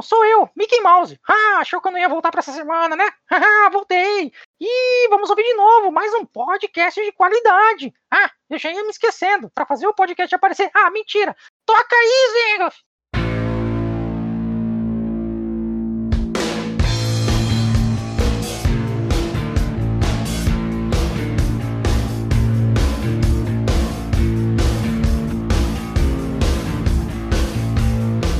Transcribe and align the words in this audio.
Sou 0.00 0.24
eu, 0.24 0.48
Mickey 0.56 0.80
Mouse. 0.80 1.18
Ah, 1.28 1.58
achou 1.58 1.80
que 1.80 1.88
eu 1.88 1.92
não 1.92 1.98
ia 1.98 2.08
voltar 2.08 2.30
para 2.30 2.38
essa 2.38 2.52
semana, 2.52 2.94
né? 2.96 3.10
Haha, 3.30 3.68
voltei. 3.70 4.32
E 4.60 5.08
vamos 5.08 5.28
ouvir 5.28 5.42
de 5.42 5.54
novo 5.54 5.90
mais 5.90 6.14
um 6.14 6.24
podcast 6.24 7.02
de 7.02 7.12
qualidade. 7.12 7.92
Ah, 8.10 8.30
eu 8.48 8.58
já 8.58 8.70
ia 8.70 8.82
me 8.84 8.90
esquecendo. 8.90 9.50
Para 9.50 9.66
fazer 9.66 9.86
o 9.86 9.94
podcast 9.94 10.34
aparecer. 10.34 10.70
Ah, 10.72 10.90
mentira. 10.90 11.36
Toca 11.66 11.96
aí, 11.96 12.52
Zengoff. 12.52 12.78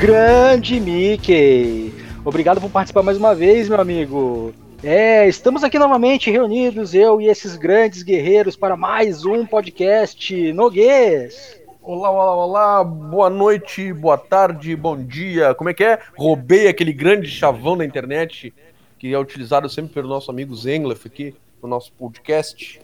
Grande 0.02 0.80
Mickey! 0.80 1.94
Obrigado 2.24 2.60
por 2.60 2.68
participar 2.68 3.04
mais 3.04 3.16
uma 3.16 3.36
vez, 3.36 3.68
meu 3.68 3.80
amigo. 3.80 4.52
É, 4.82 5.28
estamos 5.28 5.62
aqui 5.62 5.78
novamente 5.78 6.28
reunidos, 6.28 6.92
eu 6.92 7.20
e 7.20 7.28
esses 7.28 7.54
grandes 7.54 8.02
guerreiros, 8.02 8.56
para 8.56 8.76
mais 8.76 9.24
um 9.24 9.46
podcast 9.46 10.52
Noguês. 10.54 11.56
Olá, 11.80 12.10
olá, 12.10 12.34
olá, 12.34 12.82
boa 12.82 13.30
noite, 13.30 13.92
boa 13.92 14.18
tarde, 14.18 14.74
bom 14.74 15.00
dia. 15.00 15.54
Como 15.54 15.70
é 15.70 15.74
que 15.74 15.84
é? 15.84 16.00
Roubei 16.18 16.66
aquele 16.66 16.92
grande 16.92 17.28
chavão 17.28 17.76
da 17.76 17.84
internet 17.84 18.52
que 18.98 19.14
é 19.14 19.18
utilizado 19.20 19.68
sempre 19.68 19.94
pelo 19.94 20.08
nosso 20.08 20.32
amigo 20.32 20.52
Zenglef 20.56 21.06
aqui 21.06 21.32
no 21.62 21.68
nosso 21.68 21.92
podcast. 21.92 22.80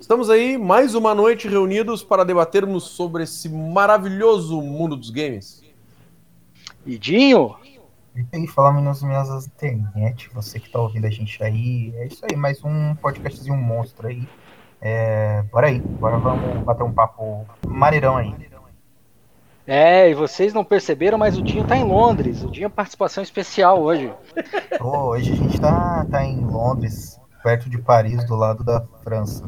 Estamos 0.00 0.30
aí 0.30 0.56
mais 0.56 0.94
uma 0.94 1.14
noite 1.14 1.46
reunidos 1.46 2.02
para 2.02 2.24
debatermos 2.24 2.84
sobre 2.84 3.24
esse 3.24 3.50
maravilhoso 3.50 4.62
mundo 4.62 4.96
dos 4.96 5.10
games. 5.10 5.67
Idinho? 6.88 7.54
E 8.16 8.24
aí, 8.32 8.46
falando 8.46 8.80
nas 8.80 9.02
minhas 9.02 9.46
internet, 9.46 10.30
você 10.32 10.58
que 10.58 10.70
tá 10.70 10.80
ouvindo 10.80 11.06
a 11.06 11.10
gente 11.10 11.42
aí, 11.44 11.92
é 11.96 12.06
isso 12.06 12.24
aí, 12.24 12.34
mais 12.34 12.64
um 12.64 12.94
podcastzinho 12.94 13.56
monstro 13.58 14.08
aí. 14.08 14.26
É, 14.80 15.42
bora 15.52 15.66
aí, 15.66 15.80
bora 15.80 16.16
vamos 16.16 16.64
bater 16.64 16.82
um 16.84 16.92
papo 16.92 17.46
maneirão 17.66 18.16
aí. 18.16 18.34
É, 19.66 20.08
e 20.08 20.14
vocês 20.14 20.54
não 20.54 20.64
perceberam, 20.64 21.18
mas 21.18 21.36
o 21.36 21.42
Dinho 21.42 21.66
tá 21.66 21.76
em 21.76 21.84
Londres. 21.84 22.42
O 22.42 22.50
Dinho 22.50 22.66
é 22.66 22.70
participação 22.70 23.22
especial 23.22 23.82
hoje. 23.82 24.10
Oh, 24.80 25.08
hoje 25.08 25.32
a 25.32 25.36
gente 25.36 25.60
tá, 25.60 26.06
tá 26.10 26.24
em 26.24 26.40
Londres, 26.40 27.20
perto 27.42 27.68
de 27.68 27.76
Paris, 27.76 28.24
do 28.24 28.34
lado 28.34 28.64
da 28.64 28.80
França. 29.04 29.44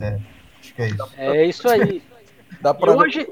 É, 0.00 0.20
acho 0.60 0.74
que 0.74 0.80
é 0.82 0.86
isso. 0.86 1.08
É 1.16 1.44
isso 1.44 1.68
aí. 1.68 2.13
Dá 2.64 2.72
pra 2.72 2.92
E 2.92 2.96
hoje, 2.96 3.28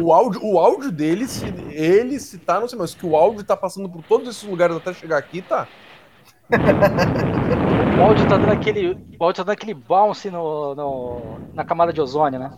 o 0.00 0.14
áudio, 0.14 0.40
o 0.42 0.58
áudio 0.58 0.90
dele, 0.90 1.28
se 1.28 1.44
ele 1.68 2.18
se 2.18 2.38
tá, 2.38 2.58
não 2.58 2.66
sei, 2.66 2.78
mas 2.78 2.94
que 2.94 3.04
o 3.04 3.14
áudio 3.14 3.44
tá 3.44 3.54
passando 3.54 3.86
por 3.86 4.02
todos 4.02 4.26
esses 4.26 4.42
lugares 4.48 4.74
até 4.74 4.94
chegar 4.94 5.18
aqui, 5.18 5.42
tá? 5.42 5.68
o 7.98 8.02
áudio 8.02 8.26
tá 8.26 8.38
dando 8.38 8.50
aquele, 8.50 8.92
o 9.20 9.24
áudio 9.24 9.36
tá 9.36 9.42
dando 9.42 9.50
aquele 9.52 9.74
bounce 9.74 10.30
no, 10.30 10.74
no- 10.74 11.38
na 11.52 11.64
camada 11.66 11.92
de 11.92 12.00
ozônio, 12.00 12.40
né? 12.40 12.50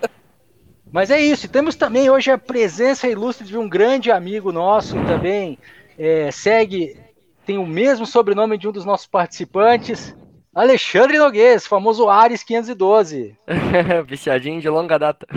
Mas 0.92 1.10
é 1.10 1.18
isso. 1.18 1.48
Temos 1.48 1.76
também 1.76 2.10
hoje 2.10 2.30
a 2.30 2.36
presença 2.36 3.08
ilustre 3.08 3.46
de 3.46 3.56
um 3.56 3.66
grande 3.66 4.10
amigo 4.10 4.52
nosso 4.52 4.94
também. 5.06 5.58
é, 5.98 6.30
segue, 6.30 7.00
tem 7.46 7.56
o 7.56 7.66
mesmo 7.66 8.04
sobrenome 8.04 8.58
de 8.58 8.68
um 8.68 8.72
dos 8.72 8.84
nossos 8.84 9.06
participantes. 9.06 10.14
Alexandre 10.54 11.18
Noguês, 11.18 11.66
famoso 11.66 12.10
Ares 12.10 12.42
512. 12.42 13.34
Viciadinho 14.06 14.60
de 14.60 14.68
longa 14.68 14.98
data. 14.98 15.26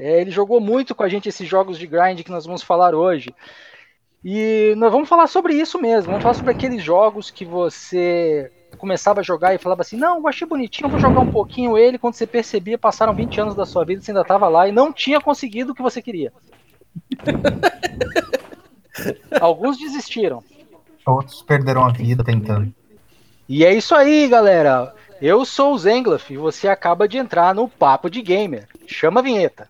É, 0.00 0.20
ele 0.20 0.30
jogou 0.30 0.60
muito 0.60 0.94
com 0.94 1.02
a 1.02 1.08
gente 1.08 1.28
esses 1.28 1.48
jogos 1.48 1.76
de 1.76 1.84
grind 1.84 2.22
que 2.22 2.30
nós 2.30 2.46
vamos 2.46 2.62
falar 2.62 2.94
hoje. 2.94 3.34
E 4.24 4.72
nós 4.76 4.92
vamos 4.92 5.08
falar 5.08 5.26
sobre 5.26 5.54
isso 5.54 5.76
mesmo. 5.80 6.10
Vamos 6.10 6.22
falar 6.22 6.34
sobre 6.34 6.52
aqueles 6.52 6.80
jogos 6.80 7.32
que 7.32 7.44
você 7.44 8.52
começava 8.76 9.18
a 9.18 9.24
jogar 9.24 9.54
e 9.54 9.58
falava 9.58 9.82
assim: 9.82 9.96
Não, 9.96 10.18
eu 10.18 10.28
achei 10.28 10.46
bonitinho, 10.46 10.88
vou 10.88 11.00
jogar 11.00 11.18
um 11.18 11.32
pouquinho 11.32 11.76
ele. 11.76 11.98
Quando 11.98 12.14
você 12.14 12.28
percebia, 12.28 12.78
passaram 12.78 13.12
20 13.12 13.40
anos 13.40 13.54
da 13.56 13.66
sua 13.66 13.84
vida, 13.84 14.00
você 14.00 14.12
ainda 14.12 14.22
estava 14.22 14.46
lá 14.46 14.68
e 14.68 14.72
não 14.72 14.92
tinha 14.92 15.20
conseguido 15.20 15.72
o 15.72 15.74
que 15.74 15.82
você 15.82 16.00
queria. 16.00 16.32
Alguns 19.40 19.78
desistiram. 19.78 20.44
Outros 21.04 21.42
perderam 21.42 21.84
a 21.84 21.90
vida 21.90 22.22
tentando. 22.22 22.72
E 23.48 23.64
é 23.64 23.72
isso 23.72 23.94
aí, 23.94 24.28
galera. 24.28 24.94
Eu 25.22 25.42
sou 25.42 25.72
o 25.72 25.78
Zenglaf 25.78 26.30
e 26.30 26.36
você 26.36 26.68
acaba 26.68 27.08
de 27.08 27.16
entrar 27.16 27.54
no 27.54 27.66
Papo 27.66 28.10
de 28.10 28.20
Gamer. 28.20 28.68
Chama 28.86 29.20
a 29.20 29.22
vinheta. 29.22 29.66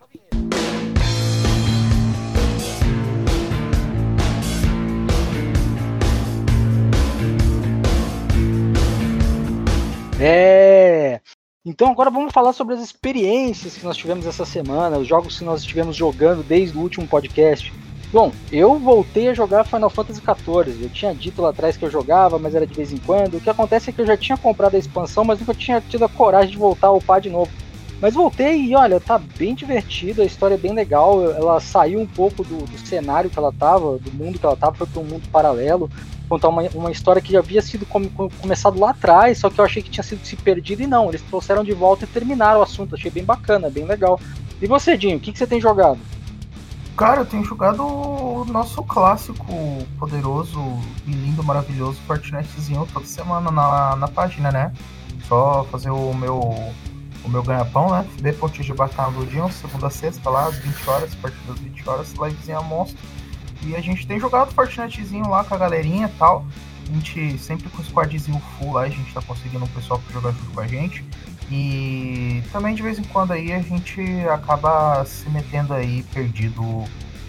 É. 10.19 11.21
Então 11.65 11.89
agora 11.89 12.09
vamos 12.09 12.33
falar 12.33 12.51
sobre 12.51 12.75
as 12.75 12.81
experiências 12.81 13.77
que 13.77 13.85
nós 13.85 13.95
tivemos 13.95 14.25
essa 14.25 14.43
semana, 14.43 14.97
os 14.97 15.07
jogos 15.07 15.39
que 15.39 15.45
nós 15.45 15.61
estivemos 15.61 15.95
jogando 15.95 16.43
desde 16.43 16.77
o 16.77 16.81
último 16.81 17.07
podcast. 17.07 17.71
Bom, 18.11 18.31
eu 18.51 18.79
voltei 18.79 19.29
a 19.29 19.35
jogar 19.35 19.63
Final 19.63 19.89
Fantasy 19.89 20.19
XIV. 20.19 20.81
Eu 20.83 20.89
tinha 20.89 21.13
dito 21.13 21.41
lá 21.43 21.49
atrás 21.49 21.77
que 21.77 21.85
eu 21.85 21.91
jogava, 21.91 22.39
mas 22.39 22.55
era 22.55 22.65
de 22.65 22.73
vez 22.73 22.91
em 22.91 22.97
quando. 22.97 23.37
O 23.37 23.41
que 23.41 23.49
acontece 23.49 23.89
é 23.89 23.93
que 23.93 24.01
eu 24.01 24.05
já 24.05 24.17
tinha 24.17 24.37
comprado 24.37 24.73
a 24.75 24.79
expansão, 24.79 25.23
mas 25.23 25.39
nunca 25.39 25.53
tinha 25.53 25.79
tido 25.79 26.05
a 26.05 26.09
coragem 26.09 26.49
de 26.51 26.57
voltar 26.57 26.87
a 26.87 26.91
upar 26.91 27.21
de 27.21 27.29
novo. 27.29 27.51
Mas 28.01 28.13
voltei 28.15 28.63
e 28.63 28.75
olha, 28.75 28.99
tá 28.99 29.19
bem 29.19 29.53
divertido, 29.53 30.21
a 30.21 30.25
história 30.25 30.55
é 30.55 30.57
bem 30.57 30.73
legal. 30.73 31.21
Ela 31.31 31.59
saiu 31.59 31.99
um 31.99 32.07
pouco 32.07 32.43
do, 32.43 32.57
do 32.65 32.77
cenário 32.79 33.29
que 33.29 33.37
ela 33.37 33.51
tava, 33.51 33.99
do 33.99 34.11
mundo 34.11 34.39
que 34.39 34.45
ela 34.45 34.55
tava, 34.55 34.75
foi 34.75 34.87
para 34.87 35.01
um 35.01 35.05
mundo 35.05 35.27
paralelo. 35.31 35.89
Contar 36.27 36.47
uma, 36.49 36.63
uma 36.73 36.91
história 36.91 37.21
que 37.21 37.33
já 37.33 37.39
havia 37.39 37.61
sido 37.61 37.85
come- 37.85 38.09
come- 38.09 38.31
começado 38.41 38.79
lá 38.79 38.91
atrás, 38.91 39.37
só 39.37 39.49
que 39.49 39.59
eu 39.59 39.65
achei 39.65 39.83
que 39.83 39.89
tinha 39.89 40.03
sido 40.03 40.25
se 40.25 40.35
perdido 40.35 40.81
e 40.81 40.87
não. 40.87 41.09
Eles 41.09 41.21
trouxeram 41.21 41.63
de 41.63 41.73
volta 41.73 42.05
e 42.05 42.07
terminaram 42.07 42.59
o 42.61 42.63
assunto. 42.63 42.95
Achei 42.95 43.11
bem 43.11 43.23
bacana, 43.23 43.69
bem 43.69 43.83
legal. 43.85 44.19
E 44.61 44.65
você, 44.65 44.97
Dinho, 44.97 45.17
o 45.17 45.19
que, 45.19 45.31
que 45.31 45.37
você 45.37 45.45
tem 45.45 45.59
jogado? 45.61 45.99
Cara, 46.99 47.21
eu 47.21 47.25
tenho 47.25 47.45
jogado 47.45 47.81
o 47.81 48.43
nosso 48.43 48.83
clássico 48.83 49.47
poderoso 49.97 50.59
e 51.07 51.11
lindo, 51.11 51.41
maravilhoso 51.41 51.97
Fortnitezinho 52.05 52.85
toda 52.91 53.05
semana 53.05 53.49
na, 53.49 53.95
na 53.95 54.07
página, 54.09 54.51
né? 54.51 54.73
Só 55.25 55.63
fazer 55.71 55.91
o 55.91 56.13
meu 56.13 56.41
o 57.23 57.29
meu 57.29 57.41
ganha-pão, 57.41 57.89
né? 57.89 58.05
FB.g 58.17 58.73
Bacana 58.73 59.11
do 59.11 59.25
Dinho, 59.25 59.49
segunda 59.49 59.87
a 59.87 59.89
sexta 59.89 60.29
lá, 60.29 60.47
às 60.47 60.57
20 60.57 60.89
horas, 60.89 61.13
a 61.13 61.21
partir 61.21 61.39
das 61.47 61.59
20 61.59 61.89
horas, 61.89 62.13
livezinha 62.15 62.61
monstro. 62.63 62.99
E 63.61 63.77
a 63.77 63.79
gente 63.79 64.05
tem 64.05 64.19
jogado 64.19 64.53
Fortnitezinho 64.53 65.29
lá 65.29 65.45
com 65.45 65.55
a 65.55 65.57
galerinha 65.57 66.07
e 66.07 66.19
tal. 66.19 66.45
A 66.85 66.91
gente 66.91 67.37
sempre 67.37 67.69
com 67.69 67.81
o 67.81 67.85
squadzinho 67.85 68.41
full 68.57 68.73
lá, 68.73 68.81
a 68.81 68.89
gente 68.89 69.13
tá 69.13 69.21
conseguindo 69.21 69.63
um 69.63 69.69
pessoal 69.69 70.01
pra 70.01 70.13
jogar 70.13 70.31
junto 70.31 70.51
com 70.51 70.59
a 70.59 70.67
gente. 70.67 71.05
E 71.51 72.43
também 72.51 72.75
de 72.75 72.83
vez 72.83 72.99
em 72.99 73.03
quando 73.03 73.31
aí 73.31 73.51
a 73.51 73.61
gente 73.61 74.01
acaba 74.29 75.03
se 75.05 75.29
metendo 75.29 75.73
aí 75.73 76.03
perdido 76.13 76.83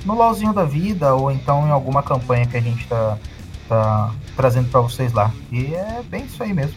no 0.04 0.14
LOLzinho 0.14 0.52
da 0.52 0.64
vida 0.64 1.14
ou 1.14 1.30
então 1.30 1.66
em 1.66 1.70
alguma 1.70 2.02
campanha 2.02 2.46
que 2.46 2.56
a 2.56 2.60
gente 2.60 2.86
tá, 2.86 3.18
tá 3.68 4.14
trazendo 4.36 4.68
pra 4.70 4.80
vocês 4.80 5.12
lá. 5.12 5.32
E 5.50 5.74
é 5.74 6.02
bem 6.08 6.24
isso 6.24 6.42
aí 6.42 6.52
mesmo. 6.52 6.76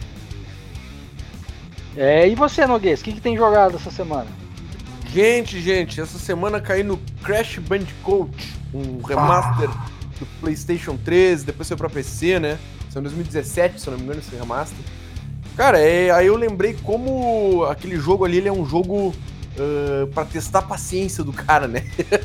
É, 1.96 2.28
e 2.28 2.34
você, 2.34 2.66
Noguês, 2.66 3.00
o 3.00 3.04
que, 3.04 3.12
que 3.12 3.20
tem 3.20 3.36
jogado 3.36 3.76
essa 3.76 3.90
semana? 3.90 4.26
Gente, 5.12 5.60
gente, 5.60 6.00
essa 6.00 6.18
semana 6.18 6.60
caí 6.60 6.82
no 6.82 6.96
Crash 7.22 7.58
Bandicoot, 7.58 8.34
um 8.72 9.00
remaster 9.00 9.68
do 10.18 10.26
PlayStation 10.40 10.96
3, 10.96 11.44
depois 11.44 11.68
saiu 11.68 11.78
pra 11.78 11.88
PC, 11.88 12.40
né? 12.40 12.58
Em 12.96 13.00
2017, 13.00 13.80
se 13.80 13.86
eu 13.88 13.92
não 13.92 13.98
me 13.98 14.04
engano, 14.04 14.20
esse 14.20 14.34
remaster. 14.34 14.78
Cara, 15.56 15.78
é, 15.78 16.10
aí 16.10 16.26
eu 16.26 16.36
lembrei 16.36 16.76
como 16.82 17.64
aquele 17.64 17.96
jogo 17.96 18.24
ali 18.24 18.38
ele 18.38 18.48
é 18.48 18.52
um 18.52 18.66
jogo 18.66 19.14
uh, 19.56 20.06
para 20.08 20.24
testar 20.24 20.60
a 20.60 20.62
paciência 20.62 21.22
do 21.22 21.32
cara, 21.32 21.68
né? 21.68 21.84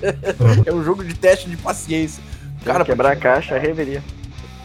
é 0.65 0.73
um 0.73 0.83
jogo 0.83 1.03
de 1.03 1.13
teste 1.13 1.49
de 1.49 1.57
paciência. 1.57 2.23
Cara, 2.65 2.83
Quebrar 2.83 3.11
a 3.11 3.15
caixa, 3.15 3.55
é 3.55 3.59
reveria. 3.59 4.03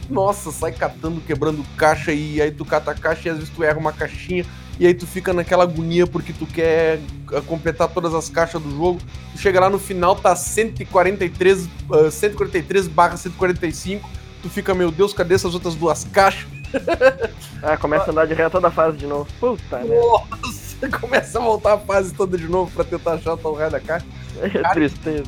nossa, 0.09 0.51
sai 0.51 0.73
catando, 0.73 1.21
quebrando 1.21 1.65
caixa 1.77 2.13
e 2.13 2.41
aí 2.41 2.51
tu 2.51 2.65
cata 2.65 2.91
a 2.91 2.95
caixa 2.95 3.29
e 3.29 3.31
às 3.31 3.39
vezes 3.39 3.53
tu 3.55 3.63
erra 3.63 3.79
uma 3.79 3.93
caixinha 3.93 4.45
e 4.79 4.87
aí 4.87 4.95
tu 4.95 5.07
fica 5.07 5.33
naquela 5.33 5.63
agonia 5.63 6.07
porque 6.07 6.33
tu 6.33 6.47
quer 6.47 6.99
eh, 7.33 7.41
completar 7.47 7.89
todas 7.89 8.13
as 8.13 8.29
caixas 8.29 8.61
do 8.61 8.71
jogo. 8.71 8.99
Tu 9.33 9.39
chega 9.39 9.61
lá 9.61 9.71
no 9.71 9.79
final, 9.79 10.17
tá 10.17 10.35
143, 10.35 11.69
uh, 11.91 12.11
143 12.11 12.89
barra 12.89 13.17
145, 13.17 14.09
tu 14.43 14.49
fica, 14.49 14.75
meu 14.75 14.91
Deus, 14.91 15.13
cadê 15.13 15.35
essas 15.35 15.55
outras 15.55 15.75
duas 15.75 16.05
caixas? 16.05 16.47
Ah, 17.67 17.79
começa 17.79 18.05
a 18.05 18.11
andar 18.11 18.27
de 18.27 18.35
ré 18.35 18.47
toda 18.51 18.69
a 18.69 18.71
fase 18.71 18.99
de 18.99 19.07
novo. 19.07 19.27
Puta, 19.41 19.79
né? 19.79 19.97
Nossa, 19.97 20.87
começa 21.01 21.39
a 21.39 21.43
voltar 21.43 21.73
a 21.75 21.79
fase 21.79 22.13
toda 22.13 22.37
de 22.37 22.47
novo 22.47 22.71
pra 22.73 22.85
tentar 22.85 23.15
achar 23.15 23.33
o 23.33 23.39
tal 23.39 23.55
raio 23.55 23.71
da 23.71 23.81
caixa. 23.81 24.05
É 24.43 24.73
tristeza. 24.75 25.25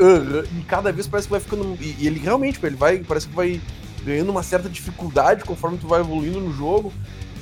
Aham, 0.00 0.44
E 0.56 0.62
cada 0.62 0.92
vez 0.92 1.08
parece 1.08 1.26
que 1.26 1.32
vai 1.32 1.40
ficando. 1.40 1.76
E, 1.80 2.06
ele 2.06 2.20
realmente, 2.20 2.60
ele 2.62 2.76
vai. 2.76 2.98
Parece 2.98 3.26
que 3.26 3.34
vai 3.34 3.60
ganhando 4.04 4.30
uma 4.30 4.42
certa 4.44 4.68
dificuldade 4.68 5.44
conforme 5.44 5.78
tu 5.78 5.88
vai 5.88 5.98
evoluindo 6.00 6.38
no 6.38 6.52
jogo. 6.52 6.92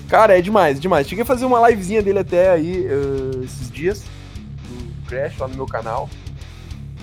Cara, 0.08 0.38
é 0.38 0.40
demais, 0.40 0.80
demais. 0.80 1.08
Cheguei 1.08 1.22
a 1.24 1.26
fazer 1.26 1.44
uma 1.44 1.68
livezinha 1.68 2.02
dele 2.02 2.20
até 2.20 2.50
aí 2.50 2.86
eh, 2.86 3.44
esses 3.44 3.70
dias. 3.70 4.04
Do 4.68 5.08
Crash 5.08 5.36
lá 5.38 5.48
no 5.48 5.56
meu 5.56 5.66
canal. 5.66 6.08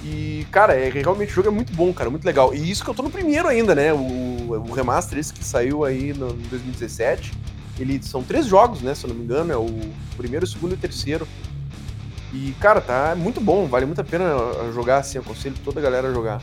E, 0.03 0.47
cara, 0.51 0.73
é, 0.73 0.89
realmente 0.89 1.31
o 1.31 1.35
jogo 1.35 1.49
é 1.49 1.51
muito 1.51 1.73
bom, 1.73 1.93
cara, 1.93 2.09
muito 2.09 2.25
legal. 2.25 2.53
E 2.53 2.69
isso 2.69 2.83
que 2.83 2.89
eu 2.89 2.93
tô 2.93 3.03
no 3.03 3.09
primeiro 3.09 3.47
ainda, 3.47 3.75
né? 3.75 3.93
O, 3.93 3.97
o 3.97 4.71
remaster, 4.71 5.17
esse 5.17 5.33
que 5.33 5.43
saiu 5.43 5.83
aí 5.83 6.13
no, 6.13 6.29
em 6.29 6.47
2017. 6.49 7.33
Ele 7.77 8.01
são 8.01 8.23
três 8.23 8.45
jogos, 8.45 8.81
né? 8.81 8.93
Se 8.95 9.05
eu 9.05 9.09
não 9.09 9.15
me 9.15 9.23
engano, 9.23 9.51
é 9.51 9.57
o 9.57 9.69
primeiro, 10.17 10.45
o 10.45 10.47
segundo 10.47 10.71
e 10.71 10.75
o 10.75 10.77
terceiro. 10.77 11.27
E, 12.33 12.53
cara, 12.59 12.79
tá 12.79 13.15
muito 13.15 13.41
bom, 13.41 13.67
vale 13.67 13.85
muito 13.85 13.99
a 13.99 14.03
pena 14.03 14.25
jogar, 14.73 14.97
assim, 14.97 15.17
aconselho 15.17 15.55
toda 15.63 15.79
a 15.79 15.83
galera 15.83 16.09
a 16.09 16.13
jogar. 16.13 16.41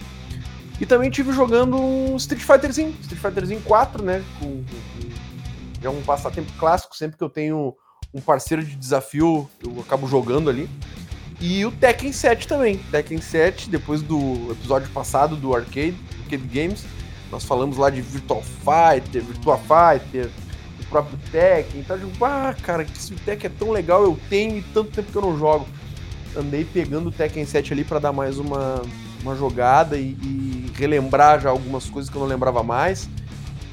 E 0.80 0.84
também 0.84 1.10
tive 1.10 1.32
jogando 1.32 1.76
um 1.76 2.16
Street 2.16 2.42
Fighterzinho, 2.42 2.94
Street 3.00 3.20
Fighterzinho 3.20 3.60
4, 3.62 4.02
né? 4.02 4.22
Com, 4.38 4.62
com, 4.64 5.86
é 5.86 5.88
um 5.88 6.02
passatempo 6.02 6.52
clássico, 6.58 6.96
sempre 6.96 7.16
que 7.16 7.24
eu 7.24 7.30
tenho 7.30 7.74
um 8.12 8.20
parceiro 8.20 8.64
de 8.64 8.74
desafio, 8.76 9.48
eu 9.62 9.80
acabo 9.80 10.06
jogando 10.06 10.50
ali. 10.50 10.68
E 11.40 11.64
o 11.66 11.70
Tekken 11.70 12.12
7 12.12 12.48
também. 12.48 12.78
Tekken 12.90 13.20
7, 13.20 13.68
depois 13.68 14.00
do 14.02 14.50
episódio 14.50 14.88
passado 14.90 15.36
do 15.36 15.54
Arcade, 15.54 15.96
Arcade 16.22 16.46
Games, 16.46 16.84
nós 17.30 17.44
falamos 17.44 17.76
lá 17.76 17.90
de 17.90 18.00
Virtual 18.00 18.42
Fighter, 18.42 19.22
Virtua 19.22 19.58
Fighter, 19.58 20.30
o 20.80 20.84
próprio 20.86 21.18
Tekken. 21.30 21.80
Então, 21.80 21.98
digo, 21.98 22.24
ah, 22.24 22.54
cara, 22.62 22.82
esse 22.82 23.14
Tekken 23.14 23.50
é 23.50 23.58
tão 23.58 23.70
legal, 23.70 24.02
eu 24.02 24.18
tenho 24.30 24.58
e 24.58 24.62
tanto 24.62 24.90
tempo 24.90 25.12
que 25.12 25.18
eu 25.18 25.22
não 25.22 25.38
jogo. 25.38 25.66
Andei 26.34 26.64
pegando 26.64 27.08
o 27.08 27.12
Tekken 27.12 27.44
7 27.44 27.72
ali 27.72 27.84
para 27.84 27.98
dar 27.98 28.12
mais 28.12 28.38
uma, 28.38 28.82
uma 29.22 29.36
jogada 29.36 29.98
e, 29.98 30.16
e 30.22 30.72
relembrar 30.74 31.40
já 31.40 31.50
algumas 31.50 31.88
coisas 31.88 32.10
que 32.10 32.16
eu 32.16 32.20
não 32.20 32.28
lembrava 32.28 32.62
mais. 32.62 33.08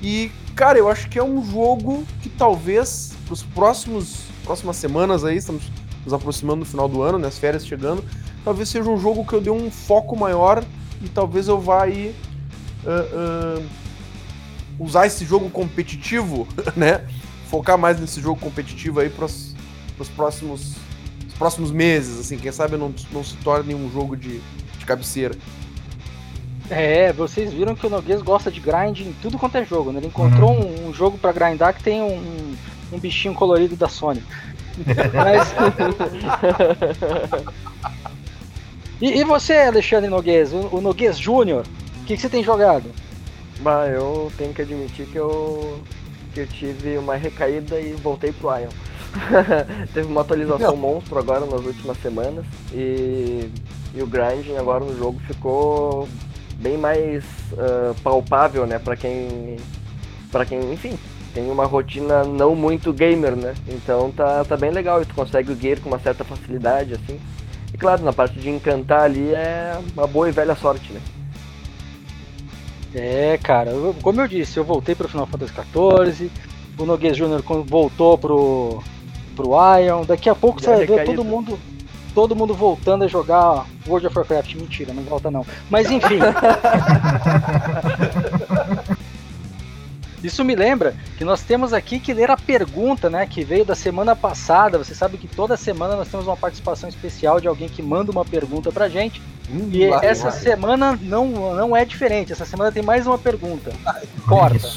E, 0.01 0.31
cara, 0.55 0.77
eu 0.77 0.89
acho 0.89 1.09
que 1.09 1.17
é 1.17 1.23
um 1.23 1.45
jogo 1.49 2.03
que 2.21 2.29
talvez 2.29 3.13
para 3.25 3.33
os 3.33 3.43
próximos 3.43 4.33
próximas 4.43 4.75
semanas 4.75 5.23
aí, 5.23 5.37
estamos 5.37 5.63
nos 6.03 6.13
aproximando 6.13 6.63
do 6.63 6.65
final 6.65 6.87
do 6.87 7.01
ano, 7.01 7.17
né, 7.17 7.27
as 7.27 7.37
férias 7.37 7.65
chegando, 7.65 8.03
talvez 8.43 8.69
seja 8.69 8.89
um 8.89 8.99
jogo 8.99 9.25
que 9.25 9.33
eu 9.33 9.41
dê 9.41 9.49
um 9.49 9.71
foco 9.71 10.15
maior 10.15 10.63
e 11.01 11.09
talvez 11.09 11.47
eu 11.47 11.59
vá 11.59 11.83
aí 11.83 12.15
uh, 12.83 13.59
uh, 13.59 13.65
usar 14.79 15.07
esse 15.07 15.25
jogo 15.25 15.49
competitivo, 15.49 16.47
né, 16.75 17.05
focar 17.49 17.77
mais 17.77 17.99
nesse 17.99 18.21
jogo 18.21 18.39
competitivo 18.39 18.99
aí 18.99 19.09
para 19.09 19.25
os 19.25 20.09
próximos 20.15 20.75
os 21.33 21.39
próximos 21.39 21.71
meses, 21.71 22.19
assim, 22.19 22.37
quem 22.37 22.51
sabe 22.51 22.77
não, 22.77 22.93
não 23.11 23.23
se 23.23 23.35
torne 23.37 23.73
um 23.73 23.91
jogo 23.91 24.15
de, 24.15 24.39
de 24.77 24.85
cabeceira. 24.85 25.35
É, 26.69 27.11
vocês 27.11 27.51
viram 27.51 27.75
que 27.75 27.85
o 27.85 27.89
Noguês 27.89 28.21
gosta 28.21 28.51
de 28.51 28.59
grind 28.59 29.01
em 29.01 29.13
tudo 29.21 29.37
quanto 29.37 29.57
é 29.57 29.65
jogo, 29.65 29.91
né? 29.91 29.99
Ele 29.99 30.07
encontrou 30.07 30.51
uhum. 30.51 30.85
um, 30.85 30.89
um, 30.89 30.93
jogo 30.93 31.17
para 31.17 31.31
grindar 31.31 31.73
que 31.73 31.83
tem 31.83 32.01
um, 32.01 32.55
um 32.91 32.99
bichinho 32.99 33.33
colorido 33.33 33.75
da 33.75 33.89
Sony. 33.89 34.23
Mas... 35.13 35.53
e, 39.01 39.19
e, 39.19 39.23
você, 39.23 39.53
Alexandre 39.53 40.09
Noguês, 40.09 40.53
o, 40.53 40.69
o 40.75 40.81
Noguês 40.81 41.17
Júnior, 41.17 41.65
o 42.01 42.05
que, 42.05 42.15
que, 42.15 42.21
você 42.21 42.29
tem 42.29 42.43
jogado? 42.43 42.89
Bah, 43.59 43.87
eu 43.87 44.31
tenho 44.37 44.53
que 44.53 44.61
admitir 44.61 45.05
que 45.07 45.17
eu, 45.17 45.79
que 46.33 46.41
eu 46.41 46.47
tive 46.47 46.97
uma 46.97 47.15
recaída 47.15 47.79
e 47.79 47.93
voltei 47.93 48.31
pro 48.31 48.49
Ion. 48.57 48.69
Teve 49.93 50.07
uma 50.07 50.21
atualização 50.21 50.71
Não. 50.71 50.77
monstro 50.77 51.19
agora 51.19 51.45
nas 51.45 51.63
últimas 51.63 51.97
semanas 52.01 52.45
e, 52.71 53.49
e 53.93 54.01
o 54.01 54.07
grinding 54.07 54.57
agora 54.57 54.83
no 54.83 54.97
jogo 54.97 55.19
ficou 55.27 56.09
bem 56.57 56.77
mais 56.77 57.23
uh, 57.51 57.93
palpável, 58.01 58.65
né, 58.65 58.79
para 58.79 58.95
quem 58.95 59.57
para 60.31 60.45
quem, 60.45 60.73
enfim, 60.73 60.97
tem 61.33 61.49
uma 61.49 61.65
rotina 61.65 62.23
não 62.23 62.55
muito 62.55 62.93
gamer, 62.93 63.35
né? 63.35 63.55
Então 63.67 64.11
tá, 64.11 64.45
tá 64.45 64.55
bem 64.55 64.71
legal 64.71 65.01
e 65.01 65.05
tu 65.05 65.15
consegue 65.15 65.51
o 65.51 65.59
gear 65.59 65.79
com 65.79 65.89
uma 65.89 65.99
certa 65.99 66.23
facilidade, 66.23 66.93
assim. 66.93 67.19
E 67.73 67.77
claro, 67.77 68.03
na 68.03 68.13
parte 68.13 68.39
de 68.39 68.49
encantar 68.49 69.03
ali 69.03 69.33
é 69.33 69.79
uma 69.95 70.05
boa 70.05 70.29
e 70.29 70.31
velha 70.31 70.55
sorte, 70.55 70.93
né? 70.93 71.01
É, 72.93 73.39
cara, 73.41 73.71
eu, 73.71 73.95
como 74.03 74.21
eu 74.21 74.27
disse, 74.27 74.57
eu 74.57 74.63
voltei 74.63 74.93
pro 74.93 75.09
Final 75.09 75.25
Fantasy 75.25 75.51
XIV, 75.51 76.29
o 76.77 76.85
Noguês 76.85 77.17
Jr. 77.17 77.41
voltou 77.65 78.15
pro, 78.17 78.83
pro 79.35 79.53
Ion, 79.79 80.05
daqui 80.05 80.29
a 80.29 80.35
pouco 80.35 80.61
você 80.61 80.67
vai 80.67 80.85
ver 80.85 81.05
todo 81.05 81.25
mundo 81.25 81.57
todo 82.13 82.35
mundo 82.35 82.53
voltando 82.53 83.05
a 83.05 83.07
jogar 83.07 83.65
World 83.87 84.05
of 84.05 84.15
Warcraft. 84.15 84.53
Mentira, 84.55 84.93
não 84.93 85.01
volta 85.03 85.31
não. 85.31 85.43
Mas 85.69 85.89
enfim. 85.89 86.19
Isso 90.23 90.43
me 90.43 90.55
lembra 90.55 90.95
que 91.17 91.25
nós 91.25 91.41
temos 91.41 91.73
aqui 91.73 91.99
que 91.99 92.13
ler 92.13 92.31
a 92.31 92.37
pergunta, 92.37 93.09
né, 93.09 93.25
que 93.25 93.43
veio 93.43 93.65
da 93.65 93.75
semana 93.75 94.15
passada. 94.15 94.77
Você 94.77 94.95
sabe 94.95 95.17
que 95.17 95.27
toda 95.27 95.57
semana 95.57 95.95
nós 95.95 96.07
temos 96.07 96.25
uma 96.25 96.37
participação 96.37 96.87
especial 96.87 97.41
de 97.41 97.47
alguém 97.47 97.67
que 97.67 97.81
manda 97.81 98.11
uma 98.11 98.23
pergunta 98.23 98.71
pra 98.71 98.87
gente. 98.87 99.21
Hum, 99.51 99.69
e 99.71 99.83
essa 99.83 100.31
semana 100.31 100.97
não, 101.01 101.53
não 101.53 101.75
é 101.75 101.83
diferente. 101.83 102.31
Essa 102.31 102.45
semana 102.45 102.71
tem 102.71 102.81
mais 102.81 103.05
uma 103.05 103.17
pergunta. 103.17 103.71
Corta. 104.27 104.69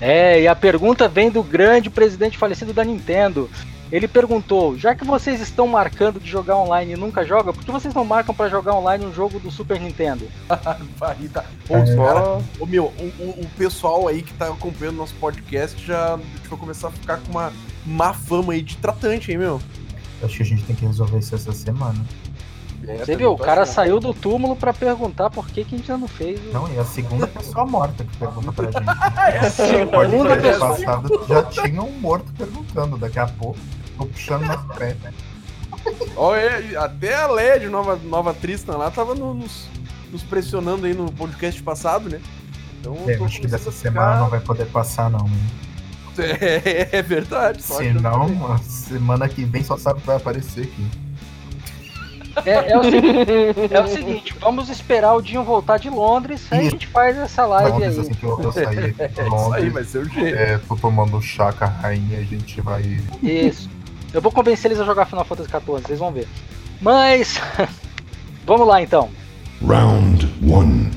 É, 0.00 0.42
e 0.42 0.48
a 0.48 0.54
pergunta 0.54 1.08
vem 1.08 1.30
do 1.30 1.42
grande 1.42 1.88
presidente 1.88 2.38
falecido 2.38 2.72
da 2.72 2.84
Nintendo. 2.84 3.48
Ele 3.92 4.08
perguntou: 4.08 4.78
já 4.78 4.94
que 4.94 5.04
vocês 5.04 5.38
estão 5.42 5.68
marcando 5.68 6.18
de 6.18 6.28
jogar 6.28 6.56
online 6.56 6.94
e 6.94 6.96
nunca 6.96 7.26
jogam, 7.26 7.52
por 7.52 7.62
que 7.62 7.70
vocês 7.70 7.92
não 7.92 8.06
marcam 8.06 8.34
para 8.34 8.48
jogar 8.48 8.74
online 8.74 9.04
um 9.04 9.12
jogo 9.12 9.38
do 9.38 9.50
Super 9.50 9.78
Nintendo? 9.78 10.26
Barrita. 10.98 11.44
Pô, 11.68 11.76
é. 11.76 11.94
cara, 11.94 12.40
ô, 12.58 12.64
meu, 12.64 12.86
o, 12.86 13.22
o, 13.22 13.40
o, 13.42 13.46
pessoal 13.58 14.08
aí 14.08 14.22
que 14.22 14.32
tá 14.32 14.48
acompanhando 14.48 14.96
nosso 14.96 15.14
podcast 15.16 15.84
já 15.84 16.16
vai 16.48 16.58
começar 16.58 16.88
a 16.88 16.90
ficar 16.90 17.18
com 17.18 17.30
uma 17.32 17.52
má 17.84 18.14
fama 18.14 18.54
aí 18.54 18.62
de 18.62 18.78
tratante, 18.78 19.30
hein, 19.30 19.36
meu? 19.36 19.60
Acho 20.22 20.38
que 20.38 20.42
a 20.42 20.46
gente 20.46 20.62
tem 20.62 20.74
que 20.74 20.86
resolver 20.86 21.18
isso 21.18 21.34
essa 21.34 21.52
semana. 21.52 22.02
É, 22.86 22.96
Você 22.96 23.14
viu, 23.14 23.30
o 23.30 23.38
cara 23.38 23.66
saiu 23.66 24.00
do 24.00 24.14
túmulo 24.14 24.56
para 24.56 24.72
perguntar 24.72 25.30
por 25.30 25.46
que, 25.48 25.64
que 25.64 25.74
a 25.74 25.78
gente 25.78 25.86
já 25.86 25.98
não 25.98 26.08
fez. 26.08 26.40
Não, 26.52 26.66
e 26.72 26.78
a 26.78 26.84
segunda 26.84 27.26
pessoa 27.26 27.66
morta 27.66 28.04
que 28.04 28.16
pergunta 28.16 28.52
pra 28.52 28.64
gente. 28.70 28.76
é 29.34 29.38
a 29.38 29.50
segunda 29.50 30.36
pessoa. 30.36 30.68
passado 30.70 31.26
já 31.28 31.42
tinha 31.44 31.82
um 31.82 31.92
morto 32.00 32.32
perguntando, 32.32 32.96
daqui 32.96 33.18
a 33.18 33.26
pouco. 33.26 33.58
Tô 34.02 34.06
puxando 34.06 34.42
nas 34.42 34.64
pernas. 34.76 35.14
Olha, 36.16 36.80
até 36.80 37.14
a 37.14 37.26
LED, 37.26 37.66
nova, 37.66 37.96
nova 37.96 38.34
Tristan 38.34 38.76
lá, 38.76 38.90
tava 38.90 39.14
no, 39.14 39.34
nos, 39.34 39.68
nos, 40.10 40.22
pressionando 40.22 40.86
aí 40.86 40.94
no 40.94 41.10
podcast 41.12 41.62
passado, 41.62 42.08
né? 42.08 42.20
Então, 42.80 42.96
é, 43.06 43.14
acho 43.14 43.40
que 43.40 43.46
dessa 43.46 43.70
semana 43.70 44.18
não 44.18 44.28
vai 44.28 44.40
poder 44.40 44.66
passar, 44.66 45.10
não. 45.10 45.24
Né? 45.24 45.36
É, 46.18 46.98
é 46.98 47.02
verdade. 47.02 47.62
Se 47.62 47.90
não, 47.90 48.52
a 48.52 48.58
semana 48.58 49.26
que 49.30 49.46
vem 49.46 49.64
só 49.64 49.78
sabe 49.78 50.02
que 50.02 50.06
vai 50.06 50.16
aparecer 50.16 50.64
aqui. 50.64 50.86
É, 52.44 52.72
é, 52.72 52.78
o 52.78 52.84
seguinte, 52.84 53.74
é, 53.74 53.80
o 53.80 53.88
seguinte, 53.88 54.36
vamos 54.38 54.68
esperar 54.68 55.14
o 55.14 55.22
Dinho 55.22 55.42
voltar 55.42 55.78
de 55.78 55.88
Londres, 55.88 56.46
aí 56.50 56.66
a 56.66 56.70
gente 56.70 56.86
faz 56.86 57.16
essa 57.16 57.46
live 57.46 57.70
Londres, 57.72 57.94
aí. 57.94 58.00
Assim 58.00 58.14
que 58.14 58.24
eu, 58.24 58.40
eu 58.42 58.52
sair 58.52 58.92
de 58.92 59.22
Londres, 59.24 59.64
aí 59.64 59.70
vai 59.70 59.84
ser 59.84 59.98
o 59.98 60.08
jeito. 60.08 60.36
É, 60.36 60.58
tô 60.58 60.76
tomando 60.76 61.20
chá 61.22 61.50
com 61.52 61.64
a 61.64 61.68
rainha, 61.68 62.18
a 62.18 62.24
gente 62.24 62.60
vai. 62.60 62.82
Isso. 63.22 63.70
Eu 64.12 64.20
vou 64.20 64.30
convencer 64.30 64.70
eles 64.70 64.80
a 64.80 64.84
jogar 64.84 65.06
Final 65.06 65.24
Fantasy 65.24 65.48
XIV, 65.48 65.64
vocês 65.64 65.98
vão 65.98 66.12
ver. 66.12 66.28
Mas. 66.80 67.40
vamos 68.44 68.66
lá 68.66 68.82
então. 68.82 69.08
Round 69.66 70.26
1. 70.42 70.90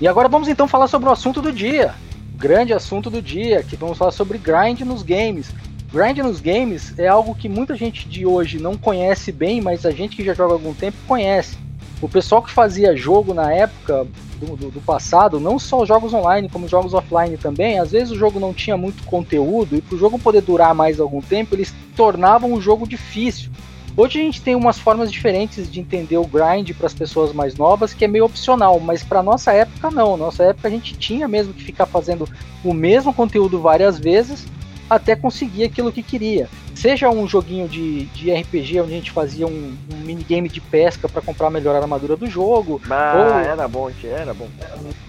E 0.00 0.08
agora 0.08 0.28
vamos 0.28 0.48
então 0.48 0.66
falar 0.66 0.88
sobre 0.88 1.08
o 1.08 1.12
assunto 1.12 1.40
do 1.42 1.52
dia. 1.52 1.94
O 2.34 2.38
grande 2.38 2.72
assunto 2.72 3.10
do 3.10 3.20
dia, 3.22 3.62
que 3.62 3.76
vamos 3.76 3.98
falar 3.98 4.12
sobre 4.12 4.38
grind 4.38 4.80
nos 4.80 5.02
games. 5.02 5.52
Grind 5.92 6.18
nos 6.18 6.40
games 6.40 6.98
é 6.98 7.06
algo 7.06 7.34
que 7.34 7.48
muita 7.48 7.74
gente 7.74 8.08
de 8.08 8.26
hoje 8.26 8.58
não 8.58 8.76
conhece 8.76 9.32
bem, 9.32 9.60
mas 9.60 9.86
a 9.86 9.90
gente 9.90 10.16
que 10.16 10.24
já 10.24 10.34
joga 10.34 10.52
há 10.52 10.56
algum 10.56 10.74
tempo 10.74 10.96
conhece. 11.06 11.56
O 12.00 12.08
pessoal 12.08 12.42
que 12.42 12.50
fazia 12.50 12.96
jogo 12.96 13.34
na 13.34 13.52
época 13.52 14.06
do, 14.38 14.56
do, 14.56 14.70
do, 14.70 14.80
passado, 14.80 15.40
não 15.40 15.58
só 15.58 15.84
jogos 15.84 16.14
online, 16.14 16.48
como 16.48 16.68
jogos 16.68 16.94
offline 16.94 17.36
também, 17.36 17.80
às 17.80 17.90
vezes 17.90 18.12
o 18.12 18.16
jogo 18.16 18.38
não 18.38 18.54
tinha 18.54 18.76
muito 18.76 19.02
conteúdo 19.04 19.74
e 19.74 19.80
para 19.80 19.96
o 19.96 19.98
jogo 19.98 20.18
poder 20.18 20.42
durar 20.42 20.74
mais 20.74 21.00
algum 21.00 21.20
tempo, 21.20 21.56
eles 21.56 21.74
tornavam 21.96 22.52
o 22.52 22.60
jogo 22.60 22.86
difícil. 22.86 23.50
Hoje 23.96 24.20
a 24.20 24.22
gente 24.22 24.40
tem 24.40 24.54
umas 24.54 24.78
formas 24.78 25.10
diferentes 25.10 25.68
de 25.68 25.80
entender 25.80 26.18
o 26.18 26.24
grind 26.24 26.70
para 26.72 26.86
as 26.86 26.94
pessoas 26.94 27.32
mais 27.32 27.56
novas, 27.56 27.92
que 27.92 28.04
é 28.04 28.08
meio 28.08 28.26
opcional, 28.26 28.78
mas 28.78 29.02
para 29.02 29.24
nossa 29.24 29.52
época 29.52 29.90
não. 29.90 30.16
Nossa 30.16 30.44
época 30.44 30.68
a 30.68 30.70
gente 30.70 30.96
tinha 30.96 31.26
mesmo 31.26 31.52
que 31.52 31.64
ficar 31.64 31.84
fazendo 31.84 32.28
o 32.62 32.72
mesmo 32.72 33.12
conteúdo 33.12 33.60
várias 33.60 33.98
vezes 33.98 34.46
até 34.88 35.14
conseguir 35.14 35.64
aquilo 35.64 35.92
que 35.92 36.02
queria. 36.02 36.48
Seja 36.74 37.10
um 37.10 37.26
joguinho 37.26 37.68
de, 37.68 38.04
de 38.06 38.32
RPG 38.32 38.80
onde 38.80 38.92
a 38.92 38.96
gente 38.96 39.10
fazia 39.10 39.46
um, 39.46 39.76
um 39.92 39.96
minigame 39.96 40.48
de 40.48 40.60
pesca 40.60 41.08
para 41.08 41.20
comprar 41.20 41.48
a 41.48 41.50
melhor 41.50 41.74
armadura 41.74 42.16
do 42.16 42.26
jogo. 42.26 42.80
Ah, 42.88 43.14
ou... 43.16 43.38
era 43.40 43.68
bom, 43.68 43.90
era 44.04 44.34
bom. 44.34 44.48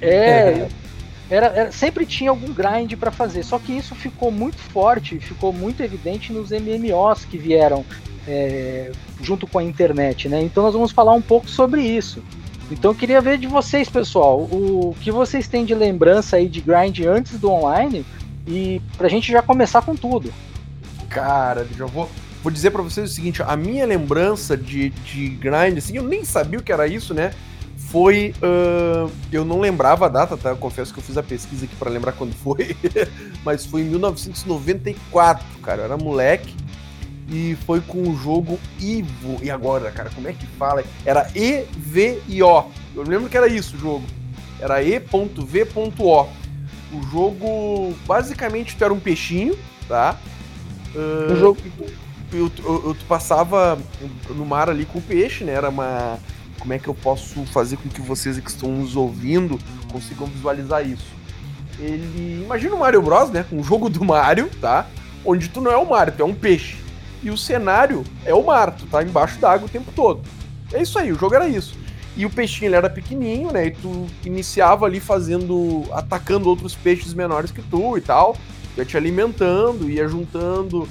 É. 0.01 0.67
Era, 1.29 1.45
era, 1.48 1.71
sempre 1.71 2.07
tinha 2.07 2.31
algum 2.31 2.51
grind 2.51 2.95
para 2.95 3.12
fazer, 3.12 3.43
só 3.43 3.59
que 3.59 3.71
isso 3.71 3.93
ficou 3.93 4.31
muito 4.31 4.57
forte, 4.57 5.19
ficou 5.19 5.53
muito 5.53 5.83
evidente 5.83 6.33
nos 6.33 6.50
MMOs 6.50 7.24
que 7.24 7.38
vieram 7.38 7.86
é, 8.27 8.91
junto 9.21 9.45
com 9.45 9.59
a 9.59 9.63
internet, 9.63 10.27
né? 10.27 10.41
Então 10.41 10.63
nós 10.63 10.74
vamos 10.74 10.91
falar 10.91 11.13
um 11.13 11.21
pouco 11.21 11.48
sobre 11.48 11.83
isso. 11.83 12.24
Então 12.71 12.91
eu 12.91 12.95
queria 12.95 13.21
ver 13.21 13.38
de 13.38 13.45
vocês, 13.48 13.88
pessoal, 13.89 14.39
o 14.39 14.95
que 15.01 15.12
vocês 15.12 15.48
têm 15.48 15.65
de 15.65 15.74
lembrança 15.74 16.38
aí 16.38 16.48
de 16.48 16.62
grind 16.62 17.00
antes 17.01 17.39
do 17.39 17.51
online 17.51 18.03
e 18.48 18.81
pra 18.98 19.08
gente 19.08 19.31
já 19.31 19.41
começar 19.41 19.81
com 19.81 19.96
tudo. 19.96 20.34
Cara, 21.10 21.67
já 21.77 21.86
vou, 21.86 22.10
vou 22.43 22.51
dizer 22.51 22.72
para 22.72 22.81
vocês 22.81 23.12
o 23.12 23.13
seguinte: 23.13 23.41
a 23.41 23.55
minha 23.55 23.86
lembrança 23.86 24.55
de, 24.55 24.89
de 24.89 25.29
grind, 25.29 25.77
assim, 25.77 25.98
eu 25.98 26.03
nem 26.03 26.24
sabia 26.24 26.60
o 26.60 26.63
que 26.63 26.72
era 26.72 26.88
isso, 26.88 27.13
né? 27.13 27.31
Foi. 27.77 28.36
Uh, 28.38 29.12
eu 29.31 29.43
não 29.43 29.60
lembrava 29.60 30.05
a 30.05 30.10
data, 30.10 30.38
tá? 30.38 30.50
Eu 30.50 30.58
confesso 30.58 30.93
que 30.93 31.00
eu 31.00 31.03
fiz 31.03 31.17
a 31.17 31.24
pesquisa 31.24 31.65
aqui 31.65 31.75
para 31.75 31.89
lembrar 31.89 32.12
quando 32.12 32.34
foi. 32.34 32.75
Mas 33.43 33.65
foi 33.65 33.81
em 33.81 33.86
1994, 33.86 35.46
cara. 35.63 35.81
Eu 35.81 35.86
era 35.86 35.98
moleque. 35.98 36.55
E 37.31 37.55
foi 37.65 37.79
com 37.79 38.10
o 38.10 38.15
jogo 38.15 38.60
Ivo. 38.79 39.38
E 39.41 39.51
agora, 39.51 39.91
cara, 39.91 40.10
como 40.13 40.27
é 40.27 40.34
que 40.34 40.46
fala? 40.46 40.84
Era 41.05 41.29
EVIO. 41.36 42.65
Eu 42.96 43.03
lembro 43.03 43.29
que 43.29 43.38
era 43.38 43.48
isso 43.48 43.75
o 43.75 43.79
jogo. 43.79 44.05
Era 44.60 44.84
E.V.O. 44.84 46.27
O 46.91 47.01
jogo, 47.03 47.96
basicamente, 48.05 48.75
tu 48.75 48.84
era 48.84 48.93
um 48.93 49.00
peixinho, 49.00 49.58
tá? 49.88 50.17
Uh, 50.96 51.34
o 51.34 51.36
jogo. 51.36 51.60
Eu, 52.31 52.51
eu, 52.60 52.84
eu, 52.86 52.98
passava 53.08 53.77
no 54.29 54.46
mar 54.46 54.69
ali 54.69 54.86
com 54.86 55.00
o 55.00 55.01
peixe, 55.01 55.43
né? 55.43 55.53
Era 55.53 55.69
uma. 55.69 56.19
Como 56.60 56.74
é 56.74 56.79
que 56.79 56.88
eu 56.88 56.93
posso 56.93 57.46
fazer 57.46 57.77
com 57.77 57.89
que 57.89 58.01
vocês 58.01 58.38
que 58.39 58.50
estão 58.50 58.69
nos 58.72 58.96
ouvindo 58.96 59.60
consigam 59.91 60.27
visualizar 60.27 60.88
isso? 60.88 61.08
Ele. 61.79 62.43
Imagina 62.43 62.75
o 62.75 62.79
Mario 62.79 63.01
Bros, 63.01 63.29
né? 63.29 63.46
Um 63.51 63.63
jogo 63.63 63.89
do 63.89 64.03
Mario, 64.03 64.50
tá? 64.62 64.86
Onde 65.25 65.48
tu 65.50 65.62
não 65.62 65.72
é 65.72 65.77
o 65.77 65.89
Mario, 65.89 66.13
tu 66.15 66.22
é 66.22 66.25
um 66.25 66.34
peixe. 66.34 66.77
E 67.22 67.29
o 67.29 67.38
cenário 67.38 68.03
é 68.25 68.34
o 68.34 68.43
mar, 68.43 68.72
tu 68.72 68.86
tá 68.86 69.03
embaixo 69.03 69.39
d'água 69.39 69.67
o 69.67 69.69
tempo 69.69 69.91
todo. 69.93 70.22
É 70.72 70.81
isso 70.81 70.98
aí, 70.98 71.12
o 71.12 71.19
jogo 71.19 71.36
era 71.36 71.48
isso. 71.48 71.75
E 72.16 72.25
o 72.25 72.30
peixinho 72.30 72.70
ele 72.70 72.75
era 72.75 72.89
pequenininho, 72.89 73.51
né? 73.51 73.68
E 73.68 73.72
tu 73.72 74.08
iniciava 74.25 74.86
ali 74.86 75.00
fazendo. 75.00 75.84
atacando 75.92 76.50
outros 76.50 76.75
peixes 76.75 77.13
menores 77.13 77.51
que 77.51 77.62
tu 77.62 77.98
e 77.98 78.01
tal. 78.01 78.36
Ia 78.78 78.86
te 78.86 78.98
alimentando, 78.98 79.89
ia 79.89 80.08
juntando 80.08 80.84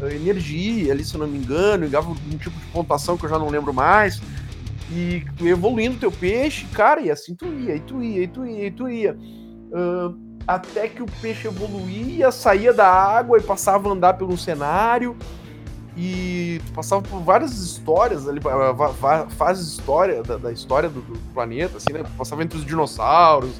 uh, 0.00 0.08
energia 0.10 0.92
ali, 0.92 1.04
se 1.04 1.14
eu 1.14 1.20
não 1.20 1.26
me 1.26 1.38
engano, 1.38 1.88
dava 1.88 2.10
um 2.10 2.38
tipo 2.38 2.58
de 2.58 2.66
pontuação 2.72 3.16
que 3.16 3.24
eu 3.24 3.30
já 3.30 3.38
não 3.38 3.48
lembro 3.48 3.72
mais. 3.72 4.20
E 4.90 5.24
tu 5.36 5.46
ia 5.46 5.52
evoluindo 5.52 5.98
teu 5.98 6.12
peixe, 6.12 6.66
cara, 6.72 7.00
e 7.00 7.10
assim 7.10 7.34
tu 7.34 7.46
ia, 7.46 7.74
e 7.74 7.80
tu 7.80 8.02
ia, 8.02 8.22
e 8.22 8.28
tu 8.28 8.46
ia, 8.46 8.66
e 8.66 8.70
tu 8.70 8.88
ia. 8.88 9.16
Uh, 9.16 10.16
até 10.46 10.88
que 10.88 11.02
o 11.02 11.06
peixe 11.20 11.48
evoluía, 11.48 12.30
saía 12.30 12.72
da 12.72 12.88
água 12.88 13.38
e 13.38 13.42
passava 13.42 13.88
a 13.88 13.92
andar 13.92 14.14
pelo 14.14 14.36
cenário 14.38 15.16
e 15.96 16.60
passava 16.74 17.00
por 17.00 17.20
várias 17.20 17.56
histórias 17.58 18.28
ali, 18.28 18.38
fases 19.30 19.66
história 19.66 20.22
da, 20.22 20.36
da 20.36 20.52
história 20.52 20.90
do, 20.90 21.00
do, 21.00 21.18
planeta, 21.32 21.78
assim, 21.78 21.92
né? 21.92 22.04
Passava 22.18 22.42
entre 22.44 22.58
os 22.58 22.66
dinossauros, 22.66 23.52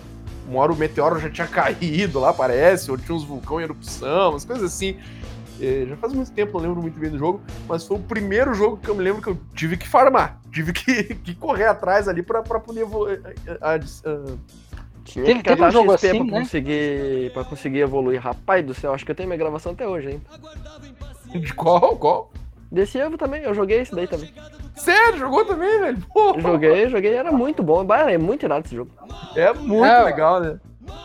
uma 0.46 0.60
hora 0.60 0.72
o 0.72 0.76
meteoro 0.76 1.18
já 1.18 1.30
tinha 1.30 1.46
caído 1.48 2.20
lá, 2.20 2.34
parece, 2.34 2.90
ou 2.90 2.98
tinha 2.98 3.16
uns 3.16 3.24
vulcões 3.24 3.62
em 3.62 3.64
erupção, 3.64 4.30
umas 4.30 4.44
coisas 4.44 4.64
assim. 4.64 4.98
É, 5.58 5.86
já 5.88 5.96
faz 5.96 6.12
muito 6.12 6.30
tempo, 6.32 6.58
não 6.58 6.68
lembro 6.68 6.82
muito 6.82 7.00
bem 7.00 7.08
do 7.08 7.18
jogo, 7.18 7.40
mas 7.66 7.86
foi 7.86 7.96
o 7.96 8.00
primeiro 8.00 8.52
jogo 8.52 8.76
que 8.76 8.90
eu 8.90 8.94
me 8.94 9.02
lembro 9.02 9.22
que 9.22 9.28
eu 9.28 9.38
tive 9.54 9.78
que 9.78 9.88
farmar, 9.88 10.38
tive 10.52 10.74
que, 10.74 11.14
que 11.14 11.34
correr 11.34 11.64
atrás 11.64 12.06
ali 12.06 12.22
pra, 12.22 12.42
pra 12.42 12.60
poder. 12.60 12.86
A, 13.62 13.70
a, 13.70 13.74
a, 13.76 13.78
tinha 15.06 15.24
teve, 15.24 15.42
que 15.42 15.48
teve 15.48 15.64
um 15.64 15.70
jogo 15.70 15.92
assim, 15.92 16.08
pra, 16.10 16.24
né? 16.24 16.40
conseguir, 16.40 17.32
pra 17.32 17.44
conseguir 17.44 17.78
evoluir. 17.78 18.20
Rapaz 18.20 18.66
do 18.66 18.74
céu, 18.74 18.92
acho 18.92 19.06
que 19.06 19.10
eu 19.10 19.14
tenho 19.14 19.28
minha 19.28 19.38
gravação 19.38 19.72
até 19.72 19.86
hoje, 19.86 20.10
hein? 20.10 20.22
De 21.40 21.52
qual? 21.54 21.96
Qual? 21.96 22.30
Desse 22.70 22.98
Evo 22.98 23.16
também, 23.16 23.42
eu 23.42 23.54
joguei 23.54 23.80
esse 23.80 23.94
daí 23.94 24.08
também. 24.08 24.32
Sério? 24.74 25.18
Jogou 25.18 25.44
também, 25.44 25.78
velho? 25.78 25.98
Porra. 26.12 26.40
Joguei, 26.40 26.88
joguei, 26.88 27.14
era 27.14 27.32
muito 27.32 27.62
bom. 27.62 27.86
É 28.08 28.18
muito 28.18 28.44
irado 28.44 28.66
esse 28.66 28.74
jogo. 28.74 28.90
É 29.36 29.52
muito 29.52 29.84
é, 29.84 30.02
legal, 30.02 30.40
né? 30.40 30.58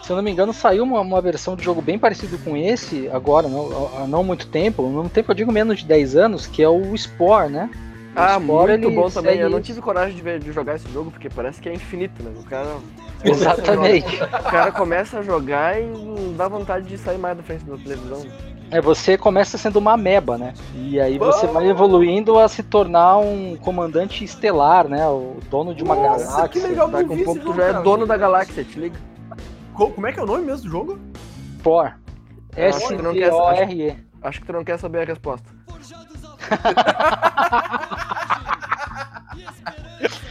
Se 0.04 0.12
eu 0.12 0.16
não 0.16 0.24
me 0.24 0.32
engano, 0.32 0.54
saiu 0.54 0.84
uma, 0.84 1.00
uma 1.02 1.22
versão 1.22 1.56
de 1.56 1.64
jogo 1.64 1.82
bem 1.82 1.98
parecido 1.98 2.38
com 2.40 2.58
esse, 2.58 3.10
agora, 3.10 3.48
não, 3.48 3.90
há 3.98 4.08
não 4.08 4.24
muito 4.24 4.48
tempo, 4.48 4.84
no 4.84 5.10
tempo 5.10 5.32
eu 5.32 5.36
digo 5.36 5.52
menos 5.52 5.80
de 5.80 5.86
10 5.86 6.16
anos, 6.16 6.48
que 6.48 6.62
é 6.62 6.70
o 6.70 6.96
Spore, 6.96 7.52
né? 7.52 7.70
O 8.16 8.20
ah, 8.20 8.40
Spore, 8.40 8.78
muito 8.78 8.92
bom 8.92 9.10
também. 9.10 9.40
Eu 9.40 9.50
não 9.50 9.62
tive 9.62 9.82
coragem 9.82 10.16
de, 10.16 10.22
ver, 10.22 10.40
de 10.40 10.52
jogar 10.52 10.76
esse 10.76 10.92
jogo, 10.92 11.12
porque 11.12 11.30
parece 11.30 11.62
que 11.62 11.70
é 11.70 11.74
infinito, 11.74 12.22
né? 12.22 12.32
O 12.38 12.44
cara. 12.44 12.68
Exatamente. 13.24 14.16
o 14.16 14.44
cara 14.50 14.72
começa 14.72 15.20
a 15.20 15.22
jogar 15.22 15.80
e 15.80 15.86
não 15.86 16.34
dá 16.34 16.48
vontade 16.48 16.88
de 16.88 16.98
sair 16.98 17.20
mais 17.20 17.38
da 17.38 17.44
frente 17.44 17.64
da 17.64 17.78
televisão. 17.78 18.26
É, 18.72 18.80
você 18.80 19.18
começa 19.18 19.58
sendo 19.58 19.80
uma 19.80 19.98
meba, 19.98 20.38
né? 20.38 20.54
E 20.74 20.98
aí 20.98 21.20
você 21.20 21.46
vai 21.46 21.68
evoluindo 21.68 22.40
a 22.40 22.48
se 22.48 22.64
tornar 22.64 23.18
um 23.18 23.58
comandante 23.58 24.24
estelar, 24.24 24.88
né? 24.88 25.06
O 25.10 25.40
dono 25.50 25.76
de 25.76 25.84
uma 25.84 25.94
Nossa, 25.94 26.26
galáxia. 26.26 26.48
que 26.48 26.60
legal, 26.68 26.88
vai 26.88 27.04
com 27.04 27.16
um 27.16 27.24
pouco, 27.26 27.42
tu 27.42 27.54
já 27.54 27.66
é 27.66 27.74
dono 27.82 28.08
da 28.08 28.16
galáxia, 28.16 28.64
te 28.64 28.80
liga. 28.80 28.98
Como 29.74 30.08
é 30.08 30.14
que 30.14 30.20
é 30.22 30.24
o 30.24 30.26
nome 30.26 30.46
mesmo 30.46 30.64
do 30.64 30.70
jogo? 30.70 30.98
Por. 31.62 31.94
S-P-O-R-E. 32.56 33.98
Acho 34.22 34.40
que 34.40 34.48
tu 34.48 34.54
não 34.54 34.64
quer 34.64 34.80
saber 34.80 35.02
a 35.02 35.06
resposta. 35.06 35.50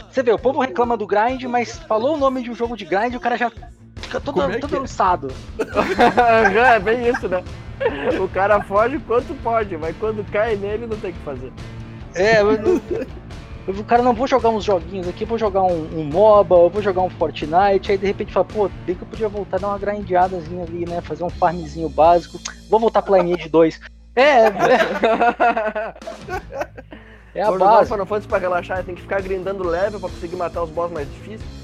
Você 0.09 0.23
vê, 0.23 0.31
o 0.31 0.39
povo 0.39 0.59
reclama 0.59 0.97
do 0.97 1.05
grind, 1.05 1.43
mas 1.43 1.77
falou 1.79 2.15
o 2.15 2.17
nome 2.17 2.41
de 2.41 2.49
um 2.49 2.55
jogo 2.55 2.75
de 2.75 2.85
grind, 2.85 3.13
o 3.15 3.19
cara 3.19 3.37
já 3.37 3.51
fica 3.95 4.19
todo, 4.19 4.41
é 4.41 4.57
todo 4.57 4.75
é? 4.75 4.79
lançado. 4.79 5.27
é 6.75 6.79
bem 6.79 7.07
isso, 7.07 7.29
né? 7.29 7.43
O 8.21 8.27
cara 8.29 8.61
foge 8.61 8.99
quanto 8.99 9.33
pode, 9.35 9.77
mas 9.77 9.95
quando 9.97 10.29
cai 10.31 10.55
nele 10.55 10.87
não 10.87 10.97
tem 10.97 11.11
o 11.11 11.13
que 11.13 11.19
fazer. 11.19 11.51
É, 12.15 12.43
não... 12.43 12.81
o 13.67 13.83
cara 13.83 14.03
não 14.03 14.13
vou 14.13 14.27
jogar 14.27 14.49
uns 14.49 14.63
joguinhos 14.63 15.07
aqui, 15.07 15.25
vou 15.25 15.37
jogar 15.37 15.63
um, 15.63 15.87
um 15.99 16.03
MOBA, 16.03 16.55
eu 16.55 16.69
vou 16.69 16.81
jogar 16.81 17.01
um 17.01 17.09
Fortnite, 17.09 17.91
aí 17.91 17.97
de 17.97 18.05
repente 18.05 18.33
fala, 18.33 18.45
pô, 18.45 18.69
bem 18.85 18.95
que 18.95 19.01
eu 19.01 19.07
podia 19.07 19.29
voltar 19.29 19.59
dar 19.59 19.69
uma 19.69 19.77
grindeadazinha 19.77 20.63
ali, 20.63 20.85
né? 20.87 21.01
Fazer 21.01 21.23
um 21.23 21.29
farmzinho 21.29 21.89
básico. 21.89 22.39
Vou 22.69 22.79
voltar 22.79 23.01
pro 23.01 23.15
Lineage 23.15 23.49
2. 23.49 23.79
É, 24.15 24.47
é. 24.47 25.93
É 27.33 27.43
a 27.43 27.49
Vou 27.49 27.59
base. 27.59 27.89
Final 27.89 28.05
Fantasy 28.05 28.27
pra 28.27 28.37
relaxar, 28.37 28.83
tem 28.83 28.95
que 28.95 29.01
ficar 29.01 29.21
grindando 29.21 29.65
level 29.65 29.99
pra 29.99 30.09
conseguir 30.09 30.35
matar 30.35 30.63
os 30.63 30.69
boss 30.69 30.91
mais 30.91 31.09
difíceis. 31.09 31.60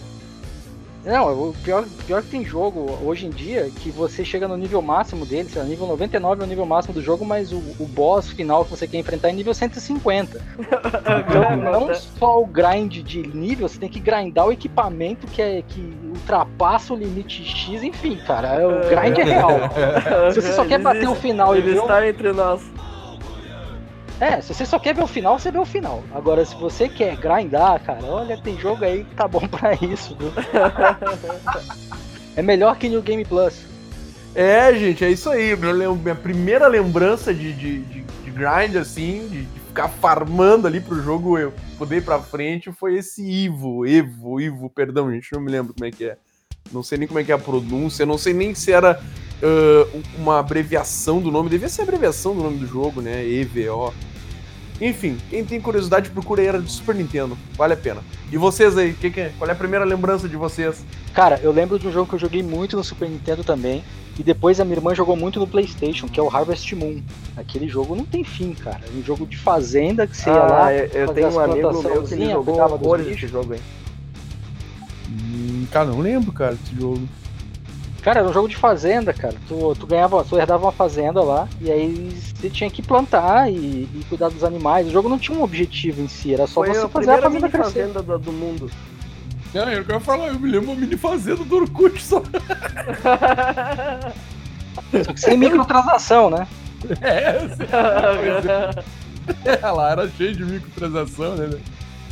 Não, 1.06 1.50
o 1.50 1.54
pior, 1.64 1.86
pior 2.06 2.22
que 2.22 2.30
tem 2.30 2.44
jogo 2.44 2.98
hoje 3.04 3.26
em 3.26 3.30
dia 3.30 3.70
que 3.82 3.90
você 3.90 4.26
chega 4.26 4.48
no 4.48 4.58
nível 4.58 4.82
máximo 4.82 5.26
dele, 5.26 5.50
sei 5.50 5.62
lá, 5.62 5.68
nível 5.68 5.88
99 5.88 6.42
é 6.42 6.46
o 6.46 6.48
nível 6.48 6.66
máximo 6.66 6.94
do 6.94 7.02
jogo, 7.02 7.26
mas 7.26 7.54
o, 7.54 7.58
o 7.80 7.86
boss 7.86 8.30
final 8.30 8.66
que 8.66 8.72
você 8.72 8.88
quer 8.88 8.98
enfrentar 8.98 9.30
é 9.30 9.32
nível 9.32 9.54
150. 9.54 10.42
então, 10.60 11.58
não 11.58 11.96
só 11.96 12.42
o 12.42 12.46
grind 12.46 12.98
de 13.04 13.26
nível, 13.28 13.68
você 13.68 13.80
tem 13.80 13.90
que 13.90 14.00
grindar 14.00 14.48
o 14.48 14.52
equipamento 14.52 15.28
que, 15.28 15.42
é, 15.42 15.64
que 15.66 15.98
ultrapassa 16.04 16.94
o 16.94 16.98
limite 16.98 17.44
X, 17.44 17.84
enfim, 17.84 18.18
cara, 18.28 18.68
o 18.68 18.90
grind 18.90 19.18
é 19.18 19.24
real. 19.24 19.52
Se 20.34 20.42
você 20.42 20.52
só 20.54 20.66
quer 20.66 20.80
bater 20.80 21.08
o 21.08 21.16
final 21.16 21.56
ele 21.56 21.70
e 21.70 21.74
ver. 21.74 21.80
está 21.80 22.08
entre 22.08 22.34
nós. 22.34 22.62
É, 24.20 24.42
se 24.42 24.54
você 24.54 24.66
só 24.66 24.80
quer 24.80 24.96
ver 24.96 25.04
o 25.04 25.08
final, 25.08 25.38
você 25.38 25.52
vê 25.52 25.60
o 25.60 25.66
final. 25.66 26.04
Agora, 26.14 26.44
se 26.44 26.56
você 26.56 26.90
quer 26.90 27.16
grindar, 27.18 27.84
cara, 27.84 28.04
olha, 28.04 28.38
tem 28.38 28.58
jogo 28.60 28.84
aí 28.84 29.04
que 29.04 29.16
tá 29.16 29.28
bom 29.28 29.46
pra 29.48 29.74
isso, 29.76 30.16
viu? 30.16 30.32
é 32.36 32.42
melhor 32.42 32.78
que 32.78 32.90
New 32.90 33.02
Game 33.02 33.24
Plus. 33.24 33.66
É, 34.34 34.74
gente, 34.74 35.06
é 35.06 35.10
isso 35.10 35.30
aí. 35.30 35.56
Minha 35.56 36.16
primeira 36.16 36.68
lembrança 36.68 37.34
de, 37.34 37.54
de, 37.54 37.80
de, 37.84 38.02
de 38.02 38.32
grind, 38.32 38.76
assim, 38.76 39.28
de, 39.30 39.46
de, 39.46 39.60
ficar 39.68 39.88
farmando 39.88 40.66
ali 40.66 40.80
pro 40.80 41.02
jogo 41.04 41.38
eu 41.38 41.54
poder 41.78 41.98
ir 41.98 42.04
pra 42.04 42.20
frente, 42.20 42.72
foi 42.72 42.98
esse 42.98 43.24
Ivo. 43.24 43.86
Evo, 43.86 44.42
Ivo, 44.42 44.70
perdão, 44.70 45.12
gente, 45.12 45.32
não 45.34 45.42
me 45.42 45.52
lembro 45.52 45.74
como 45.74 45.86
é 45.86 45.92
que 45.92 46.06
é. 46.06 46.18
Não 46.72 46.82
sei 46.82 46.98
nem 46.98 47.08
como 47.08 47.20
é 47.20 47.24
que 47.24 47.32
é 47.32 47.36
a 47.36 47.40
pronúncia, 47.40 48.06
não 48.06 48.18
sei 48.18 48.34
nem 48.34 48.56
se 48.56 48.72
era 48.72 49.00
uh, 49.44 50.04
uma 50.18 50.40
abreviação 50.40 51.20
do 51.20 51.32
nome. 51.32 51.50
Devia 51.50 51.70
ser 51.70 51.82
a 51.82 51.84
abreviação 51.84 52.36
do 52.36 52.44
nome 52.44 52.58
do 52.58 52.68
jogo, 52.68 53.02
né? 53.02 53.26
EVO. 53.26 53.94
Enfim, 54.80 55.18
quem 55.30 55.44
tem 55.44 55.60
curiosidade, 55.60 56.12
procura 56.12 56.42
aí, 56.42 56.48
era 56.48 56.62
de 56.62 56.72
Super 56.72 56.94
Nintendo. 56.94 57.36
Vale 57.58 57.74
a 57.74 57.78
pena. 57.78 58.02
E 58.32 58.38
vocês 58.38 58.78
aí, 58.78 58.94
que 58.94 59.10
que 59.10 59.22
é? 59.22 59.32
qual 59.38 59.50
é 59.50 59.54
a 59.54 59.56
primeira 59.56 59.84
lembrança 59.84 60.30
de 60.30 60.38
vocês? 60.38 60.86
Cara, 61.14 61.40
eu 61.42 61.52
lembro 61.52 61.80
de 61.80 61.88
um 61.88 61.92
jogo 61.92 62.08
que 62.08 62.14
eu 62.14 62.20
joguei 62.20 62.44
muito 62.44 62.78
no 62.78 62.84
Super 62.84 63.10
Nintendo 63.10 63.44
também. 63.44 63.84
E 64.20 64.24
depois 64.24 64.60
a 64.60 64.66
minha 64.66 64.78
irmã 64.78 64.96
jogou 64.96 65.16
muito 65.16 65.40
no 65.40 65.46
PlayStation, 65.46 66.08
que 66.08 66.20
é 66.20 66.24
o 66.24 66.28
Harvest 66.28 66.76
Moon. 66.76 67.02
Aquele 67.36 67.68
jogo 67.68 67.96
não 67.96 68.06
tem 68.06 68.24
fim, 68.24 68.54
cara. 68.54 68.82
É 68.88 68.98
um 68.98 69.04
jogo 69.04 69.28
de 69.28 69.38
fazenda 69.38 70.08
que 70.08 70.18
você 70.18 70.30
ah, 70.30 70.34
ia 70.34 70.44
lá. 70.44 70.74
Eu, 70.74 70.86
eu 70.88 71.14
tenho 71.14 71.32
um 71.32 71.40
amigo 71.40 71.84
meu 71.84 72.04
que 72.04 72.14
ele 72.16 72.32
jogou 72.32 72.60
horrores 72.60 73.08
esse 73.08 73.28
jogo 73.28 73.54
aí. 73.54 73.62
Hum, 75.10 75.68
cara, 75.72 75.86
não 75.86 76.00
lembro, 76.00 76.32
cara, 76.32 76.56
desse 76.56 76.76
jogo. 76.76 77.08
Cara, 78.08 78.22
era 78.22 78.30
um 78.30 78.32
jogo 78.32 78.48
de 78.48 78.56
fazenda, 78.56 79.12
cara. 79.12 79.36
Tu, 79.50 79.76
tu 79.76 79.86
ganhava, 79.86 80.24
tu 80.24 80.38
herdava 80.38 80.64
uma 80.64 80.72
fazenda 80.72 81.22
lá, 81.22 81.46
e 81.60 81.70
aí 81.70 82.18
você 82.34 82.50
tinha 82.50 82.70
que 82.70 82.82
plantar 82.82 83.52
e, 83.52 83.56
e 83.56 84.06
cuidar 84.08 84.30
dos 84.30 84.46
animais. 84.46 84.88
O 84.88 84.92
jogo 84.92 85.10
não 85.10 85.20
tinha 85.20 85.38
um 85.38 85.44
objetivo 85.44 86.02
em 86.02 86.08
si, 86.08 86.34
era 86.34 86.48
só 86.48 86.62
Foi 86.64 86.70
você 86.70 86.86
a 86.86 86.88
fazer 86.88 87.12
a 87.12 87.22
fazenda 87.22 87.50
crescer. 87.50 87.82
fazenda 87.82 88.02
do, 88.02 88.18
do 88.18 88.32
mundo. 88.32 88.72
É, 89.54 89.78
eu 89.78 89.84
quero 89.84 90.00
falar, 90.00 90.28
eu 90.28 90.40
me 90.40 90.50
lembro 90.50 90.72
uma 90.72 90.80
mini 90.80 90.96
fazenda 90.96 91.44
do 91.44 91.54
Orkut 91.58 92.02
só. 92.02 92.24
só 95.04 95.12
que 95.14 95.20
sem 95.20 95.36
microtransação, 95.36 96.30
né? 96.30 96.48
É, 97.02 97.42
é, 99.60 99.70
lá 99.70 99.92
era 99.92 100.10
cheio 100.12 100.34
de 100.34 100.46
microtransação, 100.46 101.36
né? 101.36 101.60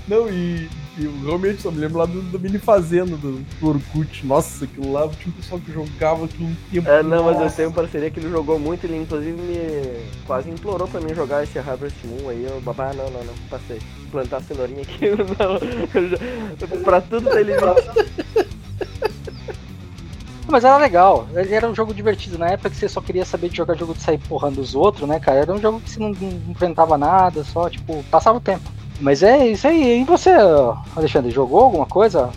Não, 0.09 0.27
e 0.27 0.67
E 0.67 0.84
eu 0.97 1.11
realmente 1.23 1.61
só 1.61 1.71
me 1.71 1.79
lembro 1.79 1.97
lá 1.99 2.05
do, 2.05 2.21
do 2.21 2.39
mini 2.39 2.57
fazenda 2.57 3.17
do, 3.17 3.39
do 3.59 3.67
Orkut. 3.67 4.25
Nossa, 4.25 4.65
aquilo 4.65 4.91
lá 4.93 5.07
tinha 5.09 5.27
um 5.33 5.37
pessoal 5.37 5.59
que 5.59 5.71
jogava 5.71 6.25
aquilo 6.25 6.47
um 6.49 6.55
tempo. 6.71 6.89
É, 6.89 7.03
não, 7.03 7.23
mas 7.23 7.35
eu 7.37 7.43
Nossa. 7.43 7.55
tenho 7.57 7.69
um 7.69 7.73
parceria 7.73 8.09
que 8.09 8.19
ele 8.19 8.29
jogou 8.29 8.57
muito, 8.59 8.85
ele 8.85 8.97
inclusive 8.97 9.33
me 9.33 10.05
quase 10.25 10.49
implorou 10.49 10.87
pra 10.87 11.01
mim 11.01 11.13
jogar 11.13 11.43
esse 11.43 11.59
Harvest 11.59 11.97
Moon 12.05 12.29
aí, 12.29 12.45
eu, 12.45 12.61
babá, 12.61 12.93
não, 12.93 13.09
não, 13.09 13.23
não, 13.23 13.33
passei. 13.49 13.79
Plantar 14.11 14.41
cenourinha 14.43 14.81
aqui, 14.83 15.09
não, 15.39 15.55
eu 16.01 16.09
já- 16.09 16.83
pra 16.83 17.01
tudo 17.01 17.29
limite. 17.37 18.55
Mas 20.47 20.63
era 20.63 20.77
legal, 20.77 21.27
ele 21.33 21.53
era 21.55 21.67
um 21.67 21.73
jogo 21.73 21.93
divertido. 21.93 22.37
Na 22.37 22.47
época 22.49 22.69
que 22.69 22.75
você 22.75 22.87
só 22.87 23.01
queria 23.01 23.25
saber 23.25 23.49
de 23.49 23.57
jogar 23.57 23.75
jogo 23.75 23.95
de 23.95 24.01
sair 24.01 24.19
porrando 24.19 24.61
os 24.61 24.75
outros, 24.75 25.09
né, 25.09 25.19
cara? 25.19 25.39
Era 25.39 25.51
um 25.53 25.59
jogo 25.59 25.79
que 25.81 25.89
você 25.89 25.99
não, 25.99 26.11
não 26.11 26.51
enfrentava 26.51 26.97
nada, 26.97 27.43
só, 27.43 27.67
tipo, 27.69 28.03
passava 28.11 28.37
o 28.37 28.41
tempo. 28.41 28.69
Mas 28.99 29.23
é 29.23 29.47
isso 29.47 29.67
aí. 29.67 30.01
E 30.01 30.03
você, 30.03 30.31
Alexandre, 30.95 31.31
jogou 31.31 31.63
alguma 31.63 31.85
coisa 31.85 32.29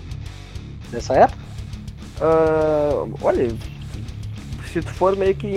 dessa 0.91 1.15
época? 1.15 1.39
Ah, 2.21 3.07
olha, 3.23 3.49
se 4.73 4.83
tu 4.83 4.91
for 4.93 5.17
meio 5.17 5.35
que 5.35 5.49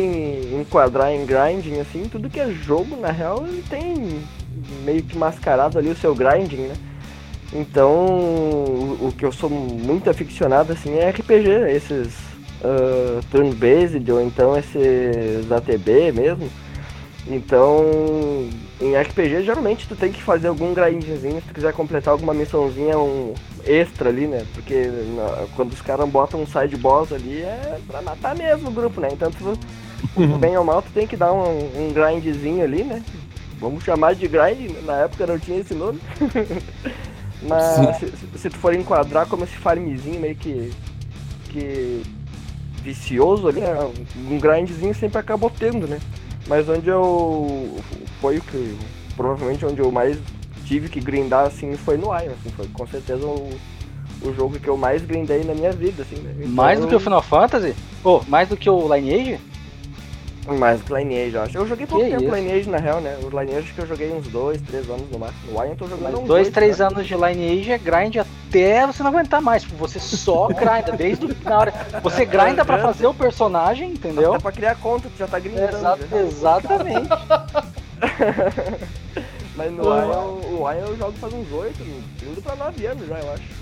enquadrar 0.54 1.12
em 1.12 1.26
grinding, 1.26 1.80
assim, 1.80 2.04
tudo 2.04 2.30
que 2.30 2.40
é 2.40 2.50
jogo, 2.52 2.96
na 2.96 3.12
real, 3.12 3.46
ele 3.48 3.64
tem 3.70 4.22
meio 4.84 5.04
que 5.04 5.18
mascarado 5.18 5.78
ali 5.78 5.90
o 5.90 5.96
seu 5.96 6.14
grinding, 6.14 6.68
né? 6.68 6.76
Então, 7.54 7.94
o, 7.94 9.14
que 9.18 9.26
eu 9.26 9.32
sou 9.32 9.50
muito 9.50 10.10
aficionado, 10.10 10.72
assim, 10.72 10.98
é 10.98 11.10
RPG, 11.10 11.50
esses 11.70 12.14
ah, 12.64 13.20
turn-based, 13.32 14.10
ou 14.12 14.22
então 14.22 14.58
esses 14.58 15.52
ATB 15.52 16.12
mesmo. 16.14 16.50
Então, 17.28 18.50
em 18.82 18.96
RPG, 18.96 19.44
geralmente 19.44 19.88
tu 19.88 19.96
tem 19.96 20.12
que 20.12 20.22
fazer 20.22 20.48
algum 20.48 20.74
grindzinho 20.74 21.36
se 21.40 21.48
tu 21.48 21.54
quiser 21.54 21.72
completar 21.74 22.12
alguma 22.14 22.34
missãozinha 22.34 22.98
um 22.98 23.34
extra 23.64 24.10
ali, 24.10 24.26
né? 24.26 24.44
Porque 24.54 24.88
na- 25.16 25.46
quando 25.56 25.72
os 25.72 25.82
caras 25.82 26.10
botam 26.10 26.42
um 26.42 26.48
side 26.48 26.76
boss 26.78 27.12
ali 27.14 27.42
é 27.42 27.80
pra 27.88 28.02
matar 28.02 28.36
mesmo 28.36 28.70
o 28.70 28.72
grupo, 28.72 29.00
né? 29.00 29.10
Então, 29.12 29.32
tu, 29.32 29.58
bem 30.40 30.58
ou 30.58 30.64
mal, 30.64 30.82
tu 30.82 30.90
tem 30.94 31.06
que 31.06 31.16
dar 31.16 31.32
um, 31.32 31.60
um 31.78 31.94
grindzinho 31.94 32.64
ali, 32.64 32.84
né? 32.84 33.04
Vamos 33.60 33.84
chamar 33.84 34.16
de 34.16 34.28
grind, 34.28 34.72
na 34.84 35.02
época 35.02 35.28
não 35.28 35.38
tinha 35.38 35.60
esse 35.60 35.76
nome. 35.76 36.00
Mas 37.44 37.98
se, 37.98 38.12
se- 38.38 38.50
tu 38.50 38.58
for 38.58 38.74
enquadrar 38.74 39.28
como 39.28 39.44
esse 39.44 39.56
farmzinho 39.58 40.20
meio 40.20 40.36
que, 40.36 40.72
que 41.50 42.02
vicioso 42.84 43.48
ali, 43.48 43.62
né? 43.62 43.76
um 44.30 44.40
grindzinho 44.40 44.94
sempre 44.96 45.20
acabou 45.20 45.50
tendo, 45.52 45.88
né? 45.88 46.00
Mas 46.48 46.68
onde 46.68 46.90
eu. 46.90 47.78
Foi 48.20 48.38
o 48.38 48.42
que. 48.42 48.78
Provavelmente 49.16 49.66
onde 49.66 49.80
eu 49.80 49.92
mais 49.92 50.18
tive 50.66 50.90
que 50.90 51.02
grindar 51.02 51.46
assim 51.46 51.76
foi 51.76 51.98
no 51.98 52.08
Iron, 52.18 52.32
assim, 52.32 52.50
foi 52.56 52.66
com 52.68 52.88
certeza 52.88 53.26
o, 53.26 53.50
o 54.22 54.34
jogo 54.34 54.58
que 54.58 54.70
eu 54.70 54.78
mais 54.78 55.04
grindei 55.04 55.44
na 55.44 55.54
minha 55.54 55.74
vida, 55.74 56.04
assim? 56.04 56.16
Então, 56.38 56.48
Mais 56.48 56.80
do 56.80 56.88
que 56.88 56.96
o 56.96 57.00
Final 57.00 57.22
Fantasy? 57.22 57.76
Pô, 58.02 58.24
mais 58.28 58.48
do 58.48 58.56
que 58.56 58.70
o 58.70 58.94
Lineage? 58.96 59.38
Que 60.42 60.94
Lineage, 60.94 61.36
eu 61.36 61.42
acho. 61.44 61.58
Eu 61.58 61.68
joguei 61.68 61.86
pouco 61.86 62.04
Que 62.04 62.12
tempo 62.12 62.24
isso? 62.24 62.36
Lineage 62.36 62.70
na 62.70 62.78
real, 62.80 63.00
né? 63.00 63.16
O 63.22 63.30
Lineage 63.30 63.60
acho 63.60 63.74
que 63.74 63.80
eu 63.82 63.88
joguei 63.88 64.12
uns 64.12 64.28
dois, 64.28 64.60
três 64.62 64.90
anos 64.90 65.10
no 65.12 65.20
máximo. 65.20 65.52
O 65.52 65.64
Iron 65.64 65.72
eu 65.72 65.76
tô 65.76 65.86
jogando 65.88 66.04
Mas 66.04 66.14
uns 66.20 66.28
dois, 66.28 66.48
oito, 66.48 66.54
três 66.56 66.80
né? 66.80 66.86
anos 66.88 67.06
de 67.08 67.14
Lineage 67.14 67.72
é 67.72 67.78
grind 67.78 68.16
até 68.18 68.88
você 68.88 69.04
não 69.04 69.10
aguentar 69.12 69.40
mais. 69.42 69.62
Tipo, 69.62 69.76
você 69.76 70.00
só 70.00 70.48
grinda, 70.50 70.92
desde 70.98 71.26
o- 71.26 71.36
na 71.44 71.60
hora. 71.60 71.74
Você 72.02 72.26
grinda 72.26 72.66
pra 72.66 72.80
fazer 72.80 73.06
o 73.08 73.14
personagem, 73.14 73.92
entendeu? 73.92 74.32
Dá 74.34 74.40
pra 74.40 74.52
criar 74.52 74.76
conta, 74.76 75.08
tu 75.10 75.18
já 75.20 75.28
tá 75.28 75.38
grindando. 75.40 75.78
Exa- 75.78 75.98
já. 76.10 76.18
exatamente. 76.18 77.10
Mas 79.56 79.72
no. 79.72 79.84
Iron, 79.84 80.40
o 80.60 80.72
Iron 80.72 80.88
eu 80.88 80.98
jogo 80.98 81.14
faz 81.20 81.34
uns 81.34 81.52
oito, 81.52 81.82
indo 82.24 82.42
pra 82.42 82.56
nove 82.56 82.86
anos 82.86 83.08
já, 83.08 83.20
eu 83.20 83.34
acho. 83.34 83.61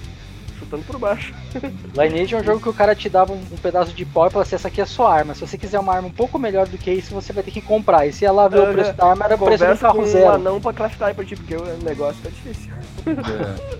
Chutando 0.59 0.83
por 0.83 0.99
baixo. 0.99 1.33
Lineage 1.97 2.35
é 2.35 2.37
um 2.37 2.43
jogo 2.43 2.59
que 2.59 2.69
o 2.69 2.73
cara 2.73 2.93
te 2.93 3.07
dava 3.09 3.31
um, 3.33 3.37
um 3.37 3.57
pedaço 3.57 3.93
de 3.93 4.03
pau 4.05 4.27
e 4.27 4.29
falava 4.29 4.45
assim, 4.47 4.55
essa 4.55 4.67
aqui 4.67 4.81
é 4.81 4.83
a 4.83 4.87
sua 4.87 5.13
arma. 5.13 5.33
Se 5.33 5.41
você 5.41 5.57
quiser 5.57 5.79
uma 5.79 5.93
arma 5.95 6.07
um 6.07 6.11
pouco 6.11 6.37
melhor 6.37 6.67
do 6.67 6.77
que 6.77 6.91
isso, 6.91 7.13
você 7.13 7.31
vai 7.31 7.43
ter 7.43 7.51
que 7.51 7.61
comprar. 7.61 8.05
E 8.05 8.11
se 8.13 8.25
ia 8.25 8.31
lá 8.31 8.47
ver 8.47 8.59
o 8.59 8.73
preço 8.73 8.93
da 8.93 9.07
arma, 9.07 9.25
era 9.25 9.35
o 9.35 9.37
preço 9.37 9.57
do 9.63 9.67
Conversa 9.67 9.81
carro 9.87 10.03
com 10.03 10.17
um 10.19 10.29
anão 10.29 10.61
pra 10.61 10.73
craftar 10.73 11.15
pra 11.15 11.23
ti, 11.25 11.35
porque 11.35 11.55
o 11.55 11.77
negócio 11.83 12.21
tá 12.21 12.29
difícil. 12.29 12.71
É. 13.07 13.79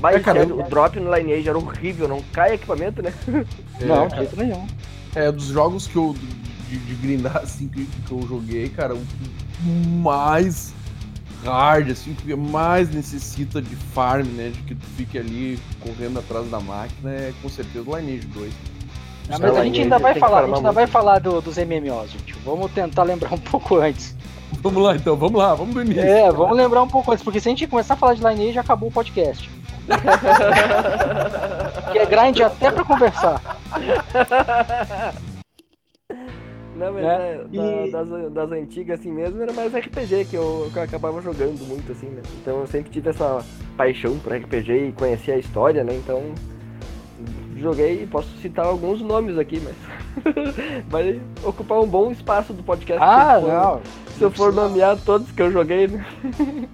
Mas 0.00 0.16
É, 0.16 0.20
cara, 0.20 0.42
eu- 0.42 0.58
o 0.58 0.62
drop 0.64 0.98
no 1.00 1.14
Lineage 1.14 1.48
era 1.48 1.56
horrível, 1.56 2.08
não 2.08 2.20
cai 2.32 2.54
equipamento, 2.54 3.02
né? 3.02 3.12
Não, 3.80 4.04
É, 4.04 4.08
de 4.08 4.16
jeito 4.16 4.36
nenhum. 4.36 4.66
É, 5.14 5.30
dos 5.32 5.46
jogos 5.46 5.86
que 5.86 5.96
eu. 5.96 6.14
de, 6.68 6.76
de 6.78 6.94
grindar 6.94 7.36
assim 7.36 7.68
que, 7.68 7.84
que 7.84 8.12
eu 8.12 8.22
joguei, 8.26 8.68
cara, 8.70 8.94
o 8.94 8.98
que 8.98 9.68
mais 9.68 10.72
hard, 11.44 11.90
assim, 11.90 12.12
o 12.12 12.14
que 12.14 12.34
mais 12.34 12.90
necessita 12.90 13.60
de 13.60 13.74
farm, 13.76 14.26
né? 14.28 14.50
De 14.50 14.62
que 14.62 14.74
tu 14.74 14.86
fique 14.96 15.18
ali 15.18 15.58
correndo 15.80 16.18
atrás 16.18 16.48
da 16.50 16.60
máquina, 16.60 17.10
é 17.10 17.32
com 17.42 17.48
certeza 17.48 17.88
o 17.88 17.96
Lineage 17.96 18.26
2. 18.28 18.52
Ah, 19.30 19.36
mas 19.40 19.56
a 19.56 19.64
gente 19.64 19.80
ainda 19.82 19.98
vai 19.98 20.14
falar, 20.14 20.40
a 20.42 20.46
gente 20.46 20.56
ainda 20.56 20.72
vai 20.72 20.86
falar 20.86 21.18
do- 21.20 21.40
dos 21.40 21.56
MMOs, 21.56 22.10
gente. 22.10 22.34
Vamos 22.44 22.70
tentar 22.72 23.02
lembrar 23.04 23.32
um 23.34 23.38
pouco 23.38 23.76
antes. 23.76 24.16
Vamos 24.60 24.82
lá 24.82 24.96
então, 24.96 25.16
vamos 25.16 25.38
lá, 25.40 25.54
vamos 25.54 25.74
do 25.74 25.82
início. 25.82 26.02
É, 26.02 26.30
vamos 26.30 26.56
lembrar 26.56 26.82
um 26.82 26.88
pouco 26.88 27.10
antes, 27.12 27.24
porque 27.24 27.40
se 27.40 27.48
a 27.48 27.50
gente 27.50 27.66
começar 27.66 27.94
a 27.94 27.96
falar 27.96 28.14
de 28.14 28.22
Lineage, 28.22 28.58
acabou 28.58 28.88
o 28.88 28.92
podcast. 28.92 29.48
que 31.92 31.98
é 31.98 32.06
grind 32.06 32.40
até 32.40 32.70
pra 32.70 32.84
conversar. 32.84 33.40
Não, 36.84 36.92
mas 36.94 37.02
Né? 37.04 37.32
é, 37.34 37.36
da- 37.44 37.86
E- 37.86 37.90
das, 37.90 38.32
das 38.32 38.52
antigas 38.52 39.00
assim 39.00 39.12
mesmo, 39.12 39.40
era 39.42 39.52
mais 39.52 39.72
RPG 39.74 40.24
que 40.26 40.36
eu, 40.36 40.68
que 40.72 40.78
eu 40.78 40.82
acabava 40.82 41.20
jogando 41.20 41.66
muito, 41.66 41.92
assim, 41.92 42.06
né? 42.06 42.22
Então 42.40 42.60
eu 42.60 42.66
sempre 42.66 42.90
tive 42.90 43.10
essa 43.10 43.44
paixão 43.76 44.18
por 44.18 44.32
RPG 44.32 44.88
e 44.88 44.92
conhecia 44.92 45.34
a 45.34 45.38
história, 45.38 45.84
né? 45.84 45.94
Então 45.94 46.22
joguei, 47.56 48.06
posso 48.10 48.28
citar 48.38 48.66
alguns 48.66 49.00
nomes 49.00 49.38
aqui, 49.38 49.60
mas 49.60 49.74
vai 50.88 51.20
ocupar 51.44 51.80
um 51.80 51.86
bom 51.86 52.10
espaço 52.10 52.52
do 52.52 52.62
podcast. 52.62 53.00
Ah, 53.02 53.38
se 53.38 53.42
eu 53.42 53.42
for, 53.42 53.52
não. 53.52 53.80
Se 54.18 54.22
eu 54.24 54.30
for 54.30 54.52
nomear 54.52 54.98
todos 55.04 55.30
que 55.30 55.40
eu 55.42 55.50
joguei, 55.52 55.86
né? 55.88 56.04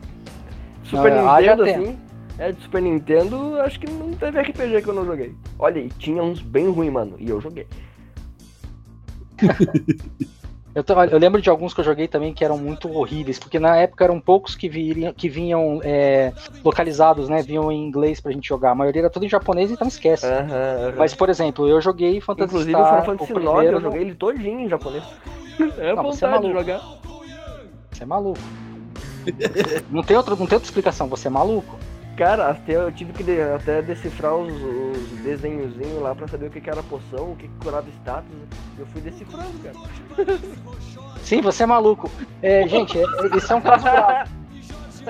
Super 0.85 1.13
Não, 1.15 1.29
haja 1.29 1.55
Nintendo, 1.55 1.65
tempo. 1.65 1.83
assim. 1.91 1.99
É, 2.39 2.53
de 2.53 2.63
Super 2.63 2.81
Nintendo, 2.81 3.61
acho 3.61 3.81
que 3.81 3.91
não 3.91 4.13
teve 4.13 4.41
RPG 4.41 4.81
que 4.83 4.89
eu 4.89 4.95
não 4.95 5.05
joguei. 5.05 5.35
Olha, 5.59 5.81
e 5.81 5.89
tinha 5.89 6.23
uns 6.23 6.41
bem 6.41 6.69
ruins, 6.71 6.93
mano, 6.93 7.17
e 7.19 7.29
eu 7.29 7.41
joguei. 7.41 7.67
Eu, 10.75 10.85
tô- 10.85 11.03
eu 11.03 11.19
lembro 11.19 11.43
de 11.43 11.51
alguns 11.51 11.75
que 11.75 11.81
eu 11.81 11.85
joguei 11.85 12.07
também 12.07 12.33
que 12.33 12.45
eram 12.45 12.57
muito 12.57 12.89
horríveis, 12.93 13.37
porque 13.37 13.59
na 13.59 13.75
época 13.77 14.05
eram 14.05 14.21
poucos 14.21 14.55
que, 14.55 14.69
viriam, 14.69 15.13
que 15.13 15.29
vinham 15.29 15.81
é, 15.83 16.33
localizados, 16.63 17.29
né? 17.29 17.43
Vinham 17.43 17.73
em 17.73 17.85
inglês 17.85 18.21
pra 18.21 18.31
gente 18.31 18.47
jogar. 18.47 18.71
A 18.71 18.75
maioria 18.77 19.03
era 19.03 19.11
tudo 19.11 19.25
em 19.27 19.29
japonês, 19.29 19.73
então 19.73 19.89
esquece. 19.89 20.27
Aham, 20.27 20.53
aham. 20.53 20.95
Mas, 20.97 21.15
por 21.15 21.29
exemplo, 21.31 21.67
eu 21.67 21.81
joguei 21.81 22.21
Phantasy 22.21 22.47
Inclusive 22.49 22.77
o 22.77 22.85
Star, 22.85 23.03
Final 23.03 23.05
Fantasy 23.19 23.33
o 23.33 23.39
IX, 23.41 23.49
primeiro, 23.51 23.77
eu 23.79 23.81
joguei 23.81 24.01
ele 24.03 24.15
todinho 24.15 24.61
em 24.61 24.69
japonês. 24.69 25.03
É 25.79 25.95
Não, 25.97 26.05
você 26.05 26.25
é 26.25 26.29
vontade 26.29 26.47
de 26.47 26.53
maluco. 26.53 26.53
jogar. 26.53 26.81
Você 27.91 28.03
é 28.03 28.07
maluco. 28.07 28.41
não, 29.91 30.03
tem 30.05 30.17
outra, 30.17 30.37
não 30.37 30.47
tem 30.47 30.55
outra 30.55 30.69
explicação, 30.69 31.09
você 31.09 31.27
é 31.27 31.31
maluco. 31.31 31.77
Cara, 32.19 32.51
até 32.51 32.75
eu 32.75 32.91
tive 32.91 33.13
que 33.13 33.41
até 33.41 33.81
decifrar 33.81 34.35
os, 34.35 34.53
os 34.53 35.21
desenhozinhos 35.23 36.03
lá 36.03 36.17
pra 36.17 36.27
saber 36.27 36.49
o 36.49 36.51
que, 36.51 36.61
que 36.61 36.69
era 36.69 36.83
poção, 36.83 37.31
o 37.31 37.37
que, 37.37 37.47
que 37.47 37.55
curava 37.61 37.89
status. 37.91 38.29
Eu 38.77 38.85
fui 38.87 39.01
decifrando, 39.01 39.57
cara. 39.63 39.77
Sim, 41.23 41.41
você 41.41 41.63
é 41.63 41.67
maluco. 41.67 42.11
É, 42.43 42.67
gente, 42.67 42.99
é, 42.99 43.03
é- 43.03 43.37
esse 43.37 43.53
é 43.53 43.55
um 43.55 43.61
caso 43.61 43.85
grave. 43.85 44.31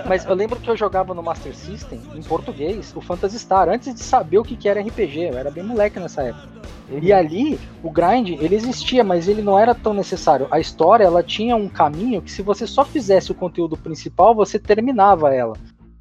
Mas 0.06 0.26
eu 0.26 0.34
lembro 0.34 0.60
que 0.60 0.68
eu 0.68 0.76
jogava 0.76 1.14
no 1.14 1.22
Master 1.22 1.56
System, 1.56 1.98
em 2.14 2.22
português, 2.22 2.94
o 2.94 3.00
Phantasy 3.00 3.38
Star, 3.38 3.70
antes 3.70 3.94
de 3.94 4.02
saber 4.02 4.36
o 4.36 4.44
que, 4.44 4.54
que 4.54 4.68
era 4.68 4.78
RPG. 4.78 5.30
Eu 5.30 5.38
era 5.38 5.50
bem 5.50 5.64
moleque 5.64 5.98
nessa 5.98 6.22
época. 6.22 6.46
E 6.90 7.10
ali, 7.10 7.58
o 7.82 7.90
grind, 7.90 8.28
ele 8.38 8.54
existia, 8.54 9.02
mas 9.02 9.28
ele 9.28 9.40
não 9.40 9.58
era 9.58 9.74
tão 9.74 9.94
necessário. 9.94 10.46
A 10.50 10.60
história, 10.60 11.04
ela 11.04 11.22
tinha 11.22 11.56
um 11.56 11.70
caminho 11.70 12.20
que 12.20 12.30
se 12.30 12.42
você 12.42 12.66
só 12.66 12.84
fizesse 12.84 13.32
o 13.32 13.34
conteúdo 13.34 13.78
principal, 13.78 14.34
você 14.34 14.58
terminava 14.58 15.34
ela. 15.34 15.56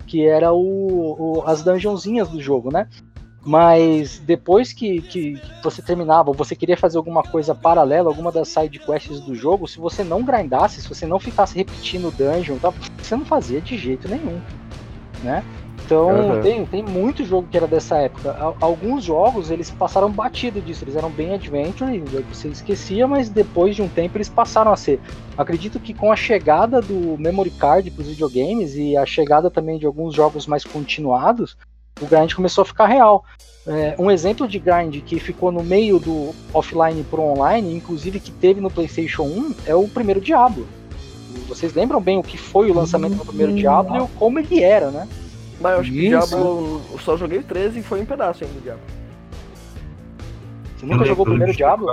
Que 0.07 0.25
era 0.25 0.51
o, 0.53 1.37
o- 1.39 1.43
as 1.45 1.61
dungeonzinhas 1.61 2.29
do 2.29 2.41
jogo, 2.41 2.71
né? 2.71 2.87
Mas 3.45 4.19
depois 4.19 4.73
que, 4.73 5.01
que 5.01 5.39
você 5.63 5.81
terminava, 5.81 6.33
você 6.33 6.53
queria 6.55 6.75
fazer 6.75 6.97
alguma 6.97 7.23
coisa 7.23 7.55
paralela, 7.55 8.09
alguma 8.09 8.29
das 8.31 8.49
side 8.49 8.77
quests 8.79 9.21
do 9.21 9.33
jogo, 9.35 9.67
se 9.67 9.79
você 9.79 10.03
não 10.03 10.21
grindasse, 10.23 10.81
se 10.81 10.89
você 10.89 11.05
não 11.05 11.17
ficasse 11.19 11.55
repetindo 11.55 12.09
o 12.09 12.11
dungeon, 12.11 12.57
você 12.97 13.15
não 13.15 13.23
fazia 13.25 13.61
de 13.61 13.77
jeito 13.77 14.07
nenhum, 14.09 14.41
né? 15.23 15.43
Então 15.87 16.31
Aham. 16.33 16.41
tem, 16.41 16.65
tem 16.65 16.83
muito 16.83 17.23
jogo 17.23 17.47
que 17.49 17.55
era 17.55 17.65
dessa 17.65 17.97
época. 17.97 18.35
Al- 18.37 18.57
Alguns 18.59 19.05
jogos 19.05 19.49
eles 19.49 19.71
passaram 19.71 20.11
batido 20.11 20.61
disso, 20.61 20.83
eles 20.83 20.97
eram 20.97 21.09
bem 21.09 21.33
adventure, 21.33 22.03
você 22.29 22.49
esquecia, 22.49 23.07
mas 23.07 23.29
depois 23.29 23.73
de 23.73 23.81
um 23.81 23.87
tempo 23.87 24.17
eles 24.17 24.27
passaram 24.27 24.73
a 24.73 24.75
ser. 24.75 24.99
Acredito 25.37 25.79
que 25.79 25.93
com 25.93 26.11
a 26.11 26.15
chegada 26.15 26.81
do 26.81 27.17
memory 27.17 27.51
card 27.51 27.89
para 27.91 28.01
os 28.01 28.09
videogames 28.09 28.75
e 28.75 28.97
a 28.97 29.05
chegada 29.05 29.49
também 29.49 29.79
de 29.79 29.85
alguns 29.85 30.13
jogos 30.13 30.45
mais 30.45 30.65
continuados, 30.65 31.55
o 32.01 32.05
grind 32.05 32.33
começou 32.33 32.63
a 32.63 32.65
ficar 32.65 32.87
real. 32.87 33.23
É, 33.65 33.95
um 33.97 34.11
exemplo 34.11 34.45
de 34.47 34.59
grind 34.59 35.01
que 35.03 35.19
ficou 35.19 35.51
no 35.53 35.63
meio 35.63 35.99
do 35.99 36.33
offline 36.53 37.01
pro 37.03 37.21
online, 37.21 37.73
inclusive 37.73 38.19
que 38.19 38.31
teve 38.31 38.59
no 38.59 38.69
PlayStation 38.69 39.23
1, 39.23 39.51
é 39.65 39.75
o 39.75 39.87
primeiro 39.87 40.19
Diablo. 40.19 40.67
Vocês 41.47 41.73
lembram 41.73 42.01
bem 42.01 42.17
o 42.17 42.23
que 42.23 42.37
foi 42.37 42.69
o 42.69 42.73
lançamento 42.73 43.15
do 43.15 43.25
primeiro 43.25 43.53
Hum, 43.53 43.55
Diablo 43.55 44.03
e 44.03 44.19
como 44.19 44.39
ele 44.39 44.61
era, 44.63 44.91
né? 44.91 45.07
Mas 45.59 45.73
eu 45.73 45.79
acho 45.79 45.91
que 45.91 46.07
Isso. 46.07 46.27
Diablo. 46.27 46.81
Eu 46.91 46.99
só 46.99 47.17
joguei 47.17 47.39
o 47.39 47.43
13 47.43 47.79
e 47.79 47.83
foi 47.83 48.01
um 48.01 48.05
pedaço 48.05 48.43
ainda 48.43 48.55
do 48.55 48.61
Diablo. 48.61 48.83
Você 50.77 50.85
nunca 50.85 51.05
jogou 51.05 51.25
o 51.25 51.29
primeiro 51.29 51.53
Diablo? 51.53 51.87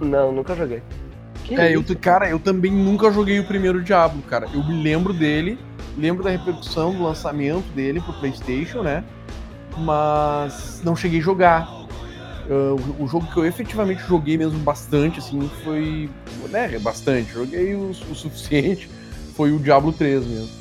Não, 0.00 0.32
nunca 0.32 0.54
joguei. 0.54 0.80
Que 1.44 1.54
É, 1.54 1.74
eu, 1.74 1.80
isso? 1.80 1.96
cara, 1.96 2.28
eu 2.28 2.38
também 2.38 2.70
nunca 2.70 3.10
joguei 3.10 3.40
o 3.40 3.44
primeiro 3.44 3.82
Diablo, 3.82 4.22
cara. 4.22 4.46
Eu 4.54 4.64
me 4.64 4.80
lembro 4.82 5.12
dele, 5.12 5.58
lembro 5.96 6.22
da 6.22 6.30
repercussão 6.30 6.94
do 6.94 7.02
lançamento 7.02 7.66
dele 7.72 8.00
pro 8.00 8.12
PlayStation, 8.14 8.82
né? 8.82 9.02
Mas 9.76 10.80
não 10.84 10.94
cheguei 10.94 11.18
a 11.18 11.22
jogar. 11.22 11.68
O, 12.48 13.04
o 13.04 13.08
jogo 13.08 13.26
que 13.26 13.36
eu 13.36 13.44
efetivamente 13.44 14.02
joguei 14.06 14.38
mesmo 14.38 14.58
bastante, 14.60 15.18
assim, 15.18 15.50
foi. 15.64 16.08
Né, 16.50 16.78
bastante. 16.78 17.32
Joguei 17.32 17.74
o, 17.74 17.90
o 17.90 18.14
suficiente. 18.14 18.88
Foi 19.34 19.52
o 19.52 19.58
Diablo 19.58 19.92
3 19.92 20.26
mesmo. 20.26 20.57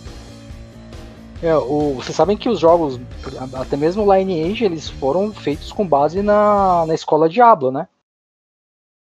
É, 1.41 1.55
o- 1.55 1.93
vocês 1.95 2.15
sabem 2.15 2.35
que 2.35 2.49
os 2.49 2.59
jogos, 2.59 2.99
até 3.53 3.77
mesmo 3.77 4.03
o 4.03 4.13
Lineage, 4.15 4.65
eles 4.65 4.89
foram 4.89 5.31
feitos 5.33 5.71
com 5.71 5.87
base 5.87 6.21
na, 6.21 6.85
na 6.85 6.95
escola 6.95 7.29
Diablo, 7.29 7.71
né? 7.71 7.87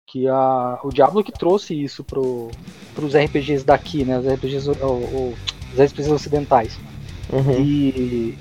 Que 0.08 0.28
a, 0.28 0.80
o 0.84 0.92
Diablo 0.92 1.24
que 1.24 1.32
trouxe 1.32 1.82
isso 1.82 2.04
pro, 2.04 2.50
pros 2.94 3.16
RPGs 3.16 3.64
daqui, 3.66 4.04
né? 4.04 4.20
Os 4.20 4.26
RPGs, 4.28 4.70
o- 4.70 4.74
o- 4.86 5.34
os 5.74 5.80
RPGs 5.80 6.12
ocidentais. 6.12 6.78
E, 7.60 8.38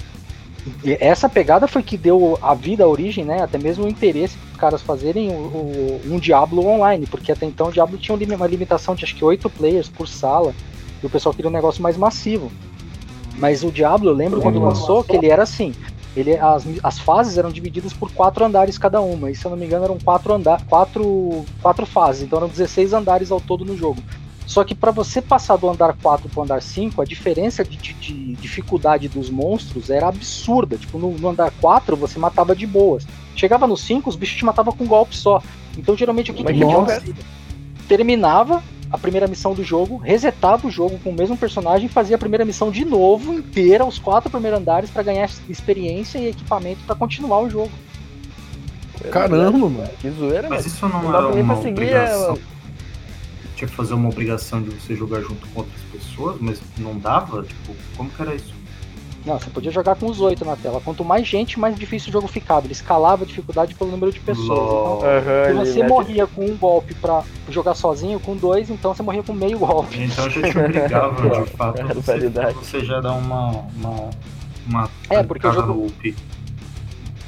e 0.84 0.96
essa 1.00 1.28
pegada 1.28 1.68
foi 1.68 1.82
que 1.82 1.96
deu 1.96 2.38
a 2.42 2.54
vida, 2.54 2.84
a 2.84 2.88
origem, 2.88 3.24
né? 3.24 3.42
Até 3.42 3.58
mesmo 3.58 3.84
o 3.84 3.88
interesse 3.88 4.36
dos 4.36 4.56
caras 4.56 4.82
fazerem 4.82 5.30
o, 5.30 6.00
um 6.06 6.18
Diablo 6.18 6.66
online, 6.66 7.06
porque 7.06 7.30
até 7.32 7.46
então 7.46 7.68
o 7.68 7.72
Diablo 7.72 7.96
tinha 7.96 8.16
um 8.16 8.34
uma 8.34 8.46
limitação 8.46 8.94
de 8.94 9.04
acho 9.04 9.14
que 9.14 9.24
8 9.24 9.48
players 9.48 9.88
por 9.88 10.08
sala, 10.08 10.52
e 11.02 11.06
o 11.06 11.10
pessoal 11.10 11.34
queria 11.34 11.48
um 11.50 11.54
negócio 11.54 11.82
mais 11.82 11.96
massivo. 11.96 12.50
Mas 13.38 13.62
o 13.64 13.70
Diablo, 13.70 14.10
eu 14.10 14.14
lembro 14.14 14.40
quando 14.40 14.58
lançou 14.68 15.02
que 15.04 15.16
ele 15.16 15.28
era 15.28 15.42
assim. 15.42 15.74
Ele, 16.16 16.36
as, 16.38 16.64
as 16.82 16.98
fases 16.98 17.36
eram 17.36 17.50
divididas 17.50 17.92
por 17.92 18.10
quatro 18.12 18.44
andares 18.44 18.78
cada 18.78 19.00
uma, 19.00 19.30
e 19.30 19.34
se 19.34 19.44
eu 19.44 19.50
não 19.50 19.58
me 19.58 19.66
engano 19.66 19.84
eram 19.84 19.98
quatro, 19.98 20.32
anda 20.32 20.60
quatro, 20.68 21.44
quatro 21.60 21.84
fases, 21.84 22.22
então 22.22 22.38
eram 22.38 22.48
16 22.48 22.92
andares 22.92 23.32
ao 23.32 23.40
todo 23.40 23.64
no 23.64 23.76
jogo. 23.76 24.00
Só 24.46 24.62
que 24.62 24.74
para 24.74 24.90
você 24.92 25.20
passar 25.22 25.56
do 25.56 25.68
andar 25.68 25.96
4 26.00 26.28
pro 26.28 26.42
andar 26.42 26.62
5, 26.62 27.00
a 27.00 27.04
diferença 27.04 27.64
de, 27.64 27.76
de- 27.78 27.94
de 27.94 28.34
dificuldade 28.34 29.08
dos 29.08 29.30
monstros 29.30 29.88
era 29.88 30.06
absurda. 30.06 30.76
Tipo, 30.76 30.98
no, 30.98 31.10
no 31.12 31.28
andar 31.30 31.50
4 31.62 31.96
você 31.96 32.18
matava 32.18 32.54
de 32.54 32.66
boas. 32.66 33.06
Chegava 33.34 33.66
no 33.66 33.74
5, 33.76 34.08
os 34.08 34.16
bichos 34.16 34.36
te 34.36 34.44
matavam 34.44 34.74
com 34.74 34.84
um 34.84 34.86
golpe 34.86 35.16
só. 35.16 35.42
Então 35.78 35.96
geralmente 35.96 36.30
o 36.30 36.34
que, 36.34 36.44
que 36.44 36.52
terminava 37.88 38.62
a 38.94 38.98
primeira 38.98 39.26
missão 39.26 39.54
do 39.54 39.64
jogo, 39.64 39.96
resetava 39.96 40.68
o 40.68 40.70
jogo 40.70 41.00
com 41.02 41.10
o 41.10 41.12
mesmo 41.12 41.36
personagem 41.36 41.86
e 41.86 41.88
fazia 41.88 42.14
a 42.14 42.18
primeira 42.18 42.44
missão 42.44 42.70
de 42.70 42.84
novo, 42.84 43.34
inteira, 43.34 43.84
os 43.84 43.98
quatro 43.98 44.30
primeiros 44.30 44.60
andares, 44.60 44.88
para 44.88 45.02
ganhar 45.02 45.28
experiência 45.48 46.16
e 46.16 46.28
equipamento 46.28 46.80
para 46.86 46.94
continuar 46.94 47.40
o 47.40 47.50
jogo. 47.50 47.72
Caramba, 49.10 49.68
mano. 49.68 49.90
Que 50.00 50.08
zoeira, 50.10 50.48
Mas 50.48 50.64
isso 50.64 50.88
não, 50.88 51.02
Não 51.02 51.34
nem 51.34 51.42
uma 51.42 51.58
obrigação. 51.58 52.38
Tinha 53.56 53.68
que 53.68 53.74
fazer 53.74 53.94
uma 53.94 54.08
obrigação 54.08 54.62
de 54.62 54.70
você 54.70 54.94
jogar 54.94 55.20
junto 55.22 55.44
com 55.48 55.60
outras 55.60 55.80
pessoas, 55.90 56.36
mas 56.40 56.60
não 56.78 56.96
dava? 56.96 57.42
Tipo, 57.42 57.74
como 57.96 58.08
que 58.10 58.22
era 58.22 58.32
isso? 58.32 58.53
Não, 59.24 59.38
você 59.38 59.48
podia 59.48 59.70
jogar 59.70 59.94
com 59.96 60.06
os 60.06 60.20
oito 60.20 60.44
na 60.44 60.54
tela. 60.54 60.80
Quanto 60.84 61.02
mais 61.04 61.26
gente, 61.26 61.58
mais 61.58 61.74
difícil 61.76 62.10
o 62.10 62.12
jogo 62.12 62.28
ficava. 62.28 62.66
Ele 62.66 62.72
escalava 62.74 63.24
a 63.24 63.26
dificuldade 63.26 63.74
pelo 63.74 63.90
número 63.90 64.12
de 64.12 64.20
pessoas. 64.20 64.46
Então, 64.48 65.00
Aham, 65.02 65.64
se 65.64 65.72
você 65.72 65.82
morria 65.88 66.26
com 66.26 66.44
um 66.44 66.56
golpe 66.56 66.94
pra 66.94 67.22
jogar 67.48 67.74
sozinho, 67.74 68.20
com 68.20 68.36
dois, 68.36 68.68
então 68.68 68.94
você 68.94 69.02
morria 69.02 69.22
com 69.22 69.32
meio 69.32 69.58
golpe. 69.58 70.02
Então 70.02 70.28
já 70.28 70.42
te 70.50 70.58
obrigava, 70.58 71.40
de 71.44 71.50
fato, 71.56 71.80
a 71.80 71.94
você, 71.94 72.28
você 72.54 72.84
já 72.84 73.00
dá 73.00 73.12
uma. 73.12 73.50
uma, 73.74 74.10
uma 74.66 74.90
É, 75.08 75.22
porque 75.22 75.46
o 75.46 75.52
jogo- 75.52 75.72
no 75.72 75.86
UP. 75.86 76.14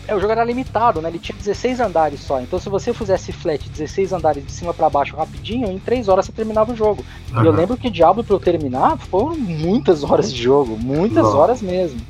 É, 0.09 0.15
o 0.15 0.21
jogo 0.21 0.33
era 0.33 0.45
limitado, 0.45 1.03
né? 1.03 1.09
Ele 1.09 1.19
tinha 1.19 1.37
16 1.37 1.81
andares 1.81 2.21
só. 2.21 2.41
Então, 2.41 2.59
se 2.59 2.69
você 2.69 2.95
fizesse 2.95 3.33
flat 3.33 3.69
16 3.69 4.13
andares 4.13 4.45
de 4.45 4.53
cima 4.53 4.73
pra 4.73 4.89
baixo 4.89 5.17
rapidinho, 5.17 5.71
em 5.71 5.79
3 5.79 6.09
horas 6.09 6.27
você 6.27 6.33
terminava 6.33 6.73
o 6.73 6.77
jogo. 6.77 7.05
E 7.33 7.45
eu 7.45 7.53
lembro 7.53 7.77
que 7.77 7.91
Diablo 7.91 8.23
pra 8.23 8.35
eu 8.37 8.41
terminar 8.41 8.97
foram 8.99 9.37
muitas 9.37 10.05
horas 10.05 10.33
de 10.33 10.41
jogo, 10.41 10.79
muitas 10.79 11.25
Nossa. 11.25 11.37
horas 11.37 11.63
mesmo. 11.63 12.01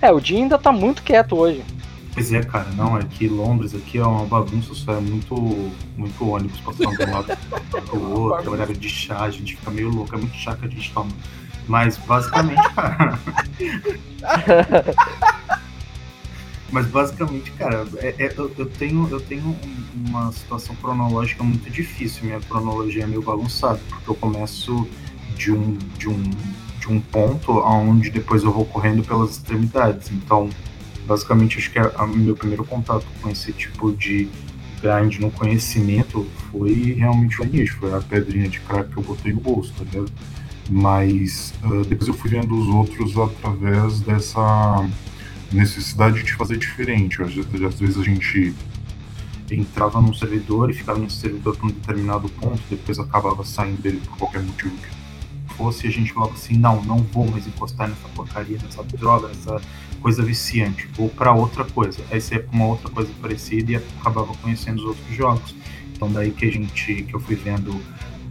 É, 0.00 0.10
o 0.10 0.18
dia 0.18 0.38
ainda 0.38 0.58
tá 0.58 0.72
muito 0.72 1.02
quieto 1.02 1.36
hoje. 1.36 1.62
Pois 2.12 2.32
é, 2.32 2.42
cara, 2.42 2.68
não, 2.76 2.98
é 2.98 3.04
que 3.04 3.26
Londres 3.28 3.74
aqui 3.74 3.98
é 3.98 4.04
uma 4.04 4.26
bagunça, 4.26 4.74
só 4.74 4.92
é 4.94 5.00
muito, 5.00 5.34
muito 5.96 6.28
ônibus 6.28 6.60
passando 6.60 6.94
de 6.94 7.04
um 7.04 7.12
lado 7.12 7.38
pro 7.86 8.10
outro, 8.20 8.50
horário 8.50 8.76
de 8.76 8.88
chá, 8.88 9.22
a 9.22 9.30
gente 9.30 9.56
fica 9.56 9.70
meio 9.70 9.88
louco, 9.88 10.14
é 10.14 10.18
muito 10.18 10.34
chá 10.34 10.54
que 10.54 10.66
a 10.66 10.68
gente 10.68 10.92
toma. 10.92 11.10
Mas 11.66 11.96
basicamente, 11.98 12.68
cara. 12.74 13.18
Mas 16.72 16.86
basicamente, 16.86 17.50
cara, 17.52 17.86
é- 17.98 18.14
é- 18.18 18.34
eu, 18.36 18.50
eu 18.56 18.66
tenho, 18.66 19.06
eu 19.10 19.20
tenho 19.20 19.44
um- 19.44 20.08
uma 20.08 20.32
situação 20.32 20.74
cronológica 20.76 21.44
muito 21.44 21.68
difícil. 21.70 22.24
Minha 22.24 22.40
cronologia 22.40 23.04
é 23.04 23.06
meio 23.06 23.20
bagunçada, 23.22 23.78
porque 23.90 24.10
eu 24.10 24.14
começo 24.14 24.88
de 25.36 25.52
um, 25.52 25.76
de 25.98 26.08
um, 26.08 26.22
de 26.80 26.88
um 26.88 26.98
ponto 26.98 27.52
aonde 27.60 28.08
depois 28.10 28.42
eu 28.42 28.50
vou 28.50 28.64
correndo 28.64 29.04
pelas 29.04 29.32
extremidades. 29.32 30.10
Então, 30.10 30.48
basicamente, 31.06 31.58
acho 31.58 31.70
que 31.70 31.78
o 31.78 32.06
meu 32.08 32.34
primeiro 32.34 32.64
contato 32.64 33.04
com 33.20 33.28
esse 33.28 33.52
tipo 33.52 33.92
de 33.92 34.28
grind 34.80 35.18
no 35.20 35.30
conhecimento 35.30 36.26
foi 36.50 36.94
realmente 36.98 37.40
o 37.40 37.44
início, 37.44 37.76
foi 37.76 37.94
a 37.94 38.00
pedrinha 38.00 38.48
de 38.48 38.58
crack 38.60 38.90
que 38.90 38.96
eu 38.96 39.02
botei 39.02 39.32
no 39.32 39.40
bolso, 39.40 39.72
tá 39.76 39.84
ligado? 39.84 40.10
Mas 40.70 41.52
ah, 41.62 41.82
depois 41.86 42.08
eu 42.08 42.14
fui 42.14 42.30
vendo 42.30 42.54
os 42.58 42.66
outros 42.68 43.16
através 43.18 44.00
dessa 44.00 44.88
necessidade 45.52 46.22
de 46.22 46.32
fazer 46.34 46.56
diferente. 46.58 47.22
Às, 47.22 47.34
vezes- 47.34 47.62
às 47.62 47.78
vezes 47.80 47.98
a 47.98 48.02
gente 48.02 48.54
entrava 49.50 50.00
num 50.00 50.14
servidor 50.14 50.70
e 50.70 50.74
ficava 50.74 50.98
nesse 50.98 51.16
servidor 51.16 51.56
por 51.56 51.66
um 51.66 51.72
determinado 51.72 52.28
ponto, 52.30 52.60
depois 52.70 52.98
acabava 52.98 53.44
saindo 53.44 53.80
dele 53.82 54.00
por 54.06 54.16
qualquer 54.16 54.42
motivo 54.42 54.74
que 54.76 55.54
fosse, 55.54 55.86
e 55.86 55.88
a 55.90 55.92
gente 55.92 56.10
falava 56.12 56.32
assim, 56.32 56.56
não, 56.56 56.82
não 56.84 56.98
vou 56.98 57.30
mais 57.30 57.46
encostar 57.46 57.88
nessa 57.88 58.08
porcaria, 58.14 58.58
nessa 58.62 58.82
droga, 58.82 59.28
nessa 59.28 59.60
coisa 60.00 60.22
viciante, 60.22 60.88
vou 60.96 61.10
pra 61.10 61.32
outra 61.32 61.64
coisa. 61.64 62.02
Aí 62.10 62.18
você 62.20 62.36
ia 62.36 62.42
pra 62.42 62.52
uma 62.56 62.66
outra 62.66 62.88
coisa 62.88 63.10
parecida 63.20 63.72
e 63.72 63.76
acabava 63.76 64.32
conhecendo 64.36 64.78
os 64.78 64.84
outros 64.86 65.14
jogos. 65.14 65.54
Então 65.94 66.10
daí 66.10 66.30
que 66.30 66.46
a 66.46 66.50
gente, 66.50 67.02
que 67.02 67.14
eu 67.14 67.20
fui 67.20 67.36
vendo, 67.36 67.78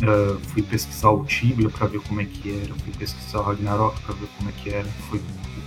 ah, 0.01 0.37
fui 0.47 0.63
pesquisar 0.63 1.11
o 1.11 1.23
Tibia 1.23 1.69
pra 1.69 1.85
ver 1.85 2.01
como 2.01 2.19
é 2.19 2.25
que 2.25 2.49
era, 2.49 2.73
fui 2.73 2.93
pesquisar 2.97 3.41
o 3.41 3.43
Ragnarok 3.43 4.01
pra 4.01 4.15
ver 4.15 4.27
como 4.37 4.49
é 4.49 4.53
que 4.53 4.69
era, 4.71 4.87
fui 5.09 5.21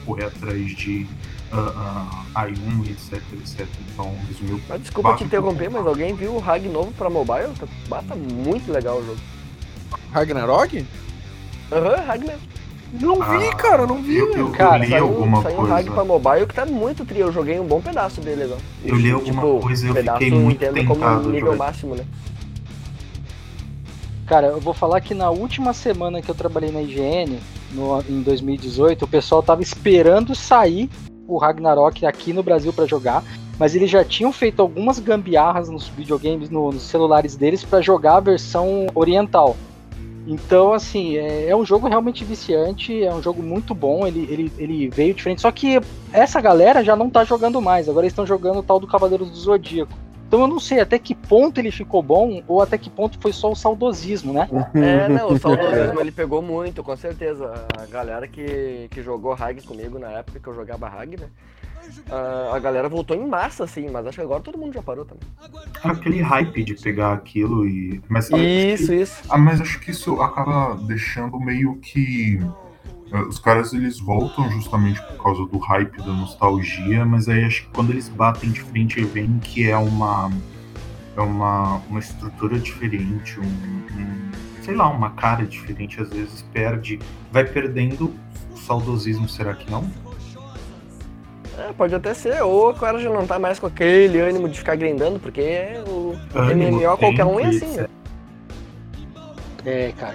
correr 0.05 0.25
atrás 0.25 0.77
de 0.77 1.07
i1 1.55 2.87
e 2.87 2.91
etc, 2.91 3.15
etc. 3.35 3.67
Então, 3.93 4.13
resumiu. 4.29 4.61
Mas 4.69 4.81
desculpa 4.83 5.15
te 5.17 5.25
interromper, 5.25 5.71
mas 5.71 5.87
alguém 5.87 6.15
viu 6.15 6.35
o 6.35 6.39
Rag 6.39 6.69
novo 6.69 6.93
pra 6.93 7.09
mobile? 7.11 7.49
Tá, 7.89 8.03
tá 8.03 8.15
muito 8.17 8.71
legal 8.73 8.99
o 8.99 9.05
jogo. 9.07 9.19
Ragnarok? 10.13 10.85
Aham, 11.73 12.19
mesmo. 12.19 12.55
Não 13.01 13.15
vi, 13.17 13.49
Ah, 13.49 13.55
cara, 13.57 13.87
não 13.89 14.01
vi. 14.01 14.17
Eu, 14.19 14.33
eu, 14.37 14.51
Cara, 14.51 14.77
eu 14.79 14.85
li 14.85 14.91
Saiu, 14.91 15.05
alguma 15.05 15.43
saiu 15.43 15.59
um 15.59 15.63
Rag 15.65 15.85
coisa. 15.87 15.91
pra 15.93 16.05
mobile 16.05 16.47
que 16.47 16.55
tá 16.55 16.65
muito 16.67 17.05
trio. 17.05 17.23
Eu 17.27 17.33
joguei 17.33 17.59
um 17.59 17.67
bom 17.67 17.81
pedaço 17.81 18.21
dele 18.21 18.45
agora. 18.45 18.61
Eu 18.85 18.95
li 18.95 19.11
alguma 19.11 19.43
coisa 19.61 19.87
e 19.87 19.89
eu 19.89 19.95
pedaço 19.95 20.19
fiquei 20.21 20.39
muito 20.39 20.65
como 20.65 20.95
tentado 20.95 21.23
de 21.25 21.29
nível 21.31 21.53
jogar. 21.53 21.57
máximo, 21.67 21.97
né? 21.97 22.05
Cara, 24.27 24.47
eu 24.49 24.61
vou 24.61 24.73
falar 24.73 25.01
que 25.01 25.13
na 25.13 25.29
última 25.31 25.73
semana 25.75 26.23
que 26.23 26.31
eu 26.31 26.35
trabalhei 26.35 26.71
na 26.71 26.81
IGN, 26.83 27.39
no- 27.73 28.01
em 28.09 28.23
2018, 28.23 29.05
o 29.05 29.09
pessoal 29.09 29.43
tava 29.43 29.61
esperando 29.61 30.35
sair 30.35 30.89
o 31.27 31.39
Ragnarok 31.39 32.05
aqui 32.07 32.33
no 32.33 32.43
Brasil 32.43 32.73
pra 32.73 32.87
jogar, 32.87 33.23
mas 33.59 33.75
eles 33.75 33.91
já 33.91 34.05
tinham 34.05 34.33
feito 34.33 34.61
algumas 34.61 34.99
gambiarras 34.99 35.69
nos 35.69 35.89
videogames, 35.89 36.51
no- 36.51 36.73
nos 36.73 36.83
celulares 36.83 37.37
deles 37.37 37.65
pra 37.65 37.81
jogar 37.81 38.17
a 38.17 38.21
versão 38.21 38.87
oriental. 38.95 39.57
Então, 40.27 40.73
assim, 40.73 41.17
é, 41.17 41.51
é 41.51 41.57
um 41.57 41.65
jogo 41.67 41.87
realmente 41.87 42.25
viciante, 42.25 43.03
é 43.05 43.13
um 43.13 43.23
jogo 43.23 43.43
muito 43.43 43.75
bom, 43.75 44.07
ele, 44.07 44.27
ele, 44.31 44.53
ele 44.57 44.89
veio 44.89 45.13
diferente. 45.13 45.43
Só 45.43 45.51
que 45.53 45.79
essa 46.13 46.41
galera 46.41 46.83
já 46.83 46.97
não 46.97 47.11
tá 47.11 47.25
jogando 47.25 47.61
mais, 47.61 47.89
agora 47.89 48.07
eles 48.07 48.13
estão 48.13 48.27
jogando 48.27 48.61
o 48.61 48.63
tal 48.63 48.81
do 48.81 48.87
Cavaleiros 48.87 49.29
do 49.31 49.37
Zodíaco. 49.37 49.93
Então 50.35 50.43
eu 50.43 50.49
não 50.49 50.59
sei 50.59 50.81
até 50.81 50.99
que 50.99 51.15
ponto 51.15 51.59
ele 51.59 51.71
ficou 51.71 52.03
bom 52.03 52.43
ou 52.49 52.61
até 52.61 52.77
que 52.77 52.91
ponto 52.91 53.17
foi 53.21 53.33
só 53.33 53.53
o 53.53 53.55
saudosismo, 53.55 54.33
né? 54.33 54.49
É, 54.75 55.09
não, 55.09 55.29
o 55.31 55.39
saudosismo 55.39 56.01
ele 56.01 56.11
pegou 56.11 56.43
muito, 56.43 56.83
com 56.83 56.97
certeza. 56.97 57.53
A 57.81 57.87
galera 57.87 58.27
que, 58.27 58.89
que 58.91 59.01
jogou 59.01 59.33
Rag 59.33 59.63
comigo 59.63 59.97
na 59.97 60.11
época 60.11 60.41
que 60.41 60.49
eu 60.49 60.53
jogava 60.55 60.89
Rag, 60.89 61.17
né? 61.21 61.29
A, 62.11 62.57
a 62.57 62.59
galera 62.59 62.89
voltou 62.89 63.17
em 63.17 63.25
massa, 63.25 63.63
assim, 63.63 63.89
mas 63.89 64.05
acho 64.09 64.17
que 64.17 64.25
agora 64.25 64.43
todo 64.43 64.59
mundo 64.59 64.73
já 64.75 64.83
parou 64.83 65.05
também. 65.05 65.23
Aquele 65.85 66.21
hype 66.21 66.65
de 66.65 66.75
pegar 66.75 67.13
aquilo 67.13 67.65
e. 67.69 68.01
Mas, 68.09 68.25
acho 68.33 68.43
que- 68.43 68.73
Isso, 68.75 68.93
isso. 68.93 69.23
Ah, 69.29 69.39
mas 69.39 69.61
acho 69.61 69.79
que 69.79 69.93
isso 69.93 70.21
acaba 70.21 70.75
deixando 70.83 71.39
meio 71.39 71.77
que. 71.77 72.41
Os 73.23 73.39
caras 73.39 73.73
eles 73.73 74.01
voltam 74.01 74.51
justamente 74.51 75.01
por 75.03 75.23
causa 75.23 75.47
do 75.47 75.59
hype, 75.59 75.99
da 75.99 76.13
nostalgia, 76.13 77.05
mas 77.05 77.29
aí 77.29 77.45
acho 77.45 77.63
que 77.63 77.69
quando 77.73 77.91
eles 77.91 78.09
batem 78.09 78.51
de 78.51 78.61
frente 78.61 79.01
e 79.01 79.05
veem 79.05 79.39
que 79.39 79.69
é 79.71 79.77
uma. 79.77 80.31
É 81.17 81.21
uma, 81.21 81.77
uma 81.89 82.01
estrutura 82.01 82.59
diferente, 82.59 83.39
um, 83.39 83.45
um- 83.45 84.31
sei 84.63 84.75
lá, 84.75 84.89
uma 84.89 85.11
cara 85.11 85.45
diferente, 85.45 86.01
às 86.03 86.09
vezes 86.11 86.43
perde. 86.53 86.99
Vai 87.31 87.45
perdendo 87.45 88.13
o 88.53 88.57
saudosismo, 88.57 89.29
será 89.29 89.55
que 89.55 89.71
não? 89.71 89.89
É, 91.57 91.73
pode 91.73 91.95
até 91.95 92.13
ser, 92.15 92.43
ou 92.43 92.71
o 92.71 92.75
cara 92.75 92.99
já 92.99 93.09
não 93.09 93.25
tá 93.25 93.39
mais 93.39 93.61
com 93.61 93.67
aquele 93.69 94.19
ânimo 94.19 94.49
de 94.49 94.59
ficar 94.59 94.75
grindando, 94.75 95.21
porque 95.21 95.69
o 95.87 96.17
Ânimo, 96.35 96.79
MMO 96.81 96.97
qualquer 96.99 97.25
um 97.25 97.39
é 97.39 97.47
assim, 97.47 97.77
né? 97.77 97.87
É, 99.65 99.93
cara, 99.93 100.15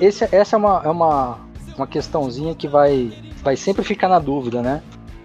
esse, 0.00 0.24
essa 0.34 0.56
é, 0.56 0.58
uma, 0.58 0.82
é 0.84 0.88
uma, 0.88 1.38
uma 1.76 1.86
questãozinha 1.86 2.54
que 2.54 2.68
vai, 2.68 3.12
vai 3.42 3.56
sempre 3.56 3.82
ficar 3.84 4.08
na 4.08 4.18
dúvida, 4.18 4.62
né? 4.62 4.82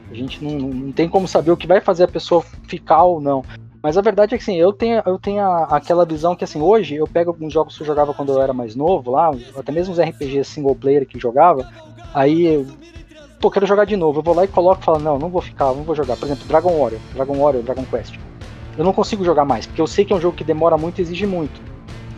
A 0.09 0.13
gente 0.13 0.43
não, 0.43 0.51
não 0.69 0.91
tem 0.91 1.07
como 1.07 1.27
saber 1.27 1.51
o 1.51 1.57
que 1.57 1.67
vai 1.67 1.79
fazer 1.81 2.03
a 2.03 2.07
pessoa 2.07 2.43
ficar 2.67 3.03
ou 3.03 3.21
não. 3.21 3.43
Mas 3.81 3.97
a 3.97 4.01
verdade 4.01 4.33
é 4.33 4.38
que 4.38 4.43
assim, 4.43 4.57
eu 4.57 4.73
tenho, 4.73 5.01
eu 5.05 5.17
tenho 5.17 5.41
a- 5.41 5.65
aquela 5.71 6.05
visão 6.05 6.35
que 6.35 6.43
assim, 6.43 6.59
hoje 6.62 6.95
eu 6.95 7.07
pego 7.07 7.29
alguns 7.29 7.53
jogos 7.53 7.77
que 7.77 7.83
eu 7.83 7.88
jogava 7.88 8.13
quando 8.13 8.33
eu 8.33 8.41
era 8.41 8.51
mais 8.51 8.75
novo, 8.75 9.12
lá, 9.12 9.31
até 9.55 9.71
mesmo 9.71 9.93
os 9.93 9.99
RPGs 9.99 10.49
single 10.49 10.75
player 10.75 11.05
que 11.07 11.15
eu 11.15 11.21
jogava, 11.21 11.65
aí 12.13 12.45
eu, 12.45 12.65
pô, 13.39 13.49
quero 13.49 13.65
jogar 13.65 13.85
de 13.85 13.95
novo. 13.95 14.19
Eu 14.19 14.23
vou 14.23 14.33
lá 14.35 14.43
e 14.43 14.47
coloco 14.47 14.81
e 14.81 14.85
falo, 14.85 14.99
não, 14.99 15.17
não 15.17 15.29
vou 15.29 15.41
ficar, 15.41 15.65
não 15.67 15.83
vou 15.83 15.95
jogar. 15.95 16.17
Por 16.17 16.25
exemplo, 16.25 16.45
Dragon 16.47 16.71
Warrior, 16.77 16.99
Dragon 17.13 17.38
Warrior, 17.38 17.63
Dragon 17.63 17.85
Quest. 17.85 18.15
Eu 18.77 18.83
não 18.83 18.91
consigo 18.93 19.23
jogar 19.23 19.45
mais, 19.45 19.65
porque 19.65 19.81
eu 19.81 19.88
sei 19.88 20.03
que 20.03 20.12
é 20.12 20.15
um 20.15 20.21
jogo 20.21 20.35
que 20.35 20.43
demora 20.43 20.77
muito 20.77 20.99
e 20.99 21.01
exige 21.01 21.25
muito. 21.25 21.62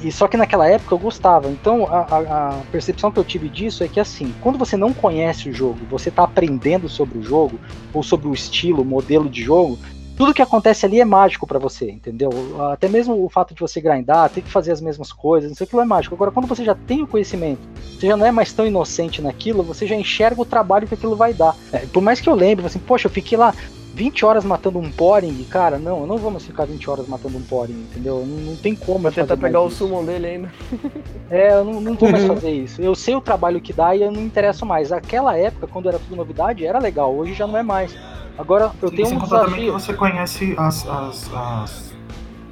E 0.03 0.11
só 0.11 0.27
que 0.27 0.37
naquela 0.37 0.67
época 0.67 0.93
eu 0.95 0.99
gostava. 0.99 1.49
Então 1.51 1.85
a, 1.85 1.99
a- 1.99 2.59
a 2.59 2.63
percepção 2.71 3.11
que 3.11 3.19
eu 3.19 3.23
tive 3.23 3.49
disso 3.49 3.83
é 3.83 3.87
que 3.87 3.99
assim, 3.99 4.33
quando 4.41 4.57
você 4.57 4.75
não 4.75 4.93
conhece 4.93 5.49
o 5.49 5.53
jogo, 5.53 5.85
você 5.89 6.09
tá 6.09 6.23
aprendendo 6.23 6.89
sobre 6.89 7.17
o 7.17 7.23
jogo, 7.23 7.59
ou 7.93 8.01
sobre 8.01 8.27
o 8.27 8.33
estilo, 8.33 8.81
o 8.81 8.85
modelo 8.85 9.29
de 9.29 9.43
jogo, 9.43 9.77
tudo 10.17 10.33
que 10.33 10.41
acontece 10.41 10.85
ali 10.85 10.99
é 11.01 11.05
mágico 11.05 11.47
pra 11.47 11.57
você, 11.57 11.89
entendeu? 11.89 12.29
Até 12.71 12.87
mesmo 12.87 13.23
o 13.25 13.29
fato 13.29 13.55
de 13.55 13.59
você 13.59 13.81
grindar, 13.81 14.29
ter 14.29 14.41
que 14.41 14.51
fazer 14.51 14.71
as 14.71 14.79
mesmas 14.81 15.11
coisas, 15.11 15.51
isso 15.51 15.63
aquilo 15.63 15.81
é 15.81 15.85
mágico. 15.85 16.13
Agora, 16.13 16.31
quando 16.31 16.47
você 16.47 16.63
já 16.63 16.75
tem 16.75 17.01
o 17.01 17.07
conhecimento, 17.07 17.61
você 17.97 18.07
já 18.07 18.15
não 18.15 18.25
é 18.25 18.31
mais 18.31 18.53
tão 18.53 18.65
inocente 18.67 19.21
naquilo, 19.21 19.63
você 19.63 19.87
já 19.87 19.95
enxerga 19.95 20.41
o 20.41 20.45
trabalho 20.45 20.87
que 20.87 20.93
aquilo 20.93 21.15
vai 21.15 21.33
dar. 21.33 21.55
É, 21.71 21.79
por 21.87 22.01
mais 22.03 22.21
que 22.21 22.29
eu 22.29 22.35
lembre, 22.35 22.65
assim, 22.65 22.77
poxa, 22.79 23.07
eu 23.07 23.11
fiquei 23.11 23.37
lá 23.37 23.53
20 24.01 24.25
horas 24.25 24.43
matando 24.43 24.79
um 24.79 24.89
poring, 24.89 25.43
cara, 25.43 25.77
não, 25.77 26.07
não 26.07 26.17
mais 26.31 26.43
ficar 26.43 26.65
20 26.65 26.89
horas 26.89 27.07
matando 27.07 27.37
um 27.37 27.41
poring, 27.43 27.73
entendeu? 27.91 28.25
Não, 28.25 28.37
não 28.51 28.55
tem 28.55 28.75
como 28.75 28.99
Vou 28.99 29.11
tentar 29.11 29.37
pegar 29.37 29.61
o 29.61 29.69
summon 29.69 30.03
dele 30.05 30.25
ainda. 30.27 30.51
É, 31.29 31.53
eu 31.53 31.63
não, 31.63 31.79
não 31.79 31.93
vou 31.93 32.11
mais 32.11 32.25
fazer 32.25 32.51
isso. 32.51 32.81
Eu 32.81 32.93
sei 32.93 33.15
o 33.15 33.21
trabalho 33.21 33.61
que 33.61 33.71
dá 33.71 33.95
e 33.95 34.01
eu 34.01 34.11
não 34.11 34.19
me 34.19 34.25
interesso 34.27 34.65
mais. 34.65 34.91
Aquela 34.91 35.37
época, 35.37 35.65
quando 35.65 35.87
era 35.87 35.97
tudo 35.97 36.15
novidade, 36.15 36.65
era 36.65 36.77
legal. 36.77 37.15
Hoje 37.15 37.33
já 37.33 37.47
não 37.47 37.55
é 37.57 37.63
mais. 37.63 37.95
Agora, 38.37 38.71
eu 38.81 38.89
tenho 38.91 39.05
Sem 39.07 39.15
um 39.15 39.19
contar 39.21 39.45
também 39.45 39.59
que 39.59 39.65
desafio. 39.67 39.79
você 39.79 39.93
conhece 39.93 40.55
as, 40.57 40.85
as- 40.89 41.33
as- 41.33 41.93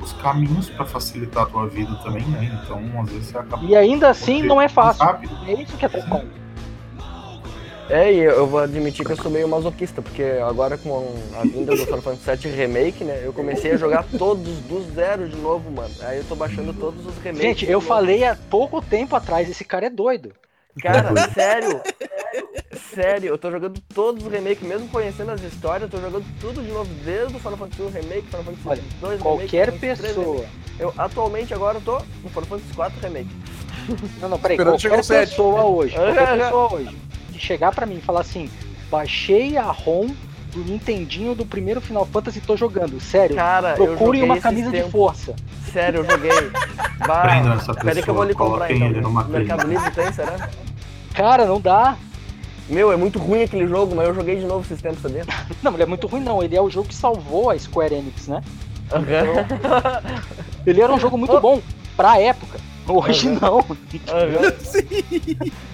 os 0.01 0.13
caminhos 0.13 0.69
pra 0.69 0.85
facilitar 0.85 1.43
a 1.43 1.45
tua 1.47 1.67
vida 1.67 1.93
também, 2.03 2.23
né? 2.27 2.57
Então, 2.63 2.79
às 3.01 3.09
vezes 3.09 3.25
você 3.27 3.38
acaba. 3.38 3.65
E 3.65 3.75
ainda 3.75 4.09
assim, 4.09 4.43
não 4.43 4.62
é 4.62 4.69
fácil. 4.69 5.03
É 5.45 5.53
isso 5.62 5.75
que 5.75 5.85
é 5.85 5.89
bom. 5.89 6.23
É, 7.89 8.13
e 8.13 8.19
eu 8.19 8.45
vou 8.45 8.60
admitir 8.60 9.04
que 9.04 9.12
eu 9.12 9.17
sou 9.17 9.32
meio 9.32 9.47
masoquista, 9.47 9.99
porque 9.99 10.21
agora 10.47 10.78
com 10.78 11.08
a 11.36 11.41
vinda 11.41 11.75
do 11.75 11.86
Final 11.86 12.02
Fantasy 12.02 12.47
VII 12.47 12.56
Remake, 12.56 13.04
né, 13.04 13.21
eu 13.23 13.34
comecei 13.34 13.71
a 13.71 13.78
jogar 13.78 14.06
todos 14.15 14.60
do 14.60 14.93
zero 14.93 15.28
de 15.28 15.36
novo, 15.38 15.71
mano. 15.71 15.93
Aí 16.02 16.19
eu 16.19 16.23
tô 16.25 16.36
baixando 16.36 16.71
todos 16.73 17.04
os 17.04 17.17
remakes. 17.17 17.41
Gente, 17.41 17.69
eu 17.69 17.82
falei 17.82 18.23
há 18.23 18.36
pouco 18.36 18.80
tempo 18.80 19.15
atrás, 19.15 19.49
esse 19.49 19.65
cara 19.65 19.88
é 19.88 19.89
doido. 19.89 20.32
Cara, 20.80 21.12
sério, 21.34 21.82
sério, 22.93 23.30
eu 23.30 23.38
tô 23.39 23.49
jogando 23.49 23.82
todos 23.93 24.23
os 24.23 24.32
remakes, 24.32 24.62
mesmo 24.62 24.88
conhecendo 24.89 25.32
as 25.32 25.41
histórias, 25.41 25.82
eu 25.82 25.89
tô 25.89 25.97
jogando 25.99 26.25
tudo 26.39 26.62
de 26.62 26.71
novo, 26.71 26.89
desde 27.04 27.36
o 27.36 27.39
Final 27.39 27.58
Fantasy 27.58 27.82
1 27.82 27.89
Remake, 27.89 28.28
Final 28.28 28.43
Fantasy 28.43 28.62
Olha, 28.67 28.84
2 29.02 29.21
Qualquer 29.21 29.69
remake, 29.69 29.80
Final 29.80 29.95
Fantasy 29.95 30.02
3 30.02 30.15
pessoa. 30.15 30.36
remake. 30.36 30.49
Eu, 30.80 30.93
atualmente 30.95 31.54
agora 31.56 31.78
eu 31.78 31.82
tô 31.82 31.97
no 31.97 32.30
Final 32.30 32.45
Fantasy 32.45 32.73
4 32.75 32.99
Remake. 33.02 33.30
Não, 34.21 34.30
não, 34.30 34.39
peraí. 34.39 34.56
Esperando 34.56 34.80
Qualquer 34.80 35.06
pessoa 35.06 35.63
hoje. 35.63 35.95
Qualquer 35.95 36.38
pessoa 36.38 36.73
hoje. 36.73 36.97
Chegar 37.39 37.73
pra 37.73 37.86
mim 37.86 37.95
e 37.97 38.02
falar 38.02 38.21
assim: 38.21 38.49
baixei 38.91 39.58
a 39.58 39.63
ROM 39.71 40.08
do 40.54 40.60
Nintendinho 40.63 41.34
do 41.36 41.45
primeiro 41.45 41.80
Final 41.80 42.06
Fantasy 42.06 42.39
e 42.39 42.41
tô 42.41 42.58
jogando. 42.58 42.99
Sério. 42.99 43.36
Cara, 43.36 43.73
Procurem 43.73 44.23
uma 44.23 44.38
camisa 44.39 44.69
de 44.69 44.78
tempos. 44.78 44.91
força. 44.91 45.36
Sério, 45.71 45.99
eu 46.02 46.10
joguei. 46.10 46.32
Prendam 47.21 47.54
essa 47.54 47.73
peraí 47.73 48.02
que 48.04 48.10
eu 48.10 48.13
vou 48.15 48.23
lhe 48.23 48.34
pessoa, 48.34 48.49
comprar 48.52 48.71
então. 48.71 48.88
ele 48.88 49.02
numa 49.02 49.23
Mercado. 49.23 49.67
Livre 49.67 49.91
tem, 49.91 50.12
será? 50.12 50.49
Cara, 51.13 51.45
não 51.45 51.62
dá. 51.62 51.95
Meu, 52.67 52.91
é 52.91 52.95
muito 52.97 53.17
ruim 53.19 53.43
aquele 53.43 53.67
jogo, 53.67 53.95
mas 53.95 54.08
eu 54.08 54.13
joguei 54.13 54.36
de 54.36 54.45
novo 54.45 54.62
esses 54.63 54.82
tempos, 54.82 55.02
sabia? 55.02 55.25
Não, 55.63 55.73
ele 55.73 55.82
é 55.84 55.86
muito 55.88 56.06
ruim, 56.08 56.21
não. 56.21 56.43
Ele 56.43 56.56
é 56.56 56.62
o 56.62 56.69
jogo 56.69 56.88
que 56.88 56.93
salvou 56.93 57.49
a 57.49 57.58
Square 57.58 57.95
Enix, 57.95 58.28
né? 58.28 58.43
Ele 60.65 60.82
era 60.82 60.93
um 60.93 60.99
jogo 60.99 61.17
muito 61.17 61.39
bom 61.39 61.62
pra 61.97 62.19
época. 62.19 62.60
Hoje 62.89 63.30
Aham. 63.30 63.39
não. 63.41 63.65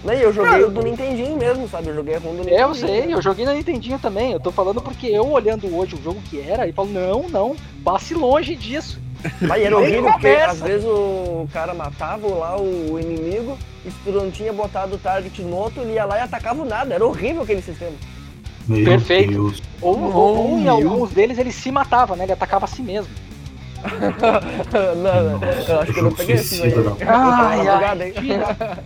Não, 0.04 0.14
e 0.14 0.22
eu 0.22 0.32
joguei 0.34 0.64
o 0.64 0.70
do 0.70 0.82
Nintendinho 0.84 1.36
mesmo, 1.38 1.68
sabe? 1.68 1.88
Eu 1.88 1.96
joguei 1.96 2.16
a 2.16 2.20
ROM 2.20 2.32
do 2.32 2.38
Nintendinho. 2.40 2.60
É, 2.60 2.64
eu 2.64 2.76
sei, 2.76 3.14
eu 3.14 3.22
joguei 3.22 3.46
na 3.46 3.54
Nintendinho 3.54 3.98
também. 3.98 4.34
Eu 4.34 4.40
tô 4.40 4.52
falando 4.52 4.82
porque 4.82 5.08
eu 5.08 5.28
olhando 5.32 5.74
hoje 5.76 5.96
o 5.96 6.04
jogo 6.04 6.22
que 6.30 6.40
era, 6.40 6.68
e 6.68 6.74
falo, 6.74 6.90
não, 6.90 7.28
não, 7.30 7.56
passe 7.84 8.14
longe 8.14 8.56
disso. 8.56 9.00
Mas 9.42 9.62
era 9.64 9.72
Nem 9.72 9.74
horrível 9.74 10.12
porque 10.12 10.28
às 10.28 10.60
vezes 10.62 10.86
o 10.86 11.48
cara 11.52 11.74
matava 11.74 12.28
lá 12.28 12.60
o 12.62 13.00
inimigo 13.00 13.58
e 13.84 13.90
se 13.90 13.98
tu 14.04 14.12
não 14.12 14.30
tinha 14.30 14.54
botado 14.54 14.96
o 14.96 15.00
target 15.00 15.42
no 15.42 15.56
outro, 15.56 15.82
ele 15.82 15.94
ia 15.94 16.06
lá 16.06 16.18
e 16.18 16.22
atacava 16.22 16.62
o 16.62 16.66
nada. 16.66 16.94
Era 16.94 17.04
horrível 17.06 17.42
aquele 17.42 17.62
sistema. 17.62 17.94
Meu 18.68 18.84
Perfeito. 18.86 19.32
Deus. 19.32 19.64
Ou, 19.82 20.00
ou- 20.00 20.38
ou 20.52 20.58
em 20.60 20.68
alguns 20.68 21.10
deles 21.12 21.40
ele 21.40 21.52
se 21.52 21.72
matava, 21.72 22.16
né? 22.16 22.26
Ele 22.26 22.34
atacava 22.34 22.66
a 22.66 22.68
si 22.68 22.84
mesmo. 22.84 23.12
Não, 24.96 25.40
não, 25.40 25.48
eu 25.68 25.80
acho 25.82 25.94
que 25.94 26.00
eu 26.00 26.04
não 26.04 26.12
peguei. 26.12 26.38
Suicida, 26.38 26.82
não. 26.82 26.98
Ai? 27.08 27.60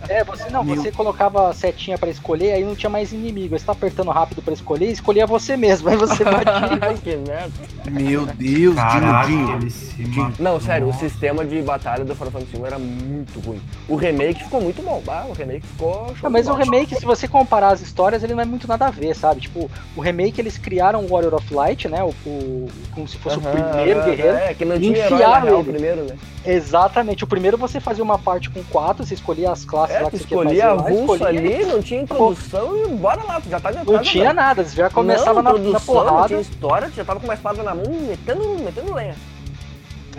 É, 0.08 0.24
você 0.24 0.50
não, 0.50 0.62
Meu. 0.64 0.76
você 0.76 0.90
colocava 0.92 1.48
a 1.50 1.52
setinha 1.54 1.96
pra 1.98 2.10
escolher, 2.10 2.52
aí 2.52 2.64
não 2.64 2.74
tinha 2.74 2.90
mais 2.90 3.12
inimigo. 3.12 3.54
Aí 3.54 3.58
você 3.60 3.66
tá 3.66 3.72
apertando 3.72 4.10
rápido 4.10 4.42
pra 4.42 4.52
escolher, 4.52 4.86
escolhia 4.90 5.26
você 5.26 5.56
mesmo. 5.56 5.88
Aí 5.88 5.96
você 5.96 6.22
batia. 6.24 6.78
Ai, 6.80 6.94
que 7.02 7.16
merda. 7.16 7.50
Meu 7.90 8.26
Deus, 8.26 8.74
se 8.76 9.00
matou. 9.00 10.32
Não, 10.38 10.60
sério, 10.60 10.88
o 10.88 10.92
sistema 10.92 11.44
de 11.44 11.60
batalha 11.62 12.04
do 12.04 12.14
Final 12.14 12.30
Fantasy 12.32 12.56
1 12.58 12.66
era 12.66 12.78
muito 12.78 13.40
ruim. 13.40 13.60
O 13.88 13.96
remake 13.96 14.44
ficou 14.44 14.60
muito 14.60 14.82
bom, 14.82 15.02
bah, 15.04 15.24
o 15.28 15.32
remake 15.32 15.66
ficou 15.66 16.06
show 16.16 16.26
Ah, 16.26 16.30
mas 16.30 16.46
o 16.48 16.54
remake, 16.54 16.94
se 16.94 17.04
você 17.04 17.26
comparar 17.26 17.68
as 17.68 17.80
histórias, 17.80 18.22
ele 18.22 18.34
não 18.34 18.42
é 18.42 18.46
muito 18.46 18.68
nada 18.68 18.86
a 18.86 18.90
ver, 18.90 19.14
sabe? 19.14 19.40
Tipo, 19.40 19.70
o 19.96 20.00
remake 20.00 20.40
eles 20.40 20.58
criaram 20.58 21.00
o 21.04 21.08
Warrior 21.08 21.34
of 21.34 21.52
Light, 21.54 21.88
né? 21.88 22.02
O, 22.02 22.08
o- 22.28 22.68
como 22.92 23.08
se 23.08 23.16
fosse 23.18 23.38
Aham, 23.38 23.48
o 23.50 23.52
primeiro 23.52 24.04
guerreiro. 24.04 24.36
É, 24.36 24.54
que 24.54 24.64
não 24.64 24.78
tinha 24.78 24.89
na 24.92 25.38
real 25.38 25.60
ele. 25.60 25.72
primeiro, 25.72 26.02
né? 26.04 26.16
Exatamente. 26.44 27.24
O 27.24 27.26
primeiro 27.26 27.56
você 27.56 27.80
fazia 27.80 28.02
uma 28.02 28.18
parte 28.18 28.50
com 28.50 28.62
quatro, 28.64 29.04
você 29.04 29.14
escolhia 29.14 29.50
as 29.50 29.64
classes 29.64 29.96
É, 29.96 30.00
lá 30.00 30.10
que 30.10 30.18
você 30.18 30.24
queria 30.24 30.42
escolhia 30.42 30.62
fazer 30.62 30.74
lá, 30.74 30.88
avulso 30.88 31.14
escolhia, 31.14 31.56
ali, 31.56 31.64
não 31.66 31.82
tinha 31.82 32.00
introdução 32.02 32.76
e 32.76 32.88
bora 32.88 33.22
lá, 33.24 33.42
já 33.48 33.60
tá 33.60 33.72
Não 33.84 33.98
tinha 34.00 34.32
nada, 34.32 34.64
você 34.64 34.76
já 34.76 34.90
começava 34.90 35.42
na, 35.42 35.52
na 35.52 35.58
Não 35.58 35.80
porrada, 35.80 36.28
tinha 36.28 36.40
história, 36.40 36.90
já 36.94 37.04
tava 37.04 37.20
com 37.20 37.26
uma 37.26 37.34
espada 37.34 37.62
na 37.62 37.74
mão, 37.74 37.84
metendo, 38.06 38.58
metendo 38.58 38.94
lenha. 38.94 39.14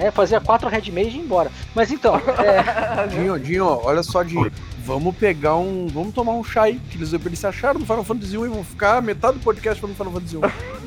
Né, 0.01 0.11
fazia 0.11 0.41
quatro 0.41 0.67
red 0.67 0.91
mage 0.91 1.09
e 1.09 1.15
ia 1.17 1.21
embora. 1.21 1.51
Mas 1.75 1.91
então, 1.91 2.15
é, 2.15 3.07
Dinho, 3.13 3.39
Dinho, 3.39 3.65
olha 3.65 4.01
só, 4.03 4.23
Dinho. 4.23 4.51
Vamos 4.83 5.15
pegar 5.15 5.57
um. 5.57 5.87
Vamos 5.87 6.13
tomar 6.13 6.33
um 6.33 6.43
chá 6.43 6.63
aí. 6.63 6.81
Que 6.89 6.97
eles, 6.97 7.13
eles 7.13 7.37
se 7.37 7.45
acharam 7.45 7.79
no 7.79 7.85
Final 7.85 8.03
Fantasy 8.03 8.35
1 8.35 8.45
e 8.45 8.49
vão 8.49 8.63
ficar 8.63 8.99
metade 9.01 9.37
do 9.37 9.43
podcast 9.43 9.79
falando 9.79 9.95
Final 9.95 10.13
Fantasy 10.13 10.37
1. 10.37 10.41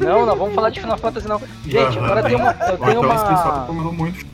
não, 0.04 0.26
não 0.26 0.36
vamos 0.36 0.54
falar 0.54 0.70
de 0.70 0.80
Final 0.80 0.98
Fantasy 0.98 1.28
não. 1.28 1.40
Gente, 1.64 1.98
agora 1.98 2.22
tem 2.24 2.34
uma, 2.34 2.50
eu 2.50 2.78
tenho 2.78 2.90
então 2.90 3.70
uma, 3.70 3.92
muito. 3.92 4.26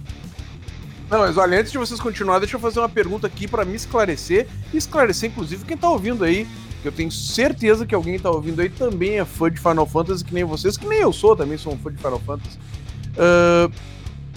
Não, 1.10 1.18
mas 1.18 1.36
olha, 1.36 1.60
antes 1.60 1.72
de 1.72 1.78
vocês 1.78 2.00
continuarem, 2.00 2.40
deixa 2.40 2.56
eu 2.56 2.60
fazer 2.60 2.78
uma 2.78 2.88
pergunta 2.88 3.26
aqui 3.26 3.46
pra 3.46 3.64
me 3.64 3.74
esclarecer. 3.74 4.46
E 4.72 4.78
esclarecer, 4.78 5.28
inclusive, 5.28 5.64
quem 5.64 5.76
tá 5.76 5.90
ouvindo 5.90 6.24
aí. 6.24 6.48
Que 6.80 6.88
eu 6.88 6.92
tenho 6.92 7.10
certeza 7.10 7.84
que 7.84 7.94
alguém 7.94 8.18
tá 8.18 8.30
ouvindo 8.30 8.62
aí 8.62 8.70
também 8.70 9.18
é 9.18 9.24
fã 9.26 9.50
de 9.50 9.60
Final 9.60 9.84
Fantasy, 9.84 10.24
que 10.24 10.32
nem 10.32 10.44
vocês, 10.44 10.78
que 10.78 10.86
nem 10.86 11.00
eu 11.00 11.12
sou, 11.12 11.36
também 11.36 11.58
sou 11.58 11.74
um 11.74 11.78
fã 11.78 11.92
de 11.92 11.98
Final 11.98 12.20
Fantasy. 12.20 12.58
Ah, 13.18 13.68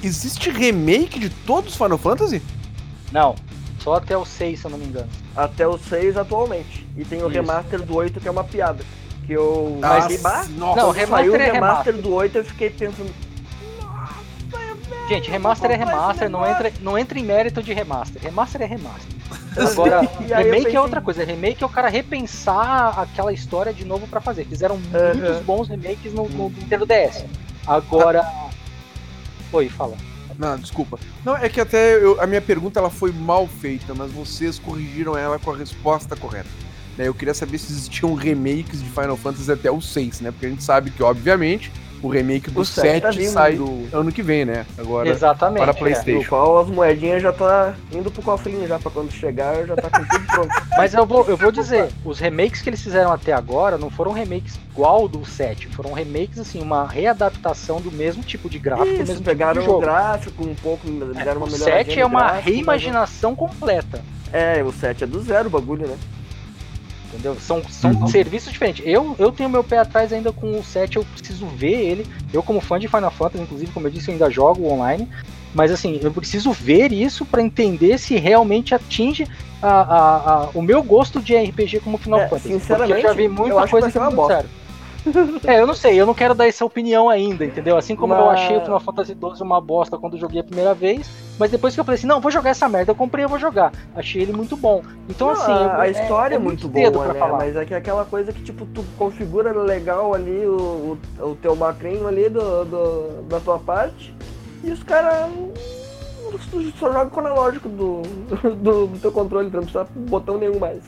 existe 0.07 0.49
remake 0.49 1.19
de 1.19 1.29
todos 1.29 1.71
os 1.71 1.77
Final 1.77 1.97
Fantasy? 1.97 2.41
não, 3.11 3.35
só 3.79 3.95
até 3.95 4.17
o 4.17 4.23
6, 4.25 4.59
se 4.59 4.65
eu 4.65 4.71
não 4.71 4.77
me 4.77 4.85
engano. 4.85 5.09
Até 5.35 5.67
o 5.67 5.77
6 5.77 6.15
atualmente. 6.15 6.87
E 6.95 7.03
tem 7.03 7.19
o 7.21 7.27
Isso. 7.27 7.35
remaster 7.35 7.81
do 7.81 7.95
8 7.95 8.19
que 8.21 8.27
é 8.27 8.31
uma 8.31 8.43
piada. 8.43 8.83
Que 9.25 9.33
eu. 9.33 9.77
Mas 9.81 10.03
fiquei, 10.05 10.17
bah, 10.19 10.45
nossa, 10.57 10.81
não, 10.81 10.91
remaster 10.91 11.07
saiu 11.09 11.33
o 11.33 11.35
é 11.35 11.51
remaster 11.51 11.93
do 11.97 12.13
8 12.13 12.37
eu 12.37 12.45
fiquei 12.45 12.69
pensando. 12.69 13.13
Gente, 15.09 15.29
remaster 15.29 15.69
é 15.71 15.75
remaster, 15.75 16.29
não 16.29 16.49
entra, 16.49 16.71
não 16.79 16.97
entra 16.97 17.19
em 17.19 17.23
mérito 17.23 17.61
de 17.61 17.73
remaster. 17.73 18.21
Remaster 18.21 18.61
é 18.61 18.65
remaster. 18.65 19.13
Agora, 19.57 20.01
E 20.21 20.23
remake 20.33 20.63
pensei- 20.63 20.75
é 20.75 20.81
outra 20.81 21.01
coisa. 21.01 21.23
Remake 21.25 21.61
é 21.61 21.65
o 21.65 21.69
cara 21.69 21.89
repensar 21.89 22.97
aquela 22.99 23.33
história 23.33 23.73
de 23.73 23.83
novo 23.83 24.07
pra 24.07 24.21
fazer. 24.21 24.45
Fizeram 24.45 24.77
muitos 24.77 25.39
bons 25.43 25.67
remakes 25.67 26.13
no, 26.13 26.27
no 26.29 26.49
Nintendo 26.49 26.85
DS. 26.85 27.25
Agora. 27.67 28.25
Oi, 29.53 29.69
fala. 29.69 29.95
Não, 30.37 30.57
desculpa. 30.57 30.99
Não, 31.23 31.37
é 31.37 31.47
que 31.47 31.61
até 31.61 31.95
eu- 32.03 32.19
a 32.19 32.25
minha 32.25 32.41
pergunta 32.41 32.79
ela 32.79 32.89
foi 32.89 33.11
mal 33.11 33.47
feita, 33.47 33.93
mas 33.93 34.11
vocês 34.11 34.57
corrigiram 34.57 35.15
ela 35.15 35.37
com 35.37 35.51
a 35.51 35.55
resposta 35.57 36.15
correta. 36.15 36.49
Né, 36.97 37.07
Eu 37.07 37.13
queria 37.13 37.33
saber 37.33 37.57
se 37.59 37.71
existiam 37.71 38.13
remakes 38.15 38.81
de 38.83 38.89
Final 38.89 39.15
Fantasy 39.17 39.51
até 39.51 39.71
o 39.71 39.79
6, 39.81 40.21
né? 40.21 40.31
Porque 40.31 40.45
a 40.45 40.49
gente 40.49 40.63
sabe 40.63 40.91
que, 40.91 41.01
obviamente, 41.03 41.71
o 42.03 42.09
remake 42.09 42.51
do 42.51 42.59
O 42.59 42.65
7 42.65 43.01
7 43.01 43.01
tá 43.01 43.31
sai 43.31 43.57
ano 43.93 44.11
que 44.11 44.21
vem, 44.21 44.43
né? 44.43 44.65
Agora 44.77 45.07
Exatamente. 45.07 45.63
para 45.63 45.71
é. 45.71 45.73
PlayStation. 45.73 46.19
No 46.19 46.27
qual 46.27 46.59
as 46.59 46.67
moedinhas 46.67 47.21
já 47.23 47.31
tá 47.31 47.73
indo 47.91 48.11
pro 48.11 48.21
cofrinho 48.21 48.67
já, 48.67 48.77
pra 48.77 48.91
quando 48.91 49.09
chegar 49.11 49.65
já 49.65 49.75
tá 49.75 49.89
com 49.89 50.05
tudo 50.05 50.27
pronto. 50.27 50.49
Mas 50.77 50.93
eu 50.93 51.05
vou, 51.05 51.25
eu 51.27 51.37
vou 51.37 51.51
dizer, 51.51 51.89
os 52.03 52.19
remakes 52.19 52.61
que 52.61 52.69
eles 52.69 52.81
fizeram 52.81 53.11
até 53.11 53.31
agora 53.31 53.77
não 53.77 53.89
foram 53.89 54.11
remakes 54.11 54.59
igual 54.71 55.07
do 55.07 55.25
7, 55.25 55.67
foram 55.69 55.93
remakes 55.93 56.39
assim, 56.39 56.61
uma 56.61 56.85
readaptação 56.85 57.79
do 57.79 57.91
mesmo 57.91 58.21
tipo 58.21 58.49
de 58.49 58.59
gráfico, 58.59 58.89
do 58.89 59.01
Isso, 59.01 59.11
mesmo 59.11 59.23
pegaram 59.23 59.61
tipo 59.61 59.73
o 59.73 59.79
gráfico 59.79 60.43
um 60.43 60.55
pouco, 60.55 60.85
deram 60.89 61.37
uma 61.37 61.47
o 61.47 61.51
melhoradinha 61.51 61.85
7 61.85 61.99
é 61.99 62.05
uma 62.05 62.19
gráfico, 62.19 62.35
mas- 62.43 62.45
reimaginação 62.45 63.35
completa. 63.35 64.01
É, 64.33 64.61
o 64.63 64.71
7 64.71 65.03
é 65.03 65.07
do 65.07 65.21
zero 65.21 65.47
o 65.47 65.51
bagulho, 65.51 65.87
né? 65.87 65.95
Entendeu? 67.13 67.37
São, 67.39 67.61
são 67.69 67.91
Uhum. 67.91 68.07
serviços 68.07 68.51
diferentes. 68.51 68.83
Eu, 68.87 69.15
eu 69.19 69.31
tenho 69.31 69.47
meu 69.49 69.63
pé 69.63 69.77
atrás 69.77 70.11
ainda 70.11 70.31
com 70.31 70.57
o 70.57 70.63
7, 70.63 70.97
eu 70.97 71.05
preciso 71.05 71.45
ver 71.45 71.73
ele. 71.73 72.07
Eu, 72.33 72.41
como 72.41 72.59
fã 72.59 72.79
de 72.79 72.87
Final 72.87 73.11
Fantasy, 73.11 73.43
inclusive, 73.43 73.71
como 73.71 73.85
eu 73.87 73.91
disse, 73.91 74.09
eu 74.09 74.13
ainda 74.13 74.29
jogo 74.31 74.67
online. 74.67 75.07
Mas 75.53 75.71
assim, 75.71 75.99
eu 76.01 76.11
preciso 76.11 76.51
ver 76.51 76.91
isso 76.91 77.23
pra 77.25 77.39
entender 77.41 77.99
se 77.99 78.15
realmente 78.17 78.73
atinge 78.73 79.27
a, 79.61 79.67
a- 79.69 80.15
a- 80.45 80.49
o 80.55 80.61
meu 80.63 80.81
gosto 80.81 81.21
de 81.21 81.35
RPG 81.35 81.81
como 81.81 81.99
Final 81.99 82.21
É, 82.21 82.27
Fantasy. 82.27 82.53
sinceramente, 82.53 82.93
porque 82.93 83.05
eu 83.05 83.09
já 83.09 83.13
vi 83.15 83.27
muita 83.29 83.53
eu 83.53 83.59
acho 83.59 83.65
que 83.65 83.71
coisa 83.71 83.85
vai 83.85 83.91
ser 83.91 83.99
que 83.99 84.03
uma 84.03 84.11
bosta. 84.11 84.45
É, 85.45 85.59
eu 85.59 85.67
não 85.67 85.73
sei, 85.73 85.99
eu 85.99 86.05
não 86.05 86.13
quero 86.13 86.33
dar 86.33 86.47
essa 86.47 86.63
opinião 86.63 87.09
ainda, 87.09 87.43
entendeu? 87.45 87.77
Assim 87.77 87.95
como 87.95 88.13
eu 88.13 88.29
achei 88.29 88.55
o 88.57 88.61
Final 88.61 88.79
Fantasy 88.79 89.13
XII 89.13 89.41
uma 89.41 89.59
bosta 89.59 89.97
quando 89.97 90.13
eu 90.13 90.19
joguei 90.19 90.39
a 90.39 90.43
primeira 90.43 90.73
vez, 90.73 91.09
mas 91.37 91.51
depois 91.51 91.73
que 91.73 91.79
eu 91.79 91.83
falei 91.83 91.97
assim, 91.97 92.07
não, 92.07 92.21
vou 92.21 92.31
jogar 92.31 92.51
essa 92.51 92.69
merda, 92.69 92.91
eu 92.91 92.95
comprei, 92.95 93.25
eu 93.25 93.29
vou 93.29 93.37
jogar. 93.39 93.71
Achei 93.95 94.21
ele 94.21 94.31
muito 94.31 94.55
bom. 94.55 94.81
Então, 95.09 95.27
Não, 95.27 95.33
assim. 95.33 95.51
a, 95.51 95.55
eu- 95.63 95.81
a 95.81 95.87
história 95.89 96.35
é, 96.35 96.39
muito 96.39 96.71
cedo 96.71 96.93
boa, 96.93 97.07
né? 97.07 97.19
falar. 97.19 97.37
Mas 97.39 97.55
é 97.55 97.65
que 97.65 97.73
é 97.73 97.77
aquela 97.77 98.05
coisa 98.05 98.31
que, 98.31 98.41
tipo, 98.41 98.65
tu 98.67 98.83
configura 98.97 99.51
legal 99.51 100.13
ali 100.13 100.45
o, 100.45 100.97
o, 101.19 101.25
o 101.31 101.35
teu 101.35 101.55
macrinho 101.55 102.07
ali 102.07 102.29
do, 102.29 102.63
do- 102.65 103.21
da 103.23 103.39
tua 103.39 103.59
parte 103.59 104.15
e 104.63 104.71
os 104.71 104.81
caras 104.83 105.29
só 106.79 106.87
jogam 106.91 107.09
com 107.09 107.21
o 107.21 107.25
analógico 107.27 107.67
do, 107.69 108.01
do, 108.55 108.87
do 108.87 108.99
teu 108.99 109.11
controle, 109.11 109.49
não 109.51 109.61
precisa 109.63 109.85
botão 109.95 110.37
nenhum 110.37 110.59
mais. 110.59 110.81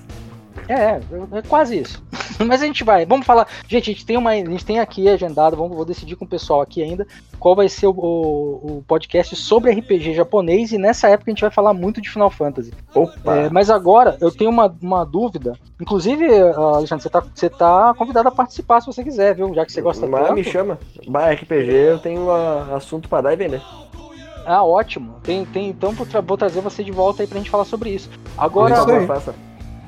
É, 0.68 1.00
é 1.38 1.42
quase 1.48 1.80
isso. 1.80 2.04
Mas 2.46 2.62
a 2.62 2.66
gente 2.66 2.84
vai, 2.84 3.06
vamos 3.06 3.26
falar. 3.26 3.48
Gente, 3.68 3.90
a 3.90 3.94
gente 3.94 4.06
tem 4.06 4.18
uma, 4.18 4.32
a 4.32 4.36
gente 4.36 4.66
tem 4.66 4.80
aqui 4.80 5.08
agendado, 5.08 5.56
vamos 5.56 5.76
vou 5.76 5.86
decidir 5.86 6.16
com 6.16 6.26
o 6.26 6.28
pessoal 6.28 6.62
aqui 6.62 6.82
ainda 6.82 7.08
qual 7.40 7.56
vai 7.56 7.70
ser 7.70 7.88
o, 7.88 7.92
o, 7.92 8.78
o 8.78 8.84
podcast 8.88 9.36
sobre 9.36 9.72
RPG 9.72 10.14
japonês 10.14 10.72
e 10.72 10.78
nessa 10.78 11.08
época 11.08 11.30
a 11.30 11.34
gente 11.34 11.42
vai 11.42 11.52
falar 11.52 11.74
muito 11.74 12.02
de 12.02 12.10
Final 12.10 12.30
Fantasy. 12.30 12.74
Opa! 12.94 13.36
É, 13.36 13.50
mas 13.50 13.70
agora 13.70 14.18
eu 14.20 14.32
tenho 14.32 14.50
uma, 14.50 14.76
uma 14.82 15.06
dúvida. 15.06 15.54
Inclusive, 15.80 16.26
ah, 16.28 16.78
Alexandre, 16.78 17.04
você 17.04 17.10
tá, 17.10 17.24
você 17.34 17.50
tá 17.50 17.94
convidado 17.96 18.28
a 18.30 18.32
participar 18.32 18.82
se 18.82 18.88
você 18.88 19.04
quiser, 19.04 19.36
viu? 19.36 19.54
Já 19.54 19.66
que 19.66 19.72
você 19.72 19.82
gosta 19.82 20.08
Mas 20.08 20.22
tanto. 20.22 20.34
me 20.34 20.44
chama. 20.44 20.80
Bah, 21.08 21.32
RPG, 21.32 21.72
eu 21.72 22.00
tenho 22.00 22.32
ah, 22.32 22.76
assunto 22.76 23.08
pra 23.08 23.22
dar 23.22 23.34
e 23.34 23.36
vender. 23.36 23.62
Ah, 24.46 24.64
ótimo. 24.64 25.16
Tem, 25.24 25.44
tem, 25.46 25.70
então 25.70 25.92
vou, 25.92 26.06
tra- 26.06 26.22
vou 26.22 26.38
trazer 26.38 26.62
você 26.62 26.84
de 26.84 26.92
volta 26.92 27.24
aí 27.24 27.28
pra 27.28 27.38
gente 27.38 27.50
falar 27.50 27.66
sobre 27.66 27.90
isso. 27.90 28.10
Agora, 28.38 28.76
Isso 28.76 28.92
aí. 28.92 29.08
faça. 29.08 29.34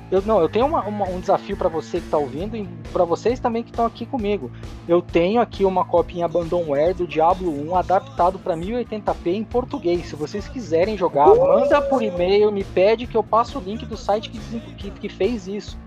Eu, 0.09 0.21
não, 0.21 0.39
eu 0.39 0.47
tenho 0.47 0.65
uma- 0.65 0.83
uma- 0.83 1.07
um 1.09 1.19
desafio 1.19 1.57
pra 1.57 1.67
você 1.67 1.99
que 1.99 2.07
tá 2.07 2.17
ouvindo 2.17 2.55
e 2.55 2.65
pra 2.93 3.03
vocês 3.03 3.39
também 3.41 3.61
que 3.61 3.71
estão 3.71 3.85
aqui 3.85 4.05
comigo. 4.05 4.49
Eu 4.87 5.01
tenho 5.01 5.41
aqui 5.41 5.65
uma 5.65 5.83
copinha 5.83 6.25
Abandonware 6.25 6.93
do 6.95 7.05
Diablo 7.05 7.51
1 7.69 7.75
adaptado 7.75 8.39
pra 8.39 8.55
1080p 8.55 9.35
em 9.35 9.43
português. 9.43 10.05
Se 10.07 10.15
vocês 10.15 10.47
quiserem 10.47 10.97
jogar, 10.97 11.27
manda 11.59 11.81
por 11.81 12.01
e-mail, 12.01 12.51
me 12.53 12.63
pede 12.63 13.05
que 13.05 13.17
eu 13.17 13.23
passo 13.23 13.59
o 13.59 13.61
link 13.61 13.85
do 13.85 13.97
site 13.97 14.29
que, 14.29 14.39
que, 14.77 14.91
que 14.91 15.09
fez 15.09 15.45
isso. 15.47 15.77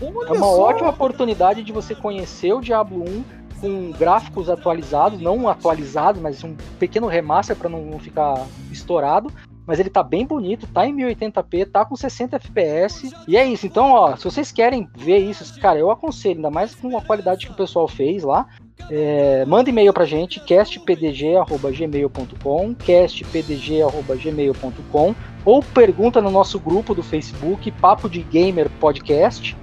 É 0.00 0.32
uma 0.32 0.46
ótima 0.46 0.88
oportunidade 0.90 1.62
de 1.64 1.72
você 1.72 1.94
conhecer 1.94 2.52
o 2.52 2.60
Diablo 2.60 3.02
1 3.04 3.24
com 3.60 3.90
gráficos 3.90 4.48
atualizados, 4.48 5.20
não 5.20 5.46
atualizados, 5.48 6.22
mas 6.22 6.42
um 6.44 6.54
pequeno 6.78 7.06
remaster 7.08 7.54
para 7.56 7.68
não 7.68 7.98
ficar 7.98 8.46
estourado. 8.70 9.30
Mas 9.66 9.78
ele 9.78 9.90
tá 9.90 10.02
bem 10.02 10.24
bonito, 10.26 10.66
tá 10.66 10.86
em 10.86 10.96
1080p, 10.96 11.70
tá 11.70 11.84
com 11.84 11.94
60 11.94 12.36
FPS. 12.36 13.10
E 13.28 13.36
é 13.36 13.44
isso. 13.44 13.66
Então, 13.66 13.92
ó, 13.92 14.16
se 14.16 14.24
vocês 14.24 14.50
querem 14.50 14.88
ver 14.96 15.18
isso, 15.18 15.60
cara, 15.60 15.78
eu 15.78 15.90
aconselho, 15.90 16.36
ainda 16.36 16.50
mais 16.50 16.74
com 16.74 16.96
a 16.96 17.02
qualidade 17.02 17.44
que 17.46 17.52
o 17.52 17.56
pessoal 17.56 17.86
fez 17.86 18.24
lá. 18.24 18.46
É, 18.90 19.44
manda 19.44 19.68
e-mail 19.70 19.92
pra 19.92 20.04
gente, 20.04 20.40
castpdg.gmail.com, 20.40 22.74
castpdg.gmail.com, 22.74 25.14
ou 25.44 25.62
pergunta 25.62 26.20
no 26.20 26.28
nosso 26.30 26.58
grupo 26.58 26.92
do 26.94 27.02
Facebook, 27.02 27.70
Papo 27.72 28.08
de 28.08 28.22
Gamer 28.22 28.70
Podcast, 28.80 29.54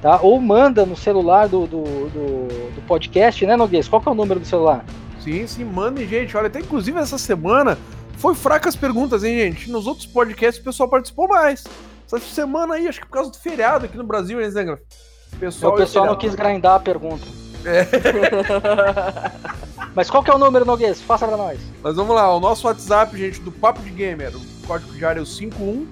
tá? 0.00 0.20
Ou 0.22 0.40
manda 0.40 0.86
no 0.86 0.94
celular 0.94 1.48
do, 1.48 1.66
do, 1.66 1.82
do, 1.82 2.46
do 2.74 2.82
podcast, 2.86 3.44
né, 3.46 3.56
Noguês? 3.56 3.88
Qual 3.88 4.02
que 4.02 4.08
é 4.08 4.12
o 4.12 4.14
número 4.14 4.38
do 4.38 4.46
celular? 4.46 4.84
Sim, 5.20 5.44
sim, 5.46 5.64
mandem, 5.64 6.06
gente. 6.06 6.36
Olha, 6.36 6.46
até 6.46 6.60
inclusive 6.60 7.00
essa 7.00 7.18
semana 7.18 7.76
foi 8.16 8.34
fraca 8.34 8.68
as 8.68 8.76
perguntas, 8.76 9.24
hein, 9.24 9.38
gente? 9.38 9.70
Nos 9.70 9.86
outros 9.86 10.06
podcasts 10.06 10.60
o 10.60 10.64
pessoal 10.64 10.88
participou 10.88 11.28
mais. 11.28 11.64
Essa 12.06 12.18
semana 12.20 12.74
aí, 12.74 12.88
acho 12.88 13.00
que 13.00 13.06
por 13.06 13.14
causa 13.14 13.30
do 13.30 13.36
feriado 13.36 13.86
aqui 13.86 13.96
no 13.96 14.04
Brasil, 14.04 14.40
hein, 14.40 14.50
Zengra? 14.50 14.80
O 15.32 15.36
pessoal, 15.36 15.74
o 15.74 15.76
pessoal 15.76 16.06
não 16.06 16.16
quis 16.16 16.34
grindar 16.34 16.74
a 16.74 16.80
pergunta. 16.80 17.24
Mas 19.94 20.10
qual 20.10 20.22
que 20.22 20.30
é 20.30 20.34
o 20.34 20.38
número, 20.38 20.64
Noguês? 20.64 21.00
Faça 21.00 21.26
pra 21.26 21.36
nós. 21.36 21.58
Mas 21.82 21.96
vamos 21.96 22.14
lá, 22.14 22.34
o 22.34 22.40
nosso 22.40 22.66
WhatsApp, 22.66 23.16
gente, 23.16 23.40
do 23.40 23.50
Papo 23.50 23.82
de 23.82 23.90
Gamer, 23.90 24.36
o 24.36 24.40
código 24.66 24.92
de 24.92 25.04
área 25.04 25.20
é 25.20 25.22
o 25.22 25.26
51 25.26 25.86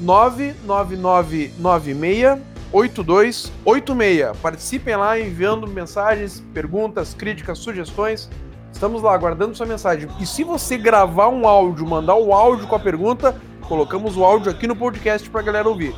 99996 0.00 2.40
8286. 2.72 4.36
Participem 4.42 4.96
lá 4.96 5.18
enviando 5.18 5.66
mensagens, 5.66 6.42
perguntas, 6.52 7.14
críticas, 7.14 7.58
sugestões. 7.58 8.28
Estamos 8.76 9.00
lá 9.00 9.14
aguardando 9.14 9.56
sua 9.56 9.64
mensagem. 9.64 10.06
E 10.20 10.26
se 10.26 10.44
você 10.44 10.76
gravar 10.76 11.30
um 11.30 11.48
áudio, 11.48 11.86
mandar 11.86 12.14
o 12.14 12.30
áudio 12.34 12.66
com 12.66 12.76
a 12.76 12.78
pergunta, 12.78 13.34
colocamos 13.66 14.18
o 14.18 14.22
áudio 14.22 14.52
aqui 14.52 14.66
no 14.66 14.76
podcast 14.76 15.30
pra 15.30 15.40
galera 15.40 15.66
ouvir. 15.66 15.94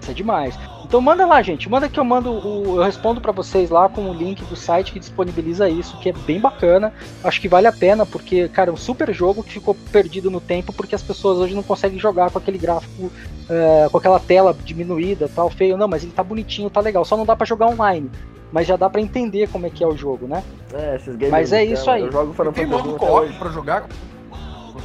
Isso 0.00 0.10
é 0.10 0.14
demais. 0.14 0.58
Então 0.84 1.00
manda 1.00 1.24
lá, 1.24 1.40
gente. 1.40 1.70
Manda 1.70 1.88
que 1.88 2.00
eu 2.00 2.04
mando 2.04 2.32
o. 2.32 2.78
Eu 2.78 2.82
respondo 2.82 3.20
pra 3.20 3.30
vocês 3.30 3.70
lá 3.70 3.88
com 3.88 4.10
o 4.10 4.12
link 4.12 4.44
do 4.44 4.56
site 4.56 4.92
que 4.92 4.98
disponibiliza 4.98 5.68
isso, 5.68 5.96
que 5.98 6.08
é 6.08 6.12
bem 6.12 6.40
bacana. 6.40 6.92
Acho 7.22 7.40
que 7.40 7.46
vale 7.46 7.68
a 7.68 7.72
pena, 7.72 8.04
porque, 8.04 8.48
cara, 8.48 8.70
é 8.70 8.72
um 8.72 8.76
super 8.76 9.14
jogo 9.14 9.44
que 9.44 9.52
ficou 9.52 9.76
perdido 9.92 10.32
no 10.32 10.40
tempo, 10.40 10.72
porque 10.72 10.96
as 10.96 11.02
pessoas 11.04 11.38
hoje 11.38 11.54
não 11.54 11.62
conseguem 11.62 12.00
jogar 12.00 12.32
com 12.32 12.38
aquele 12.38 12.58
gráfico, 12.58 13.08
é, 13.48 13.88
com 13.88 13.96
aquela 13.96 14.18
tela 14.18 14.52
diminuída, 14.64 15.30
tal, 15.32 15.48
feio. 15.48 15.76
Não, 15.76 15.86
mas 15.86 16.02
ele 16.02 16.10
tá 16.10 16.24
bonitinho, 16.24 16.68
tá 16.70 16.80
legal. 16.80 17.04
Só 17.04 17.16
não 17.16 17.24
dá 17.24 17.36
pra 17.36 17.46
jogar 17.46 17.68
online. 17.68 18.10
Mas 18.52 18.66
já 18.66 18.76
dá 18.76 18.90
pra 18.90 19.00
entender 19.00 19.48
como 19.48 19.66
é 19.66 19.70
que 19.70 19.82
é 19.82 19.86
o 19.86 19.96
jogo, 19.96 20.26
né? 20.26 20.42
É, 20.72 20.96
esses 20.96 21.14
games. 21.14 21.30
Mas 21.30 21.52
é 21.52 21.64
então, 21.64 21.74
isso 21.74 21.90
aí. 21.90 22.02
Eu 22.02 22.12
jogo 22.12 22.32
Final 22.32 22.52
Tem 22.52 22.66
modo 22.66 22.90
1 22.90 22.96
até 22.96 23.06
co-op 23.06 23.32
pra 23.34 23.50
jogar? 23.50 23.86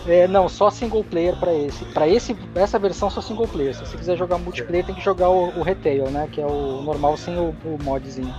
É, 0.08 0.28
não, 0.28 0.47
só 0.47 0.69
single 0.69 1.04
player 1.04 1.36
pra 1.38 1.54
esse. 1.54 1.84
Pra 1.86 2.08
esse, 2.08 2.36
essa 2.54 2.78
versão 2.78 3.10
só 3.10 3.21
single 3.21 3.47
player. 3.47 3.73
Se 3.73 3.82
você 3.86 3.97
quiser 3.97 4.17
jogar 4.17 4.38
multiplayer, 4.38 4.86
tem 4.86 4.93
que 4.93 5.04
jogar 5.04 5.30
o, 5.30 5.60
o 5.60 5.63
retail, 5.63 6.10
né? 6.12 6.28
Que 6.32 6.41
é 6.41 6.45
o 6.45 6.82
normal 6.84 7.17
sem 7.17 7.36
o, 7.38 7.56
o 7.65 7.78
modzinho. 7.84 8.34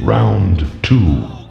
Round 0.00 0.64
two. 0.82 1.44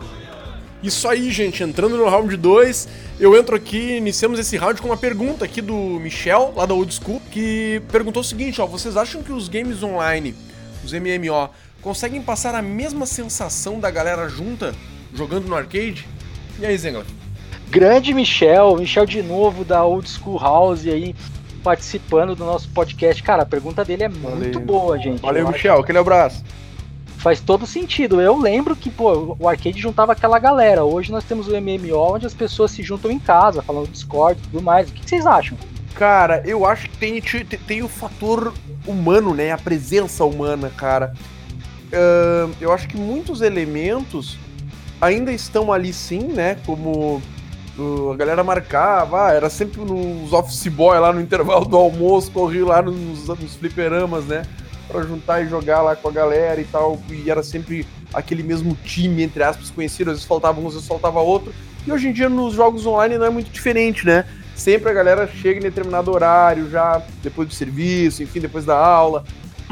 Isso 0.84 1.08
aí, 1.08 1.32
gente. 1.32 1.64
Entrando 1.64 1.96
no 1.96 2.10
round 2.10 2.36
2, 2.36 2.90
eu 3.18 3.38
entro 3.38 3.56
aqui, 3.56 3.96
iniciamos 3.96 4.38
esse 4.38 4.58
round 4.58 4.82
com 4.82 4.90
uma 4.90 4.98
pergunta 4.98 5.46
aqui 5.46 5.62
do 5.62 5.74
Michel, 5.74 6.54
lá 6.58 6.66
da 6.66 6.74
Old 6.74 6.94
School, 6.94 7.22
que 7.32 7.82
perguntou 7.90 8.20
o 8.20 8.24
seguinte, 8.24 8.62
ó, 8.62 8.66
vocês 8.66 8.98
acham 8.98 9.24
que 9.24 9.32
os 9.32 9.48
games 9.48 9.82
online, 9.82 10.36
os 10.84 10.92
MMO, 10.92 11.50
conseguem 11.84 12.22
passar 12.22 12.56
a 12.56 12.62
mesma 12.62 13.06
sensação 13.06 13.80
da 13.80 13.92
galera 13.92 14.28
junta 14.30 14.74
jogando 15.14 15.48
no 15.48 15.56
arcade? 15.56 16.08
E 16.58 16.66
aí, 16.66 16.78
Zengla? 16.78 17.06
Grande 17.70 18.14
Michel, 18.14 18.78
Michel 18.78 19.06
de 19.06 19.22
novo 19.22 19.66
da 19.66 19.84
Old 19.84 20.10
School 20.10 20.40
House 20.40 20.88
aí 20.88 21.14
participando 21.64 22.36
do 22.36 22.46
nosso 22.46 22.70
podcast. 22.70 23.22
Cara, 23.22 23.44
a 23.44 23.46
pergunta 23.46 23.84
dele 23.84 24.04
é 24.04 24.10
muito 24.10 24.60
boa, 24.60 24.98
gente. 24.98 25.22
Valeu, 25.22 25.48
Michel. 25.48 25.80
Aquele 25.80 25.98
abraço. 25.98 26.44
Faz 27.18 27.40
todo 27.40 27.66
sentido. 27.66 28.22
Eu 28.22 28.38
lembro 28.38 28.76
que, 28.76 28.90
pô, 28.90 29.36
o 29.40 29.48
arcade 29.48 29.80
juntava 29.80 30.12
aquela 30.12 30.38
galera. 30.40 30.84
Hoje 30.84 31.12
nós 31.12 31.24
temos 31.24 31.48
o 31.48 31.52
MMO 31.52 31.98
onde 31.98 32.26
as 32.26 32.34
pessoas 32.34 32.72
se 32.72 32.84
juntam 32.84 33.10
em 33.10 33.20
casa, 33.20 33.62
falando 33.62 33.90
Discord 33.90 34.40
e 34.40 34.44
tudo 34.50 34.62
mais. 34.62 34.90
O 34.90 34.94
que 34.94 35.02
que 35.02 35.10
vocês 35.10 35.26
acham? 35.26 35.58
Cara, 35.96 36.44
eu 36.46 36.66
acho 36.66 36.90
que 36.90 36.98
tem, 36.98 37.22
tem, 37.22 37.46
tem 37.46 37.82
o 37.82 37.88
fator 37.88 38.54
humano, 38.86 39.34
né? 39.34 39.52
A 39.52 39.58
presença 39.58 40.26
humana, 40.26 40.70
cara. 40.76 41.14
Ahn, 41.94 42.52
eu 42.60 42.72
acho 42.72 42.88
que 42.88 42.98
muitos 42.98 43.42
elementos 43.42 44.38
ainda 45.00 45.32
estão 45.32 45.72
ali 45.72 45.94
sim, 45.94 46.20
né? 46.20 46.58
Como 46.66 47.22
uh, 47.78 48.12
a 48.12 48.16
galera 48.16 48.44
marcava, 48.44 49.28
ah, 49.28 49.32
era 49.32 49.50
sempre 49.50 49.82
nos 49.82 50.32
office 50.34 50.68
boy 50.68 50.98
lá 51.00 51.12
no 51.12 51.22
intervalo 51.22 51.66
do 51.66 51.78
almoço, 51.78 52.32
corria 52.32 52.66
lá 52.66 52.82
nos, 52.82 53.28
nos 53.28 53.56
fliperamas, 53.56 54.26
né? 54.26 54.44
Pra 54.88 55.02
juntar 55.04 55.42
e 55.42 55.48
jogar 55.48 55.82
lá 55.82 55.96
com 55.96 56.08
a 56.08 56.12
galera 56.12 56.60
e 56.60 56.66
tal. 56.66 57.00
E 57.10 57.30
era 57.30 57.44
sempre 57.44 57.86
aquele 58.14 58.44
mesmo 58.44 58.78
time, 58.84 59.24
entre 59.24 59.44
aspas, 59.44 59.70
conhecido. 59.70 60.12
Às 60.12 60.18
vezes 60.18 60.28
faltava 60.28 60.60
um, 60.60 60.68
às 60.68 60.74
vezes 60.74 60.88
faltava 60.88 61.20
outro. 61.20 61.54
E 61.86 61.92
hoje 61.92 62.08
em 62.08 62.14
dia 62.14 62.30
nos 62.30 62.54
jogos 62.54 62.86
online 62.86 63.18
não 63.18 63.26
é 63.26 63.30
muito 63.30 63.52
diferente, 63.52 64.06
né? 64.06 64.26
Sempre 64.56 64.90
a 64.90 64.94
galera 64.94 65.28
chega 65.28 65.60
em 65.60 65.64
determinado 65.64 66.12
horário, 66.12 66.70
já 66.70 67.02
depois 67.24 67.48
do 67.48 67.54
serviço, 67.54 68.22
enfim, 68.22 68.40
depois 68.40 68.66
da 68.66 68.78
aula. 68.78 69.24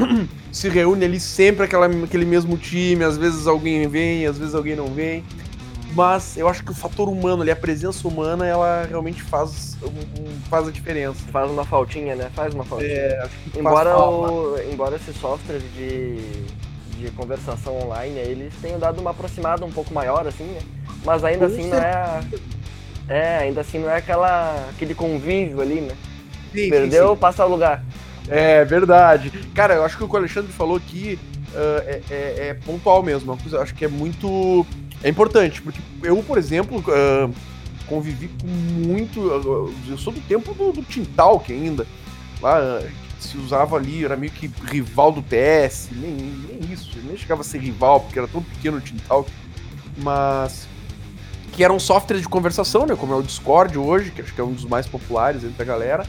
Se 0.51 0.67
reúne 0.69 1.05
ali 1.05 1.19
sempre 1.19 1.65
aquela, 1.65 1.85
aquele 1.87 2.25
mesmo 2.25 2.57
time, 2.57 3.03
às 3.03 3.17
vezes 3.17 3.47
alguém 3.47 3.87
vem, 3.87 4.25
às 4.25 4.37
vezes 4.37 4.53
alguém 4.53 4.75
não 4.75 4.87
vem. 4.87 5.23
mas 5.93 6.37
eu 6.37 6.47
acho 6.47 6.63
que 6.63 6.71
o 6.71 6.75
fator 6.75 7.07
humano 7.09 7.41
ali, 7.41 7.51
a 7.51 7.55
presença 7.55 8.07
humana, 8.07 8.45
ela 8.45 8.85
realmente 8.89 9.21
faz, 9.23 9.77
faz 10.49 10.67
a 10.67 10.71
diferença. 10.71 11.19
Faz 11.31 11.49
uma 11.51 11.65
faltinha, 11.65 12.15
né? 12.15 12.29
Faz 12.33 12.53
uma 12.53 12.63
faltinha. 12.65 12.91
É, 12.91 13.29
Embora, 13.55 13.97
o, 13.97 14.57
embora 14.71 14.95
esses 14.97 15.15
softwares 15.17 15.63
de, 15.73 16.17
de 16.97 17.11
conversação 17.15 17.77
online, 17.81 18.19
aí, 18.19 18.31
eles 18.31 18.53
tenham 18.61 18.79
dado 18.79 18.99
uma 19.01 19.11
aproximada 19.11 19.65
um 19.65 19.71
pouco 19.71 19.93
maior, 19.93 20.25
assim, 20.27 20.43
né? 20.45 20.61
Mas 21.05 21.23
ainda 21.23 21.47
Com 21.47 21.53
assim 21.53 21.67
não 21.67 21.77
é... 21.77 21.91
a- 21.93 22.23
É, 23.07 23.37
ainda 23.39 23.61
assim 23.61 23.79
não 23.79 23.89
é 23.89 23.97
aquela, 23.97 24.55
aquele 24.69 24.93
convívio 24.95 25.59
ali, 25.61 25.81
né? 25.81 25.95
Sim, 26.53 26.69
sim, 26.69 26.69
Perdeu, 26.69 27.09
sim. 27.09 27.17
passa 27.17 27.45
o 27.45 27.49
lugar. 27.49 27.83
É 28.27 28.63
verdade. 28.65 29.31
Cara, 29.53 29.75
eu 29.75 29.85
acho 29.85 29.97
que 29.97 30.03
o 30.03 30.07
que 30.07 30.13
o 30.13 30.17
Alexandre 30.17 30.51
falou 30.51 30.77
aqui 30.77 31.19
ah, 31.55 31.83
é, 31.85 32.01
é- 32.09 32.47
é 32.49 32.53
pontual 32.53 33.03
mesmo. 33.03 33.31
Uma 33.31 33.41
coisa, 33.41 33.57
eu 33.57 33.61
acho 33.61 33.73
que 33.75 33.85
é 33.85 33.87
muito. 33.87 34.65
É 35.03 35.09
importante, 35.09 35.61
porque 35.61 35.79
eu, 36.03 36.21
por 36.23 36.37
exemplo, 36.37 36.83
ah, 36.87 37.29
convivi 37.87 38.29
com 38.41 38.47
muito. 38.47 39.19
Eu 39.87 39.97
sou 39.97 40.13
do 40.13 40.21
tempo 40.21 40.53
do, 40.53 40.71
do 40.71 40.83
Tintalk 40.83 41.51
ainda. 41.51 41.85
Lá 42.41 42.81
se 43.19 43.37
usava 43.37 43.75
ali, 43.75 44.03
era 44.03 44.15
meio 44.17 44.31
que 44.31 44.49
rival 44.65 45.11
do 45.11 45.21
TS. 45.21 45.89
Nem, 45.91 46.11
nem 46.11 46.71
isso, 46.71 46.97
nem 47.03 47.15
chegava 47.15 47.41
a 47.41 47.43
ser 47.43 47.59
rival, 47.59 47.99
porque 48.01 48.17
era 48.17 48.27
tão 48.27 48.41
pequeno 48.41 48.77
o 48.77 48.81
Tintalk. 48.81 49.29
Mas. 49.97 50.67
Que 51.53 51.65
era 51.65 51.73
um 51.73 51.79
software 51.79 52.17
de 52.19 52.29
conversação, 52.29 52.85
né? 52.85 52.95
Como 52.95 53.13
é 53.13 53.15
o 53.17 53.21
Discord 53.21 53.77
hoje, 53.77 54.09
que 54.11 54.21
acho 54.21 54.33
que 54.33 54.39
é 54.39 54.43
um 54.43 54.53
dos 54.53 54.63
mais 54.63 54.87
populares 54.87 55.43
entre 55.43 55.61
a 55.61 55.65
galera. 55.65 56.05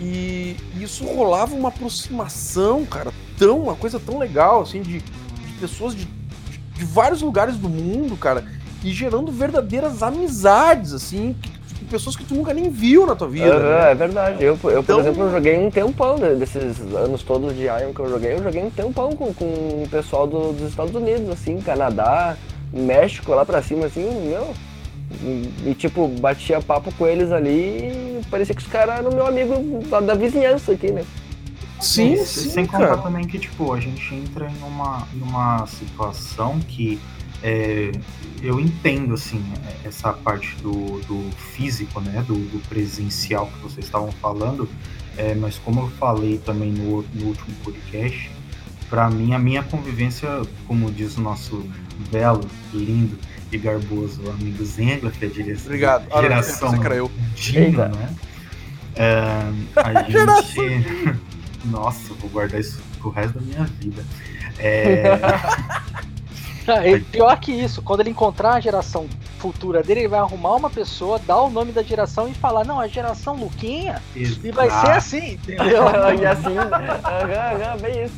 E 0.00 0.56
isso 0.80 1.04
rolava 1.04 1.54
uma 1.54 1.68
aproximação, 1.70 2.84
cara, 2.84 3.10
tão, 3.36 3.62
uma 3.62 3.74
coisa 3.74 3.98
tão 3.98 4.18
legal, 4.18 4.62
assim, 4.62 4.80
de, 4.80 4.98
de 5.00 5.52
pessoas 5.60 5.94
de, 5.94 6.04
de, 6.76 6.84
vários 6.84 7.20
lugares 7.20 7.56
do 7.56 7.68
mundo, 7.68 8.16
cara, 8.16 8.44
e 8.84 8.92
gerando 8.92 9.32
verdadeiras 9.32 10.02
amizades, 10.02 10.92
assim, 10.92 11.34
que- 11.42 11.58
que 11.78 11.84
pessoas 11.86 12.14
que 12.16 12.24
tu 12.24 12.34
nunca 12.34 12.54
nem 12.54 12.70
viu 12.70 13.06
na 13.06 13.16
tua 13.16 13.28
vida. 13.28 13.54
Aham, 13.54 13.60
né? 13.84 13.90
é 13.90 13.94
verdade. 13.94 14.44
Eu, 14.44 14.58
eu 14.64 14.80
Então- 14.80 14.96
por 14.96 15.00
exemplo, 15.00 15.22
eu 15.24 15.30
joguei 15.32 15.58
um 15.58 15.70
tempão 15.70 16.16
desses 16.16 16.80
anos 16.94 17.22
todos 17.24 17.54
de 17.56 17.62
Iron 17.64 17.92
que 17.92 18.00
eu 18.00 18.08
joguei, 18.08 18.32
eu 18.34 18.42
joguei 18.42 18.62
um 18.62 18.70
tempão 18.70 19.12
com, 19.16 19.32
com 19.34 19.44
o 19.44 19.88
pessoal 19.90 20.26
do- 20.28 20.52
dos 20.52 20.68
Estados 20.70 20.94
Unidos, 20.94 21.28
assim, 21.30 21.60
Canadá, 21.60 22.36
México, 22.72 23.32
lá 23.32 23.44
pra 23.44 23.62
cima, 23.62 23.86
assim, 23.86 24.04
meu. 24.28 24.52
E, 25.64 25.74
tipo, 25.74 26.06
batia 26.06 26.60
papo 26.60 26.92
com 26.92 27.06
eles 27.06 27.32
ali 27.32 27.50
e 27.50 28.20
parecia 28.30 28.54
que 28.54 28.60
os 28.60 28.68
caras 28.68 28.98
eram 28.98 29.10
meu 29.10 29.26
amigo 29.26 29.82
da, 29.88 30.00
da 30.00 30.14
vizinhança 30.14 30.72
aqui, 30.72 30.90
né? 30.90 31.04
Sim, 31.80 32.12
E 32.12 32.26
sim, 32.26 32.50
Sem 32.50 32.66
contar 32.66 32.88
cara. 32.88 32.98
também 32.98 33.26
que, 33.26 33.38
tipo, 33.38 33.72
a 33.72 33.80
gente 33.80 34.14
entra 34.14 34.50
em 34.50 34.62
uma, 34.62 35.08
em 35.14 35.22
uma 35.22 35.66
situação 35.66 36.58
que 36.60 37.00
é, 37.42 37.92
eu 38.42 38.60
entendo, 38.60 39.14
assim, 39.14 39.42
essa 39.84 40.12
parte 40.12 40.54
do, 40.56 41.00
do 41.06 41.30
físico, 41.36 42.00
né, 42.00 42.24
do, 42.26 42.34
do 42.34 42.58
presencial 42.68 43.46
que 43.46 43.58
vocês 43.60 43.86
estavam 43.86 44.10
falando, 44.12 44.68
é, 45.16 45.34
mas 45.34 45.56
como 45.58 45.80
eu 45.80 45.88
falei 45.98 46.38
também 46.38 46.70
no, 46.70 47.02
no 47.14 47.26
último 47.26 47.54
podcast, 47.64 48.30
para 48.90 49.08
mim, 49.10 49.34
a 49.34 49.38
minha 49.38 49.62
convivência, 49.62 50.28
como 50.66 50.90
diz 50.90 51.16
o 51.16 51.20
nosso 51.20 51.64
belo, 52.10 52.44
lindo 52.72 53.18
e 53.50 53.58
garboso 53.58 54.28
amigo 54.30 54.64
Zenga, 54.64 55.10
que 55.10 55.24
é 55.24 55.28
a 55.28 55.30
direção, 55.30 55.66
Obrigado. 55.66 56.20
Geração 56.20 56.68
pensei 56.68 56.80
que 56.80 56.86
era 56.86 56.96
eu. 56.96 57.10
Dino, 57.34 57.88
né? 57.88 58.14
É, 58.96 59.22
a 59.76 60.02
gente. 60.10 60.86
Nossa, 61.64 62.14
vou 62.14 62.30
guardar 62.30 62.60
isso 62.60 62.80
pro 62.98 63.10
resto 63.10 63.38
da 63.38 63.40
minha 63.40 63.64
vida. 63.64 64.04
É, 64.58 65.18
Ah, 66.70 66.82
pior 67.10 67.34
que 67.40 67.50
isso, 67.50 67.80
quando 67.80 68.00
ele 68.00 68.10
encontrar 68.10 68.52
a 68.52 68.60
geração 68.60 69.08
futura 69.38 69.82
dele, 69.82 70.00
ele 70.00 70.08
vai 70.08 70.20
arrumar 70.20 70.54
uma 70.54 70.68
pessoa, 70.68 71.18
dar 71.18 71.40
o 71.40 71.48
nome 71.48 71.72
da 71.72 71.82
geração 71.82 72.28
e 72.28 72.34
falar, 72.34 72.62
não, 72.62 72.78
a 72.78 72.86
geração 72.86 73.36
Luquinha, 73.36 74.02
e 74.14 74.50
vai 74.50 74.68
ser 74.68 74.90
assim, 74.90 75.32
entendeu? 75.48 75.84
e 76.20 76.26
assim, 76.26 76.58
aham, 76.58 77.64
aham, 77.64 77.78
bem 77.78 78.04
isso. 78.04 78.14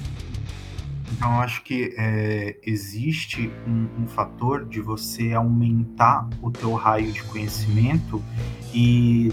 Então, 1.21 1.35
eu 1.35 1.41
acho 1.41 1.62
que 1.64 1.95
é, 1.99 2.57
existe 2.64 3.53
um, 3.66 4.05
um 4.05 4.09
fator 4.09 4.64
de 4.64 4.81
você 4.81 5.35
aumentar 5.35 6.27
o 6.41 6.51
teu 6.51 6.73
raio 6.73 7.12
de 7.12 7.23
conhecimento 7.25 8.25
e, 8.73 9.31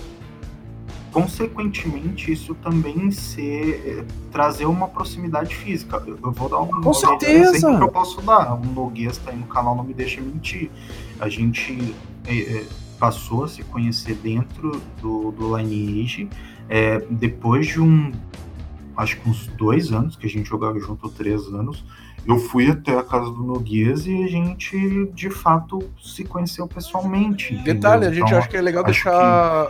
consequentemente, 1.14 2.30
isso 2.30 2.54
também 2.56 3.10
ser, 3.10 3.82
é, 3.88 4.06
trazer 4.34 4.66
uma 4.66 4.90
proximidade 4.90 5.56
física. 5.56 6.04
Eu, 6.06 6.20
eu 6.22 6.32
vou 6.34 6.50
dar 6.50 6.60
um 6.60 6.68
Com 6.68 6.90
um 6.90 6.94
certeza. 6.94 7.56
exemplo 7.56 7.78
que 7.78 7.84
eu 7.86 7.92
posso 7.92 8.22
dar. 8.22 8.54
O 8.56 8.66
Noguês 8.66 9.18
tá 9.20 9.32
aí 9.32 9.38
no 9.38 9.48
canal, 9.48 9.74
não 9.74 9.86
me 9.86 9.94
deixa 9.94 10.20
mentir. 10.20 10.70
A 11.22 11.30
gente 11.30 11.96
é, 12.26 12.38
é, 12.38 12.66
passou 13.00 13.46
a 13.46 13.48
se 13.48 13.64
conhecer 13.64 14.16
dentro 14.16 14.82
do, 15.02 15.32
do 15.32 15.56
Lineage 15.56 16.28
é, 16.68 17.00
depois 17.10 17.68
de 17.68 17.80
um 17.80 18.12
acho 18.98 19.18
que 19.20 19.30
uns 19.30 19.48
dois 19.48 19.92
anos 19.94 20.16
que 20.16 20.26
a 20.26 20.30
gente 20.30 20.50
jogava 20.50 20.80
junto, 20.80 21.06
ou 21.06 21.12
três 21.12 21.46
anos, 21.48 21.84
eu 22.26 22.38
fui 22.40 22.70
até 22.70 22.98
a 22.98 23.04
casa 23.04 23.32
do 23.32 23.44
Noguês 23.44 24.06
e 24.06 24.24
a 24.24 24.28
gente, 24.28 25.06
de 25.14 25.30
fato, 25.30 25.80
se 26.04 26.24
conheceu 26.26 26.68
pessoalmente. 26.68 27.54
entendeu? 27.54 27.74
Detalhe, 27.76 28.06
a 28.06 28.12
gente 28.12 28.26
Então, 28.26 28.38
acha 28.40 28.48
que 28.50 28.58
é 28.58 28.62
legal 28.62 28.84
deixar, 28.84 29.70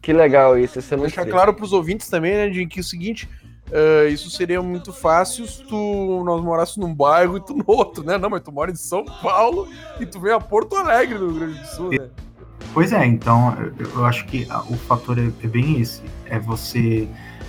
Que 0.00 0.12
legal 0.12 0.56
isso, 0.58 0.78
isso 0.78 0.94
é 0.94 0.96
muito 0.96 1.08
deixar 1.08 1.22
triste. 1.22 1.34
claro 1.34 1.52
pros 1.54 1.72
ouvintes 1.72 2.08
também, 2.08 2.32
né, 2.34 2.48
de 2.48 2.64
que 2.66 2.78
é 2.78 2.82
o 2.82 2.84
seguinte. 2.84 3.28
eh, 3.72 4.08
isso 4.10 4.30
seria 4.30 4.62
muito 4.62 4.92
fácil 4.92 5.44
se 5.48 5.64
tu 5.64 6.22
nós 6.24 6.40
morássemos 6.40 6.88
num 6.88 6.94
bairro 6.94 7.36
e 7.38 7.40
tu 7.40 7.52
no 7.56 7.64
outro, 7.66 8.04
né? 8.04 8.16
Não, 8.16 8.30
mas 8.30 8.40
tu 8.42 8.52
mora 8.52 8.70
em 8.70 8.76
São 8.76 9.04
Paulo 9.04 9.66
e 9.98 10.06
tu 10.06 10.20
vem 10.20 10.32
a 10.32 10.38
Porto 10.38 10.76
Alegre, 10.76 11.18
no 11.18 11.30
Rio 11.30 11.40
Grande 11.40 11.58
do 11.58 11.66
Sul, 11.66 11.90
né? 11.90 12.08
Pois 12.72 12.92
é, 12.92 13.04
então 13.06 13.56
eu, 13.96 14.04
acho 14.04 14.24
que 14.26 14.46
o 14.70 14.76
fator 14.76 15.18
é, 15.18 15.32
é 15.42 15.46
bem 15.48 15.80
esse. 15.80 16.00
É 16.26 16.38
você. 16.38 17.08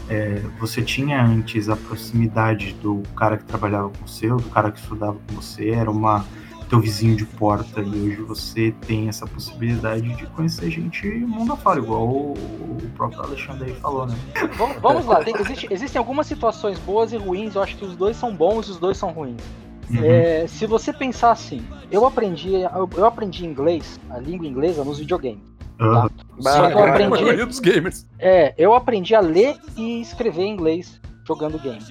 É, 0.10 0.42
você 0.60 0.82
tinha 0.82 1.22
antes 1.24 1.70
a 1.70 1.76
proximidade 1.76 2.74
do 2.82 3.04
cara 3.16 3.38
que 3.38 3.44
trabalhava 3.46 3.90
com 3.90 4.08
você, 4.08 4.28
do 4.28 4.50
cara 4.50 4.72
que 4.72 4.80
estudava 4.80 5.18
com 5.28 5.36
você, 5.36 5.70
era 5.72 5.90
uma 5.92 6.26
teu 6.70 6.82
vizinho 6.82 7.16
de 7.16 7.26
porta, 7.26 7.80
e 7.80 7.88
hoje 7.88 8.22
você 8.24 8.74
tem 8.86 9.08
essa 9.08 9.26
possibilidade 9.26 10.14
de 10.16 10.26
conhecer 10.28 10.70
gente 10.70 11.08
mundo 11.08 11.54
afora, 11.54 11.80
igual 11.80 12.06
o, 12.06 12.34
o 12.34 12.90
próprio 12.96 13.22
Alexandre 13.22 13.72
aí 13.72 13.76
falou, 13.80 14.06
né? 14.06 14.16
Vamos, 14.58 14.76
vamos 14.82 15.06
lá, 15.06 15.24
tem- 15.24 15.34
existe- 15.40 15.68
existem 15.72 15.98
algumas 15.98 16.28
situações 16.28 16.78
boas 16.80 17.14
e 17.14 17.18
ruins, 17.18 17.56
eu 17.56 17.64
acho 17.64 17.78
que 17.78 17.86
os 17.86 17.96
dois 17.96 18.18
são 18.18 18.36
bons 18.36 18.68
e 18.68 18.72
os 18.72 18.78
dois 18.78 18.98
são 18.98 19.12
ruins. 19.12 19.42
Uhum. 19.90 20.04
É, 20.04 20.46
se 20.48 20.66
você 20.66 20.92
pensar 20.92 21.32
assim, 21.32 21.66
eu 21.90 22.06
aprendi, 22.06 22.54
eu, 22.56 22.90
eu 22.98 23.06
aprendi 23.06 23.46
inglês, 23.46 23.98
a 24.10 24.20
língua 24.20 24.46
inglesa, 24.46 24.84
nos 24.84 25.00
videogames. 25.00 25.40
Aham. 25.80 26.10
Só 26.40 26.68
que 26.68 26.74
eu 26.74 26.80
A 26.84 26.90
aprendi, 26.90 27.10
maioria 27.10 27.46
dos 27.46 27.60
gamers. 27.60 28.06
é, 28.20 28.54
eu 28.58 28.74
aprendi 28.74 29.14
a 29.16 29.20
ler 29.20 29.56
e 29.76 30.02
escrever 30.02 30.46
inglês 30.46 31.00
jogando 31.26 31.60
game. 31.60 31.84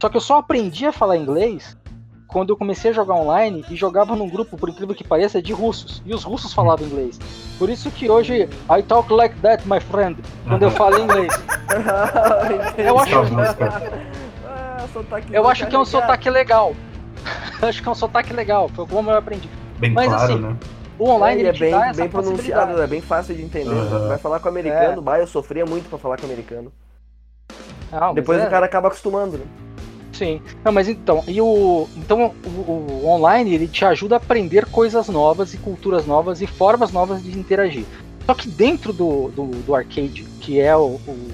Só 0.00 0.08
que 0.08 0.16
eu 0.16 0.20
só 0.20 0.38
aprendi 0.38 0.86
a 0.86 0.92
falar 0.92 1.16
inglês 1.16 1.76
quando 2.26 2.50
eu 2.50 2.56
comecei 2.56 2.90
a 2.90 2.94
jogar 2.94 3.14
online 3.14 3.64
e 3.70 3.76
jogava 3.76 4.16
num 4.16 4.28
grupo, 4.28 4.56
por 4.56 4.68
incrível 4.68 4.94
que 4.94 5.04
pareça, 5.04 5.40
de 5.42 5.52
russos. 5.52 6.02
E 6.06 6.14
os 6.14 6.24
russos 6.24 6.52
falavam 6.54 6.86
inglês. 6.86 7.18
Por 7.58 7.68
isso 7.68 7.90
que 7.90 8.08
hoje 8.10 8.48
I 8.70 8.82
talk 8.82 9.12
like 9.12 9.34
that, 9.40 9.66
my 9.68 9.78
friend, 9.80 10.16
quando 10.48 10.62
eu 10.62 10.70
falo 10.70 10.98
inglês. 10.98 11.32
Eu 12.78 12.98
acho, 12.98 13.18
Essa 13.18 13.34
música. 13.34 13.92
Ah, 14.46 14.84
eu 15.30 15.48
acho 15.48 15.66
que 15.66 15.74
é 15.74 15.78
um 15.78 15.84
sotaque 15.84 16.28
legal. 16.30 16.74
Eu 17.62 17.68
acho 17.68 17.80
que 17.82 17.88
é 17.88 17.90
um 17.90 17.94
sotaque 17.94 18.32
legal, 18.32 18.68
foi 18.70 18.86
como 18.86 19.10
eu 19.10 19.16
aprendi. 19.16 19.48
Bem 19.78 19.92
Mas, 19.92 20.08
claro, 20.08 20.32
assim, 20.32 20.42
né? 20.42 20.56
O 21.02 21.10
online 21.10 21.40
É, 21.40 21.44
e 21.44 21.48
ele 21.48 21.56
é 21.56 21.58
bem, 21.58 21.92
bem 21.96 22.08
pronunciado, 22.08 22.80
é 22.80 22.86
bem 22.86 23.00
fácil 23.00 23.34
de 23.34 23.42
entender. 23.42 23.74
Tu 23.74 24.06
vai 24.06 24.18
falar 24.18 24.38
com 24.38 24.46
o 24.46 24.48
americano, 24.48 25.02
bah, 25.02 25.18
eu 25.18 25.26
sofria 25.26 25.66
muito 25.66 25.88
pra 25.88 25.98
falar 25.98 26.16
com 26.16 26.22
o 26.22 26.26
americano. 26.26 26.72
Ah, 27.90 28.12
Depois 28.12 28.40
é- 28.40 28.46
o 28.46 28.50
cara 28.50 28.66
acaba 28.66 28.86
acostumando, 28.86 29.36
né? 29.36 29.44
Sim. 30.12 30.40
Não, 30.64 30.70
mas 30.70 30.88
então, 30.88 31.24
e 31.26 31.40
o 31.40 31.88
então 31.96 32.32
o, 32.46 32.70
o 32.70 33.06
online 33.08 33.52
ele 33.52 33.66
te 33.66 33.84
ajuda 33.84 34.14
a 34.14 34.18
aprender 34.18 34.66
coisas 34.66 35.08
novas 35.08 35.54
e 35.54 35.58
culturas 35.58 36.06
novas 36.06 36.40
e 36.40 36.46
formas 36.46 36.92
novas 36.92 37.20
de 37.20 37.36
interagir. 37.36 37.84
Só 38.24 38.34
que 38.34 38.46
dentro 38.46 38.92
do, 38.92 39.28
do, 39.30 39.46
do 39.46 39.74
arcade, 39.74 40.22
que 40.40 40.60
é 40.60 40.76
o, 40.76 41.00
o 41.04 41.30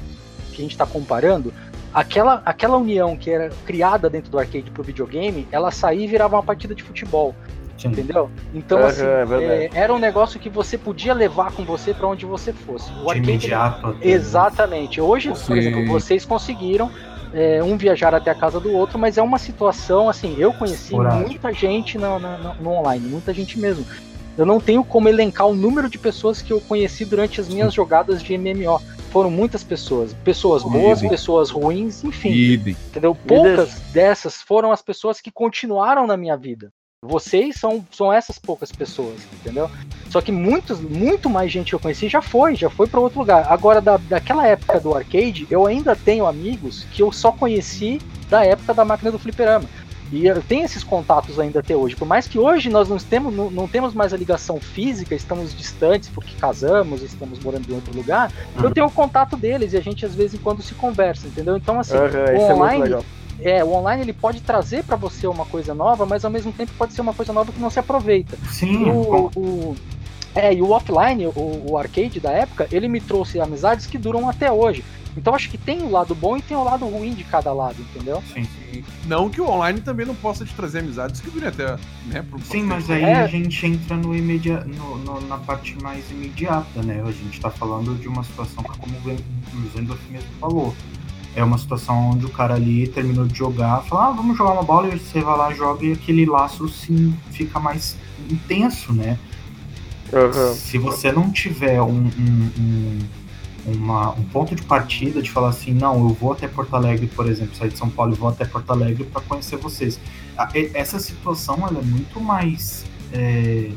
que 0.51 0.61
a 0.61 0.63
gente 0.63 0.71
está 0.71 0.87
comparando, 0.87 1.53
aquela, 1.93 2.41
aquela 2.47 2.79
união 2.79 3.19
que 3.19 3.31
era 3.31 3.51
criada 3.67 4.09
dentro 4.09 4.31
do 4.31 4.39
arcade 4.39 4.71
pro 4.71 4.83
videogame, 4.83 5.47
ela 5.53 5.71
saía 5.71 6.05
e 6.05 6.09
virava 6.09 6.37
uma 6.37 6.43
partida 6.43 6.75
de 6.75 6.83
futebol, 6.83 7.35
Sim. 7.79 7.89
entendeu? 7.89 8.31
Então, 8.53 8.79
assim, 8.85 9.05
é 9.05 9.67
é, 9.67 9.71
era 9.73 9.95
um 9.95 9.99
negócio 9.99 10.39
que 10.41 10.49
você 10.49 10.77
podia 10.77 11.15
levar 11.15 11.53
com 11.53 11.65
você 11.65 11.95
para 11.95 12.09
onde 12.09 12.27
você 12.27 12.53
fosse. 12.53 12.91
O 12.91 12.95
De 12.95 13.01
arcade, 13.11 13.19
imediato. 13.31 13.87
até. 13.87 14.09
Exatamente. 14.09 15.01
Hoje, 15.01 15.29
por 15.31 15.37
Sim. 15.37 15.59
exemplo, 15.59 15.87
vocês 15.87 16.25
conseguiram 16.25 16.91
é, 17.33 17.63
um 17.63 17.77
viajar 17.77 18.15
até 18.15 18.31
a 18.31 18.35
casa 18.35 18.59
do 18.59 18.73
outro, 18.73 18.99
mas 18.99 19.19
é 19.19 19.23
uma 19.23 19.39
situação 19.39 20.09
assim. 20.09 20.35
Eu 20.39 20.53
conheci 20.53 20.93
Esporádico. 20.95 21.29
muita 21.29 21.53
gente 21.53 21.99
na- 21.99 22.19
na- 22.19 22.55
no 22.55 22.71
online, 22.71 23.07
muita 23.07 23.35
gente 23.35 23.59
mesmo. 23.59 23.85
Eu 24.37 24.47
não 24.47 24.59
tenho 24.59 24.83
como 24.83 25.09
elencar 25.09 25.47
o 25.47 25.55
número 25.55 25.91
de 25.91 25.99
pessoas 25.99 26.41
que 26.41 26.53
eu 26.53 26.61
conheci 26.61 27.05
durante 27.05 27.39
as 27.41 27.49
minhas 27.49 27.75
jogadas 27.75 28.23
de 28.23 28.33
MMO. 28.33 28.81
Foram 29.11 29.31
muitas 29.31 29.63
pessoas, 29.65 30.15
pessoas 30.25 30.63
boas, 30.63 30.99
Idem. 31.01 31.11
pessoas 31.11 31.51
ruins, 31.51 32.03
enfim, 32.05 32.31
Idem. 32.31 32.77
entendeu? 32.89 33.15
Poucas 33.15 33.75
dessas 33.93 34.41
foram 34.41 34.71
as 34.73 34.81
pessoas 34.81 35.21
que 35.21 35.31
continuaram 35.31 36.07
na 36.07 36.17
minha 36.17 36.37
vida. 36.37 36.73
Vocês 37.09 37.55
são, 37.55 37.87
são 37.93 38.13
essas 38.13 38.41
poucas 38.41 38.73
pessoas, 38.73 39.15
entendeu? 39.33 39.71
Só 40.11 40.21
que 40.21 40.33
muitos, 40.33 40.81
muito 40.81 41.31
mais 41.31 41.53
gente 41.53 41.69
que 41.69 41.75
eu 41.77 41.79
conheci 41.79 42.09
já 42.09 42.21
foi, 42.21 42.57
já 42.57 42.69
foi 42.69 42.89
para 42.89 42.99
outro 42.99 43.21
lugar. 43.21 43.47
Agora, 43.49 43.81
da, 43.81 43.99
daquela 43.99 44.45
época 44.45 44.81
do 44.81 44.93
arcade, 44.93 45.47
eu 45.49 45.65
ainda 45.65 45.95
tenho 45.95 46.27
amigos 46.27 46.85
que 46.91 47.01
eu 47.01 47.13
só 47.13 47.31
conheci 47.31 48.01
da 48.29 48.45
época 48.45 48.75
da 48.75 48.85
máquina 48.85 49.13
do 49.13 49.19
fliperama. 49.19 49.65
E 50.11 50.27
eu 50.27 50.43
tenho 50.43 50.65
esses 50.65 50.83
contatos 50.83 51.39
ainda 51.39 51.61
até 51.61 51.77
hoje. 51.77 51.95
Por 51.95 52.09
mais 52.09 52.27
que 52.27 52.39
hoje 52.39 52.69
nós 52.69 52.89
não 52.89 52.97
temos, 52.97 53.33
não, 53.33 53.49
não 53.49 53.69
temos 53.69 53.95
mais 53.95 54.13
a 54.13 54.17
ligação 54.17 54.59
física, 54.59 55.15
estamos 55.15 55.55
distantes 55.57 56.09
porque 56.09 56.35
casamos, 56.41 57.03
estamos 57.03 57.39
morando 57.39 57.71
em 57.71 57.75
outro 57.75 57.95
lugar, 57.95 58.33
Uhum. 58.57 58.65
eu 58.65 58.71
tenho 58.73 58.87
o 58.87 58.91
contato 58.91 59.37
deles 59.37 59.73
e 59.73 59.77
a 59.77 59.81
gente 59.81 60.05
às 60.05 60.15
vezes 60.15 60.35
em 60.35 60.39
quando 60.43 60.63
se 60.63 60.75
conversa, 60.75 61.29
entendeu? 61.29 61.57
Então, 61.57 61.79
assim, 61.79 61.95
é 61.95 62.33
muito 62.33 62.53
online, 62.55 62.83
legal. 62.85 63.05
É, 63.41 63.63
o 63.65 63.73
online 63.73 64.03
ele 64.03 64.13
pode 64.13 64.41
trazer 64.41 64.83
para 64.85 64.97
você 64.97 65.27
uma 65.27 65.45
coisa 65.47 65.75
nova, 65.75 66.05
mas 66.07 66.25
ao 66.25 66.31
mesmo 66.31 66.53
tempo 66.53 66.73
pode 66.77 66.93
ser 66.93 67.01
uma 67.01 67.15
coisa 67.15 67.33
nova 67.33 67.53
que 67.53 67.61
não 67.61 67.71
se 67.71 67.79
aproveita. 67.79 68.37
Sim, 68.51 68.85
o, 68.91 69.31
o- 69.37 69.77
é, 70.35 70.55
e 70.55 70.63
o 70.63 70.71
offline, 70.71 71.27
o, 71.27 71.65
o 71.71 71.79
arcade 71.79 72.21
da 72.21 72.31
época, 72.31 72.69
ele 72.71 72.87
me 72.89 73.01
trouxe 73.01 73.41
amizades 73.41 73.87
que 73.87 73.99
duram 73.99 74.29
até 74.29 74.51
hoje. 74.53 74.85
Então 75.17 75.35
acho 75.35 75.49
que 75.51 75.59
tem 75.59 75.83
o 75.83 75.91
lado 75.91 76.15
bom 76.15 76.37
e 76.37 76.43
tem 76.43 76.57
o 76.57 76.63
lado 76.63 76.87
ruim 76.87 77.13
de 77.13 77.25
cada 77.25 77.53
lado, 77.53 77.77
entendeu? 77.81 78.23
sim. 78.33 78.47
Não 79.07 79.29
que 79.31 79.41
o 79.41 79.49
online 79.49 79.81
também 79.81 80.07
não 80.07 80.15
possa 80.15 80.45
te 80.45 80.55
trazer 80.55 80.81
amizades 80.81 81.21
que 81.21 81.31
durem 81.31 81.49
até, 81.49 81.77
né? 82.07 82.25
Por 82.31 82.41
Sim, 82.43 82.63
mas 82.65 82.89
aí 82.91 83.03
É. 83.03 83.15
a 83.23 83.27
gente 83.27 83.67
entra 83.67 83.97
no 83.97 84.15
imedia... 84.15 84.61
no- 84.61 84.99
no- 84.99 85.21
na 85.23 85.39
parte 85.39 85.77
mais 85.83 86.09
imediata, 86.11 86.83
né? 86.83 87.03
A 87.05 87.11
gente 87.11 87.41
tá 87.41 87.51
falando 87.51 87.99
de 87.99 88.07
uma 88.07 88.23
situação 88.23 88.63
que, 88.63 88.79
como 88.79 88.95
o 88.99 89.71
Zendorf 89.77 90.01
mesmo 90.11 90.29
falou, 90.39 90.75
é 91.37 91.45
uma 91.45 91.59
situação 91.59 92.11
onde 92.11 92.27
o 92.27 92.31
cara 92.31 92.55
ali 92.55 92.89
terminou 92.89 93.27
de 93.27 93.37
jogar, 93.37 93.83
fala, 93.85 94.09
ah, 94.09 94.11
vamos 94.13 94.37
jogar 94.37 94.53
uma 94.53 94.63
bola, 94.63 94.89
e 94.89 94.99
você 94.99 95.21
vai 95.21 95.37
lá, 95.39 95.53
joga 95.53 95.85
e 95.87 95.93
aquele 95.93 96.27
laço 96.27 96.69
sim 96.69 97.15
fica 97.31 97.61
mais 97.61 97.97
intenso, 98.31 98.93
né? 98.93 99.19
Aham. 100.13 100.55
Se 100.55 100.79
você 100.79 101.13
não 101.13 101.31
tiver 101.31 101.81
um, 101.83 102.11
um, 102.19 102.51
um- 102.59 102.99
uma- 103.67 104.13
um 104.13 104.23
ponto 104.25 104.55
de 104.55 104.63
partida 104.63 105.21
de 105.21 105.31
falar 105.31 105.51
assim, 105.51 105.73
não, 105.75 105.97
eu 106.01 106.09
vou 106.15 106.33
até 106.33 106.49
Porto 106.49 106.75
Alegre, 106.75 107.07
por 107.07 107.29
exemplo, 107.29 107.55
sair 107.55 107.69
de 107.69 107.77
São 107.79 107.91
Paulo 107.91 108.15
e 108.15 108.17
vou 108.17 108.31
até 108.31 108.45
Porto 108.47 108.71
Alegre 108.71 109.05
para 109.05 109.21
conhecer 109.21 109.57
vocês. 109.59 110.01
Essa 110.73 110.99
situação 110.99 111.57
ela 111.69 111.79
é 111.79 111.83
muito 111.83 112.19
mais 112.21 112.85
é, 113.13 113.71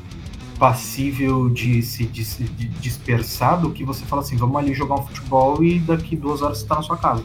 passível 0.62 1.49
de 1.49 1.82
se 1.82 2.05
de 2.05 2.24
se 2.24 2.43
de 2.43 2.68
dispersar 2.68 3.59
do 3.59 3.72
que 3.72 3.84
você 3.84 4.05
fala 4.05 4.22
assim, 4.22 4.38
vamos 4.38 4.55
ali 4.57 4.76
jogar 4.76 4.93
um 4.93 5.01
futebol 5.01 5.64
e 5.64 5.80
daqui 5.80 6.16
duas 6.16 6.43
horas 6.43 6.59
você 6.59 6.68
tá 6.68 6.76
na 6.76 6.84
sua 6.84 6.97
casa. 6.97 7.24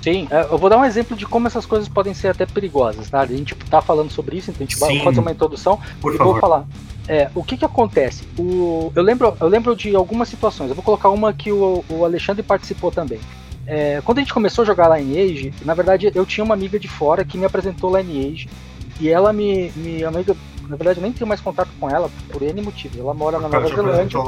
Sim, 0.00 0.28
é, 0.30 0.42
eu 0.42 0.56
vou 0.56 0.70
dar 0.70 0.78
um 0.78 0.84
exemplo 0.84 1.16
de 1.16 1.26
como 1.26 1.48
essas 1.48 1.66
coisas 1.66 1.88
podem 1.88 2.14
ser 2.14 2.28
até 2.28 2.46
perigosas, 2.46 3.10
tá? 3.10 3.18
A 3.18 3.26
gente 3.26 3.52
tá 3.68 3.82
falando 3.82 4.12
sobre 4.12 4.36
isso, 4.36 4.52
então 4.52 4.64
a 4.64 4.68
gente 4.68 4.78
vai 4.78 4.92
Sim. 4.92 5.02
fazer 5.02 5.18
uma 5.18 5.32
introdução 5.32 5.80
Por 6.00 6.14
e 6.14 6.16
vou 6.16 6.34
favor. 6.34 6.40
falar. 6.40 6.68
É, 7.08 7.28
o 7.34 7.42
que 7.42 7.56
que 7.56 7.64
acontece? 7.64 8.22
O, 8.38 8.92
eu, 8.94 9.02
lembro, 9.02 9.36
eu 9.40 9.48
lembro 9.48 9.74
de 9.74 9.96
algumas 9.96 10.28
situações, 10.28 10.68
eu 10.68 10.76
vou 10.76 10.84
colocar 10.84 11.08
uma 11.08 11.32
que 11.32 11.50
o, 11.50 11.84
o 11.88 12.04
Alexandre 12.04 12.44
participou 12.44 12.92
também. 12.92 13.18
É, 13.66 14.00
quando 14.04 14.18
a 14.18 14.20
gente 14.20 14.32
começou 14.32 14.62
a 14.62 14.66
jogar 14.66 14.96
Lineage, 14.96 15.52
na 15.64 15.74
verdade 15.74 16.12
eu 16.14 16.24
tinha 16.24 16.44
uma 16.44 16.54
amiga 16.54 16.78
de 16.78 16.86
fora 16.86 17.24
que 17.24 17.36
me 17.36 17.44
apresentou 17.44 17.96
Lineage 17.98 18.48
e 19.00 19.08
ela 19.08 19.32
me, 19.32 19.72
me 19.74 20.04
amiga, 20.04 20.36
na 20.68 20.76
verdade 20.76 20.98
eu 20.98 21.02
nem 21.02 21.12
tenho 21.12 21.26
mais 21.26 21.40
contato 21.40 21.68
com 21.78 21.88
ela 21.88 22.10
por 22.30 22.42
N 22.42 22.62
motivo. 22.62 22.98
Ela 22.98 23.14
mora 23.14 23.38
na 23.38 23.48
Nova 23.48 23.68
Zelândia. 23.76 24.18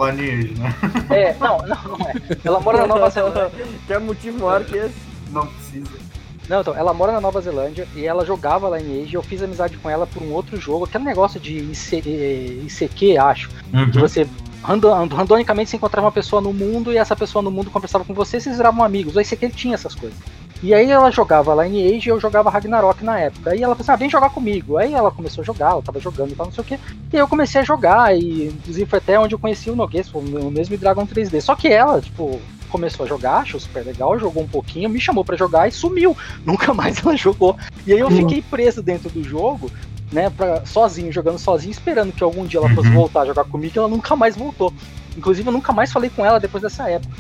né? 0.56 0.74
É, 1.10 1.36
não, 1.38 1.58
não, 1.58 1.98
não 1.98 2.06
é. 2.06 2.14
Ela 2.44 2.60
mora 2.60 2.78
na 2.78 2.86
Nova 2.86 3.10
Zelândia. 3.10 3.50
Quer 3.86 4.00
motivo 4.00 4.38
maior 4.40 4.64
que 4.64 4.76
esse? 4.76 4.94
Não 5.30 5.46
precisa. 5.46 6.08
Não, 6.48 6.62
então, 6.62 6.74
ela 6.74 6.94
mora 6.94 7.12
na 7.12 7.20
Nova 7.20 7.40
Zelândia 7.42 7.86
e 7.94 8.06
ela 8.06 8.24
jogava 8.24 8.78
Lineage. 8.78 9.14
Eu 9.14 9.22
fiz 9.22 9.42
amizade 9.42 9.76
com 9.76 9.90
ela 9.90 10.06
por 10.06 10.22
um 10.22 10.32
outro 10.32 10.58
jogo, 10.58 10.86
aquele 10.86 11.04
negócio 11.04 11.38
de 11.38 11.58
IC, 11.58 12.02
eh, 12.06 12.64
ICQ, 12.64 13.18
acho. 13.18 13.50
Que 13.92 13.98
você 13.98 14.26
random, 14.62 15.08
randomicamente 15.08 15.70
você 15.70 15.76
encontrava 15.76 16.06
uma 16.06 16.12
pessoa 16.12 16.40
no 16.40 16.52
mundo 16.52 16.92
e 16.92 16.96
essa 16.96 17.14
pessoa 17.14 17.42
no 17.42 17.50
mundo 17.50 17.70
conversava 17.70 18.04
com 18.04 18.14
você 18.14 18.38
e 18.38 18.40
vocês 18.40 18.56
viravam 18.56 18.82
amigos. 18.82 19.14
O 19.14 19.20
ICQ 19.20 19.50
tinha 19.50 19.74
essas 19.74 19.94
coisas. 19.94 20.18
E 20.62 20.74
aí 20.74 20.90
ela 20.90 21.10
jogava 21.10 21.54
Lineage 21.64 22.08
e 22.08 22.12
eu 22.12 22.18
jogava 22.18 22.50
Ragnarok 22.50 23.04
na 23.04 23.18
época. 23.18 23.50
Aí 23.50 23.62
ela 23.62 23.74
falou 23.74 23.82
assim: 23.84 23.92
ah, 23.92 23.96
vem 23.96 24.10
jogar 24.10 24.30
comigo. 24.30 24.76
Aí 24.76 24.92
ela 24.92 25.10
começou 25.10 25.42
a 25.42 25.44
jogar, 25.44 25.72
eu 25.72 25.82
tava 25.82 26.00
jogando 26.00 26.32
e 26.32 26.34
tal, 26.34 26.46
não 26.46 26.52
sei 26.52 26.62
o 26.62 26.64
que. 26.64 26.74
E 26.74 27.16
aí 27.16 27.20
eu 27.20 27.28
comecei 27.28 27.60
a 27.60 27.64
jogar, 27.64 28.16
e 28.16 28.46
inclusive 28.46 28.86
foi 28.86 28.98
até 28.98 29.18
onde 29.18 29.34
eu 29.34 29.38
conheci 29.38 29.70
o 29.70 29.76
Noguês, 29.76 30.08
foi 30.08 30.20
o 30.20 30.50
mesmo 30.50 30.76
Dragon 30.76 31.06
3D. 31.06 31.40
Só 31.40 31.54
que 31.54 31.68
ela, 31.68 32.00
tipo, 32.00 32.40
começou 32.68 33.04
a 33.04 33.08
jogar, 33.08 33.38
achou 33.38 33.60
super 33.60 33.84
legal, 33.84 34.18
jogou 34.18 34.42
um 34.42 34.48
pouquinho, 34.48 34.90
me 34.90 35.00
chamou 35.00 35.24
pra 35.24 35.36
jogar 35.36 35.68
e 35.68 35.72
sumiu. 35.72 36.16
Nunca 36.44 36.74
mais 36.74 37.04
ela 37.04 37.16
jogou. 37.16 37.56
E 37.86 37.92
aí 37.92 38.00
eu 38.00 38.08
fiquei 38.16 38.42
preso 38.42 38.82
dentro 38.82 39.08
do 39.10 39.22
jogo, 39.22 39.70
né, 40.10 40.28
pra, 40.30 40.64
sozinho, 40.64 41.12
jogando 41.12 41.38
sozinho, 41.38 41.70
esperando 41.70 42.12
que 42.12 42.24
algum 42.24 42.44
dia 42.44 42.58
ela 42.58 42.68
fosse 42.70 42.88
Uhum. 42.88 42.94
voltar 42.94 43.20
a 43.22 43.26
jogar 43.26 43.44
comigo 43.44 43.74
e 43.76 43.78
ela 43.78 43.88
nunca 43.88 44.16
mais 44.16 44.36
voltou. 44.36 44.72
Inclusive, 45.16 45.48
eu 45.48 45.52
nunca 45.52 45.72
mais 45.72 45.92
falei 45.92 46.10
com 46.10 46.24
ela 46.24 46.40
depois 46.40 46.62
dessa 46.62 46.88
época. 46.90 47.16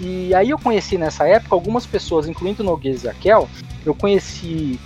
E 0.00 0.34
aí 0.34 0.50
eu 0.50 0.58
conheci 0.58 0.98
nessa 0.98 1.26
época 1.28 1.54
algumas 1.54 1.86
pessoas, 1.86 2.28
incluindo 2.28 2.62
o 2.62 2.66
Noguês 2.66 3.04
e 3.04 3.08
a 3.08 3.14
Kel. 3.14 3.48
Eu 3.86 3.94
conheci 3.94 4.78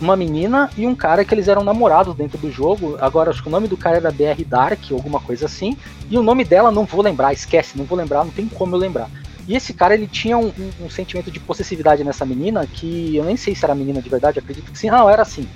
uma 0.00 0.16
menina 0.16 0.70
e 0.76 0.86
um 0.86 0.94
cara 0.94 1.24
que 1.24 1.34
eles 1.34 1.48
eram 1.48 1.62
namorados 1.64 2.14
dentro 2.14 2.38
do 2.38 2.50
jogo. 2.50 2.96
Agora 3.00 3.30
acho 3.30 3.42
que 3.42 3.48
o 3.48 3.52
nome 3.52 3.68
do 3.68 3.76
cara 3.76 3.96
era 3.96 4.10
BR 4.10 4.44
Dark, 4.46 4.80
alguma 4.90 5.20
coisa 5.20 5.46
assim. 5.46 5.76
E 6.10 6.16
o 6.18 6.22
nome 6.22 6.44
dela 6.44 6.70
não 6.70 6.84
vou 6.84 7.02
lembrar, 7.02 7.32
esquece, 7.32 7.76
não 7.76 7.84
vou 7.84 7.96
lembrar, 7.96 8.24
não 8.24 8.30
tem 8.32 8.46
como 8.48 8.74
eu 8.74 8.78
lembrar. 8.80 9.08
E 9.48 9.56
esse 9.56 9.72
cara, 9.72 9.94
ele 9.94 10.06
tinha 10.06 10.36
um, 10.38 10.46
um- 10.48 10.86
um 10.86 10.90
sentimento 10.90 11.30
de 11.30 11.40
possessividade 11.40 12.04
nessa 12.04 12.24
menina, 12.24 12.66
que 12.66 13.16
eu 13.16 13.24
nem 13.24 13.36
sei 13.36 13.54
se 13.54 13.64
era 13.64 13.74
menina 13.74 14.00
de 14.00 14.08
verdade, 14.08 14.38
acredito 14.38 14.70
que 14.70 14.78
sim. 14.78 14.90
Não, 14.90 15.08
era 15.08 15.22
assim. 15.22 15.48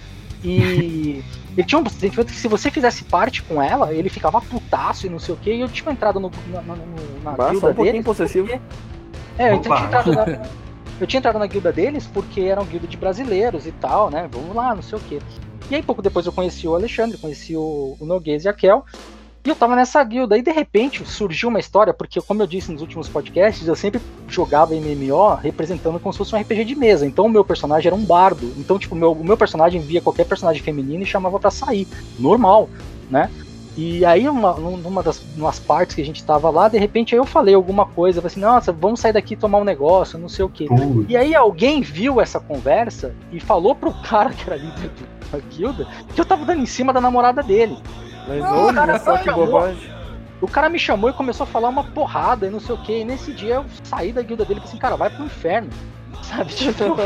E 0.42 1.22
ele 1.56 1.64
tinha 1.66 1.80
um 1.80 1.88
sentimento 1.88 2.26
que 2.32 2.38
se 2.38 2.48
você 2.48 2.70
fizesse 2.70 3.04
parte 3.04 3.42
com 3.42 3.62
ela, 3.62 3.92
ele 3.92 4.08
ficava 4.08 4.40
putaço 4.40 5.06
e 5.06 5.10
não 5.10 5.18
sei 5.18 5.34
o 5.34 5.38
que. 5.38 5.52
E 5.52 5.60
eu 5.60 5.68
tinha 5.68 5.92
entrado 5.92 6.18
no, 6.18 6.30
na, 6.52 6.60
na, 6.62 6.74
na 7.22 7.50
guilda 7.50 7.68
um 7.68 7.74
pouquinho 7.74 7.84
deles. 7.92 8.04
possessivo. 8.04 8.48
porque- 8.48 8.60
É, 9.38 9.52
eu 9.52 9.60
tinha 9.60 9.78
entrado 9.78 10.12
na, 10.12 10.24
eu 11.00 11.06
tinha 11.06 11.18
entrado 11.18 11.38
na 11.38 11.46
guilda 11.46 11.72
deles 11.72 12.06
porque 12.06 12.42
era 12.42 12.60
uma 12.60 12.66
guilda 12.66 12.86
de 12.86 12.96
brasileiros 12.96 13.66
e 13.66 13.72
tal, 13.72 14.10
né? 14.10 14.28
Vamos 14.30 14.54
lá, 14.54 14.74
não 14.74 14.82
sei 14.82 14.98
o 14.98 15.00
que. 15.02 15.20
E 15.70 15.74
aí, 15.74 15.82
pouco 15.82 16.02
depois, 16.02 16.26
eu 16.26 16.32
conheci 16.32 16.68
o 16.68 16.74
Alexandre, 16.74 17.16
conheci 17.16 17.56
o, 17.56 17.96
o 17.98 18.04
Noguês 18.04 18.44
e 18.44 18.48
a 18.48 18.52
Kel. 18.52 18.84
E 19.46 19.50
eu 19.50 19.56
tava 19.56 19.76
nessa 19.76 20.02
guilda. 20.02 20.38
E 20.38 20.42
de 20.42 20.50
repente 20.50 21.04
surgiu 21.04 21.48
uma 21.48 21.60
história, 21.60 21.92
porque, 21.92 22.20
como 22.20 22.42
eu 22.42 22.46
disse 22.46 22.72
nos 22.72 22.80
últimos 22.80 23.08
podcasts, 23.08 23.66
eu 23.66 23.76
sempre 23.76 24.00
jogava 24.28 24.74
MMO 24.74 25.34
representando 25.34 26.00
como 26.00 26.12
se 26.12 26.18
fosse 26.18 26.34
um 26.34 26.38
RPG 26.38 26.64
de 26.64 26.74
mesa. 26.74 27.06
Então 27.06 27.26
o 27.26 27.30
meu 27.30 27.44
personagem 27.44 27.88
era 27.88 27.96
um 27.96 28.04
bardo. 28.04 28.52
Então, 28.56 28.78
tipo, 28.78 28.94
meu, 28.94 29.12
o 29.12 29.24
meu 29.24 29.36
personagem 29.36 29.80
via 29.80 30.00
qualquer 30.00 30.26
personagem 30.26 30.62
feminino 30.62 31.02
e 31.02 31.06
chamava 31.06 31.38
pra 31.38 31.50
sair. 31.50 31.86
Normal, 32.18 32.70
né? 33.10 33.30
E 33.76 34.04
aí, 34.04 34.28
uma, 34.28 34.54
numa 34.54 35.02
das 35.02 35.20
umas 35.36 35.58
partes 35.58 35.96
que 35.96 36.02
a 36.02 36.04
gente 36.04 36.22
tava 36.22 36.48
lá, 36.48 36.68
de 36.68 36.78
repente 36.78 37.14
aí 37.14 37.18
eu 37.20 37.26
falei 37.26 37.54
alguma 37.54 37.86
coisa, 37.86 38.20
falei 38.20 38.32
assim, 38.32 38.40
nossa, 38.40 38.72
vamos 38.72 39.00
sair 39.00 39.12
daqui 39.12 39.34
e 39.34 39.36
tomar 39.36 39.58
um 39.58 39.64
negócio, 39.64 40.16
não 40.18 40.28
sei 40.28 40.44
o 40.44 40.48
quê. 40.48 40.66
E 41.08 41.16
aí 41.16 41.34
alguém 41.34 41.80
viu 41.80 42.20
essa 42.20 42.38
conversa 42.38 43.14
e 43.32 43.40
falou 43.40 43.74
pro 43.74 43.92
cara 44.02 44.30
que 44.30 44.48
era 44.48 44.56
líder 44.56 44.90
da 45.32 45.38
guilda 45.38 45.88
que 46.14 46.20
eu 46.20 46.24
tava 46.24 46.44
dando 46.44 46.62
em 46.62 46.66
cima 46.66 46.92
da 46.92 47.00
namorada 47.00 47.42
dele. 47.42 47.76
Mas 48.28 48.42
Não, 48.42 48.66
olha 48.66 48.74
cara, 48.74 48.98
só 49.00 49.18
que 49.18 49.30
bobagem. 49.30 49.94
O 50.40 50.46
cara 50.48 50.68
me 50.68 50.78
chamou 50.78 51.10
e 51.10 51.12
começou 51.12 51.44
a 51.44 51.46
falar 51.46 51.68
uma 51.68 51.84
porrada 51.84 52.46
e 52.46 52.50
não 52.50 52.60
sei 52.60 52.74
o 52.74 52.78
que. 52.78 53.00
E 53.00 53.04
nesse 53.04 53.32
dia 53.32 53.56
eu 53.56 53.64
saí 53.82 54.12
da 54.12 54.22
guilda 54.22 54.44
dele 54.44 54.60
e 54.60 54.62
falei 54.62 54.70
assim, 54.70 54.78
cara, 54.78 54.96
vai 54.96 55.10
pro 55.10 55.24
inferno. 55.24 55.70
Sabe? 56.22 56.52
Tipo, 56.52 56.96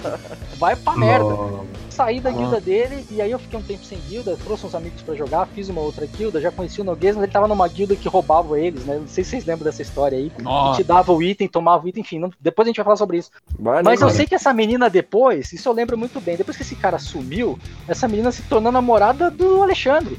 vai 0.58 0.76
pra 0.76 0.96
merda. 0.96 1.24
Lol. 1.24 1.66
Saí 1.98 2.20
da 2.20 2.30
guilda 2.30 2.60
dele 2.60 3.04
e 3.10 3.20
aí 3.20 3.32
eu 3.32 3.40
fiquei 3.40 3.58
um 3.58 3.62
tempo 3.62 3.84
sem 3.84 3.98
guilda, 4.08 4.36
trouxe 4.44 4.64
uns 4.64 4.72
amigos 4.76 5.02
pra 5.02 5.16
jogar, 5.16 5.46
fiz 5.46 5.68
uma 5.68 5.80
outra 5.80 6.06
guilda, 6.06 6.40
já 6.40 6.48
conheci 6.52 6.80
o 6.80 6.84
Noguês, 6.84 7.16
mas 7.16 7.24
ele 7.24 7.32
tava 7.32 7.48
numa 7.48 7.66
guilda 7.66 7.96
que 7.96 8.08
roubava 8.08 8.56
eles, 8.60 8.84
né? 8.84 8.98
Não 9.00 9.08
sei 9.08 9.24
se 9.24 9.30
vocês 9.30 9.44
lembram 9.44 9.64
dessa 9.64 9.82
história 9.82 10.16
aí. 10.16 10.30
Que 10.30 10.40
Nossa. 10.40 10.80
te 10.80 10.86
dava 10.86 11.12
o 11.12 11.20
item, 11.20 11.48
tomava 11.48 11.84
o 11.84 11.88
item, 11.88 12.02
enfim. 12.02 12.20
não- 12.20 12.30
depois 12.40 12.66
a 12.66 12.68
gente 12.68 12.76
vai 12.76 12.84
falar 12.84 12.96
sobre 12.96 13.18
isso. 13.18 13.32
Mas 13.58 13.84
né, 13.84 13.94
eu 13.94 13.98
cara? 13.98 14.12
sei 14.12 14.26
que 14.28 14.34
essa 14.36 14.52
menina 14.54 14.88
depois, 14.88 15.52
isso 15.52 15.68
eu 15.68 15.72
lembro 15.72 15.98
muito 15.98 16.20
bem, 16.20 16.36
depois 16.36 16.56
que 16.56 16.62
esse 16.62 16.76
cara 16.76 17.00
sumiu, 17.00 17.58
essa 17.88 18.06
menina 18.06 18.30
se 18.30 18.42
tornou 18.42 18.70
namorada 18.70 19.28
do 19.28 19.60
Alexandre. 19.60 20.16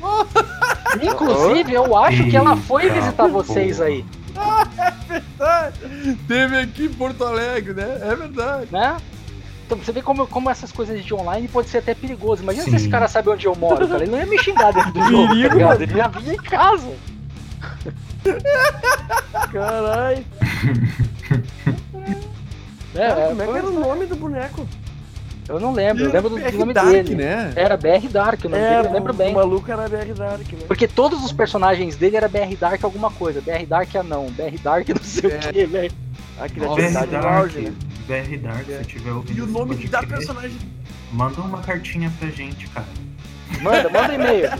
Inclusive, 1.02 1.74
eu 1.74 1.94
acho 1.94 2.24
que 2.24 2.34
ela 2.38 2.56
foi 2.56 2.88
visitar 2.88 3.26
vocês 3.26 3.82
aí, 3.82 4.02
Teve 6.26 6.56
aqui 6.58 6.84
em 6.86 6.92
Porto 6.94 7.22
Alegre, 7.22 7.74
né? 7.74 7.98
É 8.02 8.14
verdade. 8.14 8.68
né? 8.70 8.96
Então 9.66 9.76
você 9.78 9.90
vê 9.90 10.00
como, 10.00 10.26
como 10.28 10.48
essas 10.48 10.70
coisas 10.70 11.04
de 11.04 11.12
online 11.12 11.48
pode 11.48 11.68
ser 11.68 11.78
até 11.78 11.92
perigoso. 11.92 12.42
Imagina 12.42 12.64
se 12.64 12.70
Sim. 12.70 12.76
esse 12.76 12.88
cara 12.88 13.08
sabe 13.08 13.28
onde 13.30 13.46
eu 13.46 13.54
moro, 13.56 13.86
cara. 13.88 14.04
Ele 14.04 14.12
não 14.12 14.18
ia 14.20 14.26
me 14.26 14.38
xingar 14.38 14.72
dentro 14.72 14.92
do 14.92 15.02
jogo, 15.10 15.26
tá 15.28 15.34
ligado? 15.54 15.82
Ele 15.82 15.94
ia 15.96 16.08
vir 16.08 16.34
em 16.34 16.36
casa. 16.36 16.88
Caralho. 19.52 20.24
É, 22.94 23.08
Cara, 23.08 23.20
é, 23.20 23.28
como 23.28 23.42
é 23.42 23.46
que 23.46 23.56
era 23.58 23.66
o 23.66 23.72
nome 23.80 24.06
do 24.06 24.16
boneco? 24.16 24.66
eu 25.48 25.60
não 25.60 25.72
lembro, 25.72 26.04
eu 26.04 26.12
lembro 26.12 26.30
do, 26.30 26.36
do 26.36 26.42
BR 26.42 26.56
nome 26.58 26.72
Dark, 26.74 26.88
dele. 26.90 27.14
né? 27.14 27.52
Era 27.54 27.76
BR 27.76 28.08
Dark, 28.10 28.44
o 28.44 28.48
nome 28.48 28.62
dele 28.62 28.88
eu 28.88 28.92
lembro 28.92 29.12
o, 29.12 29.16
bem. 29.16 29.32
o 29.32 29.34
maluco 29.36 29.70
era 29.70 29.88
BR 29.88 30.12
Dark, 30.16 30.52
né? 30.52 30.58
Porque 30.66 30.88
todos 30.88 31.24
os 31.24 31.32
personagens 31.32 31.94
dele 31.96 32.16
era 32.16 32.28
BR 32.28 32.56
Dark 32.58 32.82
alguma 32.82 33.10
coisa. 33.10 33.40
BR 33.40 33.64
Dark 33.68 33.94
anão, 33.96 34.26
BR 34.30 34.58
Dark 34.62 34.88
não 34.88 35.02
sei 35.04 35.30
É. 35.32 35.36
o 35.36 35.52
que, 35.52 35.66
velho. 35.66 35.92
A 36.38 36.42
BR 36.48 36.52
criatividade 36.54 37.10
Dark, 37.10 37.24
auge, 37.26 37.60
né? 37.60 37.72
BR 38.06 38.36
Dark, 38.42 38.66
se 38.66 38.84
tiver 38.84 39.10
ouvindo 39.12 39.38
E 39.38 39.42
o 39.42 39.46
nome 39.46 39.74
da 39.74 39.98
podcast, 40.00 40.06
personagem. 40.06 40.58
Manda 41.12 41.40
uma 41.40 41.60
cartinha 41.60 42.12
pra 42.18 42.28
gente, 42.28 42.68
cara. 42.68 42.86
Manda, 43.62 43.88
manda 43.90 44.14
e-mail. 44.14 44.50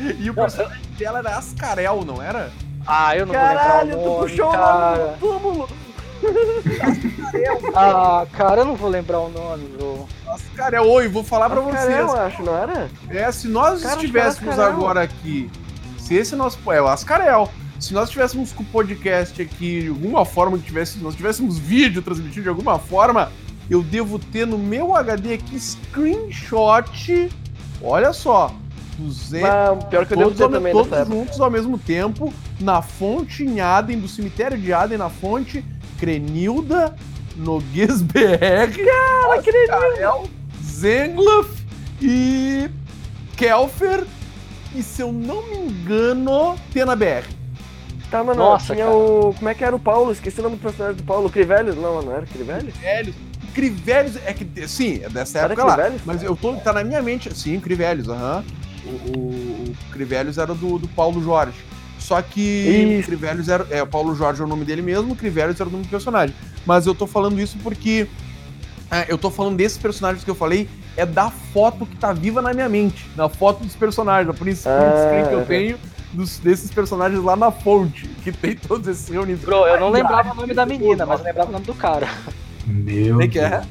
E 0.18 0.30
o 0.30 0.34
personagem 0.34 0.80
dela 0.98 1.18
era 1.18 1.36
Ascarel, 1.36 2.02
não 2.06 2.22
era? 2.22 2.50
Ah, 2.86 3.14
eu 3.16 3.26
não 3.26 3.34
Caralho, 3.34 3.96
vou 3.98 4.20
tu 4.20 4.24
lembrar 4.24 4.24
o 4.24 4.24
nome, 4.24 4.30
puxou 4.30 4.48
o 4.48 4.52
cara. 4.52 4.96
nome 4.96 5.10
do 5.12 5.18
túmulo. 5.20 5.68
Ah, 7.74 8.26
cara, 8.32 8.62
eu 8.62 8.64
não 8.64 8.76
vou 8.76 8.88
lembrar 8.90 9.20
o 9.20 9.28
nome, 9.28 9.64
bro. 9.76 10.08
Ascarel, 10.26 10.84
oi, 10.90 11.08
vou 11.08 11.22
falar 11.24 11.48
pra 11.50 11.60
Ascarel, 11.60 11.80
vocês. 11.86 11.98
eu 11.98 12.12
acho, 12.26 12.42
não 12.42 12.56
era? 12.58 12.90
É, 13.08 13.30
se 13.32 13.48
nós 13.48 13.82
Cara, 13.82 13.94
estivéssemos 13.96 14.50
Ascarel. 14.58 14.72
agora 14.72 15.02
aqui, 15.02 15.50
se 15.98 16.14
esse 16.14 16.34
é 16.34 16.36
nosso. 16.36 16.58
É 16.72 16.80
o 16.82 16.88
Ascarel. 16.88 17.50
Se 17.80 17.94
nós 17.94 18.10
tivéssemos 18.10 18.52
com 18.52 18.62
o 18.62 18.66
podcast 18.66 19.40
aqui 19.40 19.82
de 19.82 19.88
alguma 19.88 20.24
forma, 20.24 20.58
que 20.58 20.64
tivesse, 20.64 20.98
nós 20.98 21.14
tivéssemos 21.14 21.58
vídeo 21.58 22.02
transmitido 22.02 22.42
de 22.42 22.48
alguma 22.48 22.78
forma, 22.78 23.32
eu 23.70 23.82
devo 23.82 24.18
ter 24.18 24.46
no 24.46 24.58
meu 24.58 24.94
HD 24.94 25.34
aqui 25.34 25.58
screenshot. 25.58 27.30
Olha 27.82 28.12
só. 28.12 28.54
200, 28.98 29.40
Mas, 29.48 29.84
pior 29.84 30.04
que 30.04 30.12
eu 30.12 30.18
devo 30.18 30.30
todos, 30.30 30.36
ter 30.36 30.44
ao- 30.44 30.50
também 30.50 30.72
todos 30.74 31.08
juntos 31.08 31.40
ao 31.40 31.50
mesmo 31.50 31.78
tempo, 31.78 32.32
na 32.60 32.82
fonte 32.82 33.42
em 33.44 33.58
Aden, 33.60 33.98
do 33.98 34.06
cemitério 34.08 34.58
de 34.58 34.72
Aden, 34.74 34.98
na 34.98 35.08
fonte 35.08 35.64
Crenilda, 35.98 36.94
Noguês 37.34 38.02
BR, 38.02 38.76
Cara, 38.76 39.38
Ascarel, 39.38 40.28
Zengloff 40.62 41.50
e 42.02 42.68
Kelfer. 43.38 44.04
E 44.74 44.82
se 44.82 45.00
eu 45.00 45.10
não 45.10 45.42
me 45.48 45.56
engano, 45.56 46.56
Tena 46.72 46.94
BR. 46.94 47.24
Tá, 48.10 48.24
mano, 48.24 48.38
Nossa, 48.40 48.74
tinha 48.74 48.86
cara. 48.86 48.96
o... 48.96 49.34
Como 49.34 49.48
é 49.48 49.54
que 49.54 49.64
era 49.64 49.74
o 49.74 49.78
Paulo? 49.78 50.10
Esqueci 50.10 50.40
o 50.40 50.42
nome 50.42 50.56
do 50.56 50.62
personagem 50.62 50.96
do 50.96 51.04
Paulo. 51.04 51.30
Crivelli? 51.30 51.72
Não, 51.72 52.02
não 52.02 52.12
era 52.12 52.26
Crivelli? 52.26 52.72
Crivelhos. 52.72 53.14
Crivelhos 53.54 54.16
é 54.24 54.32
que. 54.32 54.68
Sim, 54.68 55.00
é 55.02 55.08
dessa 55.08 55.38
Era 55.38 55.52
época 55.52 55.64
lá. 55.64 55.74
Crivelhos? 55.74 56.02
Mas 56.04 56.22
eu 56.22 56.34
tô. 56.36 56.54
Tá 56.56 56.72
na 56.72 56.82
minha 56.82 57.00
mente. 57.02 57.32
Sim, 57.36 57.60
Crivelhos, 57.60 58.08
aham. 58.08 58.44
O, 58.84 58.88
o, 58.88 59.20
o 59.68 59.74
Crivelhos 59.92 60.38
era 60.38 60.54
do, 60.54 60.78
do 60.78 60.88
Paulo 60.88 61.22
Jorge. 61.22 61.56
Só 61.98 62.20
que 62.22 62.40
Isso. 63.06 63.50
Era. 63.52 63.66
É, 63.70 63.82
o 63.82 63.86
Paulo 63.86 64.14
Jorge 64.14 64.40
é 64.40 64.44
o 64.44 64.48
nome 64.48 64.64
dele 64.64 64.82
mesmo, 64.82 65.14
Crivelhos 65.14 65.60
era 65.60 65.68
o 65.68 65.72
nome 65.72 65.84
do 65.84 65.90
personagem. 65.90 66.34
Mas 66.66 66.86
eu 66.86 66.94
tô 66.94 67.06
falando 67.06 67.40
isso 67.40 67.56
porque. 67.62 68.06
é, 68.90 69.06
eu 69.08 69.18
tô 69.18 69.30
falando 69.30 69.56
desses 69.56 69.78
personagens 69.78 70.24
que 70.24 70.30
eu 70.30 70.34
falei, 70.34 70.68
é 70.96 71.04
da 71.06 71.30
foto 71.30 71.86
que 71.86 71.96
tá 71.96 72.12
viva 72.12 72.40
na 72.42 72.52
minha 72.52 72.68
mente. 72.68 73.06
Na 73.14 73.28
foto 73.28 73.62
dos 73.62 73.76
personagens, 73.76 74.26
na 74.26 74.34
print 74.34 74.60
Ah, 74.66 75.04
screen 75.06 75.26
que 75.28 75.34
eu 75.34 75.40
é. 75.40 75.44
tenho 75.44 75.78
dos, 76.12 76.38
desses 76.38 76.70
personagens 76.70 77.22
lá 77.22 77.36
na 77.36 77.50
fonte, 77.50 78.06
que 78.22 78.32
tem 78.32 78.56
todos 78.56 78.86
esses 78.88 79.08
reunidos. 79.08 79.44
Bro, 79.44 79.66
eu 79.66 79.80
não 79.80 79.90
lembrava 79.90 80.32
o 80.32 80.34
nome 80.34 80.54
da 80.54 80.66
menina, 80.66 81.06
mas 81.06 81.20
eu 81.20 81.26
lembrava 81.26 81.48
o 81.48 81.52
nome 81.52 81.64
do 81.64 81.74
cara. 81.74 82.08
Meu 82.66 83.18
Quem 83.18 83.30
que 83.30 83.38
é? 83.38 83.48
Deus. 83.48 83.66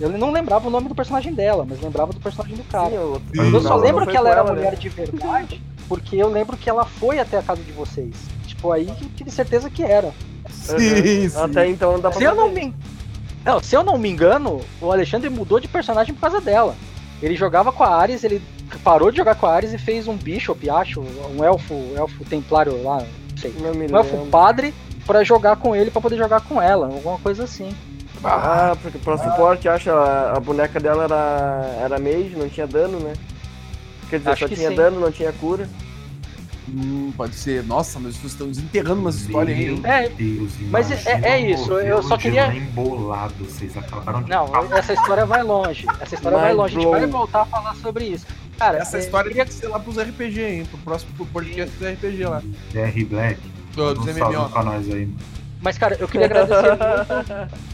Eu 0.00 0.10
não 0.10 0.32
lembrava 0.32 0.66
o 0.66 0.70
nome 0.70 0.88
do 0.88 0.94
personagem 0.94 1.32
dela, 1.32 1.64
mas 1.68 1.80
lembrava 1.80 2.12
do 2.12 2.20
personagem 2.20 2.56
do 2.56 2.64
cara. 2.64 2.90
Sim, 2.90 2.96
eu... 2.96 3.22
Eu 3.34 3.62
só 3.62 3.76
lembro 3.76 4.06
que 4.06 4.16
ela 4.16 4.28
era 4.28 4.40
ela, 4.40 4.52
mulher 4.52 4.72
né? 4.72 4.78
de 4.78 4.88
verdade, 4.88 5.62
porque 5.88 6.16
eu 6.16 6.28
lembro 6.28 6.56
que 6.56 6.68
ela 6.68 6.84
foi 6.84 7.20
até 7.20 7.38
a 7.38 7.42
casa 7.42 7.62
de 7.62 7.70
vocês. 7.72 8.14
Tipo, 8.46 8.72
aí 8.72 8.86
que 8.86 9.04
eu 9.04 9.10
tive 9.16 9.30
certeza 9.30 9.70
que 9.70 9.84
era. 9.84 10.12
Sim, 10.50 11.28
sim. 11.28 11.40
Até 11.40 11.68
então 11.68 11.92
não 11.92 12.00
dá 12.00 12.10
pra 12.10 12.18
Se 12.18 12.24
eu 12.24 12.34
não 12.34 12.50
me, 12.50 12.74
não, 13.44 13.62
se 13.62 13.76
eu 13.76 13.84
não 13.84 13.98
me 13.98 14.08
engano, 14.08 14.62
o 14.80 14.90
Alexandre 14.90 15.28
mudou 15.28 15.60
de 15.60 15.68
personagem 15.68 16.14
por 16.14 16.20
causa 16.22 16.40
dela. 16.40 16.74
Ele 17.22 17.36
jogava 17.36 17.70
com 17.70 17.84
a 17.84 17.94
Ares, 17.94 18.24
ele 18.24 18.42
parou 18.78 19.10
de 19.10 19.16
jogar 19.16 19.34
com 19.34 19.46
a 19.46 19.54
Ares 19.54 19.72
e 19.72 19.78
fez 19.78 20.06
um 20.08 20.16
Bishop, 20.16 20.68
acho, 20.68 21.00
um 21.00 21.42
elfo, 21.44 21.74
elfo 21.96 22.24
templário 22.24 22.82
lá, 22.82 22.98
não 22.98 23.36
sei. 23.38 23.54
Não 23.60 23.74
me 23.74 23.86
Um 23.86 23.96
elfo 23.96 24.26
padre 24.26 24.74
pra 25.06 25.22
jogar 25.24 25.56
com 25.56 25.74
ele, 25.76 25.90
pra 25.90 26.00
poder 26.00 26.16
jogar 26.16 26.40
com 26.42 26.60
ela, 26.60 26.86
alguma 26.86 27.18
coisa 27.18 27.44
assim. 27.44 27.74
Ah, 28.22 28.74
porque 28.80 28.96
pra 28.98 29.18
suporte, 29.18 29.68
acho, 29.68 29.90
a, 29.90 30.32
a 30.36 30.40
boneca 30.40 30.80
dela 30.80 31.04
era, 31.04 31.78
era 31.84 31.98
mage, 31.98 32.34
não 32.36 32.48
tinha 32.48 32.66
dano, 32.66 32.98
né? 33.00 33.12
Quer 34.08 34.18
dizer, 34.18 34.30
Acho 34.30 34.40
só 34.44 34.48
que 34.48 34.54
tinha 34.54 34.70
sim. 34.70 34.76
dano, 34.76 34.98
não 35.00 35.12
tinha 35.12 35.32
cura. 35.32 35.68
Hum, 36.66 37.12
pode 37.14 37.34
ser. 37.34 37.62
Nossa, 37.64 38.00
mas 38.00 38.16
vocês 38.16 38.32
estão 38.32 38.48
desenterrando 38.48 39.00
umas 39.02 39.16
histórias 39.16 39.58
aí. 39.58 39.68
hein? 39.68 39.80
É, 39.84 40.08
Deus, 40.08 40.52
mas 40.70 40.90
é- 41.06 41.20
é 41.22 41.36
o 41.42 41.50
isso, 41.50 41.72
eu 41.78 42.02
só 42.02 42.16
queria- 42.16 42.54
embolado, 42.54 43.34
vocês 43.44 43.76
acabaram 43.76 44.22
de 44.22 44.30
Não, 44.30 44.48
essa 44.74 44.94
história 44.94 45.26
vai 45.26 45.42
longe. 45.42 45.86
Essa 46.00 46.14
história 46.14 46.38
vai 46.38 46.54
longe. 46.54 46.78
A 46.78 46.80
gente 46.80 46.90
vai 46.90 47.06
voltar 47.06 47.42
a 47.42 47.46
falar 47.46 47.74
sobre 47.76 48.06
isso. 48.06 48.26
Cara, 48.58 48.78
Essa 48.78 48.96
é, 48.96 49.00
história 49.00 49.28
queria- 49.28 49.44
tem 49.44 49.52
que 49.54 49.60
ser 49.60 49.68
lá 49.68 49.78
pros 49.80 49.98
RPG, 49.98 50.40
hein? 50.42 50.64
Pro 50.66 50.78
próximo 50.78 51.12
pro 51.16 51.26
podcast 51.26 51.74
dos 51.76 51.88
RPG 51.88 52.24
lá. 52.26 52.42
DR 52.72 53.04
Black. 53.04 53.40
Do- 53.74 53.94
Dos 53.94 54.06
Um 54.06 54.10
MMO. 54.12 54.48
pra 54.50 54.62
nós 54.62 54.88
aí. 54.90 55.08
Mas, 55.60 55.76
cara, 55.78 55.96
eu 55.98 56.06
queria 56.06 56.26
agradecer 56.26 56.62
muito. 56.70 57.64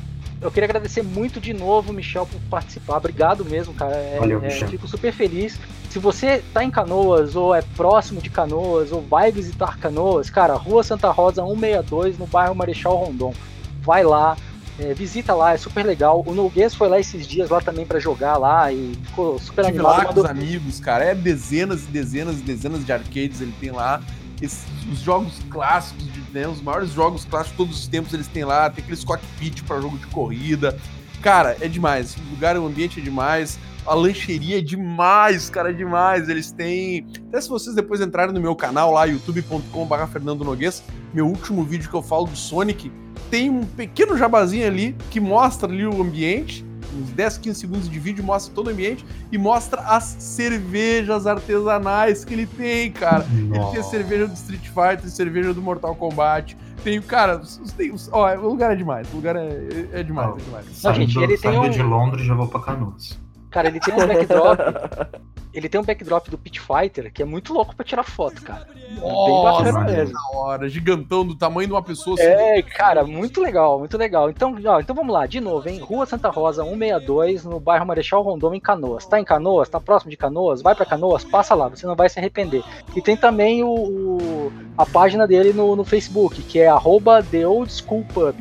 Eu 0.40 0.50
queria 0.50 0.64
agradecer 0.64 1.02
muito 1.02 1.38
de 1.38 1.52
novo, 1.52 1.92
Michel, 1.92 2.24
por 2.26 2.40
participar. 2.48 2.96
Obrigado 2.96 3.44
mesmo, 3.44 3.74
cara. 3.74 3.94
É, 3.94 4.16
Valeu, 4.18 4.38
é, 4.38 4.46
Michel. 4.46 4.68
fico 4.68 4.88
super 4.88 5.12
feliz. 5.12 5.60
Se 5.90 5.98
você 5.98 6.42
tá 6.54 6.64
em 6.64 6.70
Canoas, 6.70 7.36
ou 7.36 7.54
é 7.54 7.60
próximo 7.76 8.22
de 8.22 8.30
Canoas, 8.30 8.90
ou 8.90 9.02
vai 9.02 9.30
visitar 9.30 9.76
Canoas, 9.78 10.30
cara, 10.30 10.54
Rua 10.54 10.82
Santa 10.82 11.10
Rosa 11.10 11.42
162, 11.44 12.16
no 12.16 12.26
bairro 12.26 12.54
Marechal 12.54 12.96
Rondon. 12.96 13.34
Vai 13.82 14.02
lá, 14.02 14.34
é, 14.80 14.94
visita 14.94 15.34
lá, 15.34 15.52
é 15.52 15.56
super 15.56 15.84
legal. 15.84 16.22
O 16.26 16.34
Noguês 16.34 16.74
foi 16.74 16.88
lá 16.88 16.98
esses 16.98 17.26
dias 17.26 17.50
lá 17.50 17.60
também 17.60 17.84
pra 17.86 17.98
jogar 17.98 18.36
lá 18.36 18.72
e 18.72 18.92
ficou 19.04 19.38
super 19.38 19.64
Tive 19.64 19.78
animado. 19.78 19.98
lá 19.98 20.04
com 20.12 20.20
os 20.20 20.26
amigos, 20.26 20.80
cara. 20.80 21.04
É 21.04 21.14
dezenas 21.14 21.84
e 21.84 21.86
dezenas 21.86 22.38
e 22.38 22.42
dezenas 22.42 22.84
de 22.84 22.92
arcades 22.92 23.40
ele 23.40 23.54
tem 23.60 23.70
lá. 23.70 24.00
Esses- 24.40 24.64
os 24.90 25.00
jogos 25.00 25.34
clássicos, 25.50 26.04
de, 26.12 26.22
né, 26.32 26.48
os 26.48 26.62
maiores 26.62 26.90
jogos 26.92 27.24
clássicos 27.26 27.52
de 27.52 27.56
todos 27.58 27.78
os 27.80 27.86
tempos 27.88 28.14
eles 28.14 28.26
têm 28.26 28.44
lá. 28.44 28.70
Tem 28.70 28.82
aqueles 28.82 29.04
cockpit 29.04 29.62
pra 29.64 29.80
jogo 29.80 29.98
de 29.98 30.06
corrida. 30.06 30.78
Cara, 31.20 31.56
é 31.60 31.68
demais. 31.68 32.16
O 32.16 32.30
lugar, 32.30 32.56
o 32.56 32.66
ambiente 32.66 32.98
é 32.98 33.02
demais. 33.02 33.58
A 33.86 33.94
lancheria 33.94 34.58
é 34.58 34.60
demais, 34.62 35.50
cara, 35.50 35.70
é 35.70 35.72
demais. 35.74 36.28
Eles 36.30 36.50
têm. 36.52 37.06
Até 37.28 37.40
se 37.40 37.48
vocês 37.50 37.74
depois 37.76 38.00
entrarem 38.00 38.32
no 38.32 38.40
meu 38.40 38.54
canal 38.56 38.92
lá, 38.92 39.04
youtube.com.br 39.04 40.06
Fernando 40.10 40.44
Noguês, 40.44 40.82
meu 41.12 41.26
último 41.26 41.62
vídeo 41.64 41.88
que 41.90 41.94
eu 41.96 42.02
falo 42.02 42.24
do 42.26 42.36
Sonic, 42.36 42.90
tem 43.30 43.48
um 43.48 43.64
pequeno 43.64 44.16
jabazinho 44.16 44.66
ali 44.66 44.94
que 45.10 45.20
mostra 45.20 45.70
ali 45.70 45.86
o 45.86 46.02
ambiente. 46.02 46.64
Uns 47.00 47.10
10, 47.10 47.38
15 47.38 47.60
segundos 47.60 47.88
de 47.88 48.00
vídeo 48.00 48.24
mostra 48.24 48.52
todo 48.52 48.66
o 48.66 48.70
ambiente 48.70 49.04
e 49.30 49.38
mostra 49.38 49.80
as 49.82 50.02
cervejas 50.18 51.24
artesanais 51.24 52.24
que 52.24 52.34
ele 52.34 52.46
tem, 52.46 52.90
cara. 52.90 53.24
Ele 53.32 53.48
tem 53.48 53.60
a 53.60 53.64
Nossa. 53.64 53.82
cerveja 53.84 54.26
do 54.26 54.34
Street 54.34 54.64
Fighter, 54.66 55.08
cerveja 55.08 55.54
do 55.54 55.62
Mortal 55.62 55.94
Kombat. 55.94 56.56
Tem, 56.82 57.00
cara, 57.00 57.40
tem, 57.76 57.94
ó, 58.10 58.34
o 58.38 58.48
lugar 58.48 58.72
é 58.72 58.74
demais. 58.74 59.06
O 59.12 59.16
lugar 59.16 59.36
é, 59.36 59.48
é 59.92 60.02
demais, 60.02 60.34
é 60.36 60.38
demais. 60.44 60.82
Não, 60.82 60.94
gente, 60.94 61.16
ele 61.18 61.38
tem 61.38 61.56
um- 61.58 61.70
de 61.70 61.82
Londres 61.82 62.26
já 62.26 62.34
vou 62.34 62.48
pra 62.48 62.58
Canoas. 62.60 63.16
Cara, 63.50 63.68
ele 63.68 63.78
tem 63.78 63.94
um 63.94 63.98
backdrop. 63.98 64.58
ele 65.52 65.68
tem 65.68 65.80
um 65.80 65.84
backdrop 65.84 66.28
do 66.30 66.38
Pit 66.38 66.60
Fighter 66.60 67.12
que 67.12 67.22
é 67.22 67.24
muito 67.24 67.52
louco 67.52 67.74
pra 67.74 67.84
tirar 67.84 68.02
foto, 68.04 68.42
cara. 68.42 68.66
bem 68.72 69.00
Nossa, 69.00 69.64
bacana 69.64 69.84
que 69.86 69.92
mesmo. 69.96 70.14
da 70.14 70.38
hora. 70.38 70.68
Gigantão 70.68 71.26
do 71.26 71.34
tamanho 71.34 71.66
de 71.66 71.72
uma 71.74 71.82
pessoa. 71.82 72.14
assim. 72.14 72.24
É, 72.28 72.62
cara, 72.62 73.04
muito 73.04 73.40
legal, 73.40 73.78
muito 73.78 73.96
legal. 73.98 74.30
Então, 74.30 74.54
ó, 74.66 74.80
então 74.80 74.94
vamos 74.94 75.12
lá, 75.12 75.26
de 75.26 75.40
novo, 75.40 75.68
hein? 75.68 75.78
Rua 75.80 76.06
Santa 76.06 76.28
Rosa 76.30 76.62
162, 76.62 77.44
no 77.44 77.58
bairro 77.60 77.86
Marechal 77.86 78.22
Rondon, 78.22 78.54
em 78.54 78.60
Canoas. 78.60 79.06
Tá 79.06 79.18
em 79.20 79.24
Canoas? 79.24 79.68
Tá 79.68 79.80
próximo 79.80 80.10
de 80.10 80.16
Canoas? 80.16 80.62
Vai 80.62 80.74
pra 80.74 80.86
Canoas? 80.86 81.24
Passa 81.24 81.54
lá, 81.54 81.68
você 81.68 81.86
não 81.86 81.96
vai 81.96 82.08
se 82.08 82.18
arrepender. 82.18 82.62
E 82.94 83.00
tem 83.02 83.16
também 83.16 83.64
o, 83.64 83.68
o- 83.68 84.52
a 84.78 84.86
página 84.86 85.26
dele 85.26 85.52
no, 85.52 85.74
no 85.76 85.84
Facebook, 85.84 86.42
que 86.42 86.58
é 86.60 86.68
arroba 86.68 87.22
The 87.22 87.46
Old 87.46 87.72
School 87.72 88.04
Pub. 88.14 88.34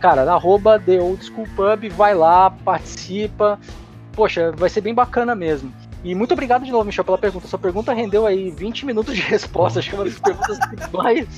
Cara, 0.00 0.22
arroba 0.32 0.78
The 0.80 1.00
Old 1.00 1.24
School 1.24 1.46
Pub, 1.54 1.88
vai 1.90 2.14
lá, 2.14 2.50
participa. 2.50 3.58
Poxa, 4.12 4.52
vai 4.52 4.68
ser 4.68 4.80
bem 4.80 4.92
bacana 4.94 5.34
mesmo. 5.34 5.72
E 6.04 6.14
muito 6.14 6.32
obrigado 6.32 6.64
de 6.64 6.72
novo, 6.72 6.84
Michel, 6.84 7.04
pela 7.04 7.18
pergunta. 7.18 7.46
Sua 7.46 7.58
pergunta 7.58 7.92
rendeu 7.92 8.26
aí 8.26 8.50
20 8.50 8.86
minutos 8.86 9.14
de 9.14 9.22
resposta. 9.22 9.78
Acho 9.78 9.90
que 9.90 9.94
é 9.94 9.98
uma 9.98 10.04
das 10.04 10.18
perguntas 10.18 10.58
mais 10.92 11.28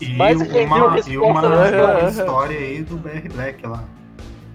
E 0.00 0.08
rendeu 0.40 0.86
uma, 0.86 1.00
e 1.00 1.18
uma 1.18 1.48
né? 1.48 2.08
história 2.08 2.58
aí 2.58 2.82
do 2.82 2.96
BR 2.96 3.28
Black 3.32 3.66
lá. 3.66 3.84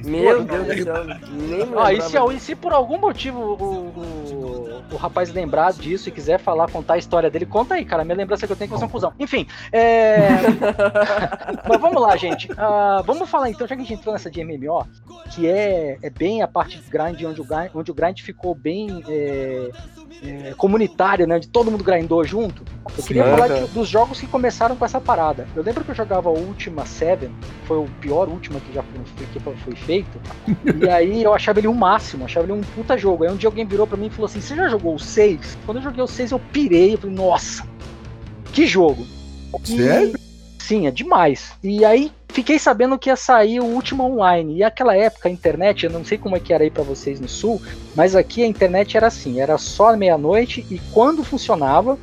Meu 0.03 0.43
Deus 0.43 0.67
do 0.67 0.83
céu, 0.83 1.03
nem 1.03 1.61
Ah, 1.77 1.93
e 1.93 2.01
se, 2.01 2.17
e 2.17 2.39
se 2.39 2.55
por 2.55 2.71
algum 2.71 2.97
motivo 2.97 3.39
o, 3.39 3.63
o, 3.63 4.83
o 4.93 4.97
rapaz 4.97 5.31
lembrar 5.31 5.73
disso 5.73 6.09
e 6.09 6.11
quiser 6.11 6.39
falar, 6.39 6.71
contar 6.71 6.93
a 6.93 6.97
história 6.97 7.29
dele, 7.29 7.45
conta 7.45 7.75
aí, 7.75 7.85
cara. 7.85 8.03
Minha 8.03 8.17
lembrança 8.17 8.47
que 8.47 8.53
eu 8.53 8.55
tenho 8.55 8.67
é 8.67 8.71
que 8.71 8.77
você 8.77 8.83
é 8.83 8.87
um 8.87 8.89
cuzão. 8.89 9.13
Enfim, 9.19 9.45
é... 9.71 10.29
mas 11.67 11.81
vamos 11.81 12.01
lá, 12.01 12.15
gente. 12.15 12.49
Ah, 12.57 13.03
vamos 13.05 13.29
falar 13.29 13.49
então, 13.49 13.67
já 13.67 13.75
que 13.75 13.81
a 13.81 13.85
gente 13.85 13.99
entrou 13.99 14.13
nessa 14.13 14.31
de 14.31 14.43
MMO, 14.43 14.87
que 15.31 15.47
é, 15.47 15.97
é 16.01 16.09
bem 16.09 16.41
a 16.41 16.47
parte 16.47 16.77
de 16.77 16.89
grind, 16.89 17.21
onde 17.23 17.41
o 17.41 17.43
grind, 17.43 17.71
onde 17.73 17.91
o 17.91 17.93
grind 17.93 18.21
ficou 18.21 18.55
bem 18.55 19.03
é, 19.07 19.69
é, 20.23 20.53
comunitário, 20.57 21.25
né? 21.27 21.39
De 21.39 21.47
todo 21.47 21.69
mundo 21.71 21.83
grindou 21.83 22.23
junto. 22.23 22.63
Eu 22.97 23.03
queria 23.03 23.23
Sim. 23.23 23.29
falar 23.31 23.47
de- 23.47 23.67
dos 23.67 23.87
jogos 23.87 24.19
que 24.19 24.27
começaram 24.27 24.75
com 24.75 24.83
essa 24.83 24.99
parada. 24.99 25.47
Eu 25.55 25.63
lembro 25.63 25.83
que 25.83 25.91
eu 25.91 25.95
jogava 25.95 26.29
o 26.29 26.37
Ultima 26.37 26.85
7, 26.85 27.29
foi 27.65 27.77
o 27.77 27.85
pior 28.01 28.27
Ultima 28.27 28.59
que 28.59 28.73
já 28.73 28.83
foi, 28.83 29.25
que 29.27 29.39
foi 29.39 29.75
feito. 29.75 30.19
E 30.81 30.89
aí 30.89 31.23
eu 31.23 31.33
achava 31.33 31.59
ele 31.59 31.67
um 31.67 31.73
máximo, 31.73 32.25
achava 32.25 32.45
ele 32.45 32.53
um 32.53 32.61
puta 32.61 32.97
jogo. 32.97 33.23
Aí 33.23 33.29
um 33.31 33.35
dia 33.37 33.47
alguém 33.47 33.65
virou 33.65 33.85
pra 33.87 33.97
mim 33.97 34.07
e 34.07 34.09
falou 34.09 34.25
assim: 34.25 34.41
Você 34.41 34.55
já 34.55 34.67
jogou 34.67 34.95
o 34.95 34.99
6? 34.99 35.57
Quando 35.65 35.77
eu 35.77 35.83
joguei 35.83 36.03
o 36.03 36.07
6, 36.07 36.31
eu 36.31 36.39
pirei. 36.39 36.93
Eu 36.93 36.97
falei, 36.97 37.15
nossa, 37.15 37.65
que 38.51 38.65
jogo! 38.67 39.05
E- 39.63 39.67
Sério? 39.67 40.13
Sim, 40.59 40.85
é 40.87 40.91
demais. 40.91 41.53
E 41.63 41.83
aí, 41.85 42.11
fiquei 42.29 42.57
sabendo 42.57 42.97
que 42.97 43.09
ia 43.09 43.15
sair 43.15 43.59
o 43.59 43.65
último 43.65 44.03
online. 44.03 44.57
E 44.57 44.63
aquela 44.63 44.95
época 44.95 45.27
a 45.27 45.31
internet, 45.31 45.85
eu 45.85 45.91
não 45.91 46.05
sei 46.05 46.17
como 46.17 46.35
é 46.35 46.39
que 46.39 46.53
era 46.53 46.63
aí 46.63 46.71
para 46.71 46.83
vocês 46.83 47.19
no 47.19 47.27
sul, 47.27 47.61
mas 47.95 48.15
aqui 48.15 48.43
a 48.43 48.47
internet 48.47 48.95
era 48.95 49.07
assim, 49.07 49.39
era 49.41 49.57
só 49.57 49.95
meia-noite 49.97 50.65
e 50.69 50.79
quando 50.93 51.23
funcionava, 51.23 51.97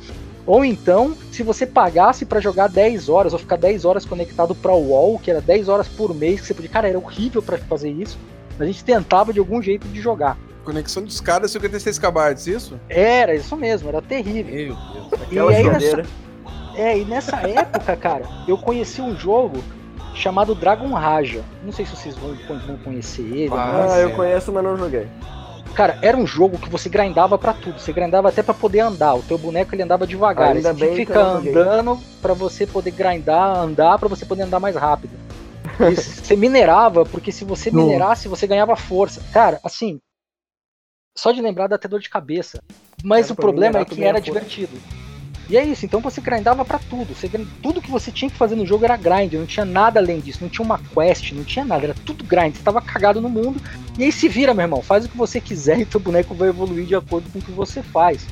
ou 0.45 0.63
então, 0.63 1.13
se 1.31 1.43
você 1.43 1.65
pagasse 1.65 2.25
para 2.25 2.39
jogar 2.39 2.69
10 2.69 3.09
horas 3.09 3.33
ou 3.33 3.39
ficar 3.39 3.57
10 3.57 3.83
horas 3.83 4.05
conectado 4.05 4.55
para 4.55 4.71
o 4.71 4.91
UOL, 4.91 5.19
que 5.19 5.29
era 5.29 5.41
10 5.41 5.67
horas 5.67 5.87
por 5.87 6.13
mês, 6.13 6.39
que 6.39 6.47
você 6.47 6.53
podia, 6.53 6.69
cara, 6.69 6.87
era 6.87 6.97
horrível 6.97 7.41
para 7.41 7.57
fazer 7.57 7.89
isso. 7.89 8.17
A 8.57 8.65
gente 8.65 8.83
tentava 8.83 9.33
de 9.33 9.39
algum 9.39 9.61
jeito 9.61 9.87
de 9.89 10.01
jogar. 10.01 10.37
Conexão 10.63 11.03
dos 11.03 11.19
caras 11.21 11.51
56 11.51 11.99
kbytes, 11.99 12.47
isso? 12.47 12.79
Era 12.89 13.35
isso 13.35 13.55
mesmo, 13.55 13.89
era 13.89 14.01
terrível. 14.01 14.53
Meu 14.53 14.75
Deus. 14.75 15.07
E 15.11 15.25
Aquela 15.25 15.51
aí 15.51 15.63
choradeira. 15.63 15.97
nessa, 15.97 16.81
é, 16.81 16.97
e 16.97 17.05
nessa 17.05 17.37
época, 17.37 17.95
cara, 17.97 18.25
eu 18.47 18.57
conheci 18.57 19.01
um 19.01 19.15
jogo 19.17 19.61
chamado 20.17 20.53
Dragon 20.55 20.89
Raja. 20.93 21.43
Não 21.63 21.71
sei 21.71 21.85
se 21.85 21.95
vocês 21.95 22.15
vão, 22.15 22.35
vão 22.65 22.77
conhecer 22.77 23.21
ele. 23.21 23.51
Ah, 23.53 23.85
mas- 23.87 23.97
eu 24.01 24.11
conheço, 24.15 24.51
mas 24.51 24.63
não 24.63 24.77
joguei. 24.77 25.07
Cara, 25.75 25.99
era 26.01 26.17
um 26.17 26.25
jogo 26.25 26.57
que 26.57 26.69
você 26.69 26.89
grindava 26.89 27.37
pra 27.37 27.53
tudo. 27.53 27.79
Você 27.79 27.93
grindava 27.93 28.29
até 28.29 28.41
pra 28.41 28.53
poder 28.53 28.79
andar. 28.79 29.13
O 29.13 29.21
teu 29.21 29.37
boneco 29.37 29.75
ele 29.75 29.83
andava 29.83 30.07
devagar. 30.07 30.55
Ainda 30.55 30.73
você 30.73 30.95
fica 30.95 31.19
andando 31.21 31.99
pra 32.21 32.33
você 32.33 32.65
poder 32.65 32.91
grindar, 32.91 33.57
andar 33.57 33.99
pra 33.99 34.09
você 34.09 34.25
poder 34.25 34.43
andar 34.43 34.59
mais 34.59 34.75
rápido. 34.75 35.11
E 35.79 35.93
você 35.95 36.35
minerava, 36.35 37.05
porque 37.05 37.31
se 37.31 37.45
você 37.45 37.69
minerasse, 37.69 38.27
você 38.27 38.47
ganhava 38.47 38.75
força. 38.75 39.21
Cara, 39.31 39.59
assim, 39.63 39.99
só 41.15 41.31
de 41.31 41.41
lembrar 41.41 41.67
dá 41.67 41.75
até 41.75 41.87
dor 41.87 41.99
de 41.99 42.09
cabeça. 42.09 42.59
Mas 43.03 43.27
Cara, 43.27 43.33
o 43.33 43.35
problema 43.35 43.79
minerar, 43.79 43.91
é 43.91 43.95
que 43.95 44.03
era 44.03 44.17
força. 44.17 44.23
divertido. 44.31 44.77
E 45.49 45.57
é 45.57 45.63
isso, 45.63 45.85
então 45.85 46.01
você 46.01 46.19
grindava 46.19 46.65
pra 46.65 46.77
tudo. 46.77 47.15
Você, 47.15 47.29
tudo 47.63 47.81
que 47.81 47.89
você 47.89 48.11
tinha 48.11 48.29
que 48.29 48.35
fazer 48.37 48.55
no 48.55 48.65
jogo 48.65 48.83
era 48.83 48.97
grind, 48.97 49.33
não 49.33 49.45
tinha 49.45 49.65
nada 49.65 49.99
além 49.99 50.19
disso, 50.19 50.39
não 50.41 50.49
tinha 50.49 50.65
uma 50.65 50.77
quest, 50.93 51.31
não 51.31 51.43
tinha 51.43 51.63
nada, 51.63 51.85
era 51.85 51.95
tudo 52.05 52.23
grind. 52.25 52.55
Você 52.55 52.63
tava 52.63 52.81
cagado 52.81 53.21
no 53.21 53.29
mundo. 53.29 53.61
E 53.97 54.03
aí 54.03 54.11
se 54.11 54.27
vira, 54.27 54.53
meu 54.53 54.63
irmão, 54.63 54.81
faz 54.81 55.05
o 55.05 55.09
que 55.09 55.17
você 55.17 55.39
quiser 55.39 55.79
e 55.79 55.85
teu 55.85 55.99
boneco 55.99 56.33
vai 56.35 56.49
evoluir 56.49 56.85
de 56.85 56.95
acordo 56.95 57.29
com 57.31 57.39
o 57.39 57.41
que 57.41 57.51
você 57.51 57.81
faz, 57.81 58.25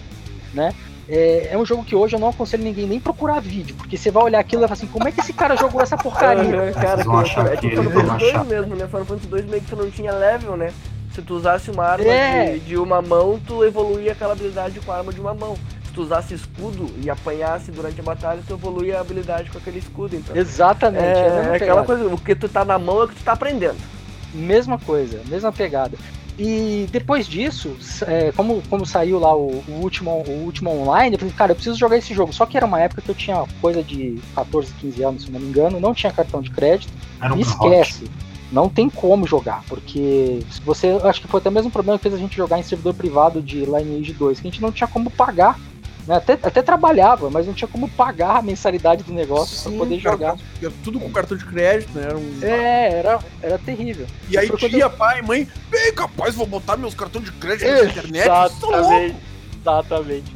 né? 0.54 0.74
É, 1.08 1.50
é 1.52 1.58
um 1.58 1.66
jogo 1.66 1.84
que 1.84 1.96
hoje 1.96 2.16
eu 2.16 2.20
não 2.20 2.30
aconselho 2.30 2.64
ninguém 2.64 2.88
nem 2.88 3.00
procurar 3.00 3.40
vídeo, 3.40 3.76
porque 3.76 3.96
você 3.96 4.10
vai 4.10 4.24
olhar 4.24 4.40
aquilo 4.40 4.62
e 4.62 4.66
vai 4.66 4.70
falar 4.70 4.78
assim, 4.80 4.92
como 4.92 5.08
é 5.08 5.12
que 5.12 5.20
esse 5.22 5.34
cara 5.34 5.56
jogou 5.56 5.80
essa 5.82 5.96
porcaria? 5.96 6.72
Cara, 6.74 7.04
que 7.04 7.10
achar 7.10 7.46
é 7.54 7.58
que 7.58 7.70
tipo 7.70 7.84
Final 7.84 7.92
Fantasy 7.92 8.20
2 8.20 8.34
achar. 8.34 8.46
mesmo, 8.46 8.76
né? 8.76 8.88
Final 8.88 9.06
Fantasy 9.06 9.28
2 9.28 9.46
meio 9.46 9.62
que 9.62 9.70
tu 9.70 9.76
não 9.76 9.92
tinha 9.92 10.12
level, 10.12 10.58
né? 10.58 10.74
Se 11.14 11.22
tu 11.22 11.36
usasse 11.36 11.70
uma 11.70 11.86
arma 11.86 12.06
É. 12.12 12.54
de, 12.54 12.60
de 12.62 12.78
uma 12.78 13.02
mão, 13.04 13.40
tu 13.46 13.64
evoluía 13.64 14.14
aquela 14.14 14.34
habilidade 14.34 14.80
com 14.80 14.92
a 14.92 14.98
arma 14.98 15.14
de 15.14 15.22
uma 15.22 15.34
mão. 15.36 15.56
Tu 15.96 16.02
usasse 16.02 16.34
escudo 16.34 16.92
e 17.02 17.10
apanhasse 17.10 17.72
durante 17.72 18.02
a 18.02 18.04
batalha, 18.04 18.44
tu 18.46 18.54
evoluía 18.54 18.98
a 18.98 19.02
habilidade 19.02 19.50
com 19.50 19.58
aquele 19.58 19.80
escudo, 19.80 20.16
então. 20.16 20.36
Exatamente, 20.36 21.04
é, 21.04 21.50
É, 21.54 21.56
aquela 21.56 21.86
coisa, 21.86 22.06
o 22.06 22.18
que 22.18 22.36
tu 22.36 22.50
tá 22.50 22.66
na 22.66 22.78
mão 22.78 23.02
é 23.02 23.06
o 23.06 23.08
que 23.08 23.16
tu 23.16 23.24
tá 23.24 23.32
aprendendo. 23.32 23.78
Mesma 24.34 24.78
coisa, 24.78 25.22
mesma 25.30 25.54
pegada. 25.54 25.98
E 26.38 26.86
depois 26.92 27.26
disso, 27.26 27.78
é, 28.06 28.32
como, 28.34 28.62
como 28.70 28.86
saiu 28.86 29.20
lá 29.20 29.34
o, 29.34 29.64
o 29.68 29.72
último, 29.82 30.22
o 30.28 30.44
último 30.44 30.70
online, 30.70 31.16
eu 31.16 31.20
falei, 31.20 31.34
cara, 31.34 31.52
eu 31.54 31.56
preciso 31.56 31.78
jogar 31.78 31.98
esse 31.98 32.14
jogo. 32.14 32.34
Só 32.34 32.46
que 32.46 32.58
era 32.58 32.66
uma 32.66 32.82
época 32.82 33.02
que 33.02 33.10
eu 33.10 33.16
tinha 33.16 33.46
coisa 33.62 33.82
de 33.82 34.20
14, 34.36 34.74
15 34.82 35.04
anos, 35.04 35.24
se 35.24 35.32
não 35.32 35.40
me 35.40 35.48
engano, 35.48 35.80
não 35.80 35.94
tinha 35.94 36.12
cartão 36.12 36.42
de 36.42 36.52
crédito. 36.52 36.92
Era 37.22 37.34
um 37.34 37.40
esquece. 37.40 38.10
Não 38.52 38.70
tem 38.70 38.90
como 38.90 39.26
jogar, 39.26 39.64
porque 39.68 40.42
se 40.52 40.62
você. 40.62 41.00
Acho 41.04 41.22
que 41.22 41.28
foi 41.28 41.40
até 41.40 41.50
o 41.50 41.52
mesmo 41.52 41.72
problema 41.72 41.98
que 41.98 42.04
fez 42.04 42.14
a 42.14 42.18
gente 42.18 42.36
jogar 42.36 42.60
em 42.60 42.64
servidor 42.64 42.94
privado 42.94 43.42
de 43.42 43.66
Lineage 43.66 44.14
2, 44.14 44.40
que 44.40 44.48
a 44.48 44.52
gente 44.52 44.62
não 44.62 44.72
tinha 44.72 44.88
como 44.88 45.10
pagar. 45.10 45.58
Né? 46.08 46.16
Até, 46.16 46.34
até 46.34 46.62
trabalhava, 46.62 47.30
mas 47.30 47.48
não 47.48 47.54
tinha 47.54 47.68
como 47.68 47.90
pagar 47.90 48.38
a 48.38 48.42
mensalidade 48.42 49.04
do 49.04 49.14
negócio 49.14 49.56
Sim, 49.56 49.70
pra 49.70 49.80
poder 49.80 50.00
jogar. 50.00 50.38
Era 50.62 50.72
tudo 50.84 51.00
com 51.00 51.12
cartão 51.12 51.38
de 51.38 51.46
crédito, 51.46 51.92
né? 51.94 52.04
Era 52.04 52.18
um... 52.18 52.40
É, 52.42 52.94
era, 53.00 53.20
era 53.42 53.58
terrível. 53.58 54.06
E 54.30 54.38
aí 54.38 54.50
tia, 54.58 54.90
pai, 54.90 55.22
mãe, 55.22 55.48
bem 55.70 55.94
capaz, 55.94 56.36
vou 56.36 56.46
botar 56.46 56.78
meus 56.78 56.94
cartões 56.94 57.26
de 57.26 57.32
crédito 57.32 57.70
na 57.70 57.86
internet. 57.86 58.26
Exatamente. 58.26 59.16
Exatamente. 59.62 60.36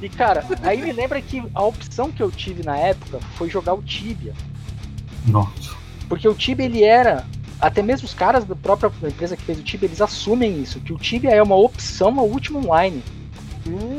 E 0.00 0.08
cara, 0.08 0.44
aí 0.62 0.80
me 0.80 0.92
lembra 0.92 1.20
que 1.20 1.42
a 1.52 1.62
opção 1.64 2.10
que 2.10 2.22
eu 2.22 2.30
tive 2.30 2.62
na 2.62 2.76
época 2.76 3.18
foi 3.36 3.50
jogar 3.50 3.74
o 3.74 3.82
Tibia. 3.82 4.32
Nossa. 5.26 5.76
Porque 6.08 6.28
o 6.28 6.34
Tibia 6.34 6.66
ele 6.66 6.84
era. 6.84 7.26
Até 7.60 7.82
mesmo 7.82 8.06
os 8.06 8.14
caras 8.14 8.44
da 8.44 8.54
própria 8.54 8.92
empresa 9.02 9.36
que 9.36 9.42
fez 9.42 9.58
o 9.58 9.64
Tibia, 9.64 9.88
eles 9.88 10.00
assumem 10.00 10.62
isso, 10.62 10.78
que 10.78 10.92
o 10.92 10.96
Tibia 10.96 11.30
é 11.30 11.42
uma 11.42 11.56
opção 11.56 12.16
ao 12.20 12.26
último 12.26 12.60
online. 12.60 13.02
Hum, 13.66 13.97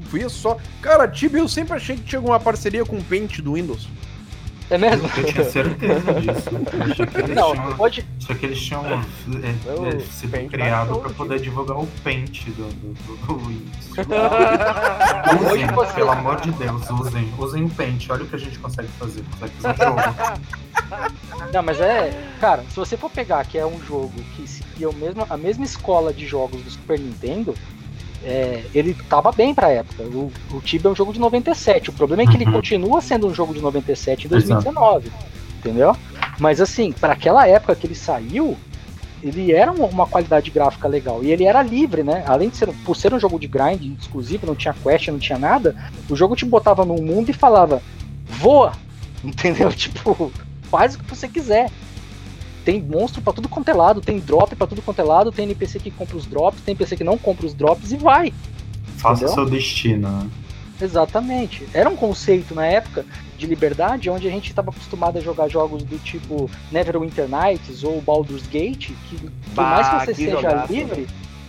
vê 0.00 0.28
só. 0.28 0.56
Cara, 0.80 1.06
Tibia, 1.08 1.40
eu 1.40 1.48
sempre 1.48 1.74
achei 1.74 1.96
que 1.96 2.02
tinha 2.02 2.18
alguma 2.18 2.38
parceria 2.40 2.84
com 2.84 2.96
o 2.98 3.04
Paint 3.04 3.40
do 3.40 3.54
Windows. 3.54 3.88
É 4.70 4.78
mesmo? 4.78 5.10
Eu 5.16 5.24
tinha 5.24 5.44
certeza 5.50 6.14
disso. 6.14 6.48
Eu 6.72 6.82
achei 6.84 7.06
que 7.06 7.18
eles 7.18 7.34
Não, 7.34 7.52
tinham, 7.52 7.76
pode. 7.76 8.06
só 8.20 8.34
que 8.34 8.46
eles 8.46 8.62
tinham 8.62 8.86
é, 8.86 8.94
é, 8.94 9.98
sido 9.98 10.30
Paint 10.30 10.48
criado 10.52 10.86
baixou 10.86 11.02
para 11.02 11.10
poder 11.12 11.40
divulgar 11.40 11.76
o 11.76 11.88
Paint 12.04 12.44
do, 12.50 12.68
do, 12.68 12.94
do, 12.94 13.16
do 13.26 13.34
Windows. 13.48 13.90
Hoje 15.42 15.64
Usem, 15.64 15.66
você- 15.74 15.92
pelo 15.94 16.10
amor 16.12 16.40
de 16.40 16.52
Deus, 16.52 16.88
usem. 16.88 17.28
Usem 17.36 17.64
o 17.64 17.70
Paint. 17.70 18.08
Olha 18.10 18.22
o 18.22 18.28
que 18.28 18.36
a 18.36 18.38
gente 18.38 18.58
consegue 18.60 18.88
fazer. 18.96 19.24
Consegue 19.32 19.54
fazer 19.60 19.90
um 19.90 19.98
jogo. 19.98 20.40
Não, 21.52 21.62
mas 21.64 21.80
é. 21.80 22.12
Cara, 22.40 22.62
se 22.70 22.76
você 22.76 22.96
for 22.96 23.10
pegar 23.10 23.44
que 23.46 23.58
é 23.58 23.66
um 23.66 23.80
jogo 23.84 24.12
que 24.36 24.46
seguia 24.46 24.88
o 24.88 24.94
mesmo, 24.94 25.26
a 25.28 25.36
mesma 25.36 25.64
escola 25.64 26.12
de 26.12 26.26
jogos 26.28 26.62
do 26.62 26.70
Super 26.70 26.98
Nintendo, 26.98 27.56
é, 28.22 28.64
ele 28.74 28.94
tava 29.08 29.32
bem 29.32 29.54
pra 29.54 29.70
época. 29.70 30.02
O, 30.02 30.30
o 30.52 30.60
Tibia 30.60 30.88
é 30.88 30.92
um 30.92 30.96
jogo 30.96 31.12
de 31.12 31.18
97. 31.18 31.90
O 31.90 31.92
problema 31.92 32.22
é 32.22 32.26
que 32.26 32.36
ele 32.36 32.44
Uhum. 32.46 32.52
continua 32.52 33.00
sendo 33.00 33.26
um 33.26 33.34
jogo 33.34 33.54
de 33.54 33.60
97 33.60 34.26
em 34.26 34.28
2019. 34.30 35.10
Entendeu? 35.58 35.96
Mas 36.38 36.60
assim, 36.60 36.92
para 36.92 37.12
aquela 37.12 37.46
época 37.46 37.74
que 37.74 37.86
ele 37.86 37.94
saiu, 37.94 38.56
ele 39.22 39.52
era 39.52 39.70
uma, 39.72 40.06
qualidade 40.06 40.50
gráfica 40.50 40.88
legal. 40.88 41.22
E 41.22 41.30
ele 41.30 41.44
era 41.44 41.62
livre, 41.62 42.02
né? 42.02 42.24
Além 42.26 42.48
de 42.48 42.56
ser, 42.56 42.68
por 42.84 42.96
ser 42.96 43.12
um 43.12 43.20
jogo 43.20 43.38
de 43.38 43.46
grind 43.46 43.98
exclusivo, 43.98 44.46
não 44.46 44.54
tinha 44.54 44.74
quest, 44.74 45.08
não 45.08 45.18
tinha 45.18 45.38
nada, 45.38 45.76
o 46.08 46.16
jogo 46.16 46.34
te 46.34 46.44
botava 46.44 46.84
num 46.84 47.02
mundo 47.02 47.30
e 47.30 47.34
falava, 47.34 47.82
voa! 48.26 48.72
Entendeu? 49.22 49.70
Tipo, 49.70 50.32
faz 50.70 50.94
o 50.94 50.98
que 50.98 51.04
você 51.04 51.28
quiser. 51.28 51.70
Tem 52.64 52.80
monstro 52.80 53.22
pra 53.22 53.32
tudo 53.32 53.48
quanto 53.48 53.68
é 53.68 53.74
lado, 53.74 54.00
tem 54.00 54.18
drop 54.18 54.54
pra 54.54 54.66
tudo 54.66 54.82
quanto 54.82 55.00
é 55.00 55.04
lado, 55.04 55.32
tem 55.32 55.44
NPC 55.44 55.78
que 55.78 55.90
compra 55.90 56.16
os 56.16 56.26
drops, 56.26 56.60
tem 56.60 56.72
NPC 56.72 56.96
que 56.96 57.04
não 57.04 57.16
compra 57.16 57.46
os 57.46 57.54
drops 57.54 57.92
e 57.92 57.96
vai. 57.96 58.32
Faça 58.98 59.24
Entendeu? 59.24 59.34
seu 59.34 59.46
destino. 59.46 60.08
né? 60.08 60.30
Exatamente. 60.80 61.66
Era 61.74 61.88
um 61.88 61.96
conceito 61.96 62.54
na 62.54 62.66
época 62.66 63.04
de 63.36 63.46
liberdade 63.46 64.08
onde 64.10 64.26
a 64.26 64.30
gente 64.30 64.50
estava 64.50 64.70
acostumado 64.70 65.18
a 65.18 65.20
jogar 65.20 65.48
jogos 65.48 65.82
do 65.82 65.98
tipo 65.98 66.50
Neverwinter 66.70 67.28
Nights 67.28 67.84
ou 67.84 68.00
Baldur's 68.00 68.46
Gate, 68.46 68.90
que 69.08 69.16
por 69.54 69.64
mais 69.64 69.88
que 69.88 69.94
você 69.94 70.06
que 70.06 70.24
seja 70.24 70.36
jogaço, 70.36 70.72
livre, 70.72 71.08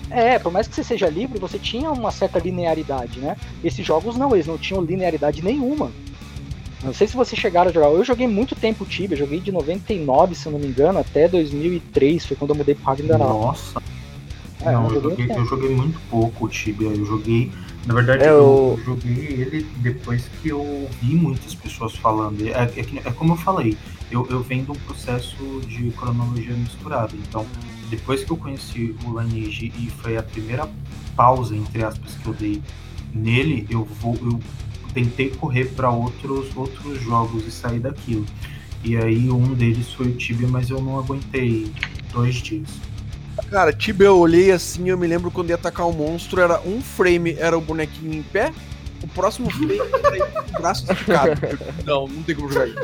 é, 0.09 0.39
por 0.39 0.51
mais 0.51 0.67
que 0.67 0.75
você 0.75 0.83
seja 0.83 1.07
livre, 1.07 1.39
você 1.39 1.57
tinha 1.57 1.89
uma 1.91 2.11
certa 2.11 2.39
linearidade, 2.39 3.19
né? 3.19 3.37
Esses 3.63 3.85
jogos 3.85 4.17
não, 4.17 4.33
eles 4.33 4.47
não 4.47 4.57
tinham 4.57 4.81
linearidade 4.81 5.41
nenhuma. 5.43 5.91
Não 6.83 6.93
sei 6.93 7.07
se 7.07 7.15
vocês 7.15 7.39
chegaram 7.39 7.69
a 7.69 7.73
jogar. 7.73 7.87
Eu 7.87 8.03
joguei 8.03 8.27
muito 8.27 8.55
tempo 8.55 8.85
Tibia, 8.85 9.15
joguei 9.15 9.39
de 9.39 9.51
99, 9.51 10.35
se 10.35 10.47
eu 10.47 10.51
não 10.51 10.59
me 10.59 10.67
engano, 10.67 10.99
até 10.99 11.27
2003, 11.27 12.25
foi 12.25 12.37
quando 12.37 12.51
eu 12.51 12.55
mudei 12.55 12.75
pro 12.75 12.85
Ragnarok. 12.85 13.29
Nossa. 13.29 13.81
É, 14.61 14.71
não, 14.71 14.87
eu 14.89 14.95
eu 14.95 15.01
joguei 15.01 15.31
eu 15.31 15.45
joguei 15.45 15.69
muito 15.75 15.99
pouco 16.09 16.45
o 16.45 16.49
Tibia. 16.49 16.87
Eu 16.87 17.05
joguei. 17.05 17.51
Na 17.85 17.95
verdade, 17.95 18.23
É, 18.23 18.29
eu, 18.29 18.77
eu 18.77 18.83
joguei 18.85 19.25
ele 19.25 19.67
depois 19.77 20.29
que 20.41 20.49
eu 20.49 20.59
ouvi 20.59 21.15
muitas 21.15 21.55
pessoas 21.55 21.95
falando. 21.95 22.45
É, 22.47 22.51
é 22.51 23.07
é 23.07 23.11
como 23.11 23.33
eu 23.33 23.37
falei, 23.37 23.77
eu, 24.11 24.27
eu 24.29 24.41
venho 24.41 24.65
de 24.65 24.71
um 24.71 24.75
processo 24.75 25.35
de 25.67 25.89
cronologia 25.91 26.53
misturada. 26.53 27.13
Então, 27.15 27.45
depois 27.89 28.23
que 28.23 28.31
eu 28.31 28.37
conheci 28.37 28.95
o 29.03 29.19
Lineage 29.19 29.71
e 29.77 29.89
foi 30.01 30.17
a 30.17 30.23
primeira 30.23 30.69
pausa, 31.15 31.55
entre 31.55 31.83
aspas, 31.83 32.15
que 32.15 32.27
eu 32.27 32.33
dei 32.33 32.61
nele, 33.13 33.67
eu 33.69 33.83
vou. 33.83 34.15
Eu 34.15 34.39
tentei 34.93 35.29
correr 35.29 35.65
para 35.75 35.89
outros, 35.89 36.55
outros 36.55 37.01
jogos 37.01 37.45
e 37.47 37.51
sair 37.51 37.79
daquilo. 37.79 38.25
E 38.83 38.97
aí 38.97 39.29
um 39.29 39.53
deles 39.53 39.93
foi 39.93 40.07
o 40.07 40.13
Tibia, 40.15 40.47
mas 40.47 40.69
eu 40.69 40.81
não 40.81 40.97
aguentei 40.97 41.71
dois 42.11 42.35
dias. 42.35 42.67
Cara, 43.49 43.71
Tibia, 43.71 44.07
eu 44.07 44.17
olhei 44.17 44.51
assim, 44.51 44.89
eu 44.89 44.97
me 44.97 45.07
lembro 45.07 45.31
quando 45.31 45.49
ia 45.49 45.55
atacar 45.55 45.87
o 45.87 45.93
monstro, 45.93 46.41
era 46.41 46.59
um 46.65 46.81
frame, 46.81 47.35
era 47.39 47.57
o 47.57 47.61
bonequinho 47.61 48.13
em 48.13 48.21
pé, 48.23 48.51
o 49.03 49.07
próximo 49.07 49.49
frame 49.49 49.77
era 49.79 49.85
o 50.57 50.61
braço 50.61 50.91
esticado. 50.91 51.31
Não, 51.85 52.07
não 52.07 52.21
tem 52.23 52.35
como 52.35 52.51
jogar 52.51 52.67
isso. 52.67 52.77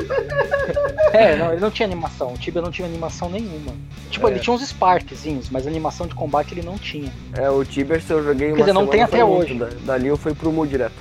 É, 1.12 1.36
não, 1.36 1.52
ele 1.52 1.60
não 1.60 1.70
tinha 1.70 1.86
animação. 1.86 2.34
O 2.34 2.38
Tibia 2.38 2.60
não 2.60 2.70
tinha 2.70 2.86
animação 2.86 3.30
nenhuma. 3.30 3.72
Tipo, 4.10 4.28
É. 4.28 4.32
ele 4.32 4.40
tinha 4.40 4.54
uns 4.54 4.62
sparkzinhos, 4.62 5.48
mas 5.50 5.66
animação 5.66 6.06
de 6.06 6.14
combate 6.14 6.52
ele 6.52 6.62
não 6.62 6.76
tinha. 6.76 7.10
É, 7.34 7.48
o 7.48 7.64
Tibers 7.64 8.08
eu 8.10 8.22
joguei 8.22 8.48
uma 8.48 8.58
dizer, 8.58 8.72
não 8.72 8.86
tem 8.86 9.02
até 9.02 9.24
hoje. 9.24 9.54
da- 9.54 9.70
Dali 9.84 10.08
eu 10.08 10.16
fui 10.16 10.34
pro 10.34 10.52
Mu 10.52 10.66
direto. 10.66 10.94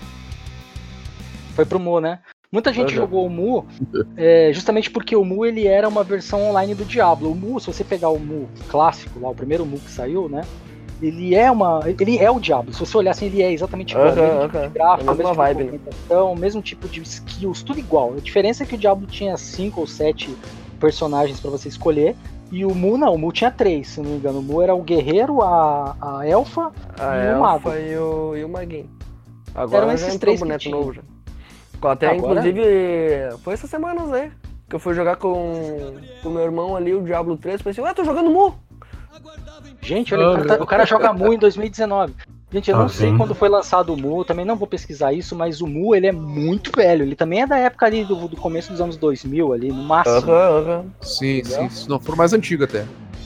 Foi 1.57 1.65
pro 1.65 1.79
Mu, 1.79 1.99
né? 1.99 2.19
Muita 2.51 2.71
gente 2.71 2.91
Uhum. 2.91 2.95
jogou 3.01 3.25
o 3.25 3.29
Mu 3.31 3.65
é, 4.15 4.51
justamente 4.53 4.91
porque 4.91 5.15
o 5.15 5.25
Mu 5.25 5.43
ele 5.43 5.65
era 5.67 5.87
uma 5.89 6.03
versão 6.03 6.47
online 6.49 6.75
do 6.75 6.85
Diablo. 6.85 7.31
O 7.31 7.35
Mu, 7.35 7.59
se 7.59 7.65
você 7.65 7.83
pegar 7.83 8.09
o 8.09 8.19
Mu 8.19 8.47
clássico, 8.69 9.19
lá, 9.19 9.27
o 9.29 9.35
primeiro 9.35 9.65
Mu 9.65 9.79
que 9.79 9.89
saiu, 9.89 10.29
né? 10.29 10.41
Ele 11.01 11.33
é 11.33 11.49
uma. 11.51 11.81
Ele 11.85 12.17
é 12.19 12.29
o 12.29 12.39
Diablo. 12.39 12.71
Se 12.71 12.79
você 12.79 12.95
olhar 12.95 13.11
assim, 13.11 13.25
ele 13.25 13.41
é 13.41 13.51
exatamente 13.51 13.93
igual. 13.93 14.05
Aham, 14.07 14.21
mesmo 14.21 14.39
tipo 14.41 14.57
aham. 14.57 14.67
de 14.67 14.73
gráfico, 14.73 15.09
É 15.09 15.11
a 15.11 15.15
mesma 15.15 15.29
mesmo 15.29 15.35
vibe, 15.35 15.57
tipo 15.57 15.57
de 15.57 15.77
movimentação, 15.77 16.35
mesmo 16.35 16.61
tipo 16.61 16.87
de 16.87 17.01
skills, 17.01 17.63
tudo 17.63 17.79
igual. 17.79 18.13
A 18.13 18.19
diferença 18.21 18.63
é 18.63 18.65
que 18.67 18.75
o 18.75 18.77
Diablo 18.77 19.07
tinha 19.07 19.35
cinco 19.35 19.81
ou 19.81 19.87
sete 19.87 20.35
personagens 20.79 21.39
pra 21.39 21.49
você 21.49 21.67
escolher. 21.67 22.15
E 22.51 22.63
o 22.65 22.73
Mu 22.73 22.97
não, 22.99 23.13
o 23.15 23.17
Mu 23.17 23.31
tinha 23.31 23.49
três, 23.51 23.89
se 23.89 23.99
não 24.01 24.11
me 24.11 24.17
engano. 24.17 24.39
O 24.39 24.43
Mu 24.43 24.61
era 24.61 24.73
o 24.75 24.81
guerreiro, 24.83 25.41
a, 25.41 25.95
a 25.99 26.27
elfa 26.27 26.71
A 26.99 27.17
e 27.17 27.33
o 27.33 27.39
mago. 27.39 27.69
Elfa 27.69 27.79
e 27.79 27.97
o, 27.97 28.37
e 28.37 28.43
o 28.43 28.49
Maguinho. 28.49 28.89
Eram 29.55 29.63
Agora 29.63 29.97
já 29.97 30.07
esses 30.07 30.17
três 30.19 30.35
o 30.39 30.43
que 30.43 30.45
boneco 30.45 30.59
tinha. 30.63 30.75
novo 30.75 30.93
já. 30.93 31.01
Até, 31.81 32.07
Agora- 32.07 32.39
inclusive, 32.39 32.63
foi 33.43 33.53
essas 33.53 33.69
semanas 33.69 34.11
aí. 34.11 34.31
Que 34.69 34.75
eu 34.75 34.79
fui 34.79 34.93
jogar 34.93 35.15
com 35.15 35.93
o 36.25 36.29
meu 36.29 36.41
irmão 36.41 36.75
ali, 36.75 36.93
o 36.93 37.01
Diablo 37.01 37.37
3. 37.37 37.61
Pensei, 37.61 37.83
ué, 37.83 37.93
tô 37.93 38.03
jogando 38.03 38.29
Mu. 38.29 38.53
Gente, 39.81 40.13
olha, 40.13 40.29
o, 40.29 40.33
cara, 40.35 40.45
tá- 40.57 40.63
o 40.63 40.67
cara 40.67 40.85
joga 40.85 41.13
Mu 41.13 41.33
em 41.33 41.37
2019. 41.37 42.13
Gente, 42.51 42.69
eu 42.71 42.75
Tá 42.77 42.81
não 42.81 42.89
sei 42.89 43.07
vendo? 43.09 43.17
quando 43.17 43.35
foi 43.35 43.49
lançado 43.49 43.93
o 43.93 43.97
Mu, 43.97 44.23
também 44.23 44.45
não 44.45 44.55
vou 44.55 44.67
pesquisar 44.67 45.11
isso, 45.13 45.35
mas 45.35 45.61
o 45.61 45.67
Mu, 45.67 45.93
ele 45.95 46.07
é 46.07 46.11
muito 46.11 46.71
velho. 46.75 47.03
Ele 47.03 47.15
também 47.15 47.41
é 47.41 47.47
da 47.47 47.57
época 47.57 47.85
ali 47.85 48.03
do, 48.05 48.27
do 48.27 48.37
começo 48.37 48.71
dos 48.71 48.79
anos 48.81 48.97
2000 48.97 49.53
ali, 49.53 49.67
no 49.69 49.83
máximo. 49.83 50.31
Aham, 50.31 50.59
aham. 50.59 50.85
Sim, 51.01 51.39
Entendeu? 51.39 51.59
sim. 51.63 51.69
Se 51.69 51.89
não 51.89 51.99
for 51.99 52.15
mais 52.15 52.33
antigo 52.33 52.63
até. 52.63 52.85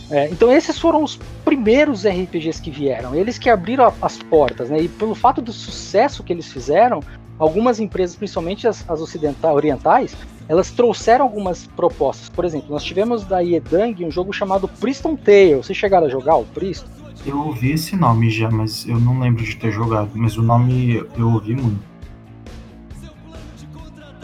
É, 0.10 0.28
então 0.30 0.52
esses 0.52 0.78
foram 0.78 1.04
os 1.04 1.18
primeiros 1.46 2.04
RPGs 2.06 2.62
que 2.62 2.70
vieram, 2.70 3.16
eles 3.16 3.38
que 3.38 3.50
abriram 3.50 3.86
a- 3.86 3.94
as 4.02 4.18
portas, 4.18 4.70
né? 4.70 4.82
E 4.82 4.88
pelo 4.90 5.16
fato 5.16 5.42
do 5.42 5.54
sucesso 5.54 6.22
que 6.24 6.34
eles 6.34 6.52
fizeram, 6.52 7.00
algumas 7.42 7.80
empresas, 7.80 8.16
principalmente 8.16 8.68
as, 8.68 8.88
as 8.88 9.02
ocidentais, 9.02 9.56
orientais, 9.56 10.16
elas 10.48 10.70
trouxeram 10.70 11.26
algumas 11.26 11.66
propostas. 11.66 12.30
Por 12.30 12.46
exemplo, 12.46 12.68
nós 12.70 12.84
tivemos 12.84 13.26
da 13.26 13.40
Yedang 13.40 14.06
um 14.06 14.12
jogo 14.12 14.32
chamado 14.32 14.68
Priston 14.68 15.16
Tale. 15.16 15.56
Vocês 15.56 15.78
chegaram 15.78 16.06
a 16.06 16.10
jogar 16.10 16.36
o 16.36 16.46
Priston? 16.46 16.88
Eu 17.26 17.40
ouvi 17.40 17.72
esse 17.72 17.96
nome 17.96 18.30
já, 18.30 18.50
mas 18.50 18.88
eu 18.88 19.00
não 19.00 19.20
lembro 19.20 19.44
de 19.44 19.56
ter 19.56 19.72
jogado. 19.72 20.12
Mas 20.14 20.38
o 20.38 20.44
nome 20.44 21.04
eu 21.18 21.30
ouvi 21.30 21.56
muito. 21.56 21.92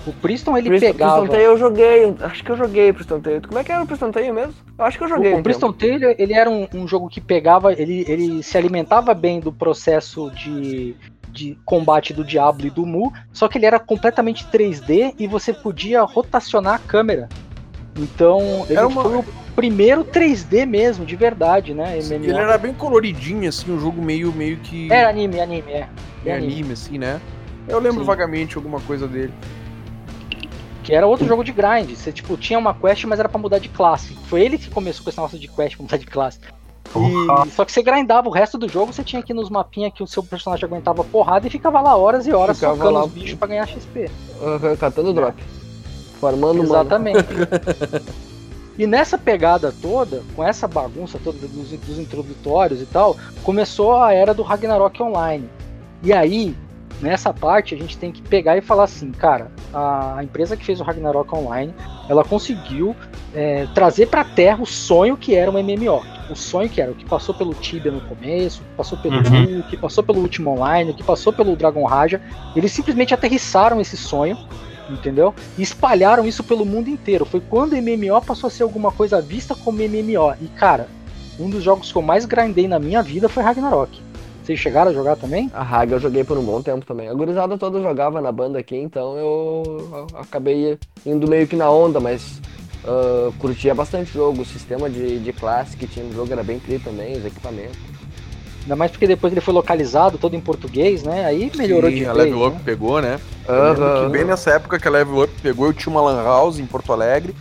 O 0.06 0.14
Priston 0.14 0.58
ele 0.58 0.70
Priston, 0.70 0.88
pegava. 0.88 1.18
Priston 1.18 1.34
Tale 1.34 1.44
eu 1.44 1.58
joguei. 1.58 2.16
Acho 2.22 2.44
que 2.44 2.52
eu 2.52 2.58
joguei 2.58 2.94
Priston 2.94 3.20
Tale. 3.20 3.42
Como 3.42 3.60
é 3.60 3.64
que 3.64 3.72
era 3.72 3.84
o 3.84 3.88
Priston 3.88 4.12
Tale 4.12 4.32
mesmo? 4.32 4.54
Eu 4.78 4.86
acho 4.86 4.98
que 4.98 5.04
eu 5.04 5.08
joguei. 5.10 5.34
O, 5.34 5.40
o 5.40 5.44
Priston 5.44 5.74
Tale, 5.74 6.16
ele 6.18 6.34
era 6.34 6.50
um, 6.50 6.68
um 6.74 6.88
jogo 6.88 7.10
que 7.10 7.20
pegava, 7.20 7.74
ele, 7.74 8.06
ele 8.08 8.42
se 8.42 8.58
alimentava 8.58 9.14
bem 9.14 9.40
do 9.40 9.52
processo 9.52 10.32
de, 10.32 10.96
de 11.38 11.58
combate 11.64 12.14
do 12.14 12.24
Diablo 12.24 12.66
e 12.66 12.70
do 12.72 12.86
Mu, 12.86 13.14
só 13.32 13.48
que 13.48 13.58
ele 13.58 13.66
era 13.68 13.80
completamente 13.80 14.46
3D 14.48 15.14
e 15.20 15.28
você 15.28 15.54
podia 15.54 16.02
rotacionar 16.02 16.74
a 16.76 16.80
câmera. 16.80 17.30
Então, 17.96 18.66
ele 18.68 18.78
Era 18.78 18.88
uma- 18.88 19.04
foi 19.04 19.18
o 19.18 19.26
primeiro 19.56 20.04
3D 20.04 20.66
mesmo, 20.66 21.06
de 21.06 21.16
verdade, 21.16 21.74
né? 21.74 21.98
MMO. 22.00 22.26
Ele 22.26 22.34
era 22.38 22.58
bem 22.58 22.74
coloridinho, 22.74 23.48
assim, 23.48 23.72
um 23.72 23.80
jogo 23.80 24.02
meio, 24.02 24.32
meio 24.34 24.58
que. 24.58 24.92
Era 24.92 25.10
anime, 25.10 25.40
anime, 25.40 25.72
é. 25.72 25.88
bem 26.24 26.34
anime. 26.34 26.54
anime, 26.54 26.74
assim, 26.74 26.98
né? 26.98 27.22
Eu 27.68 27.80
lembro 27.80 28.00
Sim. 28.02 28.06
vagamente 28.06 28.56
alguma 28.56 28.80
coisa 28.82 29.08
dele. 29.08 29.34
Que 30.84 30.94
era 30.96 31.06
outro 31.06 31.28
jogo 31.28 31.44
de 31.44 31.52
grind. 31.52 31.90
Você, 31.90 32.12
tipo, 32.14 32.38
tinha 32.38 32.58
uma 32.58 32.74
quest, 32.74 33.04
mas 33.06 33.20
era 33.20 33.28
pra 33.28 33.40
mudar 33.40 33.60
de 33.60 33.68
classe. 33.68 34.14
Foi 34.28 34.42
ele 34.42 34.58
que 34.58 34.70
começou 34.70 35.04
com 35.04 35.10
esse 35.10 35.18
negócio 35.20 35.38
de 35.40 35.48
quest 35.48 35.76
pra 35.76 35.84
mudar 35.84 35.98
de 35.98 36.06
classe. 36.06 36.40
E, 36.96 37.52
só 37.52 37.66
que 37.66 37.72
você 37.72 37.82
grindava 37.82 38.28
o 38.28 38.32
resto 38.32 38.58
do 38.58 38.68
jogo, 38.68 38.94
você 38.94 39.04
tinha 39.04 39.22
que 39.22 39.34
ir 39.34 39.36
nos 39.36 39.50
mapinhas 39.50 39.94
que 39.94 40.04
o 40.04 40.08
seu 40.08 40.24
personagem 40.24 40.66
aguentava 40.66 41.04
porrada 41.04 41.48
e 41.48 41.50
ficava 41.50 41.82
lá 41.82 41.96
horas 41.96 42.26
e 42.26 42.32
horas 42.32 42.58
Ficava 42.58 42.76
socando 42.76 42.94
lá. 42.94 43.06
os 43.06 43.12
bichos 43.12 43.38
pra 43.38 43.48
ganhar 43.48 43.68
XP. 43.68 44.10
Aham, 44.42 44.76
catando 44.76 45.14
drop. 45.14 45.44
Formando. 46.20 46.64
Exatamente. 46.64 47.26
e 48.78 48.88
nessa 48.88 49.18
pegada 49.18 49.74
toda, 49.82 50.24
com 50.36 50.44
essa 50.44 50.68
bagunça 50.68 51.20
toda 51.24 51.38
dos, 51.48 51.72
dos 51.72 52.00
introdutórios 52.00 52.82
e 52.82 52.86
tal, 52.86 53.16
começou 53.44 53.96
a 53.96 54.14
era 54.14 54.34
do 54.34 54.42
Ragnarok 54.42 55.02
Online. 55.02 55.50
E 56.04 56.14
aí, 56.14 56.56
nessa 57.02 57.34
parte, 57.34 57.76
a 57.76 57.78
gente 57.78 57.98
tem 57.98 58.12
que 58.12 58.22
pegar 58.22 58.58
e 58.58 58.62
falar 58.62 58.86
assim, 58.86 59.12
cara, 59.12 59.52
a, 59.74 60.24
empresa 60.24 60.56
que 60.56 60.66
fez 60.66 60.80
o 60.80 60.84
Ragnarok 60.84 61.34
Online, 61.36 61.74
ela 62.10 62.24
conseguiu 62.24 62.96
é, 63.34 63.68
trazer 63.74 64.08
pra 64.08 64.24
terra 64.24 64.62
o 64.62 64.66
sonho 64.66 65.18
que 65.18 65.36
era 65.36 65.50
um 65.50 65.62
MMO. 65.62 66.17
O 66.30 66.36
sonho 66.36 66.70
que 66.70 66.82
era 66.82 66.92
o 66.92 66.96
que 66.96 67.06
passou 67.06 67.34
pelo 67.34 67.54
Tibia 67.54 67.92
no 67.92 68.02
começo, 68.02 68.62
que 68.62 68.76
passou 68.76 68.98
pelo 68.98 69.16
Uhum. 69.16 69.58
Mu, 69.58 69.64
que 69.64 69.78
passou 69.78 70.04
pelo 70.04 70.20
Ultima 70.20 70.52
Online, 70.52 70.94
que 70.94 71.04
passou 71.04 71.32
pelo 71.32 71.56
Dragon 71.56 71.86
Raja. 71.86 72.22
Eles 72.56 72.72
simplesmente 72.72 73.14
aterrissaram 73.14 73.80
esse 73.80 73.98
sonho 73.98 74.38
entendeu? 74.90 75.34
E 75.58 75.62
espalharam 75.62 76.26
isso 76.26 76.44
pelo 76.44 76.66
mundo 76.66 76.90
inteiro. 76.90 77.26
Foi 77.26 77.42
quando 77.42 77.76
MMO 77.76 78.22
passou 78.22 78.48
a 78.48 78.52
ser 78.52 78.64
alguma 78.64 78.90
coisa 78.90 79.22
vista 79.22 79.56
como 79.56 79.80
MMO. 79.80 80.34
E 80.42 80.48
cara, 80.48 80.88
um 81.40 81.50
dos 81.50 81.64
jogos 81.64 81.92
que 81.92 81.98
eu 81.98 82.02
mais 82.02 82.26
grindei 82.26 82.68
na 82.68 82.80
minha 82.80 83.02
vida 83.04 83.28
foi 83.30 83.44
Ragnarok. 83.44 84.02
Vocês 84.44 84.60
chegaram 84.60 84.92
a 84.92 84.94
jogar 84.94 85.18
também? 85.18 85.52
A 85.54 85.62
Haga 85.62 85.96
eu 85.96 86.00
joguei 86.00 86.24
por 86.24 86.38
um 86.38 86.44
bom 86.44 86.62
tempo 86.62 86.86
também. 86.86 87.10
A 87.10 87.14
gurizada 87.14 87.58
toda 87.58 87.82
jogava 87.82 88.22
na 88.22 88.32
banda 88.32 88.58
aqui, 88.58 88.78
então 88.78 89.18
eu 89.18 90.08
acabei 90.16 90.78
indo 91.06 91.28
meio 91.28 91.46
que 91.46 91.58
na 91.58 91.70
onda, 91.70 92.00
mas 92.00 92.42
ah, 92.88 93.32
curtia 93.38 93.76
bastante 93.76 94.12
o 94.12 94.14
jogo. 94.14 94.42
O 94.42 94.46
sistema 94.46 94.90
de, 94.90 95.20
de 95.20 95.34
classe 95.34 95.76
que 95.76 95.86
tinha 95.86 96.06
no 96.06 96.14
jogo 96.14 96.32
era 96.32 96.44
bem 96.44 96.60
tri 96.60 96.80
também, 96.80 97.18
os 97.18 97.26
equipamentos. 97.26 97.78
Ainda 98.64 98.76
mais 98.76 98.92
porque 98.92 99.08
depois 99.08 99.32
ele 99.32 99.42
foi 99.42 99.54
localizado 99.54 100.18
todo 100.18 100.36
em 100.36 100.42
português, 100.42 101.04
né? 101.04 101.26
Aí 101.26 101.52
melhorou 101.56 101.90
Sim, 101.90 101.98
de 101.98 102.06
a 102.06 102.14
vez, 102.14 102.26
Level 102.26 102.48
Up 102.48 102.56
né? 102.58 102.62
pegou, 102.66 103.02
né? 103.02 103.20
Que 103.46 104.10
bem 104.10 104.26
nessa 104.26 104.52
época 104.52 104.78
que 104.78 104.88
a 104.88 104.92
Level 104.92 105.24
Up 105.24 105.34
pegou, 105.42 105.68
eu 105.68 105.74
tinha 105.74 105.92
uma 105.92 106.02
Lan 106.02 106.22
House 106.22 106.60
em 106.60 106.66
Porto 106.66 106.92
Alegre. 106.92 107.34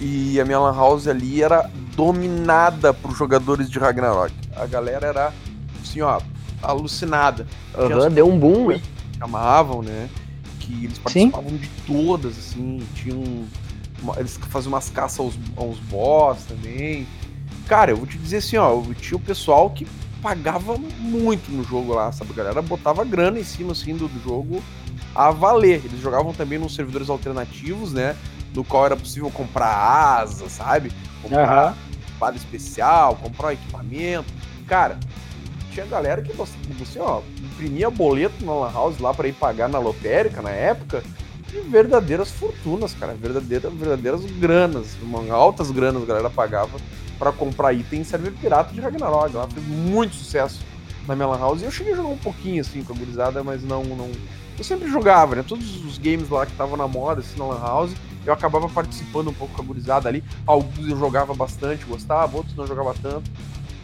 E 0.00 0.38
a 0.40 0.44
minha 0.44 0.58
Lan 0.58 0.74
House 0.74 1.06
ali 1.06 1.42
era 1.42 1.70
dominada 1.94 2.92
por 2.92 3.12
jogadores 3.12 3.70
de 3.70 3.78
Ragnarok. 3.78 4.34
A 4.54 4.66
galera 4.66 5.06
era, 5.06 5.32
assim, 5.80 6.02
ó, 6.02 6.20
alucinada. 6.62 7.46
Aham, 7.74 8.10
deu 8.10 8.28
um 8.28 8.38
boom, 8.38 8.68
né? 8.68 8.82
chamavam, 9.18 9.82
né? 9.82 10.08
Que 10.60 10.84
eles 10.84 10.96
Sim. 11.06 11.30
participavam 11.30 11.56
de 11.56 11.68
todas, 11.86 12.38
assim, 12.38 12.82
tinham. 12.94 13.44
Eles 14.16 14.38
faziam 14.50 14.72
umas 14.72 14.90
caças 14.90 15.18
aos, 15.18 15.34
aos 15.56 15.78
boss 15.80 16.44
também. 16.44 17.06
Cara, 17.66 17.90
eu 17.90 17.96
vou 17.96 18.06
te 18.06 18.18
dizer 18.18 18.38
assim, 18.38 18.56
ó, 18.56 18.70
eu 18.70 18.94
tinha 18.94 19.16
o 19.16 19.20
pessoal 19.20 19.70
que 19.70 19.86
pagava 20.22 20.76
muito 20.76 21.50
no 21.50 21.64
jogo 21.64 21.94
lá, 21.94 22.10
sabe? 22.12 22.32
A 22.32 22.36
galera 22.36 22.62
botava 22.62 23.04
grana 23.04 23.38
em 23.38 23.44
cima, 23.44 23.72
assim, 23.72 23.96
do, 23.96 24.08
do 24.08 24.22
jogo 24.22 24.62
a 25.14 25.30
valer. 25.30 25.82
Eles 25.84 26.00
jogavam 26.00 26.32
também 26.32 26.58
nos 26.58 26.74
servidores 26.74 27.08
alternativos, 27.08 27.92
né? 27.92 28.16
No 28.54 28.64
qual 28.64 28.86
era 28.86 28.96
possível 28.96 29.30
comprar 29.30 29.68
asa, 29.68 30.48
sabe? 30.48 30.92
Comprar 31.22 31.74
espada 32.06 32.36
especial, 32.36 33.16
comprar 33.16 33.48
um 33.48 33.50
equipamento. 33.52 34.32
Cara, 34.66 34.98
tinha 35.72 35.86
galera 35.86 36.22
que 36.22 36.32
você, 36.32 36.54
você 36.78 36.98
ó, 36.98 37.20
imprimia 37.38 37.90
boleto 37.90 38.44
na 38.44 38.52
Lan 38.52 38.72
House 38.72 38.98
lá 38.98 39.12
pra 39.12 39.28
ir 39.28 39.34
pagar 39.34 39.68
na 39.68 39.78
lotérica 39.78 40.40
na 40.40 40.50
época. 40.50 41.02
E 41.52 41.60
verdadeiras 41.60 42.30
fortunas, 42.30 42.94
cara. 42.94 43.14
Verdadeiras, 43.14 43.72
verdadeiras 43.72 44.24
granas. 44.38 44.96
Uma, 45.02 45.34
altas 45.34 45.70
granas 45.70 46.02
a 46.02 46.06
galera 46.06 46.30
pagava 46.30 46.78
pra 47.18 47.32
comprar 47.32 47.72
item 47.72 48.00
em 48.00 48.04
server 48.04 48.32
pirata 48.32 48.72
de 48.72 48.80
Ragnarok. 48.80 49.34
Lá 49.34 49.46
fez 49.48 49.66
muito 49.66 50.14
sucesso 50.14 50.60
na 51.06 51.14
minha 51.14 51.28
Lan 51.28 51.38
House. 51.38 51.62
E 51.62 51.64
eu 51.64 51.70
cheguei 51.70 51.92
a 51.92 51.96
jogar 51.96 52.08
um 52.08 52.18
pouquinho 52.18 52.60
assim 52.60 52.82
com 52.82 52.92
a 52.92 52.96
gurizada, 52.96 53.42
mas 53.42 53.62
não. 53.62 53.84
não... 53.84 54.10
Eu 54.58 54.64
sempre 54.64 54.88
jogava, 54.90 55.36
né? 55.36 55.44
Todos 55.46 55.84
os 55.84 55.98
games 55.98 56.28
lá 56.30 56.46
que 56.46 56.52
estavam 56.52 56.76
na 56.76 56.88
moda, 56.88 57.20
assim, 57.20 57.38
na 57.38 57.46
Lan 57.46 57.60
House, 57.60 57.92
eu 58.24 58.32
acabava 58.32 58.68
participando 58.68 59.28
um 59.28 59.34
pouco 59.34 59.54
com 59.54 59.62
a 59.62 59.64
gurizada 59.64 60.08
ali. 60.08 60.24
Alguns 60.46 60.88
eu 60.88 60.98
jogava 60.98 61.34
bastante, 61.34 61.84
gostava, 61.84 62.36
outros 62.36 62.56
não 62.56 62.66
jogava 62.66 62.94
tanto. 63.00 63.30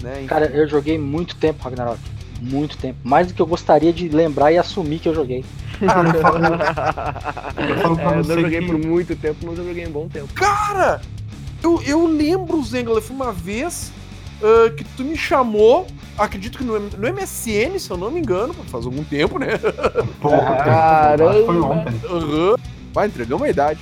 Né? 0.00 0.18
Enfim. 0.18 0.26
Cara, 0.26 0.46
eu 0.46 0.66
joguei 0.66 0.98
muito 0.98 1.36
tempo 1.36 1.62
Ragnarok. 1.62 2.00
Muito 2.40 2.76
tempo. 2.76 2.98
Mais 3.04 3.28
do 3.28 3.34
que 3.34 3.40
eu 3.40 3.46
gostaria 3.46 3.92
de 3.92 4.08
lembrar 4.08 4.50
e 4.50 4.58
assumir 4.58 4.98
que 4.98 5.08
eu 5.08 5.14
joguei. 5.14 5.44
Ah, 5.88 6.02
eu 6.14 6.20
falo, 6.20 6.38
eu 7.68 7.76
falo 7.78 7.96
pra 7.96 8.04
É, 8.04 8.18
eu 8.18 8.24
não 8.24 8.40
joguei 8.40 8.60
que- 8.60 8.66
por 8.66 8.78
muito 8.78 9.16
tempo, 9.16 9.36
mas 9.46 9.58
eu 9.58 9.66
joguei 9.66 9.86
um 9.86 9.90
bom 9.90 10.08
tempo. 10.08 10.32
Cara, 10.34 11.00
eu, 11.62 11.82
eu 11.86 12.06
lembro, 12.06 12.62
Zengler, 12.62 13.02
foi 13.02 13.16
uma 13.16 13.32
vez 13.32 13.92
ah, 14.42 14.70
que 14.76 14.84
tu 14.84 15.04
me 15.04 15.16
chamou, 15.16 15.86
acredito 16.18 16.58
que 16.58 16.64
no, 16.64 16.78
no 16.78 17.08
MSN, 17.12 17.78
se 17.78 17.90
eu 17.90 17.96
não 17.96 18.10
me 18.10 18.20
engano, 18.20 18.52
faz 18.54 18.84
algum 18.84 19.02
tempo, 19.04 19.38
né? 19.38 19.58
Porra, 20.20 20.56
Caramba. 20.56 21.46
foi 21.46 21.60
ontem. 21.60 22.00
Aham. 22.10 22.56
Vai, 22.92 23.06
entregamos 23.06 23.42
a 23.46 23.48
idade. 23.50 23.80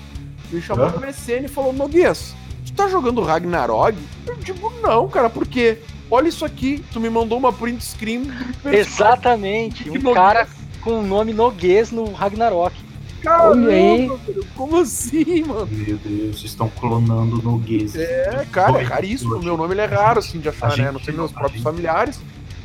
Me 0.53 0.61
chamou 0.61 0.87
Aham. 0.87 0.97
no 1.01 1.07
MSN 1.07 1.45
e 1.45 1.49
falou, 1.49 1.73
Noguês, 1.73 2.35
tu 2.67 2.73
tá 2.73 2.89
jogando 2.89 3.23
Ragnarok? 3.23 3.97
Eu 4.27 4.37
digo, 4.37 4.73
não, 4.83 5.09
cara, 5.09 5.29
por 5.31 5.47
quê? 5.47 5.79
Olha 6.11 6.29
isso 6.29 6.45
aqui, 6.45 6.85
tu 6.93 6.99
me 6.99 7.09
mandou 7.09 7.39
uma 7.39 7.53
print 7.53 7.85
screen. 7.85 8.31
Exatamente. 8.65 9.89
Um 9.97 10.13
cara 10.13 10.47
com 10.83 11.01
o 11.01 11.03
nome 11.03 11.33
Noguês 11.33 11.91
no 11.91 12.13
Ragnarok. 12.13 12.75
Caramba, 13.23 14.19
como 14.57 14.79
assim, 14.81 15.43
mano? 15.45 15.69
Meu 15.71 15.99
Deus, 15.99 16.43
estão 16.43 16.71
clonando 16.71 17.37
no 17.43 17.59
Guiz. 17.59 17.95
É, 17.95 18.47
cara, 18.51 18.81
é 18.81 18.83
raríssimo. 18.83 19.37
O 19.37 19.43
meu 19.43 19.59
nome 19.59 19.75
ele 19.75 19.83
é 19.83 19.87
raro, 19.87 20.21
assim, 20.21 20.39
de 20.41 20.49
A 20.49 20.53
achar, 20.53 20.71
né? 20.71 20.77
gente- 20.77 20.93
Não 20.93 21.01
sei 21.01 21.13
meus 21.15 21.31
próprios 21.31 21.57
gente- 21.57 21.63
familiares. 21.65 22.19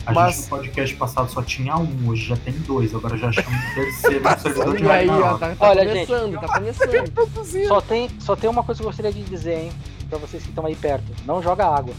A 0.05 0.13
Mas- 0.13 0.35
gente 0.35 0.43
no 0.43 0.49
podcast 0.49 0.95
passado 0.95 1.29
só 1.31 1.41
tinha 1.41 1.75
um, 1.75 2.07
hoje 2.07 2.25
já 2.27 2.37
tem 2.37 2.53
dois, 2.53 2.93
agora 2.95 3.17
já 3.17 3.31
chama 3.33 3.49
o 3.49 3.75
terceiro 3.75 4.21
no 4.23 4.39
servidor 4.39 4.77
de 4.77 4.83
E 4.83 4.89
aí, 4.89 5.09
ó, 5.09 5.11
Ragnarok. 5.13 5.39
tá, 5.39 5.55
tá 5.55 5.69
Olha, 5.69 5.85
começando, 5.87 6.39
tá 6.39 6.47
começando. 6.59 7.65
Só 7.67 7.81
tem, 7.81 8.09
só 8.19 8.35
tem 8.35 8.49
uma 8.49 8.63
coisa 8.63 8.79
que 8.79 8.83
eu 8.85 8.89
gostaria 8.89 9.11
de 9.11 9.23
dizer, 9.23 9.57
hein? 9.63 9.71
Pra 10.09 10.19
vocês 10.19 10.41
que 10.43 10.49
estão 10.49 10.65
aí 10.65 10.75
perto. 10.75 11.03
Não 11.25 11.41
joga 11.41 11.65
água. 11.65 11.93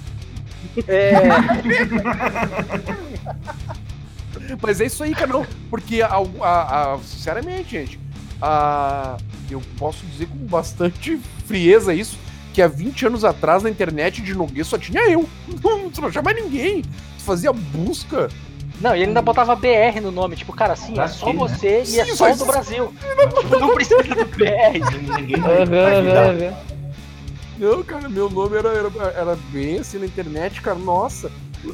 É. 0.88 1.12
Mas 4.62 4.80
é 4.80 4.86
isso 4.86 5.02
aí, 5.02 5.14
cara, 5.14 5.32
não. 5.32 5.46
Porque, 5.70 6.02
a, 6.02 6.08
a- 6.40 6.94
a- 6.94 6.98
sinceramente, 7.02 7.70
gente, 7.70 8.00
a- 8.40 9.16
eu 9.50 9.62
posso 9.78 10.04
dizer 10.06 10.26
com 10.26 10.36
bastante 10.46 11.18
frieza 11.46 11.94
isso, 11.94 12.18
que 12.52 12.60
há 12.62 12.68
20 12.68 13.06
anos 13.06 13.24
atrás 13.24 13.62
na 13.62 13.70
internet 13.70 14.22
de 14.22 14.34
Noguês 14.34 14.66
só 14.66 14.78
tinha 14.78 15.08
eu. 15.10 15.28
Não, 15.62 15.90
não 16.00 16.10
tinha 16.10 16.22
mais 16.22 16.36
ninguém. 16.42 16.82
Tu 16.82 17.22
fazia 17.24 17.52
busca. 17.52 18.28
Não, 18.80 18.94
e 18.94 18.98
ele 19.00 19.06
ainda 19.08 19.22
botava 19.22 19.54
BR 19.56 20.00
no 20.02 20.10
nome, 20.10 20.36
tipo, 20.36 20.52
cara, 20.52 20.74
assim, 20.74 20.98
é 21.00 21.08
só 21.08 21.26
né? 21.32 21.38
você 21.38 21.82
e 21.86 21.98
é 22.00 22.04
Sim, 22.04 22.14
só 22.16 22.28
mas- 22.28 22.38
do 22.38 22.44
Brasil. 22.46 22.92
Tipo, 23.40 23.58
não 23.58 23.74
precisa 23.74 24.02
do 24.04 24.24
BR. 24.26 25.16
Ninguém 25.18 25.40
vai. 25.40 26.54
Não, 27.58 27.82
cara, 27.82 28.06
meu 28.08 28.28
nome 28.28 28.56
era, 28.56 28.68
era, 28.68 28.90
era 29.16 29.38
bem 29.50 29.78
assim 29.78 29.98
na 29.98 30.04
internet, 30.06 30.60
cara. 30.60 30.76
Nossa, 30.78 31.30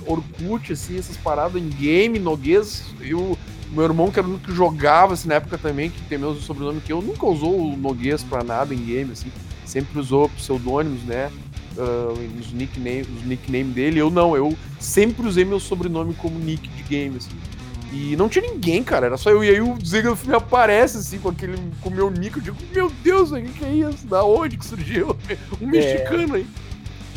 Orkut, 0.07 0.73
assim, 0.73 0.99
essas 0.99 1.17
paradas 1.17 1.61
em 1.61 1.69
game, 1.69 2.19
Noguês. 2.19 2.85
Eu, 3.01 3.37
meu 3.71 3.85
irmão, 3.85 4.11
que 4.11 4.19
era 4.19 4.27
o 4.27 4.31
único 4.31 4.47
que 4.47 4.55
jogava 4.55 5.15
assim, 5.15 5.29
na 5.29 5.35
época 5.35 5.59
também, 5.59 5.91
que 5.91 6.01
tem 6.03 6.19
meu 6.19 6.35
sobrenome, 6.37 6.81
que 6.81 6.93
eu 6.93 7.03
nunca 7.03 7.27
usou 7.27 7.73
o 7.73 7.77
Noguês 7.77 8.23
pra 8.23 8.43
nada 8.43 8.75
em 8.75 8.85
game, 8.85 9.13
assim. 9.13 9.31
Sempre 9.65 9.99
usou 9.99 10.29
pseudônimos, 10.29 11.03
né? 11.05 11.31
ah, 11.79 12.13
os 12.39 12.53
nickname, 12.53 13.03
os 13.03 13.25
nickname 13.25 13.73
dele. 13.73 13.99
Eu 13.99 14.11
não, 14.11 14.37
eu 14.37 14.57
sempre 14.79 15.27
usei 15.27 15.45
meu 15.45 15.61
sobrenome 15.61 16.15
como 16.15 16.39
nick 16.39 16.69
de 16.69 16.83
game, 16.83 17.17
assim. 17.17 17.31
E 17.93 18.17
não 18.17 18.29
tinha 18.29 18.51
ninguém, 18.51 18.83
cara, 18.83 19.07
era 19.07 19.17
só 19.17 19.31
eu. 19.31 19.45
E 19.45 19.51
aí 19.51 19.61
o 19.61 19.77
Ziggler 19.85 20.17
me 20.27 20.35
aparece, 20.35 20.97
assim, 20.97 21.19
com 21.19 21.29
aquele, 21.29 21.59
com 21.81 21.91
o 21.91 21.93
meu 21.93 22.11
nick. 22.11 22.37
Eu 22.37 22.43
digo, 22.43 22.57
meu 22.73 22.91
Deus, 23.03 23.33
o 23.33 23.41
que 23.41 23.65
é 23.65 23.75
isso? 23.75 24.07
Da 24.07 24.25
onde 24.25 24.57
que 24.57 24.65
surgiu? 24.65 25.17
Um 25.61 25.67
mexicano 25.67 26.37
aí. 26.37 26.47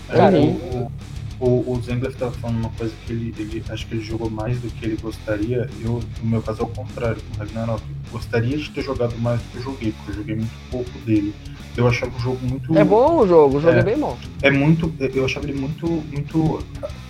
Cara, 0.09 0.37
o, 0.37 0.91
o, 1.39 1.71
o 1.71 1.81
Zengler 1.81 2.11
estava 2.11 2.31
falando 2.31 2.59
uma 2.59 2.69
coisa 2.69 2.93
que 3.05 3.11
ele, 3.11 3.33
ele 3.37 3.63
acho 3.69 3.85
que 3.87 3.95
ele 3.95 4.03
jogou 4.03 4.29
mais 4.29 4.59
do 4.59 4.69
que 4.69 4.85
ele 4.85 4.97
gostaria. 5.01 5.69
Eu, 5.81 6.01
no 6.21 6.29
meu 6.29 6.41
caso, 6.41 6.61
é 6.61 6.65
o 6.65 6.67
contrário, 6.67 7.21
com 7.21 7.35
o 7.35 7.39
Ragnarok. 7.39 7.83
Gostaria 8.11 8.57
de 8.57 8.69
ter 8.69 8.81
jogado 8.83 9.17
mais 9.19 9.41
do 9.41 9.47
que 9.49 9.57
eu 9.57 9.63
joguei, 9.63 9.91
porque 9.91 10.11
eu 10.11 10.15
joguei 10.15 10.35
muito 10.35 10.53
pouco 10.71 10.91
dele. 11.05 11.33
Eu 11.75 11.87
achava 11.87 12.15
o 12.15 12.19
jogo 12.19 12.39
muito. 12.41 12.77
É 12.77 12.83
bom 12.85 13.19
o 13.19 13.27
jogo, 13.27 13.57
o 13.57 13.61
jogo 13.61 13.75
é, 13.75 13.79
É. 13.79 13.83
bem 13.83 13.97
bom. 13.97 14.17
É 14.41 14.49
muito. 14.49 14.93
Eu 14.99 15.25
achava 15.25 15.45
ele 15.45 15.59
muito. 15.59 15.87
muito 15.87 16.59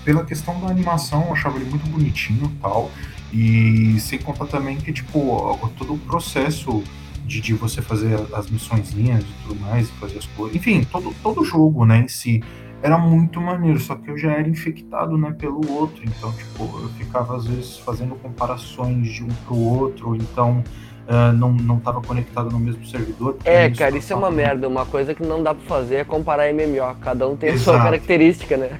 pela 0.03 0.23
questão 0.23 0.59
da 0.59 0.67
animação, 0.67 1.25
eu 1.27 1.33
achava 1.33 1.57
ele 1.57 1.69
muito 1.69 1.87
bonitinho 1.87 2.45
e 2.45 2.61
tal. 2.61 2.91
E 3.31 3.99
sem 3.99 4.17
contar 4.19 4.45
também 4.45 4.77
que, 4.77 4.91
tipo, 4.93 5.59
todo 5.77 5.93
o 5.93 5.97
processo 5.99 6.83
de, 7.25 7.41
de 7.41 7.53
você 7.53 7.81
fazer 7.81 8.17
as 8.33 8.49
missõezinhas 8.49 9.23
e 9.23 9.47
tudo 9.47 9.59
mais, 9.59 9.89
fazer 9.91 10.17
as 10.19 10.25
coisas. 10.27 10.55
Enfim, 10.55 10.83
todo, 10.91 11.13
todo 11.21 11.43
jogo, 11.43 11.85
né, 11.85 11.99
em 11.99 12.07
si. 12.07 12.43
Era 12.83 12.97
muito 12.97 13.41
maneiro, 13.41 13.79
só 13.79 13.95
que 13.95 14.11
eu 14.11 14.17
já 14.17 14.31
era 14.33 14.47
infectado, 14.47 15.17
né, 15.17 15.33
pelo 15.37 15.61
outro. 15.71 16.03
Então, 16.05 16.31
tipo, 16.33 16.63
eu 16.81 16.89
ficava 16.89 17.35
às 17.35 17.45
vezes 17.47 17.77
fazendo 17.79 18.15
comparações 18.15 19.07
de 19.11 19.23
um 19.23 19.27
pro 19.47 19.57
outro, 19.57 20.15
então 20.15 20.63
ah, 21.07 21.31
não, 21.31 21.51
não 21.51 21.79
tava 21.79 22.01
conectado 22.01 22.49
no 22.51 22.59
mesmo 22.59 22.85
servidor. 22.85 23.37
É, 23.43 23.69
cara, 23.69 23.97
isso 23.97 24.11
é 24.13 24.15
uma 24.15 24.23
tava- 24.27 24.35
merda. 24.35 24.67
Uma 24.67 24.85
coisa 24.85 25.13
que 25.15 25.23
não 25.23 25.41
dá 25.41 25.53
pra 25.53 25.63
fazer 25.65 25.95
é 25.95 26.03
comparar 26.03 26.49
MMO. 26.53 26.95
Cada 27.01 27.27
um 27.27 27.35
tem 27.35 27.49
a 27.49 27.57
sua 27.57 27.73
Exato. 27.73 27.83
característica, 27.85 28.57
né? 28.57 28.79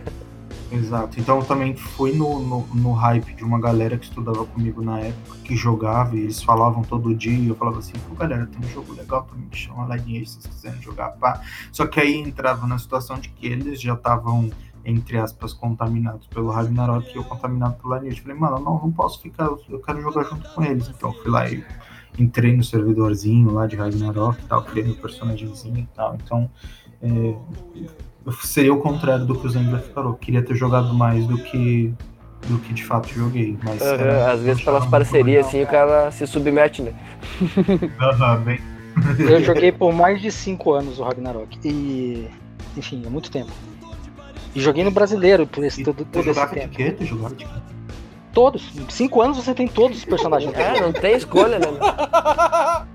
Exato. 0.71 1.19
Então 1.19 1.41
também 1.43 1.75
fui 1.75 2.13
no, 2.13 2.39
no, 2.39 2.67
no 2.73 2.91
hype 2.93 3.33
de 3.33 3.43
uma 3.43 3.59
galera 3.59 3.97
que 3.97 4.05
estudava 4.05 4.45
comigo 4.45 4.81
na 4.81 4.99
época, 4.99 5.37
que 5.43 5.55
jogava, 5.55 6.15
e 6.15 6.21
eles 6.21 6.41
falavam 6.41 6.83
todo 6.83 7.13
dia, 7.13 7.37
e 7.37 7.47
eu 7.47 7.55
falava 7.55 7.79
assim, 7.79 7.93
pô 8.09 8.15
galera, 8.15 8.47
tem 8.47 8.59
um 8.59 8.73
jogo 8.73 8.93
legal 8.93 9.23
também 9.23 9.47
que 9.47 9.57
chama 9.57 9.95
Lineage, 9.95 10.29
se 10.29 10.41
vocês 10.41 10.53
quiserem 10.55 10.81
jogar, 10.81 11.11
pá. 11.11 11.41
Só 11.71 11.85
que 11.85 11.99
aí 11.99 12.15
entrava 12.15 12.65
na 12.65 12.77
situação 12.77 13.19
de 13.19 13.29
que 13.29 13.45
eles 13.45 13.79
já 13.79 13.93
estavam, 13.93 14.49
entre 14.83 15.17
aspas, 15.17 15.53
contaminados 15.53 16.25
pelo 16.27 16.49
Ragnarok 16.49 17.11
e 17.13 17.15
eu 17.15 17.23
contaminado 17.23 17.75
pelo 17.75 17.95
Lineage. 17.95 18.21
Falei, 18.21 18.37
mano, 18.37 18.59
não, 18.59 18.81
não 18.81 18.91
posso 18.91 19.21
ficar, 19.21 19.45
eu 19.45 19.79
quero 19.79 20.01
jogar 20.01 20.23
junto 20.23 20.49
com 20.49 20.63
eles. 20.63 20.89
Então 20.89 21.13
fui 21.13 21.29
lá 21.29 21.47
e 21.47 21.63
entrei 22.17 22.55
no 22.55 22.63
servidorzinho 22.63 23.51
lá 23.51 23.67
de 23.67 23.75
Ragnarok 23.75 24.41
e 24.41 24.45
tal, 24.47 24.63
criei 24.63 24.85
meu 24.85 24.95
personagemzinho 24.95 25.79
e 25.79 25.87
tal. 25.95 26.15
Então, 26.15 26.49
é, 27.01 27.35
seria 28.41 28.73
o 28.73 28.77
contrário 28.81 29.25
do 29.25 29.35
que 29.35 29.45
o 29.45 29.49
Zengler 29.49 29.81
falou. 29.93 30.13
Queria 30.15 30.41
ter 30.41 30.55
jogado 30.55 30.93
mais 30.93 31.25
do 31.27 31.37
que 31.37 31.93
do 32.47 32.59
que 32.59 32.73
de 32.73 32.83
fato 32.83 33.09
joguei. 33.09 33.57
Mas 33.63 33.81
Aham, 33.81 33.93
era- 33.93 34.31
Às 34.31 34.41
vezes 34.41 34.63
pelas 34.63 34.85
parcerias, 34.85 35.47
assim, 35.47 35.63
o 35.63 35.67
cara 35.67 36.11
se 36.11 36.27
submete, 36.27 36.81
né? 36.83 36.93
Aham, 37.99 38.37
bem. 38.41 38.59
Eu 39.19 39.41
joguei 39.43 39.71
por 39.71 39.91
mais 39.93 40.21
de 40.21 40.31
5 40.31 40.71
anos 40.73 40.99
o 40.99 41.03
Ragnarok. 41.03 41.57
E. 41.65 42.27
Enfim, 42.77 43.03
é 43.05 43.09
muito 43.09 43.31
tempo. 43.31 43.51
E 44.53 44.59
joguei 44.61 44.83
no 44.83 44.91
brasileiro 44.91 45.45
por 45.47 45.63
esse, 45.63 45.81
E 45.81 45.83
todo, 45.83 46.05
todo 46.05 46.17
esse 46.19 46.33
jogava 46.33 46.53
de 46.55 46.61
tempo. 46.61 46.75
quê? 46.75 46.91
Tu 46.91 47.05
jogava 47.05 47.35
de 47.35 47.45
quê? 47.45 47.51
Todos. 48.31 48.69
Em 48.77 48.89
5 48.89 49.21
anos 49.21 49.37
você 49.37 49.53
tem 49.53 49.67
todos 49.67 49.97
os 49.97 50.05
personagens. 50.05 50.53
É, 50.53 50.79
não 50.81 50.93
tem 50.93 51.15
escolha, 51.15 51.57
né? 51.59 51.67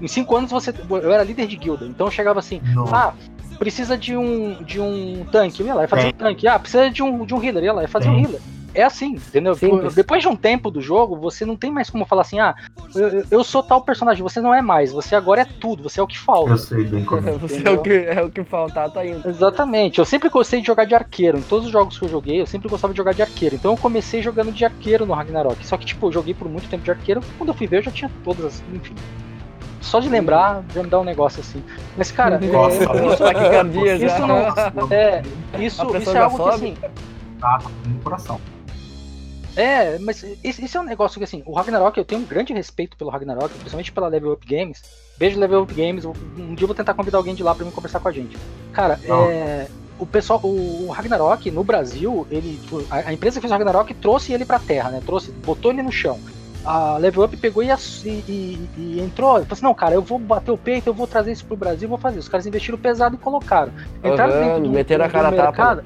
Em 0.00 0.08
5 0.08 0.36
anos 0.36 0.50
você. 0.50 0.72
Eu 0.88 1.12
era 1.12 1.22
líder 1.24 1.46
de 1.46 1.56
guilda. 1.56 1.84
Então 1.86 2.06
eu 2.06 2.10
chegava 2.10 2.38
assim. 2.38 2.60
Não. 2.74 2.84
Ah, 2.94 3.12
precisa 3.60 3.96
de 3.96 4.16
um, 4.16 4.54
de 4.64 4.80
um 4.80 5.24
tanque. 5.30 5.60
Eu 5.60 5.66
ia 5.66 5.74
lá 5.74 5.84
e 5.84 5.86
fazia 5.88 6.08
um 6.08 6.12
tanque. 6.12 6.48
Ah, 6.48 6.58
precisa 6.58 6.90
de 6.90 7.02
um, 7.02 7.24
de 7.24 7.34
um 7.34 7.40
healer. 7.44 7.62
Eu 7.62 7.66
ia 7.66 7.72
lá 7.74 7.84
e 7.84 7.86
fazia 7.86 8.10
um 8.10 8.18
healer. 8.18 8.40
É 8.72 8.84
assim, 8.84 9.14
entendeu? 9.14 9.52
Simples. 9.56 9.96
Depois 9.96 10.22
de 10.22 10.28
um 10.28 10.36
tempo 10.36 10.70
do 10.70 10.80
jogo, 10.80 11.16
você 11.16 11.44
não 11.44 11.56
tem 11.56 11.72
mais 11.72 11.90
como 11.90 12.06
falar 12.06 12.22
assim, 12.22 12.38
ah, 12.38 12.54
eu, 12.94 13.24
eu- 13.28 13.42
sou 13.44 13.64
tal 13.64 13.82
personagem, 13.82 14.22
você 14.22 14.40
não 14.40 14.54
é 14.54 14.62
mais, 14.62 14.92
você 14.92 15.16
agora 15.16 15.40
é 15.40 15.44
tudo, 15.44 15.82
você 15.82 15.98
é 15.98 16.02
o 16.02 16.06
que 16.06 16.16
falta. 16.16 16.52
Eu 16.52 16.56
sei 16.56 16.84
bem 16.84 17.04
como. 17.04 17.28
é. 17.28 17.32
Você 17.32 17.66
é 17.66 17.70
o 17.72 17.82
que, 17.82 17.92
é 17.92 18.22
o 18.22 18.30
que 18.30 18.44
faltar, 18.44 18.88
tá 18.92 19.04
indo. 19.04 19.28
Exatamente, 19.28 19.98
eu 19.98 20.04
sempre 20.04 20.28
gostei 20.28 20.60
de 20.60 20.68
jogar 20.68 20.84
de 20.84 20.94
arqueiro. 20.94 21.36
Em 21.38 21.42
todos 21.42 21.66
os 21.66 21.72
jogos 21.72 21.98
que 21.98 22.04
eu 22.04 22.08
joguei, 22.08 22.40
eu 22.40 22.46
sempre 22.46 22.68
gostava 22.68 22.92
de 22.94 22.96
jogar 22.98 23.12
de 23.12 23.22
arqueiro. 23.22 23.56
Então 23.56 23.72
eu 23.72 23.76
comecei 23.76 24.22
jogando 24.22 24.52
de 24.52 24.64
arqueiro 24.64 25.04
no 25.04 25.14
Ragnarok. 25.14 25.66
Só 25.66 25.76
que, 25.76 25.84
tipo, 25.84 26.06
eu 26.06 26.12
joguei 26.12 26.32
por 26.32 26.48
muito 26.48 26.68
tempo 26.68 26.84
de 26.84 26.92
arqueiro. 26.92 27.20
Quando 27.38 27.48
eu 27.48 27.54
fui 27.54 27.66
ver, 27.66 27.78
eu 27.78 27.82
já 27.82 27.90
tinha 27.90 28.10
todas 28.22 28.44
as. 28.44 28.62
Enfim. 28.72 28.94
Só 29.80 29.98
de 29.98 30.08
lembrar, 30.08 30.62
já 30.74 30.82
me 30.82 30.90
dá 30.90 31.00
um 31.00 31.04
negócio 31.04 31.40
assim. 31.40 31.62
Mas, 31.96 32.10
cara, 32.12 32.36
é, 32.42 32.46
Nossa, 32.46 32.84
isso, 32.84 33.16
taquicardia 33.16 33.98
já. 33.98 34.06
isso 34.06 34.26
não. 34.26 34.92
É, 34.92 35.22
isso, 35.58 35.96
isso 35.96 36.16
é 36.16 36.20
algo 36.20 36.36
que 36.36 36.42
sobe? 36.42 36.54
assim. 36.54 36.76
Tá 37.40 37.58
no 37.86 38.00
coração. 38.00 38.40
É, 39.56 39.98
mas 39.98 40.24
esse, 40.44 40.64
esse 40.64 40.76
é 40.76 40.80
um 40.80 40.84
negócio 40.84 41.18
que 41.18 41.24
assim, 41.24 41.42
o 41.44 41.52
Ragnarok, 41.52 41.98
eu 41.98 42.04
tenho 42.04 42.20
um 42.20 42.24
grande 42.24 42.52
respeito 42.52 42.96
pelo 42.96 43.10
Ragnarok, 43.10 43.52
principalmente 43.54 43.90
pela 43.90 44.08
Level 44.08 44.32
Up 44.32 44.46
Games. 44.46 44.82
Beijo 45.18 45.38
Level 45.38 45.62
Up 45.62 45.74
Games, 45.74 46.04
um 46.04 46.54
dia 46.54 46.64
eu 46.64 46.66
vou 46.66 46.74
tentar 46.74 46.94
convidar 46.94 47.18
alguém 47.18 47.34
de 47.34 47.42
lá 47.42 47.54
pra 47.54 47.64
vir 47.64 47.72
conversar 47.72 48.00
com 48.00 48.08
a 48.08 48.12
gente. 48.12 48.38
Cara, 48.72 48.98
é, 49.04 49.66
o 49.98 50.06
pessoal, 50.06 50.40
o, 50.42 50.86
o 50.86 50.90
Ragnarok 50.90 51.50
no 51.50 51.64
Brasil, 51.64 52.26
ele, 52.30 52.58
a, 52.90 53.08
a 53.08 53.12
empresa 53.12 53.36
que 53.36 53.42
fez 53.42 53.50
o 53.50 53.54
Ragnarok 53.54 53.92
trouxe 53.94 54.32
ele 54.32 54.44
pra 54.44 54.58
terra, 54.58 54.90
né? 54.90 55.02
Trouxe, 55.04 55.30
botou 55.30 55.72
ele 55.72 55.82
no 55.82 55.92
chão. 55.92 56.18
A 56.64 56.98
Level 56.98 57.24
Up 57.24 57.36
pegou 57.36 57.62
e, 57.62 57.68
e, 57.68 58.08
e- 58.08 58.68
e 58.76 59.00
entrou, 59.00 59.32
falou 59.32 59.46
assim, 59.50 59.62
não, 59.64 59.74
cara, 59.74 59.94
eu 59.94 60.02
vou 60.02 60.18
bater 60.18 60.50
o 60.50 60.58
peito, 60.58 60.88
eu 60.88 60.94
vou 60.94 61.06
trazer 61.06 61.32
isso 61.32 61.44
pro 61.44 61.56
Brasil, 61.56 61.88
vou 61.88 61.98
fazer. 61.98 62.18
Os 62.18 62.28
caras 62.28 62.46
investiram 62.46 62.78
pesado 62.78 63.14
e 63.14 63.18
colocaram. 63.18 63.72
Entraram 64.04 64.32
Aham, 64.32 64.40
dentro 64.46 64.62
do, 64.62 64.70
meteram 64.70 65.04
a 65.04 65.08
do 65.08 65.12
cara 65.12 65.28
a 65.28 65.30
tapa, 65.32 65.42
mercado. 65.44 65.84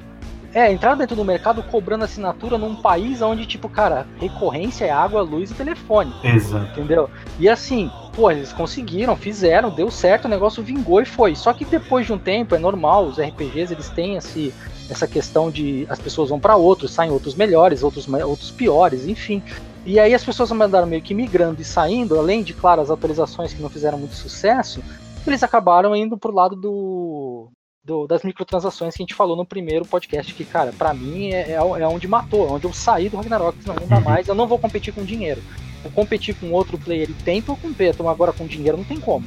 É, 0.53 0.71
entraram 0.71 0.97
dentro 0.97 1.17
do 1.17 1.25
mercado 1.25 1.61
cobrando 1.63 2.05
assinatura 2.05 2.57
num 2.57 2.75
país 2.75 3.21
onde, 3.21 3.45
tipo, 3.45 3.67
cara, 3.67 4.07
recorrência 4.21 4.85
é 4.85 4.89
água, 4.89 5.21
luz 5.21 5.51
e 5.51 5.53
telefone, 5.53 6.13
Exato. 6.23 6.65
entendeu? 6.71 7.09
E 7.37 7.49
assim, 7.49 7.91
pô, 8.15 8.31
eles 8.31 8.53
conseguiram, 8.53 9.17
fizeram, 9.17 9.69
deu 9.69 9.91
certo, 9.91 10.25
o 10.25 10.29
negócio 10.29 10.63
vingou 10.63 11.01
e 11.01 11.05
foi. 11.05 11.35
Só 11.35 11.51
que 11.51 11.65
depois 11.65 12.05
de 12.05 12.13
um 12.13 12.17
tempo, 12.17 12.55
é 12.55 12.57
normal, 12.57 13.05
os 13.05 13.19
RPGs, 13.19 13.73
eles 13.73 13.89
têm 13.89 14.15
esse, 14.15 14.53
essa 14.89 15.05
questão 15.05 15.51
de 15.51 15.85
as 15.89 15.99
pessoas 15.99 16.29
vão 16.29 16.39
pra 16.39 16.55
outros, 16.55 16.91
saem 16.91 17.11
outros 17.11 17.35
melhores, 17.35 17.83
outros, 17.83 18.07
outros 18.07 18.49
piores, 18.51 19.05
enfim. 19.05 19.43
E 19.85 19.99
aí 19.99 20.13
as 20.13 20.23
pessoas 20.23 20.51
andaram 20.51 20.87
meio 20.87 21.01
que 21.01 21.13
migrando 21.13 21.61
e 21.61 21.65
saindo, 21.65 22.17
além 22.17 22.41
de, 22.43 22.53
claro, 22.53 22.81
as 22.81 22.89
atualizações 22.89 23.53
que 23.53 23.61
não 23.61 23.69
fizeram 23.69 23.97
muito 23.99 24.15
sucesso, 24.15 24.81
eles 25.27 25.43
acabaram 25.43 25.95
indo 25.95 26.17
pro 26.17 26.33
lado 26.33 26.55
do, 26.55 27.49
do- 27.83 28.07
das 28.07 28.23
microtransações 28.23 28.95
que 28.95 29.01
a 29.01 29.05
gente 29.05 29.13
falou 29.13 29.35
no 29.37 29.45
primeiro 29.45 29.85
podcast, 29.85 30.33
que, 30.33 30.43
cara, 30.43 30.73
pra 30.75 30.93
mim 30.93 31.29
é, 31.31 31.51
é, 31.51 31.53
é 31.55 31.87
onde 31.87 32.07
matou, 32.07 32.47
é 32.47 32.51
onde 32.51 32.65
eu 32.65 32.73
saí 32.73 33.09
do 33.09 33.17
Ragnarok, 33.17 33.57
não 33.67 33.75
dá 33.87 33.97
Uhum. 33.97 34.01
mais, 34.03 34.27
eu 34.27 34.33
não 34.35 34.47
vou 34.47 34.57
competir 34.57 34.91
com 34.93 35.03
dinheiro. 35.03 35.41
Vou 35.83 35.91
competir 35.91 36.33
com 36.35 36.51
outro 36.51 36.79
player 36.79 37.07
e 37.09 37.13
tento, 37.13 37.51
eu 37.51 37.55
competo, 37.57 38.03
mas 38.03 38.11
agora 38.13 38.33
com 38.33 38.47
dinheiro 38.47 38.77
não 38.77 38.83
tem 38.83 38.99
como. 38.99 39.23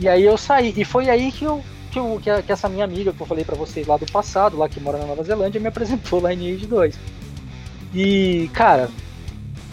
E 0.00 0.08
aí 0.08 0.24
eu 0.24 0.36
saí, 0.36 0.74
e 0.76 0.84
foi 0.84 1.08
aí 1.08 1.30
que 1.30 1.44
eu. 1.44 1.62
Que, 1.92 2.00
eu, 2.00 2.20
que, 2.44 2.50
essa 2.50 2.68
minha 2.68 2.84
amiga 2.84 3.12
que 3.12 3.20
eu 3.20 3.26
falei 3.26 3.44
pra 3.44 3.54
vocês 3.54 3.86
lá 3.86 3.96
do 3.96 4.04
passado, 4.10 4.56
lá 4.56 4.68
que 4.68 4.80
mora 4.80 4.98
na 4.98 5.06
Nova 5.06 5.22
Zelândia, 5.22 5.60
me 5.60 5.68
apresentou 5.68 6.20
o 6.20 6.28
Lineage 6.28 6.66
2. 6.66 6.98
E, 7.94 8.50
cara, 8.52 8.90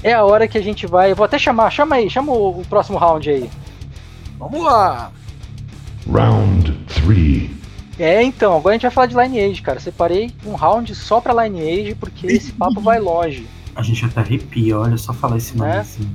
é 0.04 0.14
a 0.14 0.24
hora 0.24 0.48
que 0.48 0.58
a 0.58 0.62
gente 0.62 0.86
vai. 0.86 1.12
Eu 1.12 1.16
vou 1.16 1.26
até 1.26 1.40
chamar, 1.40 1.70
chama 1.72 1.96
aí, 1.96 2.10
chama 2.10 2.32
o, 2.32 2.62
o 2.62 2.66
próximo 2.66 2.98
round 2.98 3.30
aí. 3.30 3.50
Vamos 4.38 4.64
lá. 4.64 5.12
Round 6.12 6.72
3. 7.06 7.50
É, 8.00 8.24
então, 8.24 8.56
agora 8.58 8.74
a 8.74 8.78
gente 8.78 8.84
vai 8.84 8.92
falar 8.92 9.08
de 9.08 9.16
Lineage, 9.16 9.62
cara. 9.62 9.80
Separei 9.80 10.32
um 10.46 10.56
round 10.56 10.94
só 10.96 11.22
pra 11.22 11.44
Lineage, 11.44 11.96
porque 11.96 12.28
esse 12.28 12.52
papo 12.52 12.82
vai 12.82 13.00
longe. 13.00 13.46
A 13.76 13.84
gente 13.84 14.04
até 14.06 14.22
arrepia, 14.22 14.78
olha 14.78 14.98
só 14.98 15.14
falar 15.14 15.38
esse 15.38 15.56
nome 15.56 15.72
É? 15.72 15.78
assim. 15.80 16.10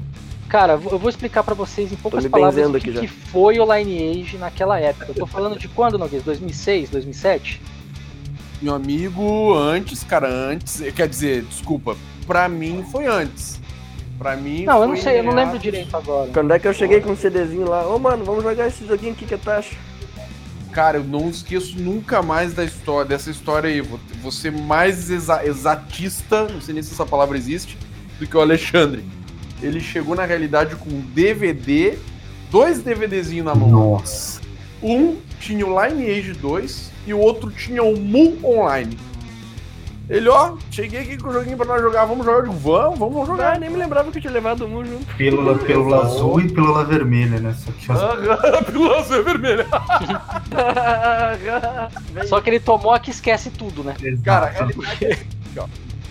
Cara, 0.48 0.74
eu 0.74 0.98
vou 0.98 1.08
explicar 1.10 1.42
pra 1.42 1.54
vocês 1.54 1.92
em 1.92 1.96
poucas 1.96 2.24
palavras 2.26 2.68
o 2.68 2.72
que, 2.78 2.92
que 2.92 3.08
foi 3.08 3.58
o 3.58 3.74
Lineage 3.74 4.38
naquela 4.38 4.78
época. 4.78 5.06
Eu 5.08 5.14
tô 5.14 5.26
falando 5.26 5.58
de 5.58 5.66
quando, 5.68 5.98
Noguês? 5.98 6.22
2006, 6.22 6.90
2007? 6.90 7.60
Meu 8.60 8.74
amigo, 8.74 9.54
antes, 9.54 10.02
cara, 10.02 10.28
antes. 10.28 10.82
Quer 10.94 11.08
dizer, 11.08 11.42
desculpa, 11.44 11.96
pra 12.26 12.48
mim 12.48 12.84
foi 12.90 13.06
antes. 13.06 13.60
Pra 14.18 14.34
mim. 14.34 14.64
Não, 14.64 14.80
eu 14.82 14.88
não 14.88 14.96
sei, 14.96 15.18
eu 15.18 15.24
não 15.24 15.34
lembro 15.34 15.58
direito 15.58 15.94
agora. 15.94 16.30
Quando 16.32 16.52
é 16.52 16.58
que 16.58 16.66
eu 16.66 16.72
cheguei 16.72 17.00
com 17.00 17.10
um 17.12 17.16
CDzinho 17.16 17.68
lá? 17.68 17.86
Ô, 17.86 17.98
mano, 17.98 18.24
vamos 18.24 18.42
jogar 18.42 18.66
esse 18.66 18.86
joguinho 18.86 19.12
aqui 19.12 19.26
que 19.26 19.34
é 19.34 19.38
taxa. 19.38 19.74
Cara, 20.72 20.98
eu 20.98 21.04
não 21.04 21.28
esqueço 21.28 21.78
nunca 21.78 22.22
mais 22.22 22.54
da 22.54 22.64
história, 22.64 23.06
dessa 23.08 23.30
história 23.30 23.68
aí. 23.68 23.80
Vou, 23.82 24.00
vou 24.22 24.32
ser 24.32 24.52
mais 24.52 25.10
exa- 25.10 25.44
exatista, 25.44 26.48
não 26.48 26.60
sei 26.60 26.74
nem 26.74 26.82
se 26.82 26.92
essa 26.92 27.04
palavra 27.06 27.36
existe, 27.36 27.76
do 28.18 28.26
que 28.26 28.36
o 28.36 28.40
Alexandre. 28.40 29.04
Ele 29.62 29.80
chegou 29.80 30.14
na 30.14 30.24
realidade 30.24 30.76
com 30.76 30.88
um 30.90 31.00
DVD, 31.00 31.98
dois 32.50 32.80
DVDzinhos 32.82 33.44
na 33.46 33.54
mão. 33.54 33.68
Nossa. 33.70 34.40
Um 34.82 35.16
tinha 35.40 35.66
o 35.66 35.70
Lineage 35.86 36.32
2 36.34 36.90
e 37.06 37.14
o 37.14 37.18
outro 37.18 37.50
tinha 37.50 37.82
o 37.82 37.98
Mu 37.98 38.36
Online. 38.44 38.98
Ele, 40.08 40.28
ó, 40.28 40.54
cheguei 40.70 41.00
aqui 41.00 41.16
com 41.18 41.30
o 41.30 41.32
joguinho 41.32 41.56
pra 41.56 41.66
nós 41.66 41.82
jogar, 41.82 42.04
vamos 42.04 42.24
jogar? 42.24 42.38
Eu 42.38 42.42
digo, 42.44 42.54
vamos, 42.60 42.96
vamos, 42.98 43.14
vamos 43.14 43.28
Ah, 43.28 43.32
jogar. 43.32 43.58
nem 43.58 43.68
me 43.68 43.76
lembrava 43.76 44.08
que 44.12 44.18
eu 44.18 44.22
tinha 44.22 44.32
levado 44.32 44.64
o 44.64 44.68
Mu 44.68 44.84
junto. 44.84 45.04
Pílula, 45.16 45.58
pílula 45.58 46.02
azul 46.02 46.40
e 46.40 46.48
pílula 46.48 46.84
vermelha, 46.84 47.40
né? 47.40 47.52
Só 47.58 47.72
que 47.72 47.90
as 47.90 47.98
Pílula 48.66 48.98
azul 49.00 49.16
e 49.18 49.22
vermelha. 49.24 49.66
Só 52.28 52.40
que 52.40 52.50
ele 52.50 52.60
tomou 52.60 52.92
a 52.92 52.98
que 53.00 53.10
esquece 53.10 53.50
tudo, 53.50 53.82
né? 53.82 53.94
Cara, 54.24 54.46
a 54.46 54.50
Exato. 54.50 54.80
realidade 54.80 55.04
é 55.04 55.12
assim, 55.12 55.26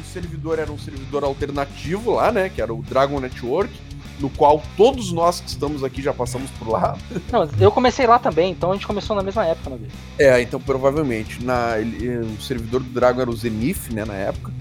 o 0.02 0.06
servidor 0.14 0.60
era 0.60 0.72
um 0.72 0.78
servidor 0.78 1.24
alternativo 1.24 2.16
lá, 2.16 2.32
né? 2.32 2.50
Que 2.50 2.62
era 2.62 2.74
o 2.74 2.82
Dragon 2.82 3.20
Network, 3.20 3.72
no 4.20 4.30
qual 4.30 4.62
todos 4.78 5.12
nós 5.12 5.40
que 5.42 5.48
estamos 5.50 5.84
aqui 5.84 6.02
já 6.02 6.14
passamos 6.14 6.50
por 6.52 6.70
lá. 6.70 6.98
Não, 7.32 7.48
eu 7.60 7.72
comecei 7.72 8.08
lá 8.08 8.18
também, 8.20 8.52
então 8.52 8.72
a 8.72 8.74
gente 8.76 8.88
começou 8.88 9.16
na 9.16 9.22
mesma 9.22 9.46
época, 9.46 9.72
né? 9.72 9.78
É, 10.18 10.42
então 10.42 10.60
provavelmente. 10.60 11.44
Na, 11.44 11.78
ele- 11.78 12.20
o 12.20 12.42
servidor 12.42 12.82
do 12.82 12.90
Dragon 12.90 13.22
era 13.22 13.30
o 13.30 13.36
Zenith, 13.36 13.90
né, 13.92 14.06
na 14.06 14.14
época. 14.14 14.52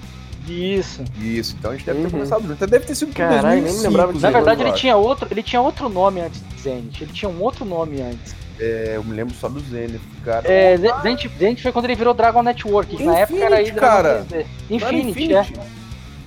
Isso. 0.48 1.02
Isso, 1.18 1.57
então 1.59 1.70
a 1.70 1.74
gente 1.74 1.86
deve 1.86 2.00
ter 2.00 2.05
Uhum. 2.07 2.11
começado 2.11 2.42
junto. 2.42 2.52
Então 2.55 2.68
deve 2.68 2.84
ter 2.84 2.94
sido 2.94 3.12
Caralho, 3.14 3.42
nem 3.42 3.61
2005, 3.62 3.82
lembrava 3.88 4.12
disso. 4.12 4.22
Na 4.26 4.30
verdade, 4.30 4.62
ele 4.62 4.72
tinha 4.72 4.96
outro, 4.96 5.26
ele 5.30 5.42
tinha 5.42 5.62
outro 5.62 5.88
nome 5.88 6.20
antes 6.20 6.40
do 6.40 6.61
Zenith. 6.61 7.00
Ele 7.00 7.12
tinha 7.12 7.28
um 7.30 7.40
outro 7.40 7.64
nome 7.64 8.02
antes. 8.02 8.34
É, 8.61 8.92
eu 8.96 9.02
me 9.05 9.14
lembro 9.14 9.34
só 9.34 9.48
do 9.48 9.59
Zenith, 9.61 10.00
cara. 10.24 10.46
É, 10.50 10.76
Zenith, 11.02 11.30
Zenith 11.38 11.61
foi 11.62 11.72
quando 11.72 11.86
ele 11.86 11.94
virou 11.94 12.12
Dragon 12.12 12.42
Network, 12.42 12.94
que 12.96 13.02
na 13.05 13.18
época 13.20 13.38
era 13.42 13.55
Infinity, 13.62 13.74
Dragon 13.80 13.94
cara. 13.96 14.26
3D. 14.30 14.46
Não 14.70 14.86
era 14.86 14.96
Infinity, 14.96 15.34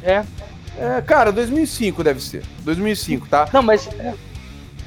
é. 0.04 0.12
É. 0.12 0.24
É, 0.78 1.02
cara, 1.02 1.32
2005 1.32 2.04
deve 2.04 2.22
ser. 2.22 2.44
2005, 2.64 3.28
tá? 3.28 3.50
Não, 3.52 3.62
mas. 3.62 3.90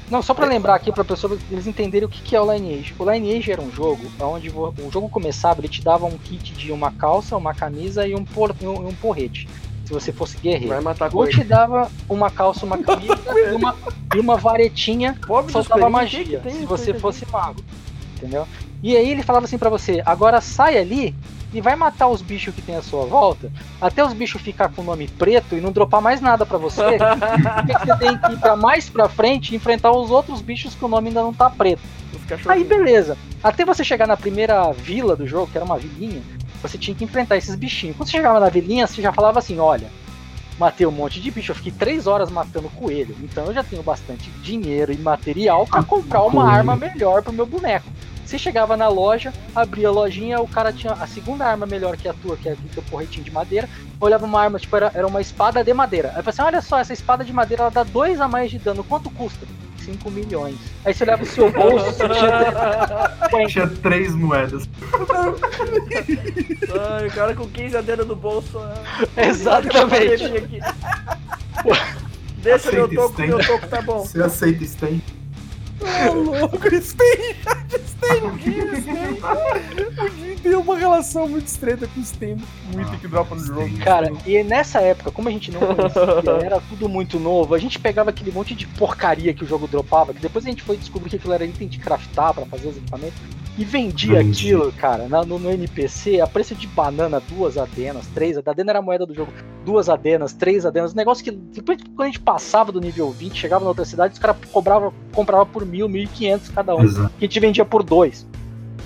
Não, 0.09 0.21
só 0.21 0.33
pra 0.33 0.45
lembrar 0.45 0.75
aqui 0.75 0.91
pra 0.91 1.05
pessoa 1.05 1.37
eles 1.49 1.67
entenderem 1.67 2.05
o 2.05 2.09
que, 2.09 2.21
que 2.21 2.35
é 2.35 2.41
o 2.41 2.51
Lineage. 2.51 2.93
O 2.99 3.09
Lineage 3.09 3.49
era 3.49 3.61
um 3.61 3.71
jogo 3.71 4.03
onde 4.19 4.49
o 4.49 4.91
jogo 4.91 5.07
começava, 5.07 5.61
ele 5.61 5.69
te 5.69 5.81
dava 5.81 6.05
um 6.05 6.17
kit 6.17 6.51
de 6.53 6.69
uma 6.71 6.91
calça, 6.91 7.37
uma 7.37 7.53
camisa 7.53 8.05
e 8.05 8.13
um, 8.13 8.25
por, 8.25 8.53
e 8.59 8.67
um, 8.67 8.89
um 8.89 8.93
porrete. 8.93 9.47
Se 9.85 9.93
você 9.93 10.11
fosse 10.11 10.37
guerreiro. 10.37 10.67
Vai 10.67 10.81
matar 10.81 11.09
Ou 11.13 11.27
te 11.27 11.43
dava 11.45 11.89
uma 12.09 12.29
calça, 12.29 12.65
uma 12.65 12.77
camisa 12.83 13.17
e, 13.27 13.55
uma, 13.55 13.75
e 14.13 14.19
uma 14.19 14.35
varetinha 14.35 15.17
Pobre 15.25 15.51
soltava 15.51 15.89
magia, 15.89 16.23
que 16.23 16.37
tem 16.37 16.59
se 16.59 16.65
você 16.65 16.93
fosse 16.93 17.25
mago. 17.31 17.63
Entendeu? 18.17 18.45
E 18.83 18.97
aí 18.97 19.11
ele 19.11 19.23
falava 19.23 19.45
assim 19.45 19.57
pra 19.57 19.69
você, 19.69 20.01
agora 20.05 20.41
sai 20.41 20.77
ali 20.77 21.15
e 21.53 21.61
vai 21.61 21.75
matar 21.75 22.07
os 22.07 22.21
bichos 22.21 22.55
que 22.55 22.61
tem 22.61 22.75
à 22.75 22.81
sua 22.81 23.05
volta, 23.05 23.51
até 23.79 24.03
os 24.03 24.13
bichos 24.13 24.41
ficar 24.41 24.69
com 24.69 24.81
o 24.81 24.85
nome 24.85 25.07
preto 25.07 25.55
e 25.55 25.61
não 25.61 25.71
dropar 25.71 26.01
mais 26.01 26.21
nada 26.21 26.45
pra 26.45 26.57
você. 26.57 26.81
porque 27.55 27.85
você 27.85 27.97
tem 27.97 28.17
que 28.17 28.31
ir 28.31 28.39
pra 28.39 28.55
mais 28.55 28.89
pra 28.89 29.09
frente 29.09 29.51
e 29.51 29.55
enfrentar 29.55 29.91
os 29.91 30.09
outros 30.09 30.41
bichos 30.41 30.73
que 30.73 30.85
o 30.85 30.87
nome 30.87 31.09
ainda 31.09 31.21
não 31.21 31.33
tá 31.33 31.49
preto. 31.49 31.81
Aí 32.47 32.63
beleza. 32.63 33.17
Até 33.43 33.65
você 33.65 33.83
chegar 33.83 34.07
na 34.07 34.17
primeira 34.17 34.71
vila 34.71 35.15
do 35.15 35.27
jogo, 35.27 35.51
que 35.51 35.57
era 35.57 35.65
uma 35.65 35.77
vilinha, 35.77 36.21
você 36.61 36.77
tinha 36.77 36.95
que 36.95 37.03
enfrentar 37.03 37.37
esses 37.37 37.55
bichinhos. 37.55 37.97
Quando 37.97 38.07
você 38.07 38.17
chegava 38.17 38.39
na 38.39 38.49
vilinha, 38.49 38.87
você 38.87 39.01
já 39.01 39.11
falava 39.11 39.39
assim, 39.39 39.59
olha, 39.59 39.89
matei 40.57 40.85
um 40.85 40.91
monte 40.91 41.19
de 41.19 41.31
bicho, 41.31 41.51
eu 41.51 41.55
fiquei 41.55 41.71
três 41.71 42.07
horas 42.07 42.29
matando 42.29 42.69
coelho, 42.69 43.15
então 43.23 43.45
eu 43.45 43.53
já 43.53 43.63
tenho 43.63 43.81
bastante 43.81 44.29
dinheiro 44.43 44.93
e 44.93 44.97
material 44.97 45.65
pra 45.65 45.83
comprar 45.83 46.23
uma 46.23 46.49
arma 46.49 46.75
melhor 46.75 47.23
pro 47.23 47.33
meu 47.33 47.45
boneco. 47.45 47.87
Você 48.31 48.39
chegava 48.39 48.77
na 48.77 48.87
loja, 48.87 49.33
abria 49.53 49.89
a 49.89 49.91
lojinha, 49.91 50.39
o 50.39 50.47
cara 50.47 50.71
tinha 50.71 50.93
a 50.93 51.05
segunda 51.05 51.45
arma 51.45 51.65
melhor 51.65 51.97
que 51.97 52.07
a 52.07 52.13
tua, 52.13 52.37
que 52.37 52.47
é 52.47 52.53
aquele 52.53 52.69
teu 52.69 52.81
porretinho 52.83 53.25
de 53.25 53.29
madeira. 53.29 53.67
Olhava 53.99 54.25
uma 54.25 54.39
arma, 54.41 54.57
tipo, 54.57 54.73
era, 54.73 54.89
era 54.95 55.05
uma 55.05 55.19
espada 55.19 55.61
de 55.65 55.73
madeira. 55.73 56.11
Aí 56.11 56.19
eu 56.19 56.23
falei 56.23 56.29
assim: 56.29 56.41
olha 56.41 56.61
só, 56.61 56.79
essa 56.79 56.93
espada 56.93 57.25
de 57.25 57.33
madeira 57.33 57.63
ela 57.63 57.71
dá 57.71 57.83
dois 57.83 58.21
a 58.21 58.29
mais 58.29 58.49
de 58.49 58.57
dano. 58.57 58.85
Quanto 58.85 59.09
custa? 59.09 59.45
5 59.79 60.09
milhões. 60.09 60.55
Aí 60.85 60.93
você 60.93 61.03
olhava 61.03 61.23
o 61.23 61.25
seu 61.25 61.51
bolso, 61.51 61.85
você 61.87 62.07
tinha 62.07 63.47
Tinha 63.49 63.67
três 63.67 64.15
moedas. 64.15 64.69
Ai, 66.89 67.07
o 67.07 67.11
cara 67.11 67.35
com 67.35 67.49
15 67.49 67.75
adendo 67.75 68.05
no 68.05 68.15
bolso. 68.15 68.57
ah, 68.59 68.81
Exatamente. 69.27 70.23
aqui. 70.23 70.59
Deixa 72.41 72.71
meu 72.71 72.85
Aceita 72.85 72.95
toco, 72.95 73.13
Sten. 73.13 73.27
meu 73.27 73.45
toco 73.45 73.67
tá 73.67 73.81
bom. 73.81 73.99
Você 73.99 74.23
aceita 74.23 74.65
Sten? 74.65 75.01
Ô, 76.09 76.13
louco, 76.13 76.57
O 77.71 78.37
Jim 80.17 80.35
tem 80.41 80.55
uma 80.55 80.77
relação 80.77 81.27
muito 81.27 81.47
estreita 81.47 81.87
com 81.87 81.99
o 82.01 82.03
Sten, 82.03 82.37
um 82.75 82.81
item 82.81 82.99
que 82.99 83.07
dropa 83.07 83.35
no 83.35 83.43
jogo. 83.45 83.69
Cara, 83.83 84.11
e 84.25 84.43
nessa 84.43 84.79
época, 84.81 85.11
como 85.11 85.29
a 85.29 85.31
gente 85.31 85.51
não 85.51 85.59
conhecia, 85.61 86.45
era 86.45 86.59
tudo 86.61 86.89
muito 86.89 87.19
novo, 87.19 87.53
a 87.53 87.59
gente 87.59 87.79
pegava 87.79 88.09
aquele 88.09 88.31
monte 88.31 88.53
de 88.55 88.65
porcaria 88.67 89.33
que 89.33 89.43
o 89.43 89.47
jogo 89.47 89.67
dropava, 89.67 90.13
que 90.13 90.19
depois 90.21 90.45
a 90.45 90.49
gente 90.49 90.63
foi 90.63 90.77
descobrir 90.77 91.09
que 91.11 91.15
aquilo 91.15 91.33
era 91.33 91.45
item 91.45 91.67
de 91.67 91.77
craftar 91.79 92.33
pra 92.33 92.45
fazer 92.45 92.67
os 92.69 92.77
equipamentos, 92.77 93.19
e 93.57 93.65
vendia 93.65 94.15
Vendia. 94.15 94.31
aquilo, 94.31 94.71
cara, 94.73 95.07
na- 95.09 95.25
no, 95.25 95.37
no 95.37 95.51
NPC, 95.51 96.21
a 96.21 96.27
preço 96.27 96.55
de 96.55 96.65
banana, 96.67 97.21
duas 97.29 97.57
adenas, 97.57 98.07
três, 98.13 98.37
a 98.37 98.41
adena 98.45 98.71
era 98.71 98.79
a 98.79 98.81
moeda 98.81 99.05
do 99.05 99.13
jogo, 99.13 99.31
duas 99.65 99.89
adenas, 99.89 100.31
três 100.33 100.65
adenas, 100.65 100.93
um 100.93 100.95
negócio 100.95 101.21
que 101.23 101.31
depois 101.31 101.77
quando 101.95 102.03
a 102.03 102.05
gente 102.05 102.19
passava 102.21 102.71
do 102.71 102.79
nível 102.79 103.11
20, 103.11 103.37
chegava 103.37 103.61
na 103.63 103.69
outra 103.69 103.83
cidade, 103.85 104.13
os 104.13 104.19
caras 104.19 104.37
cobravam 104.51 104.93
comprava 105.11 105.45
por 105.45 105.65
mil, 105.65 105.89
mil 105.89 106.03
e 106.03 106.07
quinhentos 106.07 106.47
cada 106.47 106.73
um, 106.73 106.83
Exato. 106.83 107.11
que 107.19 107.25
a 107.25 107.29
gente 107.41 107.60
vendia 107.61 107.65
por 107.65 107.83
dois. 107.83 108.27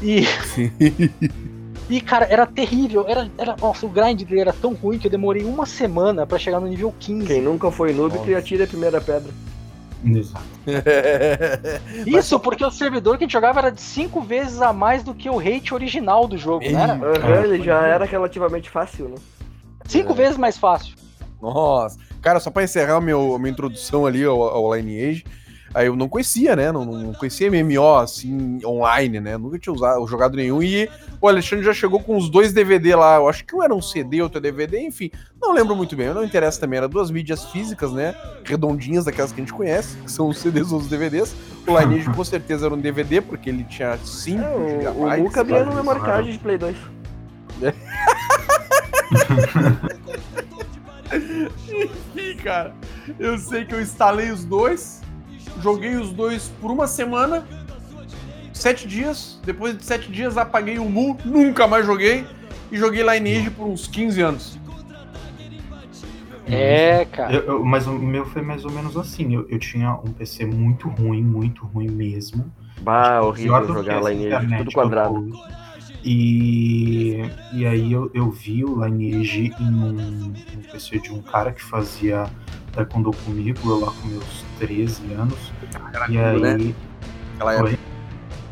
E 0.01 0.25
E, 1.87 2.01
cara, 2.01 2.25
era 2.25 2.47
terrível. 2.47 3.05
Era, 3.07 3.29
era, 3.37 3.55
nossa, 3.57 3.85
o 3.85 3.89
grind 3.89 4.23
dele 4.23 4.41
era 4.41 4.53
tão 4.53 4.73
ruim 4.73 4.97
que 4.97 5.05
eu 5.05 5.11
demorei 5.11 5.43
uma 5.43 5.67
semana 5.67 6.25
pra 6.25 6.39
chegar 6.39 6.59
no 6.59 6.67
nível 6.67 6.91
15. 6.99 7.27
Quem 7.27 7.41
nunca 7.41 7.69
foi 7.69 7.93
noob 7.93 8.17
que 8.19 8.33
atira 8.33 8.63
a 8.63 8.67
primeira 8.67 8.99
pedra. 8.99 9.31
Exato. 10.03 10.43
Isso 12.07 12.39
porque 12.39 12.65
o 12.65 12.71
servidor 12.71 13.19
que 13.19 13.23
a 13.23 13.27
gente 13.27 13.33
jogava 13.33 13.59
era 13.59 13.71
de 13.71 13.81
5 13.81 14.19
vezes 14.21 14.63
a 14.63 14.73
mais 14.73 15.03
do 15.03 15.13
que 15.13 15.29
o 15.29 15.37
rate 15.37 15.75
original 15.75 16.27
do 16.27 16.39
jogo, 16.39 16.65
né? 16.67 16.85
Aham, 16.85 17.43
ele 17.43 17.63
já 17.63 17.85
era 17.85 18.03
relativamente 18.03 18.67
fácil, 18.67 19.09
né? 19.09 19.15
5 19.85 20.11
vezes 20.15 20.37
mais 20.37 20.57
fácil. 20.57 20.95
Nossa. 21.39 21.99
Cara, 22.19 22.39
só 22.39 22.49
pra 22.49 22.63
encerrar 22.63 22.99
meu, 22.99 23.35
a 23.35 23.39
minha 23.39 23.51
introdução 23.51 24.07
ali 24.07 24.23
ao, 24.23 24.41
ao 24.41 24.75
Lineage, 24.75 25.23
aí 25.75 25.87
eu 25.87 25.95
não 25.95 26.07
conhecia, 26.07 26.55
né? 26.55 26.71
Não, 26.71 26.85
não 26.85 27.13
conhecia 27.13 27.51
MMO 27.51 27.97
assim, 27.97 28.59
online, 28.65 29.19
né? 29.19 29.37
Nunca 29.37 29.59
tinha 29.59 29.73
usado, 29.73 30.07
jogado 30.07 30.37
nenhum. 30.37 30.63
E 30.63 30.89
o 31.19 31.27
Alexandre 31.27 31.65
já 31.65 31.73
chegou 31.73 31.99
com 31.99 32.15
os 32.15 32.29
dois 32.29 32.53
DVD 32.53 32.95
lá. 32.95 33.17
Eu 33.17 33.27
acho 33.27 33.43
que 33.43 33.53
um 33.53 33.61
era 33.61 33.75
um 33.75 33.81
CD, 33.81 34.21
outro 34.21 34.37
é 34.37 34.41
DVD, 34.41 34.79
enfim. 34.79 35.11
Não 35.39 35.53
lembro 35.53 35.75
muito 35.75 35.95
bem, 35.95 36.13
não 36.13 36.23
interessa 36.23 36.61
também. 36.61 36.77
Era 36.77 36.87
duas 36.87 37.11
mídias 37.11 37.43
físicas, 37.51 37.91
né? 37.91 38.15
Redondinhas, 38.45 39.03
daquelas 39.03 39.33
que 39.33 39.41
a 39.41 39.43
gente 39.43 39.53
conhece, 39.53 39.97
que 39.97 40.11
são 40.11 40.29
os 40.29 40.37
CDs 40.37 40.71
ou 40.71 40.79
os 40.79 40.87
DVDs. 40.87 41.35
O 41.67 41.77
Lineage 41.77 42.09
com 42.15 42.23
certeza 42.23 42.67
era 42.67 42.73
um 42.73 42.79
DVD, 42.79 43.19
porque 43.19 43.49
ele 43.49 43.65
tinha 43.65 43.97
5 43.97 44.41
É, 44.41 44.89
o, 44.89 45.03
o. 45.03 45.17
Mu 45.23 45.29
cabia 45.29 45.59
no 45.59 45.65
sabe? 45.65 45.75
memory 45.75 45.99
card 45.99 46.31
de 46.31 46.39
Play 46.39 46.57
2. 46.57 46.75
Ih, 52.15 52.35
cara, 52.35 52.73
eu 53.19 53.37
sei 53.37 53.65
que 53.65 53.75
eu 53.75 53.81
instalei 53.81 54.31
os 54.31 54.45
dois, 54.45 55.01
joguei 55.61 55.95
os 55.95 56.11
dois 56.11 56.51
por 56.61 56.71
uma 56.71 56.87
semana, 56.87 57.45
sete 58.53 58.87
dias. 58.87 59.39
Depois 59.43 59.77
de 59.77 59.83
sete 59.85 60.11
dias 60.11 60.37
apaguei 60.37 60.79
o 60.79 60.85
Mu, 60.89 61.17
nunca 61.25 61.67
mais 61.67 61.85
joguei 61.85 62.25
e 62.71 62.77
joguei 62.77 63.03
Lineage 63.03 63.49
por 63.51 63.67
uns 63.67 63.87
15 63.87 64.21
anos. 64.21 64.59
É, 66.47 67.05
cara. 67.05 67.33
Eu- 67.33 67.43
eu- 67.43 67.65
mas 67.65 67.87
o 67.87 67.93
meu 67.93 68.25
foi 68.25 68.41
mais 68.41 68.63
ou 68.65 68.71
menos 68.71 68.95
assim. 68.97 69.33
Eu, 69.33 69.47
eu 69.49 69.57
tinha 69.57 69.93
um 69.93 70.11
PC 70.13 70.45
muito 70.45 70.87
ruim, 70.89 71.23
muito 71.23 71.65
ruim 71.65 71.87
mesmo. 71.89 72.51
Bah, 72.81 73.21
horrível 73.21 73.65
jogar 73.67 73.97
essa 73.99 74.09
Lineage, 74.11 74.27
internet 74.45 74.57
tudo 74.59 74.69
eu 74.69 74.73
quadrado. 74.73 75.31
E, 76.03 77.19
e 77.51 77.65
aí 77.65 77.91
eu, 77.91 78.11
eu 78.13 78.29
vi 78.29 78.63
o 78.63 78.85
Lineage 78.85 79.51
em 79.59 79.73
um, 79.73 80.33
um 80.33 80.61
PC 80.71 80.99
de 80.99 81.11
um 81.11 81.19
cara 81.19 81.51
que 81.51 81.63
fazia 81.63 82.25
taekwondo 82.73 83.11
comigo, 83.25 83.59
eu 83.67 83.79
lá 83.79 83.91
com 83.91 84.07
meus 84.09 84.44
13 84.59 85.13
anos. 85.13 85.51
E 86.09 86.17
aí, 86.17 86.39
né? 86.39 86.73
Aquela 87.35 87.63
Oi? 87.63 87.71
época. 87.73 87.95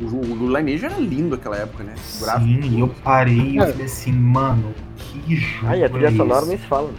O, 0.01 0.05
o, 0.05 0.43
o 0.43 0.57
Lineage 0.57 0.85
era 0.85 0.97
lindo 0.97 1.35
naquela 1.35 1.55
época, 1.57 1.83
né? 1.83 1.93
O 1.95 2.39
sim, 2.39 2.59
e 2.61 2.79
eu 2.79 2.87
parei 3.03 3.37
e 3.51 3.59
É. 3.59 3.67
falei 3.67 3.85
assim, 3.85 4.11
mano, 4.11 4.73
que 4.97 5.35
jogo 5.35 5.67
Ai, 5.67 5.83
a 5.83 5.89
trilha 5.89 6.07
é 6.07 6.11
sonora 6.11 6.39
esse? 6.41 6.49
nem 6.49 6.57
se 6.57 6.65
fala. 6.65 6.91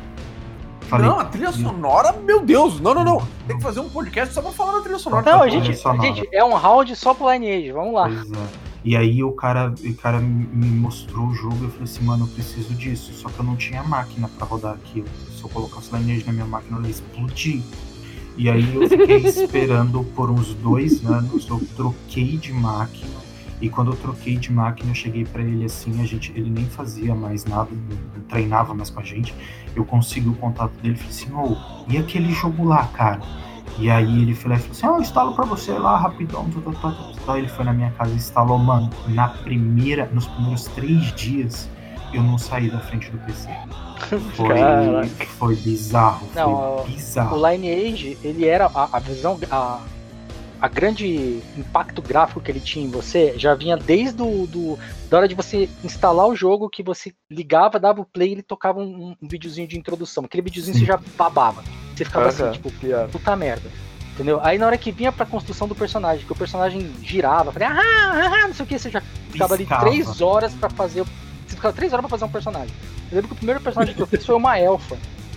Falei, 0.83 1.07
Não, 1.09 1.19
a 1.19 1.25
trilha 1.25 1.51
sonora, 1.51 2.13
meu 2.13 2.41
Deus! 2.45 2.79
Não, 2.81 2.95
não, 2.95 3.05
não. 3.05 3.27
Tem 3.49 3.57
que 3.57 3.63
fazer 3.63 3.81
um 3.81 3.89
podcast 3.89 4.33
só 4.35 4.43
pra 4.43 4.53
falar 4.53 4.73
da 4.73 4.81
trilha 4.83 4.99
sonora. 4.99 5.25
Não, 5.31 5.43
a 5.43 5.49
gente, 5.49 5.73
gente, 5.75 6.29
é 6.33 6.45
um 6.45 6.55
round 6.55 6.95
só 6.95 7.13
pro 7.15 7.31
Lineage, 7.33 7.73
vamos 7.73 7.95
lá. 7.95 8.07
Pois 8.09 8.31
é. 8.33 8.47
E 8.85 8.95
aí 8.97 9.25
o 9.25 9.33
cara, 9.33 9.73
o 9.83 9.95
cara 9.95 10.21
me 10.21 10.67
mostrou 10.67 11.29
o 11.29 11.35
jogo 11.35 11.57
e 11.63 11.65
eu 11.65 11.71
falei 11.71 11.85
assim, 11.85 12.05
mano, 12.05 12.25
eu 12.25 12.29
preciso 12.29 12.75
disso. 12.75 13.15
Só 13.15 13.31
que 13.31 13.41
eu 13.41 13.45
não 13.45 13.57
tinha 13.57 13.83
máquina 13.83 14.29
pra 14.37 14.47
rodar 14.47 14.75
aquilo. 14.75 15.07
Se 15.37 15.43
eu 15.43 15.49
colocasse 15.49 15.95
Lineage 15.97 16.27
na 16.27 16.33
minha 16.35 16.45
máquina, 16.45 16.77
ela 16.77 16.87
ia 16.87 16.91
explodir. 16.91 17.63
E 18.37 18.51
aí 18.51 18.75
eu 18.75 18.89
fiquei 18.89 19.19
esperando 19.19 20.03
por 20.17 20.31
uns 20.31 20.55
dois 20.55 21.05
anos, 21.05 21.49
eu 21.49 21.61
troquei 21.77 22.37
de 22.37 22.53
máquina. 22.53 23.15
E 23.61 23.69
quando 23.69 23.93
eu 23.93 23.97
troquei 23.97 24.37
de 24.37 24.53
máquina, 24.53 24.91
eu 24.91 24.95
cheguei 24.95 25.25
pra 25.25 25.41
ele 25.41 25.65
assim, 25.65 26.03
a 26.03 26.05
gente, 26.05 26.33
ele 26.35 26.51
nem 26.51 26.67
fazia 26.67 27.15
mais 27.15 27.45
nada, 27.45 27.71
não, 27.73 28.23
treinava 28.25 28.75
mais 28.75 28.91
com 28.91 29.01
a 29.01 29.05
gente. 29.05 29.35
Eu 29.75 29.85
consegui 29.85 30.29
o 30.29 30.35
contato 30.35 30.73
dele 30.83 30.95
e 30.95 30.99
falei 30.99 31.11
assim, 31.11 31.33
ô, 31.33 31.57
e 31.89 31.97
aquele 31.97 32.33
jogo 32.33 32.65
lá, 32.65 32.87
cara? 32.89 33.21
E 33.79 33.91
aí 33.91 34.23
ele 34.23 34.33
e 34.33 34.35
falou 34.35 34.57
assim, 34.57 34.87
ó, 34.87 34.97
eu 34.97 35.01
instalo 35.01 35.35
pra 35.35 35.45
você 35.45 35.73
lá 35.73 35.97
rapidão. 35.97 36.49
Tá, 36.51 36.61
tá, 36.61 36.73
tá, 36.73 36.91
tá. 36.91 37.13
Então 37.23 37.39
ele 37.39 37.49
foi 37.49 37.65
na 37.65 37.73
minha 37.73 37.91
casa 37.93 38.13
e 38.13 38.17
instalou, 38.17 38.59
mano, 38.59 38.91
na 39.09 39.29
primeira, 39.29 40.11
nos 40.13 40.27
primeiros 40.27 40.65
três 40.67 41.13
dias, 41.15 41.69
eu 42.17 42.23
não 42.23 42.39
saí 42.39 42.71
da 42.71 42.81
frente 42.81 43.11
do 43.11 43.19
PC. 43.19 43.49
Foi, 44.35 44.49
Caraca. 44.59 45.27
foi 45.39 45.57
bizarro, 45.57 46.27
foi 46.33 46.43
Não, 46.43 46.85
bizarro. 46.85 47.39
O 47.41 47.49
Lineage, 47.51 48.19
ele 48.23 48.47
era 48.47 48.67
a, 48.67 48.89
a 48.97 48.99
visão, 48.99 49.39
a, 49.51 49.81
a 50.61 50.69
grande 50.69 51.41
impacto 51.57 52.03
gráfico 52.03 52.41
que 52.41 52.51
ele 52.51 52.61
tinha 52.61 52.85
em 52.85 52.91
você 52.91 53.35
já 53.39 53.55
vinha 53.55 53.77
desde 53.79 54.17
do, 54.17 54.47
do- 54.47 54.79
da 55.09 55.19
hora 55.19 55.29
de 55.29 55.35
você 55.35 55.71
instalar 55.83 56.27
o 56.29 56.37
jogo 56.37 56.69
que 56.69 56.83
você 56.83 57.15
ligava, 57.31 57.81
dava 57.81 58.01
o 58.03 58.05
play 58.05 58.29
e 58.29 58.33
ele 58.33 58.43
tocava 58.43 58.79
um, 58.81 59.17
um 59.23 59.27
videozinho 59.29 59.67
de 59.67 59.79
introdução. 59.79 60.25
Aquele 60.25 60.43
videozinho 60.43 60.75
Sim. 60.75 60.81
você 60.81 60.87
já 60.87 61.01
babava. 61.17 61.65
Você 61.97 62.05
ficava 62.05 62.29
assim, 62.29 62.51
tipo, 62.51 62.71
puta 63.11 63.35
merda. 63.37 63.71
Entendeu? 64.15 64.39
Aí 64.45 64.59
na 64.59 64.67
hora 64.67 64.77
que 64.79 64.93
vinha 64.93 65.11
pra 65.11 65.25
construção 65.27 65.67
do 65.67 65.75
personagem, 65.75 66.25
que 66.27 66.33
o 66.33 66.37
personagem 66.37 66.93
girava, 67.03 67.51
falei, 67.51 67.69
ah, 67.69 67.75
ah, 67.81 68.33
ah, 68.45 68.47
não 68.49 68.55
sei 68.55 68.65
o 68.65 68.69
que, 68.69 68.79
você 68.79 68.91
já 68.91 69.01
ficava 69.31 69.55
ali 69.55 69.65
Piscava. 69.65 69.87
três 69.87 70.21
horas 70.21 70.53
pra 70.55 70.69
fazer. 70.71 71.05
Você 71.55 71.57
ficava 71.57 71.75
três 71.75 71.93
horas 71.93 72.03
pra 72.03 72.11
fazer 72.11 72.25
um 72.25 72.29
personagem. 72.29 72.75
Eu 73.11 73.17
lembro 73.17 73.29
que 73.29 73.35
o 73.35 73.37
primeiro 73.37 73.61
personagem 73.61 73.95
que 73.95 74.03
eu 74.03 74.07
fiz 74.07 74.27
foi 74.27 74.35
uma 74.35 74.59
elfa. 74.59 74.97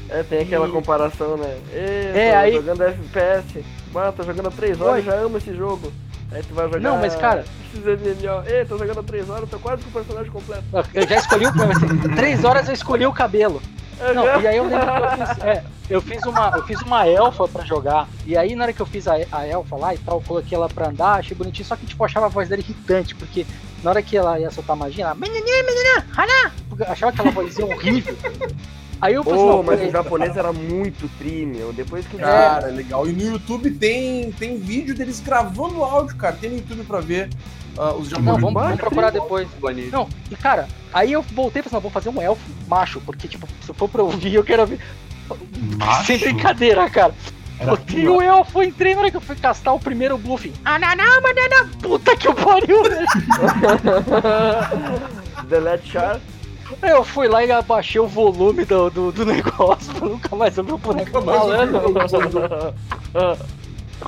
É, 0.09 0.23
tem 0.23 0.39
aquela 0.39 0.67
E- 0.67 0.71
comparação, 0.71 1.37
né? 1.37 1.57
Ê, 1.73 2.11
É, 2.15 2.31
tô 2.31 2.37
aí- 2.37 2.53
jogando 2.53 2.81
FPS. 2.83 3.65
Mano, 3.93 4.13
tô 4.13 4.23
jogando 4.23 4.47
há 4.47 4.51
3 4.51 4.81
horas, 4.81 5.05
já 5.05 5.13
amo 5.13 5.37
esse 5.37 5.53
jogo. 5.55 5.91
Aí 6.31 6.41
tu 6.43 6.53
vai 6.53 6.65
jogar. 6.65 6.79
Não, 6.79 6.97
mas, 6.97 7.15
cara-. 7.15 7.43
Ê, 8.47 8.65
tô 8.65 8.77
jogando 8.77 8.99
há 8.99 9.03
3 9.03 9.29
horas, 9.29 9.49
tô 9.49 9.59
quase 9.59 9.83
com 9.83 9.89
o 9.89 9.93
personagem 9.93 10.31
completo. 10.31 10.63
Eu 10.93 11.07
já 11.07 11.15
escolhi 11.17 11.45
o. 11.45 11.49
assim, 11.71 12.15
três 12.15 12.43
horas 12.43 12.67
eu 12.67 12.73
escolhi 12.73 13.05
o 13.05 13.13
cabelo. 13.13 13.61
Não, 14.13 14.27
Aham. 14.27 14.41
e 14.41 14.47
aí 14.47 14.57
eu 14.57 14.63
lembro 14.65 14.85
que 14.85 14.91
eu 15.21 15.25
fiz, 15.27 15.43
é, 15.43 15.63
eu 15.89 16.01
fiz 16.01 16.23
uma, 16.23 16.51
eu 16.55 16.63
fiz 16.65 16.81
uma 16.83 17.07
elfa 17.07 17.47
pra 17.47 17.65
jogar. 17.65 18.07
E 18.27 18.37
aí 18.37 18.55
na 18.55 18.65
hora 18.65 18.73
que 18.73 18.79
eu 18.81 18.85
fiz 18.85 19.07
a, 19.07 19.15
a 19.31 19.47
elfa 19.47 19.75
lá 19.75 19.93
e 19.95 19.97
tal, 19.97 20.17
eu 20.17 20.23
coloquei 20.27 20.55
ela 20.55 20.69
pra 20.69 20.89
andar, 20.89 21.13
achei 21.19 21.35
bonitinho, 21.35 21.67
só 21.67 21.75
que 21.75 21.85
tipo, 21.87 22.01
eu 22.03 22.05
achava 22.05 22.27
a 22.27 22.29
voz 22.29 22.47
dela 22.47 22.61
irritante, 22.61 23.15
porque 23.15 23.45
na 23.83 23.89
hora 23.89 24.01
que 24.01 24.17
ela 24.17 24.39
ia 24.39 24.51
soltar 24.51 24.75
magia, 24.75 25.05
ela. 25.05 25.15
Menininha, 25.15 25.63
menina, 25.63 26.05
haná", 26.15 26.51
porque 26.69 26.83
eu 26.83 26.87
achava 26.91 27.11
aquela 27.11 27.31
vozinha 27.31 27.65
horrível. 27.73 28.15
Aí 28.99 29.13
eu 29.13 29.23
falei, 29.23 29.39
Pô, 29.39 29.45
não, 29.47 29.63
mas 29.63 29.81
o 29.81 29.91
japonês 29.91 30.35
era 30.35 30.51
muito 30.51 31.07
tri, 31.17 31.45
meu. 31.45 31.71
Depois 31.71 32.07
que. 32.07 32.17
Cara, 32.17 32.67
legal. 32.67 33.07
E 33.07 33.13
no 33.13 33.21
YouTube 33.33 33.69
tem, 33.71 34.31
tem 34.31 34.57
vídeo 34.57 34.95
deles 34.95 35.19
gravando 35.19 35.83
áudio, 35.83 36.15
cara. 36.15 36.35
Tem 36.35 36.49
no 36.49 36.55
YouTube 36.57 36.83
pra 36.83 36.99
ver 36.99 37.29
ah, 37.77 37.93
os 37.93 38.09
Não, 38.09 38.23
japoneses. 38.23 38.25
vamos, 38.25 38.41
vamos 38.41 38.69
Mas 38.69 38.79
procurar 38.79 39.11
depois. 39.11 39.47
Não, 39.91 40.09
e 40.31 40.35
cara, 40.35 40.67
aí 40.91 41.11
eu 41.13 41.21
voltei 41.21 41.59
e 41.59 41.63
falei 41.63 41.67
assim, 41.67 41.75
não, 41.75 41.81
vou 41.81 41.91
fazer 41.91 42.09
um 42.09 42.21
elfo 42.21 42.41
macho, 42.67 42.99
porque 43.01 43.27
tipo, 43.27 43.47
se 43.61 43.71
for 43.73 43.87
pra 43.87 44.01
ouvir, 44.01 44.33
eu 44.33 44.43
quero 44.43 44.63
ouvir. 44.63 44.79
Macho? 45.77 46.07
Sem 46.07 46.17
brincadeira, 46.17 46.89
cara. 46.89 47.13
Era 47.59 47.71
Botei 47.71 48.07
o 48.07 48.21
elfo, 48.21 48.61
entrei 48.61 48.93
na 48.93 49.01
hora 49.01 49.11
que 49.11 49.17
eu 49.17 49.21
fui 49.21 49.35
castar 49.35 49.73
o 49.73 49.79
primeiro 49.79 50.17
bluff. 50.17 50.51
Ah, 50.63 50.77
não, 50.77 50.95
não, 50.95 51.21
banana, 51.21 51.69
puta 51.81 52.15
que 52.15 52.27
eu 52.27 52.33
pariu, 52.35 52.83
velho. 52.83 53.07
Delete 55.47 55.91
Char. 55.91 56.19
Eu 56.81 57.03
fui 57.03 57.27
lá 57.27 57.43
e 57.43 57.51
abaixei 57.51 57.99
o 57.99 58.07
volume 58.07 58.65
do, 58.65 58.89
do, 58.89 59.11
do 59.11 59.25
negócio 59.25 59.93
pra 59.93 60.07
nunca 60.07 60.35
mais 60.35 60.57
ouvir 60.57 60.73
o 60.73 60.77
boneco 60.77 61.21
falando. 61.21 62.75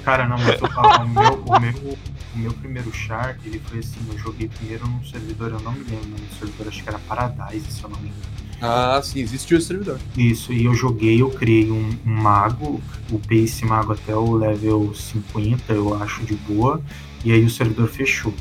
Cara, 0.04 0.28
não, 0.28 0.38
mas 0.38 0.62
eu 0.62 0.68
falo, 0.68 1.04
o 1.04 1.08
meu, 1.08 1.44
o 1.46 1.60
meu, 1.60 1.98
o 2.36 2.38
meu 2.38 2.54
primeiro 2.54 2.94
char, 2.94 3.38
ele 3.44 3.60
foi 3.66 3.80
assim, 3.80 4.00
eu 4.12 4.20
joguei 4.20 4.48
primeiro 4.48 4.88
num 4.88 5.04
servidor, 5.04 5.52
eu 5.52 5.60
não 5.62 5.72
me 5.72 5.84
lembro, 5.84 6.10
no 6.10 6.38
servidor 6.38 6.68
acho 6.68 6.84
que 6.84 6.90
era 6.90 7.00
Paradise, 7.00 7.72
se 7.72 7.84
eu 7.84 7.90
não 7.90 8.00
me 8.00 8.10
engano. 8.10 8.39
Ah, 8.62 9.00
sim, 9.02 9.20
existe 9.22 9.56
esse 9.56 9.68
servidor. 9.68 10.00
Isso, 10.18 10.52
e 10.52 10.66
eu 10.66 10.74
joguei, 10.74 11.22
eu 11.22 11.30
criei 11.30 11.72
um, 11.72 11.90
um 12.06 12.12
mago, 12.12 12.82
upei 13.10 13.44
esse 13.46 13.66
mago 13.66 13.94
até 13.94 14.14
o 14.16 14.34
level 14.34 14.94
50, 14.94 15.72
eu 15.74 15.96
acho, 16.02 16.24
de 16.26 16.36
boa, 16.36 16.82
e 17.24 17.32
aí 17.32 17.44
o 17.44 17.50
servidor 17.50 17.88
fechou. 17.88 18.34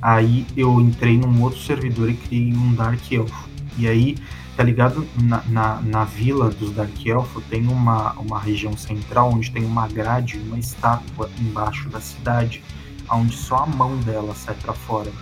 Aí 0.00 0.46
eu 0.56 0.80
entrei 0.80 1.16
num 1.18 1.42
outro 1.42 1.60
servidor 1.60 2.10
e 2.10 2.14
criei 2.14 2.52
um 2.52 2.74
Dark 2.74 3.00
Elfo. 3.12 3.48
E 3.78 3.86
aí, 3.86 4.16
tá 4.56 4.62
ligado? 4.64 5.06
Na, 5.22 5.42
na, 5.48 5.80
na 5.82 6.04
vila 6.04 6.50
dos 6.50 6.72
Dark 6.72 7.06
Elfo 7.06 7.40
tem 7.42 7.66
uma, 7.68 8.12
uma 8.14 8.40
região 8.40 8.76
central 8.76 9.30
onde 9.32 9.50
tem 9.50 9.64
uma 9.64 9.86
grade, 9.86 10.38
uma 10.38 10.58
estátua 10.58 11.30
embaixo 11.38 11.88
da 11.88 12.00
cidade, 12.00 12.62
onde 13.10 13.36
só 13.36 13.56
a 13.56 13.66
mão 13.66 13.96
dela 13.98 14.34
sai 14.34 14.54
pra 14.62 14.72
fora. 14.72 15.12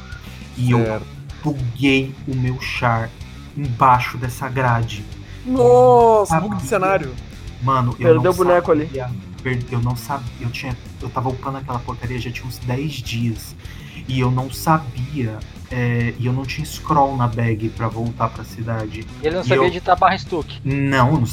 E 0.57 0.71
eu 0.71 0.79
Certo. 0.85 1.07
buguei 1.43 2.15
o 2.27 2.35
meu 2.35 2.61
char 2.61 3.11
embaixo 3.65 4.17
dessa 4.19 4.49
grade. 4.49 5.05
Nossa, 5.45 6.41
bug 6.41 6.57
de 6.57 6.63
cenário. 6.63 7.15
Mano, 7.63 7.93
eu 7.93 7.97
Perdeu 8.15 8.23
não 8.23 8.31
o 8.31 8.35
boneco 8.35 8.71
ali. 8.73 8.87
sabia, 8.87 9.11
per- 9.43 9.65
Eu 9.71 9.81
não 9.81 9.95
sabia. 9.97 10.27
Eu 10.41 10.51
tinha. 10.51 10.77
Eu 11.01 11.11
tava 11.11 11.29
upando 11.29 11.59
aquela 11.59 11.79
porcaria 11.79 12.19
já 12.19 12.31
tinha 12.31 12.47
uns 12.47 12.59
10 12.59 12.93
dias. 12.95 13.55
E 14.09 14.19
eu 14.21 14.31
não 14.31 14.51
sabia. 14.51 15.39
é, 15.73 16.15
e 16.19 16.27
eu 16.27 16.33
não 16.33 16.45
tinha 16.45 16.65
scroll 16.67 17.17
na 17.17 17.29
bag 17.29 17.69
pra 17.71 17.87
voltar 17.87 18.29
pra 18.29 18.43
cidade. 18.43 19.07
Ele 19.23 19.37
não 19.37 19.43
E 19.43 19.45
sabia 19.45 19.57
eu- 19.63 19.67
editar 19.67 19.95
barra 19.95 20.19
stuck. 20.19 20.59
Não, 20.65 21.13
não 21.13 21.25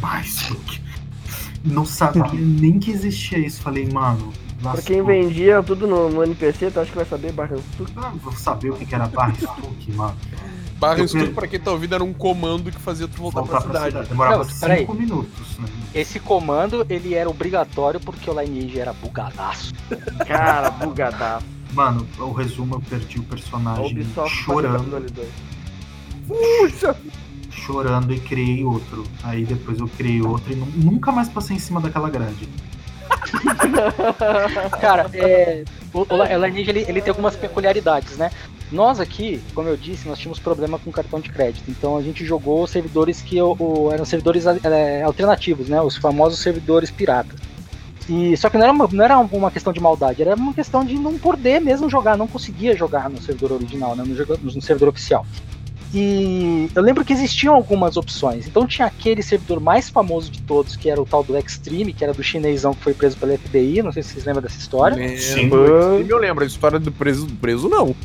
mais. 0.00 0.48
Luke. 0.48 0.80
Não 1.62 1.84
sabia 1.84 2.24
nem 2.32 2.78
que 2.78 2.90
existia 2.90 3.38
isso. 3.38 3.60
Falei, 3.60 3.86
mano. 3.92 4.32
Pra 4.62 4.72
lascou. 4.72 4.86
quem 4.86 5.02
vendia 5.04 5.62
tudo 5.62 5.86
no, 5.86 6.08
no 6.10 6.22
NPC, 6.24 6.70
tu 6.70 6.80
acha 6.80 6.90
que 6.90 6.96
vai 6.96 7.04
saber 7.04 7.32
barra 7.32 7.56
tudo? 7.76 7.92
Ah, 7.96 8.12
Vou 8.22 8.32
saber 8.32 8.70
o 8.70 8.76
que 8.76 8.86
que 8.86 8.94
era 8.94 9.06
barra 9.08 9.34
stuck, 9.34 9.92
mano. 9.92 10.16
Barra 10.80 10.96
pra 11.34 11.46
quem 11.46 11.60
tá 11.60 11.70
ouvindo, 11.70 11.94
era 11.94 12.02
um 12.02 12.12
comando 12.12 12.70
que 12.72 12.80
fazia 12.80 13.06
tu 13.06 13.18
voltar, 13.18 13.40
Voltar 13.42 13.60
pra 13.60 13.86
cidade. 13.88 14.08
Demorava 14.08 14.44
Não, 14.44 14.58
peraí. 14.58 14.80
5 14.80 14.94
minutos, 14.94 15.58
né? 15.58 15.66
Esse 15.94 16.18
comando, 16.18 16.86
ele 16.88 17.14
era 17.14 17.28
obrigatório 17.28 18.00
porque 18.00 18.30
o 18.30 18.40
Lineage 18.40 18.80
era 18.80 18.92
bugadaço. 18.94 19.72
Cara, 20.26 20.70
bugadaço. 20.70 21.44
Mano, 21.74 22.06
o 22.18 22.32
resumo 22.32 22.76
eu 22.76 22.80
perdi 22.80 23.18
o 23.20 23.22
personagem 23.24 23.92
Ubisoft 23.92 24.34
chorando. 24.36 24.90
bateu 24.90 25.00
no 25.00 25.06
L2. 25.06 25.26
Puxa! 26.26 26.96
chorando 27.52 28.12
e 28.14 28.18
criei 28.20 28.64
outro. 28.64 29.04
Aí 29.22 29.44
depois 29.44 29.78
eu 29.78 29.88
criei 29.88 30.22
outro 30.22 30.50
e 30.52 30.56
nu- 30.56 30.66
nunca 30.76 31.12
mais 31.12 31.28
passei 31.28 31.56
em 31.56 31.58
cima 31.58 31.80
daquela 31.80 32.08
grade. 32.08 32.48
Cara, 34.80 35.10
é, 35.12 35.64
o, 35.92 36.00
o 36.00 36.44
Lineage 36.46 36.70
ele, 36.70 36.84
ele 36.88 37.00
tem 37.00 37.10
algumas 37.10 37.36
peculiaridades, 37.36 38.16
né? 38.16 38.30
Nós 38.70 39.00
aqui, 39.00 39.40
como 39.54 39.68
eu 39.68 39.76
disse, 39.76 40.08
nós 40.08 40.18
tínhamos 40.18 40.38
problema 40.38 40.78
com 40.78 40.92
cartão 40.92 41.18
de 41.20 41.28
crédito. 41.28 41.68
Então 41.68 41.96
a 41.96 42.02
gente 42.02 42.24
jogou 42.24 42.66
servidores 42.66 43.20
que 43.20 43.40
o- 43.42 43.90
eram 43.92 44.04
servidores 44.04 44.46
é, 44.46 45.02
alternativos, 45.02 45.68
né? 45.68 45.80
Os 45.82 45.96
famosos 45.96 46.38
servidores 46.38 46.90
pirata. 46.90 47.34
E, 48.08 48.36
só 48.36 48.48
que 48.48 48.56
não 48.56 48.64
era, 48.64 48.72
uma, 48.72 48.88
não 48.90 49.04
era 49.04 49.18
uma 49.18 49.50
questão 49.50 49.72
de 49.72 49.80
maldade, 49.80 50.20
era 50.22 50.34
uma 50.34 50.52
questão 50.54 50.84
de 50.84 50.94
não 50.94 51.16
poder 51.18 51.60
mesmo 51.60 51.88
jogar, 51.88 52.16
não 52.16 52.26
conseguia 52.26 52.74
jogar 52.74 53.08
no 53.08 53.20
servidor 53.20 53.52
original, 53.52 53.94
né? 53.94 54.02
no, 54.04 54.36
no 54.52 54.62
servidor 54.62 54.88
oficial. 54.88 55.24
E 55.92 56.70
eu 56.74 56.82
lembro 56.82 57.04
que 57.04 57.12
existiam 57.12 57.54
algumas 57.54 57.96
opções. 57.96 58.46
Então 58.46 58.66
tinha 58.66 58.86
aquele 58.86 59.22
servidor 59.22 59.60
mais 59.60 59.88
famoso 59.88 60.30
de 60.30 60.40
todos, 60.42 60.76
que 60.76 60.88
era 60.88 61.00
o 61.00 61.04
tal 61.04 61.24
do 61.24 61.36
Extreme, 61.36 61.92
que 61.92 62.04
era 62.04 62.12
do 62.12 62.22
chinesão 62.22 62.72
que 62.74 62.82
foi 62.82 62.94
preso 62.94 63.16
pela 63.16 63.36
FBI. 63.36 63.82
Não 63.82 63.90
sei 63.92 64.02
se 64.02 64.10
vocês 64.10 64.24
lembram 64.24 64.42
dessa 64.42 64.58
história. 64.58 65.18
Sim. 65.18 65.42
Lembro. 65.42 66.06
Eu 66.08 66.18
lembro, 66.18 66.44
a 66.44 66.46
história 66.46 66.78
do 66.78 66.92
preso, 66.92 67.26
preso 67.40 67.68
não. 67.68 67.94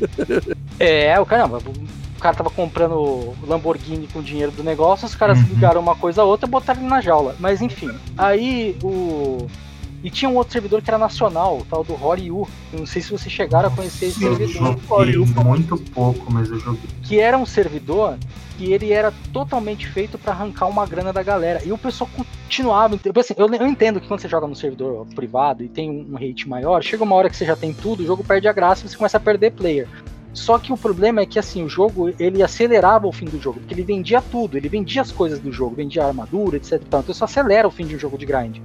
É, 0.78 1.18
o 1.18 1.24
caramba, 1.24 1.56
o 1.56 2.20
cara 2.20 2.36
tava 2.36 2.50
comprando 2.50 3.32
Lamborghini 3.46 4.06
com 4.12 4.18
o 4.18 4.22
dinheiro 4.22 4.52
do 4.52 4.62
negócio, 4.62 5.06
os 5.06 5.14
caras 5.14 5.38
Uhum. 5.38 5.44
ligaram 5.48 5.80
uma 5.80 5.94
coisa 5.94 6.20
a 6.20 6.24
outra 6.26 6.46
e 6.46 6.50
botaram 6.50 6.80
ele 6.82 6.88
na 6.90 7.00
jaula. 7.00 7.34
Mas 7.40 7.62
enfim, 7.62 7.90
aí 8.18 8.76
o. 8.82 9.46
E 10.06 10.10
tinha 10.10 10.28
um 10.28 10.36
outro 10.36 10.52
servidor 10.52 10.80
que 10.80 10.88
era 10.88 10.98
nacional, 10.98 11.58
o 11.58 11.64
tal 11.64 11.82
do 11.82 11.92
Horyu. 12.00 12.46
Eu 12.72 12.78
não 12.78 12.86
sei 12.86 13.02
se 13.02 13.10
vocês 13.10 13.32
chegaram 13.34 13.66
a 13.66 13.72
conhecer 13.72 14.06
esse 14.06 14.22
Eu 14.22 14.36
servidor. 14.36 14.78
joguei 14.88 15.44
muito 15.44 15.76
pouco, 15.90 16.32
mas 16.32 16.48
eu 16.48 16.60
joguei. 16.60 16.88
Que 17.02 17.18
era 17.18 17.36
um 17.36 17.44
servidor 17.44 18.16
que 18.56 18.72
ele 18.72 18.92
era 18.92 19.12
totalmente 19.32 19.88
feito 19.88 20.16
pra 20.16 20.32
arrancar 20.32 20.66
uma 20.66 20.86
grana 20.86 21.12
da 21.12 21.24
galera. 21.24 21.60
E 21.64 21.72
o 21.72 21.76
pessoal 21.76 22.08
continuava. 22.16 22.94
Assim, 22.94 23.34
eu, 23.36 23.52
eu 23.52 23.66
entendo 23.66 24.00
que 24.00 24.06
quando 24.06 24.20
você 24.20 24.28
joga 24.28 24.46
no 24.46 24.54
servidor 24.54 25.08
privado 25.12 25.64
e 25.64 25.68
tem 25.68 25.90
um 25.90 26.14
rate 26.14 26.48
maior, 26.48 26.84
chega 26.84 27.02
uma 27.02 27.16
hora 27.16 27.28
que 27.28 27.36
você 27.36 27.44
já 27.44 27.56
tem 27.56 27.74
tudo, 27.74 28.04
o 28.04 28.06
jogo 28.06 28.22
perde 28.22 28.46
a 28.46 28.52
graça 28.52 28.86
e 28.86 28.88
você 28.88 28.96
começa 28.96 29.16
a 29.16 29.20
perder 29.20 29.54
player. 29.54 29.88
Só 30.32 30.56
que 30.56 30.72
o 30.72 30.76
problema 30.76 31.22
é 31.22 31.26
que 31.26 31.36
assim, 31.36 31.64
o 31.64 31.68
jogo 31.68 32.14
ele 32.20 32.44
acelerava 32.44 33.08
o 33.08 33.12
fim 33.12 33.24
do 33.24 33.42
jogo, 33.42 33.58
porque 33.58 33.74
ele 33.74 33.82
vendia 33.82 34.22
tudo, 34.22 34.56
ele 34.56 34.68
vendia 34.68 35.02
as 35.02 35.10
coisas 35.10 35.40
do 35.40 35.50
jogo, 35.50 35.74
vendia 35.74 36.04
armadura, 36.06 36.58
etc. 36.58 36.74
Então 36.74 37.02
isso 37.08 37.24
acelera 37.24 37.66
o 37.66 37.72
fim 37.72 37.86
de 37.86 37.96
um 37.96 37.98
jogo 37.98 38.16
de 38.16 38.24
grind. 38.24 38.58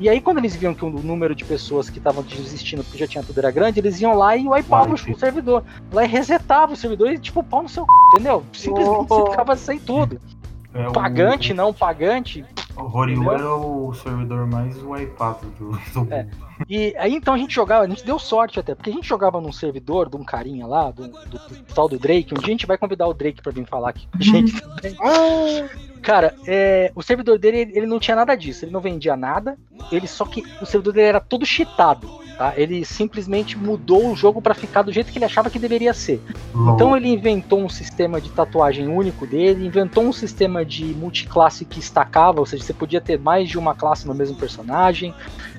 E 0.00 0.08
aí, 0.08 0.20
quando 0.20 0.38
eles 0.38 0.56
viam 0.56 0.74
que 0.74 0.84
o 0.84 0.90
número 0.90 1.34
de 1.34 1.44
pessoas 1.44 1.88
que 1.88 1.98
estavam 1.98 2.22
desistindo 2.24 2.82
porque 2.82 2.98
já 2.98 3.06
tinha 3.06 3.22
tudo 3.22 3.38
era 3.38 3.50
grande, 3.50 3.78
eles 3.78 4.00
iam 4.00 4.14
lá 4.16 4.36
e 4.36 4.46
wipavam 4.48 4.94
Wipe. 4.94 5.12
o 5.12 5.18
servidor. 5.18 5.62
Lá 5.92 6.04
e 6.04 6.08
resetavam 6.08 6.74
o 6.74 6.76
servidor 6.76 7.12
e 7.12 7.18
tipo, 7.18 7.42
pau 7.44 7.62
no 7.62 7.68
seu 7.68 7.84
c, 7.84 7.90
entendeu? 8.14 8.44
Simplesmente 8.52 9.08
você 9.08 9.22
ficava 9.30 9.56
sem 9.56 9.78
tudo. 9.78 10.20
É, 10.74 10.90
Pagante, 10.90 11.54
não 11.54 11.72
pagante, 11.72 12.44
O 12.76 12.82
Roryu 12.82 13.30
era 13.30 13.54
o 13.54 13.94
servidor 13.94 14.44
mais 14.48 14.76
wipeado 14.82 15.46
do, 15.56 15.70
do 15.70 16.12
É. 16.12 16.24
mundo. 16.24 16.44
E 16.68 16.92
aí 16.98 17.14
então 17.14 17.34
a 17.34 17.38
gente 17.38 17.54
jogava, 17.54 17.84
a 17.84 17.88
gente 17.88 18.04
deu 18.04 18.18
sorte 18.18 18.58
até, 18.58 18.74
porque 18.74 18.90
a 18.90 18.92
gente 18.92 19.08
jogava 19.08 19.40
num 19.40 19.52
servidor 19.52 20.08
de 20.10 20.16
um 20.16 20.24
carinha 20.24 20.66
lá, 20.66 20.90
do, 20.90 21.06
do- 21.06 21.18
do 21.28 21.38
tal 21.72 21.88
do 21.88 21.96
Drake. 21.96 22.34
Um 22.34 22.38
dia 22.38 22.48
a 22.48 22.50
gente 22.50 22.66
vai 22.66 22.76
convidar 22.76 23.06
o 23.06 23.14
Drake 23.14 23.40
pra 23.40 23.52
vir 23.52 23.64
falar 23.66 23.90
aqui 23.90 24.08
com 24.08 24.18
a 24.18 24.22
gente 24.24 24.60
também. 24.60 24.96
Cara, 26.04 26.34
é, 26.46 26.92
o 26.94 27.02
servidor 27.02 27.38
dele, 27.38 27.72
ele- 27.72 27.86
não 27.86 27.98
tinha 27.98 28.14
nada 28.14 28.34
disso, 28.34 28.64
ele 28.66 28.72
não 28.72 28.80
vendia 28.80 29.16
nada, 29.16 29.56
ele 29.90 30.06
só 30.06 30.26
que 30.26 30.42
o 30.60 30.66
servidor 30.66 30.92
dele 30.92 31.06
era 31.08 31.18
todo 31.20 31.46
cheatado, 31.46 32.06
tá? 32.36 32.52
Ele 32.58 32.84
simplesmente 32.84 33.56
mudou 33.56 34.12
o 34.12 34.14
jogo 34.14 34.42
pra 34.42 34.52
ficar 34.52 34.82
do 34.82 34.92
jeito 34.92 35.10
que 35.10 35.16
ele 35.16 35.24
achava 35.24 35.48
que 35.48 35.58
deveria 35.58 35.94
ser. 35.94 36.22
Então 36.74 36.94
ele 36.94 37.08
inventou 37.08 37.58
um 37.58 37.70
sistema 37.70 38.20
de 38.20 38.28
tatuagem 38.28 38.86
único 38.86 39.26
dele, 39.26 39.66
inventou 39.66 40.04
um 40.04 40.12
sistema 40.12 40.62
de 40.62 40.84
multiclasse 40.84 41.64
que 41.64 41.78
estacava, 41.80 42.38
ou 42.38 42.44
seja, 42.44 42.62
você 42.62 42.74
podia 42.74 43.00
ter 43.00 43.18
mais 43.18 43.48
de 43.48 43.56
uma 43.58 43.74
classe 43.74 44.06
no 44.06 44.14
mesmo 44.14 44.36
personagem, 44.36 45.14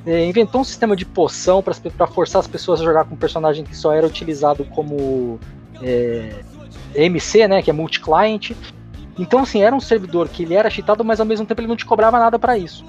é, 0.06 0.26
inventou 0.26 0.62
um 0.62 0.64
sistema 0.64 0.96
de 0.96 1.06
poção 1.06 1.64
para 1.64 2.06
forçar 2.06 2.40
as 2.40 2.48
pessoas 2.48 2.82
a 2.82 2.84
jogar 2.84 3.06
com 3.06 3.16
um 3.16 3.18
personagem 3.18 3.66
que 3.66 3.76
só 3.76 3.92
era 3.92 4.06
utilizado 4.06 4.64
como 4.66 5.40
é, 5.82 6.36
MC, 6.94 7.48
né, 7.48 7.64
que 7.64 7.70
é 7.72 7.74
multi-client. 7.74 8.52
Então 9.18 9.40
assim, 9.42 9.62
era 9.62 9.76
um 9.76 9.80
servidor 9.80 10.28
que 10.30 10.44
ele 10.44 10.54
era 10.54 10.70
cheatado, 10.70 11.04
mas 11.04 11.20
ao 11.20 11.26
mesmo 11.26 11.46
tempo 11.46 11.62
ele 11.62 11.68
não 11.68 11.76
te 11.76 11.86
cobrava 11.86 12.20
nada 12.20 12.38
para 12.38 12.58
isso. 12.58 12.86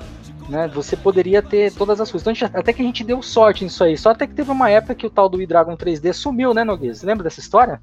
Né, 0.49 0.69
você 0.73 0.97
poderia 0.97 1.43
ter 1.43 1.73
todas 1.73 2.01
as 2.01 2.09
coisas. 2.09 2.23
Então, 2.23 2.33
gente- 2.33 2.57
até 2.57 2.73
que 2.73 2.81
a 2.81 2.85
gente 2.85 3.03
deu 3.03 3.21
sorte 3.21 3.65
nisso 3.65 3.83
aí. 3.83 3.99
Só 3.99 4.11
até 4.11 4.29
que 4.29 4.35
teve 4.35 4.49
uma 4.51 4.71
época 4.71 4.95
que 4.95 5.05
o 5.05 5.11
tal 5.11 5.29
do 5.29 5.43
E-Dragon 5.43 5.77
3D 5.77 6.13
sumiu, 6.13 6.55
né, 6.55 6.63
Noguês? 6.63 7.03
Lembra 7.03 7.25
dessa 7.25 7.41
história? 7.41 7.81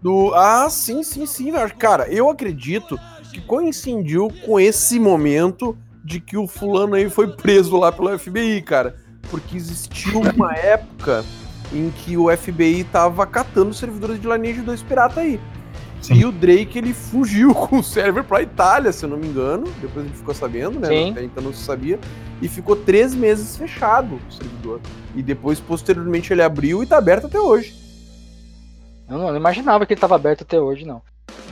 Do... 0.00 0.32
Ah, 0.34 0.66
sim, 0.70 1.02
sim, 1.02 1.26
sim. 1.26 1.52
Cara, 1.78 2.08
eu 2.08 2.30
acredito 2.30 2.98
que 3.30 3.40
coincidiu 3.42 4.32
com 4.46 4.58
esse 4.58 4.98
momento 4.98 5.76
de 6.02 6.18
que 6.18 6.38
o 6.38 6.46
fulano 6.46 6.94
aí 6.94 7.10
foi 7.10 7.28
preso 7.28 7.76
lá 7.76 7.92
pelo 7.92 8.18
FBI, 8.18 8.62
cara. 8.62 8.96
Porque 9.30 9.54
existiu 9.54 10.20
uma 10.20 10.54
época 10.56 11.22
em 11.70 11.90
que 11.90 12.16
o 12.16 12.34
FBI 12.34 12.84
tava 12.84 13.26
catando 13.26 13.74
servidores 13.74 14.18
de 14.18 14.26
Lineage 14.26 14.62
2 14.62 14.82
pirata 14.84 15.20
aí. 15.20 15.38
Sim. 16.06 16.14
E 16.14 16.24
o 16.24 16.30
Drake, 16.32 16.78
ele 16.78 16.92
fugiu 16.94 17.52
com 17.54 17.78
o 17.78 17.82
server 17.82 18.22
pra 18.24 18.42
Itália, 18.42 18.92
se 18.92 19.04
eu 19.04 19.08
não 19.08 19.16
me 19.16 19.26
engano. 19.26 19.64
Depois 19.80 20.04
a 20.04 20.08
gente 20.08 20.18
ficou 20.18 20.34
sabendo, 20.34 20.78
né? 20.78 20.88
Sim. 20.88 21.10
Até 21.10 21.24
então 21.24 21.42
não 21.42 21.52
se 21.52 21.64
sabia. 21.64 21.98
E 22.40 22.48
ficou 22.48 22.76
três 22.76 23.14
meses 23.14 23.56
fechado 23.56 24.20
o 24.28 24.32
servidor. 24.32 24.80
E 25.14 25.22
depois, 25.22 25.58
posteriormente, 25.58 26.32
ele 26.32 26.42
abriu 26.42 26.82
e 26.82 26.86
tá 26.86 26.98
aberto 26.98 27.26
até 27.26 27.40
hoje. 27.40 27.74
Eu 29.08 29.18
não, 29.18 29.28
não 29.28 29.36
imaginava 29.36 29.86
que 29.86 29.92
ele 29.92 29.98
estava 29.98 30.14
aberto 30.16 30.42
até 30.42 30.60
hoje, 30.60 30.84
não. 30.84 31.00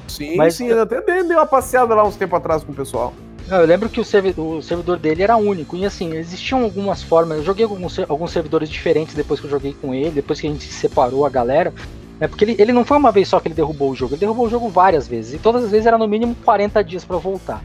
Sim, 0.09 0.37
Mas- 0.37 0.55
sim, 0.55 0.67
eu 0.67 0.83
até 0.83 1.01
dei, 1.01 1.23
uma 1.23 1.47
passeada 1.47 1.95
lá 1.95 2.07
uns 2.07 2.17
tempos 2.17 2.37
atrás 2.37 2.63
com 2.63 2.73
o 2.73 2.75
pessoal. 2.75 3.15
Não, 3.49 3.59
eu 3.61 3.67
lembro 3.67 3.89
que 3.89 4.01
o, 4.01 4.05
servi- 4.05 4.35
o 4.37 4.63
servidor 4.63 4.99
dele 4.99 5.23
era 5.23 5.37
único. 5.37 5.77
E 5.77 5.85
assim, 5.85 6.15
existiam 6.15 6.63
algumas 6.63 7.03
formas. 7.03 7.39
Eu 7.39 7.45
joguei 7.45 7.65
alguns, 7.65 7.99
alguns 8.09 8.31
servidores 8.31 8.69
diferentes 8.69 9.15
depois 9.15 9.39
que 9.41 9.47
eu 9.47 9.51
joguei 9.51 9.75
com 9.81 9.95
ele, 9.95 10.11
depois 10.11 10.41
que 10.41 10.47
a 10.47 10.51
gente 10.51 10.65
se 10.65 10.73
separou 10.73 11.27
a 11.27 11.31
galera. 11.31 11.73
É 12.21 12.29
porque 12.29 12.45
ele, 12.45 12.57
ele 12.59 12.73
não 12.73 12.85
foi 12.85 12.97
uma 12.97 13.11
vez 13.11 13.29
só 13.29 13.41
que 13.41 13.49
ele 13.49 13.55
derrubou 13.55 13.91
o 13.91 13.95
jogo, 13.95 14.15
ele 14.15 14.21
derrubou 14.21 14.47
o 14.47 14.51
jogo 14.51 14.69
várias 14.69 15.09
vezes. 15.09 15.35
E 15.35 15.39
todas 15.39 15.65
as 15.65 15.71
vezes 15.71 15.87
era 15.87 15.99
no 15.99 16.07
mínimo 16.07 16.35
40 16.45 16.83
dias 16.85 17.05
pra 17.05 17.17
voltar. 17.17 17.63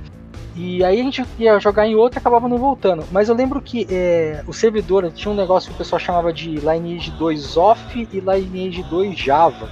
E 0.55 0.83
aí 0.83 0.99
a 0.99 1.03
gente 1.03 1.23
ia 1.37 1.59
jogar 1.59 1.87
em 1.87 1.95
outro 1.95 2.17
e 2.17 2.19
acabava 2.19 2.49
não 2.49 2.57
voltando. 2.57 3.05
Mas 3.11 3.29
eu 3.29 3.35
lembro 3.35 3.61
que 3.61 3.87
é, 3.89 4.43
o 4.47 4.53
servidor 4.53 5.09
tinha 5.11 5.31
um 5.31 5.35
negócio 5.35 5.69
que 5.69 5.75
o 5.75 5.77
pessoal 5.77 5.99
chamava 5.99 6.33
de 6.33 6.55
Lineage 6.55 7.11
2 7.11 7.55
Off 7.55 8.07
e 8.11 8.19
Lineage 8.19 8.83
2 8.83 9.17
Java. 9.17 9.69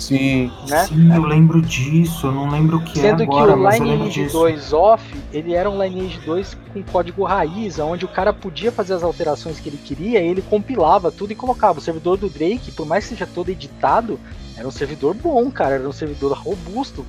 Sim. 0.00 0.50
Né? 0.68 0.86
Sim, 0.86 1.14
eu 1.14 1.22
lembro 1.22 1.60
disso, 1.60 2.26
eu 2.26 2.32
não 2.32 2.48
lembro 2.48 2.78
o 2.78 2.84
que 2.84 2.98
Sendo 2.98 3.22
é 3.22 3.26
agora, 3.26 3.52
que 3.52 3.58
o 3.58 3.70
Lineage 3.70 4.22
disso. 4.24 4.38
2 4.38 4.72
off, 4.72 5.04
ele 5.32 5.54
era 5.54 5.68
um 5.68 5.80
Lineage 5.80 6.18
2 6.20 6.56
com 6.72 6.82
código 6.82 7.22
raiz, 7.24 7.78
onde 7.78 8.04
o 8.04 8.08
cara 8.08 8.32
podia 8.32 8.72
fazer 8.72 8.94
as 8.94 9.02
alterações 9.02 9.60
que 9.60 9.68
ele 9.68 9.78
queria, 9.78 10.20
e 10.20 10.26
ele 10.26 10.42
compilava 10.42 11.12
tudo 11.12 11.32
e 11.32 11.36
colocava. 11.36 11.78
O 11.78 11.82
servidor 11.82 12.16
do 12.16 12.28
Drake, 12.28 12.72
por 12.72 12.86
mais 12.86 13.04
que 13.04 13.10
seja 13.10 13.26
todo 13.26 13.50
editado, 13.50 14.18
era 14.56 14.66
um 14.66 14.70
servidor 14.70 15.14
bom, 15.14 15.50
cara, 15.50 15.74
era 15.76 15.88
um 15.88 15.92
servidor 15.92 16.32
robusto. 16.32 17.04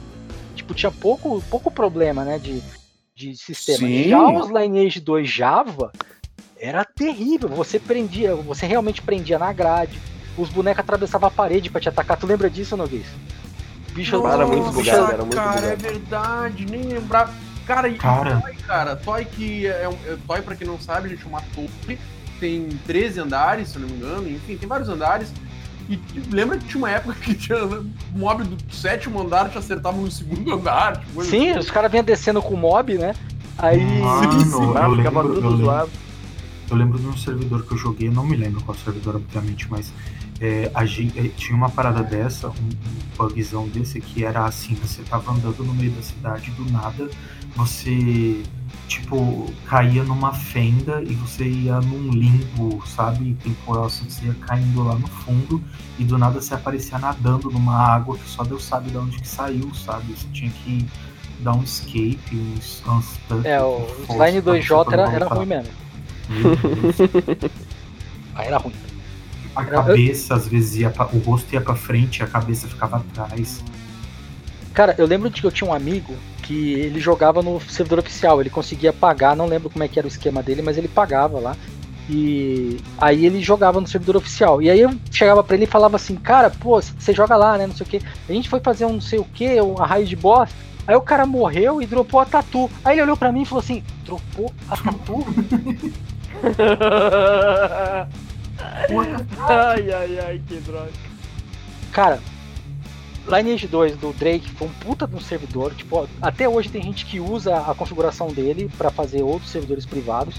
Tipo, 0.56 0.74
tinha 0.74 0.92
pouco, 0.92 1.42
pouco 1.50 1.72
problema, 1.72 2.26
né, 2.26 2.38
de, 2.38 2.62
de 3.16 3.36
sistema. 3.36 3.80
Sim. 3.80 4.10
Já 4.10 4.30
os 4.30 4.50
Lineage 4.50 5.00
2 5.00 5.30
Java 5.30 5.92
era 6.60 6.86
terrível. 6.86 7.50
Você 7.50 7.80
prendia, 7.80 8.36
você 8.36 8.66
realmente 8.66 9.02
prendia 9.02 9.40
na 9.40 9.52
grade. 9.52 10.00
Os 10.42 10.50
bonecos 10.50 10.80
atravessavam 10.80 11.28
a 11.28 11.32
parede 11.32 11.70
pra 11.70 11.80
te 11.80 11.88
atacar. 11.90 12.18
Tu 12.18 12.26
lembra 12.26 12.50
disso, 12.50 12.76
Noguês? 12.76 13.06
Bicho, 13.94 14.22
Cara, 14.24 14.48
muito 14.48 14.64
bicho- 14.64 14.74
bugado, 14.74 15.12
era 15.14 15.18
muito 15.24 15.36
cara, 15.36 15.52
bugado. 15.52 15.68
é 15.68 15.76
verdade, 15.76 16.66
nem 16.66 16.82
lembrava. 16.84 17.32
Cara, 17.68 17.88
e 17.88 17.96
Cara. 17.96 18.42
Toy, 18.42 18.54
cara, 18.66 18.96
Toy 18.96 19.26
que 19.26 19.68
é 19.68 19.88
um. 19.88 19.94
é- 20.12 20.18
Toy, 20.26 20.42
pra 20.42 20.56
quem 20.56 20.66
não 20.66 20.80
sabe, 20.80 21.10
gente, 21.10 21.24
é 21.24 21.28
uma 21.28 21.42
torre, 21.54 22.00
tem 22.40 22.68
13 22.88 23.20
andares, 23.20 23.70
se 23.70 23.76
eu 23.76 23.82
não 23.82 23.90
me 23.90 23.96
engano, 23.98 24.30
enfim, 24.30 24.58
tem 24.58 24.68
vários 24.68 24.90
andares. 24.90 25.32
E 25.90 26.00
lembra 26.32 26.58
que 26.58 26.66
tinha 26.66 26.78
uma 26.80 26.90
época 26.90 27.14
que 27.20 27.36
tinha 27.36 27.58
mob 28.16 28.44
do 28.46 28.74
sétimo 28.74 29.22
andar 29.22 29.50
te 29.50 29.58
acertavam 29.58 30.02
no 30.02 30.10
segundo 30.12 30.54
andar? 30.54 30.98
Tipo, 30.98 31.24
Sim, 31.24 31.50
assim. 31.52 31.60
os 31.60 31.70
caras 31.70 31.92
vinham 31.92 32.04
descendo 32.04 32.42
com 32.42 32.54
o 32.54 32.58
mob, 32.58 32.98
né? 32.98 33.14
Aí. 33.58 34.00
Mano, 34.00 34.32
Sim, 34.40 34.46
sim. 34.46 34.62
Eu 34.64 34.96
ficava 34.96 35.22
lembro, 35.22 35.34
tudo 35.36 35.46
eu 35.46 35.50
lembro, 35.52 35.66
zoado. 35.66 35.90
eu 36.70 36.78
lembro 36.78 36.98
de 36.98 37.08
um 37.08 37.18
servidor 37.18 37.66
que 37.66 37.74
eu 37.74 37.78
joguei, 37.78 38.08
eu 38.08 38.12
não 38.14 38.26
me 38.26 38.38
lembro 38.38 38.62
qual 38.64 38.76
servidor, 38.78 39.18
obviamente, 39.18 39.68
mas 39.70 39.92
é, 40.42 40.72
é, 40.74 41.28
tinha 41.38 41.56
uma 41.56 41.70
parada 41.70 42.02
dessa, 42.02 42.48
um, 42.48 42.52
um 42.52 43.16
bugzão 43.16 43.68
desse, 43.68 44.02
que 44.02 44.26
era 44.26 44.46
assim, 44.46 44.74
você 44.74 45.04
tava 45.04 45.32
andando 45.32 45.64
no 45.64 45.74
meio 45.74 45.92
da 45.92 46.02
cidade, 46.02 46.50
do 46.52 46.70
nada, 46.72 47.08
você, 47.56 48.42
tipo, 48.88 49.46
caía 49.68 50.04
numa 50.04 50.34
fenda 50.34 51.04
e 51.04 51.14
você 51.14 51.48
ia 51.48 51.80
num 51.80 52.10
limbo, 52.10 52.82
sabe, 52.88 53.36
temporal, 53.44 53.86
assim, 53.86 54.10
você 54.10 54.26
ia 54.26 54.34
caindo 54.34 54.84
lá 54.84 54.96
no 54.96 55.08
fundo 55.08 55.64
e 56.00 56.04
do 56.04 56.18
nada 56.18 56.42
você 56.42 56.56
aparecia 56.56 56.98
nadando 56.98 57.52
numa 57.52 57.78
água 57.78 58.18
que 58.18 58.28
só 58.28 58.44
Deus 58.44 58.64
sabe 58.64 58.90
de 58.90 58.98
onde 58.98 59.20
que 59.20 59.28
saiu, 59.28 59.72
sabe, 59.76 60.12
você 60.12 60.28
tinha 60.34 60.50
que 60.50 60.88
dar 61.42 61.54
um 61.54 61.62
escape, 61.62 62.20
um 62.36 62.98
unstuck. 62.98 63.48
É, 63.48 63.62
o 63.62 63.82
pra 64.08 64.32
2J 64.32 64.86
você 64.86 64.94
era, 64.94 65.12
era 65.12 65.28
ruim 65.28 65.46
mesmo. 65.46 65.72
Deus. 66.30 67.52
Aí 68.34 68.48
era 68.48 68.58
ruim. 68.58 68.74
A 69.56 69.65
cabeça, 69.65 70.36
às 70.36 70.48
vezes, 70.48 70.78
ia 70.78 70.90
pra, 70.90 71.07
o 71.07 71.19
rosto 71.19 71.53
ia 71.53 71.61
pra 71.61 71.76
frente 71.76 72.19
e 72.19 72.23
a 72.23 72.28
cabeça 72.28 72.68
ficava 72.68 72.98
atrás. 72.98 73.64
Cara, 74.73 74.95
eu 74.98 75.06
lembro 75.06 75.30
de 75.30 75.41
que 75.41 75.48
eu 75.48 75.52
tinha 75.52 75.69
um 75.69 75.73
amigo 75.73 76.15
que 76.41 76.73
ele 76.73 76.99
jogava 76.99 77.41
no 77.41 77.60
servidor 77.61 77.99
oficial, 77.99 78.40
ele 78.40 78.49
conseguia 78.49 78.94
pagar, 78.94 79.36
não 79.36 79.45
lembro 79.45 79.69
como 79.69 79.84
é 79.84 79.88
que 79.88 79.99
era 79.99 80.07
o 80.07 80.10
esquema 80.10 80.41
dele, 80.41 80.61
mas 80.61 80.78
ele 80.78 80.88
pagava 80.88 81.40
lá. 81.40 81.56
E 82.10 82.78
aí 82.98 83.26
ele 83.26 83.41
jogava 83.41 83.80
no 83.80 83.88
servidor 83.88 84.18
oficial. 84.18 84.61
E 84.61 84.69
aí 84.69 84.82
eu 84.82 84.94
chegava 85.11 85.44
pra 85.44 85.56
ele 85.56 85.65
e 85.65 85.68
falava 85.68 85.95
assim, 85.95 86.15
cara, 86.15 86.49
pô, 86.49 86.82
você 86.82 87.14
joga 87.14 87.36
lá, 87.38 87.57
né? 87.57 87.68
Não 87.68 87.76
sei 87.76 87.86
o 87.86 87.90
que. 87.90 88.02
A 88.28 88.34
gente 88.34 88.49
foi 88.49 88.60
fazer 88.60 88.86
um 88.86 88.94
não 88.94 89.02
sei 89.02 89.19
o 89.19 89.23
que, 89.23 89.61
uma 89.61 89.86
raio 89.86 90.06
de 90.06 90.15
boss. 90.15 90.49
Aí 90.88 90.95
o 90.95 91.02
cara 91.02 91.26
morreu 91.26 91.82
e 91.82 91.86
dropou 91.86 92.19
a 92.19 92.26
tatu. 92.26 92.69
Aí 92.84 92.95
ele 92.95 93.03
olhou 93.03 93.15
pra 93.15 93.32
mim 93.32 93.44
e 93.44 93.45
falou 93.45 93.61
assim, 93.61 93.84
dropou 94.03 94.52
a 94.69 94.76
tatu? 94.76 95.26
ai, 99.48 99.92
ai, 99.92 100.20
ai, 100.20 100.42
que 100.48 100.56
droga. 100.58 100.92
Cara, 101.92 102.20
Lineage 103.28 103.68
2 103.68 103.98
do 103.98 104.14
Drake 104.14 104.50
foi 104.52 104.68
um 104.68 104.72
puta 104.72 105.08
de 105.08 105.16
um 105.16 105.20
servidor. 105.20 105.74
Tipo, 105.76 106.08
até 106.22 106.48
hoje 106.48 106.70
tem 106.70 106.82
gente 106.82 107.06
que 107.06 107.20
usa 107.20 107.58
a 107.58 107.76
configuração 107.76 108.28
dele 108.28 108.70
pra 108.78 108.90
fazer 108.90 109.22
outros 109.22 109.52
servidores 109.52 109.86
privados, 109.86 110.36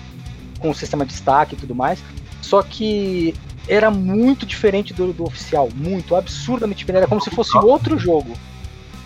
com 0.58 0.70
o 0.70 0.74
sistema 0.74 1.04
de 1.04 1.12
destaque 1.12 1.54
e 1.54 1.58
tudo 1.58 1.74
mais. 1.74 2.02
Só 2.40 2.62
que 2.62 3.34
era 3.68 3.90
muito 3.90 4.44
diferente 4.44 4.92
do, 4.92 5.12
do 5.12 5.24
oficial. 5.24 5.68
Muito, 5.74 6.16
absurdamente 6.16 6.78
diferente. 6.78 7.02
Era 7.02 7.08
como 7.08 7.20
se 7.20 7.30
fosse 7.30 7.56
outro 7.56 7.98
jogo. 7.98 8.34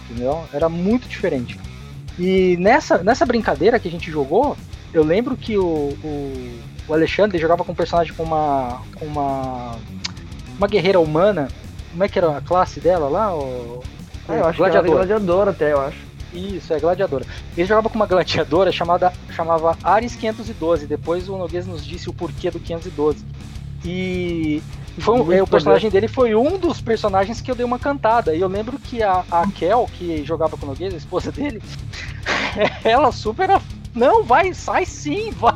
Entendeu? 0.09 0.45
Era 0.53 0.69
muito 0.69 1.09
diferente. 1.09 1.59
E 2.19 2.57
nessa, 2.59 2.99
nessa 2.99 3.27
brincadeira 3.27 3.79
que 3.79 3.89
a 3.89 3.91
gente 3.91 4.11
jogou, 4.11 4.57
eu 4.93 5.05
lembro 5.05 5.37
que 5.37 5.59
o, 5.59 5.65
o, 6.03 6.59
o 6.89 6.93
Alexandre 6.95 7.39
jogava 7.39 7.65
com 7.65 7.73
um 7.73 7.75
personagem 7.75 8.13
com 8.15 8.23
uma. 8.23 8.81
com 8.99 9.05
uma. 9.07 9.77
uma 10.59 10.67
guerreira 10.69 11.01
humana. 11.01 11.49
Como 11.91 12.05
é 12.05 12.09
que 12.09 12.19
era 12.19 12.37
a 12.37 12.41
classe 12.41 12.79
dela 12.81 13.09
lá? 13.09 13.35
O, 13.35 13.83
Ah, 14.29 14.35
eu 14.35 14.47
acho 14.47 14.57
que 14.57 14.63
era 14.63 14.73
gladiador. 14.73 14.95
gladiador 14.97 15.49
até, 15.49 15.73
eu 15.73 15.81
acho. 15.81 15.99
Isso, 16.35 16.75
é 16.75 16.79
gladiadora. 16.81 17.25
Ele 17.57 17.67
jogava 17.67 17.89
com 17.89 17.95
uma 17.97 18.05
gladiadora 18.07 18.71
chamada 18.71 19.13
chamava 19.31 19.77
Ares 19.83 20.15
512. 20.17 20.87
Depois 20.87 21.29
o 21.29 21.37
Noguês 21.39 21.67
nos 21.67 21.85
disse 21.87 22.11
o 22.11 22.13
porquê 22.13 22.51
do 22.51 22.61
512. 22.61 23.25
E 23.85 24.63
foi 24.99 25.15
um- 25.15 25.33
é, 25.33 25.43
o 25.43 25.47
personagem 25.47 25.89
dele 25.91 26.09
foi 26.09 26.35
um 26.35 26.59
dos 26.59 26.81
personagens 26.81 27.41
que 27.41 27.51
eu 27.51 27.55
dei 27.55 27.65
uma 27.65 27.79
cantada. 27.79 28.35
E 28.35 28.41
eu 28.41 28.49
lembro 28.49 28.79
que 28.79 29.03
a, 29.03 29.25
a 29.31 29.47
Kel, 29.51 29.89
que 29.95 30.23
jogava 30.25 30.57
com 30.57 30.67
o 30.67 30.69
Noguês, 30.71 30.93
a 30.93 30.97
esposa 30.97 31.31
dele, 31.33 31.63
ela 32.85 33.11
super. 33.13 33.49
Não, 33.97 34.23
vai, 34.23 34.53
sai 34.53 34.85
sim, 34.85 35.33
vai. 35.33 35.55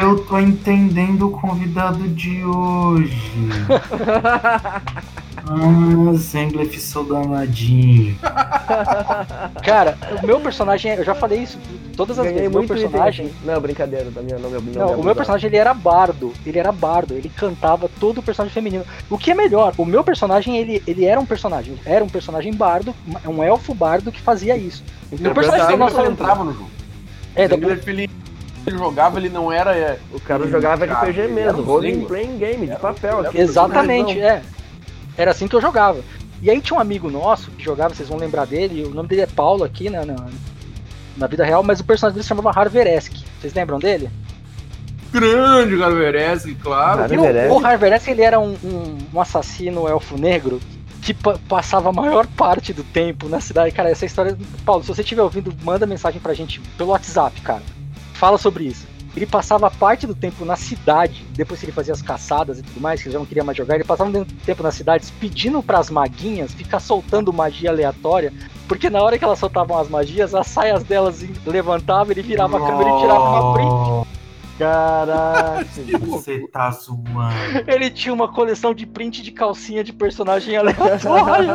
Eu 0.00 0.24
tô 0.24 0.38
entendendo 0.38 1.26
o 1.26 1.30
convidado 1.32 2.08
de 2.08 2.44
hoje. 2.44 3.34
Ah, 5.50 6.12
Zanglef, 6.14 6.78
sou 6.78 7.04
danadinho. 7.04 8.18
Cara, 9.64 9.96
o 10.22 10.26
meu 10.26 10.38
personagem, 10.40 10.92
eu 10.92 11.04
já 11.04 11.14
falei 11.14 11.40
isso 11.40 11.58
todas 11.96 12.18
as 12.18 12.26
Ganhei 12.26 12.42
vezes. 12.42 12.54
O 12.54 12.58
meu 12.58 12.68
personagem. 12.68 13.26
item. 13.26 13.38
Não, 13.44 13.60
brincadeira, 13.60 14.10
da 14.10 14.20
minha 14.20 14.38
não, 14.38 14.50
meu, 14.50 14.60
Não, 14.60 15.00
o 15.00 15.04
meu 15.04 15.16
personagem 15.16 15.48
ele 15.48 15.56
era 15.56 15.72
bardo. 15.72 16.34
Ele 16.44 16.58
era 16.58 16.70
bardo. 16.70 17.14
Ele 17.14 17.30
cantava 17.30 17.88
todo 17.98 18.18
o 18.18 18.22
personagem 18.22 18.52
feminino. 18.52 18.84
O 19.08 19.16
que 19.16 19.30
é 19.30 19.34
melhor, 19.34 19.72
o 19.78 19.86
meu 19.86 20.04
personagem 20.04 20.58
ele, 20.58 20.82
ele 20.86 21.06
era 21.06 21.18
um 21.18 21.26
personagem. 21.26 21.78
Era 21.84 22.04
um 22.04 22.08
personagem 22.08 22.52
bardo, 22.52 22.94
um 23.26 23.42
elfo 23.42 23.72
bardo 23.74 24.12
que 24.12 24.20
fazia 24.20 24.56
isso. 24.56 24.84
Então, 25.10 25.32
o 25.32 25.34
personagem 25.34 25.76
nossa 25.78 26.02
entrava 26.02 26.44
no 26.44 26.52
jogo. 26.52 26.70
É, 27.34 27.48
Zangief, 27.48 27.88
ele, 27.88 28.10
ele 28.66 28.78
jogava, 28.78 29.18
ele 29.18 29.30
não 29.30 29.50
era... 29.50 29.74
É, 29.74 29.98
O 30.12 30.20
cara 30.20 30.46
jogava 30.46 30.84
RPG 30.84 31.22
mesmo, 31.22 31.38
era 31.38 31.56
um 31.56 31.62
role 31.62 32.04
playing 32.04 32.36
game, 32.36 32.66
de 32.66 32.76
papel. 32.76 33.20
Aqui. 33.20 33.40
exatamente, 33.40 34.20
é. 34.20 34.42
Era 35.18 35.32
assim 35.32 35.46
que 35.46 35.54
eu 35.54 35.60
jogava. 35.60 36.00
E 36.40 36.48
aí 36.48 36.60
tinha 36.60 36.78
um 36.78 36.80
amigo 36.80 37.10
nosso 37.10 37.50
que 37.50 37.64
jogava, 37.64 37.92
vocês 37.94 38.08
vão 38.08 38.16
lembrar 38.16 38.46
dele, 38.46 38.84
o 38.84 38.90
nome 38.94 39.08
dele 39.08 39.22
é 39.22 39.26
Paulo 39.26 39.64
aqui 39.64 39.90
na, 39.90 40.06
na, 40.06 40.16
na 41.16 41.26
vida 41.26 41.44
real, 41.44 41.62
mas 41.64 41.80
o 41.80 41.84
personagem 41.84 42.14
dele 42.14 42.22
se 42.22 42.28
chamava 42.28 42.50
Harveresk. 42.58 43.12
Vocês 43.40 43.52
lembram 43.52 43.78
dele? 43.78 44.08
grande 45.12 45.76
Garveresk, 45.76 46.54
claro. 46.62 47.12
E 47.12 47.16
o, 47.16 47.24
Harveresk? 47.24 47.52
o 47.54 47.66
Harveresk 47.66 48.08
ele 48.08 48.22
era 48.22 48.38
um, 48.38 48.56
um, 48.62 48.98
um 49.14 49.20
assassino 49.20 49.88
elfo 49.88 50.18
negro 50.18 50.60
que 51.02 51.14
pa- 51.14 51.38
passava 51.48 51.88
a 51.88 51.92
maior 51.92 52.26
parte 52.36 52.72
do 52.72 52.84
tempo 52.84 53.28
na 53.28 53.40
cidade. 53.40 53.72
Cara, 53.74 53.90
essa 53.90 54.04
história. 54.06 54.36
Paulo, 54.64 54.82
se 54.82 54.88
você 54.88 55.00
estiver 55.02 55.22
ouvindo, 55.22 55.52
manda 55.62 55.86
mensagem 55.86 56.20
pra 56.20 56.34
gente 56.34 56.60
pelo 56.76 56.90
WhatsApp, 56.90 57.40
cara. 57.40 57.62
Fala 58.14 58.36
sobre 58.38 58.64
isso. 58.64 58.86
Ele 59.16 59.26
passava 59.26 59.70
parte 59.70 60.06
do 60.06 60.14
tempo 60.14 60.44
na 60.44 60.56
cidade, 60.56 61.24
depois 61.30 61.58
que 61.58 61.66
ele 61.66 61.72
fazia 61.72 61.92
as 61.92 62.02
caçadas 62.02 62.58
e 62.58 62.62
tudo 62.62 62.80
mais, 62.80 63.00
que 63.00 63.08
ele 63.08 63.14
já 63.14 63.18
não 63.18 63.26
queria 63.26 63.42
mais 63.42 63.56
jogar, 63.56 63.74
ele 63.74 63.84
passava 63.84 64.10
um 64.16 64.24
tempo 64.24 64.62
nas 64.62 64.74
cidades 64.74 65.10
pedindo 65.10 65.62
pras 65.62 65.90
maguinhas 65.90 66.52
ficar 66.52 66.78
soltando 66.80 67.32
magia 67.32 67.70
aleatória, 67.70 68.32
porque 68.68 68.90
na 68.90 69.02
hora 69.02 69.18
que 69.18 69.24
elas 69.24 69.38
soltavam 69.38 69.78
as 69.78 69.88
magias, 69.88 70.34
as 70.34 70.46
saias 70.46 70.84
delas 70.84 71.24
levantavam, 71.46 72.12
ele 72.12 72.22
virava 72.22 72.58
a 72.58 72.60
câmera 72.60 72.90
e 72.90 73.00
tirava 73.00 73.20
uma 73.20 73.54
print. 73.54 74.18
Caraca. 74.58 75.64
Você 76.06 76.46
tá 76.48 76.70
zoando. 76.72 77.64
Ele 77.66 77.90
tinha 77.90 78.12
uma 78.12 78.28
coleção 78.28 78.74
de 78.74 78.84
print 78.84 79.22
de 79.22 79.30
calcinha 79.30 79.84
de 79.84 79.92
personagem 79.92 80.56
aleatório. 80.56 81.48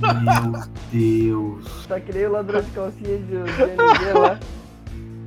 Meu 0.00 0.62
Deus. 0.92 1.86
tá 1.86 1.98
que 1.98 2.12
nem 2.12 2.26
o 2.26 2.32
ladrão 2.32 2.60
de 2.60 2.70
calcinha 2.70 3.16
de 3.18 3.24
de 3.24 4.18
lá. 4.18 4.38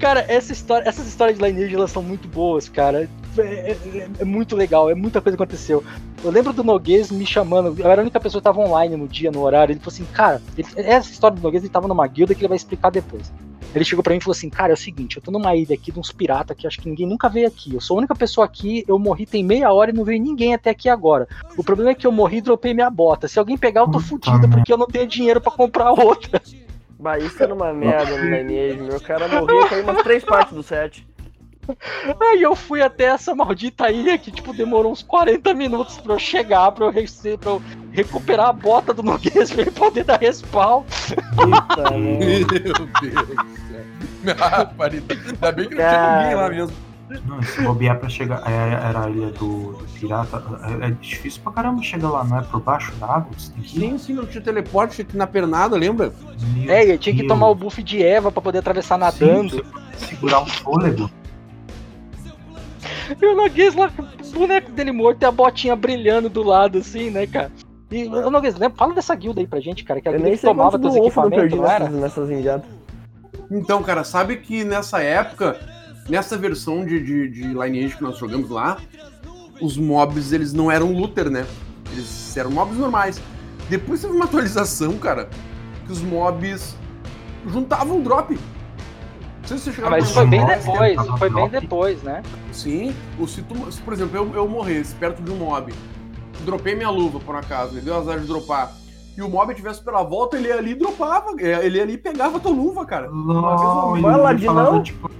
Cara, 0.03 0.25
essa 0.27 0.51
história, 0.51 0.88
essas 0.88 1.07
histórias 1.07 1.38
de 1.38 1.43
Lineage 1.45 1.73
elas 1.75 1.89
são 1.91 2.03
muito 2.03 2.27
boas, 2.27 2.67
cara. 2.67 3.09
É, 3.38 3.41
é- 3.41 4.07
é 4.19 4.25
muito 4.25 4.55
legal, 4.55 4.89
é 4.89 4.93
muita 4.93 5.21
coisa 5.21 5.38
que 5.38 5.41
aconteceu. 5.41 5.81
Eu 6.23 6.30
lembro 6.30 6.51
do 6.51 6.63
Noguês 6.63 7.09
me 7.09 7.25
chamando, 7.25 7.73
eu 7.80 7.89
era 7.89 8.01
a 8.01 8.03
única 8.03 8.19
pessoa 8.19 8.41
que 8.41 8.43
tava 8.43 8.59
online 8.59 8.97
no 8.97 9.07
dia, 9.07 9.31
no 9.31 9.41
horário. 9.41 9.71
Ele 9.71 9.80
falou 9.80 9.93
assim, 9.93 10.05
cara, 10.13 10.41
ele- 10.57 10.67
essa 10.75 11.09
história 11.09 11.38
do 11.38 11.41
Noguês 11.41 11.63
ele 11.63 11.71
tava 11.71 11.88
numa 11.88 12.05
guilda 12.05 12.35
que 12.35 12.41
ele 12.41 12.49
vai 12.49 12.57
explicar 12.57 12.89
depois. 12.89 13.31
Ele 13.73 13.84
chegou 13.85 14.03
pra 14.03 14.11
mim 14.13 14.17
e 14.19 14.21
falou 14.21 14.34
assim: 14.34 14.49
Cara, 14.51 14.71
é 14.71 14.75
o 14.75 14.77
seguinte, 14.77 15.15
eu 15.17 15.23
tô 15.23 15.31
numa 15.31 15.55
ilha 15.55 15.73
aqui 15.73 15.91
de 15.91 15.97
uns 15.99 16.11
piratas 16.11 16.55
que 16.55 16.67
acho 16.67 16.80
que 16.80 16.88
ninguém 16.88 17.07
nunca 17.07 17.27
veio 17.27 17.47
aqui. 17.47 17.73
Eu 17.73 17.81
sou 17.81 17.95
a 17.95 17.99
única 17.99 18.13
pessoa 18.13 18.45
aqui, 18.45 18.84
eu 18.88 18.99
morri 18.99 19.25
tem 19.25 19.43
meia 19.43 19.71
hora 19.73 19.89
e 19.89 19.93
não 19.93 20.03
veio 20.03 20.21
ninguém 20.21 20.53
até 20.53 20.69
aqui 20.69 20.88
agora. 20.89 21.27
O 21.57 21.63
problema 21.63 21.89
é 21.89 21.95
que 21.95 22.05
eu 22.05 22.11
morri 22.11 22.38
e 22.38 22.41
dropei 22.41 22.71
minha 22.73 22.89
bota. 22.91 23.27
Se 23.27 23.39
alguém 23.39 23.57
pegar, 23.57 23.81
eu 23.81 23.88
tô 23.88 23.99
fudido 23.99 24.47
porque 24.49 24.71
eu 24.71 24.77
não 24.77 24.85
tenho 24.85 25.07
dinheiro 25.07 25.41
pra 25.41 25.51
comprar 25.51 25.91
outra. 25.91 26.39
Bah, 27.03 27.17
isso 27.19 27.43
era 27.43 27.53
uma 27.53 27.73
merda 27.73 28.17
no 28.17 28.23
Lineage, 28.34 28.80
meu 28.81 28.97
cara 29.01 29.27
morria 29.27 29.65
e 29.65 29.69
caiu 29.69 29.84
umas 29.84 30.01
três 30.03 30.23
partes 30.23 30.53
do 30.53 30.63
set. 30.63 31.05
Aí 32.21 32.41
eu 32.41 32.55
fui 32.55 32.81
até 32.81 33.05
essa 33.05 33.35
maldita 33.35 33.89
ilha 33.91 34.17
que, 34.17 34.31
tipo, 34.31 34.53
demorou 34.53 34.91
uns 34.91 35.03
40 35.03 35.53
minutos 35.53 35.97
pra 35.97 36.13
eu 36.13 36.19
chegar, 36.19 36.71
pra 36.71 36.85
eu, 36.85 36.91
rece- 36.91 37.38
pra 37.38 37.51
eu 37.51 37.61
recuperar 37.91 38.47
a 38.49 38.53
bota 38.53 38.93
do 38.93 39.03
Noguês 39.03 39.51
pra 39.51 39.61
ele 39.63 39.71
poder 39.71 40.05
dar 40.05 40.17
respawn. 40.19 40.84
Puta 41.35 41.91
merda. 41.97 42.25
Meu 42.25 42.45
Deus 42.45 42.73
do 42.80 42.99
céu. 42.99 44.35
Ah. 44.39 44.69
Ainda 44.80 45.51
bem 45.51 45.67
que 45.67 45.75
não 45.75 45.81
tinha 45.81 45.89
Cara. 45.89 46.21
ninguém 46.21 46.35
lá 46.35 46.49
mesmo. 46.49 46.75
Não, 47.26 47.41
se 47.44 47.61
bobear 47.61 47.99
pra 47.99 48.10
chegar. 48.10 48.41
é- 48.45 48.88
Era 48.90 49.06
a 49.06 49.10
ilha 49.10 49.27
do, 49.31 49.73
do 49.73 49.85
pirata. 49.99 50.44
É, 50.81 50.88
é 50.88 50.91
difícil 50.91 51.41
pra 51.44 51.52
caramba 51.52 51.81
chegar 51.81 52.10
lá, 52.10 52.23
não 52.23 52.40
é? 52.40 52.41
Por 52.41 52.60
baixo 52.61 52.91
da 52.95 53.06
água? 53.07 53.30
Você 53.38 53.52
tem 53.52 53.61
que 53.64 53.77
ir. 53.77 53.80
Sim, 53.80 53.98
sim, 53.98 54.14
não 54.14 54.26
tinha 54.26 54.41
teleporte, 54.44 54.95
tinha 54.95 55.06
que 55.06 55.15
ir 55.15 55.18
na 55.18 55.27
pernada, 55.27 55.76
lembra? 55.76 56.14
Meu 56.56 56.73
É, 56.73 56.85
e 56.85 56.91
eu 56.91 56.98
tinha 56.98 57.14
que 57.14 57.22
Deus. 57.22 57.30
tomar 57.31 57.48
o 57.49 57.56
buff 57.56 57.81
de 57.84 58.03
Eva 58.03 58.31
pra 58.31 58.41
poder 58.41 58.60
atravessar 58.60 58.98
nadando. 58.98 59.64
Sim, 59.98 60.06
segurar 60.07 60.41
o 60.41 60.45
fôlego. 60.45 61.10
E 63.22 63.26
o 63.26 63.35
Noguês 63.35 63.76
lá 63.76 63.90
com 63.90 64.02
o 64.03 64.31
boneco 64.40 64.72
dele 64.72 64.91
morto 64.91 65.22
e 65.22 65.26
a 65.26 65.31
botinha 65.31 65.76
brilhando 65.76 66.30
do 66.30 66.41
lado, 66.44 66.77
assim, 66.80 67.10
né, 67.10 67.27
cara? 67.27 67.52
E 67.91 68.06
o 68.07 68.30
Noguês, 68.31 68.56
lembra? 68.56 68.77
Fala 68.77 68.94
dessa 68.94 69.14
guilda 69.15 69.40
aí 69.41 69.48
pra 69.48 69.60
gente, 69.60 69.84
cara, 69.84 70.02
que 70.02 70.07
a 70.07 70.11
Eu 70.11 70.15
guilda 70.15 70.30
nem 70.30 70.38
que 70.38 70.44
tomava 70.45 70.80
teus 70.80 70.95
não 70.95 71.06
equipamentos, 71.06 71.38
perdi 71.40 71.56
não 71.57 71.65
era? 71.69 71.90
nessas, 71.90 72.30
nessas. 72.30 72.64
Então, 73.52 73.84
cara, 73.84 74.03
sabe 74.03 74.38
que 74.38 74.64
nessa 74.64 74.99
época, 75.02 75.60
nessa 76.09 76.38
versão 76.38 76.85
de, 76.85 76.99
de, 77.03 77.30
de 77.30 77.43
Lineage 77.47 77.95
que 77.97 78.03
nós 78.03 78.17
jogamos 78.17 78.49
lá, 78.49 78.77
os 79.61 79.77
mobs, 79.77 80.31
eles 80.31 80.53
não 80.53 80.69
eram 80.71 80.91
looter, 80.91 81.30
né? 81.30 81.45
Eles 81.91 82.35
eram 82.35 82.51
mobs 82.51 82.77
normais. 82.77 83.21
Depois 83.69 84.01
teve 84.01 84.13
uma 84.13 84.25
atualização, 84.25 84.97
cara, 84.97 85.30
que 85.85 85.91
os 85.91 86.01
mobs 86.01 86.75
juntavam 87.47 88.01
drop. 88.01 88.34
Não 89.41 89.47
sei 89.47 89.57
se 89.57 89.63
você 89.65 89.69
Ah, 89.69 89.73
chegou 89.73 89.89
mas 89.89 90.05
isso 90.05 90.13
foi 90.13 90.25
bem 90.27 90.45
depois, 90.45 91.01
isso 91.01 91.17
foi 91.17 91.30
bem 91.30 91.49
depois, 91.49 92.03
né? 92.03 92.23
Sim, 92.51 92.95
o, 93.19 93.27
se, 93.27 93.41
tu, 93.41 93.71
se, 93.71 93.81
por 93.81 93.93
exemplo, 93.93 94.17
eu, 94.17 94.34
eu 94.35 94.47
morresse 94.47 94.95
perto 94.95 95.21
de 95.21 95.31
um 95.31 95.35
mob, 95.35 95.73
dropei 96.45 96.75
minha 96.75 96.89
luva, 96.89 97.19
por 97.19 97.35
acaso, 97.35 97.73
ele 97.73 97.81
deu 97.81 97.97
azar 97.97 98.19
de 98.19 98.25
dropar, 98.27 98.71
e 99.17 99.21
o 99.21 99.30
mob 99.30 99.53
tivesse 99.53 99.84
pela 99.84 100.01
volta, 100.01 100.38
ele 100.38 100.47
ia 100.47 100.57
ali 100.57 100.71
e 100.71 100.75
dropava, 100.75 101.31
ele 101.39 101.77
ia 101.77 101.84
ali 101.84 101.93
e 101.93 101.97
pegava 101.97 102.38
a 102.38 102.39
tua 102.39 102.51
luva, 102.51 102.85
cara. 102.85 103.09
Não, 103.11 104.01
Vai 104.01 104.17
lá 104.17 104.31
ele 104.31 104.39
de 104.39 104.45
falava, 104.45 104.71
não? 104.71 104.84
tipo. 104.84 105.11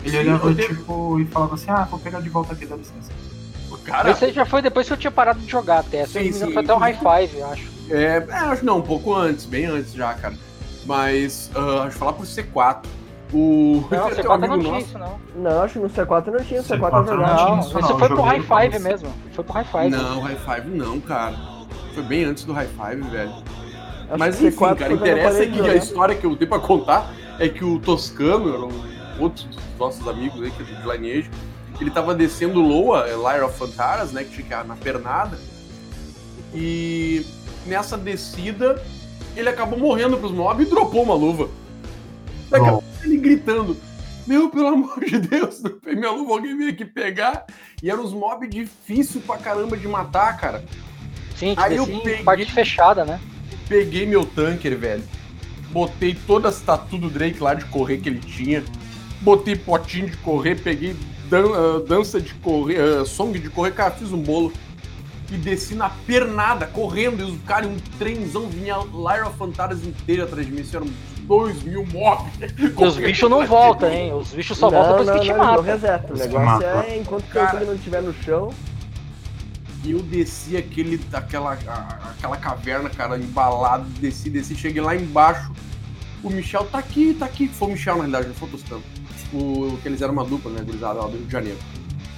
Ele 0.00 0.10
Sim, 0.10 0.18
olhava, 0.18 0.48
eu 0.50 0.54
tipo, 0.54 1.20
e 1.20 1.26
falava 1.26 1.54
assim: 1.54 1.70
ah, 1.70 1.84
vou 1.90 1.98
pegar 1.98 2.20
de 2.20 2.28
volta 2.28 2.52
aqui, 2.52 2.66
dá 2.66 2.76
licença. 2.76 3.10
Cara, 3.84 4.10
Esse 4.10 4.24
aí 4.26 4.32
já 4.32 4.44
foi 4.44 4.62
depois 4.62 4.86
que 4.86 4.92
eu 4.92 4.96
tinha 4.96 5.10
parado 5.10 5.38
de 5.38 5.48
jogar 5.50 5.78
até. 5.80 6.02
Eu 6.02 6.08
não 6.08 6.20
me 6.22 6.32
Sim, 6.32 6.46
sim, 6.46 6.52
foi 6.52 6.62
até 6.62 6.74
o 6.74 6.76
High 6.78 6.94
Five, 6.94 7.38
eu 7.38 7.50
acho. 7.50 7.68
É, 7.88 8.16
é, 8.28 8.34
acho 8.34 8.64
não, 8.64 8.78
um 8.78 8.82
pouco 8.82 9.14
antes, 9.14 9.44
bem 9.44 9.66
antes 9.66 9.92
já, 9.92 10.12
cara. 10.14 10.34
Mas, 10.84 11.50
ah, 11.54 11.82
acho 11.82 11.90
que 11.92 11.98
falar 11.98 12.12
por 12.14 12.26
C4. 12.26 12.78
O. 13.32 13.84
Não, 13.90 14.10
tem 14.10 14.24
um 14.24 14.28
C4 14.28 14.38
não 14.48 14.58
tinha 14.60 14.72
nosso- 14.72 14.86
isso, 14.86 14.98
não. 14.98 15.20
Não, 15.36 15.62
acho 15.62 15.74
que 15.74 15.78
no 15.80 15.88
C4 15.90 16.26
não 16.26 16.44
tinha, 16.44 16.60
o 16.60 16.64
C4 16.64 16.78
C4 16.78 16.88
é 16.88 16.90
não 16.90 17.04
verdade. 17.04 17.36
tinha 17.36 17.50
Não, 17.50 17.60
isso, 17.60 17.80
não, 17.80 17.98
foi 17.98 18.08
pro 18.08 18.22
High 18.22 18.42
Five 18.42 18.78
mesmo. 18.80 19.08
Foi 19.32 19.44
pro 19.44 19.54
High 19.54 19.64
Five. 19.64 19.88
Não, 19.90 20.20
High 20.20 20.36
Five 20.36 20.68
não, 20.70 21.00
cara. 21.00 21.36
Foi 21.94 22.02
bem 22.02 22.24
antes 22.24 22.44
do 22.44 22.52
High 22.52 22.68
Five, 22.68 23.02
velho. 23.08 23.30
Acho 24.08 24.18
Mas 24.18 24.40
enfim, 24.42 24.56
C4 24.56 24.76
cara, 24.76 24.92
eu 24.92 24.96
interessa 24.96 25.42
é 25.44 25.46
que 25.46 25.60
a 25.60 25.74
história 25.74 26.14
que 26.14 26.26
eu 26.26 26.36
tenho 26.36 26.48
pra 26.48 26.60
contar 26.60 27.10
é 27.38 27.48
que 27.48 27.64
o 27.64 27.78
Toscano, 27.78 28.48
era 28.54 28.64
um 28.64 28.95
outro 29.18 29.46
dos 29.48 29.58
nossos 29.78 30.06
amigos 30.08 30.42
aí, 30.42 30.50
que 30.50 30.62
é 30.62 30.80
do 30.80 30.92
Lineage, 30.92 31.30
ele 31.80 31.90
tava 31.90 32.14
descendo 32.14 32.60
Loa, 32.60 33.06
é, 33.08 33.14
Lyre 33.14 33.44
of 33.44 33.58
Fantaras, 33.58 34.12
né, 34.12 34.24
que 34.24 34.30
fica 34.36 34.64
na 34.64 34.76
pernada, 34.76 35.38
e 36.54 37.24
nessa 37.66 37.96
descida 37.98 38.82
ele 39.36 39.48
acabou 39.48 39.78
morrendo 39.78 40.16
pros 40.16 40.32
mobs 40.32 40.66
e 40.66 40.70
dropou 40.70 41.02
uma 41.02 41.14
luva. 41.14 41.48
Daqui 42.48 42.66
a 42.66 42.70
pouco 42.70 42.86
ele 43.04 43.18
gritando, 43.18 43.76
meu, 44.26 44.48
pelo 44.48 44.68
amor 44.68 45.04
de 45.04 45.18
Deus, 45.18 45.60
dropei 45.60 45.94
minha 45.94 46.10
luva, 46.10 46.32
alguém 46.32 46.56
veio 46.56 46.70
aqui 46.70 46.84
pegar. 46.84 47.44
E 47.82 47.90
eram 47.90 48.02
os 48.02 48.12
mobs 48.12 48.48
difícil 48.48 49.20
pra 49.20 49.36
caramba 49.36 49.76
de 49.76 49.86
matar, 49.86 50.34
cara. 50.38 50.64
Sim, 51.36 51.52
Aí 51.58 51.76
eu 51.76 51.86
peguei- 51.86 52.22
parte 52.22 52.50
fechada, 52.50 53.04
né? 53.04 53.20
Peguei 53.68 54.06
meu 54.06 54.24
tanker, 54.24 54.78
velho. 54.78 55.02
Botei 55.70 56.16
todas 56.26 56.56
as 56.56 56.62
tatu 56.62 56.96
do 56.96 57.10
Drake 57.10 57.40
lá 57.42 57.52
de 57.52 57.66
correr 57.66 57.98
que 57.98 58.08
ele 58.08 58.20
tinha. 58.20 58.64
Botei 59.20 59.56
potinho 59.56 60.08
de 60.10 60.16
correr, 60.18 60.56
peguei 60.56 60.94
dan- 61.28 61.52
ah, 61.54 61.84
dança 61.86 62.20
de 62.20 62.34
correr, 62.34 62.78
ah, 62.80 63.04
song 63.04 63.38
de 63.38 63.48
correr, 63.48 63.72
cara, 63.72 63.90
fiz 63.92 64.12
um 64.12 64.22
bolo. 64.22 64.52
E 65.32 65.36
desci 65.36 65.74
na 65.74 65.88
pernada, 65.90 66.66
correndo, 66.66 67.20
e 67.20 67.24
os 67.32 67.40
caras, 67.42 67.68
um 67.68 67.76
trenzão, 67.98 68.48
vinha 68.48 68.76
a 68.76 68.84
Lyra 68.84 69.28
Fantaras 69.30 69.84
inteira 69.84 70.22
atrás 70.22 70.46
de 70.46 70.52
mim. 70.52 70.60
Isso 70.60 70.76
eram 70.76 70.86
uns 70.86 70.92
dois 71.22 71.60
mil 71.64 71.84
mobs. 71.86 72.32
E 72.56 72.84
os 72.84 72.96
bichos 72.96 73.28
não 73.28 73.44
voltam, 73.44 73.90
hein? 73.92 74.14
Os 74.14 74.28
bichos 74.30 74.56
só 74.56 74.70
voltam 74.70 74.98
depois 75.04 75.18
que 75.18 75.26
te 75.26 75.32
não, 75.32 75.38
matam. 75.38 75.62
reseta. 75.64 76.14
O 76.14 76.16
negócio 76.16 76.46
matam. 76.46 76.80
é 76.82 76.98
enquanto 76.98 77.24
o 77.24 77.30
Cara. 77.32 77.64
não 77.64 77.74
estiver 77.74 78.02
no 78.02 78.14
chão. 78.22 78.54
E 79.82 79.90
eu 79.90 79.98
desci 80.00 80.56
aquele, 80.56 81.00
aquela, 81.12 81.52
aquela 81.54 82.36
caverna, 82.36 82.88
cara, 82.88 83.18
embalado, 83.18 83.84
desci, 84.00 84.30
desci, 84.30 84.54
cheguei 84.54 84.80
lá 84.80 84.94
embaixo. 84.94 85.50
O 86.22 86.30
Michel 86.30 86.64
tá 86.66 86.78
aqui, 86.78 87.14
tá 87.18 87.26
aqui. 87.26 87.48
Foi 87.48 87.68
o 87.68 87.70
Michel, 87.72 87.94
na 87.96 88.02
realidade, 88.02 88.28
não 88.28 88.34
foi 88.34 88.48
o 88.48 88.52
Tostão. 88.52 88.80
O, 89.32 89.76
que 89.82 89.88
eles 89.88 90.00
eram 90.00 90.12
uma 90.12 90.24
dupla, 90.24 90.50
né, 90.50 90.62
gurizada 90.64 91.00
lá 91.00 91.06
do 91.06 91.16
Rio 91.16 91.26
de 91.26 91.32
Janeiro. 91.32 91.58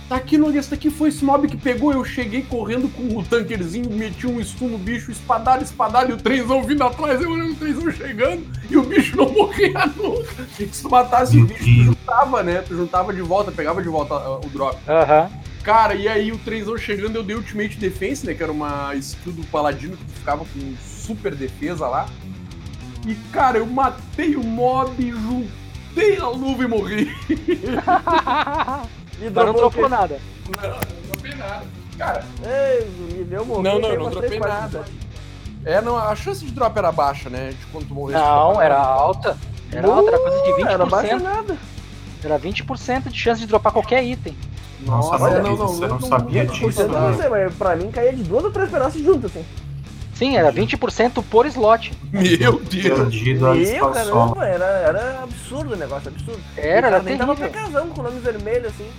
Tá 0.08 0.16
aqui, 0.16 0.38
Noguês, 0.38 0.66
tá 0.66 0.74
aqui, 0.74 0.88
foi 0.88 1.10
esse 1.10 1.22
mob 1.22 1.46
que 1.46 1.56
pegou. 1.56 1.92
Eu 1.92 2.02
cheguei 2.02 2.40
correndo 2.40 2.88
com 2.88 3.18
o 3.18 3.22
tankerzinho, 3.22 3.90
meti 3.90 4.26
um 4.26 4.42
stun 4.42 4.68
no 4.68 4.78
bicho, 4.78 5.10
espadalho, 5.10 5.62
espadalho, 5.62 6.10
e 6.10 6.12
o 6.14 6.16
trenzão 6.16 6.62
vindo 6.62 6.82
atrás, 6.82 7.20
eu 7.20 7.30
olhando 7.30 7.52
o 7.52 7.56
trenzão 7.56 7.90
chegando, 7.90 8.46
e 8.70 8.76
o 8.78 8.82
bicho 8.82 9.14
não 9.14 9.28
morria 9.30 9.84
nunca. 9.94 10.46
E 10.58 10.66
se 10.66 10.82
tu 10.82 10.90
matasse 10.90 11.38
o 11.38 11.44
bicho, 11.44 11.62
tu 11.62 11.84
juntava, 11.84 12.42
né? 12.42 12.62
Tu 12.62 12.74
juntava 12.74 13.12
de 13.12 13.20
volta, 13.20 13.52
pegava 13.52 13.82
de 13.82 13.88
volta 13.90 14.14
ah, 14.14 14.38
o 14.38 14.48
drop. 14.48 14.78
Aham. 14.88 15.30
Cara, 15.62 15.94
e 15.94 16.08
aí 16.08 16.32
o 16.32 16.38
3 16.38 16.66
chegando, 16.80 17.16
eu 17.16 17.22
dei 17.22 17.36
Ultimate 17.36 17.76
Defense, 17.76 18.24
né? 18.24 18.32
Que 18.32 18.42
era 18.42 18.50
uma 18.50 18.94
skill 18.94 19.32
do 19.32 19.46
Paladino 19.48 19.94
que 19.94 20.04
ficava 20.12 20.42
com 20.42 20.74
super 20.82 21.34
defesa 21.34 21.86
lá. 21.86 22.08
E, 23.06 23.14
cara, 23.30 23.58
eu 23.58 23.66
matei 23.66 24.36
o 24.36 24.42
mob, 24.42 25.10
juntei 25.10 25.67
a 26.20 26.28
luva 26.28 26.64
e 26.64 26.66
morri. 26.66 27.16
E 29.20 29.30
não 29.30 29.70
quê? 29.70 29.88
nada. 29.88 30.20
Não, 30.46 30.70
não 30.70 31.10
dropei 31.10 31.34
nada. 31.34 31.66
Cara, 31.98 32.24
Ei, 32.44 32.88
me 33.12 33.24
deu 33.24 33.44
morrer. 33.44 33.62
não, 33.64 33.80
não, 33.80 33.88
tem 33.88 33.98
não 33.98 34.10
dropei 34.10 34.38
nada. 34.38 34.84
É, 35.64 35.80
não, 35.80 35.98
a 35.98 36.14
chance 36.14 36.44
de 36.44 36.52
drop 36.52 36.78
era 36.78 36.92
baixa, 36.92 37.28
né? 37.28 37.50
De 37.50 37.66
quando 37.66 37.88
tu 37.88 37.94
morresse. 37.94 38.22
Não, 38.22 38.62
era 38.62 38.78
alta. 38.78 39.36
Era 39.72 39.88
alta, 39.88 40.08
era 40.08 40.18
coisa 40.18 40.42
de 40.44 40.62
20%. 40.62 40.70
Era 40.70 40.86
baixa 40.86 41.18
nada. 41.18 41.58
Era 42.24 42.38
20% 42.38 43.08
de 43.08 43.18
chance 43.18 43.40
de 43.40 43.46
dropar 43.46 43.72
qualquer 43.72 44.04
item. 44.04 44.36
Nossa, 44.80 45.18
Nossa, 45.18 45.24
mas 45.24 45.42
não, 45.42 45.56
não, 45.56 45.66
você 45.66 45.86
não, 45.88 45.98
não, 45.98 46.08
sabia 46.08 46.46
disso, 46.46 46.82
eu 46.82 46.88
não 46.88 47.10
né? 47.10 47.16
sei, 47.16 47.28
mas 47.28 47.54
pra 47.54 47.74
mim 47.74 47.90
caía 47.90 48.12
de 48.12 48.22
duas 48.22 48.44
ou 48.44 48.52
três 48.52 48.70
pedaços 48.70 49.02
juntos, 49.02 49.24
assim. 49.24 49.44
Sim, 50.18 50.36
era 50.36 50.52
20% 50.52 51.22
por 51.30 51.46
slot. 51.46 51.92
Meu 52.10 52.58
Deus. 52.58 53.42
A 53.44 53.54
Meu, 53.54 53.90
caramba, 53.90 54.44
era, 54.44 54.64
era 54.64 55.22
absurdo 55.22 55.74
o 55.74 55.76
negócio, 55.76 56.08
absurdo. 56.08 56.42
Era, 56.56 56.88
era 56.88 57.02
nem 57.02 57.16
tava 57.16 57.36
terrível. 57.36 57.62
PKzão 57.62 57.88
com 57.90 58.00
o 58.00 58.02
nome 58.02 58.18
vermelho, 58.18 58.66
assim. 58.66 58.90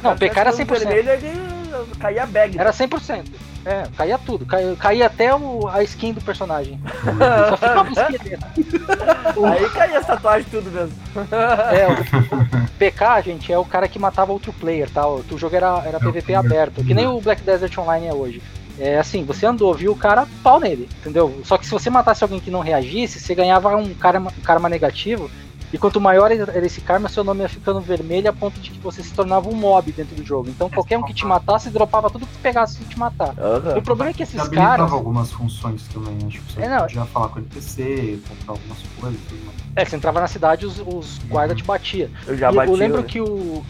Não, 0.00 0.16
PK 0.16 0.40
era 0.40 0.52
tivesse 0.52 0.66
com 0.66 0.74
o 0.74 0.76
100%. 0.76 0.78
vermelho, 0.78 1.10
ele 1.10 1.96
caía 1.98 2.22
a 2.22 2.26
bag. 2.26 2.56
Era 2.56 2.70
100%. 2.70 3.24
É, 3.64 3.82
caía 3.96 4.18
tudo. 4.18 4.46
Caía, 4.46 4.76
caía 4.76 5.06
até 5.06 5.34
o, 5.34 5.66
a 5.66 5.82
skin 5.82 6.12
do 6.12 6.20
personagem. 6.20 6.80
Só 7.50 7.56
ficava 7.56 7.88
o 7.88 7.92
esqueleto. 7.92 8.46
Aí 9.46 9.70
caía 9.70 9.98
as 9.98 10.06
tatuagens 10.06 10.48
tudo 10.48 10.70
mesmo. 10.70 10.94
É, 11.74 11.88
o, 11.88 11.92
o 11.92 12.68
PK, 12.78 13.22
gente, 13.22 13.52
é 13.52 13.58
o 13.58 13.64
cara 13.64 13.88
que 13.88 13.98
matava 13.98 14.30
outro 14.30 14.52
player, 14.52 14.88
tá? 14.88 15.04
O, 15.08 15.24
o 15.28 15.38
jogo 15.38 15.56
era, 15.56 15.82
era 15.84 15.98
PVP 15.98 16.36
aberto, 16.36 16.84
que 16.84 16.94
nem 16.94 17.08
o 17.08 17.20
Black 17.20 17.42
Desert 17.42 17.76
Online 17.76 18.06
é 18.06 18.14
hoje. 18.14 18.40
É 18.78 18.98
assim, 18.98 19.24
você 19.24 19.44
andou, 19.46 19.74
viu 19.74 19.92
o 19.92 19.96
cara, 19.96 20.26
pau 20.42 20.60
nele, 20.60 20.88
entendeu? 21.00 21.40
Só 21.44 21.58
que 21.58 21.64
se 21.66 21.72
você 21.72 21.90
matasse 21.90 22.22
alguém 22.22 22.38
que 22.40 22.50
não 22.50 22.60
reagisse, 22.60 23.18
você 23.18 23.34
ganhava 23.34 23.74
um 23.76 23.92
karma, 23.94 24.32
um 24.36 24.42
karma 24.42 24.68
negativo. 24.68 25.30
E 25.70 25.76
quanto 25.76 26.00
maior 26.00 26.30
era 26.32 26.64
esse 26.66 26.80
karma, 26.80 27.10
seu 27.10 27.22
nome 27.22 27.42
ia 27.42 27.48
ficando 27.48 27.78
vermelho 27.78 28.30
a 28.30 28.32
ponto 28.32 28.58
de 28.58 28.70
que 28.70 28.78
você 28.78 29.02
se 29.02 29.12
tornava 29.12 29.50
um 29.50 29.54
mob 29.54 29.92
dentro 29.92 30.16
do 30.16 30.24
jogo. 30.24 30.48
Então 30.48 30.70
qualquer 30.70 30.96
um 30.96 31.02
que 31.02 31.12
te 31.12 31.26
matasse, 31.26 31.68
dropava 31.68 32.08
tudo 32.08 32.24
que 32.26 32.32
tu 32.32 32.38
pegasse 32.40 32.82
te 32.84 32.98
matar. 32.98 33.34
O 33.76 33.82
problema 33.82 34.10
é 34.10 34.14
que 34.14 34.22
esses 34.22 34.48
caras. 34.48 34.90
algumas 34.90 35.30
funções 35.30 35.82
também. 35.88 36.16
Acho 36.26 36.40
que 36.40 36.52
você 36.54 36.62
É, 36.62 36.68
não. 36.70 36.78
podia 36.86 37.04
falar 37.04 37.28
com 37.28 37.36
o 37.36 37.42
NPC, 37.42 38.18
comprar 38.26 38.52
algumas 38.54 38.78
coisas. 38.98 39.20
tudo 39.28 39.44
mais. 39.44 39.58
É, 39.76 39.84
você 39.84 39.96
entrava 39.96 40.20
na 40.20 40.26
cidade 40.26 40.64
os, 40.64 40.78
os 40.86 41.18
guardas 41.28 41.56
te 41.58 41.64
batiam. 41.64 42.08
Eu 42.26 42.34
já 42.38 42.50
E 42.50 42.54
bati. 42.54 42.70
eu 42.70 42.76
lembro 42.76 43.02
né? 43.02 43.06
que 43.06 43.20
o. 43.20 43.62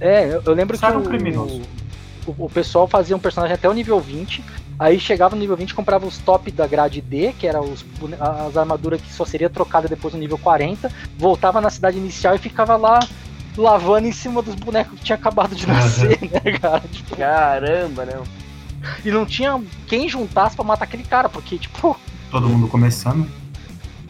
É, 0.00 0.26
eu, 0.32 0.42
eu 0.46 0.54
lembro 0.54 0.76
Você 0.76 0.80
que 0.84 0.86
era 0.86 0.96
um 0.98 1.02
o, 1.02 1.08
criminoso. 1.08 1.56
o, 1.60 1.62
o 2.38 2.48
pessoal 2.48 2.86
fazia 2.88 3.14
um 3.16 3.18
personagem 3.18 3.54
até 3.54 3.68
o 3.68 3.72
nível 3.72 4.00
20. 4.00 4.42
Aí 4.78 5.00
chegava 5.00 5.34
no 5.34 5.40
nível 5.40 5.56
20 5.56 5.74
comprava 5.74 6.06
os 6.06 6.18
top 6.18 6.50
da 6.50 6.66
grade 6.66 7.00
D, 7.00 7.32
que 7.38 7.46
era 7.46 7.60
os, 7.62 7.82
bone- 7.82 8.16
as 8.20 8.56
armaduras 8.56 9.00
que 9.00 9.12
só 9.12 9.24
seria 9.24 9.48
trocada 9.48 9.88
depois 9.88 10.12
no 10.12 10.20
nível 10.20 10.36
40. 10.38 10.90
Voltava 11.18 11.60
na 11.60 11.70
cidade 11.70 11.96
inicial 11.96 12.34
e 12.34 12.38
ficava 12.38 12.76
lá 12.76 13.00
lavando 13.56 14.06
em 14.06 14.12
cima 14.12 14.42
dos 14.42 14.54
bonecos 14.54 14.98
que 14.98 15.04
tinha 15.06 15.16
acabado 15.16 15.54
de 15.54 15.66
nascer, 15.66 16.18
né, 16.30 16.58
cara? 16.58 16.82
Tipo, 16.92 17.16
Caramba, 17.16 18.04
né? 18.04 18.22
e 19.04 19.10
não 19.10 19.24
tinha 19.24 19.60
quem 19.86 20.08
juntasse 20.08 20.54
pra 20.54 20.64
matar 20.64 20.84
aquele 20.84 21.02
cara, 21.04 21.28
porque, 21.28 21.56
tipo, 21.58 21.96
Todo 22.30 22.46
mundo 22.48 22.68
começando. 22.68 23.26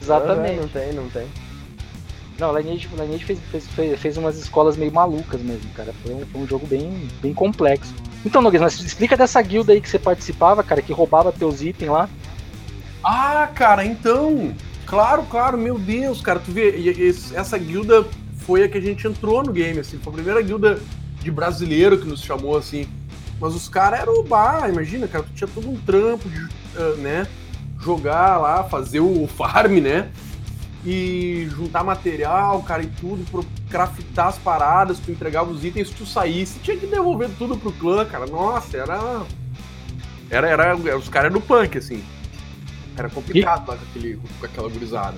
exatamente. 0.02 0.60
Não 0.60 0.68
tem, 0.68 0.92
não 0.92 1.08
tem. 1.08 1.26
Não, 2.38 2.56
Lineage, 2.56 2.88
Lineage 2.92 3.24
fez, 3.24 3.38
fez, 3.50 3.66
fez, 3.68 4.00
fez 4.00 4.16
umas 4.16 4.36
escolas 4.36 4.76
meio 4.76 4.92
malucas 4.92 5.40
mesmo, 5.40 5.70
cara. 5.74 5.92
Foi 6.02 6.14
um, 6.14 6.26
foi 6.26 6.40
um 6.42 6.46
jogo 6.46 6.66
bem, 6.66 7.08
bem 7.22 7.32
complexo. 7.32 7.94
Então, 8.24 8.42
Noguês, 8.42 8.62
mas 8.62 8.78
explica 8.80 9.16
dessa 9.16 9.40
guilda 9.40 9.72
aí 9.72 9.80
que 9.80 9.88
você 9.88 9.98
participava, 9.98 10.62
cara, 10.62 10.82
que 10.82 10.92
roubava 10.92 11.32
teus 11.32 11.62
itens 11.62 11.90
lá. 11.90 12.08
Ah, 13.02 13.48
cara, 13.54 13.84
então. 13.84 14.52
Claro, 14.84 15.24
claro, 15.24 15.56
meu 15.56 15.78
Deus, 15.78 16.20
cara, 16.20 16.38
tu 16.38 16.52
vê, 16.52 16.74
essa 17.34 17.58
guilda 17.58 18.06
foi 18.38 18.62
a 18.62 18.68
que 18.68 18.78
a 18.78 18.80
gente 18.80 19.06
entrou 19.06 19.42
no 19.42 19.52
game, 19.52 19.80
assim, 19.80 19.98
foi 19.98 20.12
a 20.12 20.16
primeira 20.16 20.40
guilda 20.42 20.78
de 21.20 21.30
brasileiro 21.30 21.98
que 21.98 22.06
nos 22.06 22.22
chamou, 22.22 22.56
assim. 22.56 22.86
Mas 23.40 23.54
os 23.54 23.68
caras 23.68 24.00
eram 24.00 24.20
o 24.20 24.22
bar, 24.22 24.68
imagina, 24.68 25.08
cara, 25.08 25.24
tu 25.24 25.32
tinha 25.34 25.48
todo 25.48 25.68
um 25.68 25.76
trampo 25.76 26.28
de, 26.28 26.48
ah, 26.76 26.94
né, 26.98 27.26
jogar 27.80 28.38
lá, 28.38 28.62
fazer 28.64 29.00
o 29.00 29.26
farm, 29.36 29.80
né, 29.80 30.10
e 30.86 31.48
juntar 31.50 31.82
material, 31.82 32.62
cara, 32.62 32.84
e 32.84 32.86
tudo, 32.86 33.28
pro 33.28 33.44
craftar 33.68 34.28
as 34.28 34.38
paradas, 34.38 35.00
tu 35.00 35.10
entregava 35.10 35.50
os 35.50 35.64
itens, 35.64 35.90
tu 35.90 36.06
saísse, 36.06 36.60
tinha 36.60 36.76
que 36.76 36.86
devolver 36.86 37.28
tudo 37.36 37.56
pro 37.56 37.72
clã, 37.72 38.04
cara, 38.04 38.26
nossa, 38.26 38.76
era... 38.76 39.26
Era, 40.30 40.48
era, 40.48 40.76
os 40.76 41.08
caras 41.08 41.30
eram 41.30 41.40
punk, 41.40 41.78
assim. 41.78 42.02
Era 42.96 43.08
complicado 43.08 43.68
lá 43.68 43.76
com, 43.76 43.84
aquele, 43.84 44.16
com 44.16 44.46
aquela 44.46 44.68
gurizada. 44.68 45.16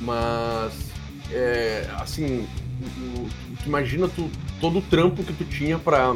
Mas, 0.00 0.90
é, 1.30 1.88
assim, 1.98 2.46
tu, 2.78 3.56
tu 3.62 3.66
imagina 3.66 4.08
tu, 4.08 4.30
todo 4.60 4.78
o 4.78 4.82
trampo 4.82 5.22
que 5.22 5.32
tu 5.32 5.44
tinha 5.44 5.78
pra, 5.78 6.14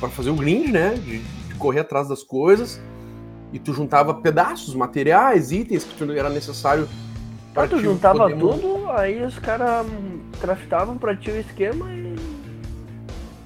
pra 0.00 0.08
fazer 0.08 0.30
o 0.30 0.34
grind, 0.34 0.70
né? 0.70 0.94
De, 0.94 1.18
de 1.18 1.54
correr 1.56 1.80
atrás 1.80 2.08
das 2.08 2.22
coisas. 2.22 2.80
E 3.52 3.58
tu 3.58 3.72
juntava 3.72 4.12
pedaços, 4.14 4.74
materiais, 4.74 5.50
itens 5.52 5.84
que 5.84 5.94
tu 5.94 6.10
era 6.12 6.28
necessário 6.28 6.88
Pra 7.54 7.66
tu 7.66 7.76
te 7.78 7.82
juntava 7.82 8.18
poder 8.30 8.38
tudo, 8.38 8.90
aí 8.90 9.24
os 9.24 9.38
caras 9.38 9.86
craftavam 10.40 10.96
pra 10.96 11.16
ti 11.16 11.30
o 11.30 11.36
esquema 11.40 11.90
e. 11.92 12.14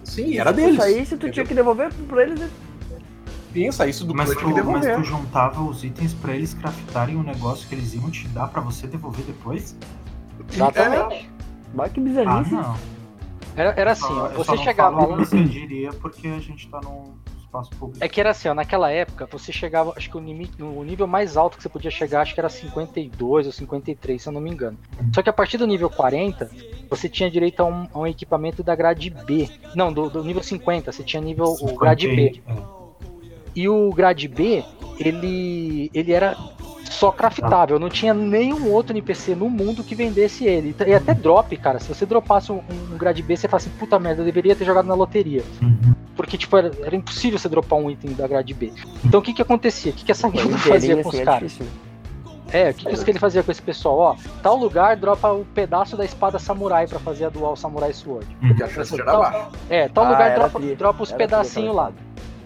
Sim, 0.04 0.36
era 0.38 0.50
se 0.50 0.56
deles. 0.56 0.76
tu 0.76 0.82
saísse, 0.82 1.16
tu 1.16 1.30
tinha 1.30 1.46
que 1.46 1.54
devolver 1.54 1.90
pra 2.08 2.22
eles. 2.22 2.50
Pensa, 3.52 3.86
isso 3.86 4.04
do 4.04 4.14
Mas 4.14 4.30
tu, 4.30 4.36
que 4.36 4.62
mas 4.62 4.86
tu 4.96 5.04
juntava 5.04 5.62
os 5.62 5.84
itens 5.84 6.12
pra 6.14 6.34
eles 6.34 6.52
craftarem 6.54 7.16
um 7.16 7.22
negócio 7.22 7.68
que 7.68 7.74
eles 7.74 7.94
iam 7.94 8.10
te 8.10 8.26
dar 8.28 8.48
pra 8.48 8.60
você 8.60 8.86
devolver 8.86 9.24
depois? 9.24 9.76
Exatamente. 10.52 11.30
Bah, 11.74 11.88
que 11.88 12.00
Ah, 12.00 12.02
bizarrice. 12.02 12.52
não. 12.52 12.76
Era, 13.56 13.70
era 13.78 13.92
assim, 13.92 14.02
Só- 14.02 14.26
eu 14.26 14.36
você 14.38 14.44
só 14.44 14.56
não 14.56 14.62
chegava 14.64 14.96
falo 14.96 15.10
lá. 15.10 15.16
Você 15.18 15.44
diria 15.44 15.90
porque 15.92 16.28
a 16.28 16.38
gente 16.38 16.68
tá 16.68 16.80
num 16.82 17.14
espaço 17.52 17.70
público. 17.70 18.02
É 18.02 18.08
que 18.08 18.18
era 18.18 18.30
assim, 18.30 18.48
ó, 18.48 18.54
naquela 18.54 18.90
época, 18.90 19.26
você 19.30 19.52
chegava, 19.52 19.92
acho 19.96 20.10
que 20.10 20.16
o, 20.16 20.20
limite, 20.20 20.62
o 20.62 20.82
nível 20.82 21.06
mais 21.06 21.36
alto 21.36 21.56
que 21.56 21.62
você 21.62 21.68
podia 21.68 21.90
chegar, 21.90 22.22
acho 22.22 22.34
que 22.34 22.40
era 22.40 22.48
52 22.48 23.46
ou 23.46 23.52
53, 23.52 24.22
se 24.22 24.28
eu 24.28 24.32
não 24.32 24.40
me 24.40 24.50
engano. 24.50 24.78
Só 25.14 25.22
que 25.22 25.28
a 25.28 25.32
partir 25.32 25.58
do 25.58 25.66
nível 25.66 25.90
40, 25.90 26.50
você 26.88 27.08
tinha 27.08 27.30
direito 27.30 27.60
a 27.60 27.64
um, 27.64 27.88
a 27.92 27.98
um 28.00 28.06
equipamento 28.06 28.62
da 28.62 28.74
grade 28.74 29.10
B. 29.10 29.48
Não, 29.74 29.92
do, 29.92 30.08
do 30.08 30.24
nível 30.24 30.42
50, 30.42 30.90
você 30.90 31.02
tinha 31.02 31.20
nível 31.20 31.54
o 31.60 31.76
grade 31.76 32.08
B. 32.08 32.42
É. 32.46 32.82
E 33.54 33.68
o 33.68 33.90
grade 33.90 34.28
B, 34.28 34.64
ele, 34.98 35.90
ele 35.92 36.12
era 36.12 36.36
só 37.02 37.10
craftável, 37.10 37.80
não 37.80 37.88
tinha 37.88 38.14
nenhum 38.14 38.70
outro 38.70 38.92
NPC 38.92 39.34
no 39.34 39.50
mundo 39.50 39.82
que 39.82 39.92
vendesse 39.92 40.44
ele. 40.44 40.72
E 40.86 40.94
até 40.94 41.12
drop, 41.12 41.56
cara, 41.56 41.80
se 41.80 41.88
você 41.88 42.06
dropasse 42.06 42.52
um, 42.52 42.60
um 42.92 42.96
grade 42.96 43.20
B, 43.24 43.36
você 43.36 43.48
fala 43.48 43.60
assim, 43.60 43.70
puta 43.70 43.98
merda, 43.98 44.20
eu 44.20 44.24
deveria 44.24 44.54
ter 44.54 44.64
jogado 44.64 44.86
na 44.86 44.94
loteria. 44.94 45.42
Uhum. 45.60 45.94
Porque, 46.14 46.38
tipo, 46.38 46.56
era, 46.56 46.70
era 46.80 46.94
impossível 46.94 47.40
você 47.40 47.48
dropar 47.48 47.76
um 47.80 47.90
item 47.90 48.12
da 48.12 48.28
grade 48.28 48.54
B. 48.54 48.72
Então 49.04 49.18
o 49.18 49.22
que 49.22 49.32
que 49.32 49.42
acontecia? 49.42 49.90
O 49.90 49.94
que 49.96 50.04
que 50.04 50.12
essa 50.12 50.28
guilda 50.30 50.56
fazia 50.58 50.94
com 51.02 51.08
assim 51.08 51.16
os 51.16 51.20
é 51.20 51.24
caras? 51.24 51.58
né? 51.58 51.66
É, 52.52 52.70
o 52.70 52.74
que, 52.74 53.04
que 53.04 53.10
ele 53.10 53.18
fazia 53.18 53.42
com 53.42 53.50
esse 53.50 53.62
pessoal? 53.62 53.98
Ó, 53.98 54.16
tal 54.40 54.56
lugar 54.56 54.94
dropa 54.94 55.32
o 55.32 55.44
pedaço 55.44 55.96
da 55.96 56.04
espada 56.04 56.38
samurai 56.38 56.86
pra 56.86 57.00
fazer 57.00 57.24
a 57.24 57.30
dual 57.30 57.56
samurai 57.56 57.92
sword. 57.92 58.28
Porque 58.46 58.62
a 58.62 58.68
chance 58.68 58.94
era 58.94 59.04
baixa. 59.04 59.48
É, 59.68 59.88
tal 59.88 60.04
Ah, 60.04 60.10
lugar 60.10 60.34
dropa, 60.34 60.60
dropa 60.60 61.02
os 61.02 61.10
pedacinhos 61.10 61.74
lá. 61.74 61.90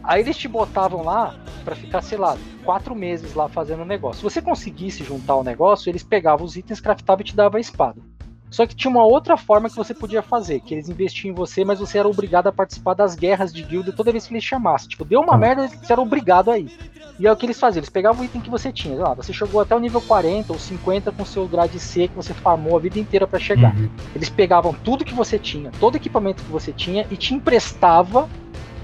Aí 0.06 0.20
eles 0.22 0.36
te 0.36 0.46
botavam 0.48 1.02
lá 1.02 1.34
pra 1.64 1.74
ficar, 1.74 2.00
sei 2.00 2.16
lá, 2.16 2.36
quatro 2.64 2.94
meses 2.94 3.34
lá 3.34 3.48
fazendo 3.48 3.82
o 3.82 3.86
negócio. 3.86 4.18
Se 4.18 4.22
você 4.22 4.40
conseguisse 4.40 5.02
juntar 5.02 5.34
o 5.36 5.42
negócio, 5.44 5.90
eles 5.90 6.02
pegavam 6.02 6.46
os 6.46 6.56
itens, 6.56 6.80
craftavam 6.80 7.22
e 7.22 7.24
te 7.24 7.34
davam 7.36 7.58
a 7.58 7.60
espada. 7.60 8.00
Só 8.48 8.64
que 8.64 8.76
tinha 8.76 8.90
uma 8.90 9.04
outra 9.04 9.36
forma 9.36 9.68
que 9.68 9.76
você 9.76 9.92
podia 9.92 10.22
fazer, 10.22 10.60
que 10.60 10.72
eles 10.74 10.88
investiam 10.88 11.32
em 11.32 11.34
você, 11.34 11.64
mas 11.64 11.80
você 11.80 11.98
era 11.98 12.08
obrigado 12.08 12.46
a 12.46 12.52
participar 12.52 12.94
das 12.94 13.16
guerras 13.16 13.52
de 13.52 13.62
guilda 13.62 13.92
toda 13.92 14.12
vez 14.12 14.26
que 14.26 14.32
eles 14.32 14.44
chamassem. 14.44 14.88
Tipo, 14.88 15.04
deu 15.04 15.20
uma 15.20 15.32
Tá. 15.32 15.38
merda, 15.38 15.68
você 15.68 15.92
era 15.92 16.00
obrigado 16.00 16.50
a 16.52 16.58
ir. 16.58 16.70
E 17.18 17.26
é 17.26 17.32
o 17.32 17.36
que 17.36 17.46
eles 17.46 17.58
faziam, 17.58 17.80
eles 17.80 17.88
pegavam 17.90 18.22
o 18.22 18.24
item 18.24 18.40
que 18.40 18.50
você 18.50 18.70
tinha. 18.70 18.94
sei 18.94 19.02
Lá, 19.02 19.14
você 19.14 19.32
chegou 19.32 19.60
até 19.60 19.74
o 19.74 19.80
nível 19.80 20.00
40 20.02 20.52
ou 20.52 20.58
50 20.58 21.10
com 21.10 21.24
seu 21.24 21.48
grade 21.48 21.78
C 21.80 22.08
que 22.08 22.14
você 22.14 22.32
farmou 22.34 22.76
a 22.76 22.80
vida 22.80 22.98
inteira 23.00 23.26
pra 23.26 23.38
chegar. 23.40 23.74
Uhum. 23.74 23.88
Eles 24.14 24.28
pegavam 24.28 24.72
tudo 24.72 25.04
que 25.04 25.14
você 25.14 25.38
tinha, 25.38 25.70
todo 25.80 25.96
equipamento 25.96 26.42
que 26.44 26.50
você 26.52 26.72
tinha 26.72 27.06
e 27.10 27.16
te 27.16 27.34
emprestava 27.34 28.28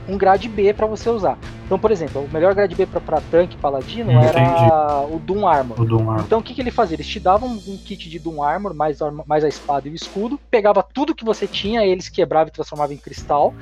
um 0.09 0.17
grade 0.19 0.49
B 0.49 0.73
pra 0.73 0.87
você 0.87 1.09
usar. 1.11 1.39
Então, 1.65 1.79
por 1.79 1.91
exemplo, 1.91 2.23
o 2.23 2.33
melhor 2.33 2.55
grade 2.55 2.75
B 2.75 2.85
pra- 2.85 3.01
pra 3.01 3.21
tanque 3.21 3.57
paladino 3.57 4.11
Hum, 4.13 4.21
era 4.21 5.07
o 5.11 5.19
Doom 5.19 5.47
Armor. 5.47 5.81
O 5.81 5.85
Dom 5.87 6.11
Ar- 6.11 6.23
Então 6.25 6.41
o 6.41 6.43
que, 6.43 6.55
que 6.55 6.61
ele 6.61 6.71
fazia? 6.71 6.97
Eles 6.97 7.07
te 7.07 7.19
davam 7.19 7.49
um, 7.67 7.79
kit 7.79 8.11
de 8.11 8.19
Doom 8.19 8.43
Armor, 8.43 8.75
mais, 8.75 8.99
mais 9.27 9.43
a 9.45 9.49
espada 9.49 9.89
e 9.89 9.93
o 9.93 9.95
escudo, 9.95 10.39
pegava 10.51 10.83
tudo 10.83 11.15
que 11.15 11.25
você 11.25 11.47
tinha, 11.47 11.85
eles 11.87 12.09
quebravam 12.09 12.49
e 12.49 12.53
transformavam 12.53 12.95
em 12.95 12.99
cristal, 12.99 13.55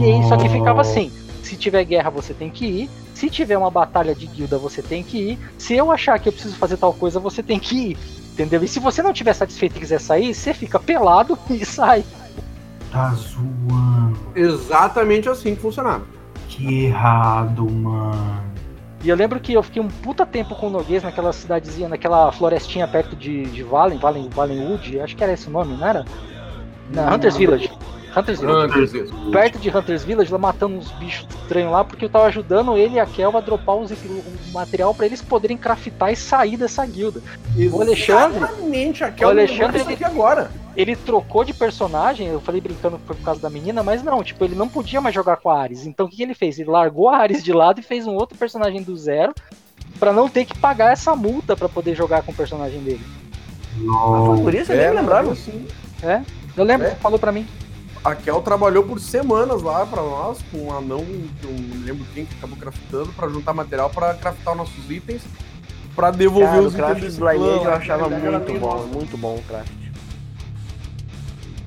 e 0.00 0.04
aí 0.04 0.22
só 0.24 0.36
que 0.36 0.48
ficava 0.48 0.80
assim: 0.80 1.12
se 1.42 1.56
tiver 1.56 1.84
guerra 1.84 2.10
você 2.10 2.34
tem 2.34 2.50
que 2.50 2.64
ir, 2.66 2.90
se 3.14 3.28
tiver 3.30 3.56
uma 3.56 3.70
batalha 3.70 4.14
de 4.14 4.26
guilda 4.26 4.58
você 4.58 4.82
tem 4.82 5.04
que 5.04 5.18
ir, 5.18 5.38
se 5.58 5.74
eu 5.74 5.92
achar 5.92 6.18
que 6.18 6.28
eu 6.28 6.32
preciso 6.32 6.56
fazer 6.56 6.76
tal 6.78 6.92
coisa 6.92 7.20
você 7.20 7.42
tem 7.42 7.58
que 7.60 7.90
ir, 7.92 7.98
entendeu? 8.32 8.62
E 8.64 8.68
se 8.68 8.80
você 8.80 9.02
não 9.02 9.12
tiver 9.12 9.34
satisfeito 9.34 9.76
e 9.76 9.80
quiser 9.80 10.00
sair, 10.00 10.34
você 10.34 10.52
fica 10.52 10.80
pelado 10.80 11.38
e 11.50 11.64
sai. 11.64 12.04
Tá 12.92 13.14
zoando. 13.14 14.18
Exatamente 14.36 15.28
assim 15.28 15.54
que 15.56 15.62
funcionava. 15.62 16.04
Que 16.48 16.84
errado, 16.84 17.68
mano. 17.68 18.42
E 19.02 19.08
eu 19.08 19.16
lembro 19.16 19.40
que 19.40 19.52
eu 19.52 19.62
fiquei 19.62 19.82
um 19.82 19.88
puta 19.88 20.24
tempo 20.24 20.54
com 20.54 20.68
o 20.68 20.70
Noguês 20.70 21.02
naquela 21.02 21.32
cidadezinha, 21.32 21.88
naquela 21.88 22.30
florestinha 22.30 22.86
perto 22.86 23.16
de, 23.16 23.46
de 23.46 23.62
Valen, 23.64 23.98
Valen, 23.98 24.28
Valenwood, 24.28 25.00
acho 25.00 25.16
que 25.16 25.24
era 25.24 25.32
esse 25.32 25.48
o 25.48 25.50
nome, 25.50 25.76
não 25.76 25.86
era? 25.86 26.04
Na 26.90 27.12
Hunters 27.12 27.36
Village. 27.36 27.68
Hunters 28.16 28.40
Village. 28.40 28.66
Hunters. 28.78 29.10
Perto 29.32 29.58
de 29.58 29.70
Hunters 29.76 30.04
Village, 30.04 30.30
lá 30.32 30.38
matando 30.38 30.76
uns 30.76 30.90
bichos 30.92 31.26
estranhos 31.42 31.72
lá, 31.72 31.82
porque 31.84 32.04
eu 32.04 32.10
tava 32.10 32.26
ajudando 32.26 32.76
ele 32.76 32.94
e 32.96 33.00
a 33.00 33.06
Kel 33.06 33.36
a 33.36 33.40
dropar 33.40 33.76
os, 33.76 33.90
o 33.90 34.22
material 34.52 34.94
pra 34.94 35.06
eles 35.06 35.22
poderem 35.22 35.56
craftar 35.56 36.12
e 36.12 36.16
sair 36.16 36.56
dessa 36.56 36.84
guilda. 36.84 37.20
O 37.72 37.80
Alexandre- 37.80 38.38
Exatamente, 38.38 39.04
aqui 39.04 39.24
é 39.24 39.26
o 39.26 39.30
Alexandre, 39.30 39.78
isso 39.80 39.90
aqui 39.90 40.04
agora. 40.04 40.50
Ele 40.76 40.96
trocou 40.96 41.44
de 41.44 41.52
personagem, 41.52 42.28
eu 42.28 42.40
falei 42.40 42.60
brincando 42.60 42.98
que 42.98 43.06
foi 43.06 43.16
por 43.16 43.24
causa 43.24 43.40
da 43.40 43.50
menina, 43.50 43.82
mas 43.82 44.02
não, 44.02 44.22
tipo, 44.22 44.42
ele 44.44 44.54
não 44.54 44.68
podia 44.68 45.00
mais 45.00 45.14
jogar 45.14 45.36
com 45.36 45.50
a 45.50 45.60
Ares. 45.60 45.86
Então 45.86 46.06
o 46.06 46.08
que, 46.08 46.16
que 46.16 46.22
ele 46.22 46.34
fez? 46.34 46.58
Ele 46.58 46.70
largou 46.70 47.08
a 47.10 47.18
Ares 47.18 47.42
de 47.44 47.52
lado 47.52 47.80
e 47.80 47.82
fez 47.82 48.06
um 48.06 48.14
outro 48.14 48.38
personagem 48.38 48.82
do 48.82 48.96
zero 48.96 49.34
pra 50.00 50.12
não 50.12 50.28
ter 50.28 50.44
que 50.46 50.58
pagar 50.58 50.92
essa 50.92 51.14
multa 51.14 51.54
pra 51.54 51.68
poder 51.68 51.94
jogar 51.94 52.22
com 52.22 52.32
o 52.32 52.34
personagem 52.34 52.80
dele. 52.80 53.02
Nossa. 53.78 54.42
Por 54.42 54.54
isso 54.54 54.72
eu 54.72 54.76
nem 54.76 54.86
É, 54.86 54.90
lembrava. 54.90 55.32
assim. 55.32 55.66
Eu 56.56 56.64
lembro, 56.64 56.86
É. 56.86 56.90
você 56.90 56.96
falou 56.96 57.18
pra 57.18 57.32
mim. 57.32 57.46
A 58.04 58.16
Kel 58.16 58.42
trabalhou 58.42 58.82
por 58.82 58.98
semanas 58.98 59.62
lá 59.62 59.86
pra 59.86 60.02
nós, 60.02 60.38
com 60.50 60.58
um 60.66 60.76
anão, 60.76 61.04
que 61.40 61.44
eu 61.46 61.52
não 61.52 61.84
lembro 61.84 62.04
quem 62.12 62.26
que 62.26 62.34
acabou 62.34 62.56
craftando, 62.56 63.12
pra 63.12 63.28
juntar 63.28 63.52
material 63.52 63.88
pra 63.90 64.12
craftar 64.14 64.52
os 64.54 64.58
nossos 64.58 64.90
itens, 64.90 65.22
pra 65.94 66.10
devolver 66.10 66.48
Cara, 66.48 66.62
o 66.62 66.66
os 66.66 66.74
itens 66.74 67.16
do 67.16 67.30
Lineage 67.30 67.64
eu 67.64 67.72
achava 67.72 68.08
muito 68.08 68.58
bom, 68.58 68.86
muito 68.92 69.16
bom 69.16 69.36
o 69.36 69.42
craft. 69.42 69.70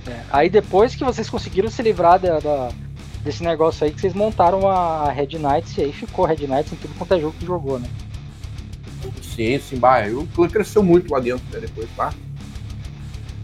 É, 0.07 0.21
Aí 0.29 0.49
depois 0.49 0.93
que 0.93 1.05
vocês 1.05 1.29
conseguiram 1.29 1.69
se 1.69 1.81
livrar 1.81 2.19
da, 2.19 2.39
da- 2.39 2.69
desse 3.23 3.41
negócio 3.41 3.85
aí, 3.85 3.91
que 3.93 4.01
vocês 4.01 4.13
montaram 4.13 4.69
a 4.69 5.09
Red 5.11 5.37
Knights 5.39 5.77
e 5.77 5.81
aí 5.83 5.93
ficou 5.93 6.25
Red 6.25 6.45
Knights 6.47 6.73
em 6.73 6.75
tudo 6.75 6.93
quanto 6.97 7.13
é 7.13 7.19
jogo 7.19 7.35
que 7.39 7.45
jogou, 7.45 7.79
né? 7.79 7.87
Sim, 9.23 9.57
sim, 9.59 9.77
bah, 9.77 9.99
o 10.09 10.27
clã 10.27 10.47
cresceu 10.49 10.83
muito 10.83 11.11
lá 11.13 11.19
dentro, 11.19 11.43
né, 11.51 11.59
depois, 11.59 11.87
tá? 11.95 12.13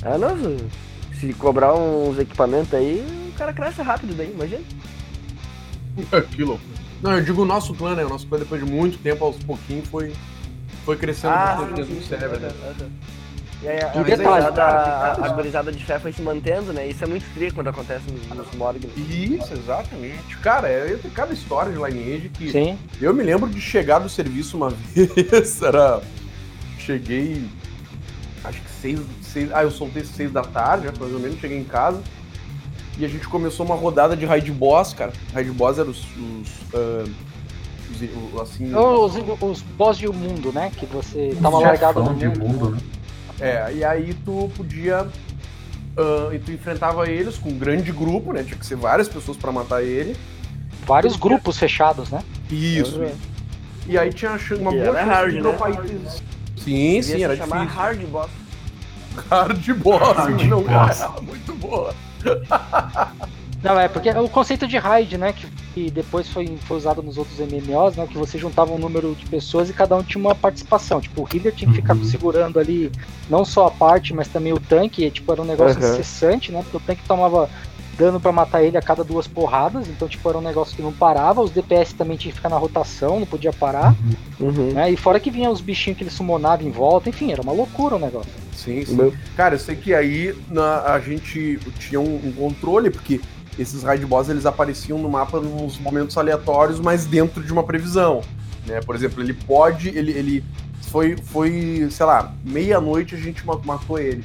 Ah, 0.03 0.17
nossa, 0.17 0.57
se 1.21 1.33
cobrar 1.35 1.75
uns 1.75 2.17
equipamentos 2.17 2.73
aí, 2.73 3.05
o 3.29 3.37
cara 3.37 3.53
cresce 3.53 3.81
rápido 3.83 4.15
daí, 4.15 4.31
imagina. 4.31 4.63
Aquilo. 6.11 6.59
Não, 7.01 7.13
eu 7.13 7.23
digo 7.23 7.43
o 7.43 7.45
nosso 7.45 7.75
clã, 7.75 7.95
né, 7.95 8.03
o 8.03 8.09
nosso 8.09 8.25
clã 8.25 8.39
depois 8.39 8.63
de 8.63 8.69
muito 8.69 8.97
tempo, 8.97 9.23
aos 9.23 9.37
pouquinhos, 9.37 9.87
foi, 9.87 10.13
foi 10.83 10.97
crescendo 10.97 11.35
dentro 11.75 11.93
do 11.93 12.03
server, 12.03 12.39
né? 12.39 12.49
E 13.61 13.67
aí, 13.67 13.79
a, 13.79 13.89
gurizada, 13.89 14.63
a, 14.63 15.29
gurizada 15.29 15.71
de 15.71 15.85
fé 15.85 15.99
foi 15.99 16.11
se 16.11 16.21
mantendo, 16.23 16.73
né? 16.73 16.87
Isso 16.87 17.03
é 17.03 17.07
muito 17.07 17.23
frio 17.25 17.53
quando 17.53 17.67
acontece 17.67 18.03
nos, 18.11 18.27
nos 18.35 18.51
Morgan. 18.55 18.87
Isso, 18.97 19.53
exatamente. 19.53 20.35
Cara, 20.37 20.67
é, 20.67 20.97
tem 20.99 21.11
cada 21.11 21.31
história 21.31 21.71
de 21.71 21.77
Lineage 21.77 22.29
que 22.29 22.51
Sim. 22.51 22.79
Eu 22.99 23.13
me 23.13 23.21
lembro 23.21 23.47
de 23.47 23.61
chegar 23.61 23.99
do 23.99 24.09
serviço 24.09 24.57
uma 24.57 24.71
vez, 24.95 25.61
era. 25.61 26.01
Cheguei. 26.79 27.47
Acho 28.43 28.59
que 28.59 28.71
seis, 28.81 28.99
seis. 29.31 29.49
Ah, 29.53 29.63
eu 29.63 29.71
soltei 29.71 30.03
seis 30.03 30.31
da 30.31 30.41
tarde, 30.41 30.87
né, 30.87 30.93
mais 30.99 31.13
ou 31.13 31.19
menos, 31.19 31.39
cheguei 31.39 31.57
em 31.57 31.63
casa. 31.63 32.01
E 32.97 33.05
a 33.05 33.07
gente 33.07 33.27
começou 33.27 33.65
uma 33.65 33.75
rodada 33.75 34.15
de 34.15 34.25
raid 34.25 34.51
boss, 34.51 34.93
cara. 34.93 35.13
Raid 35.33 35.51
boss 35.51 35.77
eram 35.79 35.89
os. 35.91 35.99
os, 36.03 36.49
ah, 36.73 37.03
os- 37.91 38.41
assim. 38.41 38.73
Os, 38.75 39.15
os 39.41 39.61
boss 39.61 39.97
de 39.97 40.07
mundo, 40.07 40.51
né? 40.51 40.71
Que 40.75 40.85
você 40.85 41.35
tava 41.41 41.59
largado 41.59 42.03
no 42.03 42.11
mundo. 42.13 42.39
mundo, 42.39 42.69
né? 42.71 42.77
É, 43.39 43.73
e 43.73 43.83
aí 43.83 44.13
tu 44.25 44.51
podia. 44.55 45.07
ah, 45.97 46.29
e 46.33 46.39
tu 46.39 46.51
enfrentava 46.51 47.09
eles 47.09 47.37
com 47.37 47.49
um 47.49 47.57
grande 47.57 47.91
grupo, 47.91 48.33
né? 48.33 48.43
Tinha 48.43 48.57
que 48.57 48.65
ser 48.65 48.75
várias 48.75 49.07
pessoas 49.07 49.37
pra 49.37 49.51
matar 49.51 49.83
ele. 49.83 50.15
Vários 50.85 51.15
grupos 51.15 51.57
fechados, 51.57 52.09
né? 52.09 52.23
Isso. 52.49 53.01
E 53.87 53.97
aí 53.97 54.11
tinha 54.13 54.31
uma 54.59 54.73
E 54.73 54.77
boa 54.79 54.83
era 54.83 54.93
chance 54.93 55.09
hard, 55.09 55.33
de 55.33 55.41
né? 55.41 55.85
itens. 55.85 56.23
Sim, 56.57 57.01
sim, 57.01 57.15
se 57.15 57.23
era 57.23 57.35
chamar 57.35 57.61
difícil. 57.61 57.81
Hard 57.81 58.01
Boss. 58.07 58.29
Hard 59.29 59.73
boss, 59.75 60.17
Hard 60.17 60.41
não, 60.47 60.61
boss. 60.63 60.99
cara, 60.99 61.11
muito 61.21 61.53
boa. 61.55 61.93
Não, 63.63 63.79
é 63.79 63.87
porque 63.87 64.09
o 64.09 64.27
conceito 64.27 64.67
de 64.67 64.77
raid, 64.79 65.17
né? 65.19 65.33
Que, 65.33 65.45
que 65.73 65.91
depois 65.91 66.27
foi, 66.27 66.57
foi 66.67 66.77
usado 66.77 67.03
nos 67.03 67.15
outros 67.17 67.37
MMOs, 67.37 67.95
né? 67.95 68.07
Que 68.07 68.17
você 68.17 68.37
juntava 68.39 68.71
um 68.73 68.77
número 68.79 69.13
de 69.13 69.25
pessoas 69.27 69.69
e 69.69 69.73
cada 69.73 69.95
um 69.95 70.01
tinha 70.01 70.19
uma 70.19 70.33
participação. 70.33 70.99
Tipo, 70.99 71.21
o 71.21 71.27
healer 71.31 71.53
tinha 71.53 71.69
que 71.69 71.75
ficar 71.75 71.95
Uhum. 71.95 72.03
segurando 72.03 72.59
ali 72.59 72.91
não 73.29 73.45
só 73.45 73.67
a 73.67 73.71
parte, 73.71 74.15
mas 74.15 74.27
também 74.27 74.51
o 74.51 74.59
tanque. 74.59 75.05
E, 75.05 75.11
tipo, 75.11 75.31
era 75.31 75.41
um 75.43 75.45
negócio 75.45 75.79
Uhum. 75.79 75.91
incessante, 75.93 76.51
né? 76.51 76.61
Porque 76.63 76.77
o 76.77 76.79
tanque 76.79 77.03
tomava 77.07 77.47
dano 78.01 78.19
pra 78.19 78.31
matar 78.31 78.63
ele 78.63 78.77
a 78.77 78.81
cada 78.81 79.03
duas 79.03 79.27
porradas. 79.27 79.87
Então, 79.87 80.07
tipo, 80.07 80.27
era 80.27 80.37
um 80.37 80.41
negócio 80.41 80.75
que 80.75 80.81
não 80.81 80.91
parava. 80.91 81.39
Os 81.41 81.51
DPS 81.51 81.93
também 81.93 82.17
tinha 82.17 82.31
que 82.31 82.37
ficar 82.37 82.49
na 82.49 82.57
rotação, 82.57 83.19
não 83.19 83.27
podia 83.27 83.53
parar. 83.53 83.95
Uhum. 84.39 84.71
Né? 84.73 84.91
E 84.91 84.97
fora 84.97 85.19
que 85.19 85.29
vinha 85.29 85.51
os 85.51 85.61
bichinhos 85.61 85.97
que 85.97 86.03
ele 86.03 86.09
summonava 86.09 86.63
em 86.63 86.71
volta. 86.71 87.09
Enfim, 87.09 87.31
era 87.31 87.41
uma 87.43 87.51
loucura 87.51 87.95
o 87.95 87.99
negócio. 87.99 88.31
Sim, 88.55 88.83
sim. 88.83 88.95
Meu- 88.95 89.13
Cara, 89.37 89.53
eu 89.55 89.59
sei 89.59 89.75
que 89.75 89.93
aí 89.93 90.35
na- 90.49 90.81
a 90.93 90.99
gente 90.99 91.59
tinha 91.79 91.99
um, 92.01 92.15
um 92.25 92.31
controle, 92.31 92.89
porque 92.89 93.21
esses 93.59 93.83
raid 93.83 94.03
boss 94.05 94.29
eles 94.29 94.45
apareciam 94.47 94.97
no 94.97 95.09
mapa 95.09 95.39
nos 95.39 95.77
momentos 95.79 96.17
aleatórios, 96.17 96.79
mas 96.79 97.05
dentro 97.05 97.43
de 97.43 97.53
uma 97.53 97.63
previsão. 97.63 98.21
Né? 98.65 98.81
Por 98.81 98.95
exemplo, 98.95 99.21
ele 99.21 99.33
pode. 99.33 99.89
Ele, 99.89 100.11
ele 100.11 100.43
foi, 100.81 101.15
foi, 101.17 101.87
sei 101.91 102.05
lá, 102.05 102.33
meia-noite 102.43 103.13
a 103.13 103.17
gente 103.17 103.45
ma- 103.45 103.59
matou 103.63 103.99
ele. 103.99 104.23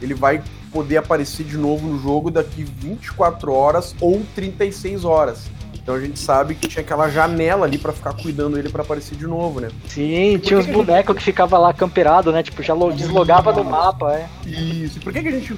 Ele 0.00 0.14
vai 0.14 0.42
poder 0.72 0.96
aparecer 0.98 1.44
de 1.44 1.56
novo 1.56 1.86
no 1.86 1.98
jogo 2.00 2.30
daqui 2.30 2.62
24 2.62 3.52
horas 3.52 3.94
ou 4.00 4.22
36 4.34 5.04
horas. 5.04 5.44
Então 5.74 5.94
a 5.96 6.00
gente 6.00 6.18
sabe 6.18 6.54
que 6.54 6.68
tinha 6.68 6.82
aquela 6.82 7.08
janela 7.08 7.64
ali 7.64 7.78
pra 7.78 7.92
ficar 7.94 8.12
cuidando 8.12 8.58
ele 8.58 8.68
pra 8.68 8.82
aparecer 8.82 9.16
de 9.16 9.26
novo, 9.26 9.58
né? 9.58 9.70
Sim, 9.88 10.32
Por 10.38 10.46
tinha 10.46 10.58
uns 10.58 10.64
a 10.64 10.66
gente- 10.66 10.74
bonecos 10.76 11.16
que 11.16 11.22
ficava 11.22 11.56
lá 11.56 11.72
camperado, 11.72 12.30
né? 12.30 12.42
Tipo, 12.42 12.62
já 12.62 12.74
lo- 12.74 12.92
deslogava 12.92 13.52
do 13.54 13.64
mapa, 13.64 14.12
é. 14.14 14.28
Isso. 14.46 14.98
E 14.98 15.00
por 15.00 15.12
que, 15.12 15.22
que 15.22 15.28
a 15.28 15.32
gente 15.32 15.54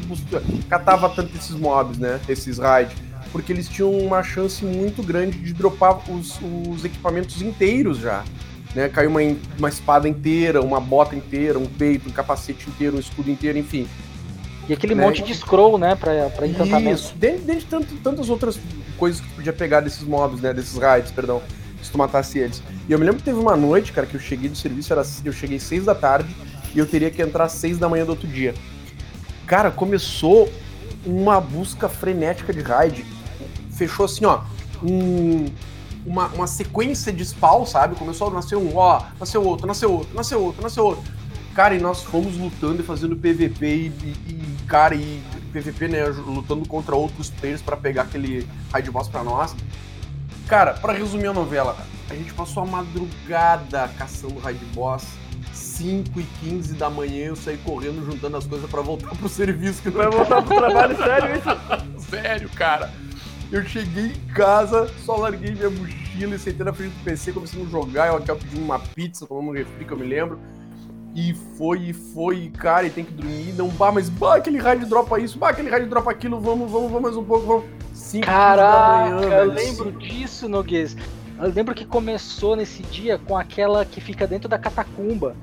catava 0.68 1.08
tanto 1.08 1.36
esses 1.36 1.56
mobs, 1.56 1.98
né? 1.98 2.20
Esses 2.28 2.58
raids? 2.58 2.94
Porque 3.32 3.52
eles 3.52 3.68
tinham 3.68 3.90
uma 3.92 4.22
chance 4.22 4.64
muito 4.64 5.02
grande 5.02 5.36
de 5.38 5.52
dropar 5.52 5.98
os, 6.10 6.38
os 6.68 6.84
equipamentos 6.84 7.42
inteiros 7.42 7.98
já. 7.98 8.22
Né? 8.74 8.88
Caiu 8.88 9.10
uma, 9.10 9.20
uma 9.58 9.68
espada 9.68 10.08
inteira, 10.08 10.62
uma 10.62 10.80
bota 10.80 11.16
inteira, 11.16 11.58
um 11.58 11.66
peito, 11.66 12.08
um 12.08 12.12
capacete 12.12 12.68
inteiro, 12.70 12.96
um 12.96 13.00
escudo 13.00 13.28
inteiro, 13.30 13.58
enfim. 13.58 13.88
E 14.70 14.72
aquele 14.72 14.94
Né? 14.94 15.04
monte 15.04 15.20
de 15.22 15.34
scroll, 15.34 15.76
né? 15.78 15.96
Pra, 15.96 16.30
pra 16.30 16.46
encantamento. 16.46 17.00
Isso. 17.00 17.14
Dentre, 17.16 17.40
dentre 17.40 17.66
tanto- 17.66 17.94
tantas 17.96 18.30
outras 18.30 18.56
coisas 18.96 19.20
que 19.20 19.28
tu 19.28 19.34
podia 19.34 19.52
pegar 19.52 19.80
desses 19.80 20.04
mobs, 20.04 20.40
né? 20.40 20.54
Desses 20.54 20.76
raids, 20.78 21.10
perdão. 21.10 21.42
Se 21.82 21.90
tu 21.90 21.98
matasse 21.98 22.38
eles. 22.38 22.62
E 22.88 22.92
eu 22.92 22.96
me 22.98 23.04
lembro 23.04 23.18
que 23.18 23.24
teve 23.24 23.38
uma 23.40 23.56
noite, 23.56 23.90
cara, 23.90 24.06
que 24.06 24.14
eu 24.14 24.20
cheguei 24.20 24.48
do 24.48 24.56
serviço, 24.56 24.92
era, 24.92 25.02
eu 25.24 25.32
cheguei 25.32 25.58
seis 25.58 25.84
da 25.86 25.94
tarde 25.94 26.28
e 26.72 26.78
eu 26.78 26.86
teria 26.86 27.10
que 27.10 27.20
entrar 27.20 27.44
às 27.46 27.52
seis 27.52 27.78
da 27.78 27.88
manhã 27.88 28.04
do 28.04 28.10
outro 28.10 28.28
dia. 28.28 28.54
Cara, 29.44 29.72
começou 29.72 30.48
uma 31.04 31.40
busca 31.40 31.88
frenética 31.88 32.52
de 32.52 32.60
raid. 32.60 33.04
Fechou 33.72 34.04
assim, 34.04 34.24
ó. 34.24 34.42
Um, 34.84 35.46
uma, 36.06 36.28
uma 36.28 36.46
sequência 36.46 37.12
de 37.12 37.24
spawn, 37.24 37.66
sabe? 37.66 37.96
Começou 37.96 38.28
a 38.28 38.30
nascer 38.30 38.54
um, 38.56 38.76
ó, 38.76 39.02
nasceu 39.18 39.42
outro, 39.42 39.66
nasceu 39.66 39.92
outro, 39.92 40.14
nasceu 40.14 40.40
outro, 40.44 40.62
nasceu 40.62 40.84
outro. 40.84 41.02
Cara, 41.60 41.74
e 41.74 41.78
nós 41.78 42.02
fomos 42.02 42.38
lutando 42.38 42.80
e 42.80 42.82
fazendo 42.82 43.14
PVP 43.14 43.66
e, 43.66 43.86
e- 44.26 44.56
cara, 44.66 44.94
e 44.94 45.22
PVP, 45.52 45.88
né, 45.88 46.02
lutando 46.06 46.66
contra 46.66 46.96
outros 46.96 47.28
players 47.28 47.60
pra 47.60 47.76
pegar 47.76 48.04
aquele 48.04 48.48
raid 48.72 48.90
boss 48.90 49.08
pra 49.08 49.22
nós. 49.22 49.54
Cara, 50.48 50.72
pra 50.72 50.94
resumir 50.94 51.26
a 51.26 51.34
novela, 51.34 51.76
a 52.08 52.14
gente 52.14 52.32
passou 52.32 52.62
a 52.62 52.66
madrugada 52.66 53.88
caçando 53.98 54.38
raid 54.38 54.64
boss. 54.74 55.04
5 55.52 56.18
e 56.18 56.22
15 56.40 56.76
da 56.76 56.88
manhã 56.88 57.26
eu 57.26 57.36
saí 57.36 57.58
correndo 57.58 58.10
juntando 58.10 58.38
as 58.38 58.46
coisas 58.46 58.70
pra 58.70 58.80
voltar 58.80 59.14
pro 59.14 59.28
serviço 59.28 59.82
que 59.82 59.90
não 59.90 59.98
Vai 59.98 60.10
voltar 60.10 60.40
pro 60.40 60.56
trabalho, 60.56 60.96
sério 60.96 61.36
isso? 61.36 62.08
Sério, 62.08 62.48
cara. 62.48 62.90
Eu 63.52 63.62
cheguei 63.66 64.12
em 64.12 64.32
casa, 64.32 64.90
só 65.04 65.14
larguei 65.14 65.52
minha 65.54 65.68
mochila 65.68 66.36
e 66.36 66.38
sentei 66.38 66.64
na 66.64 66.72
frente 66.72 66.92
do 66.92 67.04
PC, 67.04 67.32
comecei 67.32 67.62
a 67.62 67.66
jogar. 67.66 68.06
Eu 68.06 68.24
eu 68.26 68.36
pedi 68.36 68.58
uma 68.58 68.78
pizza, 68.78 69.26
tomamos 69.26 69.50
um 69.50 69.54
refri, 69.54 69.84
que 69.84 69.92
eu 69.92 69.98
me 69.98 70.06
lembro. 70.06 70.40
E 71.14 71.34
foi, 71.56 71.78
e 71.88 71.92
foi, 71.92 72.36
e, 72.44 72.50
cara, 72.50 72.86
e 72.86 72.90
tem 72.90 73.04
que 73.04 73.12
dormir. 73.12 73.52
Não, 73.54 73.68
bah, 73.68 73.90
mas 73.90 74.08
bah, 74.08 74.36
aquele 74.36 74.58
raid 74.58 74.84
dropa 74.86 75.18
isso, 75.18 75.38
bah, 75.38 75.50
aquele 75.50 75.68
raid 75.68 75.86
dropa 75.86 76.10
aquilo, 76.10 76.40
vamos, 76.40 76.70
vamos, 76.70 76.90
vamos 76.90 77.02
mais 77.02 77.16
um 77.16 77.24
pouco, 77.24 77.46
vamos. 77.46 77.64
Cinco 77.92 78.26
Caraca, 78.26 79.10
da 79.10 79.16
manhã, 79.16 79.36
eu 79.38 79.52
lembro 79.52 79.92
disso, 79.92 80.48
Noguês. 80.48 80.96
Eu 81.38 81.50
lembro 81.50 81.74
que 81.74 81.84
começou 81.84 82.54
nesse 82.54 82.82
dia 82.84 83.18
com 83.18 83.36
aquela 83.36 83.84
que 83.84 84.00
fica 84.00 84.26
dentro 84.26 84.48
da 84.48 84.58
catacumba, 84.58 85.34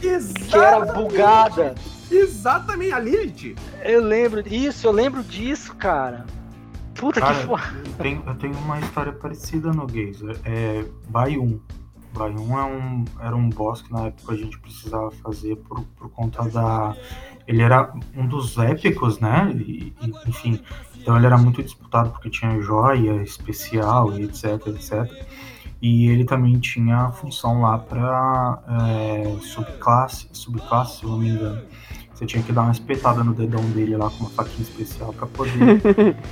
que 0.00 0.08
era 0.08 0.16
Exatamente, 0.16 0.94
bugada. 0.94 1.74
Exatamente, 2.10 2.92
a 2.92 2.98
Lilith. 2.98 3.56
Eu 3.82 4.02
lembro 4.02 4.42
disso, 4.42 4.86
eu 4.86 4.92
lembro 4.92 5.22
disso, 5.22 5.74
cara. 5.74 6.24
Puta 6.94 7.20
Cara, 7.20 7.34
que 7.34 7.44
foda. 7.46 7.62
eu 7.84 7.92
tenho, 8.02 8.22
eu 8.26 8.34
tenho 8.36 8.54
uma 8.54 8.80
história 8.80 9.12
parecida 9.12 9.70
no 9.72 9.86
Gaze. 9.86 10.24
É 10.44 10.84
Bayum. 11.08 11.60
Bayum 12.16 12.58
é 12.58 12.64
um, 12.64 13.04
era 13.20 13.36
um 13.36 13.48
boss 13.48 13.82
que 13.82 13.92
na 13.92 14.06
época 14.06 14.32
a 14.32 14.36
gente 14.36 14.58
precisava 14.58 15.10
fazer 15.10 15.56
por, 15.56 15.82
por 15.96 16.10
conta 16.10 16.48
da. 16.48 16.96
Ele 17.46 17.62
era 17.62 17.92
um 18.16 18.26
dos 18.26 18.58
épicos, 18.58 19.20
né? 19.20 19.52
E, 19.54 19.92
e, 20.00 20.14
enfim. 20.28 20.60
Então 20.96 21.16
ele 21.16 21.26
era 21.26 21.38
muito 21.38 21.62
disputado 21.62 22.10
porque 22.10 22.28
tinha 22.28 22.60
joia 22.60 23.22
especial 23.22 24.18
e 24.18 24.24
etc, 24.24 24.66
etc. 24.68 25.08
E 25.80 26.08
ele 26.08 26.24
também 26.24 26.58
tinha 26.58 26.96
a 26.96 27.12
função 27.12 27.60
lá 27.60 27.78
para 27.78 28.58
é, 28.68 29.36
subclasse, 29.40 30.28
subclasse, 30.32 30.98
se 30.98 31.04
eu 31.04 31.10
não 31.10 31.18
me 31.18 31.28
engano. 31.28 31.62
Você 32.12 32.24
tinha 32.24 32.42
que 32.42 32.50
dar 32.50 32.62
uma 32.62 32.72
espetada 32.72 33.22
no 33.22 33.34
dedão 33.34 33.62
dele 33.70 33.94
lá 33.94 34.08
com 34.08 34.24
uma 34.24 34.30
faquinha 34.30 34.62
especial 34.62 35.12
para 35.12 35.26
poder 35.26 35.52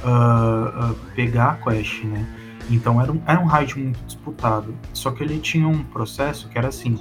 uh, 0.03 0.91
uh, 0.91 0.95
pegar 1.15 1.51
a 1.51 1.57
quest, 1.57 2.05
né? 2.05 2.27
Então 2.71 3.01
era 3.01 3.13
um, 3.13 3.21
era 3.27 3.41
um 3.41 3.47
raid 3.47 3.79
muito 3.79 4.03
disputado. 4.05 4.75
Só 4.93 5.11
que 5.11 5.23
ele 5.23 5.39
tinha 5.39 5.69
um 5.69 5.83
processo 5.85 6.49
que 6.49 6.59
era 6.59 6.69
assim: 6.69 6.99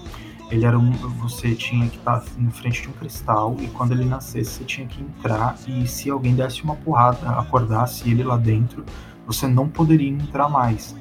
ele 0.51 0.65
era 0.65 0.77
um, 0.77 0.91
você 0.91 1.55
tinha 1.55 1.87
que 1.87 1.97
estar 1.97 2.23
na 2.37 2.51
frente 2.51 2.81
de 2.81 2.89
um 2.89 2.91
cristal 2.91 3.55
e 3.59 3.67
quando 3.67 3.93
ele 3.93 4.05
nascesse 4.05 4.51
você 4.51 4.63
tinha 4.63 4.87
que 4.87 5.01
entrar 5.01 5.55
e 5.67 5.87
se 5.87 6.09
alguém 6.09 6.35
desse 6.35 6.63
uma 6.63 6.75
porrada, 6.75 7.29
acordasse 7.31 8.09
ele 8.09 8.23
lá 8.23 8.37
dentro, 8.37 8.85
você 9.25 9.47
não 9.47 9.67
poderia 9.67 10.09
entrar 10.09 10.49
mais. 10.49 10.95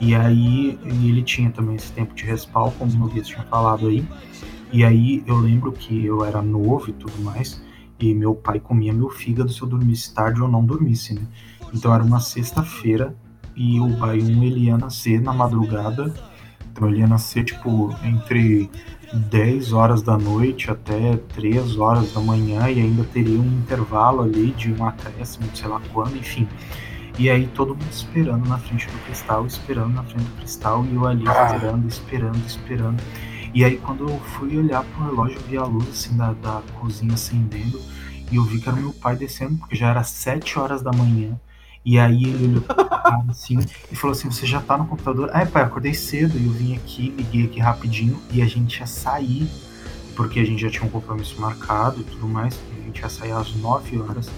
E 0.00 0.14
aí 0.14 0.78
ele 0.82 1.22
tinha 1.22 1.50
também 1.50 1.76
esse 1.76 1.92
tempo 1.92 2.14
de 2.14 2.24
respawn, 2.24 2.70
como 2.72 2.92
o 2.92 2.96
Noguês 2.96 3.26
tinha 3.28 3.42
falado 3.44 3.88
aí. 3.88 4.06
E 4.72 4.84
aí 4.84 5.22
eu 5.26 5.36
lembro 5.36 5.70
que 5.72 6.04
eu 6.04 6.24
era 6.24 6.42
novo 6.42 6.90
e 6.90 6.92
tudo 6.92 7.22
mais, 7.22 7.62
e 7.98 8.12
meu 8.12 8.34
pai 8.34 8.58
comia 8.58 8.92
meu 8.92 9.08
fígado 9.08 9.52
se 9.52 9.62
eu 9.62 9.68
dormisse 9.68 10.12
tarde 10.12 10.42
ou 10.42 10.48
não 10.48 10.64
dormisse, 10.64 11.14
né? 11.14 11.22
Então 11.72 11.94
era 11.94 12.02
uma 12.02 12.20
sexta-feira 12.20 13.16
e 13.56 13.80
o 13.80 13.88
Bayum 13.88 14.42
ele 14.42 14.66
ia 14.66 14.76
nascer 14.78 15.20
na 15.20 15.32
madrugada. 15.32 16.12
Então 16.72 16.88
ele 16.88 17.00
ia 17.00 17.06
nascer 17.06 17.44
tipo 17.44 17.94
entre 18.02 18.68
10 19.12 19.72
horas 19.72 20.02
da 20.02 20.18
noite 20.18 20.70
até 20.70 21.16
3 21.34 21.78
horas 21.78 22.12
da 22.12 22.20
manhã 22.20 22.68
e 22.68 22.80
ainda 22.80 23.04
teria 23.04 23.38
um 23.38 23.46
intervalo 23.58 24.22
ali 24.22 24.50
de 24.52 24.72
um 24.72 24.84
acréscimo, 24.84 25.48
sei 25.54 25.68
lá 25.68 25.80
quando, 25.92 26.16
enfim. 26.16 26.48
E 27.16 27.30
aí 27.30 27.46
todo 27.46 27.76
mundo 27.76 27.86
esperando 27.92 28.48
na 28.48 28.58
frente 28.58 28.86
do 28.88 28.98
cristal, 29.04 29.46
esperando 29.46 29.94
na 29.94 30.02
frente 30.02 30.24
do 30.24 30.36
cristal, 30.38 30.84
e 30.84 30.94
eu 30.96 31.06
ali 31.06 31.24
Ah. 31.28 31.54
esperando, 31.54 31.86
esperando, 31.88 32.46
esperando. 32.46 33.02
E 33.54 33.64
aí 33.64 33.76
quando 33.76 34.08
eu 34.08 34.18
fui 34.18 34.58
olhar 34.58 34.82
pro 34.82 35.04
relógio, 35.04 35.36
eu 35.36 35.42
vi 35.42 35.56
a 35.56 35.64
luz 35.64 35.88
assim 35.90 36.16
da, 36.16 36.32
da 36.32 36.60
cozinha 36.80 37.14
acendendo, 37.14 37.80
e 38.32 38.34
eu 38.34 38.42
vi 38.42 38.60
que 38.60 38.68
era 38.68 38.76
meu 38.76 38.92
pai 38.92 39.14
descendo, 39.14 39.56
porque 39.58 39.76
já 39.76 39.90
era 39.90 40.02
7 40.02 40.58
horas 40.58 40.82
da 40.82 40.90
manhã. 40.92 41.38
E 41.84 41.98
aí 41.98 42.24
ele 42.24 42.46
olhou 42.46 42.64
assim 43.28 43.58
e 43.92 43.96
falou 43.96 44.12
assim: 44.12 44.30
Você 44.30 44.46
já 44.46 44.60
tá 44.60 44.78
no 44.78 44.86
computador? 44.86 45.30
Ai, 45.32 45.44
pai, 45.46 45.62
acordei 45.62 45.92
cedo. 45.92 46.38
E 46.38 46.46
eu 46.46 46.52
vim 46.52 46.74
aqui, 46.74 47.10
liguei 47.10 47.44
aqui 47.44 47.60
rapidinho 47.60 48.20
e 48.32 48.40
a 48.40 48.46
gente 48.46 48.80
ia 48.80 48.86
sair, 48.86 49.46
porque 50.16 50.40
a 50.40 50.44
gente 50.44 50.62
já 50.62 50.70
tinha 50.70 50.84
um 50.84 50.90
compromisso 50.90 51.38
marcado 51.40 52.00
e 52.00 52.04
tudo 52.04 52.26
mais. 52.26 52.58
A 52.72 52.84
gente 52.86 53.00
ia 53.00 53.08
sair 53.08 53.32
às 53.32 53.54
9 53.54 54.00
horas. 54.00 54.30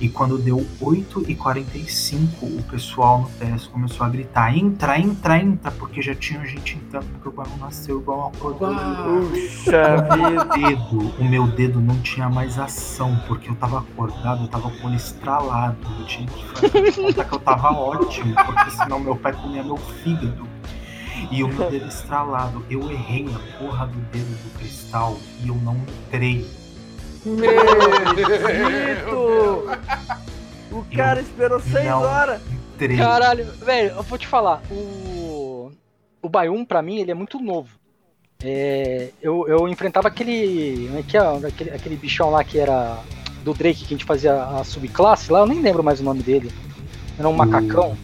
E 0.00 0.08
quando 0.08 0.36
deu 0.38 0.66
8h45, 0.80 2.42
o 2.42 2.62
pessoal 2.64 3.22
no 3.22 3.28
teste 3.30 3.68
começou 3.68 4.04
a 4.04 4.08
gritar: 4.08 4.56
Entra, 4.56 4.98
entra, 4.98 5.38
entra, 5.38 5.70
porque 5.70 6.02
já 6.02 6.14
tinha 6.14 6.44
gente 6.44 6.76
entrando, 6.76 7.06
porque 7.12 7.28
o 7.28 7.32
barulho 7.32 7.56
nasceu 7.58 8.00
igual. 8.00 8.32
Puxa 8.32 9.96
vida. 10.16 10.44
dedo, 10.44 11.14
o 11.18 11.24
meu 11.24 11.46
dedo 11.46 11.80
não 11.80 11.98
tinha 12.00 12.28
mais 12.28 12.58
ação, 12.58 13.16
porque 13.26 13.50
eu 13.50 13.54
tava 13.54 13.78
acordado, 13.78 14.44
eu 14.44 14.48
tava 14.48 14.70
com 14.70 14.88
ele 14.88 14.96
estralado. 14.96 15.76
Eu 16.00 16.06
tinha 16.06 16.26
que 16.26 16.44
fazer 16.48 16.92
conta 17.00 17.24
que 17.24 17.34
eu 17.34 17.38
tava 17.38 17.70
ótimo, 17.72 18.34
porque 18.34 18.70
senão 18.70 19.00
meu 19.00 19.16
pai 19.16 19.32
comia 19.32 19.62
meu 19.62 19.76
fígado. 19.76 20.46
E 21.30 21.42
o 21.42 21.48
meu 21.48 21.70
dedo 21.70 21.86
estralado, 21.86 22.64
eu 22.68 22.90
errei 22.90 23.26
a 23.34 23.58
porra 23.58 23.86
do 23.86 23.98
dedo 24.10 24.26
do 24.42 24.58
cristal 24.58 25.18
e 25.42 25.48
eu 25.48 25.54
não 25.56 25.76
entrei. 25.76 26.63
Maldito! 27.24 29.14
O 30.70 30.84
cara 30.96 31.20
esperou 31.20 31.60
seis 31.60 31.86
Não. 31.86 32.02
horas. 32.02 32.40
Entrei. 32.74 32.96
Caralho, 32.96 33.44
velho, 33.64 33.90
eu 33.96 34.02
vou 34.02 34.18
te 34.18 34.26
falar, 34.26 34.62
o. 34.70 35.70
O 36.20 36.28
Bayum, 36.28 36.64
pra 36.64 36.82
mim, 36.82 36.98
ele 36.98 37.10
é 37.10 37.14
muito 37.14 37.38
novo. 37.38 37.68
É, 38.42 39.10
eu, 39.22 39.46
eu 39.46 39.68
enfrentava 39.68 40.08
aquele. 40.08 40.90
É 40.96 41.02
que 41.02 41.16
é? 41.16 41.20
Aquele, 41.20 41.70
aquele 41.70 41.96
bichão 41.96 42.30
lá 42.30 42.42
que 42.42 42.58
era 42.58 42.98
do 43.44 43.52
Drake 43.54 43.80
que 43.80 43.94
a 43.94 43.96
gente 43.96 44.04
fazia 44.04 44.42
a 44.42 44.64
subclasse 44.64 45.30
lá, 45.30 45.40
eu 45.40 45.46
nem 45.46 45.60
lembro 45.60 45.84
mais 45.84 46.00
o 46.00 46.04
nome 46.04 46.22
dele. 46.22 46.50
Era 47.18 47.28
um 47.28 47.32
macacão. 47.34 47.96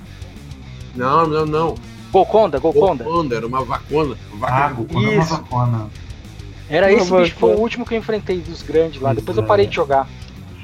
Não, 0.95 1.27
não, 1.27 1.47
não. 1.47 1.75
Golconda, 2.13 2.59
Golconda. 2.59 3.05
Golconda, 3.05 3.37
era 3.37 3.47
uma 3.47 3.65
vacona. 3.65 4.17
Vago, 4.35 4.85
quando 4.85 5.09
é 5.09 5.11
uma 5.15 5.23
Isso. 5.23 5.35
vacona. 5.35 5.91
Era 6.71 6.93
esse 6.93 7.13
bicho, 7.25 7.35
foi 7.37 7.55
o 7.55 7.59
último 7.59 7.85
que 7.85 7.95
eu 7.95 7.99
enfrentei 7.99 8.41
dos 8.41 8.63
grandes 8.63 9.01
lá. 9.01 9.13
Depois 9.13 9.37
eu 9.37 9.43
parei 9.43 9.67
de 9.67 9.75
jogar. 9.75 10.09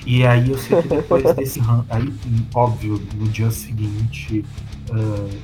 E 0.07 0.25
aí 0.25 0.51
eu 0.51 0.57
sei 0.57 0.81
que 0.81 0.87
depois 0.89 1.35
desse 1.35 1.59
ran- 1.59 1.85
aí, 1.91 2.13
óbvio, 2.55 3.03
no 3.17 3.27
dia 3.29 3.51
seguinte 3.51 4.45
eh, 4.91 5.37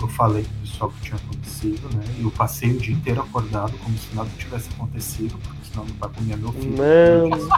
eu 0.00 0.08
falei 0.08 0.42
pro 0.42 0.52
pessoal 0.62 0.90
o 0.90 0.92
que 0.94 1.00
tinha 1.02 1.16
acontecido, 1.16 1.88
né? 1.94 2.02
Eu 2.18 2.30
passei 2.30 2.70
o 2.70 2.78
dia 2.78 2.94
inteiro 2.94 3.20
acordado 3.20 3.74
como 3.84 3.96
se 3.98 4.14
nada 4.14 4.28
tivesse 4.38 4.70
acontecido, 4.74 5.36
porque 5.42 5.58
senão 5.70 5.84
meu 5.84 5.94
pai 5.96 6.10
comia 6.14 6.36
meu 6.36 6.52
filho. 6.52 6.78
Mano. 6.78 7.48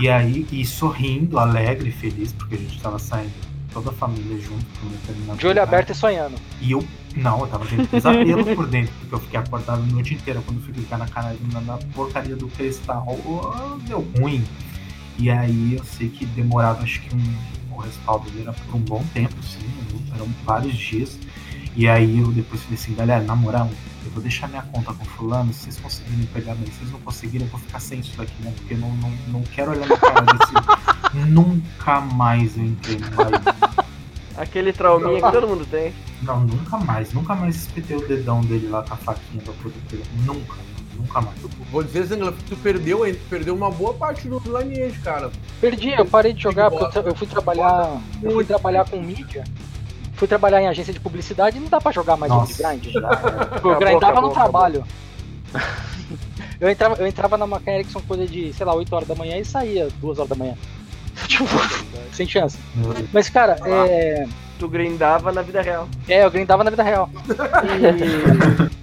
E 0.00 0.08
aí, 0.08 0.46
e 0.52 0.64
sorrindo, 0.64 1.36
alegre, 1.38 1.90
feliz, 1.90 2.32
porque 2.32 2.54
a 2.54 2.58
gente 2.58 2.80
tava 2.80 2.98
saindo 3.00 3.32
toda 3.72 3.90
a 3.90 3.92
família 3.92 4.38
junto 4.40 4.64
pra 4.64 4.86
um 4.86 4.90
determinado 4.90 5.38
De 5.38 5.46
olho 5.46 5.54
lugar. 5.54 5.68
aberto 5.68 5.90
e 5.90 5.94
sonhando. 5.94 6.34
E 6.60 6.72
eu, 6.72 6.84
não, 7.16 7.40
eu 7.40 7.46
tava 7.46 7.66
tendo 7.66 7.88
pesadelo 7.88 8.44
por 8.54 8.66
dentro, 8.66 8.92
porque 9.00 9.14
eu 9.14 9.20
fiquei 9.20 9.40
acordado 9.40 9.82
a 9.82 9.86
noite 9.86 10.14
inteira. 10.14 10.42
Quando 10.44 10.58
eu 10.58 10.64
fui 10.64 10.74
clicar 10.74 10.98
na, 10.98 11.06
cara, 11.06 11.36
na, 11.52 11.78
porcaria 11.94 12.36
do 12.36 12.48
cristal, 12.48 13.06
deu 13.86 14.06
ruim. 14.18 14.44
E 15.18 15.30
aí 15.30 15.76
eu 15.76 15.84
sei 15.84 16.08
que 16.08 16.24
demorava, 16.26 16.82
acho 16.82 17.00
que 17.00 17.14
um, 17.14 17.74
o 17.76 17.80
respaldo 17.80 18.30
dele 18.30 18.42
era 18.42 18.52
por 18.52 18.76
um 18.76 18.80
bom 18.80 19.04
tempo, 19.12 19.34
sim, 19.42 19.60
eram 20.14 20.26
vários 20.44 20.74
dias. 20.74 21.18
E 21.74 21.88
aí 21.88 22.18
eu 22.18 22.28
depois 22.32 22.62
falei 22.62 22.78
assim, 22.78 22.94
galera, 22.94 23.22
na 23.24 23.34
moral, 23.34 23.70
eu 24.04 24.10
vou 24.10 24.22
deixar 24.22 24.48
minha 24.48 24.62
conta 24.62 24.92
com 24.92 25.04
fulano, 25.04 25.52
se 25.52 25.64
vocês 25.64 25.78
conseguirem 25.80 26.26
pegar 26.26 26.54
bem, 26.54 26.66
se 26.66 26.78
vocês 26.78 26.90
não 26.90 27.00
conseguirem, 27.00 27.46
eu 27.46 27.50
vou 27.50 27.60
ficar 27.60 27.80
sem 27.80 28.00
isso 28.00 28.16
daqui, 28.16 28.42
né? 28.42 28.52
Porque 28.56 28.74
eu 28.74 28.78
não, 28.78 28.94
não, 28.96 29.10
não 29.28 29.42
quero 29.42 29.70
olhar 29.70 29.86
na 29.86 29.96
cara 29.96 30.20
desse. 30.20 31.01
Nunca 31.14 32.00
mais 32.00 32.56
eu 32.56 32.64
entrei 32.64 32.98
no 32.98 33.16
live. 33.16 33.82
Aquele 34.36 34.72
trauminha 34.72 35.20
que 35.20 35.32
todo 35.32 35.46
mundo 35.46 35.66
tem. 35.66 35.92
Não, 36.22 36.40
nunca 36.40 36.78
mais. 36.78 37.12
Nunca 37.12 37.34
mais 37.34 37.56
espetei 37.56 37.96
o 37.96 38.06
dedão 38.06 38.40
dele 38.40 38.68
lá 38.68 38.82
com 38.82 38.94
a 38.94 38.96
faquinha 38.96 39.42
pra 39.42 39.52
poder 39.54 39.80
pegar. 39.90 40.04
Nunca, 40.24 40.56
nunca 40.96 41.20
mais. 41.20 41.36
Vou 41.70 41.82
dizer, 41.82 42.04
Zangla, 42.04 42.34
tu 42.48 42.56
perdeu, 42.56 43.06
hein? 43.06 43.14
Tu 43.14 43.28
perdeu 43.28 43.54
uma 43.54 43.70
boa 43.70 43.92
parte 43.92 44.28
do 44.28 44.38
Lineage, 44.38 44.98
cara. 45.00 45.30
Perdi, 45.60 45.90
eu 45.90 46.06
parei 46.06 46.32
de 46.32 46.42
jogar 46.42 46.70
porque 46.70 46.98
eu, 46.98 47.14
fui 47.14 47.26
trabalhar. 47.26 48.00
Eu 48.22 48.32
fui 48.32 48.44
trabalhar 48.44 48.88
com 48.88 49.00
mídia. 49.00 49.44
Fui 50.14 50.28
trabalhar 50.28 50.62
em 50.62 50.68
agência 50.68 50.92
de 50.92 51.00
publicidade 51.00 51.58
e 51.58 51.60
não 51.60 51.68
dá 51.68 51.80
pra 51.80 51.92
jogar 51.92 52.16
mais 52.16 52.32
jogo 52.32 52.46
de 52.46 52.52
Nossa. 52.52 52.68
grind. 52.68 52.92
Já 52.92 53.00
era. 53.00 53.60
Eu 53.62 53.78
grindava 53.78 54.20
no 54.20 54.30
trabalho. 54.30 54.84
eu, 56.60 56.70
entrava, 56.70 56.94
eu 56.94 57.06
entrava 57.06 57.36
na 57.36 57.46
Macan 57.46 57.72
Erickson 57.72 58.00
coisa 58.00 58.26
de, 58.26 58.52
sei 58.52 58.64
lá, 58.64 58.74
8 58.74 58.94
horas 58.94 59.08
da 59.08 59.14
manhã 59.14 59.36
e 59.36 59.44
saía 59.44 59.88
2 60.00 60.18
horas 60.18 60.30
da 60.30 60.36
manhã. 60.36 60.54
tipo, 61.28 61.44
sem 62.12 62.26
chance. 62.26 62.58
Deus. 62.74 63.08
Mas, 63.12 63.28
cara, 63.28 63.56
é. 63.64 64.26
Tu 64.58 64.68
grindava 64.68 65.32
na 65.32 65.42
vida 65.42 65.60
real. 65.60 65.88
É, 66.08 66.24
eu 66.24 66.30
grindava 66.30 66.62
na 66.62 66.70
vida 66.70 66.82
real. 66.82 67.10
E- 67.64 68.70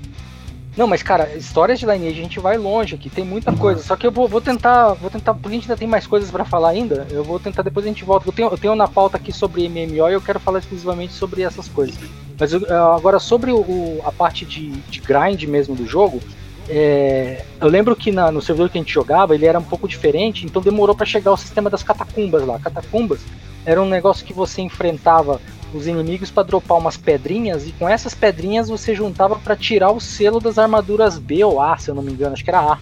Não, 0.78 0.88
mas 0.88 1.04
cara, 1.04 1.36
histórias 1.36 1.78
de 1.78 1.86
Lineage 1.86 2.20
a 2.20 2.24
gente 2.24 2.40
vai 2.40 2.58
longe 2.58 2.96
aqui, 2.96 3.10
tem 3.10 3.26
muita 3.26 3.52
coisa. 3.52 3.84
Só 3.84 3.98
que 3.98 4.08
eu 4.08 4.12
vou, 4.12 4.30
vou 4.30 4.40
tentar, 4.40 4.94
vou 4.94 5.10
tentar, 5.10 5.34
porque 5.34 5.50
a 5.50 5.52
gente 5.52 5.64
ainda 5.64 5.76
tem 5.76 5.88
mais 5.88 6.08
coisas 6.08 6.32
pra 6.32 6.46
falar 6.46 6.70
ainda. 6.70 7.06
Eu 7.12 7.22
vou 7.22 7.38
tentar 7.38 7.64
depois 7.64 7.86
a 7.86 7.90
gente 7.90 8.06
volta. 8.06 8.26
Eu 8.30 8.32
tenho, 8.32 8.48
eu 8.50 8.58
tenho 8.58 8.76
na 8.76 8.88
pauta 8.88 9.18
aqui 9.18 9.34
sobre 9.34 9.68
MMO 9.68 10.08
e 10.10 10.14
eu 10.14 10.22
quero 10.22 10.40
falar 10.40 10.60
exclusivamente 10.60 11.12
sobre 11.12 11.42
essas 11.42 11.68
coisas. 11.68 11.98
Mas 12.40 12.54
eu- 12.54 12.62
agora 12.96 13.20
sobre 13.20 13.52
o- 13.52 14.00
a 14.06 14.12
parte 14.12 14.46
de, 14.46 14.70
de 14.72 15.02
grind 15.02 15.44
mesmo 15.44 15.76
do 15.76 15.86
jogo, 15.86 16.22
é, 16.70 17.44
eu 17.60 17.68
lembro 17.68 17.96
que 17.96 18.12
na- 18.12 18.32
no 18.32 18.42
servidor 18.42 18.70
que 18.70 18.78
a 18.78 18.82
gente 18.82 18.94
jogava 18.94 19.34
ele 19.34 19.46
era 19.46 19.58
um 19.60 19.64
pouco 19.64 19.88
diferente, 19.88 20.46
então 20.46 20.62
demorou 20.62 20.96
pra 20.96 21.06
chegar 21.06 21.32
o 21.32 21.38
sistema 21.38 21.70
das 21.70 21.82
catacumbas 21.84 22.46
lá. 22.46 22.60
Catacumbas 22.60 23.20
era 23.66 23.82
um 23.82 23.88
negócio 23.90 24.26
que 24.26 24.34
você 24.34 24.62
enfrentava 24.62 25.42
os 25.74 25.86
inimigos 25.88 26.32
pra 26.32 26.44
dropar 26.44 26.78
umas 26.78 26.98
pedrinhas 26.98 27.68
e 27.68 27.72
com 27.74 27.88
essas 27.88 28.14
pedrinhas 28.16 28.70
você 28.70 28.96
juntava 28.96 29.36
pra 29.36 29.56
tirar 29.56 29.92
o 29.92 30.00
selo 30.00 30.40
das 30.40 30.58
armaduras 30.58 31.18
B 31.20 31.44
ou 31.44 31.62
A, 31.62 31.78
se 31.78 31.90
eu 31.90 31.96
não 31.96 32.02
me 32.02 32.12
engano, 32.12 32.34
acho 32.34 32.44
que 32.44 32.50
era 32.50 32.60
A. 32.60 32.78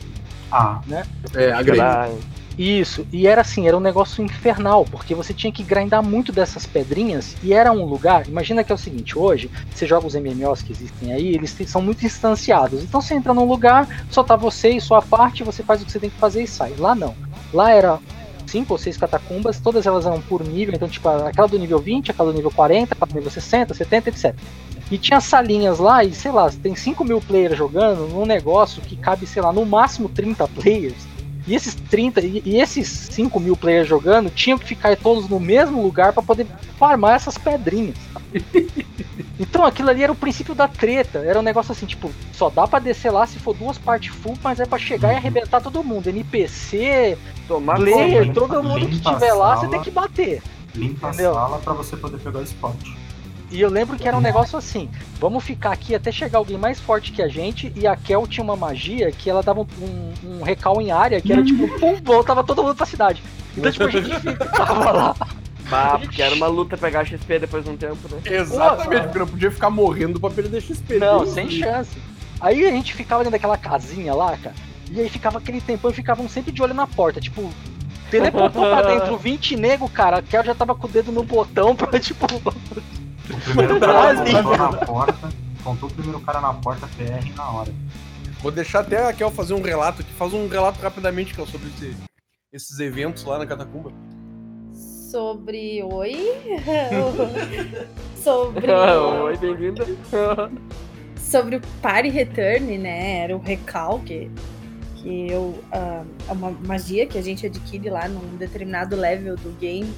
Ah, 0.51 0.79
É, 1.35 1.51
a 1.51 1.61
grande. 1.61 1.79
Isso, 2.57 3.05
e 3.11 3.27
era 3.27 3.41
assim, 3.41 3.67
era 3.67 3.77
um 3.77 3.79
negócio 3.79 4.23
infernal, 4.23 4.83
porque 4.83 5.13
você 5.13 5.31
tinha 5.31 5.51
que 5.51 5.61
grindar 5.61 6.03
muito 6.03 6.31
dessas 6.31 6.65
pedrinhas 6.65 7.35
e 7.43 7.53
era 7.53 7.71
um 7.71 7.85
lugar. 7.85 8.27
Imagina 8.27 8.63
que 8.63 8.71
é 8.71 8.75
o 8.75 8.77
seguinte: 8.77 9.17
hoje, 9.17 9.51
você 9.71 9.85
joga 9.85 10.07
os 10.07 10.15
MMOs 10.15 10.63
que 10.63 10.71
existem 10.71 11.13
aí, 11.13 11.35
eles 11.35 11.55
são 11.67 11.81
muito 11.81 12.03
instanciados. 12.03 12.83
Então 12.83 12.99
você 12.99 13.13
entra 13.13 13.31
num 13.31 13.45
lugar, 13.45 13.87
só 14.09 14.23
tá 14.23 14.35
você 14.35 14.69
e 14.71 14.81
sua 14.81 15.03
parte, 15.03 15.43
você 15.43 15.61
faz 15.61 15.81
o 15.81 15.85
que 15.85 15.91
você 15.91 15.99
tem 15.99 16.09
que 16.09 16.17
fazer 16.17 16.41
e 16.41 16.47
sai. 16.47 16.73
Lá 16.79 16.95
não. 16.95 17.13
Lá 17.53 17.71
era 17.71 17.99
cinco 18.47 18.73
ou 18.73 18.77
seis 18.77 18.97
catacumbas, 18.97 19.59
todas 19.59 19.85
elas 19.85 20.05
eram 20.05 20.21
por 20.21 20.43
nível, 20.43 20.73
então, 20.73 20.87
tipo, 20.87 21.07
aquela 21.09 21.47
do 21.47 21.59
nível 21.59 21.79
20, 21.79 22.11
aquela 22.11 22.31
do 22.31 22.35
nível 22.35 22.51
40, 22.51 22.93
aquela 22.93 23.07
do 23.07 23.15
nível 23.15 23.29
60, 23.29 23.73
70, 23.73 24.09
etc. 24.09 24.35
E 24.89 24.97
tinha 24.97 25.19
salinhas 25.19 25.79
lá, 25.79 26.03
e 26.03 26.13
sei 26.13 26.31
lá, 26.31 26.49
tem 26.49 26.73
5 26.73 27.03
mil 27.03 27.19
players 27.19 27.57
jogando 27.57 28.07
num 28.07 28.25
negócio 28.25 28.81
que 28.81 28.95
cabe, 28.95 29.27
sei 29.27 29.41
lá, 29.41 29.51
no 29.51 29.65
máximo 29.65 30.07
30 30.09 30.47
players. 30.47 31.16
E 31.47 31.55
esses 31.55 31.73
30 31.75 32.21
e, 32.21 32.41
e 32.45 32.59
esses 32.59 32.87
5 32.87 33.39
mil 33.39 33.55
players 33.55 33.87
jogando 33.87 34.29
tinham 34.29 34.57
que 34.59 34.65
ficar 34.67 34.95
todos 34.97 35.29
no 35.29 35.39
mesmo 35.39 35.81
lugar 35.81 36.11
para 36.13 36.21
poder 36.21 36.45
farmar 36.77 37.15
essas 37.15 37.37
pedrinhas. 37.37 37.95
Então 39.39 39.63
aquilo 39.63 39.89
ali 39.91 40.01
era 40.03 40.11
o 40.11 40.15
princípio 40.15 40.55
da 40.55 40.67
treta. 40.67 41.19
Era 41.19 41.37
um 41.39 41.43
negócio 41.43 41.71
assim, 41.71 41.85
tipo, 41.85 42.11
só 42.33 42.49
dá 42.49 42.67
pra 42.67 42.79
descer 42.79 43.11
lá 43.11 43.25
se 43.27 43.37
for 43.37 43.55
duas 43.55 43.77
partes 43.77 44.13
full, 44.15 44.35
mas 44.43 44.59
é 44.59 44.65
pra 44.65 44.79
chegar 44.79 45.13
e 45.13 45.15
arrebentar 45.15 45.61
todo 45.61 45.83
mundo. 45.83 46.07
NPC, 46.09 47.15
Tomar 47.47 47.75
player, 47.77 48.23
limpa- 48.23 48.33
todo 48.33 48.63
mundo 48.63 48.87
que 48.87 48.95
estiver 48.95 49.33
lá, 49.33 49.55
você 49.57 49.67
tem 49.67 49.81
que 49.81 49.91
bater. 49.91 50.41
Limpa 50.75 51.09
Entendeu? 51.09 51.31
a 51.31 51.33
sala 51.35 51.59
pra 51.59 51.73
você 51.73 51.95
poder 51.95 52.17
pegar 52.17 52.39
o 52.39 52.43
spot. 52.43 52.75
E 53.49 53.61
eu 53.61 53.69
lembro 53.69 53.97
que 53.97 54.07
era 54.07 54.17
um 54.17 54.21
negócio 54.21 54.57
assim: 54.57 54.89
vamos 55.19 55.43
ficar 55.43 55.71
aqui 55.71 55.95
até 55.95 56.11
chegar 56.11 56.39
alguém 56.39 56.57
mais 56.57 56.79
forte 56.79 57.11
que 57.11 57.21
a 57.21 57.27
gente. 57.27 57.71
E 57.75 57.87
a 57.87 57.95
Kel 57.95 58.27
tinha 58.27 58.43
uma 58.43 58.55
magia 58.55 59.11
que 59.11 59.29
ela 59.29 59.41
dava 59.41 59.61
um, 59.61 59.67
um, 59.81 60.39
um 60.39 60.43
recal 60.43 60.81
em 60.81 60.91
área 60.91 61.21
que 61.21 61.31
era 61.31 61.43
tipo, 61.43 61.67
pum, 61.79 61.95
voltava 62.03 62.43
todo 62.43 62.63
mundo 62.63 62.75
pra 62.75 62.85
cidade. 62.85 63.23
Então, 63.55 63.71
tipo, 63.71 63.85
a 63.85 63.89
gente 63.89 64.19
ficava 64.19 64.91
lá. 64.91 65.15
Bah, 65.69 65.99
porque 65.99 66.21
era 66.21 66.33
uma 66.33 66.47
luta 66.47 66.77
pegar 66.77 67.05
XP 67.05 67.39
depois 67.39 67.63
de 67.63 67.69
um 67.69 67.77
tempo, 67.77 67.97
né? 68.09 68.21
Exatamente, 68.25 69.03
porque 69.03 69.19
não 69.19 69.27
podia 69.27 69.51
ficar 69.51 69.69
morrendo 69.69 70.19
pra 70.19 70.29
perder 70.29 70.61
XP. 70.61 70.97
Não, 70.97 71.19
Deus 71.19 71.31
sem 71.31 71.49
chance. 71.49 71.97
Aí 72.39 72.65
a 72.65 72.71
gente 72.71 72.93
ficava 72.93 73.23
dentro 73.23 73.37
daquela 73.37 73.57
casinha 73.57 74.13
lá, 74.13 74.37
cara. 74.37 74.55
E 74.89 75.01
aí 75.01 75.09
ficava 75.09 75.39
aquele 75.39 75.59
tempão 75.59 75.91
e 75.91 75.93
ficavam 75.93 76.29
sempre 76.29 76.51
de 76.51 76.61
olho 76.61 76.73
na 76.73 76.87
porta. 76.87 77.19
Tipo, 77.19 77.51
teleportou 78.09 78.63
pra 78.63 78.81
dentro 78.83 79.17
20 79.19 79.57
nego, 79.57 79.89
cara. 79.89 80.19
A 80.19 80.21
Kel 80.21 80.43
já 80.43 80.55
tava 80.55 80.73
com 80.75 80.87
o 80.87 80.89
dedo 80.89 81.11
no 81.11 81.23
botão 81.23 81.75
pra, 81.75 81.99
tipo. 81.99 82.25
O 83.29 83.39
primeiro 83.41 83.79
cara 83.79 84.15
contou 84.15 84.57
na 84.57 84.73
porta, 84.85 85.29
contou 85.63 85.89
o 85.89 85.93
primeiro 85.93 86.19
cara 86.21 86.41
na 86.41 86.53
porta 86.53 86.87
PR 86.97 87.35
na 87.35 87.49
hora. 87.51 87.73
Vou 88.41 88.51
deixar 88.51 88.79
até 88.81 89.05
a 89.07 89.13
Kel 89.13 89.31
fazer 89.31 89.53
um 89.53 89.61
relato 89.61 90.01
aqui. 90.01 90.13
Faz 90.13 90.33
um 90.33 90.47
relato 90.47 90.79
rapidamente, 90.81 91.33
Kel, 91.33 91.45
sobre 91.47 91.67
esse- 91.69 91.95
esses 92.53 92.79
eventos 92.79 93.23
lá 93.25 93.37
na 93.39 93.45
Catacumba. 93.45 93.91
Sobre. 95.11 95.81
Oi? 95.83 96.15
sobre. 98.15 98.71
Oi, 98.71 99.37
bem-vinda. 99.37 99.85
sobre 101.19 101.55
o 101.57 101.61
Party 101.81 102.09
Return, 102.09 102.77
né? 102.77 103.19
Era 103.23 103.35
o 103.35 103.39
recalque 103.39 104.29
que 104.97 105.29
eu 105.31 105.61
ah, 105.71 106.03
é 106.27 106.31
uma 106.31 106.51
magia 106.51 107.05
que 107.05 107.17
a 107.17 107.21
gente 107.21 107.45
adquire 107.45 107.89
lá 107.89 108.07
num 108.07 108.35
determinado 108.37 108.95
level 108.95 109.35
do 109.35 109.49
game. 109.59 109.91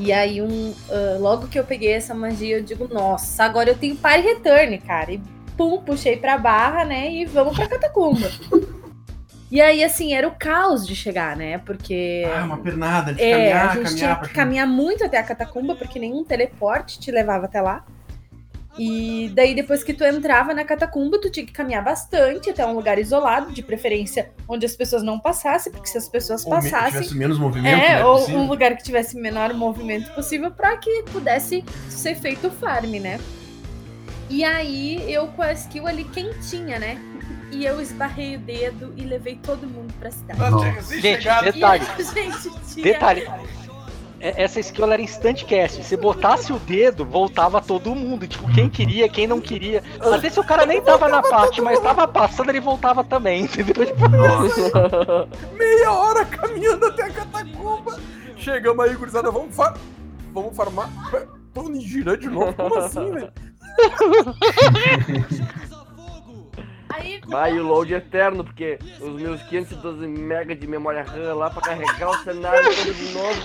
E 0.00 0.12
aí 0.14 0.40
um 0.40 0.74
ah, 0.90 1.18
logo 1.20 1.46
que 1.46 1.58
eu 1.58 1.64
peguei 1.64 1.92
essa 1.92 2.14
magia, 2.14 2.56
eu 2.56 2.62
digo, 2.62 2.88
nossa, 2.92 3.44
agora 3.44 3.68
eu 3.68 3.76
tenho 3.76 3.94
Party 3.96 4.22
Return, 4.22 4.78
cara. 4.78 5.12
E 5.12 5.20
pum, 5.58 5.82
puxei 5.82 6.16
pra 6.16 6.38
barra, 6.38 6.86
né? 6.86 7.12
E 7.12 7.26
vamos 7.26 7.54
pra 7.54 7.68
catacumba. 7.68 8.30
e 9.50 9.60
aí, 9.60 9.84
assim, 9.84 10.14
era 10.14 10.26
o 10.26 10.32
caos 10.32 10.86
de 10.86 10.96
chegar, 10.96 11.36
né? 11.36 11.58
Porque. 11.58 12.26
Ah, 12.34 12.44
uma 12.44 12.56
pernada 12.56 13.12
de 13.12 13.22
É, 13.22 13.30
caminhar, 13.30 13.56
a 13.56 13.74
gente 13.74 13.84
caminhar. 13.84 14.16
tinha 14.16 14.28
que 14.28 14.34
caminhar 14.34 14.66
muito 14.66 15.04
até 15.04 15.18
a 15.18 15.22
catacumba, 15.22 15.74
porque 15.74 15.98
nenhum 15.98 16.24
teleporte 16.24 16.98
te 16.98 17.10
levava 17.10 17.44
até 17.44 17.60
lá. 17.60 17.84
E 18.78 19.30
daí, 19.34 19.54
depois 19.54 19.82
que 19.82 19.92
tu 19.92 20.04
entrava 20.04 20.54
na 20.54 20.64
catacumba, 20.64 21.20
tu 21.20 21.28
tinha 21.28 21.44
que 21.44 21.52
caminhar 21.52 21.82
bastante 21.84 22.50
até 22.50 22.64
um 22.64 22.72
lugar 22.74 22.98
isolado, 22.98 23.52
de 23.52 23.62
preferência 23.62 24.30
onde 24.48 24.64
as 24.64 24.76
pessoas 24.76 25.02
não 25.02 25.18
passassem, 25.18 25.72
porque 25.72 25.88
se 25.88 25.98
as 25.98 26.08
pessoas 26.08 26.44
Ou 26.46 26.50
me- 26.54 26.62
passassem. 26.62 26.92
tivesse 26.92 27.16
menos 27.16 27.38
movimento, 27.38 27.74
É, 27.80 27.96
né? 27.96 28.04
ou 28.04 28.18
possível. 28.20 28.40
um 28.40 28.46
lugar 28.46 28.76
que 28.76 28.82
tivesse 28.84 29.16
menor 29.16 29.52
movimento 29.54 30.10
possível 30.14 30.50
para 30.50 30.76
que 30.76 31.02
pudesse 31.12 31.64
ser 31.88 32.14
feito 32.14 32.46
o 32.46 32.50
farm, 32.50 32.90
né? 33.00 33.18
E 34.28 34.44
aí 34.44 35.12
eu 35.12 35.26
com 35.28 35.42
a 35.42 35.52
skill 35.52 35.86
ali 35.88 36.04
quentinha, 36.04 36.78
né? 36.78 36.96
E 37.50 37.64
eu 37.64 37.80
esbarrei 37.80 38.36
o 38.36 38.38
dedo 38.38 38.94
e 38.96 39.02
levei 39.02 39.34
todo 39.42 39.66
mundo 39.66 39.92
pra 39.98 40.12
cidade. 40.12 40.38
Nossa. 40.38 41.00
Gente. 41.00 41.24
Detalhe. 41.42 41.84
E 41.98 42.04
gente 42.04 42.50
tinha... 42.72 42.84
Detalhe. 42.84 43.28
É- 44.20 44.42
Essa 44.42 44.60
skill 44.60 44.92
era 44.92 45.02
instant 45.02 45.44
cast. 45.44 45.82
Se 45.82 45.96
botasse 45.96 46.52
o 46.52 46.58
dedo, 46.58 47.04
voltava 47.04 47.60
todo 47.60 47.94
mundo. 47.94 48.26
Tipo, 48.26 48.50
quem 48.52 48.68
queria, 48.68 49.08
quem 49.08 49.26
não 49.26 49.40
queria. 49.40 49.82
Às 49.98 50.20
vezes 50.20 50.38
o 50.38 50.44
cara 50.44 50.66
nem 50.66 50.80
tava 50.80 51.08
na 51.08 51.22
parte, 51.22 51.60
mas 51.60 51.78
tava 51.80 52.06
passando, 52.06 52.50
ele 52.50 52.60
voltava 52.60 53.02
também, 53.02 53.44
entendeu? 53.44 53.86
Tipo, 53.86 54.08
Nossa, 54.08 55.28
meia 55.56 55.92
hora 55.92 56.24
caminhando 56.24 56.86
até 56.86 57.04
a 57.04 57.10
catacumba. 57.10 57.98
Chegamos 58.36 58.84
aí, 58.84 58.94
gurizada, 58.94 59.30
vamos, 59.30 59.54
far... 59.54 59.76
vamos 60.32 60.56
farmar. 60.56 60.88
Pô, 61.52 61.70
girar 61.80 62.16
de 62.16 62.28
novo? 62.28 62.52
Como 62.54 62.78
assim, 62.78 63.10
velho? 63.10 63.32
Aí, 67.00 67.20
Vai 67.26 67.58
o 67.58 67.66
load 67.66 67.94
eterno, 67.94 68.44
porque 68.44 68.78
os 69.00 69.20
meus 69.20 69.42
512 69.44 70.06
MB 70.06 70.54
de 70.54 70.66
memória 70.66 71.02
RAM 71.02 71.34
lá 71.34 71.48
pra 71.48 71.62
carregar 71.62 72.10
o 72.10 72.18
cenário 72.22 72.64
todo 72.76 72.94
de 72.94 73.12
novo. 73.12 73.40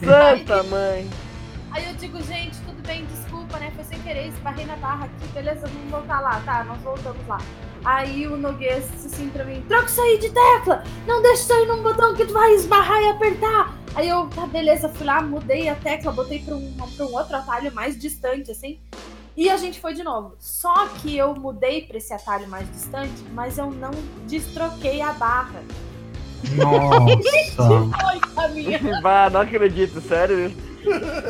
Santa 0.04 0.62
mãe! 0.64 1.08
aí 1.76 1.86
eu 1.86 1.94
digo, 1.94 2.22
gente, 2.22 2.56
tudo 2.66 2.82
bem, 2.86 3.04
desculpa, 3.04 3.58
né? 3.58 3.70
Foi 3.74 3.84
sem 3.84 4.00
querer, 4.00 4.28
esbarrei 4.28 4.64
na 4.64 4.76
barra 4.76 5.04
aqui, 5.04 5.26
beleza, 5.28 5.66
vamos 5.66 5.90
voltar 5.90 6.20
lá, 6.20 6.40
tá? 6.44 6.64
Nós 6.64 6.80
voltamos 6.80 7.26
lá. 7.26 7.38
Aí 7.84 8.26
o 8.26 8.36
Noguês 8.36 8.90
disse 8.92 9.06
assim 9.06 9.28
pra 9.28 9.44
mim, 9.44 9.62
troca 9.68 9.86
isso 9.86 10.00
aí 10.00 10.18
de 10.18 10.30
tecla! 10.30 10.82
Não 11.06 11.22
deixa 11.22 11.42
isso 11.42 11.52
aí 11.52 11.66
num 11.66 11.82
botão 11.82 12.14
que 12.14 12.24
tu 12.24 12.32
vai 12.32 12.52
esbarrar 12.54 13.00
e 13.02 13.10
apertar! 13.10 13.74
Aí 13.94 14.08
eu, 14.08 14.26
tá, 14.28 14.46
beleza, 14.46 14.88
fui 14.88 15.06
lá, 15.06 15.22
mudei 15.22 15.68
a 15.68 15.74
tecla, 15.74 16.12
botei 16.12 16.40
pra 16.40 16.54
um, 16.54 16.72
pra 16.96 17.06
um 17.06 17.14
outro 17.14 17.36
atalho 17.36 17.72
mais 17.74 17.98
distante, 17.98 18.50
assim. 18.50 18.78
E 19.36 19.50
a 19.50 19.56
gente 19.56 19.78
foi 19.80 19.92
de 19.92 20.02
novo. 20.02 20.34
Só 20.38 20.88
que 20.88 21.16
eu 21.16 21.34
mudei 21.34 21.82
pra 21.82 21.98
esse 21.98 22.12
atalho 22.12 22.48
mais 22.48 22.70
distante, 22.70 23.22
mas 23.32 23.58
eu 23.58 23.70
não 23.70 23.90
destroquei 24.26 25.02
a 25.02 25.12
barra. 25.12 25.62
nossa. 26.56 27.56
Foi. 27.56 28.16
Bah, 29.02 29.30
não 29.30 29.40
acredito, 29.40 30.00
sério 30.00 30.46
isso. 30.46 30.56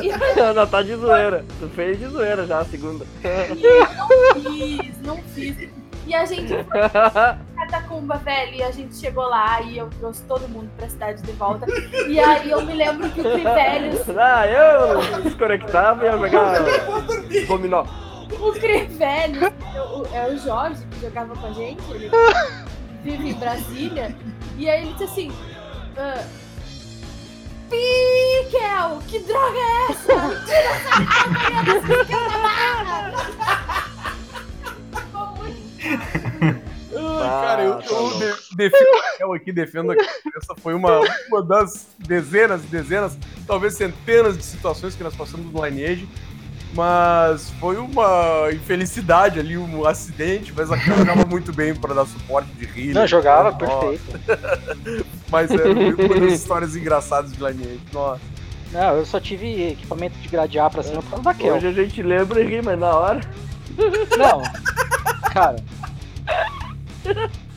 E 0.03 0.09
Não, 0.53 0.67
tá 0.67 0.81
de 0.81 0.95
zoeira. 0.95 1.45
Tu 1.59 1.67
fez 1.69 1.97
de 1.99 2.07
zoeira 2.07 2.45
já 2.45 2.59
a 2.59 2.65
segunda. 2.65 3.05
não 3.23 4.41
fiz, 4.41 5.01
não 5.01 5.17
fiz. 5.33 5.69
E 6.07 6.15
a 6.15 6.23
gente 6.25 6.47
foi 6.47 6.63
pra 6.89 7.37
catacumba, 7.57 8.15
velho, 8.17 8.55
e 8.55 8.63
a 8.63 8.71
gente 8.71 8.95
chegou 8.95 9.27
lá 9.27 9.61
e 9.61 9.77
eu 9.77 9.89
trouxe 9.99 10.23
todo 10.23 10.47
mundo 10.47 10.71
pra 10.77 10.87
cidade 10.87 11.21
de 11.21 11.31
volta. 11.33 11.65
E 12.07 12.17
aí 12.17 12.49
eu 12.49 12.61
me 12.61 12.73
lembro 12.73 13.09
que 13.09 13.19
o 13.19 13.23
Crivelius, 13.23 14.09
ah, 14.17 14.47
eu 14.47 15.21
desconectava 15.21 16.05
e 16.05 16.07
ia 16.07 16.17
pegar 16.17 16.59
dominó. 17.47 17.85
o 18.39 18.51
Crivelius, 18.53 19.51
é 20.13 20.27
o 20.27 20.37
Jorge 20.37 20.81
que 20.91 21.01
jogava 21.01 21.35
com 21.35 21.47
a 21.47 21.51
gente, 21.51 21.81
ele 21.91 22.09
vive 23.03 23.29
em 23.31 23.33
Brasília, 23.33 24.15
e 24.57 24.69
aí 24.69 24.83
ele 24.83 24.93
disse 24.93 25.03
assim. 25.03 25.31
ah, 25.97 26.23
Piquel, 27.69 28.99
que 29.09 29.19
droga 29.19 29.57
é 29.57 29.91
essa? 29.91 30.45
Tira 30.45 30.69
essa 31.75 32.05
da 32.05 32.37
barra! 32.37 34.16
Ai, 36.99 37.29
cara, 37.29 37.63
eu, 37.63 37.79
eu 37.81 38.09
de- 38.17 38.55
defendo 38.55 38.87
eu 39.19 39.33
aqui, 39.33 39.51
defendo 39.51 39.91
aqui. 39.91 40.05
Essa 40.35 40.55
foi 40.55 40.73
uma, 40.73 40.99
uma 41.29 41.43
das 41.43 41.87
dezenas 41.99 42.63
e 42.63 42.67
dezenas, 42.67 43.17
talvez 43.45 43.75
centenas 43.75 44.37
de 44.37 44.43
situações 44.43 44.95
que 44.95 45.03
nós 45.03 45.15
passamos 45.15 45.51
no 45.51 45.65
Lineage. 45.65 46.07
Mas 46.73 47.49
foi 47.61 47.77
uma 47.77 48.49
infelicidade 48.51 49.39
ali, 49.39 49.57
um 49.57 49.85
acidente, 49.85 50.53
mas 50.55 50.69
a 50.71 50.77
cara 50.77 50.97
jogava 50.97 51.25
muito 51.25 51.53
bem 51.53 51.73
pra 51.73 51.93
dar 51.93 52.05
suporte 52.05 52.49
de 52.51 52.65
healer. 52.65 52.93
não, 52.93 53.07
jogava, 53.07 53.51
Nossa, 53.51 53.57
perfeito. 53.87 55.05
Mas 55.31 55.49
é 55.51 55.63
uma 55.65 56.19
das 56.19 56.33
histórias 56.33 56.75
engraçadas 56.75 57.31
de 57.31 57.37
Lineage. 57.37 57.79
Nossa. 57.93 58.21
Não, 58.71 58.97
eu 58.97 59.05
só 59.05 59.19
tive 59.19 59.69
equipamento 59.71 60.17
de 60.19 60.27
gradear 60.27 60.69
pra 60.69 60.83
cima 60.83 61.01
por 61.01 61.09
causa 61.09 61.23
da 61.23 61.33
Kel. 61.33 61.55
Hoje 61.55 61.67
a 61.67 61.71
gente 61.71 62.01
lembra 62.03 62.41
e 62.41 62.45
ri, 62.45 62.61
mas 62.61 62.77
na 62.77 62.93
hora. 62.95 63.21
Não, 64.17 64.41
cara. 65.31 65.55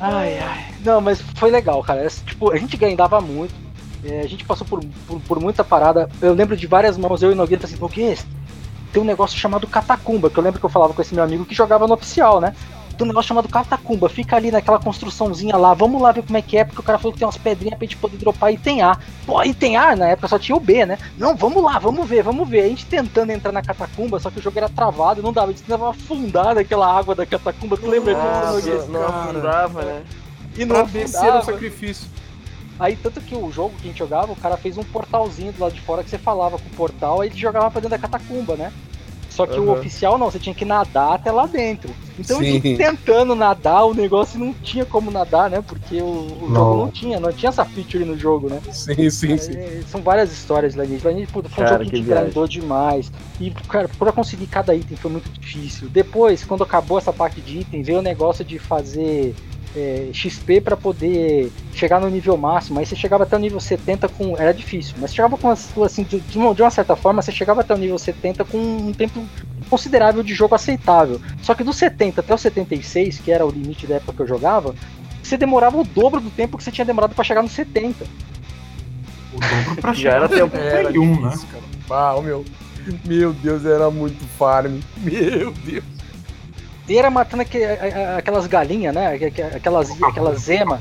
Ai, 0.00 0.38
ai. 0.38 0.74
Não, 0.84 1.00
mas 1.00 1.20
foi 1.34 1.50
legal, 1.50 1.82
cara. 1.82 2.08
Tipo, 2.08 2.50
a 2.50 2.56
gente 2.56 2.76
ganhava 2.76 3.20
muito. 3.20 3.54
é, 4.02 4.20
a 4.20 4.26
gente 4.26 4.44
passou 4.44 4.66
por, 4.66 4.80
por, 5.06 5.20
por 5.20 5.40
muita 5.40 5.62
parada. 5.62 6.08
Eu 6.22 6.32
lembro 6.32 6.56
de 6.56 6.66
várias 6.66 6.96
mãos, 6.96 7.22
eu 7.22 7.32
e 7.32 7.34
Nogueira, 7.34 7.66
assim, 7.66 7.76
Nogueira, 7.76 8.18
tem 8.92 9.02
um 9.02 9.06
negócio 9.06 9.38
chamado 9.38 9.66
Catacumba, 9.66 10.30
que 10.30 10.38
eu 10.38 10.42
lembro 10.42 10.58
que 10.58 10.64
eu 10.64 10.70
falava 10.70 10.94
com 10.94 11.02
esse 11.02 11.14
meu 11.14 11.22
amigo 11.22 11.44
que 11.44 11.54
jogava 11.54 11.86
no 11.86 11.94
oficial, 11.94 12.40
né? 12.40 12.54
Tem 13.00 13.06
um 13.06 13.08
negócio 13.08 13.28
chamado 13.28 13.48
Catacumba, 13.48 14.10
fica 14.10 14.36
ali 14.36 14.50
naquela 14.50 14.78
construçãozinha 14.78 15.56
lá, 15.56 15.72
vamos 15.72 16.02
lá 16.02 16.12
ver 16.12 16.22
como 16.22 16.36
é 16.36 16.42
que 16.42 16.58
é, 16.58 16.64
porque 16.66 16.80
o 16.80 16.84
cara 16.84 16.98
falou 16.98 17.14
que 17.14 17.18
tem 17.18 17.26
umas 17.26 17.38
pedrinhas 17.38 17.78
pra 17.78 17.86
gente 17.86 17.96
poder 17.96 18.18
dropar 18.18 18.52
e 18.52 18.58
tem 18.58 18.82
A. 18.82 18.98
Pô, 19.24 19.42
e 19.42 19.54
tem 19.54 19.74
A, 19.74 19.96
na 19.96 20.08
época 20.08 20.28
só 20.28 20.38
tinha 20.38 20.54
o 20.54 20.60
B, 20.60 20.84
né? 20.84 20.98
Não, 21.16 21.34
vamos 21.34 21.62
lá, 21.64 21.78
vamos 21.78 22.06
ver, 22.06 22.22
vamos 22.22 22.46
ver. 22.46 22.60
A 22.60 22.68
gente 22.68 22.84
tentando 22.84 23.30
entrar 23.30 23.52
na 23.52 23.62
catacumba, 23.62 24.20
só 24.20 24.30
que 24.30 24.38
o 24.38 24.42
jogo 24.42 24.58
era 24.58 24.68
travado, 24.68 25.22
não 25.22 25.32
dava, 25.32 25.46
a 25.46 25.50
gente 25.52 25.62
tentava 25.62 25.88
afundar 25.88 26.54
naquela 26.54 26.94
água 26.94 27.14
da 27.14 27.24
catacumba, 27.24 27.74
tu 27.78 27.86
lembra 27.88 28.12
disso, 28.14 28.86
Ah, 28.86 28.92
não, 28.92 29.06
afundava, 29.06 29.82
né? 29.82 30.02
E 30.58 30.64
não 30.66 30.76
afundava. 30.76 31.42
sacrifício. 31.42 32.06
Aí, 32.78 32.96
tanto 32.96 33.22
que 33.22 33.34
o 33.34 33.50
jogo 33.50 33.74
que 33.80 33.84
a 33.88 33.90
gente 33.90 33.98
jogava, 33.98 34.30
o 34.30 34.36
cara 34.36 34.58
fez 34.58 34.76
um 34.76 34.84
portalzinho 34.84 35.52
do 35.52 35.62
lado 35.62 35.72
de 35.72 35.80
fora 35.80 36.04
que 36.04 36.10
você 36.10 36.18
falava 36.18 36.58
com 36.58 36.66
o 36.66 36.76
portal, 36.76 37.22
aí 37.22 37.30
ele 37.30 37.38
jogava 37.38 37.70
pra 37.70 37.80
dentro 37.80 37.96
da 37.96 37.98
catacumba, 37.98 38.56
né? 38.56 38.70
Só 39.40 39.46
que 39.46 39.58
o 39.58 39.64
Aham. 39.64 39.72
oficial 39.72 40.18
não, 40.18 40.30
você 40.30 40.38
tinha 40.38 40.54
que 40.54 40.66
nadar 40.66 41.14
até 41.14 41.32
lá 41.32 41.46
dentro. 41.46 41.90
Então 42.18 42.36
eu 42.42 42.44
Sim. 42.44 42.56
ir 42.56 42.76
tentando 42.76 43.34
nadar, 43.34 43.84
o 43.84 43.94
negócio 43.94 44.38
não 44.38 44.52
tinha 44.52 44.84
como 44.84 45.10
nadar, 45.10 45.48
né? 45.48 45.62
Porque 45.62 46.02
o, 46.02 46.04
o 46.06 46.48
Não. 46.48 46.54
jogo 46.54 46.76
não 46.76 46.88
tinha, 46.90 47.18
não 47.18 47.32
tinha 47.32 47.48
essa 47.48 47.64
feature 47.64 48.04
no 48.04 48.18
jogo, 48.18 48.50
né? 48.50 48.60
Sim, 48.70 49.08
sim, 49.08 49.38
sim. 49.38 49.56
É, 49.56 49.80
são 49.86 50.02
várias 50.02 50.30
histórias. 50.30 50.74
Lineage 50.74 51.26
puta, 51.28 51.48
foi 51.48 51.64
um 51.64 51.66
Cara, 51.66 51.78
jogo 51.78 51.90
que 51.90 51.96
que 51.96 52.02
te 52.04 52.08
grindou 52.14 52.46
demais. 52.46 53.10
E, 53.40 53.50
cara, 53.68 53.88
pra 53.88 54.12
conseguir 54.12 54.46
cada 54.46 54.74
item 54.74 54.96
foi 54.98 55.10
muito 55.10 55.30
difícil. 55.40 55.88
Depois, 55.88 56.44
quando 56.44 56.62
acabou 56.62 56.98
essa 56.98 57.12
parte 57.12 57.40
de 57.40 57.60
item, 57.60 57.82
veio 57.82 58.00
o 58.00 58.02
negócio 58.02 58.44
de 58.44 58.58
fazer 58.58 59.34
é, 59.76 60.08
XP 60.12 60.60
pra 60.60 60.76
poder 60.76 61.50
chegar 61.74 62.00
no 62.00 62.08
nível 62.08 62.36
máximo. 62.36 62.78
Aí 62.80 62.86
você 62.86 62.96
chegava 62.96 63.24
até 63.24 63.36
o 63.36 63.38
nível 63.38 63.60
70 63.60 64.08
com. 64.08 64.36
Era 64.36 64.52
difícil, 64.52 64.94
mas 64.98 65.14
chegava 65.14 65.36
com 65.38 65.48
as- 65.50 65.76
assim, 65.78 66.02
de, 66.02 66.20
de 66.20 66.38
uma, 66.38 66.54
de 66.54 66.62
uma 66.62 66.70
certa 66.70 66.96
forma, 66.96 67.22
você 67.22 67.32
chegava 67.32 67.60
até 67.60 67.74
o 67.74 67.78
nível 67.78 67.98
70 67.98 68.44
com 68.44 68.58
um 68.58 68.92
tempo 68.92 69.24
considerável 69.68 70.22
de 70.22 70.34
jogo 70.34 70.54
aceitável. 70.54 71.20
Só 71.42 71.54
que 71.54 71.62
do 71.64 71.72
70 71.72 72.20
até 72.20 72.34
o 72.34 72.38
76, 72.38 73.18
que 73.18 73.30
era 73.30 73.46
o 73.46 73.50
limite 73.50 73.86
da 73.86 73.96
época 73.96 74.12
que 74.14 74.22
eu 74.22 74.26
jogava, 74.26 74.74
você 75.22 75.36
demorava 75.36 75.76
o 75.78 75.84
dobro 75.84 76.20
do 76.20 76.30
tempo 76.30 76.56
que 76.58 76.64
você 76.64 76.72
tinha 76.72 76.84
demorado 76.84 77.14
pra 77.14 77.22
chegar 77.24 77.42
no 77.42 77.48
70. 77.48 78.04
O 79.32 79.38
dobro 79.38 79.80
pra 79.80 79.92
Já 79.94 80.10
era 80.14 80.28
chegar 80.28 80.44
no 80.44 80.50
tempo. 80.50 80.56
Era 80.56 80.88
71, 80.88 81.20
né? 81.20 81.28
difícil, 81.28 81.48
cara. 81.52 81.64
Ah, 81.90 82.16
o 82.16 82.22
meu. 82.22 82.44
Meu 83.04 83.32
Deus, 83.34 83.64
era 83.64 83.90
muito 83.90 84.24
farm. 84.38 84.80
Meu 84.96 85.52
Deus. 85.52 85.84
E 86.90 86.98
era 86.98 87.08
matando 87.08 87.42
aque- 87.44 87.62
a- 87.62 88.14
a- 88.14 88.16
aquelas 88.18 88.48
galinhas, 88.48 88.92
né? 88.92 89.14
Aque- 89.14 89.26
aque- 89.26 89.42
Aquelas, 89.42 89.90
aquelas 90.02 90.48
ema. 90.48 90.80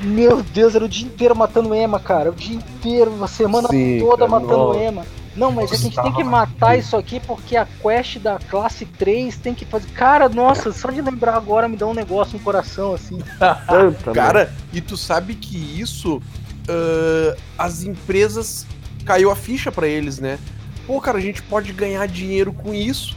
Meu 0.00 0.42
Deus, 0.42 0.74
era 0.74 0.84
o 0.84 0.88
dia 0.88 1.06
inteiro 1.06 1.36
matando 1.36 1.74
ema, 1.74 2.00
cara. 2.00 2.30
O 2.30 2.34
dia 2.34 2.56
inteiro, 2.56 3.22
a 3.22 3.26
semana 3.28 3.68
Sim, 3.68 3.98
toda 4.00 4.26
cara, 4.26 4.30
matando 4.30 4.56
nossa. 4.68 4.78
ema. 4.80 5.04
Não, 5.36 5.52
mas 5.52 5.70
a 5.72 5.76
gente 5.76 6.00
tem 6.00 6.12
que 6.12 6.24
matar 6.24 6.78
isso 6.78 6.96
aqui 6.96 7.20
porque 7.20 7.54
a 7.56 7.66
quest 7.66 8.18
da 8.18 8.38
classe 8.38 8.86
3 8.86 9.36
tem 9.36 9.54
que 9.54 9.66
fazer. 9.66 9.88
Cara, 9.90 10.26
nossa, 10.28 10.72
só 10.72 10.90
de 10.90 11.02
lembrar 11.02 11.36
agora 11.36 11.68
me 11.68 11.76
dá 11.76 11.86
um 11.86 11.94
negócio 11.94 12.38
no 12.38 12.42
coração, 12.42 12.94
assim. 12.94 13.18
Cara, 14.14 14.50
e 14.72 14.80
tu 14.80 14.96
sabe 14.96 15.34
que 15.34 15.56
isso, 15.56 16.22
ah, 16.66 17.36
as 17.58 17.82
empresas 17.84 18.66
caiu 19.04 19.30
a 19.30 19.36
ficha 19.36 19.70
pra 19.70 19.86
eles, 19.86 20.18
né? 20.18 20.38
Pô, 20.86 20.98
cara, 21.00 21.18
a 21.18 21.20
gente 21.20 21.42
pode 21.42 21.72
ganhar 21.72 22.06
dinheiro 22.08 22.52
com 22.52 22.72
isso. 22.74 23.16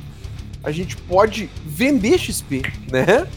A 0.63 0.71
gente 0.71 0.95
pode 0.95 1.49
vender 1.65 2.17
XP, 2.17 2.61
né? 2.91 3.27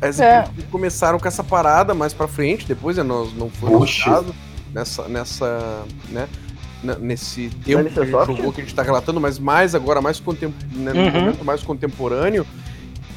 As 0.00 0.20
É. 0.20 0.48
começaram 0.70 1.18
com 1.18 1.26
essa 1.28 1.42
parada 1.44 1.94
mais 1.94 2.12
pra 2.12 2.26
frente, 2.28 2.66
depois 2.66 2.96
né, 2.96 3.02
nós 3.02 3.32
não 3.34 3.48
foi 3.50 3.70
caso 4.04 4.34
nessa, 4.72 5.08
nessa, 5.08 5.84
né? 6.10 6.28
n- 6.84 6.96
Nesse 7.00 7.48
tempo 7.64 7.82
Dane 7.82 7.90
que 7.90 8.00
a 8.00 8.04
gente 8.04 8.26
jogou, 8.26 8.52
que 8.52 8.60
a 8.60 8.64
gente 8.64 8.74
tá 8.74 8.82
relatando, 8.82 9.20
mas 9.20 9.38
mais 9.38 9.74
agora, 9.74 10.00
mais 10.00 10.20
né, 10.72 10.92
no 10.92 11.00
Uhum. 11.00 11.10
momento 11.10 11.44
mais 11.44 11.62
contemporâneo, 11.62 12.46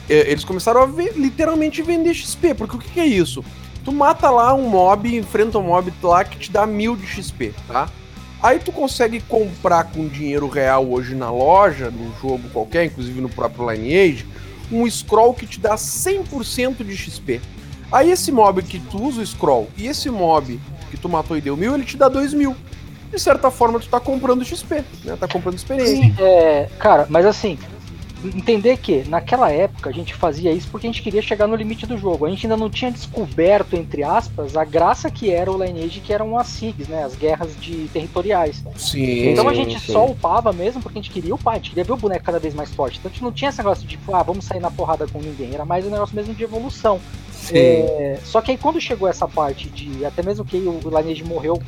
é, 0.10 0.32
eles 0.32 0.44
começaram 0.44 0.82
a 0.82 0.86
ver- 0.88 1.14
literalmente 1.16 1.82
vender 1.84 2.14
XP. 2.16 2.56
Porque 2.56 2.76
o 2.76 2.80
que, 2.80 2.90
que 2.90 3.00
é 3.00 3.06
isso? 3.06 3.44
Tu 3.86 3.92
mata 3.92 4.30
lá 4.32 4.54
um 4.54 4.68
mob, 4.68 5.16
enfrenta 5.16 5.58
um 5.60 5.64
mob 5.64 5.92
lá 6.02 6.24
que 6.24 6.38
te 6.40 6.52
dá 6.52 6.66
mil 6.66 6.96
de 6.96 7.06
XP, 7.06 7.54
tá? 7.68 7.88
Aí 8.42 8.60
tu 8.60 8.72
consegue 8.72 9.20
comprar 9.22 9.86
com 9.86 10.08
dinheiro 10.08 10.48
real 10.48 10.88
hoje 10.88 11.14
na 11.14 11.30
loja, 11.30 11.92
num 11.92 12.12
jogo 12.20 12.50
qualquer, 12.50 12.86
inclusive 12.86 13.22
no 13.22 13.30
próprio 13.30 13.70
Lineage, 13.70 14.26
um 14.72 14.90
scroll 14.90 15.34
que 15.34 15.46
te 15.46 15.60
dá 15.60 15.76
100% 15.76 16.84
de 16.84 16.98
XP. 16.98 17.40
Aí 17.92 18.10
esse 18.10 18.32
mob 18.32 18.64
que 18.64 18.80
tu 18.80 19.04
usa 19.04 19.22
o 19.22 19.26
scroll 19.26 19.68
e 19.78 19.86
esse 19.86 20.10
mob 20.10 20.60
que 20.90 20.98
tu 20.98 21.08
matou 21.08 21.38
e 21.38 21.42
deu 21.42 21.56
mil, 21.56 21.76
ele 21.76 21.84
te 21.84 21.98
dá 21.98 22.08
dois 22.08 22.34
mil. 22.34 22.56
De 23.12 23.20
certa 23.20 23.52
forma, 23.52 23.78
tu 23.80 23.90
tá 23.90 24.00
comprando 24.00 24.44
XP, 24.44 24.84
né? 25.04 25.18
Tá 25.20 25.28
comprando 25.28 25.58
experiência. 25.58 25.96
Sim, 25.96 26.16
é, 26.18 26.70
cara, 26.80 27.06
mas 27.10 27.26
assim, 27.26 27.60
entender 28.24 28.78
que 28.78 29.04
naquela 29.08 29.52
época 29.52 29.90
a 29.90 29.94
gente 29.94 30.14
fazia 30.14 30.52
isso 30.52 30.68
porque 30.70 30.88
a 30.88 30.90
gente 30.90 31.02
queria 31.02 31.22
chegar 31.22 31.48
no 31.48 31.56
limite 31.56 31.86
do 31.86 31.98
jogo. 31.98 32.26
A 32.26 32.30
gente 32.30 32.46
ainda 32.46 32.58
não 32.58 32.70
tinha 32.70 32.92
descoberto, 32.92 33.76
entre 33.76 34.04
aspas, 34.04 34.56
a 34.56 34.64
graça 34.64 35.10
que 35.10 35.32
era 35.32 35.52
o 35.52 35.64
Lineage, 35.64 36.00
que 36.00 36.14
eram 36.14 36.38
as 36.38 36.48
SIGs, 36.48 36.88
né? 36.88 37.04
As 37.04 37.16
guerras 37.16 37.56
de 37.60 37.88
territoriais. 37.90 38.64
Sim. 38.76 39.30
Então 39.30 39.48
a 39.48 39.54
gente 39.54 39.80
sim. 39.80 39.92
só 39.92 40.06
upava 40.06 40.54
mesmo 40.54 40.82
porque 40.82 41.00
a 41.00 41.02
gente 41.02 41.12
queria 41.12 41.36
upar, 41.36 41.56
a 41.56 41.58
gente 41.58 41.70
queria 41.70 41.84
ver 41.84 41.94
o 41.94 41.98
boneco 41.98 42.26
cada 42.26 42.40
vez 42.40 42.54
mais 42.54 42.72
forte. 42.74 43.00
Então 43.00 43.10
a 43.10 43.14
gente 43.14 43.24
não 43.24 43.32
tinha 43.32 43.50
esse 43.50 43.58
negócio 43.58 43.84
de, 43.84 43.90
tipo, 43.98 44.16
ah, 44.16 44.24
vamos 44.24 44.46
sair 44.46 44.60
na 44.60 44.72
porrada 44.72 45.08
com 45.08 45.20
ninguém. 45.20 45.54
Era 45.54 45.66
mais 45.66 45.86
um 45.86 45.90
negócio 45.90 46.16
mesmo 46.16 46.34
de 46.34 46.44
evolução. 46.44 47.00
É, 47.52 48.20
só 48.24 48.40
que 48.40 48.52
aí 48.52 48.58
quando 48.58 48.80
chegou 48.80 49.08
essa 49.08 49.28
parte 49.28 49.70
de, 49.70 50.06
até 50.06 50.22
mesmo 50.22 50.46
que 50.46 50.58
o 50.58 50.80
Lineage 50.86 51.24
morreu, 51.24 51.62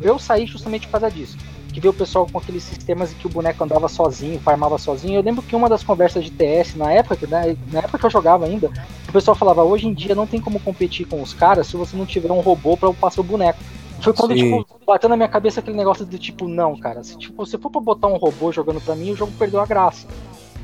eu 0.00 0.18
saí 0.18 0.46
justamente 0.46 0.86
por 0.86 0.92
causa 0.92 1.10
disso. 1.10 1.36
Que 1.72 1.80
veio 1.80 1.92
o 1.92 1.96
pessoal 1.96 2.26
com 2.30 2.38
aqueles 2.38 2.62
sistemas 2.62 3.12
em 3.12 3.14
que 3.14 3.26
o 3.26 3.30
boneco 3.30 3.62
andava 3.62 3.88
sozinho, 3.88 4.40
farmava 4.40 4.76
sozinho. 4.78 5.16
Eu 5.16 5.22
lembro 5.22 5.42
que 5.42 5.54
uma 5.54 5.68
das 5.68 5.84
conversas 5.84 6.24
de 6.24 6.30
TS 6.30 6.74
na 6.74 6.92
época, 6.92 7.26
né, 7.26 7.56
na 7.72 7.80
época 7.80 7.98
que 7.98 8.06
eu 8.06 8.10
jogava 8.10 8.44
ainda, 8.44 8.70
o 9.08 9.12
pessoal 9.12 9.36
falava, 9.36 9.62
hoje 9.62 9.86
em 9.86 9.94
dia 9.94 10.14
não 10.14 10.26
tem 10.26 10.40
como 10.40 10.58
competir 10.60 11.06
com 11.06 11.22
os 11.22 11.32
caras 11.32 11.66
se 11.68 11.76
você 11.76 11.96
não 11.96 12.06
tiver 12.06 12.32
um 12.32 12.40
robô 12.40 12.76
pra 12.76 12.88
upar 12.88 13.12
seu 13.12 13.22
boneco. 13.22 13.60
Foi 14.00 14.12
quando, 14.12 14.34
Sim. 14.34 14.62
tipo, 14.62 14.84
bateu 14.86 15.08
na 15.08 15.16
minha 15.16 15.28
cabeça 15.28 15.60
aquele 15.60 15.76
negócio 15.76 16.06
do 16.06 16.18
tipo, 16.18 16.48
não, 16.48 16.76
cara, 16.76 17.04
se 17.04 17.16
tipo, 17.18 17.44
se 17.44 17.58
for 17.58 17.70
pra 17.70 17.80
botar 17.80 18.08
um 18.08 18.16
robô 18.16 18.50
jogando 18.50 18.80
pra 18.80 18.96
mim, 18.96 19.10
o 19.10 19.16
jogo 19.16 19.32
perdeu 19.38 19.60
a 19.60 19.66
graça. 19.66 20.06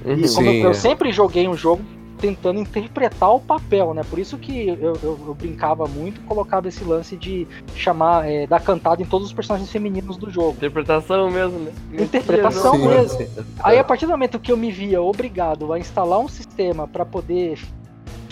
Uhum. 0.05 0.13
E 0.13 0.17
como 0.23 0.29
Sim, 0.29 0.57
eu, 0.57 0.65
eu 0.65 0.71
é. 0.71 0.75
sempre 0.75 1.13
joguei 1.13 1.47
um 1.47 1.57
jogo 1.57 1.83
tentando 2.17 2.61
interpretar 2.61 3.35
o 3.35 3.41
papel, 3.41 3.95
né? 3.95 4.03
Por 4.09 4.19
isso 4.19 4.37
que 4.39 4.69
eu, 4.69 4.77
eu- 5.03 5.19
eu 5.27 5.35
brincava 5.35 5.87
muito, 5.87 6.21
colocava 6.23 6.69
esse 6.69 6.83
lance 6.85 7.17
de 7.17 7.47
chamar, 7.75 8.29
é, 8.29 8.47
dar 8.47 8.61
cantada 8.61 9.03
em 9.03 9.07
todos 9.07 9.27
os 9.29 9.33
personagens 9.33 9.71
femininos 9.71 10.17
do 10.17 10.31
jogo. 10.31 10.53
Interpretação 10.53 11.31
mesmo, 11.31 11.59
né? 11.59 11.73
Interpretação 11.93 12.75
Sim. 12.75 12.89
mesmo. 12.89 13.27
Aí 13.63 13.79
a 13.79 13.85
partir 13.85 14.07
do 14.07 14.13
momento 14.13 14.39
que 14.39 14.51
eu 14.51 14.57
me 14.57 14.71
via 14.71 15.01
obrigado 15.03 15.73
a 15.73 15.79
instalar 15.79 16.19
um 16.19 16.29
sistema 16.29 16.87
pra 16.89 17.05
poder, 17.05 17.59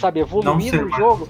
sabe, 0.05 0.20
evoluir 0.20 0.74
no 0.74 0.90
jogo, 0.90 1.28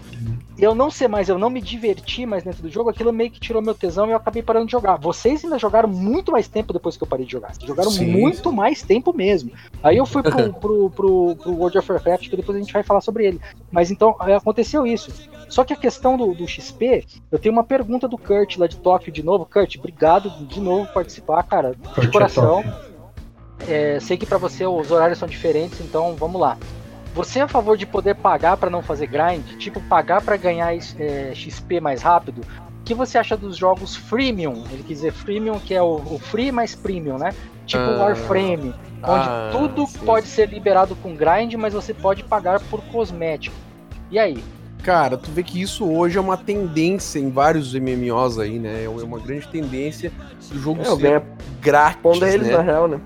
eu 0.59 0.75
não 0.75 0.91
ser 0.91 1.09
mais, 1.09 1.29
eu 1.29 1.39
não 1.39 1.51
me 1.51 1.61
divertir 1.61 2.27
mais 2.27 2.45
dentro 2.45 2.63
do 2.63 2.71
jogo, 2.71 2.91
aquilo 2.91 3.13
meio 3.13 3.31
que 3.31 3.41
tirou 3.41 3.61
meu 3.61 3.75
tesão 3.75 4.07
e 4.07 4.11
eu 4.11 4.17
acabei 4.17 4.43
parando 4.43 4.67
de 4.67 4.73
jogar. 4.73 4.97
Vocês 4.97 5.45
ainda 5.45 5.59
jogaram 5.59 5.89
muito 5.89 6.33
mais 6.33 6.49
tempo 6.49 6.73
depois 6.73 6.97
que 6.97 7.03
eu 7.03 7.09
parei 7.09 7.27
de 7.27 7.33
jogar. 7.33 7.55
Vocês 7.55 7.67
jogaram 7.67 7.91
Sim. 7.91 8.07
muito 8.07 8.53
mais 8.53 8.83
tempo 8.83 9.13
mesmo. 9.13 9.51
Aí 9.83 9.97
eu 9.97 10.07
fui 10.07 10.23
pro, 10.23 10.53
pro, 10.55 10.91
pro, 10.91 11.37
pro 11.37 11.53
World 11.53 11.79
of 11.79 11.93
Warcraft, 11.93 12.29
que 12.29 12.37
depois 12.37 12.57
a 12.57 12.61
gente 12.61 12.73
vai 12.73 12.83
falar 12.83 13.01
sobre 13.01 13.27
ele. 13.27 13.41
Mas 13.71 13.91
então, 13.91 14.17
é, 14.23 14.35
aconteceu 14.35 14.87
isso. 14.87 15.13
Só 15.49 15.65
que 15.65 15.73
a 15.73 15.77
questão 15.77 16.17
do, 16.17 16.35
do 16.35 16.47
XP, 16.47 17.05
eu 17.31 17.39
tenho 17.39 17.53
uma 17.53 17.65
pergunta 17.65 18.09
do 18.09 18.17
Kurt 18.17 18.57
lá 18.57 18.67
de 18.67 18.77
Tóquio 18.77 19.13
de 19.13 19.23
novo. 19.23 19.45
Kurt, 19.45 19.77
obrigado 19.77 20.31
de 20.47 20.61
novo 20.61 20.87
por 20.87 20.95
participar, 20.95 21.43
cara. 21.45 21.75
De 21.75 21.89
Kurt 21.95 22.09
é 22.09 22.13
coração. 22.13 22.63
top. 22.63 22.95
É, 23.69 23.99
sei 24.01 24.17
que 24.17 24.27
pra 24.27 24.39
você 24.39 24.67
os 24.67 24.91
horários 24.91 25.19
são 25.19 25.29
diferentes, 25.29 25.81
então 25.81 26.15
vamos 26.17 26.41
lá. 26.41 26.59
Você 27.15 27.39
é 27.39 27.43
a 27.43 27.49
favor 27.49 27.77
de 27.77 27.87
poder 27.87 28.15
pagar 28.17 28.57
pra 28.57 28.69
não 28.69 28.83
fazer 28.83 29.07
grind? 29.07 29.57
Tipo, 29.59 29.81
pagar 29.83 30.21
pra 30.21 30.37
ganhar 30.37 30.75
é, 30.75 31.33
XP 31.35 31.81
mais 31.81 32.03
rápido? 32.03 32.41
O 32.81 32.85
que 32.85 32.93
você 32.93 33.17
acha 33.17 33.37
dos 33.37 33.57
jogos 33.57 33.95
freemium? 33.97 34.65
Ele 34.71 34.83
quis 34.83 34.99
dizer 34.99 35.13
freemium, 35.13 35.59
que 35.59 35.73
é 35.75 35.81
o, 35.81 35.95
o 35.95 36.19
free 36.19 36.51
mais 36.53 36.75
premium, 36.75 37.17
né? 37.17 37.33
Tipo 37.67 37.83
Ah. 37.85 37.99
Warframe, 37.99 38.75
onde 39.03 39.29
Ah, 39.29 39.49
tudo 39.53 39.87
sim. 39.87 39.99
pode 40.05 40.27
ser 40.27 40.49
liberado 40.51 40.95
com 40.97 41.15
grind, 41.15 41.55
mas 41.55 41.73
você 41.73 41.95
pode 41.95 42.23
pagar 42.25 42.61
por 42.69 42.83
cosmético. 42.87 43.57
E 44.11 44.19
aí? 44.19 44.43
Cara, 44.83 45.17
tu 45.17 45.31
vê 45.31 45.43
que 45.43 45.63
isso 45.63 45.89
hoje 45.91 46.19
é 46.19 46.21
uma 46.21 46.37
tendência 46.37 47.19
em 47.19 47.31
vários 47.31 47.73
MMOs 47.75 48.39
aí, 48.39 48.59
né? 48.59 48.85
É 48.85 48.89
uma 48.89 49.19
grande 49.19 49.49
tendência 49.49 50.13
do 50.51 50.59
jogo 50.59 50.83
É, 50.83 50.85
ser 50.85 51.23
grátis, 51.63 52.21
deles, 52.21 52.49
né? 52.49 52.57
na 52.59 52.63
real, 52.63 52.87
né? 52.87 53.01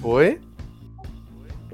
Oi? 0.00 0.38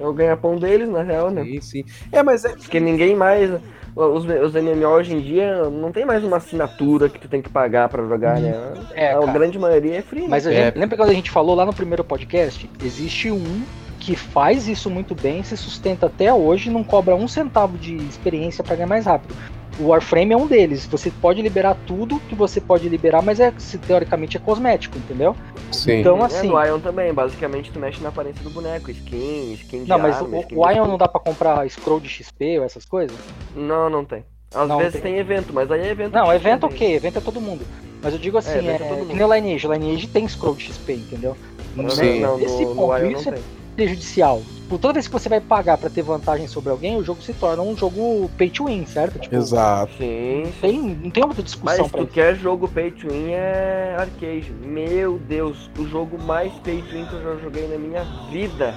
É 0.01 0.07
o 0.07 0.13
ganha-pão 0.15 0.57
deles, 0.57 0.89
na 0.89 1.03
real, 1.03 1.31
né? 1.31 1.45
Sim, 1.45 1.61
sim. 1.61 1.85
É, 2.11 2.23
mas 2.23 2.45
é... 2.45 2.49
Porque 2.51 2.81
ninguém 2.81 3.15
mais. 3.15 3.51
Os, 3.95 4.25
os 4.25 4.55
MMO 4.55 4.87
hoje 4.87 5.15
em 5.15 5.21
dia 5.21 5.65
não 5.69 5.93
tem 5.93 6.07
mais 6.07 6.25
uma 6.25 6.39
assinatura 6.39 7.09
que 7.09 7.19
tu 7.19 7.29
tem 7.29 7.43
que 7.43 7.51
pagar 7.51 7.89
pra 7.89 8.03
jogar, 8.07 8.41
né? 8.41 8.55
É, 8.93 9.13
a 9.13 9.19
cara. 9.21 9.33
grande 9.33 9.59
maioria 9.59 9.99
é 9.99 10.03
free. 10.03 10.27
Mas 10.27 10.47
a 10.47 10.53
É. 10.53 10.67
gente, 10.67 10.79
lembra 10.79 10.97
quando 10.97 11.11
a 11.11 11.15
gente 11.15 11.31
falou 11.31 11.55
lá 11.55 11.67
no 11.67 11.75
primeiro 11.75 12.03
podcast? 12.03 12.71
Existe 12.83 13.31
um 13.31 13.63
que 13.99 14.17
faz 14.17 14.67
isso 14.67 14.89
muito 14.89 15.15
bem, 15.15 15.43
se 15.43 15.57
sustenta 15.57 16.07
até 16.07 16.33
hoje, 16.33 16.71
não 16.71 16.83
cobra 16.83 17.15
um 17.15 17.29
centavo 17.29 17.77
de 17.77 17.97
experiência 17.97 18.65
pra 18.65 18.75
ganhar 18.75 18.87
mais 18.87 19.05
rápido. 19.05 19.35
O 19.79 19.89
Warframe 19.89 20.33
é 20.33 20.37
um 20.37 20.47
deles. 20.47 20.87
Você 20.87 21.11
pode 21.11 21.41
liberar 21.41 21.77
tudo 21.87 22.21
que 22.29 22.35
você 22.35 22.61
pode 22.61 22.89
liberar, 22.89 23.23
mas 23.23 23.41
é 23.41 23.53
se 23.59 23.79
teoricamente 23.79 24.37
é 24.37 24.41
cosmético, 24.41 24.99
entendeu? 24.99 25.35
Sim. 25.73 26.01
Então 26.01 26.19
É, 26.23 26.25
assim, 26.27 26.49
no 26.49 26.63
Ion 26.63 26.81
também, 26.81 27.13
basicamente 27.15 27.71
tu 27.71 27.79
mexe 27.79 28.03
na 28.03 28.09
aparência 28.11 28.43
do 28.43 28.51
boneco, 28.51 28.91
skin, 28.91 29.53
skin 29.55 29.85
de 29.85 29.89
não, 29.89 29.99
mas 29.99 30.17
arma, 30.17 30.37
o, 30.37 30.41
skin 30.41 30.57
o 30.57 30.67
de- 30.69 30.75
Ion 30.75 30.87
não 30.87 30.99
dá 30.99 31.09
pra 31.09 31.21
comprar 31.21 31.69
scroll 31.71 32.01
de 32.01 32.09
XP 32.09 32.59
ou 32.59 32.65
essas 32.65 32.85
coisas? 32.85 33.17
Não, 33.55 33.89
não 33.89 34.05
tem. 34.05 34.25
Às 34.53 34.69
Não 34.69 34.79
vezes 34.79 34.95
tem. 34.95 35.03
tem. 35.03 35.17
evento, 35.19 35.53
mas 35.53 35.71
aí 35.71 35.81
é 35.81 35.91
evento. 35.91 36.13
Não, 36.13 36.27
que 36.27 36.35
evento 36.35 36.67
tem. 36.67 36.77
ok, 36.77 36.95
evento 36.97 37.19
é 37.19 37.21
todo 37.21 37.41
mundo. 37.41 37.65
Mas 38.03 38.13
eu 38.13 38.19
digo 38.19 38.37
assim, 38.37 38.67
é, 38.69 38.73
é 38.73 38.79
todo 38.79 39.07
que 39.07 39.15
nem 39.15 39.25
o 39.25 39.33
Lineage. 39.35 39.67
O 39.67 39.73
Lineage 39.73 40.09
tem 40.09 40.27
scroll 40.27 40.57
de 40.57 40.65
XP, 40.65 40.95
entendeu? 40.95 41.37
Não, 41.77 41.89
Sim. 41.91 42.21
não, 42.21 42.37
Nesse 42.37 42.65
no, 42.65 42.71
no 42.71 42.75
ponto, 42.75 42.99
Ion 42.99 43.11
isso 43.13 43.31
não 43.31 43.33
é 43.33 43.41
tem. 43.41 43.45
Prejudicial. 43.71 44.43
Tipo, 44.71 44.79
toda 44.79 44.95
vez 44.95 45.07
que 45.09 45.13
você 45.13 45.29
vai 45.29 45.41
pagar 45.41 45.77
pra 45.77 45.91
ter 45.91 46.03
vantagem 46.03 46.47
sobre 46.47 46.71
alguém, 46.71 46.97
o 46.97 47.03
jogo 47.05 47.21
se 47.23 47.33
torna 47.33 47.61
um 47.63 47.77
jogo 47.77 48.31
pay 48.39 48.49
to 48.49 48.67
win, 48.67 48.87
certo? 48.87 49.19
Tipo, 49.19 49.35
Exato. 49.35 49.93
Sim, 49.99 50.45
Não 50.45 50.53
tem, 50.61 50.79
não 51.03 51.11
tem 51.11 51.25
outra 51.25 51.43
Mas 51.43 51.45
discussão 51.45 51.85
se 51.87 51.91
pra 51.91 52.01
tu 52.01 52.05
isso. 52.05 52.13
quer 52.13 52.37
jogo 52.37 52.69
pay 52.69 52.91
to 52.93 53.09
win 53.09 53.31
é 53.33 53.97
arcade. 53.99 54.53
Meu 54.63 55.19
Deus, 55.19 55.69
o 55.77 55.87
jogo 55.87 56.17
mais 56.23 56.53
pay 56.63 56.81
to 56.83 56.93
win 56.93 57.05
que 57.07 57.15
eu 57.15 57.23
já 57.23 57.37
joguei 57.43 57.67
na 57.67 57.79
minha 57.79 58.05
vida. 58.31 58.73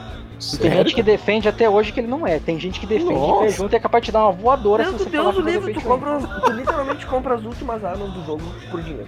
E 0.51 0.57
tem 0.57 0.71
gente 0.71 0.95
que 0.95 1.03
defende 1.03 1.47
até 1.47 1.69
hoje 1.69 1.91
que 1.91 1.99
ele 1.99 2.07
não 2.07 2.25
é. 2.25 2.39
Tem 2.39 2.59
gente 2.59 2.79
que 2.79 2.87
defende 2.87 3.13
que 3.13 3.45
é 3.45 3.49
junto 3.49 3.73
e 3.73 3.75
é 3.75 3.79
capaz 3.79 4.01
de 4.01 4.05
te 4.07 4.11
dar 4.11 4.23
uma 4.23 4.31
voadora 4.31 4.83
Meu 4.83 4.93
se 4.93 5.03
você 5.03 5.09
Deus, 5.11 5.23
falar 5.25 5.37
o 5.37 5.41
livro, 5.47 5.69
é 5.69 5.73
tu, 5.73 5.81
compra, 5.81 6.19
tu 6.19 6.51
literalmente 6.51 7.05
compra 7.05 7.35
as 7.35 7.43
últimas 7.43 7.85
armas 7.85 8.11
do 8.11 8.25
jogo 8.25 8.43
por 8.71 8.81
dinheiro. 8.81 9.07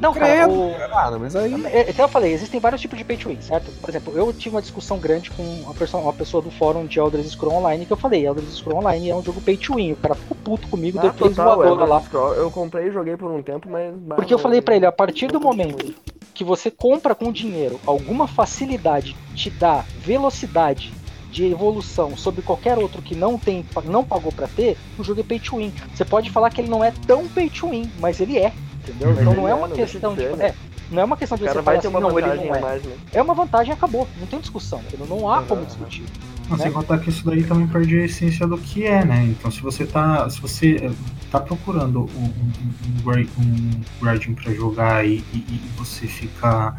Não, 0.00 0.12
cara, 0.12 0.48
o, 0.48 0.74
mas 1.18 1.34
aí. 1.34 1.66
É, 1.66 1.90
Então 1.90 2.04
eu 2.04 2.08
falei, 2.08 2.32
existem 2.32 2.60
vários 2.60 2.80
tipos 2.80 2.98
de 2.98 3.04
pay 3.04 3.16
to 3.16 3.28
win, 3.28 3.40
certo? 3.40 3.70
Por 3.80 3.90
exemplo, 3.90 4.16
eu 4.16 4.32
tive 4.32 4.54
uma 4.54 4.62
discussão 4.62 4.98
grande 4.98 5.30
com 5.30 5.42
uma 5.42 5.74
pessoa, 5.74 6.02
uma 6.02 6.12
pessoa 6.12 6.42
do 6.42 6.50
fórum 6.50 6.86
de 6.86 6.98
Elder 6.98 7.22
Scrolls 7.24 7.58
Online 7.58 7.86
que 7.86 7.92
eu 7.92 7.96
falei, 7.96 8.26
Elder 8.26 8.44
Scrolls 8.44 8.84
Online 8.84 9.10
é 9.10 9.14
um 9.14 9.22
jogo 9.22 9.40
pay 9.40 9.56
to 9.56 9.74
win. 9.74 9.92
O 9.92 9.96
cara 9.96 10.14
ficou 10.14 10.36
puto 10.36 10.68
comigo, 10.68 10.98
deu 10.98 11.10
Ah, 11.10 11.12
três 11.12 11.36
total, 11.36 11.56
voadoras 11.56 11.88
lá. 11.88 12.00
Scroll. 12.02 12.34
Eu 12.34 12.50
comprei 12.50 12.88
e 12.88 12.92
joguei 12.92 13.16
por 13.16 13.30
um 13.30 13.42
tempo, 13.42 13.68
mas. 13.68 13.94
Porque 14.16 14.32
eu 14.32 14.38
falei 14.38 14.60
pra 14.60 14.76
ele, 14.76 14.86
a 14.86 14.92
partir 14.92 15.28
do 15.28 15.40
momento 15.40 15.94
que 16.34 16.44
você 16.44 16.70
compra 16.70 17.16
com 17.16 17.32
dinheiro 17.32 17.80
alguma 17.84 18.28
facilidade 18.28 19.16
te 19.34 19.50
dá 19.50 19.84
velocidade 19.98 20.92
de 21.30 21.44
evolução 21.44 22.16
sobre 22.16 22.42
qualquer 22.42 22.78
outro 22.78 23.02
que 23.02 23.14
não 23.14 23.36
tem, 23.36 23.64
não 23.84 24.04
pagou 24.04 24.32
pra 24.32 24.46
ter, 24.48 24.76
o 24.98 25.04
jogo 25.04 25.20
é 25.20 25.24
pay 25.24 25.38
to 25.38 25.56
win. 25.56 25.72
Você 25.94 26.04
pode 26.04 26.30
falar 26.30 26.50
que 26.50 26.60
ele 26.60 26.70
não 26.70 26.82
é 26.82 26.92
tão 27.06 27.28
pay 27.28 27.50
to 27.50 27.68
win, 27.68 27.90
mas 27.98 28.20
ele 28.20 28.38
é, 28.38 28.52
entendeu? 28.90 29.08
Mas 29.10 29.20
então 29.20 29.34
não 29.34 29.48
é 29.48 29.50
é, 29.50 29.54
uma 29.54 29.68
não 29.68 29.76
questão 29.76 30.14
de 30.14 30.22
de, 30.22 30.28
ser, 30.28 30.36
né? 30.36 30.46
é, 30.46 30.54
não 30.90 31.02
é 31.02 31.04
uma 31.04 31.16
questão 31.16 31.36
O 31.36 31.38
de 31.38 31.44
cara 31.44 31.54
você 31.60 31.62
vai 31.62 31.64
falar 31.64 31.80
ter 31.82 31.88
assim, 31.88 31.96
uma 31.96 32.00
não, 32.00 32.18
ele 32.18 32.26
vantagem 32.28 32.48
não 32.48 32.54
é. 32.56 32.60
mais, 32.60 32.82
né? 32.82 32.92
É 33.12 33.22
uma 33.22 33.34
vantagem 33.34 33.70
e 33.70 33.72
acabou, 33.76 34.08
não 34.18 34.26
tem 34.26 34.40
discussão, 34.40 34.80
entendeu? 34.80 35.06
não 35.06 35.30
há 35.30 35.42
como 35.42 35.64
discutir. 35.64 36.04
Não, 36.48 36.56
né? 36.56 36.62
sem 36.62 36.72
contar 36.72 36.98
que 36.98 37.10
isso 37.10 37.24
daí 37.26 37.44
também 37.44 37.66
perde 37.66 37.98
a 38.00 38.04
essência 38.06 38.46
do 38.46 38.56
que 38.56 38.84
é, 38.84 39.04
né? 39.04 39.24
Então 39.24 39.50
se 39.50 39.60
você 39.60 39.84
tá. 39.84 40.28
Se 40.30 40.40
você 40.40 40.76
eh, 40.82 40.90
tá 41.30 41.38
procurando 41.40 42.08
um, 42.16 42.24
um, 42.24 43.10
um, 43.42 43.80
grading 44.00 44.32
pra 44.34 44.50
jogar 44.54 45.06
e, 45.06 45.22
e- 45.32 45.44
e 45.50 45.70
você 45.76 46.06
fica. 46.06 46.74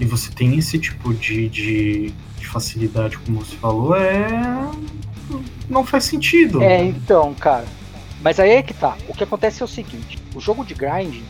E 0.00 0.04
você 0.06 0.30
tem 0.30 0.56
esse 0.58 0.78
tipo 0.78 1.12
de, 1.12 1.48
de, 1.48 2.12
de 2.38 2.46
facilidade, 2.46 3.18
como 3.18 3.40
você 3.44 3.56
falou, 3.56 3.94
é. 3.96 4.26
Não 5.68 5.84
faz 5.84 6.04
sentido. 6.04 6.62
É, 6.62 6.84
então, 6.84 7.34
cara. 7.34 7.64
Mas 8.26 8.40
aí 8.40 8.50
é 8.50 8.62
que 8.62 8.74
tá. 8.74 8.96
O 9.08 9.14
que 9.14 9.22
acontece 9.22 9.62
é 9.62 9.64
o 9.64 9.68
seguinte: 9.68 10.18
o 10.34 10.40
jogo 10.40 10.64
de 10.64 10.74
grind, 10.74 11.22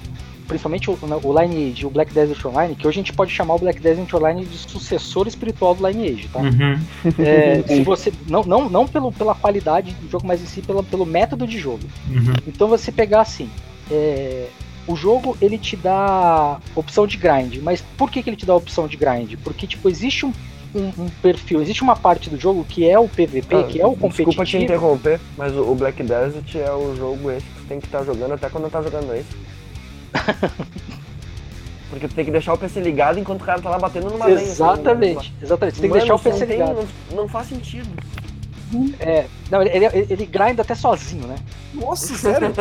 principalmente 0.48 0.90
o, 0.90 0.98
o 1.24 1.38
Lineage, 1.38 1.84
o 1.84 1.90
Black 1.90 2.10
Desert 2.10 2.42
Online, 2.46 2.74
que 2.74 2.88
hoje 2.88 3.00
a 3.00 3.02
gente 3.02 3.12
pode 3.12 3.30
chamar 3.30 3.56
o 3.56 3.58
Black 3.58 3.78
Desert 3.78 4.14
Online 4.14 4.46
de 4.46 4.56
sucessor 4.56 5.28
espiritual 5.28 5.74
do 5.74 5.86
Lineage, 5.86 6.26
tá? 6.28 6.38
Uhum. 6.38 6.80
É, 7.18 7.62
se 7.68 7.82
você 7.82 8.10
não, 8.26 8.44
não, 8.44 8.70
não 8.70 8.88
pelo, 8.88 9.12
pela 9.12 9.34
qualidade 9.34 9.92
do 9.92 10.10
jogo, 10.10 10.26
mas 10.26 10.40
em 10.40 10.46
si 10.46 10.62
pela, 10.62 10.82
pelo 10.82 11.04
método 11.04 11.46
de 11.46 11.58
jogo. 11.58 11.84
Uhum. 12.08 12.32
Então 12.46 12.66
você 12.66 12.90
pegar 12.90 13.20
assim, 13.20 13.50
é, 13.90 14.46
o 14.86 14.96
jogo 14.96 15.36
ele 15.38 15.58
te 15.58 15.76
dá 15.76 16.58
opção 16.74 17.06
de 17.06 17.18
grind, 17.18 17.58
mas 17.62 17.84
por 17.98 18.10
que, 18.10 18.22
que 18.22 18.30
ele 18.30 18.38
te 18.38 18.46
dá 18.46 18.54
opção 18.54 18.88
de 18.88 18.96
grind? 18.96 19.34
Porque 19.44 19.66
tipo 19.66 19.86
existe 19.90 20.24
um, 20.24 20.32
um- 20.76 20.92
um 21.04 21.08
perfil, 21.22 21.60
existe 21.62 21.82
uma 21.82 21.96
parte 21.96 22.28
do 22.30 22.38
jogo 22.38 22.64
que 22.68 22.88
é 22.88 22.98
o 22.98 23.08
PVP, 23.08 23.56
Ah, 23.56 23.62
que 23.64 23.80
é 23.80 23.86
o 23.86 23.90
Desculpa 23.90 24.14
te 24.14 24.24
competitivo. 24.24 24.62
interromper, 24.64 25.20
mas 25.36 25.56
o 25.56 25.74
Black 25.74 26.02
Desert 26.02 26.54
é 26.56 26.70
o 26.72 26.94
jogo 26.96 27.30
esse 27.30 27.46
que 27.46 27.54
tu 27.54 27.64
tem 27.68 27.80
que 27.80 27.86
estar 27.86 28.04
jogando 28.04 28.34
até 28.34 28.48
quando 28.48 28.64
não 28.64 28.70
tá 28.70 28.82
jogando 28.82 29.12
esse. 29.14 29.28
Porque 31.90 32.08
tu 32.08 32.14
tem 32.14 32.24
que 32.24 32.30
deixar 32.32 32.52
o 32.52 32.58
PC 32.58 32.80
ligado 32.80 33.18
enquanto 33.18 33.42
o 33.42 33.44
cara 33.44 33.60
tá 33.62 33.70
lá 33.70 33.78
batendo 33.78 34.10
numa 34.10 34.26
lenha. 34.26 34.40
Exatamente, 34.40 35.32
exatamente. 35.40 35.76
Você 35.76 35.80
tem 35.80 35.90
que 35.90 35.96
Mano, 35.96 36.00
deixar 36.00 36.14
o 36.14 36.18
PC 36.18 36.38
não 36.40 36.46
tem- 36.46 36.58
ligado. 36.58 36.88
Não, 37.10 37.16
não 37.16 37.28
faz 37.28 37.48
sentido. 37.48 37.88
É, 38.98 39.26
não, 39.50 39.62
ele, 39.62 39.86
ele, 39.86 40.06
ele 40.10 40.26
grinda 40.26 40.62
até 40.62 40.74
sozinho, 40.74 41.26
né? 41.26 41.36
Nossa, 41.72 42.14
sério? 42.18 42.52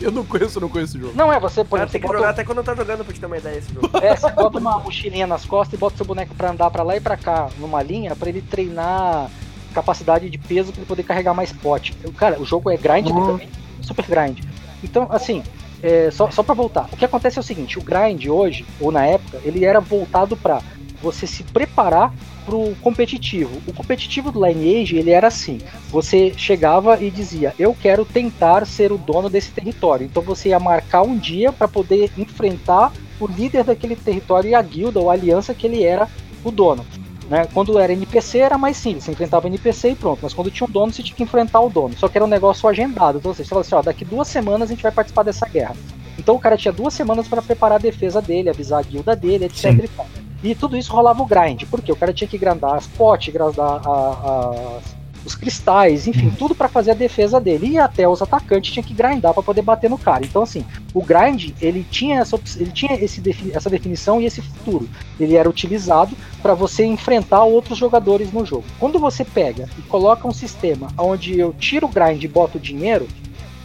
Eu 0.00 0.12
não 0.12 0.24
conheço, 0.24 0.58
eu 0.58 0.62
não 0.62 0.68
conheço 0.68 0.96
esse 0.96 1.00
jogo. 1.04 1.16
Não 1.16 1.32
é 1.32 1.40
você, 1.40 1.64
por 1.64 1.76
exemplo, 1.78 1.92
você 1.92 1.92
tem 1.92 2.00
que 2.02 2.06
bota, 2.06 2.18
jogar 2.18 2.30
até 2.30 2.44
quando 2.44 2.62
tá 2.62 2.74
jogando 2.74 3.04
pra 3.04 3.14
te 3.14 3.20
ter 3.20 3.26
uma 3.26 3.38
ideia 3.38 3.56
esse 3.58 3.72
jogo. 3.72 3.90
é, 4.02 4.14
você 4.14 4.30
bota 4.30 4.58
uma 4.58 4.78
mochilinha 4.78 5.26
nas 5.26 5.44
costas 5.44 5.74
e 5.74 5.76
bota 5.80 5.96
seu 5.96 6.04
boneco 6.06 6.34
pra 6.34 6.50
andar 6.50 6.70
pra 6.70 6.82
lá 6.82 6.96
e 6.96 7.00
pra 7.00 7.16
cá 7.16 7.48
numa 7.58 7.82
linha 7.82 8.14
pra 8.14 8.28
ele 8.28 8.42
treinar 8.42 9.30
capacidade 9.72 10.28
de 10.30 10.38
peso 10.38 10.70
pra 10.72 10.80
ele 10.80 10.86
poder 10.86 11.02
carregar 11.02 11.32
mais 11.34 11.52
pote. 11.52 11.94
Cara, 12.16 12.38
o 12.40 12.44
jogo 12.44 12.70
é 12.70 12.76
grind 12.76 13.08
Uhum. 13.08 13.26
também, 13.26 13.48
super 13.80 14.04
grind. 14.06 14.40
Então, 14.82 15.06
assim, 15.10 15.42
é, 15.82 16.10
só, 16.10 16.30
só 16.30 16.42
pra 16.42 16.54
voltar, 16.54 16.86
o 16.92 16.96
que 16.96 17.04
acontece 17.04 17.38
é 17.38 17.40
o 17.40 17.42
seguinte: 17.44 17.78
o 17.78 17.82
grind 17.82 18.26
hoje, 18.26 18.64
ou 18.78 18.92
na 18.92 19.06
época, 19.06 19.40
ele 19.44 19.64
era 19.64 19.80
voltado 19.80 20.36
pra 20.36 20.60
você 21.02 21.26
se 21.26 21.42
preparar 21.42 22.12
pro 22.44 22.74
competitivo. 22.82 23.60
O 23.66 23.72
competitivo 23.72 24.30
do 24.30 24.44
Lineage, 24.44 24.96
ele 24.96 25.10
era 25.10 25.28
assim: 25.28 25.58
você 25.90 26.32
chegava 26.36 27.02
e 27.02 27.10
dizia, 27.10 27.54
eu 27.58 27.74
quero 27.74 28.04
tentar 28.04 28.66
ser 28.66 28.92
o 28.92 28.98
dono 28.98 29.28
desse 29.28 29.50
território. 29.50 30.06
Então 30.06 30.22
você 30.22 30.50
ia 30.50 30.60
marcar 30.60 31.02
um 31.02 31.16
dia 31.16 31.52
para 31.52 31.68
poder 31.68 32.10
enfrentar 32.16 32.92
o 33.20 33.26
líder 33.26 33.64
daquele 33.64 33.96
território 33.96 34.50
e 34.50 34.54
a 34.54 34.62
guilda 34.62 35.00
ou 35.00 35.10
a 35.10 35.14
aliança 35.14 35.54
que 35.54 35.66
ele 35.66 35.82
era 35.82 36.08
o 36.44 36.50
dono. 36.50 36.84
Né? 37.28 37.48
Quando 37.54 37.78
era 37.78 37.92
NPC 37.92 38.38
era 38.38 38.58
mais 38.58 38.76
simples, 38.76 39.04
você 39.04 39.12
enfrentava 39.12 39.46
NPC 39.46 39.90
e 39.90 39.94
pronto. 39.94 40.20
Mas 40.22 40.34
quando 40.34 40.50
tinha 40.50 40.66
um 40.66 40.70
dono, 40.70 40.92
você 40.92 41.02
tinha 41.02 41.16
que 41.16 41.22
enfrentar 41.22 41.60
o 41.60 41.70
dono. 41.70 41.96
Só 41.96 42.08
que 42.08 42.18
era 42.18 42.24
um 42.24 42.28
negócio 42.28 42.68
agendado. 42.68 43.18
Então 43.18 43.32
você 43.32 43.44
falava 43.44 43.66
assim, 43.66 43.74
ó, 43.74 43.82
daqui 43.82 44.04
duas 44.04 44.28
semanas 44.28 44.68
a 44.68 44.74
gente 44.74 44.82
vai 44.82 44.92
participar 44.92 45.22
dessa 45.22 45.46
guerra. 45.48 45.74
Então 46.18 46.34
o 46.34 46.38
cara 46.38 46.56
tinha 46.56 46.72
duas 46.72 46.92
semanas 46.94 47.26
para 47.26 47.42
preparar 47.42 47.78
a 47.78 47.82
defesa 47.82 48.20
dele, 48.20 48.50
avisar 48.50 48.80
a 48.80 48.82
guilda 48.82 49.16
dele, 49.16 49.46
etc. 49.46 49.72
Sim. 49.72 49.80
E, 49.84 49.88
tal. 49.88 50.06
E 50.44 50.54
tudo 50.54 50.76
isso 50.76 50.92
rolava 50.92 51.22
o 51.22 51.26
grind, 51.26 51.64
porque 51.70 51.90
o 51.90 51.96
cara 51.96 52.12
tinha 52.12 52.28
que 52.28 52.38
grandar 52.38 52.74
as 52.74 52.86
potes, 52.86 53.32
grandar 53.32 53.80
a- 53.84 54.50
as- 54.78 54.94
os 55.24 55.34
cristais, 55.34 56.06
enfim, 56.06 56.30
tudo 56.38 56.54
para 56.54 56.68
fazer 56.68 56.90
a 56.90 56.94
defesa 56.94 57.40
dele. 57.40 57.68
E 57.68 57.78
até 57.78 58.06
os 58.06 58.20
atacantes 58.20 58.70
tinham 58.70 58.84
que 58.84 58.92
grindar 58.92 59.32
para 59.32 59.42
poder 59.42 59.62
bater 59.62 59.88
no 59.88 59.96
cara. 59.96 60.22
Então 60.22 60.42
assim, 60.42 60.62
o 60.92 61.02
grind 61.02 61.52
ele 61.62 61.82
tinha 61.90 62.20
essa 62.20 62.38
ele 62.56 62.70
tinha 62.70 62.92
esse 63.02 63.22
essa 63.54 63.70
definição 63.70 64.20
e 64.20 64.26
esse 64.26 64.42
futuro. 64.42 64.86
Ele 65.18 65.34
era 65.34 65.48
utilizado 65.48 66.14
para 66.42 66.52
você 66.52 66.84
enfrentar 66.84 67.42
outros 67.44 67.78
jogadores 67.78 68.30
no 68.34 68.44
jogo. 68.44 68.64
Quando 68.78 68.98
você 68.98 69.24
pega 69.24 69.66
e 69.78 69.82
coloca 69.82 70.28
um 70.28 70.32
sistema 70.32 70.88
onde 70.98 71.38
eu 71.38 71.54
tiro 71.54 71.86
o 71.86 71.90
grind 71.90 72.22
e 72.22 72.28
boto 72.28 72.58
o 72.58 72.60
dinheiro, 72.60 73.08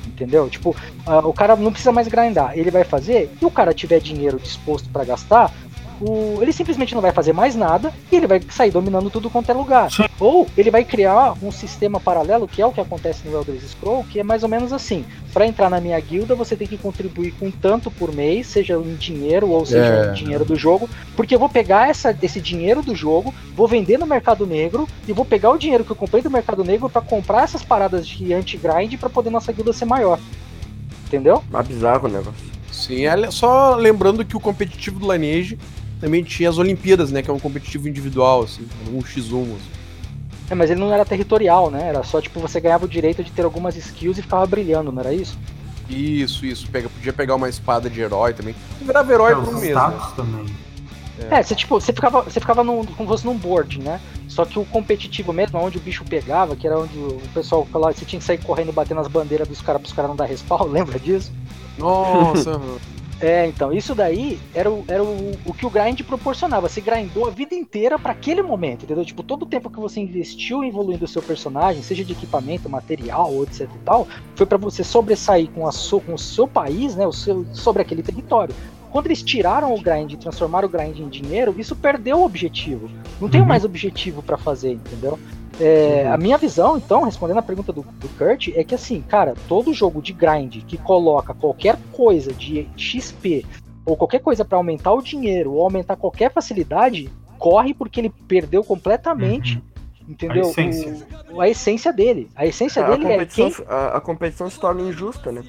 entendeu? 0.07 0.49
Tipo, 0.49 0.73
ah, 1.05 1.19
o 1.27 1.33
cara 1.33 1.57
não 1.57 1.71
precisa 1.71 1.91
mais 1.91 2.07
grindar, 2.07 2.57
ele 2.57 2.71
vai 2.71 2.83
fazer, 2.85 3.31
e 3.41 3.45
o 3.45 3.51
cara 3.51 3.73
tiver 3.73 3.99
dinheiro 3.99 4.39
disposto 4.39 4.89
para 4.89 5.03
gastar, 5.03 5.53
o- 6.01 6.39
ele 6.41 6.51
simplesmente 6.53 6.93
não 6.95 7.01
vai 7.01 7.11
fazer 7.11 7.33
mais 7.33 7.55
nada 7.55 7.93
e 8.11 8.15
ele 8.15 8.27
vai 8.27 8.41
sair 8.49 8.71
dominando 8.71 9.09
tudo 9.09 9.29
quanto 9.29 9.49
é 9.49 9.53
lugar. 9.53 9.89
Ou 10.19 10.47
ele 10.57 10.69
vai 10.71 10.83
criar 10.83 11.33
um 11.41 11.51
sistema 11.51 11.99
paralelo, 11.99 12.47
que 12.47 12.61
é 12.61 12.65
o 12.65 12.71
que 12.71 12.81
acontece 12.81 13.27
no 13.27 13.35
Elder 13.37 13.59
Scroll, 13.61 14.03
que 14.09 14.19
é 14.19 14.23
mais 14.23 14.43
ou 14.43 14.49
menos 14.49 14.73
assim: 14.73 15.05
para 15.33 15.45
entrar 15.47 15.69
na 15.69 15.79
minha 15.79 15.99
guilda, 15.99 16.35
você 16.35 16.55
tem 16.55 16.67
que 16.67 16.77
contribuir 16.77 17.33
com 17.39 17.49
tanto 17.51 17.89
por 17.91 18.13
mês, 18.13 18.47
seja 18.47 18.73
em 18.75 18.95
dinheiro 18.95 19.49
ou 19.49 19.65
seja 19.65 19.85
É. 19.85 20.11
em 20.11 20.13
dinheiro 20.13 20.43
do 20.43 20.55
jogo, 20.55 20.89
porque 21.15 21.35
eu 21.35 21.39
vou 21.39 21.49
pegar 21.49 21.89
essa, 21.89 22.17
esse 22.21 22.41
dinheiro 22.41 22.81
do 22.81 22.93
jogo, 22.95 23.33
vou 23.55 23.67
vender 23.67 23.97
no 23.97 24.05
mercado 24.05 24.45
negro 24.45 24.87
e 25.07 25.13
vou 25.13 25.23
pegar 25.25 25.51
o 25.51 25.57
dinheiro 25.57 25.83
que 25.85 25.91
eu 25.91 25.95
comprei 25.95 26.21
do 26.21 26.29
mercado 26.31 26.63
negro 26.63 26.89
para 26.89 27.01
comprar 27.01 27.43
essas 27.43 27.63
paradas 27.63 28.07
de 28.07 28.33
anti-grind 28.33 28.95
para 28.97 29.09
poder 29.09 29.29
nossa 29.29 29.51
guilda 29.51 29.71
ser 29.73 29.85
maior. 29.85 30.19
Entendeu? 31.07 31.43
Ah, 31.53 31.63
bizarro 31.63 32.07
o 32.07 32.11
negócio. 32.11 32.49
Sim, 32.71 33.05
é, 33.07 33.31
só 33.31 33.75
lembrando 33.75 34.23
que 34.23 34.37
o 34.37 34.39
competitivo 34.39 34.99
do 34.99 35.11
Lineage 35.11 35.57
também 35.99 36.23
tinha 36.23 36.49
as 36.49 36.57
Olimpíadas, 36.57 37.11
né? 37.11 37.21
Que 37.21 37.29
é 37.29 37.33
um 37.33 37.39
competitivo 37.39 37.87
individual, 37.87 38.43
assim, 38.43 38.67
um 38.91 38.99
x1. 39.01 39.43
assim. 39.43 39.57
É, 40.49 40.55
mas 40.55 40.71
ele 40.71 40.79
não 40.79 40.91
era 40.91 41.05
territorial, 41.05 41.69
né? 41.69 41.89
Era 41.89 42.03
só 42.03 42.19
tipo 42.21 42.39
você 42.39 42.59
ganhava 42.59 42.85
o 42.85 42.87
direito 42.89 43.23
de 43.23 43.31
ter 43.31 43.43
algumas 43.43 43.75
skills 43.75 44.17
e 44.17 44.21
ficava 44.21 44.45
brilhando, 44.47 44.91
não 44.91 44.99
era 45.01 45.13
isso? 45.13 45.37
Isso, 45.89 46.45
isso. 46.45 46.67
Pega, 46.69 46.89
podia 46.89 47.13
pegar 47.13 47.35
uma 47.35 47.49
espada 47.49 47.89
de 47.89 47.99
herói 48.01 48.33
também. 48.33 48.55
Tu 48.79 48.85
virava 48.85 49.11
herói 49.13 49.31
É, 49.31 49.35
por 49.35 49.47
um 49.49 49.59
mês. 49.59 49.63
né? 49.63 49.69
status 49.69 50.11
também. 50.15 50.45
É, 51.29 51.43
você 51.43 51.53
tipo, 51.53 51.79
você 51.79 51.91
ficava, 51.91 52.21
você 52.21 52.39
ficava 52.39 52.63
num, 52.63 52.85
como 52.85 53.01
se 53.01 53.05
fosse 53.07 53.25
num 53.25 53.35
board, 53.37 53.79
né? 53.79 53.99
Só 54.27 54.45
que 54.45 54.57
o 54.57 54.63
competitivo 54.63 55.33
mesmo, 55.33 55.59
onde 55.59 55.77
o 55.77 55.81
bicho 55.81 56.05
pegava, 56.05 56.55
que 56.55 56.65
era 56.65 56.79
onde 56.79 56.97
o 56.97 57.21
pessoal 57.33 57.67
falava, 57.69 57.93
você 57.93 58.05
tinha 58.05 58.19
que 58.19 58.25
sair 58.25 58.37
correndo 58.37 58.69
e 58.69 58.71
bater 58.71 58.93
nas 58.95 59.07
bandeiras 59.07 59.47
dos 59.47 59.59
caras 59.61 59.81
pros 59.81 59.93
caras 59.93 60.09
não 60.09 60.15
dar 60.15 60.25
respawn, 60.25 60.63
lembra 60.71 60.97
disso? 60.97 61.31
Nossa. 61.77 62.59
É, 63.21 63.45
então, 63.47 63.73
isso 63.73 63.93
daí 63.93 64.39
era, 64.53 64.71
o, 64.71 64.85
era 64.87 65.03
o, 65.03 65.41
o 65.43 65.53
que 65.53 65.65
o 65.65 65.69
grind 65.69 65.99
proporcionava. 66.03 66.69
Você 66.69 66.79
grindou 66.79 67.27
a 67.27 67.31
vida 67.31 67.53
inteira 67.53 67.99
pra 67.99 68.13
aquele 68.13 68.41
momento, 68.41 68.85
entendeu? 68.85 69.03
Tipo, 69.03 69.23
todo 69.23 69.43
o 69.43 69.45
tempo 69.45 69.69
que 69.69 69.77
você 69.79 69.99
investiu 69.99 70.63
evoluindo 70.63 71.03
o 71.03 71.07
seu 71.07 71.21
personagem, 71.21 71.83
seja 71.83 72.05
de 72.05 72.13
equipamento, 72.13 72.69
material, 72.69 73.43
etc 73.43 73.69
e 73.75 73.79
tal, 73.79 74.07
foi 74.35 74.45
pra 74.45 74.57
você 74.57 74.85
sobressair 74.85 75.51
com, 75.51 75.67
a 75.67 75.71
so- 75.73 75.99
com 75.99 76.13
o 76.13 76.17
seu 76.17 76.47
país, 76.47 76.95
né? 76.95 77.05
O 77.05 77.11
seu, 77.11 77.45
sobre 77.53 77.81
aquele 77.81 78.01
território. 78.03 78.55
Quando 78.91 79.05
eles 79.07 79.21
tiraram 79.21 79.73
o 79.73 79.79
grind 79.81 80.13
e 80.13 80.17
transformaram 80.17 80.67
o 80.67 80.71
grind 80.71 80.99
em 80.99 81.07
dinheiro, 81.09 81.53
isso 81.57 81.75
perdeu 81.75 82.17
o 82.19 82.25
objetivo. 82.25 82.89
Não 83.21 83.29
tem 83.29 83.41
Uhum. 83.41 83.47
mais 83.47 83.63
objetivo 83.63 84.21
pra 84.23 84.37
fazer, 84.37 84.73
entendeu? 84.73 85.19
É, 85.59 86.07
A 86.07 86.17
minha 86.17 86.37
visão, 86.37 86.77
então, 86.77 87.03
respondendo 87.03 87.37
a 87.39 87.41
pergunta 87.41 87.71
do, 87.73 87.81
do 87.81 88.07
Kurt, 88.17 88.47
é 88.55 88.63
que 88.63 88.73
assim, 88.73 89.01
cara, 89.01 89.33
todo 89.47 89.73
jogo 89.73 90.01
de 90.01 90.13
grind 90.13 90.63
que 90.65 90.77
coloca 90.77 91.33
qualquer 91.33 91.77
coisa 91.91 92.31
de 92.33 92.67
XP 92.77 93.45
ou 93.85 93.97
qualquer 93.97 94.19
coisa 94.19 94.45
pra 94.45 94.57
aumentar 94.57 94.93
o 94.93 95.01
dinheiro 95.01 95.51
ou 95.53 95.61
aumentar 95.63 95.95
qualquer 95.97 96.31
facilidade 96.31 97.09
corre 97.37 97.73
porque 97.73 97.99
ele 97.99 98.09
perdeu 98.27 98.63
completamente, 98.63 99.61
entendeu? 100.07 100.45
A 100.45 100.49
essência. 100.49 101.07
O- 101.31 101.41
a 101.41 101.49
essência 101.49 101.91
dele. 101.93 102.29
A 102.35 102.45
essência 102.45 102.83
a, 102.83 102.89
dele 102.89 103.05
é 103.07 103.25
quem 103.25 103.53
a, 103.67 103.97
a 103.97 104.01
competição 104.01 104.49
se 104.49 104.59
torna 104.59 104.81
injusta, 104.81 105.31
né? 105.31 105.43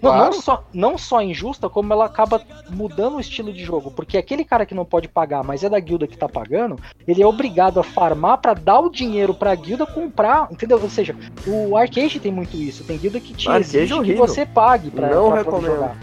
Não, 0.00 0.10
Claro. 0.12 0.24
não, 0.34 0.40
só, 0.42 0.64
não 0.72 0.98
só 0.98 1.20
injusta, 1.20 1.68
como 1.68 1.92
ela 1.92 2.04
acaba 2.06 2.40
mudando 2.70 3.16
o 3.16 3.20
estilo 3.20 3.52
de 3.52 3.64
jogo. 3.64 3.90
Porque 3.90 4.16
aquele 4.16 4.44
cara 4.44 4.64
que 4.64 4.74
não 4.74 4.84
pode 4.84 5.08
pagar, 5.08 5.42
mas 5.42 5.64
é 5.64 5.68
da 5.68 5.80
guilda 5.80 6.06
que 6.06 6.16
tá 6.16 6.28
pagando, 6.28 6.78
ele 7.06 7.22
é 7.22 7.26
obrigado 7.26 7.80
a 7.80 7.82
farmar 7.82 8.38
pra 8.38 8.54
dar 8.54 8.80
o 8.80 8.90
dinheiro 8.90 9.34
pra 9.34 9.54
guilda 9.54 9.84
comprar, 9.86 10.48
entendeu? 10.52 10.80
Ou 10.80 10.88
seja, 10.88 11.16
o 11.46 11.76
arcade 11.76 12.20
tem 12.20 12.30
muito 12.32 12.56
isso. 12.56 12.84
Tem 12.84 12.96
guilda 12.96 13.18
que 13.18 13.34
te 13.34 13.48
Arcade 13.48 13.78
é 13.78 13.82
exige 13.82 14.02
que 14.02 14.14
você 14.14 14.46
pague 14.46 14.90
pra, 14.90 15.08
Não 15.08 15.30
pra 15.30 15.44
poder 15.44 15.66
recomendo. 15.68 15.74
jogar. 15.74 15.96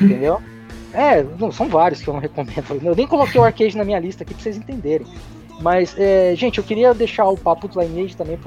Entendeu? 0.00 0.42
É, 0.94 1.22
não, 1.38 1.50
são 1.50 1.70
vários 1.70 2.02
que 2.02 2.08
eu 2.08 2.12
não 2.12 2.20
recomendo. 2.20 2.82
Eu 2.84 2.94
nem 2.94 3.06
coloquei 3.06 3.40
o 3.40 3.44
arcade 3.44 3.74
na 3.78 3.82
minha 3.82 3.98
lista 3.98 4.24
aqui 4.24 4.34
pra 4.34 4.42
vocês 4.42 4.58
entenderem. 4.58 5.06
Mas, 5.60 5.94
é, 5.96 6.34
gente, 6.34 6.58
eu 6.58 6.64
queria 6.64 6.92
deixar 6.92 7.28
o 7.28 7.36
papo 7.36 7.68
do 7.68 7.80
Lineage 7.80 8.16
também 8.16 8.38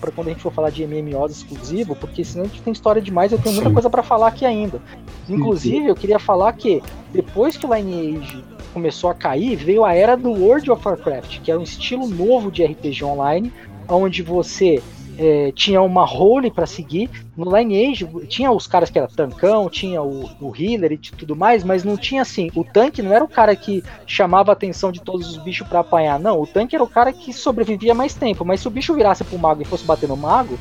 pra 0.00 0.10
quando 0.10 0.28
a 0.28 0.30
gente 0.30 0.42
for 0.42 0.52
falar 0.52 0.70
de 0.70 0.86
MMOs 0.86 1.32
exclusivo, 1.32 1.94
porque 1.94 2.24
senão 2.24 2.44
a 2.44 2.48
gente 2.48 2.62
tem 2.62 2.72
história 2.72 3.02
demais 3.02 3.30
e 3.30 3.34
eu 3.34 3.38
tenho 3.38 3.54
muita 3.54 3.68
Sim. 3.68 3.74
coisa 3.74 3.90
pra 3.90 4.02
falar 4.02 4.28
aqui 4.28 4.46
ainda. 4.46 4.80
Inclusive, 5.28 5.86
eu 5.86 5.94
queria 5.94 6.18
falar 6.18 6.52
que 6.54 6.82
depois 7.12 7.56
que 7.56 7.66
o 7.66 7.74
Lineage 7.74 8.42
começou 8.72 9.10
a 9.10 9.14
cair, 9.14 9.56
veio 9.56 9.84
a 9.84 9.94
era 9.94 10.16
do 10.16 10.30
World 10.30 10.70
of 10.70 10.86
Warcraft, 10.86 11.40
que 11.40 11.50
era 11.50 11.60
um 11.60 11.64
estilo 11.64 12.08
novo 12.08 12.50
de 12.50 12.64
RPG 12.64 13.04
online, 13.04 13.52
onde 13.88 14.22
você 14.22 14.82
é, 15.18 15.52
tinha 15.52 15.80
uma 15.82 16.04
role 16.04 16.50
pra 16.50 16.66
seguir. 16.66 17.10
No 17.36 17.56
Lineage 17.56 18.06
tinha 18.28 18.50
os 18.50 18.66
caras 18.66 18.90
que 18.90 18.98
era 18.98 19.08
tancão, 19.08 19.68
tinha 19.68 20.02
o, 20.02 20.30
o 20.40 20.52
healer 20.56 20.92
e 20.92 20.98
tudo 20.98 21.36
mais, 21.36 21.64
mas 21.64 21.84
não 21.84 21.96
tinha 21.96 22.22
assim. 22.22 22.50
O 22.54 22.64
tanque 22.64 23.02
não 23.02 23.12
era 23.12 23.24
o 23.24 23.28
cara 23.28 23.54
que 23.54 23.82
chamava 24.06 24.52
a 24.52 24.54
atenção 24.54 24.92
de 24.92 25.00
todos 25.00 25.28
os 25.28 25.36
bichos 25.38 25.66
pra 25.66 25.80
apanhar, 25.80 26.18
não. 26.18 26.40
O 26.40 26.46
tanque 26.46 26.74
era 26.74 26.84
o 26.84 26.88
cara 26.88 27.12
que 27.12 27.32
sobrevivia 27.32 27.94
mais 27.94 28.14
tempo. 28.14 28.44
Mas 28.44 28.60
se 28.60 28.68
o 28.68 28.70
bicho 28.70 28.94
virasse 28.94 29.24
pro 29.24 29.38
mago 29.38 29.62
e 29.62 29.66
fosse 29.66 29.84
bater 29.84 30.08
no 30.08 30.16
mago, 30.16 30.58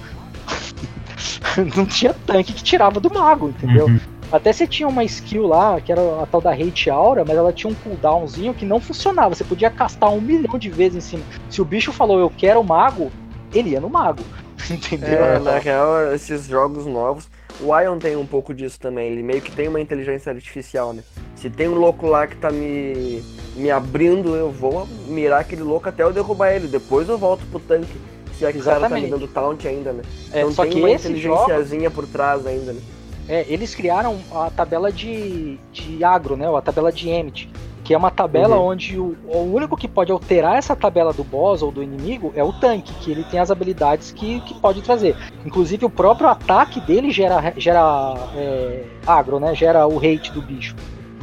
não 1.76 1.86
tinha 1.86 2.14
tanque 2.26 2.54
que 2.54 2.64
tirava 2.64 3.00
do 3.00 3.14
mago, 3.14 3.50
entendeu? 3.50 3.88
Uhum. 3.88 4.00
Até 4.32 4.54
você 4.54 4.66
tinha 4.66 4.88
uma 4.88 5.04
skill 5.04 5.46
lá, 5.46 5.82
que 5.82 5.92
era 5.92 6.24
a 6.24 6.26
tal 6.26 6.40
da 6.40 6.52
Hate 6.54 6.90
Aura, 6.90 7.26
mas 7.26 7.36
ela 7.36 7.52
tinha 7.52 7.70
um 7.70 7.76
cooldownzinho 7.76 8.54
que 8.54 8.66
não 8.66 8.80
funcionava. 8.80 9.36
Você 9.36 9.44
podia 9.44 9.70
castar 9.70 10.10
um 10.10 10.22
milhão 10.22 10.58
de 10.58 10.70
vezes 10.70 10.98
em 10.98 11.10
cima. 11.10 11.24
Se 11.50 11.62
o 11.62 11.66
bicho 11.66 11.92
falou 11.92 12.18
eu 12.18 12.30
quero 12.30 12.62
o 12.62 12.64
mago, 12.64 13.12
ele 13.54 13.72
ia 13.72 13.82
no 13.82 13.90
mago. 13.90 14.24
Entendeu? 14.70 15.24
É, 15.24 15.40
na 15.40 15.58
real, 15.58 16.14
esses 16.14 16.46
jogos 16.46 16.86
novos. 16.86 17.30
O 17.60 17.78
Ion 17.78 17.98
tem 18.00 18.16
um 18.16 18.26
pouco 18.26 18.54
disso 18.54 18.80
também. 18.80 19.12
Ele 19.12 19.24
meio 19.24 19.42
que 19.42 19.52
tem 19.52 19.68
uma 19.68 19.80
inteligência 19.80 20.32
artificial, 20.32 20.94
né? 20.94 21.04
Se 21.36 21.50
tem 21.50 21.68
um 21.68 21.76
louco 21.76 22.08
lá 22.08 22.28
que 22.28 22.36
tá 22.36 22.52
me, 22.52 23.24
me 23.56 23.70
abrindo, 23.70 24.36
eu 24.36 24.52
vou 24.52 24.88
mirar 25.08 25.42
aquele 25.42 25.64
louco 25.64 25.90
até 25.90 26.04
eu 26.04 26.14
derrubar 26.14 26.52
ele. 26.54 26.68
Depois 26.68 27.10
eu 27.10 27.18
volto 27.18 27.46
pro 27.48 27.60
tanque. 27.60 28.00
Se 28.38 28.46
é 28.46 28.52
que 28.52 28.60
o 28.60 28.64
cara 28.64 28.80
tá 28.80 28.90
me 28.90 29.08
dando 29.08 29.28
taunt 29.28 29.68
ainda, 29.68 29.94
né? 29.94 30.04
É, 30.32 30.40
então 30.40 30.52
só 30.52 30.64
tem 30.64 30.72
que 30.72 30.80
uma 30.80 30.90
esse 30.90 31.16
jogo, 31.16 31.44
inteligenciazinha 31.44 31.92
por 31.92 32.08
trás 32.08 32.48
ainda, 32.48 32.74
né? 32.74 32.82
é, 33.32 33.46
eles 33.48 33.74
criaram 33.74 34.20
a 34.30 34.50
tabela 34.50 34.92
de, 34.92 35.58
de 35.72 36.04
agro, 36.04 36.36
né? 36.36 36.54
A 36.54 36.62
tabela 36.62 36.92
de 36.92 37.10
Emmet. 37.10 37.50
Que 37.92 37.96
é 37.96 37.98
uma 37.98 38.10
tabela 38.10 38.56
Uhum. 38.56 38.68
onde 38.68 38.98
o, 38.98 39.18
o 39.28 39.54
único 39.54 39.76
que 39.76 39.86
pode 39.86 40.14
alterar 40.14 40.56
essa 40.56 40.74
tabela 40.78 41.12
do 41.12 41.26
boss 41.26 41.62
ou 41.62 41.74
do 41.74 41.84
inimigo 41.84 42.32
é 42.38 42.42
o 42.42 42.54
tanque, 42.54 42.94
que 42.94 43.12
ele 43.12 43.22
tem 43.26 43.38
as 43.38 43.52
habilidades 43.52 44.14
que, 44.14 44.40
que 44.40 44.54
pode 44.54 44.82
trazer. 44.82 45.14
Inclusive 45.46 45.84
o 45.84 45.90
próprio 45.90 46.30
ataque 46.30 46.80
dele 46.80 47.12
gera, 47.12 47.54
gera 47.58 48.16
é, 48.34 48.86
agro, 49.06 49.42
né? 49.42 49.54
Gera 49.54 49.86
o 49.86 49.98
hate 49.98 50.32
do 50.32 50.42
bicho. 50.42 50.74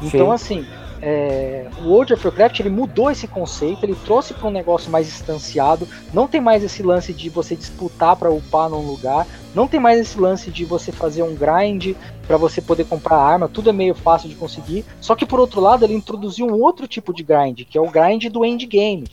Então, 0.03 0.27
Sim. 0.27 0.33
assim, 0.33 0.67
é, 1.01 1.69
o 1.81 1.89
World 1.89 2.15
of 2.15 2.27
Warcraft 2.27 2.61
ele 2.61 2.71
mudou 2.71 3.11
esse 3.11 3.27
conceito, 3.27 3.85
ele 3.85 3.97
trouxe 4.05 4.35
para 4.35 4.49
um 4.49 4.51
negócio 4.51 4.91
mais 4.91 5.07
instanciado. 5.07 5.87
Não 6.13 6.27
tem 6.27 6.41
mais 6.41 6.65
esse 6.65 6.83
lance 6.83 7.13
de 7.13 7.29
você 7.29 7.55
disputar 7.55 8.17
para 8.17 8.31
upar 8.31 8.69
num 8.69 8.87
lugar. 8.87 9.27
Não 9.55 9.69
tem 9.69 9.81
mais 9.81 10.01
esse 10.01 10.19
lance 10.19 10.51
de 10.51 10.65
você 10.65 10.93
fazer 10.93 11.23
um 11.23 11.35
grind 11.35 11.95
para 12.27 12.37
você 12.37 12.61
poder 12.61 12.85
comprar 12.85 13.17
arma. 13.17 13.49
Tudo 13.49 13.71
é 13.71 13.73
meio 13.73 13.95
fácil 13.95 14.29
de 14.29 14.35
conseguir. 14.35 14.85
Só 15.01 15.15
que 15.15 15.27
por 15.27 15.41
outro 15.41 15.61
lado, 15.61 15.85
ele 15.85 15.95
introduziu 15.95 16.47
um 16.47 16.61
outro 16.61 16.87
tipo 16.87 17.13
de 17.15 17.23
grind, 17.23 17.63
que 17.65 17.79
é 17.79 17.81
o 17.81 17.91
grind 17.91 18.25
do 18.27 18.45
endgame. 18.45 19.05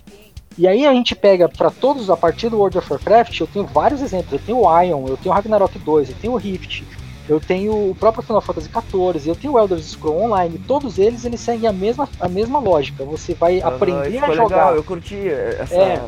E 0.57 0.67
aí 0.67 0.87
a 0.87 0.93
gente 0.93 1.13
pega 1.13 1.49
para 1.49 1.69
todos 1.69 2.09
a 2.09 2.15
partir 2.15 2.49
do 2.49 2.57
World 2.57 2.77
of 2.77 2.91
Warcraft, 2.91 3.41
eu 3.41 3.47
tenho 3.47 3.65
vários 3.65 4.01
exemplos. 4.01 4.33
Eu 4.33 4.39
tenho 4.39 4.59
o 4.59 4.81
Ion, 4.81 5.05
eu 5.07 5.17
tenho 5.17 5.33
o 5.33 5.35
Ragnarok 5.35 5.77
2, 5.77 6.09
eu 6.09 6.15
tenho 6.21 6.33
o 6.33 6.37
Rift, 6.37 6.85
eu 7.27 7.39
tenho 7.39 7.71
o 7.89 7.95
próprio 7.99 8.23
Final 8.23 8.41
Fantasy 8.41 8.69
XIV, 8.69 9.27
eu 9.27 9.35
tenho 9.35 9.53
o 9.53 9.59
Elder 9.59 9.79
Scrolls 9.79 10.25
Online. 10.25 10.59
Todos 10.67 10.97
eles 10.97 11.25
eles 11.25 11.39
seguem 11.39 11.67
a 11.67 11.73
mesma, 11.73 12.07
a 12.19 12.29
mesma 12.29 12.59
lógica. 12.59 13.03
Você 13.03 13.33
vai 13.33 13.59
Aham, 13.61 13.75
aprender 13.75 14.23
a 14.23 14.31
jogar. 14.31 14.43
legal, 14.43 14.75
eu 14.75 14.83
curti 14.83 15.27
essa, 15.59 15.75
É. 15.75 16.01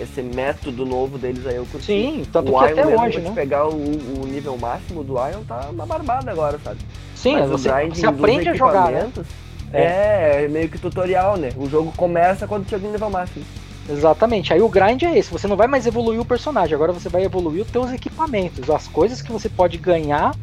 esse 0.00 0.22
método 0.22 0.84
novo 0.84 1.16
deles 1.16 1.46
aí, 1.46 1.56
eu 1.56 1.66
curti. 1.66 1.86
Sim, 1.86 2.26
tanto 2.32 2.50
o 2.52 2.58
que 2.58 2.64
Ion 2.64 2.72
até 2.72 2.86
hoje, 2.86 3.20
né? 3.20 3.32
pegar 3.34 3.68
o, 3.68 3.74
o 3.74 4.26
nível 4.26 4.56
máximo 4.56 5.04
do 5.04 5.14
Ion, 5.14 5.42
tá 5.46 5.68
uma 5.70 5.86
barbada 5.86 6.30
agora, 6.30 6.58
sabe? 6.62 6.80
Sim, 7.14 7.34
Mas 7.34 7.50
você, 7.50 7.70
você 7.88 8.06
aprende 8.06 8.48
a 8.48 8.54
jogar, 8.54 8.90
né? 8.90 8.98
equipamentos 9.04 9.26
É, 9.72 10.44
é 10.44 10.48
meio 10.48 10.68
que 10.68 10.78
tutorial, 10.78 11.36
né? 11.36 11.52
O 11.56 11.68
jogo 11.68 11.92
começa 11.96 12.46
quando 12.46 12.68
chega 12.68 12.84
no 12.86 12.92
nível 12.92 13.10
máximo. 13.10 13.44
Exatamente. 13.88 14.52
Aí 14.52 14.62
o 14.62 14.68
grind 14.68 15.02
é 15.02 15.18
esse. 15.18 15.30
Você 15.30 15.46
não 15.46 15.56
vai 15.56 15.66
mais 15.66 15.86
evoluir 15.86 16.20
o 16.20 16.24
personagem, 16.24 16.74
agora 16.74 16.92
você 16.92 17.08
vai 17.08 17.22
evoluir 17.24 17.62
os 17.62 17.70
teus 17.70 17.92
equipamentos, 17.92 18.70
as 18.70 18.88
coisas 18.88 19.20
que 19.20 19.30
você 19.30 19.48
pode 19.48 19.76
ganhar 19.76 20.34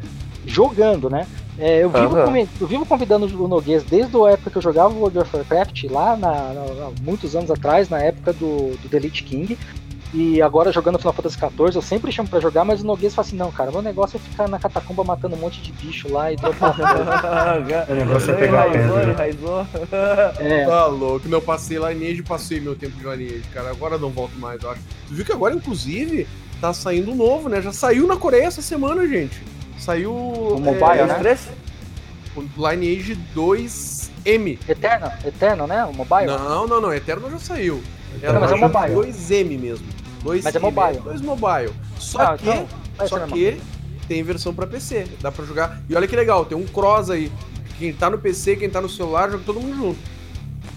jogando, 0.46 1.08
né? 1.10 1.26
É, 1.58 1.84
eu, 1.84 1.90
vivo 1.90 2.16
convi- 2.24 2.48
eu 2.60 2.66
vivo 2.66 2.86
convidando 2.86 3.26
o 3.44 3.46
Noguês 3.48 3.82
desde 3.84 4.16
a 4.16 4.30
época 4.30 4.50
que 4.50 4.56
eu 4.58 4.62
jogava 4.62 4.94
World 4.94 5.18
of 5.18 5.36
Warcraft, 5.36 5.84
lá 5.90 6.16
na, 6.16 6.30
na- 6.54 6.90
muitos 7.02 7.36
anos 7.36 7.50
atrás, 7.50 7.88
na 7.88 7.98
época 8.02 8.32
do, 8.32 8.76
do 8.78 8.88
The 8.88 8.96
Elite 8.96 9.22
King. 9.22 9.58
E 10.14 10.42
agora 10.42 10.70
jogando 10.70 10.98
Final 10.98 11.14
Fantasy 11.14 11.38
XIV, 11.38 11.74
eu 11.74 11.80
sempre 11.80 12.12
chamo 12.12 12.28
pra 12.28 12.38
jogar, 12.38 12.66
mas 12.66 12.82
o 12.82 12.86
Noguês 12.86 13.14
fala 13.14 13.26
assim: 13.26 13.36
não, 13.36 13.50
cara, 13.50 13.70
meu 13.70 13.80
negócio 13.80 14.16
é 14.18 14.20
ficar 14.20 14.46
na 14.46 14.58
catacumba 14.58 15.02
matando 15.02 15.34
um 15.36 15.38
monte 15.38 15.62
de 15.62 15.72
bicho 15.72 16.12
lá 16.12 16.30
e 16.30 16.36
dropando. 16.36 16.74
O 17.88 17.94
negócio 17.94 18.30
é 18.30 18.34
pegar 18.34 18.66
Enraizou, 18.68 18.94
pedra. 18.98 19.12
enraizou. 19.12 19.66
é, 20.38 20.64
Tá 20.68 20.86
louco. 20.86 21.26
Eu 21.30 21.40
passei 21.40 21.78
Lineage, 21.78 22.22
passei 22.22 22.60
meu 22.60 22.74
tempo 22.76 22.94
de 22.98 23.04
Lineage, 23.04 23.44
cara. 23.54 23.70
Agora 23.70 23.96
não 23.96 24.10
volto 24.10 24.38
mais, 24.38 24.62
eu 24.62 24.70
acho. 24.70 24.80
Tu 25.08 25.14
viu 25.14 25.24
que 25.24 25.32
agora, 25.32 25.54
inclusive, 25.54 26.26
tá 26.60 26.74
saindo 26.74 27.14
novo, 27.14 27.48
né? 27.48 27.62
Já 27.62 27.72
saiu 27.72 28.06
na 28.06 28.16
Coreia 28.16 28.44
essa 28.46 28.60
semana, 28.60 29.06
gente. 29.08 29.40
Saiu. 29.82 30.14
O 30.14 30.60
mobile, 30.60 31.00
é, 31.00 31.06
né? 31.06 31.14
Três? 31.14 31.48
o 32.36 32.70
Lineage 32.70 33.18
2M. 33.34 34.58
Eterno, 34.68 35.12
Eterno, 35.24 35.66
né? 35.66 35.84
O 35.84 35.92
mobile. 35.92 36.26
Não, 36.26 36.66
não, 36.66 36.80
não. 36.80 36.94
Eterno 36.94 37.30
já 37.30 37.38
saiu. 37.38 37.82
Não, 38.22 38.40
mas 38.40 38.52
é 38.52 38.56
mobile. 38.56 38.94
2M 38.94 39.58
mesmo. 39.58 39.86
2 40.22 40.44
Mas 40.44 40.54
é 40.54 40.58
mobile. 40.60 41.00
2 41.00 41.20
mobile. 41.20 41.72
Só 41.98 42.20
Ah, 42.22 42.36
que, 42.38 42.48
então, 42.48 42.68
só 43.08 43.18
que 43.26 43.60
tem 44.06 44.22
versão 44.22 44.54
pra 44.54 44.66
PC. 44.68 45.06
Dá 45.20 45.32
pra 45.32 45.44
jogar. 45.44 45.80
E 45.88 45.96
olha 45.96 46.06
que 46.06 46.14
legal, 46.14 46.44
tem 46.44 46.56
um 46.56 46.64
cross 46.64 47.10
aí. 47.10 47.32
Quem 47.78 47.92
tá 47.92 48.08
no 48.08 48.18
PC, 48.18 48.54
quem 48.56 48.70
tá 48.70 48.80
no 48.80 48.88
celular, 48.88 49.30
joga 49.30 49.42
todo 49.44 49.60
mundo 49.60 49.76
junto. 49.76 49.98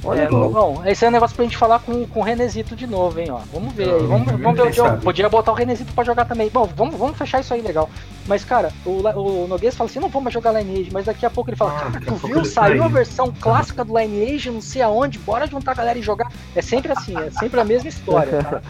Olha, 0.03 0.22
É, 0.22 0.27
bom, 0.30 0.84
esse 0.85 1.03
é 1.03 1.07
um 1.07 1.11
negócio 1.11 1.35
pra 1.35 1.45
gente 1.45 1.57
falar 1.57 1.80
com, 1.80 2.05
com 2.05 2.19
o 2.19 2.23
Renezito 2.23 2.76
de 2.76 2.85
novo, 2.85 3.19
hein, 3.19 3.31
ó. 3.31 3.39
Vamos 3.51 3.73
ver 3.73 3.91
aí. 3.91 4.05
Vamos, 4.05 4.27
vamos 4.31 4.55
ver 4.55 4.67
o 4.67 4.72
jogo. 4.72 4.97
Podia 5.01 5.27
botar 5.30 5.51
o 5.51 5.55
Renezito 5.55 5.91
pra 5.93 6.03
jogar 6.03 6.26
também. 6.26 6.47
Bom, 6.49 6.69
vamos, 6.76 6.95
vamos 6.95 7.17
fechar 7.17 7.39
isso 7.41 7.53
aí 7.53 7.61
legal. 7.61 7.89
Mas, 8.27 8.43
cara, 8.45 8.72
o, 8.85 8.89
o 8.91 9.47
Noguês 9.47 9.76
fala 9.76 9.89
assim: 9.89 9.99
não 9.99 10.09
vamos 10.09 10.26
mais 10.26 10.34
jogar 10.34 10.51
Lineage, 10.51 10.91
mas 10.93 11.05
daqui 11.05 11.26
a 11.26 11.30
pouco 11.30 11.49
ele 11.49 11.57
fala: 11.57 11.76
Ah, 11.77 11.91
cara, 11.91 12.05
tu 12.05 12.15
viu? 12.27 12.38
ele 12.38 12.45
Saiu 12.45 12.77
tá 12.77 12.84
a 12.84 12.88
aí." 12.88 12.93
versão 12.93 13.34
clássica 13.39 13.84
do 13.84 13.97
Lineage, 13.97 14.51
não 14.51 14.61
sei 14.61 14.84
aonde, 14.84 15.17
bora 15.17 15.47
juntar 15.47 15.72
a 15.72 15.76
galera 15.76 15.97
e 15.97 16.03
jogar. 16.03 16.31
É 16.55 16.61
sempre 16.61 16.91
assim, 16.91 17.17
é 17.17 17.31
sempre 17.31 17.59
a 17.59 17.63
mesma 17.63 17.89
história, 17.89 18.43
tá? 18.43 18.61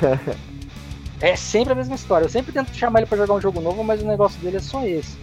É 1.20 1.36
sempre 1.36 1.72
a 1.72 1.76
mesma 1.76 1.94
história. 1.94 2.24
Eu 2.26 2.28
sempre 2.28 2.52
tento 2.52 2.74
chamar 2.74 2.98
ele 3.00 3.06
pra 3.06 3.16
jogar 3.16 3.34
um 3.34 3.40
jogo 3.40 3.60
novo, 3.60 3.82
mas 3.82 4.02
o 4.02 4.06
negócio 4.06 4.38
dele 4.40 4.58
é 4.58 4.60
só 4.60 4.84
esse. 4.84 5.16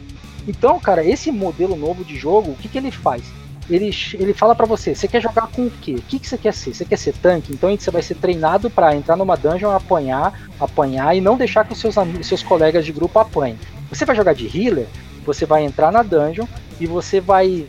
Então, 0.48 0.80
cara, 0.80 1.04
esse 1.06 1.32
modelo 1.32 1.76
novo 1.76 2.04
de 2.04 2.16
jogo, 2.18 2.52
o 2.52 2.56
que, 2.56 2.68
que 2.68 2.78
ele 2.78 2.90
faz? 2.90 3.22
Ele, 3.70 3.92
ele 4.14 4.34
fala 4.34 4.56
pra 4.56 4.66
você, 4.66 4.94
você 4.96 5.08
quer 5.08 5.22
jogar 5.22 5.48
com 5.48 5.68
o 5.68 5.72
quê? 5.72 5.94
O 5.94 6.02
que, 6.02 6.20
que 6.20 6.28
você 6.28 6.38
quer 6.38 6.54
ser? 6.54 6.74
Você 6.74 6.84
quer 6.84 6.98
ser 6.98 7.14
tanque? 7.14 7.54
Então 7.54 7.76
você 7.76 7.92
vai 7.92 8.02
ser 8.02 8.16
treinado 8.16 8.70
pra 8.70 8.96
entrar 8.96 9.16
numa 9.16 9.38
dungeon, 9.38 9.72
apanhar, 9.72 10.50
apanhar 10.60 11.16
e 11.16 11.22
não 11.22 11.38
deixar 11.38 11.66
que 11.66 11.74
os 11.74 11.80
seus, 11.80 11.98
amigos, 11.98 12.28
seus 12.28 12.44
colegas 12.44 12.86
de 12.86 12.92
grupo 12.92 13.20
apanhem. 13.20 13.58
Você 13.90 14.04
vai 14.04 14.16
jogar 14.16 14.34
de 14.34 14.46
healer, 14.46 14.88
você 15.26 15.46
vai 15.46 15.64
entrar 15.64 15.92
na 15.92 16.04
dungeon 16.04 16.46
e 16.80 16.88
você 16.88 17.20
vai. 17.20 17.68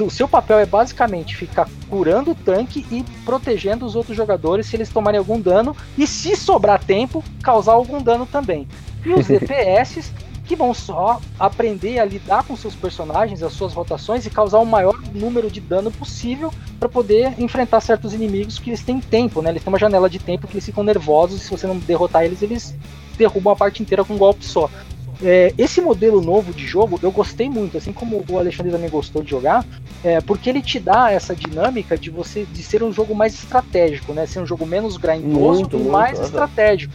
O 0.00 0.10
seu 0.10 0.28
papel 0.28 0.58
é 0.58 0.66
basicamente 0.66 1.36
ficar 1.36 1.68
curando 1.88 2.32
o 2.32 2.34
tanque 2.34 2.84
e 2.90 3.02
protegendo 3.24 3.86
os 3.86 3.94
outros 3.94 4.16
jogadores 4.16 4.66
se 4.66 4.76
eles 4.76 4.90
tomarem 4.90 5.18
algum 5.18 5.40
dano 5.40 5.74
e, 5.96 6.06
se 6.06 6.36
sobrar 6.36 6.82
tempo, 6.82 7.24
causar 7.42 7.72
algum 7.72 8.02
dano 8.02 8.26
também. 8.26 8.68
E 9.06 9.12
os 9.12 9.26
DPS 9.28 10.12
que 10.44 10.54
vão 10.54 10.74
só 10.74 11.20
aprender 11.38 11.98
a 11.98 12.04
lidar 12.04 12.44
com 12.44 12.56
seus 12.56 12.74
personagens, 12.74 13.42
as 13.42 13.52
suas 13.52 13.72
rotações 13.72 14.26
e 14.26 14.30
causar 14.30 14.58
o 14.58 14.66
maior 14.66 14.98
número 15.14 15.50
de 15.50 15.60
dano 15.60 15.90
possível 15.90 16.52
para 16.78 16.88
poder 16.88 17.34
enfrentar 17.38 17.80
certos 17.80 18.12
inimigos 18.12 18.58
que 18.58 18.70
eles 18.70 18.82
têm 18.82 19.00
tempo, 19.00 19.40
né? 19.40 19.50
Eles 19.50 19.62
têm 19.62 19.72
uma 19.72 19.78
janela 19.78 20.08
de 20.08 20.18
tempo 20.18 20.46
que 20.46 20.54
eles 20.54 20.64
ficam 20.64 20.84
nervosos 20.84 21.40
e 21.40 21.44
se 21.44 21.50
você 21.50 21.66
não 21.66 21.78
derrotar 21.78 22.24
eles, 22.24 22.42
eles 22.42 22.74
derrubam 23.16 23.52
a 23.52 23.56
parte 23.56 23.82
inteira 23.82 24.04
com 24.04 24.14
um 24.14 24.18
golpe 24.18 24.44
só. 24.44 24.68
é, 25.22 25.54
esse 25.56 25.80
modelo 25.80 26.20
novo 26.20 26.52
de 26.52 26.66
jogo 26.66 26.98
eu 27.02 27.10
gostei 27.10 27.48
muito, 27.48 27.78
assim 27.78 27.92
como 27.92 28.22
o 28.28 28.38
Alexandre 28.38 28.72
também 28.72 28.90
gostou 28.90 29.22
de 29.22 29.30
jogar, 29.30 29.64
é, 30.02 30.20
porque 30.20 30.50
ele 30.50 30.60
te 30.60 30.78
dá 30.78 31.10
essa 31.10 31.34
dinâmica 31.34 31.96
de 31.96 32.10
você 32.10 32.44
de 32.52 32.62
ser 32.62 32.82
um 32.82 32.92
jogo 32.92 33.14
mais 33.14 33.32
estratégico, 33.34 34.12
né? 34.12 34.26
Ser 34.26 34.40
um 34.40 34.46
jogo 34.46 34.66
menos 34.66 34.96
grindoso 34.96 35.60
Muito, 35.60 35.78
e 35.78 35.82
mais 35.84 36.20
estratégico. 36.20 36.92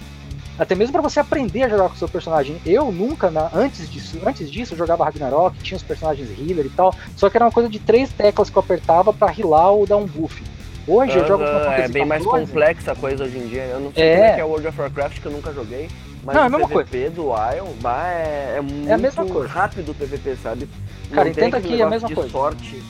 Até 0.59 0.75
mesmo 0.75 0.91
para 0.91 1.01
você 1.01 1.21
aprender 1.21 1.63
a 1.63 1.69
jogar 1.69 1.87
com 1.87 1.95
o 1.95 1.97
seu 1.97 2.09
personagem. 2.09 2.59
Eu 2.65 2.91
nunca, 2.91 3.31
na- 3.31 3.49
antes 3.53 3.89
disso, 3.89 4.19
antes 4.25 4.51
disso, 4.51 4.73
eu 4.73 4.77
jogava 4.77 5.05
Ragnarok, 5.05 5.57
tinha 5.63 5.77
os 5.77 5.83
personagens 5.83 6.29
healer 6.37 6.65
e 6.65 6.69
tal, 6.69 6.93
só 7.15 7.29
que 7.29 7.37
era 7.37 7.45
uma 7.45 7.51
coisa 7.51 7.69
de 7.69 7.79
três 7.79 8.11
teclas 8.11 8.49
que 8.49 8.57
eu 8.57 8.59
apertava 8.59 9.13
para 9.13 9.33
healar 9.33 9.71
ou 9.71 9.87
dar 9.87 9.95
um 9.95 10.05
buff. 10.05 10.43
Hoje 10.85 11.17
eu 11.17 11.25
jogo 11.25 11.45
Final 11.45 11.61
Aham, 11.61 11.71
é 11.71 11.75
Fantasy 11.75 11.93
bem 11.93 12.05
mais 12.05 12.23
14, 12.25 12.45
complexa 12.47 12.91
a 12.91 12.95
coisa 12.95 13.23
hoje 13.23 13.37
em 13.37 13.47
dia. 13.47 13.61
Eu 13.63 13.79
não 13.79 13.93
sei 13.93 14.03
É. 14.03 14.15
como 14.15 14.25
é 14.25 14.33
que 14.35 14.41
é 14.41 14.43
o 14.45 14.47
World 14.49 14.67
of 14.67 14.81
Warcraft, 14.81 15.19
que 15.21 15.25
eu 15.25 15.31
nunca 15.31 15.53
joguei. 15.53 15.87
Mas 16.23 16.35
Não, 16.35 16.41
é 16.41 16.45
a 16.45 16.47
o 16.47 16.51
mesma 16.51 16.67
PVP 16.67 17.09
do 17.11 17.23
Ion 17.29 17.67
bah, 17.81 18.07
é, 18.11 18.55
é 18.57 18.61
muito 18.61 18.99
mesma 19.01 19.25
coisa. 19.25 19.47
rápido 19.47 19.91
o 19.91 19.95
PVP, 19.95 20.35
sabe? 20.43 20.67
Cara, 21.11 21.23
Não 21.25 21.31
entenda 21.31 21.61
que 21.61 21.79
é 21.79 21.83
a 21.85 21.89
mesma 21.89 22.09
de 22.09 22.15
coisa. 22.15 22.29
sorte. 22.29 22.83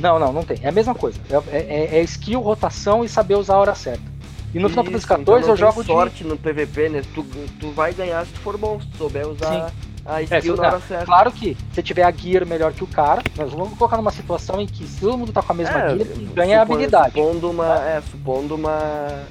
Não, 0.00 0.18
não, 0.18 0.32
não 0.32 0.44
tem. 0.44 0.58
É 0.62 0.68
a 0.68 0.72
mesma 0.72 0.94
coisa. 0.94 1.18
É, 1.52 1.56
é- 1.58 1.98
é 1.98 2.02
skill, 2.02 2.40
rotação 2.40 3.04
e 3.04 3.08
saber 3.08 3.34
usar 3.36 3.54
a 3.54 3.58
hora 3.58 3.74
certa. 3.76 4.17
E 4.54 4.58
no 4.58 4.68
Final 4.68 4.84
Fantasy 4.84 5.06
XIV 5.06 5.20
então 5.20 5.40
não 5.40 5.48
eu 5.48 5.56
jogo 5.56 5.80
de. 5.82 5.86
sorte 5.86 6.24
no 6.24 6.36
PVP, 6.36 6.88
né? 6.88 7.02
Tu, 7.14 7.22
tu 7.60 7.70
vai 7.72 7.92
ganhar 7.92 8.24
se 8.24 8.32
tu 8.32 8.40
for 8.40 8.56
bom, 8.56 8.80
se 8.80 8.86
tu 8.86 8.96
souber 8.96 9.26
usar 9.28 9.70
a 10.06 10.20
É, 10.22 10.24
skill 10.24 10.54
se- 10.54 10.60
na 10.62 10.68
hora 10.68 10.80
certa. 10.80 11.04
Claro 11.04 11.30
que 11.32 11.54
se 11.74 11.82
tiver 11.82 12.02
a 12.04 12.10
gear 12.10 12.46
melhor 12.46 12.72
que 12.72 12.82
o 12.82 12.86
cara, 12.86 13.22
nós 13.36 13.52
vamos 13.52 13.76
colocar 13.76 13.98
numa 13.98 14.10
situação 14.10 14.58
em 14.58 14.66
que 14.66 14.86
se 14.86 15.00
todo 15.00 15.18
mundo 15.18 15.32
tá 15.32 15.42
com 15.42 15.52
a 15.52 15.54
mesma 15.54 15.78
É, 15.78 15.94
gear, 15.96 16.08
quem 16.08 16.26
ganha 16.34 16.56
a 16.56 16.60
supo- 16.62 16.72
habilidade. 16.72 17.12
Supondo 17.14 17.50
uma, 17.50 17.84
é, 17.88 18.00
supondo 18.10 18.54
uma, 18.54 18.78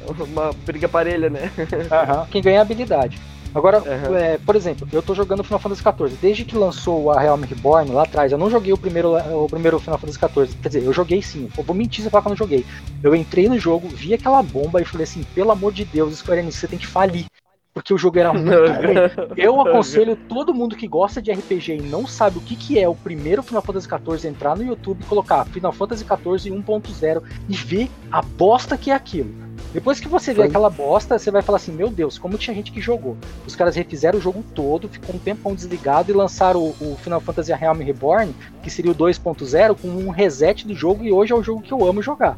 uma 0.32 0.52
briga 0.66 0.88
parelha, 0.88 1.32
né? 1.32 1.52
Aham, 1.92 2.28
quem 2.30 2.42
ganha 2.44 2.60
a 2.60 2.62
habilidade. 2.62 3.20
Agora, 3.58 3.78
Aham. 3.80 4.16
é, 4.16 4.38
por 4.38 4.56
exemplo, 4.56 4.88
eu 4.94 5.02
tô 5.02 5.16
jogando 5.16 5.44
Final 5.44 5.60
Fantasy 5.60 5.82
XIV. 5.82 6.18
Desde 6.22 6.46
que 6.46 6.56
lançou 6.56 7.12
a 7.12 7.20
Realm 7.20 7.42
Reborn 7.42 7.92
lá 7.92 8.04
atrás, 8.04 8.32
eu 8.32 8.38
não 8.38 8.52
joguei 8.52 8.72
o 8.72 8.78
primeiro, 8.78 9.16
o 9.16 9.50
primeiro 9.50 9.80
Final 9.80 9.98
Fantasy 9.98 10.20
XIV. 10.20 10.58
Quer 10.62 10.70
dizer, 10.70 10.84
eu 10.84 10.94
joguei 10.94 11.24
sim. 11.24 11.50
Eu 11.58 11.64
vou 11.64 11.76
mentir 11.76 12.02
se 12.02 12.08
eu 12.08 12.12
falar 12.12 12.22
que 12.22 12.28
eu 12.28 12.32
não 12.32 12.38
joguei. 12.38 12.64
Eu 13.02 13.16
entrei 13.16 13.50
no 13.50 13.58
jogo, 13.58 13.88
vi 13.88 14.14
aquela 14.14 14.44
bomba 14.44 14.80
e 14.80 14.86
falei 14.86 15.06
assim: 15.06 15.24
pelo 15.34 15.52
amor 15.52 15.74
de 15.74 15.84
Deus, 15.86 16.16
Square 16.20 16.42
Enix, 16.42 16.56
você 16.56 16.68
tem 16.68 16.78
que 16.78 16.86
falir. 16.86 17.26
Porque 17.74 17.94
o 17.94 17.98
jogo 17.98 18.20
era 18.20 18.32
muito 18.32 18.50
ruim. 18.50 19.36
Eu 19.36 19.60
aconselho 19.62 20.16
todo 20.16 20.54
mundo 20.54 20.76
que 20.76 20.88
gosta 20.88 21.20
de 21.20 21.32
RPG 21.32 21.78
e 21.78 21.82
não 21.82 22.06
sabe 22.06 22.38
o 22.38 22.42
que, 22.42 22.56
que 22.56 22.80
é 22.80 22.88
o 22.88 22.96
primeiro 22.96 23.42
Final 23.42 23.64
Fantasy 23.64 23.88
XIV 23.88 24.30
entrar 24.30 24.56
no 24.56 24.64
YouTube 24.64 25.02
e 25.02 25.06
colocar 25.06 25.46
Final 25.46 25.72
Fantasy 25.72 26.04
XIV 26.04 26.56
1.0 26.56 27.24
e 27.50 27.56
ver 27.56 27.90
a 28.12 28.22
bosta 28.22 28.78
que 28.78 28.92
é 28.92 28.94
aquilo. 28.94 29.47
Depois 29.74 30.00
que 30.00 30.08
você 30.08 30.32
vê 30.32 30.42
Foi. 30.42 30.48
aquela 30.48 30.70
bosta, 30.70 31.20
você 31.20 31.30
vai 31.30 31.42
falar 31.42 31.58
assim: 31.58 31.72
Meu 31.72 31.90
Deus, 31.90 32.18
como 32.18 32.38
tinha 32.38 32.56
gente 32.56 32.72
que 32.72 32.82
jogou. 32.82 33.18
Os 33.46 33.56
caras 33.56 33.76
refizeram 33.76 34.18
o 34.18 34.22
jogo 34.22 34.44
todo, 34.56 34.88
ficou 34.88 35.16
um 35.16 35.20
tempão 35.20 35.54
desligado 35.54 36.12
e 36.12 36.16
lançaram 36.16 36.62
o, 36.62 36.76
o 36.80 36.98
Final 37.02 37.22
Fantasy 37.22 37.54
Realm 37.54 37.80
Reborn, 37.80 38.34
que 38.64 38.70
seria 38.70 38.92
o 38.92 38.96
2.0, 38.96 39.76
com 39.82 39.88
um 39.88 40.10
reset 40.10 40.66
do 40.66 40.74
jogo 40.74 41.04
e 41.04 41.12
hoje 41.12 41.34
é 41.34 41.36
o 41.36 41.44
jogo 41.44 41.62
que 41.62 41.74
eu 41.74 41.86
amo 41.86 42.02
jogar. 42.02 42.38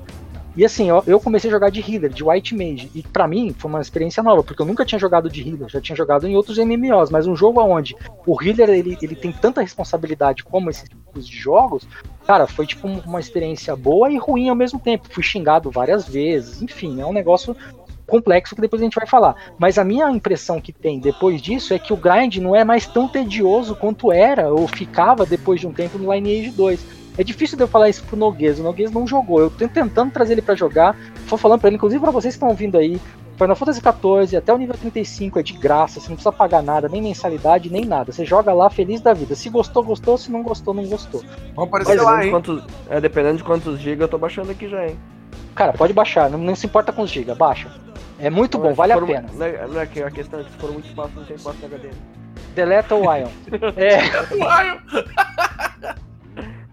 E 0.59 0.65
assim, 0.65 0.89
eu, 0.89 1.01
eu 1.07 1.21
comecei 1.21 1.49
a 1.49 1.53
jogar 1.53 1.69
de 1.69 1.79
healer, 1.79 2.09
de 2.11 2.21
White 2.21 2.53
Mage, 2.53 2.91
e 2.93 3.01
pra 3.01 3.25
mim 3.25 3.55
foi 3.57 3.71
uma 3.71 3.79
experiência 3.79 4.21
nova, 4.21 4.43
porque 4.43 4.61
eu 4.61 4.65
nunca 4.65 4.83
tinha 4.83 4.99
jogado 4.99 5.29
de 5.29 5.41
healer, 5.41 5.69
já 5.69 5.79
tinha 5.79 5.95
jogado 5.95 6.27
em 6.27 6.35
outros 6.35 6.57
MMOs, 6.57 7.09
mas 7.09 7.25
um 7.25 7.33
jogo 7.33 7.61
onde 7.61 7.95
o 8.27 8.43
healer 8.43 8.67
ele, 8.67 8.97
ele 9.01 9.15
tem 9.15 9.31
tanta 9.31 9.61
responsabilidade 9.61 10.43
como 10.43 10.69
esses 10.69 10.89
tipos 10.89 11.25
de 11.25 11.37
jogos, 11.37 11.87
cara, 12.27 12.45
foi 12.45 12.67
tipo 12.67 12.89
um- 12.89 12.99
uma 13.05 13.21
experiência 13.21 13.73
boa 13.73 14.11
e 14.11 14.17
ruim 14.17 14.49
ao 14.49 14.55
mesmo 14.55 14.81
tempo. 14.81 15.07
Fui 15.09 15.23
xingado 15.23 15.71
várias 15.71 16.05
vezes, 16.09 16.61
enfim, 16.61 16.99
é 16.99 17.05
um 17.05 17.13
negócio 17.13 17.55
complexo 18.05 18.53
que 18.53 18.59
depois 18.61 18.81
a 18.81 18.85
gente 18.85 18.95
vai 18.95 19.07
falar. 19.07 19.53
Mas 19.57 19.77
a 19.77 19.85
minha 19.85 20.09
impressão 20.11 20.59
que 20.59 20.73
tem 20.73 20.99
depois 20.99 21.41
disso 21.41 21.73
é 21.73 21.79
que 21.79 21.93
o 21.93 21.97
grind 21.97 22.35
não 22.37 22.53
é 22.53 22.65
mais 22.65 22.85
tão 22.85 23.07
tedioso 23.07 23.77
quanto 23.77 24.11
era 24.11 24.51
ou 24.53 24.67
ficava 24.67 25.25
depois 25.25 25.61
de 25.61 25.67
um 25.67 25.71
tempo 25.71 25.97
no 25.97 26.11
Lineage 26.13 26.51
2. 26.51 26.85
É 27.17 27.23
difícil 27.23 27.57
de 27.57 27.63
eu 27.63 27.67
falar 27.67 27.89
isso 27.89 28.03
pro 28.03 28.15
Noguês. 28.15 28.59
O 28.59 28.63
Noguês 28.63 28.91
não 28.91 29.05
jogou. 29.05 29.39
Eu 29.39 29.49
tô 29.49 29.67
tentando 29.67 30.11
trazer 30.11 30.33
ele 30.33 30.41
pra 30.41 30.55
jogar. 30.55 30.95
Tô 31.27 31.37
falando 31.37 31.59
pra 31.59 31.69
ele, 31.69 31.75
inclusive 31.75 32.01
pra 32.01 32.11
vocês 32.11 32.33
que 32.33 32.37
estão 32.37 32.49
ouvindo 32.49 32.77
aí. 32.77 32.99
Final 33.39 33.55
Fantasy 33.55 33.79
XIV 33.79 34.35
até 34.37 34.53
o 34.53 34.57
nível 34.57 34.75
35 34.75 35.39
é 35.39 35.43
de 35.43 35.53
graça, 35.53 36.01
você 36.01 36.09
não 36.09 36.17
precisa 36.17 36.31
pagar 36.33 36.61
nada, 36.61 36.89
nem 36.89 37.01
mensalidade, 37.01 37.71
nem 37.71 37.85
nada. 37.85 38.11
Você 38.11 38.25
joga 38.25 38.51
lá 38.51 38.69
feliz 38.69 38.99
da 38.99 39.13
vida. 39.13 39.33
Se 39.33 39.49
gostou, 39.49 39.81
gostou, 39.81 40.17
se 40.17 40.29
não 40.29 40.43
gostou, 40.43 40.73
não 40.73 40.85
gostou. 40.85 41.23
Vamos 41.55 41.69
aparecer 41.69 41.91
Dependendo 41.93 42.17
lá, 42.17 42.25
hein? 42.25 42.31
quantos, 42.31 42.63
é, 42.89 42.99
dependendo 42.99 43.37
de 43.37 43.43
quantos 43.45 43.79
gigas 43.79 44.01
eu 44.01 44.07
tô 44.09 44.17
baixando 44.17 44.51
aqui 44.51 44.67
já, 44.67 44.85
hein? 44.85 44.99
Cara, 45.55 45.71
pode 45.71 45.93
baixar, 45.93 46.29
não, 46.29 46.37
não 46.37 46.53
se 46.53 46.65
importa 46.65 46.91
com 46.91 47.03
os 47.03 47.09
gigas, 47.09 47.37
baixa. 47.37 47.71
É 48.19 48.29
muito 48.29 48.57
bom, 48.57 48.67
Mas 48.67 48.75
vale 48.75 48.91
a 48.91 49.01
pena. 49.01 49.29
Não 49.33 49.45
é, 49.45 49.67
não 49.67 49.79
é 49.79 49.85
que 49.85 50.03
a 50.03 50.11
questão 50.11 50.41
é 50.41 50.43
que 50.43 50.51
se 50.51 50.57
for 50.57 50.73
muito 50.73 50.89
espaço, 50.89 51.11
não 51.15 51.23
tem 51.23 51.37
espaço 51.37 51.57
no 51.61 51.65
HD. 51.65 51.89
Deleta 52.53 52.95
o 52.95 53.03
Ion. 53.15 53.29
É, 53.77 53.99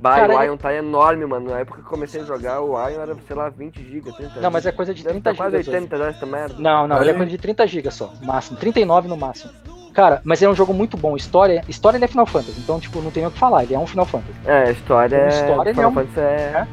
Bah, 0.09 0.17
Cara, 0.17 0.39
o 0.39 0.43
Ion 0.45 0.57
tá 0.57 0.75
enorme, 0.75 1.27
mano. 1.27 1.51
Na 1.51 1.59
época 1.61 1.81
que 1.81 1.87
eu 1.87 1.91
comecei 1.91 2.21
a 2.21 2.25
jogar, 2.25 2.61
o 2.61 2.73
Ion 2.89 3.01
era, 3.01 3.17
sei 3.27 3.37
lá, 3.37 3.49
20 3.49 3.83
GB, 3.83 4.13
30 4.13 4.41
não, 4.41 4.51
mas 4.51 4.67
é 4.67 4.73
coisa 4.73 4.95
de 4.95 5.03
Deve 5.03 5.15
30 5.21 5.31
tá 5.31 5.37
quase 5.37 5.57
gigas. 5.59 5.69
hoje. 5.69 5.77
80 5.77 5.97
já 5.99 6.07
essa 6.09 6.27
merda. 6.27 6.55
Não, 6.59 6.87
não, 6.89 7.01
ele 7.01 7.11
é 7.11 7.15
coisa 7.15 7.31
de 7.31 7.39
30 7.39 7.67
gigas 7.67 7.95
só, 7.95 8.13
máximo. 8.23 8.57
39 8.59 9.09
no 9.09 9.17
máximo. 9.17 9.51
Cara, 9.93 10.21
mas 10.25 10.43
é 10.43 10.49
um 10.49 10.55
jogo 10.55 10.75
muito 10.75 10.95
bom. 10.97 11.17
História, 11.17 11.65
história 11.69 11.97
ele 11.97 12.05
é 12.05 12.09
Final 12.09 12.27
Fantasy, 12.27 12.61
então, 12.61 12.79
tipo, 12.79 13.01
não 13.01 13.11
tem 13.11 13.23
nem 13.23 13.29
o 13.29 13.33
que 13.33 13.39
falar, 13.39 13.63
ele 13.65 13.75
é 13.75 13.79
um 13.79 13.87
Final 13.87 14.05
Fantasy. 14.05 14.35
É, 14.45 14.65
a 14.65 14.71
história 14.71 15.17
é. 15.17 15.29
história, 15.29 15.71
ele 15.71 15.75
Final 15.75 15.85
é 15.85 15.89
um- 15.89 15.95
Fantasy 15.95 16.21
é. 16.21 16.67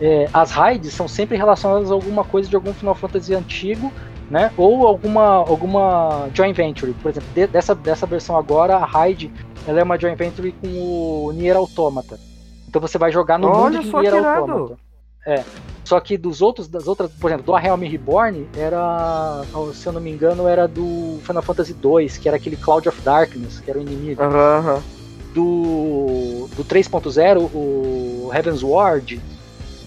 é. 0.00 0.04
É, 0.24 0.28
as 0.32 0.50
raids 0.50 0.92
são 0.92 1.08
sempre 1.08 1.36
relacionadas 1.38 1.90
a 1.90 1.94
alguma 1.94 2.22
coisa 2.22 2.48
de 2.50 2.54
algum 2.54 2.74
Final 2.74 2.94
Fantasy 2.94 3.34
antigo, 3.34 3.90
né? 4.30 4.52
Ou 4.58 4.86
alguma, 4.86 5.22
alguma 5.36 6.28
joint 6.34 6.54
venture. 6.54 6.92
Por 7.02 7.10
exemplo, 7.10 7.28
de- 7.34 7.46
dessa, 7.46 7.74
dessa 7.74 8.04
versão 8.06 8.36
agora, 8.36 8.76
a 8.76 8.84
raid 8.84 9.32
ela 9.66 9.80
é 9.80 9.82
uma 9.82 9.98
joint 9.98 10.16
venture 10.18 10.52
com 10.52 10.68
o 10.68 11.32
Nier 11.32 11.56
Automata. 11.56 12.18
Então 12.76 12.86
você 12.86 12.98
vai 12.98 13.10
jogar 13.10 13.38
no 13.38 13.48
Olha 13.48 13.78
mundo 13.80 13.90
só 13.90 14.00
que 14.02 14.06
irado. 14.06 14.40
Automata. 14.52 14.78
É. 15.26 15.42
Só 15.82 15.98
que 15.98 16.18
dos 16.18 16.42
outros, 16.42 16.68
das 16.68 16.86
outras, 16.86 17.10
por 17.12 17.28
exemplo, 17.30 17.46
do 17.46 17.54
A 17.54 17.58
Realm 17.58 17.80
Reborn, 17.80 18.46
era, 18.56 19.42
se 19.72 19.86
eu 19.86 19.92
não 19.92 20.00
me 20.00 20.10
engano, 20.10 20.46
era 20.46 20.68
do 20.68 21.18
Final 21.22 21.42
Fantasy 21.42 21.72
2, 21.72 22.18
que 22.18 22.28
era 22.28 22.36
aquele 22.36 22.56
Cloud 22.56 22.86
of 22.88 23.00
Darkness, 23.00 23.60
que 23.60 23.70
era 23.70 23.78
o 23.78 23.82
inimigo 23.82 24.20
do, 25.32 26.48
do 26.54 26.64
3.0, 26.64 27.50
o 27.54 28.30
Heaven's 28.34 28.62
Ward. 28.62 29.20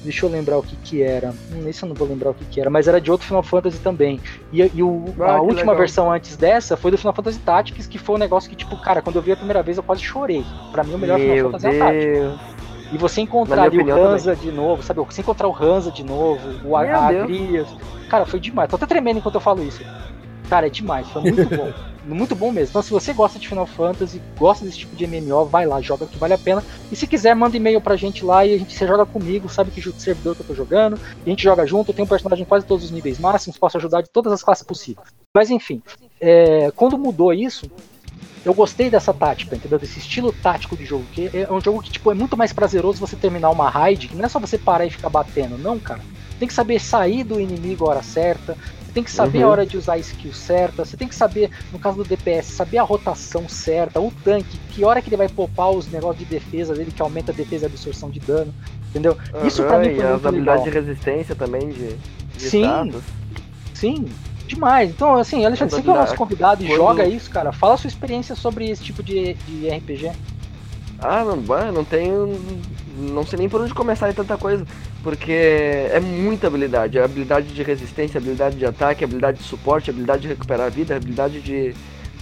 Deixa 0.03 0.25
eu 0.25 0.29
lembrar 0.29 0.57
o 0.57 0.63
que 0.63 0.75
que 0.77 1.03
era. 1.03 1.33
Hum, 1.53 1.67
esse 1.67 1.83
eu 1.83 1.89
não 1.89 1.95
vou 1.95 2.07
lembrar 2.07 2.29
o 2.29 2.33
que 2.33 2.45
que 2.45 2.61
era, 2.61 2.69
mas 2.69 2.87
era 2.87 3.01
de 3.01 3.11
outro 3.11 3.27
Final 3.27 3.43
Fantasy 3.43 3.79
também. 3.79 4.19
E, 4.51 4.61
e 4.73 4.81
o- 4.81 5.13
Ah, 5.19 5.33
a 5.33 5.41
última 5.41 5.59
legal. 5.73 5.75
versão 5.77 6.09
antes 6.11 6.37
dessa 6.37 6.77
foi 6.77 6.89
do 6.91 6.97
Final 6.97 7.13
Fantasy 7.13 7.39
Tactics, 7.39 7.85
que 7.85 7.97
foi 7.97 8.15
um 8.15 8.19
negócio 8.19 8.49
que, 8.49 8.55
tipo, 8.55 8.77
cara, 8.81 9.01
quando 9.01 9.17
eu 9.17 9.21
vi 9.21 9.33
a 9.33 9.35
primeira 9.35 9.61
vez 9.61 9.75
eu 9.75 9.83
quase 9.83 10.01
chorei. 10.01 10.45
Pra 10.71 10.85
mim, 10.85 10.93
o 10.93 10.97
melhor 10.97 11.19
Final 11.19 11.35
Meu 11.35 11.51
Fantasy 11.51 11.67
é 11.67 11.69
o 11.71 11.79
Tactics. 11.79 12.58
E 12.91 12.97
você 12.97 13.21
encontrar 13.21 13.57
Na 13.57 13.63
ali 13.63 13.83
minha 13.83 13.95
o 13.95 14.03
Hansa 14.03 14.35
de 14.35 14.51
novo, 14.51 14.81
sabe? 14.81 14.99
Você 15.01 15.21
encontrar 15.21 15.47
o 15.47 15.55
Hansa 15.55 15.91
de 15.91 16.03
novo, 16.03 16.47
o 16.63 16.77
Meu. 16.77 16.77
Agrias. 16.77 17.67
Cara, 18.09 18.25
foi 18.25 18.39
demais. 18.39 18.69
Tô 18.69 18.75
até 18.75 18.85
tremendo 18.85 19.19
enquanto 19.19 19.35
eu 19.35 19.41
falo 19.41 19.63
isso. 19.63 19.83
Cara, 20.49 20.65
é 20.65 20.69
demais. 20.69 21.07
Foi 21.09 21.21
muito 21.21 21.45
bom. 21.55 21.71
muito 22.03 22.35
bom 22.35 22.51
mesmo. 22.51 22.71
Então, 22.71 22.81
se 22.81 22.89
você 22.89 23.13
gosta 23.13 23.37
de 23.37 23.47
Final 23.47 23.67
Fantasy, 23.67 24.19
gosta 24.35 24.65
desse 24.65 24.79
tipo 24.79 24.95
de 24.95 25.05
MMO, 25.05 25.45
vai 25.45 25.67
lá, 25.67 25.79
joga 25.79 26.07
que 26.07 26.17
vale 26.17 26.33
a 26.33 26.37
pena. 26.39 26.63
E 26.91 26.95
se 26.95 27.05
quiser, 27.05 27.35
manda 27.35 27.55
e-mail 27.55 27.79
pra 27.79 27.95
gente 27.95 28.25
lá 28.25 28.43
e 28.43 28.55
a 28.55 28.57
gente 28.57 28.73
você 28.73 28.87
joga 28.87 29.05
comigo, 29.05 29.47
sabe 29.47 29.69
que 29.69 29.81
servidor 29.93 30.35
que 30.35 30.41
eu 30.41 30.47
tô 30.47 30.55
jogando. 30.55 30.99
A 31.23 31.29
gente 31.29 31.43
joga 31.43 31.67
junto. 31.67 31.91
Eu 31.91 31.95
tenho 31.95 32.05
um 32.05 32.09
personagem 32.09 32.43
em 32.43 32.47
quase 32.47 32.65
todos 32.65 32.85
os 32.85 32.91
níveis 32.91 33.19
máximos, 33.19 33.59
posso 33.59 33.77
ajudar 33.77 34.01
de 34.01 34.09
todas 34.09 34.33
as 34.33 34.41
classes 34.41 34.63
possíveis. 34.63 35.07
Mas 35.31 35.51
enfim, 35.51 35.83
é, 36.19 36.71
quando 36.75 36.97
mudou 36.97 37.31
isso, 37.31 37.69
eu 38.49 38.53
gostei 38.53 38.89
dessa 38.89 39.13
tática, 39.13 39.55
entendeu? 39.55 39.77
Desse 39.77 39.99
estilo 39.99 40.33
tático 40.33 40.75
de 40.75 40.83
jogo. 40.83 41.05
Que 41.13 41.29
é 41.31 41.53
um 41.53 41.61
jogo 41.61 41.81
que 41.83 41.91
tipo, 41.91 42.11
é 42.11 42.15
muito 42.15 42.35
mais 42.35 42.51
prazeroso 42.51 42.99
você 42.99 43.15
terminar 43.15 43.51
uma 43.51 43.69
raid, 43.69 44.07
que 44.07 44.15
não 44.15 44.25
é 44.25 44.29
só 44.29 44.39
você 44.39 44.57
parar 44.57 44.85
e 44.87 44.89
ficar 44.89 45.09
batendo, 45.09 45.55
não, 45.57 45.79
cara. 45.79 46.01
Tem 46.39 46.47
que 46.47 46.53
saber 46.53 46.79
sair 46.79 47.23
do 47.23 47.39
inimigo 47.39 47.85
a 47.85 47.89
hora 47.89 48.01
certa. 48.01 48.57
Você 48.83 48.91
tem 48.91 49.03
que 49.03 49.11
saber 49.11 49.39
Uhum. 49.39 49.45
a 49.45 49.49
hora 49.49 49.65
de 49.67 49.77
usar 49.77 49.93
a 49.93 49.97
skill 49.99 50.33
certa. 50.33 50.83
Você 50.83 50.97
tem 50.97 51.07
que 51.07 51.13
saber, 51.13 51.51
no 51.71 51.77
caso 51.77 51.97
do 51.97 52.03
DPS, 52.03 52.53
saber 52.53 52.79
a 52.79 52.83
rotação 52.83 53.47
certa. 53.47 53.99
O 53.99 54.11
tanque, 54.23 54.57
que 54.71 54.83
hora 54.83 54.99
que 54.99 55.09
ele 55.09 55.17
vai 55.17 55.29
popar 55.29 55.69
os 55.69 55.87
negócios 55.91 56.17
de 56.17 56.25
defesa 56.25 56.73
dele, 56.73 56.91
que 56.91 57.01
aumenta 57.03 57.31
a 57.31 57.35
defesa 57.35 57.65
e 57.65 57.67
a 57.67 57.69
absorção 57.69 58.09
de 58.09 58.19
dano. 58.19 58.51
Entendeu? 58.89 59.15
Isso 59.43 59.63
pra 59.63 59.77
Aham, 59.77 59.85
mim 59.85 59.93
e 59.93 59.95
foi 59.97 60.05
as 60.05 60.11
muito 60.13 60.27
habilidades 60.27 60.63
legal. 60.63 60.73
de 60.73 60.87
resistência 60.87 61.35
também, 61.35 61.71
de, 61.71 61.95
de 62.35 62.49
Sim. 62.49 62.63
status. 62.63 63.03
Sim, 63.75 64.09
demais. 64.49 64.89
Então, 64.89 65.15
assim, 65.15 65.45
Alexandre, 65.45 65.75
você 65.75 65.81
que 65.81 65.89
é 65.89 65.93
o 65.93 65.95
nosso 65.95 66.15
convidado 66.15 66.63
e 66.63 66.67
Quando- 66.67 66.77
joga 66.77 67.05
isso, 67.07 67.29
cara, 67.29 67.51
fala 67.51 67.75
a 67.75 67.77
sua 67.77 67.87
experiência 67.87 68.35
sobre 68.35 68.69
esse 68.69 68.83
tipo 68.83 69.01
de, 69.01 69.33
de 69.33 69.69
RPG. 69.69 70.11
Ah, 70.99 71.23
não, 71.23 71.37
não 71.71 71.83
tenho. 71.85 72.37
Não 72.97 73.25
sei 73.25 73.39
nem 73.39 73.47
por 73.47 73.61
onde 73.61 73.73
começar 73.73 74.09
em 74.09 74.13
tanta 74.13 74.37
coisa. 74.37 74.65
Porque 75.01 75.31
é 75.31 75.99
muita 76.01 76.47
habilidade. 76.47 76.97
É 76.97 77.03
habilidade 77.03 77.47
de 77.53 77.63
resistência, 77.63 78.17
habilidade 78.17 78.57
de 78.57 78.65
ataque, 78.65 79.05
habilidade 79.05 79.37
de 79.37 79.45
suporte, 79.45 79.89
habilidade 79.89 80.23
de 80.23 80.27
recuperar 80.27 80.67
a 80.67 80.69
vida, 80.69 80.95
habilidade 80.97 81.39
de. 81.39 81.73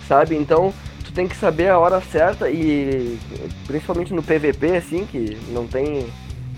Sabe? 0.08 0.36
Então, 0.36 0.72
tu 1.04 1.12
tem 1.12 1.28
que 1.28 1.36
saber 1.36 1.70
a 1.70 1.80
hora 1.80 2.00
certa 2.02 2.52
e. 2.52 3.18
Principalmente 3.66 4.14
no 4.14 4.22
PVP, 4.22 4.76
assim, 4.78 5.08
que 5.12 5.36
não 5.52 5.66
tem, 5.66 6.06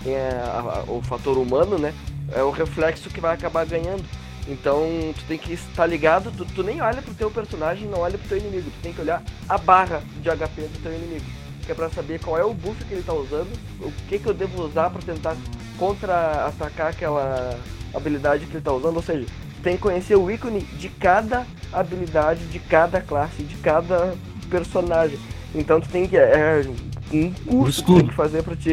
tem 0.03 0.17
a- 0.17 0.83
a- 0.87 0.91
o 0.91 1.01
fator 1.01 1.37
humano, 1.37 1.77
né? 1.77 1.93
É 2.35 2.43
o 2.43 2.51
reflexo 2.51 3.09
que 3.09 3.21
vai 3.21 3.33
acabar 3.33 3.65
ganhando. 3.65 4.03
Então 4.49 5.13
tu 5.15 5.23
tem 5.27 5.37
que 5.37 5.53
estar 5.53 5.85
ligado, 5.85 6.31
tu, 6.31 6.43
tu 6.43 6.63
nem 6.63 6.81
olha 6.81 7.01
pro 7.01 7.13
teu 7.13 7.29
personagem, 7.29 7.87
não 7.87 7.99
olha 7.99 8.17
pro 8.17 8.27
teu 8.27 8.37
inimigo, 8.39 8.71
tu 8.71 8.81
tem 8.81 8.91
que 8.91 9.01
olhar 9.01 9.21
a 9.47 9.57
barra 9.57 10.01
de 10.21 10.29
HP 10.29 10.61
do 10.63 10.81
teu 10.81 10.91
inimigo. 10.91 11.25
Que 11.65 11.71
é 11.71 11.75
pra 11.75 11.89
saber 11.89 12.19
qual 12.19 12.37
é 12.37 12.43
o 12.43 12.53
buff 12.53 12.83
que 12.85 12.95
ele 12.95 13.03
tá 13.03 13.13
usando, 13.13 13.51
o 13.79 13.91
que, 14.07 14.17
que 14.17 14.25
eu 14.25 14.33
devo 14.33 14.63
usar 14.63 14.89
pra 14.89 15.01
tentar 15.01 15.37
contra-atacar 15.77 16.87
aquela 16.87 17.59
habilidade 17.93 18.47
que 18.47 18.53
ele 18.53 18.63
tá 18.63 18.73
usando, 18.73 18.95
ou 18.95 19.03
seja, 19.03 19.25
tu 19.25 19.61
tem 19.61 19.75
que 19.75 19.81
conhecer 19.81 20.15
o 20.15 20.31
ícone 20.31 20.61
de 20.61 20.89
cada 20.89 21.45
habilidade, 21.71 22.43
de 22.47 22.57
cada 22.57 22.99
classe, 23.01 23.43
de 23.43 23.55
cada 23.57 24.15
personagem. 24.49 25.19
Então 25.53 25.79
tu 25.79 25.87
tem 25.89 26.07
que. 26.07 26.17
É 26.17 26.63
um 27.11 27.31
curso 27.31 27.83
que 27.83 27.91
tu 27.91 27.97
tem 27.97 28.07
que 28.07 28.15
fazer 28.15 28.43
pra 28.43 28.55
te. 28.55 28.71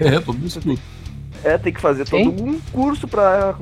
É, 0.00 0.20
todo 0.20 0.44
escuro. 0.46 0.78
É, 1.42 1.58
tem 1.58 1.72
que 1.72 1.80
fazer 1.80 2.06
Sim. 2.06 2.24
todo 2.24 2.44
um 2.44 2.58
curso 2.72 3.06
pra 3.06 3.54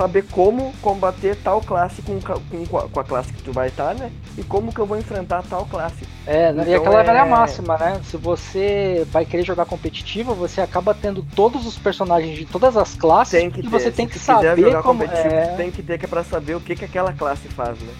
saber 0.00 0.24
como 0.30 0.72
combater 0.80 1.36
tal 1.44 1.60
classe 1.60 2.00
com, 2.00 2.18
com, 2.20 2.66
com 2.88 3.00
a- 3.00 3.04
classe 3.04 3.30
que 3.34 3.42
tu 3.42 3.52
vai 3.52 3.68
estar, 3.68 3.94
né? 3.94 4.10
E 4.38 4.42
como 4.42 4.72
que 4.72 4.80
eu 4.80 4.86
vou 4.86 4.96
enfrentar 4.96 5.42
tal 5.42 5.66
classe. 5.66 6.06
É, 6.26 6.50
né? 6.52 6.62
e 6.66 6.70
Então 6.70 6.80
aquela 6.80 7.00
é- 7.02 7.04
velha 7.04 7.26
máxima, 7.26 7.76
né? 7.76 8.00
Se 8.04 8.16
você 8.16 9.06
vai 9.12 9.26
querer 9.26 9.42
jogar 9.44 9.66
competitivo, 9.66 10.34
você 10.34 10.62
acaba 10.62 10.94
tendo 10.94 11.22
todos 11.36 11.66
os 11.66 11.76
personagens 11.76 12.34
de 12.38 12.46
todas 12.46 12.78
as 12.78 12.94
classes 12.94 13.38
Tem 13.38 13.50
que 13.50 13.60
e 13.60 13.62
ter. 13.64 13.68
você 13.68 13.90
tem 13.90 14.08
que 14.08 14.18
saber 14.18 14.80
como 14.82 15.02
é. 15.04 15.54
tem 15.56 15.70
que 15.70 15.82
ter 15.82 15.98
que 15.98 16.06
é 16.06 16.08
pra 16.08 16.24
saber 16.24 16.54
o 16.56 16.60
que, 16.60 16.74
que 16.74 16.84
aquela 16.86 17.12
classe 17.12 17.46
faz, 17.48 17.78
né? 17.80 17.92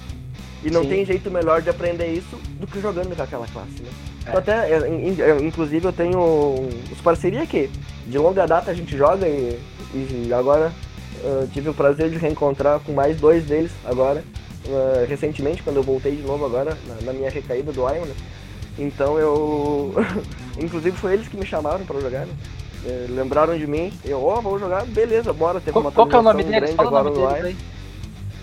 E 0.64 0.70
não 0.70 0.82
Sim. 0.82 0.88
tem 0.88 1.04
jeito 1.04 1.30
melhor 1.30 1.60
de 1.60 1.68
aprender 1.68 2.06
isso 2.12 2.36
do 2.58 2.66
que 2.66 2.80
jogando 2.80 3.14
com 3.14 3.22
aquela 3.22 3.46
classe, 3.46 3.82
né? 3.82 3.90
É. 4.26 4.36
Até, 4.36 4.70
é, 4.72 4.88
in- 4.88 5.46
inclusive, 5.46 5.84
eu 5.86 5.92
tenho 5.92 6.18
os 6.90 7.00
parceria 7.02 7.46
que 7.46 7.70
de 8.06 8.16
longa 8.18 8.46
data 8.46 8.70
a 8.70 8.74
gente 8.74 8.96
joga 8.96 9.26
e, 9.28 9.58
e 9.94 10.30
agora 10.32 10.70
eu 11.22 11.48
tive 11.52 11.68
o 11.68 11.74
prazer 11.74 12.10
de 12.10 12.16
reencontrar 12.16 12.80
com 12.80 12.92
mais 12.92 13.18
dois 13.20 13.44
deles 13.44 13.70
agora, 13.84 14.24
uh, 14.66 15.06
recentemente, 15.08 15.62
quando 15.62 15.76
eu 15.76 15.82
voltei 15.82 16.16
de 16.16 16.22
novo 16.22 16.44
agora, 16.46 16.76
na, 16.86 16.94
na 17.06 17.12
minha 17.12 17.30
recaída 17.30 17.72
do 17.72 17.80
Iron, 17.88 18.04
né? 18.06 18.14
Então 18.78 19.18
eu. 19.18 19.94
inclusive 20.58 20.96
foi 20.96 21.14
eles 21.14 21.28
que 21.28 21.36
me 21.36 21.46
chamaram 21.46 21.84
pra 21.84 22.00
jogar, 22.00 22.26
né? 22.26 22.32
Eh, 22.84 23.06
Lembraram 23.10 23.58
de 23.58 23.66
mim, 23.66 23.92
eu, 24.04 24.24
ó, 24.24 24.40
vou 24.40 24.58
jogar, 24.58 24.86
beleza, 24.86 25.32
bora. 25.32 25.60
Teve 25.60 25.72
Qual, 25.72 25.84
uma 25.84 25.92
qual 25.92 26.06
que 26.06 26.14
é 26.14 26.18
o 26.18 26.22
nome 26.22 26.42
deles? 26.44 26.70
Fala 26.72 26.88
o 26.88 27.04
nome 27.04 27.10
deles 27.16 27.44
aí. 27.44 27.56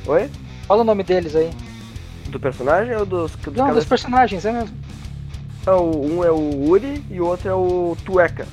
Oi? 0.05 0.29
Fala 0.67 0.81
o 0.81 0.83
nome 0.83 1.03
deles 1.03 1.35
aí. 1.35 1.49
Do 2.27 2.39
personagem 2.39 2.95
ou 2.95 3.05
dos, 3.05 3.31
dos 3.31 3.53
Não, 3.55 3.65
caras? 3.65 3.75
dos 3.75 3.85
personagens, 3.85 4.45
é 4.45 4.51
mesmo. 4.51 4.77
Não, 5.65 5.91
Um 5.91 6.23
é 6.23 6.31
o 6.31 6.69
Uri 6.69 7.03
e 7.09 7.19
o 7.19 7.25
outro 7.25 7.49
é 7.49 7.53
o 7.53 7.97
Tueca. 8.05 8.47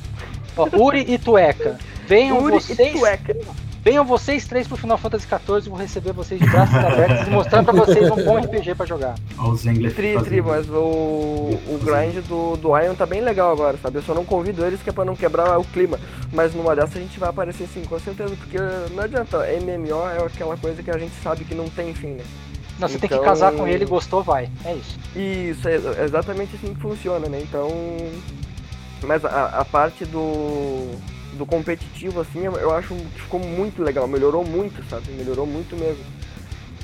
Ó, 0.56 0.68
Uri 0.72 1.04
e 1.06 1.18
Tueca. 1.18 1.78
Venham 2.06 2.42
Uri 2.42 2.56
e 2.56 2.60
vocês, 2.60 2.92
Tueca. 2.92 3.36
Venham 3.84 4.04
vocês 4.04 4.46
três 4.46 4.66
pro 4.66 4.76
Final 4.76 4.96
Fantasy 4.96 5.26
XIV, 5.26 5.68
vou 5.68 5.78
receber 5.78 6.12
vocês 6.12 6.40
de 6.40 6.48
braços 6.48 6.74
abertos 6.74 7.26
e 7.26 7.30
mostrar 7.30 7.62
pra 7.62 7.72
vocês 7.72 8.10
um 8.10 8.24
bom 8.24 8.38
RPG 8.38 8.74
pra 8.74 8.86
jogar. 8.86 9.14
Ó, 9.38 9.50
o 9.50 9.56
Zengler 9.56 9.94
Tri, 9.94 10.16
tri, 10.24 10.40
mas 10.40 10.66
o, 10.68 10.72
o 10.74 11.80
grind 11.84 12.24
do, 12.26 12.56
do 12.56 12.78
Iron 12.78 12.94
tá 12.94 13.04
bem 13.04 13.20
legal 13.20 13.52
agora, 13.52 13.76
sabe? 13.82 13.98
Eu 13.98 14.02
só 14.02 14.14
não 14.14 14.24
convido 14.24 14.64
eles 14.64 14.80
que 14.82 14.88
é 14.88 14.92
pra 14.92 15.04
não 15.04 15.14
quebrar 15.14 15.58
o 15.58 15.64
clima. 15.64 16.00
Mas 16.32 16.54
numa 16.54 16.74
dessa 16.74 16.98
a 16.98 17.00
gente 17.00 17.20
vai 17.20 17.28
aparecer 17.28 17.68
sim, 17.68 17.82
com 17.84 17.98
certeza, 18.00 18.34
porque 18.36 18.56
não 18.94 19.02
adianta, 19.04 19.38
MMO 19.38 20.08
é 20.08 20.24
aquela 20.26 20.56
coisa 20.56 20.82
que 20.82 20.90
a 20.90 20.98
gente 20.98 21.14
sabe 21.22 21.44
que 21.44 21.54
não 21.54 21.68
tem 21.68 21.92
fim, 21.94 22.12
né? 22.14 22.24
Não, 22.78 22.88
você 22.88 22.98
tem 22.98 23.06
Então- 23.06 23.18
que 23.20 23.24
casar 23.24 23.52
com 23.52 23.68
ele, 23.68 23.84
gostou, 23.84 24.22
vai. 24.22 24.48
É 24.64 24.74
isso. 24.74 24.98
Isso, 25.14 25.68
é 25.68 25.74
é 26.00 26.04
exatamente 26.04 26.56
assim 26.56 26.74
que 26.74 26.80
funciona, 26.80 27.28
né? 27.28 27.40
Então. 27.40 27.68
Mas 29.02 29.24
a, 29.24 29.60
a 29.60 29.64
parte 29.64 30.04
do, 30.06 30.90
do 31.34 31.44
competitivo, 31.46 32.20
assim, 32.20 32.44
eu, 32.44 32.72
acho 32.72 32.94
que 32.94 33.20
ficou 33.20 33.40
muito 33.40 33.82
legal, 33.82 34.06
melhorou 34.06 34.44
muito, 34.44 34.82
sabe? 34.88 35.10
Melhorou 35.12 35.46
muito 35.46 35.76
mesmo. 35.76 36.04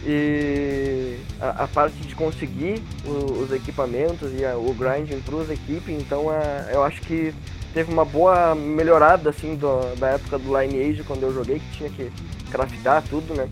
E 0.05 1.19
a, 1.41 1.65
a 1.65 1.69
parte 1.69 1.97
de 1.99 2.15
conseguir 2.15 2.83
o- 3.05 3.43
os 3.43 3.53
equipamentos 3.53 4.31
e 4.39 4.45
a- 4.45 4.57
o 4.57 4.73
grinding 4.75 5.21
para 5.21 5.37
as 5.43 5.51
equipes, 5.51 5.95
então 5.95 6.31
a- 6.31 6.67
eu 6.73 6.83
acho 6.83 7.03
que 7.03 7.35
teve 7.75 7.93
uma 7.93 8.05
boa 8.05 8.55
melhorada, 8.55 9.31
assim, 9.31 9.55
do- 9.55 9.95
da 9.97 10.09
época 10.09 10.39
do 10.39 10.59
Lineage, 10.59 11.05
quando 11.05 11.23
eu 11.25 11.35
joguei, 11.35 11.59
que 11.61 11.77
tinha 11.77 11.91
que 11.91 12.11
craftar 12.51 13.03
tudo, 13.09 13.35
né? 13.35 13.49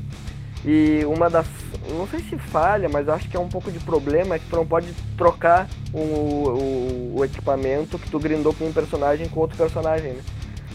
E 0.65 1.05
uma 1.07 1.31
das. 1.31 1.47
Não 1.89 2.07
sei 2.09 2.21
se 2.21 2.37
falha, 2.37 2.89
mas 2.89 3.09
acho 3.09 3.29
que 3.29 3.37
é 3.37 3.41
um 3.41 3.49
pouco 3.49 3.71
de 3.71 3.79
problema 3.79 4.35
é 4.35 4.39
que 4.39 4.47
tu 4.47 4.57
não 4.57 4.67
pode 4.67 4.93
trocar 5.17 5.69
o, 5.93 5.99
o, 5.99 7.13
o 7.19 7.25
equipamento 7.25 7.99
que 7.99 8.11
tu 8.11 8.19
grindou 8.19 8.53
com 8.53 8.67
um 8.67 8.73
personagem 8.73 9.29
com 9.29 9.41
outro 9.41 9.57
personagem, 9.57 10.13
né? 10.15 10.21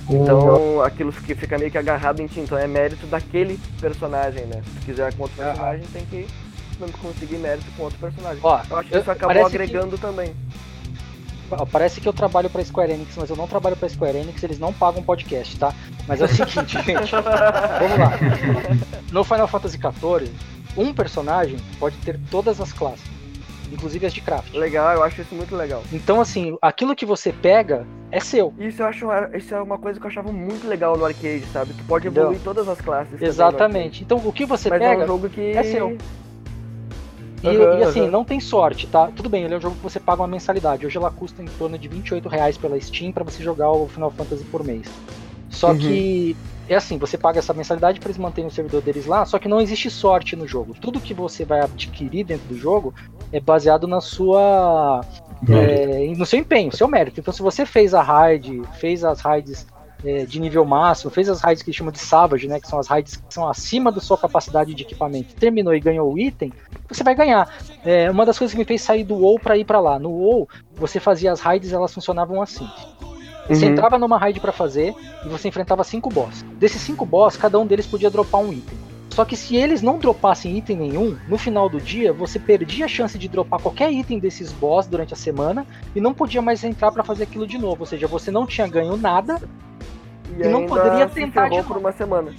Então 0.09 0.81
aquilo 0.83 1.11
fica, 1.11 1.35
fica 1.35 1.57
meio 1.57 1.71
que 1.71 1.77
agarrado 1.77 2.19
em 2.19 2.27
ti. 2.27 2.39
Então 2.41 2.57
é 2.57 2.67
mérito 2.67 3.05
daquele 3.07 3.59
personagem, 3.79 4.45
né? 4.45 4.61
Se 4.79 4.85
quiser 4.85 5.13
com 5.13 5.23
outro 5.23 5.37
personagem, 5.37 5.85
tem 5.93 6.05
que 6.05 6.27
conseguir 7.01 7.37
mérito 7.37 7.65
com 7.77 7.83
outro 7.83 7.97
personagem. 7.99 8.39
Ó, 8.43 8.59
eu 8.69 8.77
acho 8.77 8.89
que 8.89 8.95
eu- 8.95 9.01
isso 9.01 9.11
acabou 9.11 9.35
parece 9.35 9.51
que- 9.51 9.63
agregando 9.63 9.97
também. 9.97 10.35
Parece 11.71 12.01
que 12.01 12.07
eu 12.09 12.13
trabalho 12.13 12.49
pra 12.49 12.63
Square 12.65 12.91
Enix, 12.93 13.15
mas 13.15 13.29
eu 13.29 13.35
não 13.35 13.47
trabalho 13.47 13.75
pra 13.75 13.87
Square 13.87 14.17
Enix, 14.17 14.41
eles 14.43 14.57
não 14.57 14.73
pagam 14.73 15.03
podcast, 15.03 15.57
tá? 15.59 15.71
Mas 16.07 16.19
é 16.19 16.25
o 16.25 16.27
seguinte, 16.27 16.81
gente. 16.83 17.11
Vamos 17.11 17.99
lá. 17.99 18.11
No 19.11 19.23
Final 19.23 19.47
Fantasy 19.47 19.77
XIV, 19.77 20.31
um 20.75 20.91
personagem 20.93 21.57
pode 21.79 21.95
ter 21.97 22.19
todas 22.31 22.59
as 22.59 22.73
classes, 22.73 23.05
inclusive 23.73 24.05
as 24.05 24.13
de 24.13 24.21
craft. 24.21 24.53
Legal, 24.53 24.93
eu 24.93 25.03
acho 25.03 25.21
isso 25.21 25.35
muito 25.35 25.55
legal. 25.55 25.83
Então, 25.91 26.21
assim, 26.21 26.55
aquilo 26.61 26.95
que 26.95 27.05
você 27.05 27.33
pega 27.33 27.85
é 28.11 28.19
seu. 28.19 28.53
Isso 28.57 28.81
eu 28.81 28.85
acho, 28.85 29.07
isso 29.33 29.53
é 29.55 29.61
uma 29.61 29.77
coisa 29.77 29.99
que 29.99 30.05
eu 30.05 30.09
achava 30.09 30.31
muito 30.31 30.67
legal 30.67 30.95
no 30.95 31.03
arcade, 31.03 31.43
sabe? 31.51 31.73
Tu 31.73 31.83
pode 31.85 32.07
evoluir 32.07 32.39
todas 32.43 32.69
as 32.69 32.79
classes. 32.79 33.21
Exatamente. 33.21 34.03
Então, 34.03 34.21
o 34.23 34.31
que 34.31 34.45
você. 34.45 34.69
Mas 34.69 34.81
é 34.81 34.89
pega 34.89 35.03
um 35.03 35.07
jogo 35.07 35.29
que 35.29 35.41
é 35.41 35.63
seu. 35.63 35.97
E, 37.43 37.47
Aham, 37.47 37.79
e, 37.79 37.83
assim, 37.83 38.01
aham. 38.01 38.11
não 38.11 38.23
tem 38.23 38.39
sorte, 38.39 38.87
tá? 38.87 39.07
Tudo 39.07 39.27
bem, 39.27 39.43
ele 39.43 39.53
é 39.53 39.57
um 39.57 39.61
jogo 39.61 39.75
que 39.75 39.83
você 39.83 39.99
paga 39.99 40.21
uma 40.21 40.27
mensalidade. 40.29 40.85
Hoje 40.85 40.97
ela 40.97 41.11
custa 41.11 41.43
em 41.43 41.45
torno 41.45 41.77
de 41.77 41.89
28 41.89 42.29
reais 42.29 42.57
pela 42.57 42.79
Steam 42.79 43.11
pra 43.11 43.23
você 43.23 43.43
jogar 43.43 43.69
o 43.69 43.85
Final 43.87 44.11
Fantasy 44.11 44.45
por 44.45 44.63
mês. 44.63 44.87
Só 45.53 45.71
Uhum. 45.71 45.77
que 45.77 46.35
é 46.67 46.75
assim, 46.75 46.97
você 46.97 47.17
paga 47.17 47.39
essa 47.39 47.53
mensalidade 47.53 47.99
para 47.99 48.09
eles 48.09 48.17
manterem 48.17 48.47
o 48.47 48.51
servidor 48.51 48.81
deles 48.81 49.05
lá, 49.05 49.25
só 49.25 49.37
que 49.37 49.47
não 49.47 49.61
existe 49.61 49.89
sorte 49.89 50.35
no 50.35 50.47
jogo. 50.47 50.73
Tudo 50.79 50.99
que 50.99 51.13
você 51.13 51.45
vai 51.45 51.61
adquirir 51.61 52.25
dentro 52.25 52.47
do 52.47 52.57
jogo 52.57 52.93
é 53.31 53.39
baseado 53.39 53.87
na 53.87 54.01
sua 54.01 55.01
é, 55.49 56.13
no 56.17 56.25
seu 56.25 56.39
empenho, 56.39 56.71
seu 56.71 56.87
mérito. 56.87 57.19
Então, 57.19 57.33
se 57.33 57.41
você 57.41 57.65
fez 57.65 57.93
a 57.93 58.01
raid, 58.01 58.61
fez 58.79 59.03
as 59.03 59.19
raids 59.19 59.67
é, 60.05 60.25
de 60.25 60.39
nível 60.39 60.63
máximo, 60.65 61.11
fez 61.11 61.29
as 61.29 61.41
raids 61.41 61.63
que 61.63 61.69
eles 61.69 61.77
chamam 61.77 61.91
de 61.91 61.99
Savage, 61.99 62.47
né? 62.47 62.59
Que 62.59 62.67
são 62.67 62.79
as 62.79 62.87
raids 62.87 63.17
que 63.17 63.33
são 63.33 63.47
acima 63.47 63.91
da 63.91 63.99
sua 63.99 64.17
capacidade 64.17 64.73
de 64.73 64.83
equipamento, 64.83 65.35
terminou 65.35 65.73
e 65.73 65.79
ganhou 65.79 66.13
o 66.13 66.17
item, 66.17 66.51
você 66.87 67.03
vai 67.03 67.15
ganhar. 67.15 67.49
É, 67.83 68.09
uma 68.09 68.25
das 68.25 68.37
coisas 68.37 68.53
que 68.53 68.59
me 68.59 68.65
fez 68.65 68.81
sair 68.81 69.03
do 69.03 69.15
WoW 69.15 69.39
para 69.39 69.57
ir 69.57 69.65
para 69.65 69.79
lá. 69.79 69.99
No 69.99 70.11
WoW, 70.11 70.47
você 70.75 70.99
fazia 70.99 71.31
as 71.31 71.39
raids, 71.39 71.73
elas 71.73 71.93
funcionavam 71.93 72.41
assim. 72.41 72.67
Você 73.49 73.65
Uhum. 73.65 73.71
entrava 73.73 73.97
numa 73.97 74.17
raid 74.17 74.39
para 74.39 74.51
fazer 74.51 74.93
e 75.25 75.29
você 75.29 75.47
enfrentava 75.49 75.83
cinco 75.83 76.09
boss. 76.09 76.43
Desses 76.57 76.81
cinco 76.81 77.05
boss, 77.05 77.35
cada 77.37 77.59
um 77.59 77.65
deles 77.65 77.85
podia 77.85 78.09
dropar 78.09 78.41
um 78.41 78.51
item. 78.53 78.77
Só 79.09 79.23
que 79.23 79.35
se 79.35 79.55
eles 79.55 79.81
não 79.83 79.99
dropassem 79.99 80.57
item 80.57 80.75
nenhum, 80.77 81.15
no 81.27 81.37
final 81.37 81.69
do 81.69 81.79
dia 81.79 82.11
você 82.11 82.39
perdia 82.39 82.85
a 82.85 82.87
chance 82.87 83.15
de 83.17 83.27
dropar 83.27 83.59
qualquer 83.59 83.91
item 83.91 84.17
desses 84.17 84.51
boss 84.51 84.87
durante 84.87 85.13
a 85.13 85.17
semana 85.17 85.67
e 85.95 86.01
não 86.01 86.13
podia 86.15 86.41
mais 86.41 86.63
entrar 86.63 86.91
para 86.91 87.03
fazer 87.03 87.23
aquilo 87.23 87.45
de 87.45 87.57
novo. 87.59 87.81
Ou 87.81 87.85
seja, 87.85 88.07
você 88.07 88.31
não 88.31 88.47
tinha 88.47 88.65
ganho 88.67 88.97
nada. 88.97 89.39
e 90.35 90.47
não 90.47 90.61
ainda 90.61 90.67
poderia 90.67 91.07
tentar 91.07 91.49
de 91.49 91.57
por 91.57 91.67
novo. 91.75 91.79
uma 91.79 91.91
semana. 91.91 92.33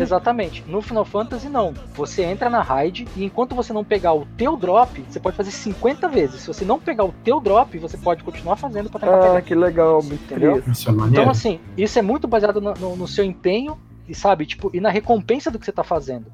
Exatamente. 0.00 0.64
No 0.66 0.80
Final 0.80 1.04
Fantasy 1.04 1.48
não. 1.48 1.74
Você 1.94 2.22
entra 2.22 2.48
na 2.48 2.62
raid 2.62 3.06
e 3.16 3.24
enquanto 3.24 3.54
você 3.54 3.72
não 3.72 3.84
pegar 3.84 4.12
o 4.14 4.26
teu 4.36 4.56
drop, 4.56 5.04
você 5.08 5.18
pode 5.20 5.36
fazer 5.36 5.50
50 5.50 6.08
vezes. 6.08 6.42
Se 6.42 6.46
você 6.46 6.64
não 6.64 6.78
pegar 6.78 7.04
o 7.04 7.14
teu 7.24 7.40
drop, 7.40 7.76
você 7.78 7.96
pode 7.96 8.22
continuar 8.22 8.56
fazendo 8.56 8.88
para 8.88 9.00
tentar 9.00 9.16
Ah, 9.18 9.22
pegar. 9.28 9.42
que 9.42 9.54
legal, 9.54 10.00
Entendeu? 10.02 10.62
Isso 10.66 10.88
é 10.88 10.92
maneiro. 10.92 11.20
Então, 11.22 11.30
assim, 11.30 11.60
isso 11.76 11.98
é 11.98 12.02
muito 12.02 12.26
baseado 12.28 12.60
no, 12.60 12.74
no- 12.74 12.96
no 12.96 13.08
seu 13.08 13.24
empenho 13.24 13.76
e, 14.08 14.14
sabe, 14.14 14.46
tipo, 14.46 14.70
e 14.74 14.80
na 14.80 14.90
recompensa 14.90 15.50
do 15.50 15.58
que 15.58 15.64
você 15.64 15.72
tá 15.72 15.82
fazendo. 15.84 16.26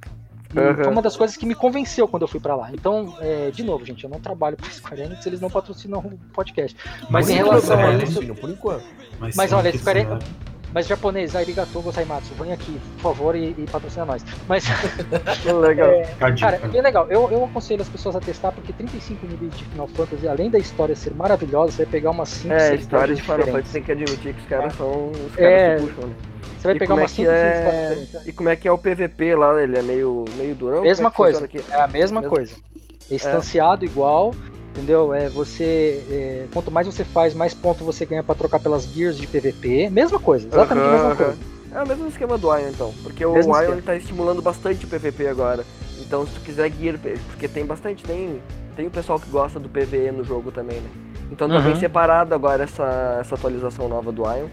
E 0.54 0.58
Aham. 0.58 0.82
Foi 0.84 0.92
uma 0.92 1.02
das 1.02 1.14
coisas 1.14 1.36
que 1.36 1.44
me 1.44 1.54
convenceu 1.54 2.08
quando 2.08 2.22
eu 2.22 2.28
fui 2.28 2.40
pra 2.40 2.56
lá. 2.56 2.70
Então, 2.72 3.14
é, 3.20 3.50
de 3.50 3.62
novo, 3.62 3.84
gente, 3.84 4.02
eu 4.04 4.08
não 4.08 4.18
trabalho 4.18 4.56
pra 4.56 4.70
Square 4.70 5.02
Enix, 5.02 5.26
eles 5.26 5.40
não 5.42 5.50
patrocinam 5.50 5.98
o 5.98 6.18
podcast. 6.32 6.74
Mas 7.10 7.28
em 7.28 7.32
se 7.34 7.38
relação 7.38 7.78
a 7.78 7.92
Não, 7.92 8.02
isso, 8.02 8.34
por 8.36 8.48
enquanto. 8.48 8.84
Mas, 9.20 9.36
mas 9.36 9.52
olha, 9.52 9.70
Square 9.76 10.04
quiser- 10.06 10.18
mas 10.72 10.86
japonês, 10.86 11.34
arigatou 11.34 11.82
gozaimatsu, 11.82 12.32
vem 12.34 12.52
aqui, 12.52 12.78
por 12.96 13.14
favor, 13.14 13.34
e, 13.36 13.54
e 13.56 13.66
patrocina 13.70 14.04
nós. 14.04 14.24
Mas, 14.46 14.64
Que 15.42 15.50
legal. 15.52 15.90
Dica. 16.02 16.36
cara, 16.38 16.60
é 16.62 16.68
bem 16.68 16.82
legal. 16.82 17.06
Eu, 17.08 17.30
eu 17.30 17.44
aconselho 17.44 17.82
as 17.82 17.88
pessoas 17.88 18.16
a 18.16 18.20
testar, 18.20 18.52
porque 18.52 18.72
35 18.72 19.26
níveis 19.26 19.56
de 19.56 19.64
Final 19.64 19.88
Fantasy, 19.88 20.28
além 20.28 20.50
da 20.50 20.58
história 20.58 20.94
ser 20.94 21.14
maravilhosa, 21.14 21.72
você 21.72 21.84
vai 21.84 21.92
pegar 21.92 22.10
umas 22.10 22.28
5, 22.28 22.54
É, 22.54 22.58
6 22.68 22.80
história 22.80 23.14
de 23.14 23.22
Final. 23.22 23.38
Fantasy 23.46 23.72
tem 23.72 23.82
que 23.82 23.92
admitir 23.92 24.34
que 24.34 24.40
os 24.42 24.46
caras 24.48 24.74
são. 24.74 25.10
Os 25.10 25.34
caras 25.36 25.52
É. 25.52 25.76
puxam, 25.78 26.08
né? 26.08 26.14
Você 26.58 26.66
vai 26.66 26.76
E 26.76 26.78
pegar 26.80 26.94
é 26.94 26.96
umas 26.98 27.10
que 27.12 27.16
5, 27.22 27.28
6 27.30 27.40
é- 27.42 27.88
diferentes. 27.94 28.26
E 28.26 28.32
como 28.32 28.48
é 28.48 28.56
que 28.56 28.66
é 28.68 28.72
o 28.72 28.78
PVP 28.78 29.34
lá? 29.36 29.62
Ele 29.62 29.78
é 29.78 29.82
meio, 29.82 30.24
meio 30.36 30.54
durão? 30.56 30.82
Mesma 30.82 31.08
é 31.08 31.12
coisa. 31.12 31.48
É 31.70 31.80
a 31.80 31.86
mesma 31.86 32.20
Mesmo- 32.20 32.34
coisa. 32.34 32.54
É 33.10 33.14
instanciado 33.14 33.84
igual, 33.84 34.34
entendeu? 34.78 35.12
É 35.12 35.28
você. 35.28 36.02
é, 36.10 36.46
quanto 36.52 36.70
mais 36.70 36.86
você 36.86 37.04
faz, 37.04 37.34
mais 37.34 37.52
ponto 37.52 37.84
você 37.84 38.06
ganha 38.06 38.22
pra 38.22 38.34
trocar 38.34 38.60
pelas 38.60 38.84
gears 38.84 39.16
de 39.18 39.26
PVP. 39.26 39.90
Mesma 39.90 40.18
coisa, 40.18 40.46
exatamente 40.48 40.84
a 40.86 40.90
Aham, 40.90 40.92
mesma 40.92 41.08
aham. 41.12 41.16
coisa. 41.16 41.38
É 41.74 41.82
o 41.82 41.86
mesmo 41.86 42.06
esquema 42.06 42.38
do 42.38 42.46
Ion, 42.56 42.70
então. 42.70 42.94
Porque 43.02 43.24
o 43.24 43.32
Mesmo 43.34 43.52
Ion 43.60 43.72
ele 43.72 43.82
tá 43.82 43.94
estimulando 43.94 44.40
bastante 44.40 44.84
o 44.86 44.88
PVP 44.88 45.26
agora. 45.28 45.64
Então, 46.00 46.26
se 46.26 46.32
tu 46.32 46.40
quiser 46.40 46.72
gear, 46.72 46.98
porque 47.28 47.46
tem 47.46 47.66
bastante, 47.66 48.02
tem, 48.04 48.40
tem 48.74 48.86
o 48.86 48.90
pessoal 48.90 49.18
que 49.20 49.28
gosta 49.28 49.60
do 49.60 49.68
PVE 49.68 50.10
no 50.12 50.24
jogo 50.24 50.50
também, 50.50 50.80
né? 50.80 50.88
Então 51.30 51.50
tá 51.50 51.60
bem 51.60 51.74
Uhum. 51.74 51.80
separado 51.80 52.34
agora 52.34 52.64
essa, 52.64 53.18
essa 53.20 53.34
atualização 53.34 53.86
nova 53.88 54.10
do 54.10 54.22
Ion. 54.22 54.46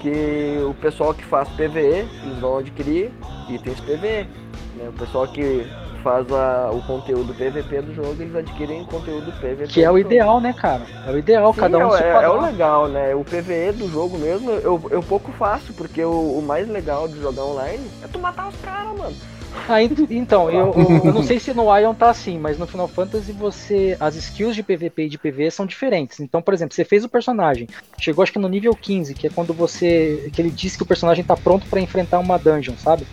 Que 0.00 0.58
o 0.68 0.74
pessoal 0.74 1.14
que 1.14 1.24
faz 1.24 1.48
PVE, 1.48 2.06
eles 2.22 2.38
vão 2.38 2.58
adquirir 2.58 3.10
itens 3.48 3.80
PVE. 3.80 4.28
Né? 4.76 4.88
O 4.88 4.92
pessoal 4.92 5.26
que 5.26 5.66
faz 6.02 6.30
a- 6.32 6.70
o 6.72 6.80
conteúdo 6.82 7.34
PVP 7.34 7.82
do 7.82 7.94
jogo, 7.94 8.16
eles 8.20 8.34
adquirem 8.34 8.84
conteúdo 8.84 9.32
PVP. 9.32 9.66
Que 9.68 9.82
é 9.84 9.90
o 9.90 9.98
jogo. 9.98 10.12
ideal, 10.12 10.40
né, 10.40 10.52
cara? 10.52 10.86
É 11.06 11.12
o 11.12 11.18
ideal, 11.18 11.52
Sim, 11.52 11.60
cada 11.60 11.78
um 11.78 11.94
é, 11.94 11.98
se 11.98 12.04
é, 12.04 12.08
é 12.08 12.28
o 12.28 12.40
legal, 12.40 12.88
né? 12.88 13.14
O 13.14 13.24
PVE 13.24 13.72
do 13.72 13.88
jogo 13.88 14.18
mesmo, 14.18 14.50
eu, 14.50 14.80
eu 14.90 15.02
pouco 15.02 15.32
faço, 15.32 15.72
porque 15.72 16.02
o, 16.04 16.38
o 16.38 16.42
mais 16.42 16.68
legal 16.68 17.08
de 17.08 17.18
jogar 17.20 17.44
online 17.44 17.86
é 18.02 18.08
tu 18.08 18.18
matar 18.18 18.48
os 18.48 18.56
caras, 18.56 18.96
mano. 18.98 19.16
Ah, 19.68 19.82
ent- 19.82 20.06
então, 20.10 20.50
eu, 20.50 20.72
eu, 20.76 21.06
eu 21.06 21.12
não 21.12 21.22
sei 21.22 21.38
se 21.38 21.52
no 21.52 21.74
Ion 21.76 21.94
tá 21.94 22.10
assim, 22.10 22.38
mas 22.38 22.58
no 22.58 22.66
Final 22.66 22.88
Fantasy 22.88 23.32
você. 23.32 23.96
As 23.98 24.14
skills 24.14 24.54
de 24.54 24.62
PVP 24.62 25.04
e 25.04 25.08
de 25.08 25.18
PV 25.18 25.50
são 25.50 25.66
diferentes. 25.66 26.20
Então, 26.20 26.40
por 26.40 26.54
exemplo, 26.54 26.74
você 26.74 26.84
fez 26.84 27.04
o 27.04 27.08
personagem, 27.08 27.68
chegou 27.98 28.22
acho 28.22 28.32
que 28.32 28.38
no 28.38 28.48
nível 28.48 28.74
15, 28.74 29.14
que 29.14 29.26
é 29.26 29.30
quando 29.30 29.52
você. 29.54 30.30
que 30.34 30.40
ele 30.40 30.50
diz 30.50 30.76
que 30.76 30.82
o 30.82 30.86
personagem 30.86 31.24
tá 31.24 31.36
pronto 31.36 31.66
pra 31.68 31.80
enfrentar 31.80 32.18
uma 32.18 32.38
dungeon, 32.38 32.76
sabe? 32.76 33.06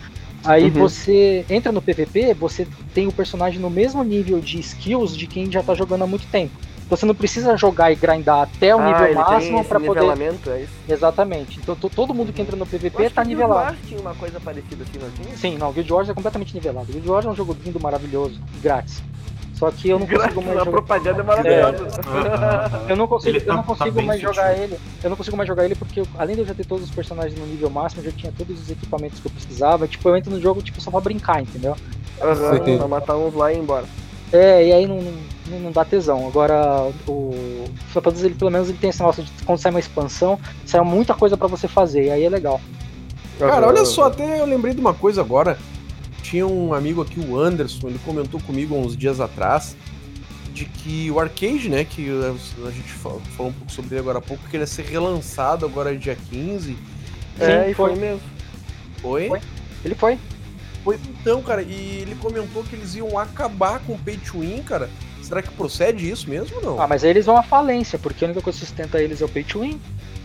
Aí 0.46 0.64
Uhum. 0.64 0.70
você 0.70 1.44
entra 1.50 1.72
no 1.72 1.82
PVP, 1.82 2.34
você 2.34 2.66
tem 2.94 3.06
o 3.06 3.12
personagem 3.12 3.60
no 3.60 3.68
mesmo 3.70 4.02
nível 4.04 4.38
de 4.40 4.58
skills 4.60 5.16
de 5.16 5.26
quem 5.26 5.50
já 5.50 5.62
tá 5.62 5.74
jogando 5.74 6.02
há 6.02 6.06
muito 6.06 6.26
tempo. 6.28 6.52
Você 6.88 7.04
não 7.04 7.16
precisa 7.16 7.56
jogar 7.56 7.90
e 7.90 7.96
grindar 7.96 8.42
até 8.42 8.74
o 8.74 8.78
ah, 8.78 8.86
nível 8.86 9.14
máximo 9.16 9.64
pra 9.64 9.80
poder. 9.80 10.00
nivelamento, 10.02 10.50
é 10.50 10.62
isso. 10.62 10.72
Exatamente. 10.88 11.58
Então 11.58 11.74
to- 11.74 11.90
todo 11.90 12.14
mundo 12.14 12.32
que 12.32 12.40
entra 12.40 12.54
no 12.56 12.64
PVP 12.64 13.10
tá 13.10 13.24
nivelado. 13.24 13.72
Guild 13.72 13.76
Wars 13.76 13.88
tinha 13.88 14.00
uma 14.00 14.14
coisa 14.14 14.38
parecida 14.38 14.84
assim, 14.84 14.98
não 15.02 15.10
tinha? 15.10 15.36
Sim, 15.36 15.58
não, 15.58 15.72
Guild 15.72 15.92
Wars 15.92 16.08
é 16.08 16.14
completamente 16.14 16.54
nivelado. 16.54 16.86
Guild 16.92 17.08
Wars 17.08 17.26
é 17.26 17.28
um 17.28 17.34
jogo 17.34 17.56
lindo, 17.64 17.80
maravilhoso, 17.80 18.40
grátis. 18.62 19.02
Só 19.58 19.70
que 19.70 19.88
eu 19.88 19.98
não 19.98 20.06
consigo 20.06 20.20
Graças 20.22 20.44
mais 20.44 20.48
a 20.48 20.58
jogar. 20.64 20.70
propaganda 20.70 21.20
é 21.20 21.24
maravilhosa. 21.24 21.88
Eu 22.88 22.96
não 22.96 23.06
consigo, 23.06 23.30
Ele 23.30 23.38
eu 23.38 23.46
tá- 23.46 23.54
não 23.54 23.62
tá 23.62 23.66
consigo 23.68 23.90
bem 23.92 24.06
mais 24.06 24.20
jogar 24.20 24.52
ele. 24.58 24.78
Eu 25.02 25.08
não 25.10 25.16
consigo 25.16 25.36
mais 25.36 25.48
jogar 25.48 25.64
ele 25.64 25.74
porque 25.74 26.00
eu- 26.00 26.06
além 26.18 26.34
de 26.36 26.42
eu 26.42 26.46
já 26.46 26.54
ter 26.54 26.66
todos 26.66 26.84
os 26.84 26.90
personagens 26.94 27.38
no 27.40 27.46
nível 27.46 27.70
máximo, 27.70 28.02
eu 28.02 28.10
já 28.10 28.16
tinha 28.16 28.32
todos 28.36 28.60
os 28.60 28.70
equipamentos 28.70 29.18
que 29.18 29.26
eu 29.26 29.30
precisava. 29.32 29.88
Tipo, 29.88 30.08
eu 30.10 30.16
entro 30.16 30.30
no 30.30 30.40
jogo 30.40 30.60
tipo 30.60 30.78
só 30.80 30.90
pra 30.90 31.00
brincar, 31.00 31.40
entendeu? 31.42 31.74
Sim. 32.64 32.78
pra 32.78 32.88
matar 32.88 33.16
uns 33.16 33.34
lá 33.34 33.52
e 33.52 33.56
ir 33.56 33.60
embora. 33.60 33.84
É, 34.32 34.66
e 34.66 34.72
aí 34.72 34.86
não, 34.86 35.00
não, 35.48 35.58
não 35.60 35.72
dá 35.72 35.84
tesão. 35.84 36.26
Agora, 36.26 36.90
o 37.06 37.64
Fantasy, 37.88 38.26
ele 38.26 38.34
pelo 38.34 38.50
menos 38.50 38.68
ele 38.68 38.76
tem 38.78 38.90
esse 38.90 39.00
negócio 39.00 39.22
de 39.22 39.30
quando 39.44 39.58
sai 39.58 39.70
uma 39.70 39.80
expansão, 39.80 40.38
sai 40.66 40.80
muita 40.82 41.14
coisa 41.14 41.36
pra 41.36 41.46
você 41.46 41.66
fazer, 41.68 42.04
e 42.06 42.10
aí 42.10 42.24
é 42.24 42.28
legal. 42.28 42.60
Cara, 43.38 43.66
olha 43.68 43.84
só, 43.84 44.04
até 44.04 44.40
eu 44.40 44.46
lembrei 44.46 44.74
de 44.74 44.80
uma 44.80 44.92
coisa 44.94 45.20
agora. 45.20 45.58
Tinha 46.28 46.44
um 46.46 46.74
amigo 46.74 47.00
aqui, 47.02 47.20
o 47.20 47.38
Anderson, 47.38 47.86
ele 47.88 48.00
comentou 48.04 48.40
comigo 48.40 48.74
uns 48.76 48.96
dias 48.96 49.20
atrás 49.20 49.76
de 50.52 50.64
que 50.64 51.08
o 51.10 51.20
arcade, 51.20 51.68
né, 51.68 51.84
que 51.84 52.08
a 52.10 52.70
gente 52.70 52.88
fa- 52.88 53.10
falou 53.36 53.50
um 53.50 53.54
pouco 53.54 53.70
sobre 53.70 53.94
ele 53.94 54.00
agora 54.00 54.18
há 54.18 54.22
pouco, 54.22 54.42
que 54.48 54.56
ele 54.56 54.64
ia 54.64 54.66
ser 54.66 54.86
relançado 54.86 55.64
agora 55.64 55.96
dia 55.96 56.16
15. 56.30 56.76
É, 57.38 57.64
Sim, 57.66 57.70
e 57.70 57.74
foi 57.74 57.90
foi. 57.92 57.94
mesmo. 58.00 58.20
Foi? 59.00 59.28
Foi. 59.28 59.40
Ele 59.84 59.94
foi. 59.94 60.18
Foi 60.82 60.98
então, 61.20 61.42
cara, 61.42 61.62
e 61.62 61.98
ele 62.02 62.16
comentou 62.16 62.64
que 62.64 62.74
eles 62.74 62.94
iam 62.96 63.16
acabar 63.18 63.78
com 63.80 63.92
o 63.92 63.98
Pay 63.98 64.16
to 64.16 64.40
Win, 64.40 64.62
cara. 64.62 64.88
Será 65.22 65.42
que 65.42 65.50
procede 65.50 66.08
isso 66.10 66.28
mesmo 66.28 66.56
ou 66.56 66.62
não? 66.62 66.80
Ah, 66.80 66.86
mas 66.88 67.04
aí 67.04 67.10
eles 67.10 67.26
vão 67.26 67.36
à 67.36 67.42
falência, 67.42 67.98
porque 67.98 68.24
a 68.24 68.28
única 68.28 68.40
coisa 68.40 68.58
que 68.58 68.64
sustenta 68.64 69.00
eles 69.00 69.20
é 69.20 69.24
o 69.24 69.28
pay 69.28 69.42
to 69.44 69.60
win. 69.60 69.80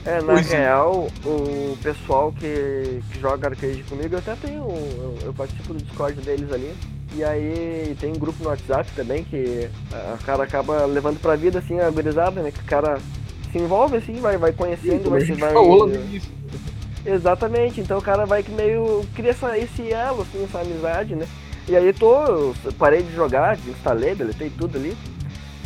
É, 0.05 0.21
na 0.21 0.33
Pois 0.33 0.51
é. 0.51 0.57
real, 0.57 1.07
o 1.23 1.77
pessoal 1.83 2.31
que, 2.31 3.01
que 3.11 3.19
joga 3.19 3.49
arcade 3.49 3.83
comigo, 3.83 4.15
eu 4.15 4.19
até 4.19 4.35
tenho. 4.35 4.63
Eu, 4.63 5.17
eu 5.25 5.33
participo 5.33 5.73
do 5.73 5.83
Discord 5.83 6.19
deles 6.21 6.51
ali. 6.51 6.73
E 7.13 7.23
aí 7.23 7.95
tem 7.99 8.11
um 8.11 8.17
grupo 8.17 8.41
no 8.41 8.49
WhatsApp 8.49 8.89
também 8.95 9.23
que 9.23 9.69
o 9.91 10.23
cara 10.23 10.43
acaba 10.43 10.85
levando 10.85 11.19
pra 11.19 11.35
vida 11.35 11.59
assim 11.59 11.79
a 11.79 11.89
gurizada, 11.89 12.41
né? 12.41 12.51
Que 12.51 12.61
o 12.61 12.65
cara 12.65 12.99
se 13.51 13.57
envolve 13.57 13.97
assim, 13.97 14.13
vai, 14.21 14.37
vai 14.37 14.53
conhecendo, 14.53 15.07
a 15.07 15.19
vai, 15.19 15.25
vai. 15.25 16.21
Exatamente, 17.05 17.81
então 17.81 17.97
o 17.97 18.01
cara 18.01 18.25
vai 18.25 18.43
que 18.43 18.51
meio. 18.51 19.03
cria 19.13 19.31
essa, 19.31 19.57
esse 19.57 19.91
elo, 19.91 20.21
assim, 20.21 20.43
essa 20.43 20.61
amizade, 20.61 21.15
né? 21.15 21.27
E 21.67 21.75
aí 21.75 21.91
tô. 21.93 22.13
eu 22.13 22.55
parei 22.77 23.03
de 23.03 23.13
jogar, 23.13 23.57
desinstalei, 23.57 24.15
deletei 24.15 24.49
tudo 24.49 24.77
ali. 24.77 24.95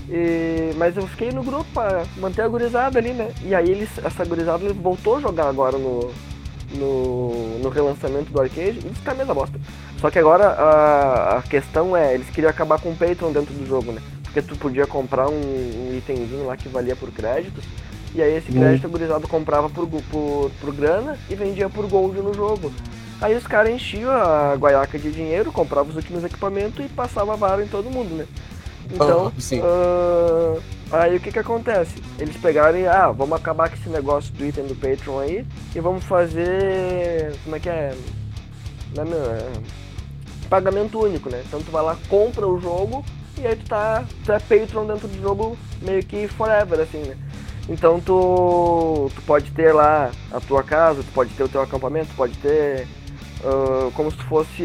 E- 0.10 0.72
mas 0.78 0.96
eu 0.96 1.08
fiquei 1.08 1.32
no 1.32 1.44
grupo 1.44 1.66
pra 1.74 2.04
manter 2.18 2.42
a 2.44 2.48
gurizada 2.48 3.00
ali, 3.00 3.12
né? 3.12 3.32
E 3.44 3.56
aí 3.56 3.70
eles, 3.70 3.90
essa 4.04 4.24
gurizada 4.26 4.64
ele 4.64 4.74
voltou 4.74 5.18
a 5.18 5.20
jogar 5.22 5.48
agora 5.48 5.78
no, 5.78 6.12
no, 6.76 7.60
no 7.60 7.70
relançamento 7.70 8.32
do 8.32 8.40
arcade 8.42 8.80
e 8.80 8.96
fica 8.96 9.12
a 9.12 9.16
mesma 9.16 9.34
bosta. 9.34 9.60
Só 10.00 10.10
que 10.12 10.20
agora 10.20 10.48
a, 10.50 11.38
a 11.38 11.42
questão 11.42 11.96
é, 11.98 12.14
eles 12.14 12.30
queriam 12.30 12.50
acabar 12.50 12.80
com 12.80 12.90
o 12.90 12.96
Patreon 12.96 13.32
dentro 13.32 13.54
do 13.54 13.66
jogo, 13.66 13.92
né? 13.92 14.02
Porque 14.24 14.42
tu 14.42 14.56
podia 14.58 14.86
comprar 14.86 15.28
um, 15.30 15.34
um 15.34 15.98
itemzinho 15.98 16.46
lá 16.46 16.58
que 16.58 16.68
valia 16.68 16.96
por 16.96 17.10
créditos, 17.12 17.64
e 18.14 18.22
aí 18.22 18.36
esse 18.36 18.52
crédito 18.52 18.86
a 18.86 18.90
gurizada 18.90 19.28
comprava 19.28 19.70
por, 19.70 19.88
por, 19.88 20.52
por 20.62 20.74
grana 20.74 21.18
e 21.30 21.36
vendia 21.36 21.70
por 21.70 21.88
gold 21.88 22.18
no 22.20 22.34
jogo. 22.34 22.72
Aí 23.22 23.34
os 23.34 23.48
caras 23.48 23.72
enchiam 23.72 24.12
a 24.12 24.56
guaiaca 24.56 25.00
de 25.00 25.10
dinheiro, 25.10 25.52
compravam 25.52 25.90
os 25.90 25.96
últimos 25.96 26.24
equipamentos 26.24 26.86
e 26.86 26.90
passava 26.90 27.32
a 27.34 27.36
vara 27.38 27.64
em 27.64 27.68
todo 27.68 27.90
mundo, 27.90 28.14
né? 28.14 28.26
Então, 28.92 29.32
sim. 29.40 29.62
ah, 29.64 30.60
aí 30.92 31.18
o 31.18 31.20
que 31.20 31.32
que 31.32 31.40
acontece? 31.40 31.96
Eles 32.20 32.38
pegaram 32.38 32.78
e, 32.78 32.88
ah, 32.88 33.12
vamos 33.12 33.38
acabar 33.38 33.70
com 33.70 33.76
esse 33.76 33.90
negócio 33.90 34.34
do 34.34 34.46
item 34.46 34.68
do 34.68 34.76
Patreon 34.76 35.20
aí 35.20 35.46
e 35.74 35.80
vamos 35.80 36.04
fazer, 36.04 37.36
como 37.44 37.56
é 37.56 37.60
que 37.60 37.70
é? 37.70 37.96
Não 38.96 39.04
é, 39.04 39.06
meu, 39.06 39.26
é 39.32 39.52
pagamento 40.50 41.00
único, 41.00 41.30
né? 41.30 41.44
Então 41.46 41.62
tu 41.62 41.72
vai 41.72 41.84
lá, 41.84 41.98
compra 42.08 42.48
o 42.48 42.60
jogo 42.60 43.04
e 43.38 43.46
aí 43.46 43.56
tu 43.56 43.66
tá, 43.66 44.06
tu 44.24 44.32
é 44.32 44.40
Patreon 44.40 44.86
dentro 44.86 45.08
do 45.08 45.22
jogo 45.22 45.58
meio 45.82 46.04
que 46.04 46.28
forever, 46.28 46.80
assim, 46.80 47.00
né? 47.00 47.18
Então 47.68 48.00
tu, 48.00 49.10
tu 49.16 49.22
pode 49.24 49.52
ter 49.52 49.74
lá 49.74 50.12
a 50.32 50.40
tua 50.40 50.64
casa, 50.64 51.02
tu 51.02 51.12
pode 51.12 51.32
ter 51.34 51.44
o 51.44 51.50
teu 51.50 51.62
acampamento, 51.62 52.10
tu 52.10 52.16
pode 52.16 52.38
ter 52.38 52.88
ah, 53.46 53.92
como 53.94 54.10
se 54.12 54.18
tu 54.18 54.24
fosse 54.26 54.64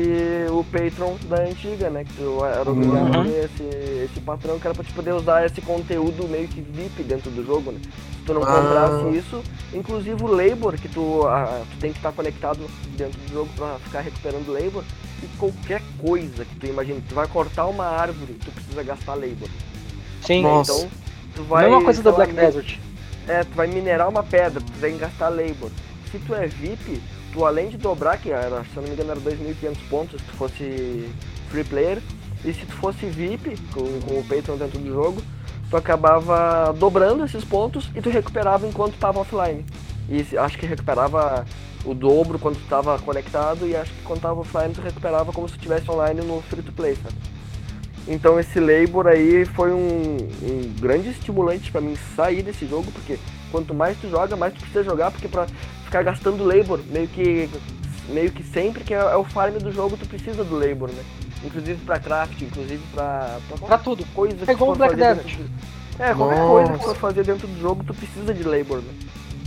o 0.51 0.65
Patreon 0.65 1.15
da 1.29 1.39
antiga, 1.43 1.91
né? 1.91 2.05
Que 2.05 2.13
tu 2.15 2.45
era 2.45 2.71
obrigado 2.71 3.15
a 3.15 3.19
Uhum. 3.19 3.23
ter 3.25 3.45
esse, 3.45 3.63
esse 4.05 4.21
patrão 4.21 4.59
que 4.59 4.67
era 4.67 4.75
pra 4.75 4.85
te 4.85 4.93
poder 4.93 5.13
usar 5.13 5.45
esse 5.47 5.61
conteúdo 5.61 6.27
meio 6.29 6.49
que 6.49 6.61
VIP 6.61 7.03
dentro 7.03 7.31
do 7.31 7.45
jogo, 7.45 7.73
né? 7.73 7.81
Se 8.19 8.25
tu 8.27 8.35
não 8.35 8.43
Ah. 8.43 8.47
comprasse 8.47 9.07
isso, 9.17 9.43
inclusive 9.73 10.23
o 10.23 10.27
labor, 10.27 10.75
que 10.77 10.89
tu, 10.89 11.27
ah, 11.27 11.63
tu 11.71 11.77
tem 11.79 11.93
que 11.93 11.99
estar 11.99 12.13
conectado 12.13 12.61
dentro 12.97 13.19
do 13.21 13.33
jogo 13.33 13.51
pra 13.57 13.79
ficar 13.81 14.01
recuperando 14.01 14.53
labor, 14.53 14.85
e 15.23 15.27
qualquer 15.39 15.83
coisa 16.01 16.45
que 16.45 16.55
tu 16.57 16.67
imagine, 16.67 17.03
tu 17.09 17.15
vai 17.15 17.27
cortar 17.27 17.67
uma 17.67 17.85
árvore, 17.87 18.35
tu 18.45 18.51
precisa 18.51 18.83
gastar 18.83 19.15
labor. 19.15 19.49
Sim. 20.25 20.43
Nossa. 20.43 20.73
Então, 20.73 20.91
tu 21.35 21.43
vai. 21.45 21.65
Mesma 21.65 21.83
coisa 21.85 22.03
da 22.03 22.13
Black 22.13 22.33
Desert. 22.33 22.79
É, 23.29 23.45
tu 23.45 23.51
vai 23.55 23.67
minerar 23.67 24.09
uma 24.09 24.23
pedra, 24.23 24.61
tu 24.61 24.73
tem 24.81 24.95
que 24.95 24.99
gastar 25.01 25.29
labor. 25.29 25.71
Se 26.11 26.19
tu 26.19 26.35
é 26.35 26.47
VIP, 26.47 27.01
tu 27.33 27.45
além 27.45 27.69
de 27.69 27.77
dobrar, 27.77 28.19
que 28.19 28.31
era, 28.31 28.65
se 28.65 28.77
eu 28.77 28.83
não 28.83 28.89
me 28.89 28.95
engano 28.95 29.13
era 29.13 29.21
2.500 29.21 29.77
pontos 29.89 30.21
se 30.21 30.27
tu 30.27 30.37
fosse 30.37 31.11
free 31.49 31.65
player, 31.65 32.03
e 32.45 32.53
se 32.53 32.65
tu 32.65 32.73
fosse 32.73 33.07
VIP, 33.07 33.57
com, 33.73 34.01
com 34.01 34.19
o 34.19 34.25
Patreon 34.25 34.57
dentro 34.57 34.79
do 34.79 34.89
jogo, 34.89 35.23
tu 35.69 35.77
acabava 35.77 36.73
dobrando 36.73 37.25
esses 37.25 37.45
pontos 37.45 37.91
e 37.95 38.01
tu 38.01 38.11
recuperava 38.11 38.67
enquanto 38.67 38.99
tava 38.99 39.21
offline. 39.21 39.65
E 40.09 40.37
acho 40.37 40.59
que 40.59 40.67
recuperava 40.67 41.45
o 41.85 41.95
dobro 41.95 42.39
quando 42.39 42.57
tu 42.57 42.69
tava 42.69 42.99
conectado 42.99 43.67
e 43.67 43.77
acho 43.77 43.93
que 43.93 44.03
quando 44.03 44.21
tava 44.21 44.41
offline 44.41 44.75
tu 44.75 44.81
recuperava 44.81 45.33
como 45.33 45.49
se 45.49 45.55
estivesse 45.55 45.91
online 45.91 46.21
no 46.23 46.43
free 46.43 46.63
to 46.63 46.73
play, 46.73 46.97
sabe? 46.97 47.15
Então 48.09 48.41
esse 48.41 48.59
labor 48.59 49.07
aí 49.07 49.45
foi 49.45 49.73
um, 49.73 50.17
um 50.43 50.75
grande 50.81 51.11
estimulante 51.11 51.71
pra 51.71 51.81
mim 51.81 51.97
sair 52.17 52.43
desse 52.43 52.67
jogo, 52.67 52.91
porque 52.91 53.19
quanto 53.53 53.75
mais 53.75 53.97
tu 53.99 54.09
joga, 54.09 54.37
mais 54.37 54.55
tu 54.55 54.61
precisa 54.61 54.83
jogar, 54.83 55.11
porque 55.11 55.29
pra 55.29 55.47
ficar 55.91 56.03
gastando 56.05 56.45
labor, 56.45 56.79
meio 56.89 57.09
que 57.09 57.51
meio 58.09 58.31
que 58.31 58.43
sempre 58.45 58.83
que 58.85 58.95
é, 58.95 58.99
é 58.99 59.17
o 59.17 59.25
farm 59.25 59.55
do 59.59 59.71
jogo, 59.73 59.97
tu 59.97 60.07
precisa 60.07 60.45
do 60.45 60.55
labor, 60.57 60.89
né? 60.89 61.03
Inclusive 61.45 61.85
pra 61.85 61.99
craft, 61.99 62.41
inclusive 62.43 62.83
pra, 62.95 63.39
pra 63.67 63.79
tudo. 63.79 64.05
coisa 64.15 64.45
que 64.45 64.51
É 64.51 64.55
igual 64.55 64.71
tu 64.71 64.75
o 64.75 64.77
for 64.77 64.79
Black 64.79 64.97
fazer 64.97 65.15
Desert. 65.15 65.37
do- 65.39 66.03
É, 66.03 66.15
qualquer 66.15 66.37
Nossa. 66.39 66.49
coisa 66.51 66.73
que 66.73 66.79
tu 66.79 66.85
for 66.85 66.97
fazer 66.97 67.25
dentro 67.25 67.47
do 67.49 67.61
jogo, 67.61 67.85
tu 67.85 67.93
precisa 67.95 68.33
de 68.33 68.43
labor, 68.45 68.79
né? 68.79 68.93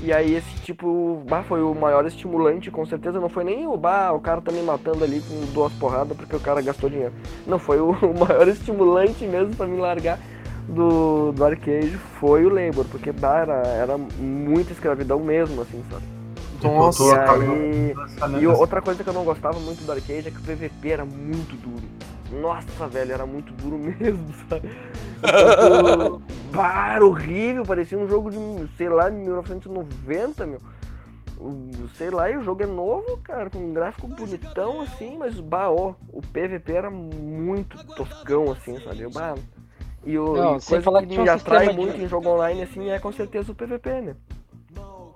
E 0.01 0.11
aí 0.11 0.35
esse 0.35 0.55
tipo, 0.63 1.23
bah, 1.29 1.43
foi 1.43 1.61
o 1.63 1.73
maior 1.73 2.05
estimulante, 2.05 2.69
com 2.69 2.85
certeza 2.85 3.19
não 3.21 3.29
foi 3.29 3.43
nem 3.45 3.65
o 3.67 3.77
bah, 3.77 4.11
o 4.11 4.19
cara 4.19 4.41
tá 4.41 4.51
me 4.51 4.61
matando 4.61 5.03
ali 5.03 5.21
com 5.21 5.45
duas 5.53 5.71
porradas 5.73 6.15
porque 6.17 6.35
o 6.35 6.39
cara 6.41 6.61
gastou 6.61 6.89
dinheiro. 6.89 7.13
Não, 7.47 7.57
foi 7.57 7.79
o, 7.79 7.91
o 8.03 8.19
maior 8.19 8.47
estimulante 8.49 9.25
mesmo 9.25 9.55
pra 9.55 9.65
me 9.65 9.77
largar 9.79 10.19
do, 10.67 11.31
do 11.31 11.43
arcade 11.45 11.97
foi 12.19 12.45
o 12.45 12.49
labor, 12.49 12.85
porque 12.91 13.11
bah, 13.11 13.39
era, 13.39 13.53
era 13.67 13.97
muita 13.97 14.71
escravidão 14.73 15.19
mesmo, 15.19 15.61
assim, 15.61 15.81
sabe? 15.89 16.03
Nossa, 16.63 17.03
Eu 17.03 17.25
tô 17.25 17.41
E 17.41 18.37
aí. 18.37 18.41
E 18.41 18.47
outra 18.47 18.81
coisa 18.81 19.03
que 19.03 19.09
eu 19.09 19.13
não 19.13 19.23
gostava 19.23 19.59
muito 19.59 19.83
do 19.85 19.91
arcade 19.91 20.27
é 20.27 20.31
que 20.31 20.37
o 20.37 20.41
PVP 20.41 20.89
era 20.89 21.05
muito 21.05 21.55
duro. 21.57 21.83
Nossa, 22.41 22.87
velho, 22.87 23.11
era 23.13 23.25
muito 23.25 23.53
duro 23.53 23.77
mesmo, 23.99 24.33
sabe? 24.49 24.69
Então, 25.17 26.21
bah, 26.51 26.93
era 26.95 27.05
horrível, 27.05 27.63
parecia 27.63 27.97
um 27.97 28.07
jogo 28.07 28.31
de, 28.31 28.37
sei 28.77 28.89
lá, 28.89 29.09
de 29.09 29.15
1990, 29.17 30.45
meu. 30.45 30.59
sei 31.97 32.09
lá, 32.09 32.29
e 32.29 32.37
o 32.37 32.43
jogo 32.43 32.63
é 32.63 32.65
novo, 32.65 33.17
cara, 33.17 33.49
com 33.49 33.59
um 33.59 33.73
gráfico 33.73 34.07
bonitão, 34.07 34.81
assim, 34.81 35.17
mas, 35.17 35.39
bah, 35.39 35.69
ó, 35.69 35.93
o 36.11 36.21
PVP 36.21 36.73
era 36.73 36.89
muito 36.89 37.77
toscão, 37.93 38.51
assim, 38.51 38.79
sabe? 38.79 39.07
Bah, 39.07 39.35
e 40.05 40.17
o 40.17 40.33
Não, 40.33 40.57
e 40.57 40.61
coisa 40.61 40.83
falar 40.83 41.01
que 41.01 41.07
que 41.07 41.19
me 41.19 41.29
atrai 41.29 41.65
sistema 41.65 41.73
de- 41.73 41.79
muito 41.85 42.01
em 42.01 42.07
jogo 42.07 42.29
online, 42.29 42.61
assim, 42.63 42.89
é 42.89 42.99
com 42.99 43.11
certeza 43.11 43.51
o 43.51 43.55
PVP, 43.55 44.01
né? 44.01 44.15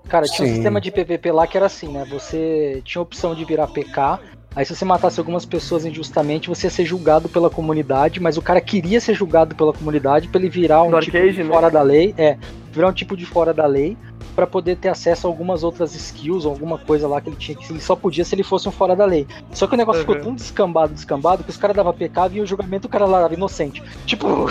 Cara, 0.08 0.26
tinha 0.26 0.46
um 0.46 0.48
Sim. 0.48 0.54
sistema 0.54 0.80
de 0.80 0.90
PVP 0.90 1.30
lá 1.32 1.46
que 1.46 1.56
era 1.56 1.66
assim, 1.66 1.88
né? 1.88 2.06
Você 2.10 2.80
tinha 2.84 3.00
a 3.00 3.02
opção 3.02 3.34
de 3.34 3.44
virar 3.44 3.66
PK. 3.68 4.18
Aí 4.56 4.64
se 4.64 4.74
você 4.74 4.84
matasse 4.84 5.20
algumas 5.20 5.44
pessoas 5.44 5.84
injustamente, 5.84 6.48
você 6.48 6.66
ia 6.66 6.70
ser 6.70 6.84
julgado 6.84 7.28
pela 7.28 7.50
comunidade, 7.50 8.18
mas 8.18 8.36
o 8.36 8.42
cara 8.42 8.60
queria 8.60 9.00
ser 9.00 9.14
julgado 9.14 9.54
pela 9.54 9.72
comunidade 9.72 10.26
pra 10.28 10.40
ele 10.40 10.48
virar 10.48 10.82
um 10.82 10.90
No 10.90 10.98
tipo 11.00 11.16
arcade, 11.16 11.36
de 11.36 11.44
né? 11.44 11.48
fora 11.52 11.70
da 11.70 11.82
lei, 11.82 12.14
é, 12.16 12.36
virar 12.72 12.88
um 12.88 12.92
tipo 12.92 13.16
de 13.16 13.26
fora 13.26 13.52
da 13.52 13.66
lei 13.66 13.96
pra 14.38 14.46
poder 14.46 14.76
ter 14.76 14.88
acesso 14.88 15.26
a 15.26 15.30
algumas 15.30 15.64
outras 15.64 15.96
skills, 15.96 16.44
ou 16.44 16.52
alguma 16.52 16.78
coisa 16.78 17.08
lá 17.08 17.20
que 17.20 17.28
ele 17.28 17.34
tinha 17.34 17.58
que 17.58 17.72
ele 17.72 17.80
só 17.80 17.96
podia 17.96 18.24
se 18.24 18.36
ele 18.36 18.44
fosse 18.44 18.68
um 18.68 18.70
fora 18.70 18.94
da 18.94 19.04
lei. 19.04 19.26
Só 19.52 19.66
que 19.66 19.74
o 19.74 19.76
negócio 19.76 20.02
ficou 20.02 20.14
Uhum. 20.14 20.22
tão 20.22 20.34
descambado, 20.36 20.94
descambado, 20.94 21.42
que 21.42 21.50
os 21.50 21.56
caras 21.56 21.74
davam 21.74 21.92
PK, 21.92 22.28
vinha 22.28 22.44
o 22.44 22.46
julgamento, 22.46 22.86
o 22.86 22.88
cara 22.88 23.04
lá 23.04 23.24
era 23.24 23.34
inocente. 23.34 23.82
Tipo, 24.06 24.46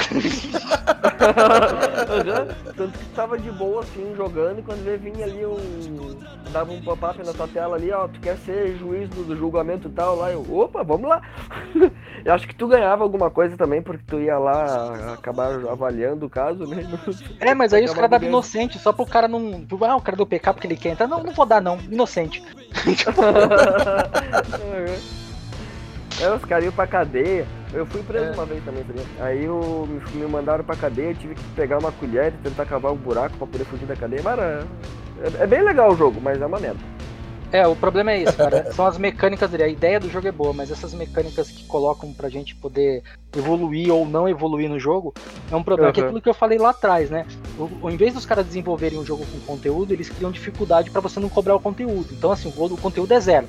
Aham. 1.17 2.47
Tanto 2.75 2.97
que 2.97 3.05
tu 3.05 3.15
tava 3.15 3.37
de 3.37 3.51
boa 3.51 3.81
assim 3.81 4.13
jogando 4.15 4.59
e 4.59 4.61
quando 4.61 4.83
vê 4.83 4.97
vinha 4.97 5.25
ali 5.25 5.45
um. 5.45 6.19
dava 6.51 6.71
um 6.71 6.81
pop-up 6.81 7.23
na 7.25 7.33
tua 7.33 7.47
tela 7.47 7.75
ali, 7.75 7.91
ó, 7.91 8.07
tu 8.07 8.19
quer 8.19 8.37
ser 8.37 8.77
juiz 8.77 9.09
do, 9.09 9.23
do 9.23 9.35
julgamento 9.35 9.87
e 9.87 9.91
tal, 9.91 10.15
lá 10.17 10.31
eu, 10.31 10.45
opa, 10.53 10.83
vamos 10.83 11.09
lá. 11.09 11.21
eu 12.23 12.33
acho 12.33 12.47
que 12.47 12.55
tu 12.55 12.67
ganhava 12.67 13.03
alguma 13.03 13.29
coisa 13.29 13.57
também, 13.57 13.81
porque 13.81 14.03
tu 14.05 14.19
ia 14.19 14.37
lá 14.37 15.13
acabar 15.13 15.53
avaliando 15.67 16.25
o 16.25 16.29
caso, 16.29 16.65
né? 16.67 16.87
É, 17.39 17.53
mas 17.53 17.73
aí 17.73 17.85
os 17.85 17.93
caras 17.93 18.09
davam 18.11 18.27
inocente, 18.27 18.77
só 18.79 18.91
pro 18.93 19.05
cara 19.05 19.27
não. 19.27 19.61
Ah, 19.85 19.95
o 19.95 20.01
cara 20.01 20.17
deu 20.17 20.25
PK 20.25 20.53
porque 20.53 20.67
ele 20.67 20.75
quer 20.77 20.89
entrar. 20.89 21.07
Não, 21.07 21.23
não 21.23 21.33
vou 21.33 21.45
dar, 21.45 21.61
não. 21.61 21.77
Inocente. 21.91 22.43
é, 26.21 26.31
os 26.31 26.43
caras 26.45 26.65
iam 26.65 26.73
pra 26.73 26.87
cadeia. 26.87 27.45
Eu 27.73 27.85
fui 27.85 28.01
preso 28.01 28.25
É. 28.25 28.31
uma 28.31 28.45
vez 28.45 28.63
também, 28.63 28.83
sabia? 28.85 29.03
Aí 29.19 29.43
eu, 29.43 29.87
me, 30.13 30.25
mandaram 30.25 30.63
pra 30.63 30.75
cadeia, 30.75 31.09
eu 31.09 31.15
tive 31.15 31.35
que 31.35 31.43
pegar 31.55 31.79
uma 31.79 31.91
colher 31.91 32.33
e 32.33 32.37
tentar 32.49 32.65
cavar 32.65 32.91
um 32.93 32.97
buraco 32.97 33.37
pra 33.37 33.47
poder 33.47 33.65
fugir 33.65 33.85
da 33.85 33.95
cadeia. 33.95 34.21
Mas 34.23 34.39
era- 34.39 34.65
é, 35.39 35.43
é 35.43 35.47
bem 35.47 35.61
legal 35.63 35.91
o 35.91 35.97
jogo, 35.97 36.19
mas 36.21 36.41
é 36.41 36.45
uma 36.45 36.59
merda. 36.59 36.79
É, 37.51 37.65
o 37.65 37.75
problema 37.75 38.11
é 38.11 38.23
esse, 38.23 38.35
cara. 38.35 38.71
São 38.73 38.85
as 38.85 38.97
mecânicas 38.97 39.49
dele. 39.49 39.63
A 39.63 39.67
ideia 39.67 39.99
do 39.99 40.09
jogo 40.09 40.27
é 40.27 40.31
boa, 40.31 40.53
mas 40.53 40.69
essas 40.71 40.93
mecânicas 40.93 41.49
que 41.49 41.63
colocam 41.65 42.11
pra 42.13 42.29
gente 42.29 42.55
poder 42.55 43.03
evoluir 43.35 43.93
ou 43.93 44.05
não 44.05 44.27
evoluir 44.27 44.69
no 44.69 44.79
jogo 44.79 45.13
é 45.51 45.55
um 45.55 45.63
problema. 45.63 45.91
Que 45.91 45.99
é 45.99 46.03
Uhum. 46.03 46.09
aquilo 46.09 46.21
que 46.21 46.29
eu 46.29 46.33
falei 46.33 46.57
lá 46.57 46.71
atrás, 46.71 47.09
né? 47.09 47.25
O, 47.57 47.89
em 47.89 47.95
vez 47.97 48.13
dos 48.13 48.25
caras 48.25 48.45
desenvolverem 48.45 48.99
um 48.99 49.05
jogo 49.05 49.25
com 49.25 49.39
conteúdo, 49.53 49.93
eles 49.93 50.09
criam 50.09 50.31
dificuldade 50.31 50.91
pra 50.91 51.01
você 51.01 51.19
não 51.19 51.29
cobrar 51.29 51.55
o 51.55 51.59
conteúdo. 51.59 52.07
Então, 52.11 52.31
assim, 52.31 52.51
o, 52.55 52.65
o 52.65 52.77
conteúdo 52.77 53.13
é 53.13 53.19
zero. 53.19 53.47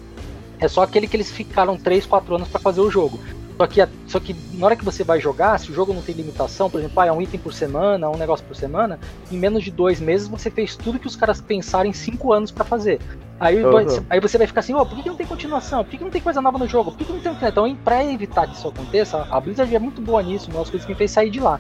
É 0.61 0.67
só 0.67 0.83
aquele 0.83 1.07
que 1.07 1.17
eles 1.17 1.31
ficaram 1.31 1.77
3, 1.77 2.05
4 2.07 2.35
anos 2.35 2.49
pra 2.49 2.61
fazer 2.61 2.81
o 2.81 2.91
jogo. 2.91 3.21
Só 3.61 3.67
que, 3.67 3.81
a- 3.81 3.89
só 4.07 4.21
que 4.21 4.37
na 4.53 4.67
hora 4.67 4.77
que 4.77 4.85
você 4.85 5.03
vai 5.03 5.19
jogar, 5.21 5.59
se 5.59 5.73
o 5.73 5.75
jogo 5.75 5.93
não 5.93 6.01
tem 6.01 6.15
limitação, 6.15 6.71
por 6.71 6.79
exemplo, 6.79 7.01
ah, 7.01 7.07
é 7.07 7.13
um 7.13 7.21
item 7.21 7.41
por 7.41 7.53
semana, 7.53 8.09
um 8.09 8.17
negócio 8.17 8.47
por 8.47 8.55
semana, 8.55 9.01
em 9.33 9.37
menos 9.37 9.65
de 9.65 9.73
dois 9.73 9.99
meses 10.01 10.29
você 10.29 10.49
fez 10.49 10.77
tudo 10.77 10.99
que 11.01 11.09
os 11.09 11.17
caras 11.17 11.41
pensaram 11.41 11.91
em 11.91 11.93
cinco 11.93 12.33
anos 12.33 12.53
pra 12.53 12.65
fazer. 12.65 13.01
Aí, 13.41 13.65
Uhum. 13.65 13.73
você- 13.73 14.03
aí 14.09 14.21
você 14.21 14.39
vai 14.39 14.47
ficar 14.47 14.61
assim, 14.61 14.75
ó, 14.75 14.85
por 14.85 14.97
que, 14.97 15.09
não 15.09 15.17
tem 15.17 15.27
continuação? 15.27 15.85
Por 15.85 15.91
que, 15.91 16.05
não 16.05 16.11
tem 16.11 16.23
coisa 16.23 16.41
nova 16.41 16.57
no 16.57 16.69
jogo? 16.69 16.93
Por 16.93 17.05
que, 17.05 17.13
não 17.13 17.19
tem. 17.19 17.33
Então, 17.49 17.77
pra 17.77 18.05
evitar 18.05 18.47
que 18.47 18.55
isso 18.55 18.69
aconteça, 18.69 19.27
a 19.29 19.41
Blizzard 19.41 19.75
é 19.75 19.79
muito 19.81 20.01
boa 20.01 20.23
nisso, 20.23 20.51
uma 20.51 20.61
das 20.61 20.71
coisas 20.71 20.87
que 20.87 20.93
me 20.93 20.97
fez 20.99 21.11
sair 21.11 21.29
de 21.31 21.41
lá. 21.41 21.59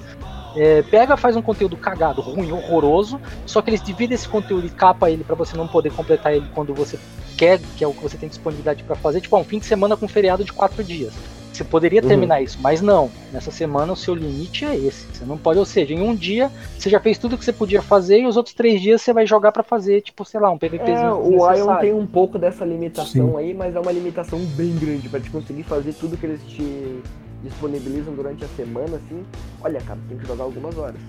É, 0.57 0.83
pega, 0.83 1.17
faz 1.17 1.35
um 1.37 1.43
conteúdo 1.43 1.77
cagado, 1.77 2.21
ruim, 2.21 2.53
horroroso, 2.53 3.21
só 3.45 3.61
que 3.61 3.71
eles 3.71 3.83
dividem 3.83 4.15
esse 4.15 4.29
conteúdo 4.29 4.67
e 4.67 4.71
capa 4.71 5.11
ele 5.11 5.23
pra 5.25 5.35
você 5.35 5.57
não 5.57 5.67
poder 5.69 5.93
completar 5.93 6.33
ele 6.33 6.47
quando 6.55 6.73
você 6.73 6.99
quer, 7.37 7.61
que 7.77 7.83
é 7.85 7.87
o 7.87 7.93
que 7.93 8.03
você 8.03 8.17
tem 8.17 8.29
disponibilidade 8.29 8.83
pra 8.85 8.97
fazer, 8.97 9.21
tipo, 9.21 9.37
um 9.37 9.45
fim 9.45 9.59
de 9.59 9.67
semana 9.67 9.97
com 9.97 10.07
feriado 10.09 10.45
de 10.45 10.53
quatro 10.53 10.83
dias. 10.85 11.13
Você 11.59 11.65
poderia 11.65 12.01
Uhum. 12.01 12.07
terminar 12.09 12.41
isso, 12.41 12.57
mas 12.63 12.81
não. 12.81 13.11
Nessa 13.33 13.51
semana 13.51 13.93
o 13.93 13.97
seu 13.97 14.15
limite 14.15 14.65
é 14.65 14.77
esse. 14.77 15.07
Você 15.13 15.25
não 15.25 15.37
pode, 15.37 15.59
ou 15.59 15.65
seja, 15.65 15.93
em 15.93 16.01
um 16.01 16.15
dia 16.15 16.53
você 16.79 16.89
já 16.89 17.01
fez 17.01 17.19
tudo 17.19 17.37
que 17.37 17.45
você 17.45 17.53
podia 17.53 17.83
fazer 17.83 18.21
e 18.21 18.27
os 18.27 18.37
outros 18.37 18.55
três 18.55 18.81
dias 18.81 19.03
você 19.03 19.13
vai 19.13 19.27
jogar 19.27 19.51
pra 19.51 19.65
fazer, 19.65 20.01
tipo, 20.03 20.25
sei 20.25 20.39
lá, 20.39 20.51
um 20.53 20.57
PVPzinho. 20.57 21.09
É, 21.09 21.13
o 21.13 21.53
Ion 21.53 21.77
tem 21.79 21.93
um 21.93 22.07
pouco 22.07 22.39
dessa 22.39 22.65
limitação 22.65 23.31
Sim. 23.33 23.37
aí, 23.37 23.55
mas 23.55 23.75
é 23.75 23.81
uma 23.81 23.91
limitação 23.91 24.39
bem 24.39 24.73
grande 24.77 25.09
pra 25.09 25.19
te 25.19 25.31
conseguir 25.31 25.65
fazer 25.65 25.95
tudo 25.95 26.17
que 26.17 26.27
eles 26.27 26.41
te 26.45 27.01
disponibilizam 27.43 28.15
durante 28.15 28.45
a 28.45 28.49
semana, 28.49 28.97
assim. 28.97 29.25
Olha, 29.61 29.81
cara, 29.81 29.99
tem 30.09 30.17
que 30.17 30.27
jogar 30.29 30.45
algumas 30.45 30.79
horas. 30.79 31.01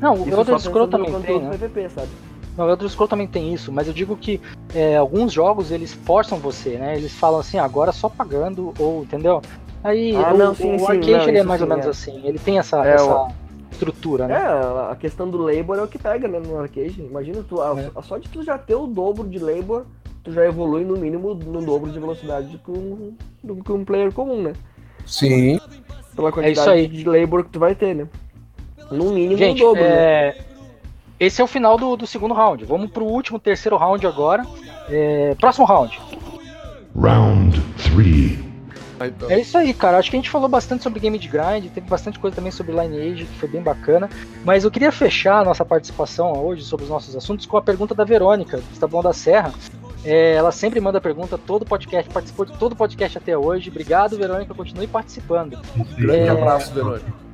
Não, 0.00 0.14
o 0.14 0.28
Elder 0.28 0.60
Scrolls 0.60 0.90
também 0.92 1.12
tem, 1.22 1.40
né? 1.40 1.50
PVP, 1.58 1.88
sabe? 1.88 2.08
Não, 2.56 2.66
o 2.66 2.70
Elder 2.70 2.88
Scrolls 2.88 3.10
também 3.10 3.26
tem 3.26 3.52
isso, 3.52 3.70
mas 3.70 3.86
eu 3.86 3.92
digo 3.92 4.16
que 4.16 4.40
é, 4.74 4.96
alguns 4.96 5.32
jogos 5.32 5.70
eles 5.70 5.92
forçam 5.92 6.38
você, 6.38 6.70
né? 6.78 6.96
Eles 6.96 7.12
falam 7.12 7.40
assim, 7.40 7.58
agora 7.58 7.92
só 7.92 8.08
pagando, 8.08 8.72
ou 8.78 9.02
entendeu? 9.02 9.42
Aí 9.84 10.16
Ah, 10.16 10.32
o, 10.32 10.38
não, 10.38 10.54
sim, 10.54 10.74
o 10.74 10.78
sim, 10.78 10.84
arcade 10.86 11.10
não, 11.12 11.28
ele 11.28 11.38
é 11.38 11.42
mais 11.42 11.60
ou 11.60 11.68
menos 11.68 11.86
é. 11.86 11.90
assim, 11.90 12.20
ele 12.24 12.38
tem 12.38 12.58
essa, 12.58 12.84
É, 12.86 12.94
essa 12.94 13.28
estrutura, 13.70 14.26
né? 14.26 14.34
É, 14.34 14.90
a 14.92 14.96
questão 14.98 15.28
do 15.28 15.38
labor 15.38 15.78
é 15.78 15.82
o 15.82 15.86
que 15.88 15.98
pega, 15.98 16.26
né, 16.26 16.38
no 16.40 16.58
arcade. 16.58 17.00
Imagina, 17.02 17.44
tu, 17.46 17.60
a, 17.60 17.78
É. 17.78 17.90
a 17.94 18.02
só 18.02 18.16
de 18.16 18.28
tu 18.28 18.42
já 18.42 18.56
ter 18.56 18.74
o 18.74 18.86
dobro 18.86 19.28
de 19.28 19.38
labor, 19.38 19.84
tu 20.24 20.32
já 20.32 20.44
evolui 20.46 20.82
no 20.82 20.96
mínimo 20.96 21.34
no 21.34 21.60
dobro 21.64 21.90
de 21.90 22.00
velocidade 22.00 22.58
que 22.64 22.70
um, 22.70 23.14
do 23.44 23.56
que 23.62 23.70
um 23.70 23.84
player 23.84 24.10
comum, 24.12 24.40
né? 24.42 24.54
Sim. 25.04 25.60
Pela 26.16 26.28
É 26.28 26.30
isso 26.50 26.62
quantidade 26.64 26.70
aí. 26.70 26.88
de 26.88 27.04
labor 27.04 27.44
que 27.44 27.50
tu 27.50 27.58
vai 27.60 27.74
ter, 27.74 27.94
né? 27.94 28.08
No 28.90 29.12
mínimo 29.12 29.36
Gente, 29.36 29.62
o 29.62 29.66
dobro, 29.68 29.82
né? 29.82 30.34
Esse 31.18 31.40
é 31.40 31.44
o 31.44 31.46
final 31.46 31.76
do, 31.76 31.96
do 31.96 32.06
segundo 32.06 32.34
round. 32.34 32.64
Vamos 32.64 32.90
pro 32.90 33.04
último, 33.04 33.38
terceiro 33.38 33.76
round 33.76 34.06
agora. 34.06 34.44
É, 34.88 35.34
próximo 35.40 35.66
round. 35.66 35.98
Round 36.94 37.60
3. 37.94 38.46
Aí, 38.98 39.08
então. 39.10 39.30
É 39.30 39.38
isso 39.40 39.58
aí, 39.58 39.74
cara. 39.74 39.98
Acho 39.98 40.10
que 40.10 40.16
a 40.16 40.18
gente 40.20 40.30
falou 40.30 40.48
bastante 40.48 40.82
sobre 40.82 41.00
game 41.00 41.18
de 41.18 41.28
grind, 41.28 41.66
teve 41.74 41.86
bastante 41.86 42.18
coisa 42.18 42.34
também 42.36 42.50
sobre 42.50 42.72
Lineage, 42.72 43.26
que 43.26 43.38
foi 43.38 43.48
bem 43.48 43.62
bacana. 43.62 44.08
Mas 44.44 44.64
eu 44.64 44.70
queria 44.70 44.90
fechar 44.90 45.40
a 45.40 45.44
nossa 45.44 45.64
participação 45.64 46.32
hoje 46.32 46.62
sobre 46.64 46.84
os 46.84 46.90
nossos 46.90 47.14
assuntos 47.14 47.44
com 47.44 47.56
a 47.58 47.62
pergunta 47.62 47.94
da 47.94 48.04
Verônica, 48.04 48.56
do 48.56 48.72
Establão 48.72 49.02
da 49.02 49.12
Serra. 49.12 49.52
É, 50.04 50.34
ela 50.34 50.52
sempre 50.52 50.80
manda 50.80 51.00
pergunta, 51.00 51.36
todo 51.36 51.66
podcast, 51.66 52.10
participou 52.10 52.46
de 52.46 52.52
todo 52.56 52.76
podcast 52.76 53.18
até 53.18 53.36
hoje. 53.36 53.68
Obrigado, 53.70 54.16
Verônica, 54.16 54.54
continue 54.54 54.86
participando. 54.86 55.58
Grande 55.98 56.20
É. 56.20 56.28
abraço, 56.28 56.72
Verônica. 56.72 57.25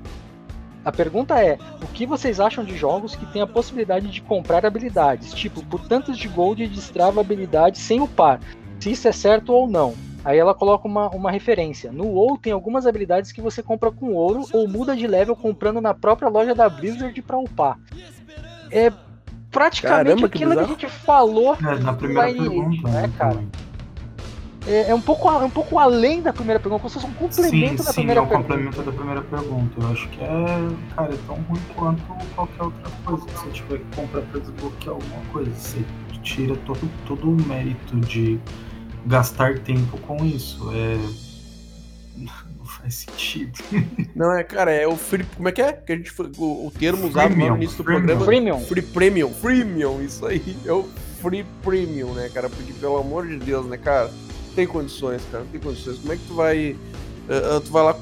A 0.84 0.90
pergunta 0.90 1.38
é: 1.42 1.58
o 1.82 1.86
que 1.86 2.06
vocês 2.06 2.40
acham 2.40 2.64
de 2.64 2.76
jogos 2.76 3.14
que 3.14 3.26
têm 3.26 3.42
a 3.42 3.46
possibilidade 3.46 4.08
de 4.08 4.20
comprar 4.20 4.66
habilidades? 4.66 5.32
Tipo, 5.32 5.64
por 5.66 5.80
tantos 5.80 6.18
de 6.18 6.28
gold 6.28 6.66
destrava 6.66 7.20
habilidades 7.20 7.80
sem 7.80 8.00
upar. 8.00 8.40
Se 8.80 8.90
isso 8.90 9.06
é 9.06 9.12
certo 9.12 9.52
ou 9.52 9.68
não. 9.68 9.94
Aí 10.24 10.38
ela 10.38 10.54
coloca 10.54 10.86
uma, 10.86 11.08
uma 11.10 11.30
referência. 11.30 11.90
No 11.90 12.04
WoW 12.04 12.38
tem 12.38 12.52
algumas 12.52 12.86
habilidades 12.86 13.32
que 13.32 13.40
você 13.40 13.60
compra 13.62 13.90
com 13.90 14.12
ouro 14.14 14.44
ou 14.52 14.68
muda 14.68 14.94
de 14.94 15.06
level 15.06 15.34
comprando 15.34 15.80
na 15.80 15.92
própria 15.94 16.28
loja 16.28 16.54
da 16.54 16.68
Blizzard 16.68 17.20
pra 17.22 17.38
upar. 17.38 17.76
É 18.70 18.92
praticamente 19.50 20.04
Caramba, 20.22 20.28
que 20.28 20.36
aquilo 20.36 20.50
que 20.52 20.58
a 20.58 20.62
bizarro. 20.62 20.80
gente 20.80 20.88
falou. 20.88 21.54
É, 21.56 21.78
na 21.80 21.92
primeira 21.92 22.32
pergunta. 22.32 22.88
né, 22.88 23.12
cara? 23.18 23.44
É, 24.66 24.90
é 24.90 24.94
um, 24.94 25.00
pouco, 25.00 25.28
é 25.28 25.38
um 25.44 25.50
pouco 25.50 25.78
além 25.78 26.22
da 26.22 26.32
primeira 26.32 26.60
pergunta, 26.60 26.80
como 26.82 26.88
se 26.90 26.94
fosse 27.00 27.06
um 27.06 27.14
complemento 27.14 27.82
Sim, 27.82 27.84
da 27.84 27.90
sim, 27.90 27.92
primeira 27.94 28.20
é 28.20 28.22
o 28.22 28.26
pergunta. 28.28 28.48
complemento 28.48 28.82
da 28.82 28.92
primeira 28.92 29.22
pergunta. 29.22 29.80
Eu 29.80 29.88
acho 29.88 30.08
que 30.10 30.20
é, 30.22 30.26
cara, 30.94 31.14
é 31.14 31.18
tão 31.26 31.34
ruim 31.36 31.60
quanto 31.74 32.02
qualquer 32.34 32.62
outra 32.62 32.90
coisa. 33.04 33.24
Se 33.28 33.34
você 33.44 33.50
tiver 33.50 33.78
que 33.78 33.96
comprar 33.96 34.22
pra 34.22 34.40
desbloquear 34.40 34.94
alguma 34.94 35.24
coisa, 35.32 35.50
você 35.52 35.84
tira 36.22 36.54
todo, 36.64 36.88
todo 37.06 37.28
o 37.30 37.42
mérito 37.48 37.96
de 38.00 38.38
gastar 39.06 39.58
tempo 39.58 39.98
com 39.98 40.24
isso. 40.24 40.70
É. 40.72 40.96
Não 42.56 42.64
faz 42.64 42.94
sentido. 42.94 43.58
Não, 44.14 44.30
é, 44.32 44.44
cara, 44.44 44.70
é 44.70 44.86
o 44.86 44.96
free. 44.96 45.24
Como 45.36 45.48
é 45.48 45.52
que 45.52 45.60
é? 45.60 45.72
Que 45.72 45.92
a 45.92 45.96
gente, 45.96 46.10
foi- 46.10 46.30
o, 46.38 46.66
o 46.68 46.70
termo 46.70 47.08
usado 47.08 47.34
no 47.34 47.56
início 47.56 47.78
do 47.78 47.84
freemium. 47.84 48.06
programa. 48.06 48.24
Premium. 48.24 48.60
Free 48.60 48.82
Premium. 48.82 49.30
Freemium, 49.34 50.02
isso 50.02 50.24
aí. 50.24 50.56
É 50.64 50.72
o 50.72 50.88
Free 51.20 51.44
Premium, 51.64 52.12
né, 52.12 52.30
cara? 52.32 52.48
Porque, 52.48 52.72
pelo 52.74 52.98
amor 52.98 53.26
de 53.26 53.38
Deus, 53.38 53.66
né, 53.66 53.76
cara? 53.76 54.10
Não 54.52 54.56
tem 54.56 54.66
condições, 54.66 55.22
cara. 55.32 55.44
Não 55.44 55.50
tem 55.50 55.60
condições. 55.60 55.98
Como 55.98 56.12
é 56.12 56.16
que 56.16 56.22
tu 56.28 56.34
vai. 56.34 56.76
ah, 57.30 57.60
tu 57.64 57.70
vai 57.72 57.82
lá 57.82 57.96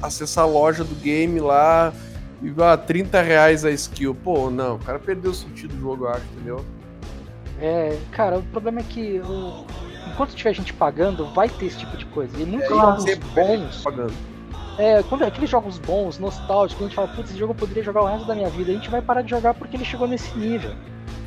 acessar 0.00 0.44
a 0.44 0.46
loja 0.46 0.84
do 0.84 0.94
game 0.94 1.40
lá 1.40 1.92
e 2.40 2.54
ah, 2.62 2.76
30 2.76 3.20
reais 3.20 3.64
a 3.64 3.72
skill. 3.72 4.14
Pô, 4.14 4.50
não, 4.50 4.76
o 4.76 4.78
cara 4.78 5.00
perdeu 5.00 5.32
o 5.32 5.34
sentido 5.34 5.74
do 5.74 5.80
jogo, 5.80 6.04
eu 6.04 6.10
acho, 6.10 6.24
entendeu? 6.36 6.64
É, 7.60 7.98
cara, 8.12 8.38
o 8.38 8.42
problema 8.44 8.80
é 8.80 8.82
que 8.84 9.18
o- 9.20 9.64
enquanto 10.08 10.34
tiver 10.34 10.52
gente 10.54 10.72
pagando, 10.72 11.26
vai 11.34 11.48
ter 11.48 11.66
esse 11.66 11.78
tipo 11.78 11.96
de 11.96 12.04
coisa. 12.06 12.36
E 12.40 12.44
muitos 12.44 12.70
É, 12.70 12.74
jogos 12.80 13.04
ter 13.04 13.16
bons, 13.16 13.82
Pagando. 13.82 14.12
É, 14.78 15.02
quando 15.04 15.22
aqueles 15.22 15.48
jogos 15.50 15.78
bons, 15.78 16.18
nostálgicos, 16.18 16.82
a 16.84 16.88
gente 16.88 16.96
fala, 16.96 17.08
putz, 17.08 17.30
esse 17.30 17.38
jogo 17.38 17.52
eu 17.52 17.56
poderia 17.56 17.82
jogar 17.82 18.02
o 18.02 18.06
resto 18.06 18.26
da 18.26 18.34
minha 18.34 18.48
vida, 18.48 18.70
a 18.70 18.74
gente 18.74 18.90
vai 18.90 19.00
parar 19.02 19.22
de 19.22 19.30
jogar 19.30 19.54
porque 19.54 19.76
ele 19.76 19.84
chegou 19.84 20.06
nesse 20.06 20.36
nível. 20.36 20.72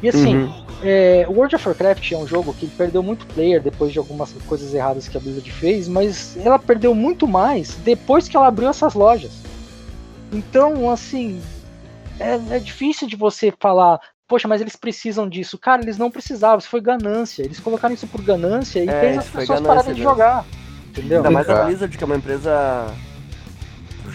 E 0.01 0.09
assim, 0.09 0.35
Uhum. 0.37 0.53
é, 0.83 1.25
o 1.27 1.31
World 1.33 1.55
of 1.55 1.67
Warcraft 1.67 2.11
é 2.11 2.17
um 2.17 2.27
jogo 2.27 2.53
que 2.53 2.67
perdeu 2.67 3.01
muito 3.01 3.25
player 3.27 3.61
depois 3.61 3.91
de 3.91 3.97
algumas 3.97 4.31
coisas 4.47 4.73
erradas 4.73 5.07
que 5.07 5.17
a 5.17 5.19
Blizzard 5.19 5.51
fez, 5.51 5.87
mas 5.87 6.37
ela 6.37 6.59
perdeu 6.59 6.93
muito 6.93 7.27
mais 7.27 7.75
depois 7.83 8.27
que 8.27 8.37
ela 8.37 8.47
abriu 8.47 8.69
essas 8.69 8.93
lojas. 8.93 9.31
Então, 10.31 10.89
assim, 10.89 11.41
é, 12.19 12.57
é 12.57 12.59
difícil 12.59 13.07
de 13.07 13.15
você 13.15 13.51
falar, 13.59 13.99
poxa, 14.27 14.47
mas 14.47 14.61
eles 14.61 14.75
precisam 14.75 15.27
disso. 15.27 15.57
Cara, 15.57 15.81
eles 15.81 15.97
não 15.97 16.11
precisavam, 16.11 16.59
isso 16.59 16.69
foi 16.69 16.81
ganância. 16.81 17.43
Eles 17.43 17.59
colocaram 17.59 17.95
isso 17.95 18.07
por 18.07 18.21
ganância 18.21 18.83
e 18.83 18.89
É, 18.89 18.99
fez 18.99 19.17
as 19.17 19.29
pessoas 19.29 19.61
pararem 19.61 19.93
de 19.93 20.03
jogar. 20.03 20.45
Entendeu? 20.89 21.17
Ainda 21.17 21.31
mais 21.31 21.49
a. 21.49 21.63
Blizzard, 21.63 21.97
que 21.97 22.03
é 22.03 22.05
uma 22.05 22.17
empresa 22.17 22.87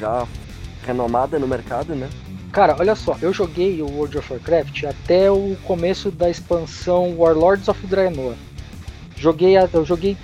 já 0.03 0.27
renomada 0.85 1.39
no 1.39 1.47
mercado, 1.47 1.95
né? 1.95 2.11
Cara, 2.51 2.77
olha 2.79 2.95
só, 2.95 3.17
eu 3.23 3.33
joguei 3.33 3.81
o 3.81 3.87
World 3.87 4.19
of 4.19 4.33
Warcraft 4.33 4.85
até 4.85 5.31
o 5.31 5.57
começo 5.65 6.11
da 6.11 6.29
expansão 6.29 7.15
Warlords 7.17 7.69
of 7.69 7.87
Draenor. 7.87 8.35
Joguei, 9.17 9.55
eu 9.57 9.85
joguei 9.85 10.17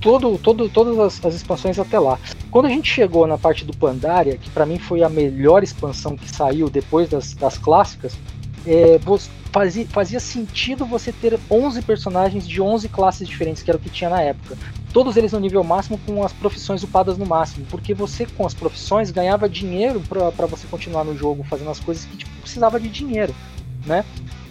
todo, 0.00 0.38
todo, 0.38 0.68
todas 0.68 0.98
as, 0.98 1.24
as 1.24 1.34
expansões 1.34 1.78
até 1.78 1.98
lá. 1.98 2.18
Quando 2.50 2.66
a 2.66 2.70
gente 2.70 2.90
chegou 2.90 3.26
na 3.26 3.36
parte 3.36 3.64
do 3.64 3.76
Pandaria, 3.76 4.38
que 4.38 4.50
pra 4.50 4.64
mim 4.64 4.78
foi 4.78 5.02
a 5.02 5.08
melhor 5.08 5.62
expansão 5.62 6.16
que 6.16 6.28
saiu 6.28 6.70
depois 6.70 7.08
das, 7.08 7.34
das 7.34 7.58
clássicas, 7.58 8.16
é, 8.66 8.98
fazia, 9.52 9.86
fazia 9.86 10.20
sentido 10.20 10.86
você 10.86 11.12
ter 11.12 11.38
11 11.50 11.82
personagens 11.82 12.48
de 12.48 12.60
11 12.60 12.88
classes 12.88 13.28
diferentes, 13.28 13.62
que 13.62 13.70
era 13.70 13.76
o 13.76 13.80
que 13.80 13.90
tinha 13.90 14.10
na 14.10 14.22
época. 14.22 14.56
Todos 14.92 15.16
eles 15.16 15.32
no 15.32 15.40
nível 15.40 15.62
máximo 15.62 15.98
com 16.04 16.24
as 16.24 16.32
profissões 16.32 16.82
upadas 16.82 17.18
no 17.18 17.26
máximo, 17.26 17.66
porque 17.70 17.92
você 17.92 18.24
com 18.26 18.46
as 18.46 18.54
profissões 18.54 19.10
ganhava 19.10 19.48
dinheiro 19.48 20.00
pra 20.08 20.32
pra 20.32 20.46
você 20.46 20.66
continuar 20.66 21.04
no 21.04 21.16
jogo 21.16 21.44
fazendo 21.44 21.70
as 21.70 21.78
coisas 21.80 22.04
que 22.04 22.16
tipo, 22.16 22.30
precisava 22.40 22.80
de 22.80 22.88
dinheiro, 22.88 23.34
né? 23.84 24.04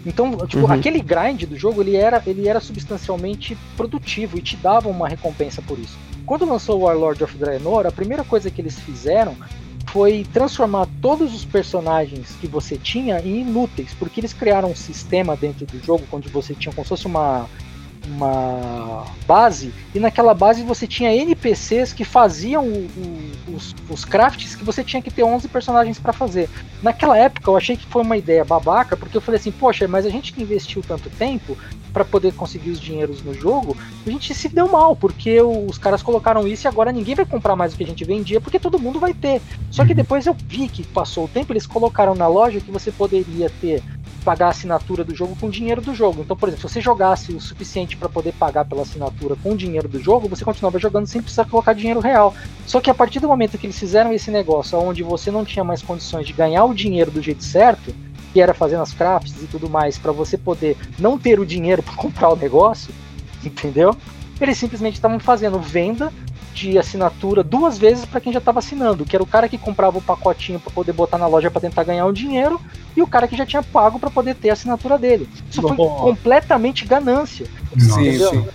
Então, 0.06 0.46
tipo, 0.46 0.66
Uhum. 0.66 0.72
aquele 0.72 1.02
grind 1.02 1.44
do 1.44 1.58
jogo, 1.58 1.82
ele 1.82 1.96
era, 1.96 2.22
ele 2.26 2.48
era 2.48 2.60
substancialmente 2.62 3.58
produtivo 3.76 4.38
e 4.38 4.42
te 4.42 4.56
dava 4.56 4.88
uma 4.88 5.08
recompensa 5.08 5.62
por 5.62 5.78
isso. 5.80 5.98
Quando 6.26 6.46
lançou 6.46 6.80
o 6.80 6.84
Warlord 6.84 7.24
of 7.24 7.38
Draenor, 7.38 7.86
a 7.88 7.92
primeira 7.92 8.24
coisa 8.24 8.50
que 8.52 8.62
eles 8.62 8.80
fizeram 8.80 9.36
foi 9.88 10.26
transformar 10.32 10.88
todos 11.02 11.34
os 11.34 11.44
personagens 11.46 12.36
que 12.40 12.48
você 12.48 12.78
tinha 12.78 13.20
em 13.22 13.42
inúteis, 13.42 13.94
porque 13.98 14.20
eles 14.20 14.34
criaram 14.34 14.70
um 14.72 14.76
sistema 14.76 15.36
dentro 15.36 15.66
do 15.66 15.80
jogo 15.84 16.06
onde 16.12 16.30
você 16.30 16.54
tinha 16.54 16.74
como 16.74 16.86
se 16.86 16.90
fosse 16.90 17.06
uma 17.08 17.50
uma 18.08 19.06
base 19.28 19.74
e 19.94 20.00
naquela 20.00 20.34
base 20.34 20.64
você 20.64 20.88
tinha 20.88 21.14
NPCs 21.16 21.94
que 21.94 22.06
faziam 22.06 22.66
o- 22.66 22.88
o- 22.98 23.56
os, 23.56 23.76
os 23.90 24.06
crafts 24.06 24.56
que 24.56 24.64
você 24.64 24.84
tinha 24.84 25.02
que 25.02 25.12
ter 25.12 25.24
11 25.24 25.48
personagens 25.48 26.00
para 26.00 26.14
fazer. 26.14 26.50
Naquela 26.82 27.18
época 27.18 27.50
eu 27.50 27.58
achei 27.58 27.76
que 27.76 27.86
foi 27.88 28.02
uma 28.04 28.18
ideia 28.18 28.44
babaca, 28.46 28.96
porque 28.96 29.18
eu 29.18 29.22
falei 29.22 29.40
assim, 29.40 29.52
poxa, 29.52 29.88
mas 29.88 30.06
a 30.06 30.10
gente 30.10 30.34
que 30.34 30.42
investiu 30.42 30.82
tanto 30.86 31.10
tempo 31.10 31.58
para 31.94 32.06
poder 32.06 32.34
conseguir 32.34 32.72
os 32.72 32.80
dinheiros 32.80 33.22
no 33.24 33.34
jogo, 33.34 33.76
a 34.06 34.10
gente 34.10 34.34
se 34.34 34.50
deu 34.50 34.68
mal, 34.68 34.96
porque 34.96 35.42
os 35.42 35.78
caras 35.78 36.02
colocaram 36.02 36.48
isso 36.48 36.68
e 36.68 36.70
agora 36.70 36.92
ninguém 36.92 37.16
vai 37.16 37.26
comprar 37.26 37.56
mais 37.56 37.74
o 37.74 37.78
que 37.78 37.84
a 37.84 37.88
gente 37.88 38.04
vendia, 38.06 38.42
porque 38.42 38.60
todo 38.60 38.80
mundo 38.80 39.00
vai 39.00 39.14
ter. 39.14 39.42
Só 39.72 39.86
que 39.86 39.94
depois 39.94 40.26
eu 40.26 40.36
vi 40.48 40.68
que 40.68 40.84
passou 40.84 41.26
o 41.26 41.28
tempo, 41.28 41.54
eles 41.54 41.66
colocaram 41.66 42.16
na 42.16 42.28
loja 42.28 42.60
que 42.60 42.72
você 42.72 42.92
poderia 42.92 43.50
ter 43.62 43.84
pagar 44.28 44.48
a 44.48 44.50
assinatura 44.50 45.06
do 45.06 45.16
jogo 45.16 45.38
com 45.40 45.48
o 45.48 45.50
dinheiro 45.50 45.80
do 45.80 45.96
jogo. 45.96 46.22
Então, 46.22 46.36
por 46.36 46.50
exemplo, 46.50 46.68
se 46.68 46.74
você 46.74 46.82
jogasse 46.82 47.32
o 47.32 47.40
suficiente 47.40 47.96
para 47.96 48.10
poder 48.10 48.34
pagar 48.34 48.66
pela 48.66 48.82
assinatura 48.82 49.38
com 49.42 49.52
o 49.54 49.56
dinheiro 49.56 49.88
do 49.88 50.02
jogo, 50.02 50.28
você 50.28 50.44
continuava 50.44 50.78
jogando 50.78 51.08
sem 51.08 51.22
precisar 51.22 51.46
colocar 51.46 51.72
dinheiro 51.72 52.02
real. 52.02 52.36
Só 52.66 52.82
que 52.82 52.90
a 52.90 52.94
partir 52.94 53.22
do 53.22 53.28
momento 53.30 53.58
que 53.58 53.66
eles 53.66 53.80
fizeram 53.80 54.12
esse 54.12 54.30
negócio 54.30 54.78
onde 54.78 55.02
você 55.02 55.32
não 55.32 55.46
tinha 55.46 55.64
mais 55.64 55.82
condições 55.82 56.28
de 56.28 56.34
ganhar 56.34 56.66
o 56.66 56.74
dinheiro 56.74 57.10
do 57.10 57.22
jeito 57.22 57.42
certo, 57.42 57.96
que 58.34 58.42
era 58.42 58.54
fazendo 58.54 58.82
as 58.82 58.94
crafts 58.94 59.42
e 59.42 59.48
tudo 59.48 59.70
mais, 59.70 59.98
para 59.98 60.12
você 60.12 60.38
poder 60.38 60.78
não 61.00 61.18
ter 61.18 61.40
o 61.40 61.46
dinheiro 61.46 61.82
para 61.84 61.94
comprar 61.96 62.30
o 62.30 62.36
negócio, 62.36 62.94
entendeu? 63.44 63.96
Eles 64.40 64.58
simplesmente 64.58 64.96
estavam 64.96 65.20
fazendo 65.20 65.60
venda 65.60 66.12
de 66.54 66.78
assinatura 66.78 67.44
duas 67.44 67.78
vezes 67.78 68.06
para 68.06 68.20
quem 68.20 68.34
já 68.34 68.40
estava 68.40 68.60
assinando, 68.60 69.06
que 69.06 69.16
era 69.16 69.22
o 69.24 69.28
cara 69.28 69.48
que 69.48 69.60
comprava 69.60 70.00
o 70.00 70.02
pacotinho 70.02 70.60
para 70.60 70.74
poder 70.74 70.92
botar 70.92 71.20
na 71.20 71.28
loja 71.28 71.52
para 71.52 71.62
tentar 71.62 71.84
ganhar 71.84 72.06
o 72.08 72.12
dinheiro 72.12 72.60
e 72.96 73.02
o 73.02 73.08
cara 73.08 73.28
que 73.28 73.38
já 73.38 73.46
tinha 73.46 73.62
pago 73.62 74.00
para 74.00 74.10
poder 74.10 74.34
ter 74.36 74.50
a 74.50 74.54
assinatura 74.54 74.98
dele. 74.98 75.30
Isso 75.52 75.62
foi 75.62 75.78
Nossa. 75.78 76.02
completamente 76.02 76.84
ganância. 76.84 77.46
Sim, 77.78 78.08
Entendeu? 78.08 78.30
sim. 78.32 78.48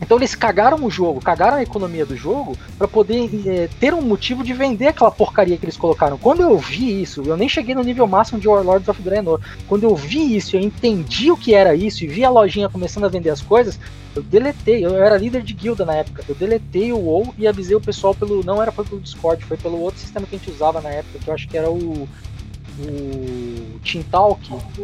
Então 0.00 0.16
eles 0.16 0.34
cagaram 0.34 0.84
o 0.84 0.90
jogo, 0.90 1.20
cagaram 1.20 1.56
a 1.56 1.62
economia 1.62 2.04
do 2.04 2.16
jogo 2.16 2.56
para 2.76 2.86
poder 2.86 3.30
eh, 3.46 3.68
ter 3.80 3.94
um 3.94 4.02
motivo 4.02 4.42
de 4.42 4.52
vender 4.52 4.88
aquela 4.88 5.10
porcaria 5.10 5.56
que 5.56 5.64
eles 5.64 5.76
colocaram. 5.76 6.18
Quando 6.18 6.42
eu 6.42 6.58
vi 6.58 7.02
isso, 7.02 7.22
eu 7.24 7.36
nem 7.36 7.48
cheguei 7.48 7.74
no 7.74 7.82
nível 7.82 8.06
máximo 8.06 8.38
de 8.38 8.48
Warlords 8.48 8.88
of 8.88 9.00
Draenor. 9.00 9.40
Quando 9.68 9.84
eu 9.84 9.94
vi 9.94 10.36
isso, 10.36 10.56
eu 10.56 10.60
entendi 10.60 11.30
o 11.30 11.36
que 11.36 11.54
era 11.54 11.74
isso 11.74 12.04
e 12.04 12.08
vi 12.08 12.24
a 12.24 12.30
lojinha 12.30 12.68
começando 12.68 13.04
a 13.04 13.08
vender 13.08 13.30
as 13.30 13.40
coisas, 13.40 13.78
eu 14.14 14.22
deletei. 14.22 14.84
Eu 14.84 14.94
era 14.94 15.16
líder 15.16 15.42
de 15.42 15.54
guilda 15.54 15.84
na 15.84 15.94
época. 15.94 16.24
Eu 16.28 16.34
deletei 16.34 16.92
o 16.92 16.98
WoW 16.98 17.34
e 17.38 17.46
avisei 17.46 17.76
o 17.76 17.80
pessoal 17.80 18.14
pelo 18.14 18.44
não 18.44 18.60
era 18.60 18.72
foi 18.72 18.84
pelo 18.84 19.00
Discord, 19.00 19.44
foi 19.44 19.56
pelo 19.56 19.80
outro 19.80 20.00
sistema 20.00 20.26
que 20.26 20.36
a 20.36 20.38
gente 20.38 20.50
usava 20.50 20.80
na 20.80 20.90
época, 20.90 21.18
que 21.18 21.28
eu 21.28 21.34
acho 21.34 21.48
que 21.48 21.56
era 21.56 21.70
o 21.70 22.08
o 22.78 23.78
Team 23.80 24.02
Talk. 24.10 24.40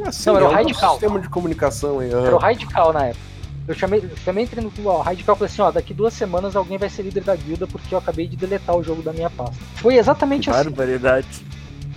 Assim, 0.06 0.30
Não, 0.30 0.36
era 0.36 0.48
o 0.48 0.52
é 0.52 0.54
Radical. 0.54 0.92
sistema 0.92 1.18
de 1.20 1.28
comunicação 1.28 1.98
aí. 1.98 2.10
Era 2.10 2.36
o. 2.36 2.38
Radical 2.38 2.92
na 2.92 3.06
época. 3.06 3.29
Eu 3.70 3.74
chamei, 3.76 4.00
eu 4.00 4.10
também 4.24 4.42
entrei 4.44 4.64
no 4.64 4.72
ó, 4.86 5.00
Radical 5.00 5.36
e 5.36 5.38
falei 5.38 5.52
assim, 5.52 5.62
ó, 5.62 5.70
daqui 5.70 5.94
duas 5.94 6.12
semanas 6.12 6.56
alguém 6.56 6.76
vai 6.76 6.88
ser 6.90 7.02
líder 7.02 7.22
da 7.22 7.36
guilda 7.36 7.68
porque 7.68 7.94
eu 7.94 7.98
acabei 7.98 8.26
de 8.26 8.36
deletar 8.36 8.76
o 8.76 8.82
jogo 8.82 9.00
da 9.00 9.12
minha 9.12 9.30
pasta. 9.30 9.54
Foi 9.76 9.94
exatamente 9.96 10.50
assim, 10.50 10.64
Barbaridade. 10.70 11.28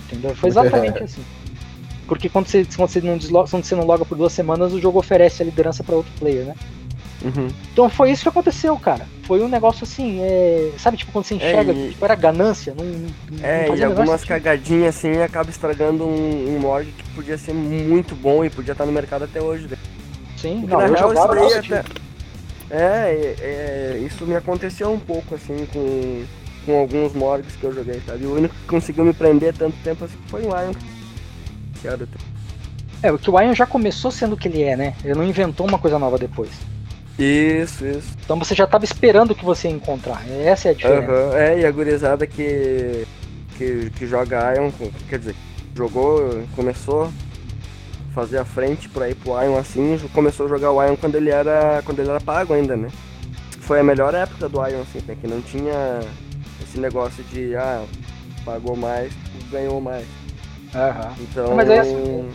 entendeu? 0.06 0.36
Foi 0.36 0.50
exatamente 0.50 1.02
assim. 1.04 1.24
Porque 2.08 2.30
quando 2.30 2.46
você, 2.46 2.64
quando 2.76 2.90
você 2.90 3.02
não 3.02 3.18
desloga, 3.18 3.50
quando 3.50 3.64
você 3.64 3.74
não 3.74 3.86
loga 3.88 4.06
por 4.06 4.16
duas 4.16 4.32
semanas, 4.34 4.72
o 4.72 4.80
jogo 4.80 5.00
oferece 5.00 5.42
a 5.42 5.46
liderança 5.46 5.84
para 5.84 5.96
outro 5.96 6.12
player, 6.20 6.46
né? 6.46 6.54
Uhum. 7.24 7.48
Então 7.72 7.90
foi 7.90 8.12
isso 8.12 8.22
que 8.22 8.30
aconteceu, 8.30 8.78
cara. 8.78 9.08
Foi 9.24 9.42
um 9.42 9.48
negócio 9.48 9.84
assim, 9.84 10.20
é, 10.22 10.74
sabe, 10.78 10.98
tipo, 10.98 11.12
quando 11.12 11.26
você 11.26 11.34
enxerga, 11.36 11.72
e- 11.74 11.90
tipo, 11.90 12.06
era 12.06 12.14
ganância, 12.14 12.76
não, 12.78 12.86
não 12.86 13.10
É, 13.42 13.68
e 13.76 13.84
algumas 13.84 14.20
sentido. 14.22 14.28
cagadinhas 14.28 14.96
assim 14.96 15.22
acaba 15.24 15.50
estragando 15.50 16.04
um, 16.06 16.56
um 16.56 16.60
mod 16.60 16.86
que 16.86 17.04
podia 17.16 17.38
ser 17.38 17.54
muito 17.54 18.14
bom 18.14 18.46
e 18.46 18.50
podia 18.52 18.74
estar 18.74 18.86
no 18.86 18.92
mercado 18.92 19.24
até 19.24 19.42
hoje. 19.42 19.68
né? 19.70 19.78
Sim, 20.44 20.66
não, 20.68 20.78
na 20.78 20.88
eu 20.88 20.94
real 20.94 21.14
isso 21.14 21.28
daí 21.28 21.54
até. 21.54 21.90
É, 22.70 22.76
é, 22.78 23.36
é, 23.40 23.98
isso 24.06 24.26
me 24.26 24.36
aconteceu 24.36 24.92
um 24.92 25.00
pouco 25.00 25.36
assim 25.36 25.66
com, 25.72 26.26
com 26.66 26.80
alguns 26.80 27.14
morgs 27.14 27.56
que 27.56 27.64
eu 27.64 27.74
joguei, 27.74 28.02
sabe? 28.06 28.26
O 28.26 28.36
único 28.36 28.54
que 28.54 28.68
conseguiu 28.68 29.06
me 29.06 29.14
prender 29.14 29.54
tanto 29.54 29.78
tempo 29.84 30.04
assim 30.04 30.18
foi 30.28 30.42
o 30.42 30.48
Iron. 30.48 30.74
Que 31.82 31.88
era 31.88 32.04
o 32.04 32.08
É, 33.02 33.12
porque 33.12 33.32
o 33.32 33.42
Iron 33.42 33.54
já 33.54 33.66
começou 33.66 34.12
sendo 34.12 34.34
o 34.34 34.38
que 34.38 34.50
ele 34.50 34.64
é, 34.64 34.76
né? 34.76 34.96
Ele 35.02 35.14
não 35.14 35.24
inventou 35.24 35.66
uma 35.66 35.80
coisa 35.80 35.98
nova 35.98 36.18
depois. 36.18 36.50
Isso, 37.18 37.86
isso. 37.86 38.12
Então 38.26 38.38
você 38.38 38.54
já 38.54 38.68
tava 38.68 38.84
esperando 38.84 39.32
o 39.32 39.36
que 39.36 39.46
você 39.46 39.70
ia 39.70 39.74
encontrar. 39.74 40.22
Essa 40.30 40.68
é 40.68 40.72
a 40.72 40.74
diferença. 40.74 41.10
Aham, 41.10 41.38
É, 41.38 41.60
e 41.62 41.66
a 41.66 41.72
gurizada 41.72 42.28
que, 42.28 43.08
que, 43.58 43.92
que 43.92 44.08
joga 44.08 44.56
Iron, 44.56 44.74
quer 45.08 45.20
dizer, 45.20 45.36
jogou, 45.74 46.44
começou 46.54 47.10
fazer 48.14 48.38
a 48.38 48.46
frente 48.46 48.88
por 48.90 49.04
aí 49.04 49.16
pro 49.16 49.42
Iron 49.44 49.58
assim, 49.58 49.98
começou 50.14 50.46
a 50.46 50.50
jogar 50.50 50.72
o 50.72 50.84
Iron 50.84 50.96
quando 50.96 51.16
ele 51.16 51.30
era. 51.30 51.82
quando 51.86 52.00
ele 52.00 52.10
era 52.10 52.20
pago 52.22 52.54
ainda, 52.54 52.76
né? 52.76 52.90
Foi 53.60 53.80
a 53.80 53.84
melhor 53.84 54.14
época 54.14 54.48
do 54.50 54.66
Iron, 54.68 54.82
assim, 54.82 55.00
né? 55.08 55.16
Que 55.20 55.28
não 55.28 55.42
tinha 55.42 56.00
esse 56.62 56.80
negócio 56.80 57.24
de 57.26 57.56
ah, 57.56 57.84
pagou 58.46 58.76
mais, 58.76 59.12
ganhou 59.52 59.80
mais. 59.82 60.06
Aham. 60.76 61.14
Então. 61.20 61.56
Mas 61.56 61.70
é 61.70 61.80
assim. 61.80 62.30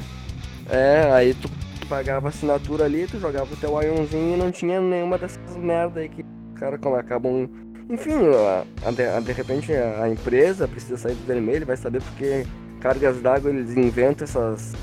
É, 0.70 1.10
aí 1.12 1.34
tu 1.34 1.48
pagava 1.88 2.28
assinatura 2.28 2.84
ali, 2.84 3.06
tu 3.06 3.18
jogava 3.18 3.52
o 3.52 3.56
teu 3.56 3.70
Ionzinho 3.82 4.34
e 4.34 4.38
não 4.38 4.50
tinha 4.50 4.80
nenhuma 4.80 5.16
dessas 5.16 5.56
merda 5.56 6.00
aí 6.00 6.08
que 6.08 6.22
os 6.22 6.58
caras 6.60 6.78
como 6.80 6.96
acabam. 6.96 7.48
Enfim, 7.90 8.12
a, 8.34 8.64
a 8.86 8.90
de, 8.90 9.02
a- 9.02 9.20
de 9.20 9.32
repente 9.32 9.72
a, 9.72 10.02
a 10.04 10.08
empresa 10.10 10.68
precisa 10.68 10.96
sair 10.98 11.14
do 11.14 11.26
vermelho, 11.26 11.64
vai 11.64 11.76
saber 11.76 12.02
porque 12.02 12.44
cargas 12.80 13.20
d'água 13.22 13.50
eles 13.50 13.74
inventam 13.76 14.24
essas 14.24 14.74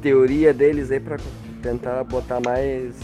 teorias 0.00 0.54
deles 0.56 0.90
aí 0.90 1.00
pra 1.00 1.16
tentar 1.62 2.04
botar 2.04 2.40
mais. 2.40 2.94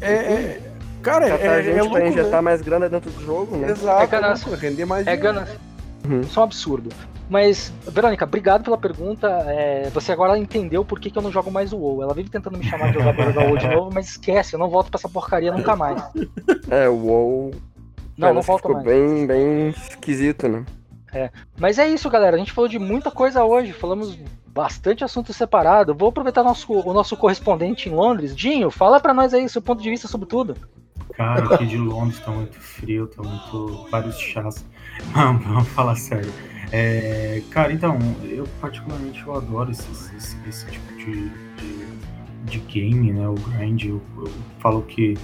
É, 0.00 0.12
é, 0.12 0.60
cara, 1.02 1.28
é, 1.28 1.46
é, 1.46 1.62
gente 1.62 1.80
louco, 1.80 1.94
pra 1.94 2.06
injetar 2.08 2.30
né? 2.32 2.40
mais 2.40 2.60
grana 2.62 2.88
dentro 2.88 3.10
do 3.10 3.24
jogo, 3.24 3.56
né? 3.56 3.70
Exato, 3.70 4.02
É 4.02 4.06
ganância. 4.06 4.48
louco, 4.48 4.62
render 4.62 4.84
mais 4.84 5.06
É 5.06 5.16
ganância. 5.16 5.58
Uhum. 6.08 6.20
Isso 6.20 6.38
é 6.38 6.40
um 6.40 6.44
absurdo. 6.44 6.90
Mas, 7.30 7.72
Verônica, 7.88 8.22
obrigado 8.26 8.62
pela 8.62 8.76
pergunta. 8.76 9.26
É, 9.48 9.88
você 9.94 10.12
agora 10.12 10.36
entendeu 10.36 10.84
por 10.84 11.00
que, 11.00 11.10
que 11.10 11.16
eu 11.16 11.22
não 11.22 11.32
jogo 11.32 11.50
mais 11.50 11.72
o 11.72 11.78
WoW. 11.78 12.02
Ela 12.02 12.12
vive 12.12 12.28
tentando 12.28 12.58
me 12.58 12.64
chamar 12.64 12.88
de 12.88 12.94
jogar 12.98 13.14
pra 13.14 13.24
jogar 13.24 13.44
o 13.44 13.48
WoW 13.48 13.56
de 13.58 13.68
novo, 13.68 13.90
mas 13.94 14.08
esquece, 14.10 14.54
eu 14.54 14.58
não 14.58 14.68
volto 14.68 14.90
pra 14.90 14.98
essa 14.98 15.08
porcaria 15.08 15.50
nunca 15.50 15.74
mais. 15.74 16.02
É, 16.70 16.86
o 16.86 16.94
WoW 16.96 17.50
Não, 18.18 18.28
não 18.28 18.42
parece 18.42 18.46
volto 18.46 18.60
ficou 18.62 18.74
mais. 18.74 18.86
bem, 18.86 19.26
bem 19.26 19.68
esquisito, 19.70 20.48
né? 20.48 20.64
Mas 21.58 21.78
é 21.78 21.88
isso, 21.88 22.10
galera. 22.10 22.36
A 22.36 22.38
gente 22.38 22.52
falou 22.52 22.68
de 22.68 22.78
muita 22.78 23.10
coisa 23.10 23.42
hoje. 23.44 23.72
Falamos 23.72 24.18
bastante 24.54 25.02
assunto 25.02 25.32
separado. 25.32 25.94
Vou 25.94 26.08
aproveitar 26.10 26.44
nosso, 26.44 26.72
o 26.72 26.92
nosso 26.94 27.16
correspondente 27.16 27.88
em 27.88 27.92
Londres. 27.92 28.34
Dinho, 28.34 28.70
fala 28.70 29.00
pra 29.00 29.12
nós 29.12 29.34
aí 29.34 29.48
seu 29.48 29.60
ponto 29.60 29.82
de 29.82 29.90
vista 29.90 30.06
sobre 30.06 30.28
tudo. 30.28 30.56
Cara, 31.14 31.54
aqui 31.54 31.66
de 31.66 31.76
Londres 31.76 32.20
tá 32.20 32.30
muito 32.30 32.58
frio, 32.58 33.08
tá 33.08 33.22
muito. 33.22 33.88
vários 33.90 34.18
chás. 34.18 34.64
Não, 35.14 35.38
vamos 35.38 35.68
falar 35.68 35.96
sério. 35.96 36.32
É, 36.70 37.42
cara, 37.50 37.72
então, 37.72 37.98
eu 38.24 38.48
particularmente 38.60 39.22
eu 39.24 39.34
adoro 39.34 39.70
esse, 39.70 39.90
esse, 40.16 40.36
esse 40.48 40.66
tipo 40.66 40.92
de, 40.96 41.28
de, 41.28 41.86
de 42.44 42.58
game, 42.60 43.12
né? 43.12 43.28
O 43.28 43.34
grind. 43.34 43.84
Eu, 43.84 44.02
eu 44.18 44.32
falo 44.60 44.82
que 44.82 45.16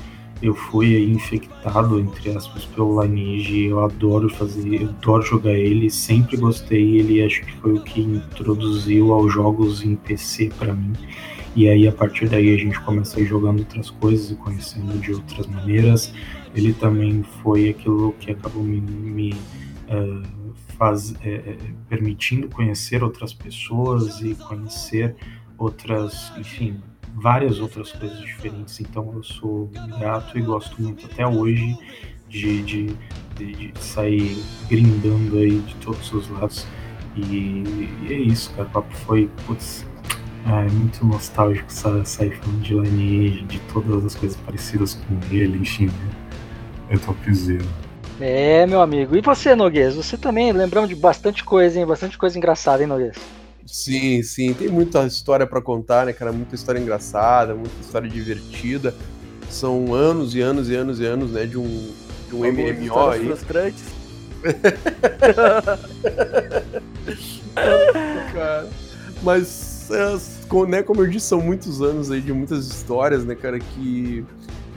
eu 0.43 0.55
fui 0.55 1.05
infectado, 1.05 2.01
entre 2.01 2.35
aspas, 2.37 2.65
pelo 2.65 3.03
Lineage. 3.03 3.67
Eu 3.67 3.85
adoro 3.85 4.29
fazer, 4.31 4.83
eu 4.83 4.89
adoro 4.89 5.23
jogar 5.23 5.53
ele, 5.53 5.91
sempre 5.91 6.37
gostei. 6.37 6.99
Ele 6.99 7.23
acho 7.23 7.43
que 7.43 7.53
foi 7.57 7.75
o 7.75 7.83
que 7.83 8.01
introduziu 8.01 9.13
aos 9.13 9.33
jogos 9.33 9.83
em 9.83 9.97
PC 9.97 10.51
pra 10.59 10.73
mim. 10.73 10.93
E 11.55 11.69
aí 11.69 11.87
a 11.87 11.93
partir 11.93 12.29
daí 12.29 12.55
a 12.55 12.57
gente 12.57 12.81
começa 12.81 13.19
a 13.19 13.23
ir 13.23 13.27
jogando 13.27 13.59
outras 13.61 13.91
coisas 13.91 14.31
e 14.31 14.37
conhecendo 14.37 14.99
de 14.99 15.13
outras 15.13 15.47
maneiras. 15.47 16.13
Ele 16.55 16.73
também 16.73 17.23
foi 17.43 17.69
aquilo 17.69 18.13
que 18.19 18.31
acabou 18.31 18.63
me, 18.63 18.81
me 18.81 19.33
uh, 19.33 20.55
faz, 20.79 21.15
é, 21.23 21.31
é, 21.35 21.57
permitindo 21.89 22.49
conhecer 22.49 23.05
outras 23.05 23.35
pessoas 23.35 24.21
e 24.23 24.35
conhecer 24.35 25.15
outras, 25.59 26.33
enfim, 26.39 26.81
várias 27.15 27.61
outras 27.61 27.93
coisas 27.93 28.19
diferentes. 28.21 28.81
Então 28.81 29.13
eu 29.15 29.23
sou 29.23 29.71
grato 29.99 30.39
e 30.39 30.43
gosto 30.43 30.81
muito 30.81 31.07
até 31.07 31.27
hoje 31.27 31.77
de, 32.29 32.63
de, 32.63 32.97
de, 33.37 33.73
de 33.73 33.73
sair 33.79 34.43
grindando 34.69 35.39
aí 35.39 35.59
de 35.59 35.75
todos 35.77 36.13
os 36.13 36.29
lados. 36.29 36.67
E, 37.17 37.21
e, 37.23 38.07
é 38.09 38.15
isso, 38.15 38.53
cara. 38.53 38.69
O 38.69 38.71
papo 38.71 38.95
foi, 38.95 39.29
putz, 39.47 39.87
é 40.47 40.71
muito 40.71 41.05
nostálgico 41.05 41.71
sair 41.71 42.37
falando 42.37 42.63
de 42.63 42.75
Lineage, 42.75 43.43
de 43.45 43.59
todas 43.73 44.05
as 44.05 44.15
coisas 44.15 44.39
parecidas 44.39 44.95
com 44.95 45.35
ele, 45.35 45.59
enfim. 45.59 45.87
Né? 45.87 46.11
É 46.91 46.97
topzera. 46.97 47.65
É, 48.21 48.67
meu 48.67 48.81
amigo. 48.81 49.17
E 49.17 49.21
você, 49.21 49.55
Noguês? 49.55 49.95
Você 49.97 50.17
também 50.17 50.53
lembramos 50.53 50.89
de 50.89 50.95
bastante 50.95 51.43
coisa, 51.43 51.79
hein? 51.79 51.87
Bastante 51.87 52.19
coisa 52.19 52.37
engraçada, 52.37 52.83
hein, 52.83 52.89
Noguês? 52.89 53.17
Sim, 53.71 54.23
sim. 54.23 54.53
Tem 54.53 54.69
muita 54.69 55.07
história 55.07 55.47
para 55.47 55.63
contar, 55.63 56.07
né, 56.07 56.13
cara? 56.13 56.33
Muita 56.33 56.57
história 56.57 56.81
engraçada, 56.81 57.55
muita 57.55 57.81
história 57.81 58.09
divertida. 58.09 58.93
São 59.49 59.95
anos 59.95 60.35
e 60.35 60.41
anos 60.41 60.69
e 60.69 60.75
anos 60.75 60.99
e 61.01 61.07
anos, 61.07 61.31
né, 61.33 61.47
de 61.47 61.57
um, 61.57 61.93
de 62.29 62.35
um 62.35 62.41
MMO 62.41 63.11
aí. 63.11 63.27
frustrantes. 63.27 63.85
cara. 68.33 68.69
Mas, 69.23 69.89
é, 69.91 70.17
né, 70.67 70.83
como 70.83 71.03
eu 71.03 71.07
disse, 71.07 71.27
são 71.27 71.41
muitos 71.41 71.83
anos 71.83 72.11
aí 72.11 72.21
de 72.21 72.33
muitas 72.33 72.67
histórias, 72.67 73.25
né, 73.25 73.35
cara, 73.35 73.59
que 73.59 74.25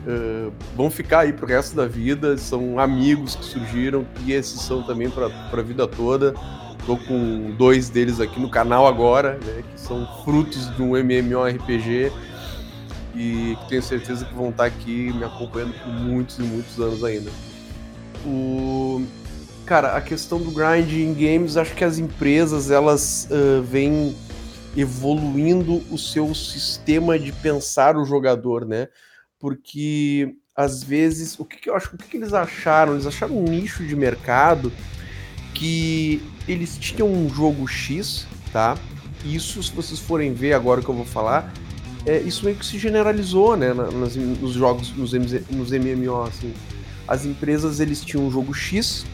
uh, 0.05 0.51
vão 0.75 0.91
ficar 0.91 1.21
aí 1.21 1.31
pro 1.33 1.47
resto 1.47 1.75
da 1.75 1.87
vida. 1.87 2.37
São 2.37 2.79
amigos 2.79 3.35
que 3.35 3.45
surgiram 3.45 4.05
e 4.25 4.33
esses 4.33 4.61
são 4.61 4.83
também 4.83 5.09
pra, 5.09 5.29
pra 5.49 5.61
vida 5.61 5.87
toda. 5.87 6.33
Tô 6.85 6.97
com 6.97 7.51
dois 7.57 7.89
deles 7.89 8.19
aqui 8.19 8.39
no 8.39 8.49
canal 8.49 8.85
agora, 8.85 9.39
né, 9.45 9.63
que 9.71 9.79
são 9.79 10.05
frutos 10.23 10.75
de 10.75 10.81
um 10.81 10.97
MMORPG 10.97 12.11
e 13.15 13.55
que 13.61 13.69
tenho 13.69 13.81
certeza 13.81 14.25
que 14.25 14.33
vão 14.33 14.49
estar 14.49 14.65
aqui 14.65 15.13
me 15.13 15.23
acompanhando 15.23 15.73
por 15.81 15.93
muitos 15.93 16.39
e 16.39 16.41
muitos 16.41 16.77
anos 16.79 17.03
ainda. 17.03 17.31
O 18.25 19.05
cara, 19.65 19.95
a 19.95 20.01
questão 20.01 20.39
do 20.41 20.51
grind 20.51 20.91
em 20.91 21.13
games, 21.13 21.55
acho 21.55 21.73
que 21.73 21.85
as 21.85 21.99
empresas 21.99 22.69
elas 22.69 23.29
uh, 23.31 23.61
vêm 23.63 24.13
evoluindo 24.75 25.81
o 25.89 25.97
seu 25.97 26.33
sistema 26.35 27.17
de 27.17 27.31
pensar 27.31 27.95
o 27.95 28.03
jogador, 28.03 28.65
né? 28.65 28.89
Porque 29.39 30.35
às 30.55 30.83
vezes, 30.83 31.39
o 31.39 31.45
que, 31.45 31.57
que 31.57 31.69
eu 31.69 31.75
acho, 31.75 31.95
o 31.95 31.97
que, 31.97 32.09
que 32.09 32.17
eles 32.17 32.33
acharam? 32.33 32.93
Eles 32.93 33.07
acharam 33.07 33.37
um 33.37 33.43
nicho 33.43 33.85
de 33.85 33.95
mercado 33.95 34.71
que 35.53 36.21
eles 36.47 36.77
tinham 36.77 37.11
um 37.11 37.29
jogo 37.29 37.67
X, 37.67 38.27
tá? 38.51 38.77
Isso, 39.25 39.61
se 39.63 39.71
vocês 39.71 39.99
forem 39.99 40.33
ver 40.33 40.53
agora 40.53 40.81
o 40.81 40.83
que 40.83 40.89
eu 40.89 40.95
vou 40.95 41.05
falar, 41.05 41.53
é, 42.05 42.19
isso 42.19 42.43
meio 42.43 42.57
que 42.57 42.65
se 42.65 42.77
generalizou, 42.77 43.55
né, 43.55 43.73
nas, 43.73 44.15
nos 44.15 44.53
jogos, 44.53 44.93
nos, 44.95 45.13
MZ, 45.13 45.43
nos 45.49 45.71
MMO, 45.71 46.23
assim. 46.23 46.53
As 47.07 47.25
empresas, 47.25 47.79
eles 47.79 48.03
tinham 48.03 48.27
um 48.27 48.31
jogo 48.31 48.53
X, 48.53 49.05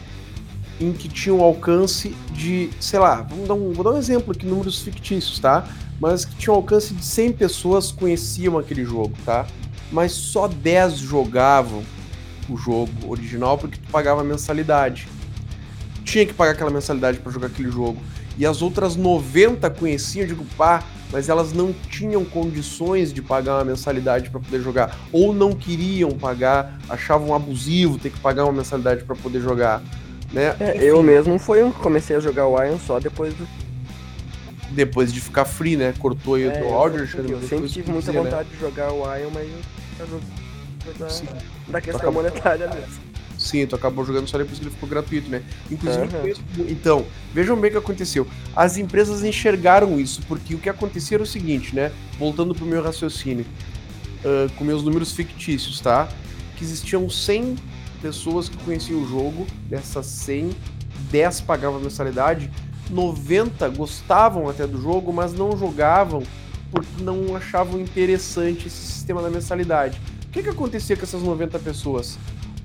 em 0.80 0.92
que 0.92 1.08
tinha 1.08 1.34
um 1.34 1.42
alcance 1.42 2.14
de, 2.32 2.70
sei 2.80 2.98
lá, 2.98 3.22
vamos 3.22 3.46
dar 3.46 3.54
um, 3.54 3.72
vou 3.72 3.84
dar 3.84 3.92
um 3.92 3.98
exemplo 3.98 4.32
aqui, 4.32 4.46
números 4.46 4.80
fictícios, 4.80 5.38
tá? 5.38 5.68
Mas 6.00 6.24
que 6.24 6.34
tinha 6.36 6.52
um 6.52 6.56
alcance 6.56 6.94
de 6.94 7.04
100 7.04 7.32
pessoas 7.32 7.92
conheciam 7.92 8.58
aquele 8.58 8.84
jogo, 8.84 9.12
tá? 9.24 9.46
Mas 9.92 10.12
só 10.12 10.48
10 10.48 10.96
jogavam 10.96 11.82
o 12.48 12.56
jogo 12.56 12.90
original 13.06 13.58
porque 13.58 13.78
tu 13.78 13.90
pagava 13.90 14.24
mensalidade. 14.24 15.06
Tinha 16.04 16.26
que 16.26 16.32
pagar 16.34 16.52
aquela 16.52 16.70
mensalidade 16.70 17.18
para 17.18 17.30
jogar 17.32 17.46
aquele 17.48 17.70
jogo. 17.70 18.00
E 18.38 18.46
as 18.46 18.62
outras 18.62 18.96
90 18.96 19.68
conheciam, 19.70 20.22
eu 20.22 20.28
digo, 20.28 20.44
pá, 20.56 20.82
mas 21.12 21.28
elas 21.28 21.52
não 21.52 21.72
tinham 21.90 22.24
condições 22.24 23.12
de 23.12 23.20
pagar 23.20 23.56
uma 23.56 23.64
mensalidade 23.64 24.30
para 24.30 24.40
poder 24.40 24.60
jogar, 24.62 24.96
ou 25.12 25.34
não 25.34 25.52
queriam 25.52 26.10
pagar, 26.12 26.78
achavam 26.88 27.34
abusivo 27.34 27.98
ter 27.98 28.10
que 28.10 28.18
pagar 28.20 28.44
uma 28.44 28.52
mensalidade 28.52 29.04
para 29.04 29.16
poder 29.16 29.40
jogar. 29.40 29.82
Né? 30.32 30.54
É, 30.60 30.76
eu 30.82 31.02
mesmo 31.02 31.38
foi 31.38 31.60
eu 31.60 31.72
comecei 31.72 32.14
a 32.16 32.20
jogar 32.20 32.46
o 32.46 32.62
Iron 32.64 32.78
só 32.78 33.00
depois 33.00 33.34
do. 33.34 33.46
Depois 34.70 35.12
de 35.12 35.20
ficar 35.20 35.44
free, 35.44 35.76
né? 35.76 35.92
Cortou 35.98 36.36
aí 36.36 36.44
É, 36.44 36.62
o 36.62 36.66
eu 36.66 36.74
áudio, 36.74 37.04
sempre- 37.08 37.32
Eu 37.32 37.42
sempre 37.42 37.68
tive 37.68 37.90
muita 37.90 38.12
né? 38.12 38.20
vontade 38.22 38.48
de 38.48 38.56
jogar 38.60 38.92
o 38.92 38.98
Iron, 39.18 39.30
mas 39.34 39.48
eu 39.98 40.06
jogo 40.06 40.22
Sim. 41.10 41.24
da 41.66 41.80
questão 41.80 42.00
Acabou. 42.08 42.22
monetária 42.22 42.68
mesmo. 42.68 43.09
Sim, 43.40 43.66
tu 43.66 43.74
acabou 43.74 44.04
jogando 44.04 44.28
só 44.28 44.36
depois 44.36 44.58
que 44.58 44.64
ele 44.64 44.70
ficou 44.70 44.86
gratuito, 44.86 45.30
né? 45.30 45.42
Inclusive, 45.70 46.04
Aham. 46.04 46.20
conheço- 46.20 46.42
então, 46.68 47.06
vejam 47.32 47.56
bem 47.58 47.70
o 47.70 47.72
que 47.72 47.78
aconteceu. 47.78 48.26
As 48.54 48.76
empresas 48.76 49.24
enxergaram 49.24 49.98
isso, 49.98 50.20
porque 50.28 50.54
o 50.54 50.58
que 50.58 50.68
acontecia 50.68 51.16
era 51.16 51.22
o 51.22 51.26
seguinte, 51.26 51.74
né? 51.74 51.90
Voltando 52.18 52.54
pro 52.54 52.66
meu 52.66 52.82
raciocínio, 52.82 53.46
ah, 54.22 54.46
com 54.56 54.62
meus 54.62 54.82
números 54.82 55.12
fictícios, 55.12 55.80
tá? 55.80 56.06
Que 56.56 56.64
existiam 56.64 57.08
100 57.08 57.56
pessoas 58.02 58.50
que 58.50 58.58
conheciam 58.58 59.00
o 59.02 59.08
jogo, 59.08 59.46
dessas 59.70 60.04
100, 60.04 60.50
10 61.10 61.40
pagavam 61.40 61.80
mensalidade, 61.80 62.50
90 62.90 63.70
gostavam 63.70 64.50
até 64.50 64.66
do 64.66 64.80
jogo, 64.80 65.14
mas 65.14 65.32
não 65.32 65.56
jogavam 65.56 66.22
porque 66.70 67.02
não 67.02 67.34
achavam 67.34 67.80
interessante 67.80 68.66
esse 68.66 68.76
sistema 68.76 69.22
da 69.22 69.30
mensalidade. 69.30 69.98
O 70.26 70.28
que, 70.30 70.42
que 70.42 70.50
acontecia 70.50 70.94
com 70.94 71.02
essas 71.04 71.22
90 71.22 71.58
pessoas? 71.58 72.18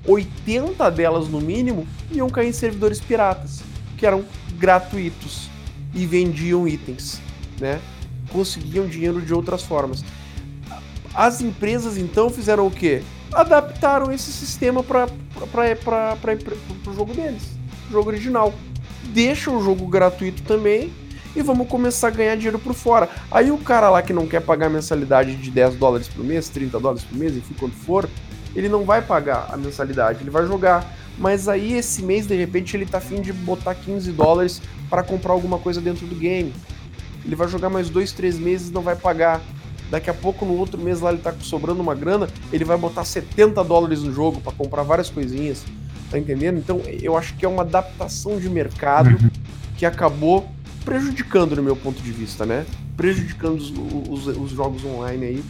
80 0.06 0.90
delas 0.90 1.28
no 1.28 1.40
mínimo 1.40 1.86
iam 2.12 2.28
cair 2.28 2.48
em 2.48 2.52
servidores 2.52 3.00
piratas, 3.00 3.62
que 3.96 4.06
eram 4.06 4.24
gratuitos 4.58 5.48
e 5.94 6.06
vendiam 6.06 6.66
itens, 6.68 7.20
né? 7.60 7.80
Conseguiam 8.30 8.86
dinheiro 8.86 9.20
de 9.20 9.32
outras 9.32 9.62
formas. 9.62 10.04
As 11.14 11.40
empresas 11.40 11.96
então 11.96 12.28
fizeram 12.28 12.66
o 12.66 12.70
quê? 12.70 13.02
Adaptaram 13.32 14.12
esse 14.12 14.30
sistema 14.32 14.82
para 14.82 15.08
o 16.86 16.94
jogo 16.94 17.14
deles, 17.14 17.42
jogo 17.90 18.10
original. 18.10 18.54
Deixa 19.14 19.50
o 19.50 19.62
jogo 19.62 19.86
gratuito 19.86 20.42
também 20.42 20.92
e 21.34 21.42
vamos 21.42 21.68
começar 21.68 22.08
a 22.08 22.10
ganhar 22.10 22.34
dinheiro 22.34 22.58
por 22.58 22.74
fora. 22.74 23.08
Aí 23.30 23.50
o 23.50 23.58
cara 23.58 23.88
lá 23.88 24.02
que 24.02 24.12
não 24.12 24.26
quer 24.26 24.40
pagar 24.40 24.68
mensalidade 24.68 25.36
de 25.36 25.50
10 25.50 25.76
dólares 25.76 26.08
por 26.08 26.24
mês, 26.24 26.48
30 26.48 26.78
dólares 26.80 27.04
por 27.04 27.16
mês, 27.16 27.36
enfim, 27.36 27.54
quanto 27.58 27.76
for, 27.76 28.08
ele 28.56 28.68
não 28.68 28.84
vai 28.84 29.00
pagar 29.02 29.48
a 29.52 29.56
mensalidade, 29.56 30.20
ele 30.22 30.30
vai 30.30 30.46
jogar. 30.46 30.84
Mas 31.18 31.48
aí 31.48 31.74
esse 31.74 32.02
mês, 32.02 32.26
de 32.26 32.34
repente, 32.34 32.76
ele 32.76 32.84
tá 32.86 32.98
afim 32.98 33.20
de 33.20 33.32
botar 33.32 33.74
15 33.74 34.10
dólares 34.12 34.60
para 34.90 35.02
comprar 35.02 35.32
alguma 35.32 35.58
coisa 35.58 35.80
dentro 35.80 36.06
do 36.06 36.14
game. 36.14 36.52
Ele 37.24 37.34
vai 37.36 37.48
jogar 37.48 37.70
mais 37.70 37.88
dois, 37.88 38.12
três 38.12 38.38
meses 38.38 38.70
não 38.70 38.82
vai 38.82 38.96
pagar. 38.96 39.40
Daqui 39.90 40.10
a 40.10 40.14
pouco, 40.14 40.44
no 40.44 40.56
outro 40.56 40.78
mês 40.80 41.00
lá, 41.00 41.10
ele 41.12 41.20
tá 41.22 41.32
sobrando 41.40 41.80
uma 41.80 41.94
grana, 41.94 42.28
ele 42.52 42.64
vai 42.64 42.76
botar 42.76 43.04
70 43.04 43.62
dólares 43.62 44.02
no 44.02 44.12
jogo 44.12 44.40
para 44.40 44.52
comprar 44.52 44.82
várias 44.82 45.08
coisinhas. 45.08 45.64
Tá 46.10 46.18
entendendo? 46.18 46.58
Então, 46.58 46.80
eu 47.02 47.16
acho 47.16 47.34
que 47.34 47.44
é 47.44 47.48
uma 47.48 47.62
adaptação 47.62 48.38
de 48.38 48.48
mercado 48.50 49.10
que 49.76 49.84
acabou 49.86 50.48
prejudicando, 50.84 51.56
no 51.56 51.62
meu 51.62 51.74
ponto 51.76 52.00
de 52.02 52.12
vista, 52.12 52.46
né? 52.46 52.64
Prejudicando 52.96 53.56
os, 53.58 53.72
os- 54.26 54.36
os 54.36 54.50
jogos 54.52 54.84
online 54.84 55.24
aí, 55.24 55.44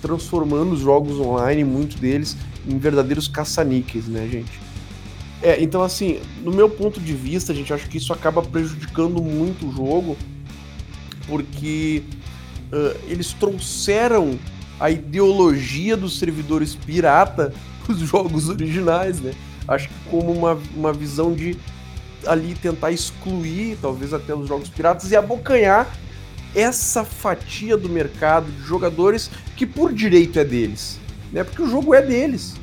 transformando 0.00 0.72
os 0.72 0.80
jogos 0.80 1.18
online, 1.18 1.64
muitos 1.64 1.96
deles, 1.96 2.36
em 2.66 2.78
verdadeiros 2.78 3.28
caça-níqueis, 3.28 4.06
né, 4.06 4.28
gente? 4.30 4.60
É, 5.42 5.60
então 5.60 5.82
assim, 5.82 6.20
no 6.42 6.52
meu 6.52 6.68
ponto 6.68 7.00
de 7.00 7.12
vista, 7.12 7.52
gente, 7.54 7.72
acho 7.72 7.88
que 7.88 7.98
isso 7.98 8.12
acaba 8.12 8.42
prejudicando 8.42 9.20
muito 9.20 9.66
o 9.68 9.72
jogo, 9.72 10.16
porque 11.26 12.02
ah, 12.72 12.96
eles 13.06 13.32
trouxeram 13.34 14.38
a 14.80 14.90
ideologia 14.90 15.96
dos 15.96 16.18
servidores 16.18 16.74
pirata 16.74 17.52
os 17.88 17.98
jogos 17.98 18.48
originais, 18.48 19.20
né? 19.20 19.34
Acho 19.68 19.88
que 19.88 19.94
como 20.10 20.32
uma, 20.32 20.58
uma 20.74 20.92
visão 20.92 21.32
de 21.32 21.56
ali 22.26 22.54
tentar 22.54 22.90
excluir, 22.90 23.76
talvez 23.80 24.12
até 24.14 24.34
os 24.34 24.48
jogos 24.48 24.68
piratas 24.68 25.10
e 25.10 25.16
abocanhar 25.16 25.88
essa 26.54 27.04
fatia 27.04 27.76
do 27.76 27.88
mercado 27.88 28.50
de 28.50 28.62
jogadores 28.62 29.30
que 29.56 29.66
por 29.66 29.92
direito 29.92 30.38
é 30.38 30.44
deles, 30.44 30.98
né? 31.32 31.44
Porque 31.44 31.62
o 31.62 31.68
jogo 31.68 31.94
é 31.94 32.02
deles. 32.02 32.54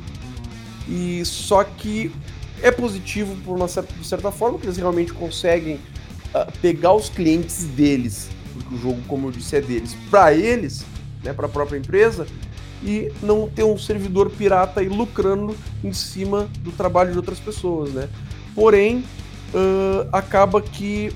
E 0.87 1.23
só 1.25 1.63
que 1.63 2.11
é 2.61 2.71
positivo 2.71 3.35
por 3.45 3.55
uma 3.55 3.67
certa, 3.67 3.93
de 3.93 4.05
certa 4.05 4.31
forma 4.31 4.57
que 4.59 4.65
eles 4.65 4.77
realmente 4.77 5.13
conseguem 5.13 5.79
ah, 6.33 6.47
pegar 6.61 6.93
os 6.93 7.09
clientes 7.09 7.63
deles, 7.65 8.29
porque 8.53 8.75
o 8.75 8.77
jogo, 8.77 9.01
como 9.07 9.27
eu 9.27 9.31
disse, 9.31 9.55
é 9.55 9.61
deles, 9.61 9.95
para 10.09 10.33
eles, 10.33 10.85
né, 11.23 11.33
para 11.33 11.45
a 11.45 11.49
própria 11.49 11.77
empresa, 11.77 12.27
e 12.83 13.11
não 13.21 13.49
ter 13.49 13.63
um 13.63 13.77
servidor 13.77 14.29
pirata 14.29 14.79
aí 14.79 14.87
lucrando 14.87 15.55
em 15.83 15.91
cima 15.93 16.49
do 16.59 16.71
trabalho 16.71 17.11
de 17.11 17.17
outras 17.17 17.39
pessoas, 17.39 17.91
né? 17.91 18.07
Porém, 18.55 19.03
ah, 19.53 20.07
acaba 20.11 20.61
que 20.61 21.13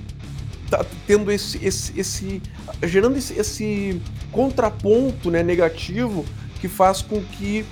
tá 0.77 0.85
tendo 1.05 1.31
esse, 1.31 1.63
esse, 1.63 1.99
esse 1.99 2.41
gerando 2.83 3.17
esse, 3.17 3.37
esse 3.39 4.01
contraponto 4.31 5.29
né, 5.29 5.43
negativo 5.43 6.25
que 6.59 6.67
faz 6.67 7.01
com 7.01 7.21
que 7.21 7.65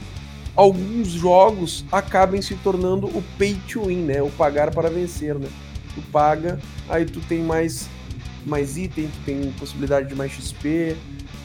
alguns 0.56 1.08
jogos 1.08 1.86
acabem 1.92 2.42
se 2.42 2.56
tornando 2.56 3.08
o 3.08 3.24
pay 3.38 3.56
to 3.68 3.86
win, 3.86 4.04
né? 4.04 4.22
O 4.22 4.30
pagar 4.30 4.72
para 4.72 4.90
vencer, 4.90 5.36
né? 5.36 5.48
Tu 5.96 6.02
paga, 6.12 6.60
aí 6.90 7.06
tu 7.06 7.20
tem 7.22 7.42
mais 7.42 7.90
mais 8.46 8.76
item, 8.78 9.08
tu 9.08 9.20
tem 9.26 9.52
possibilidade 9.60 10.10
de 10.10 10.16
mais 10.16 10.32
XP, 10.32 10.96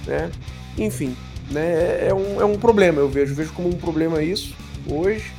né? 0.06 0.30
Enfim, 0.76 1.16
né? 1.50 2.08
É 2.08 2.14
um, 2.14 2.40
é 2.40 2.44
um 2.44 2.58
problema, 2.58 3.00
eu 3.00 3.08
vejo, 3.08 3.34
vejo 3.34 3.52
como 3.52 3.68
um 3.68 3.78
problema 3.78 4.22
isso 4.22 4.54
hoje 4.88 5.32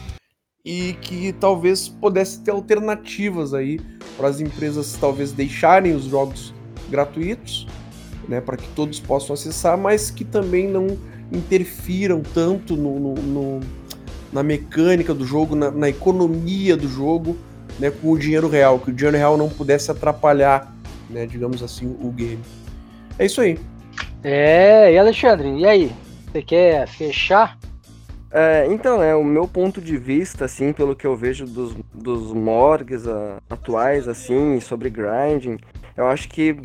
e 0.67 0.91
que 0.99 1.31
talvez 1.31 1.87
pudesse 1.87 2.41
ter 2.41 2.51
alternativas 2.51 3.53
aí 3.53 3.79
para 4.17 4.27
as 4.27 4.41
empresas 4.41 4.97
talvez 4.99 5.31
deixarem 5.31 5.95
os 5.95 6.03
jogos 6.03 6.53
gratuitos, 6.89 7.65
né, 8.27 8.41
para 8.41 8.57
que 8.57 8.67
todos 8.75 8.99
possam 8.99 9.33
acessar, 9.33 9.77
mas 9.77 10.11
que 10.11 10.25
também 10.25 10.67
não 10.67 10.97
interfiram 11.31 12.21
tanto 12.21 12.75
no, 12.75 12.99
no, 12.99 13.13
no 13.13 13.59
na 14.33 14.43
mecânica 14.43 15.13
do 15.13 15.25
jogo, 15.25 15.55
na, 15.55 15.71
na, 15.71 15.87
economia 15.87 16.75
do 16.75 16.89
jogo, 16.89 17.37
né, 17.79 17.89
com 17.89 18.11
o 18.11 18.19
dinheiro 18.19 18.49
real, 18.49 18.77
que 18.77 18.89
o 18.89 18.93
dinheiro 18.93 19.15
real 19.15 19.37
não 19.37 19.47
pudesse 19.47 19.89
atrapalhar, 19.89 20.75
né, 21.09 21.25
digamos 21.25 21.63
assim, 21.63 21.95
o 22.01 22.11
game. 22.11 22.41
É 23.17 23.25
isso 23.25 23.39
aí. 23.39 23.57
É, 24.21 24.91
e 24.91 24.97
Alexandre, 24.97 25.47
e 25.47 25.65
aí? 25.65 25.91
Você 26.29 26.41
quer 26.41 26.85
fechar? 26.89 27.56
É, 28.39 28.67
então, 28.69 29.01
é 29.01 29.15
o 29.15 29.23
meu 29.23 29.47
ponto 29.47 29.81
de 29.81 29.97
vista, 29.97 30.45
assim, 30.45 30.71
pelo 30.71 30.95
que 30.95 31.07
eu 31.07 31.15
vejo 31.15 31.47
dos, 31.47 31.75
dos 31.91 32.31
morgues 32.31 33.07
uh, 33.07 33.41
atuais, 33.49 34.07
assim, 34.07 34.59
sobre 34.59 34.91
grinding, 34.91 35.57
eu 35.95 36.05
acho 36.05 36.29
que 36.29 36.55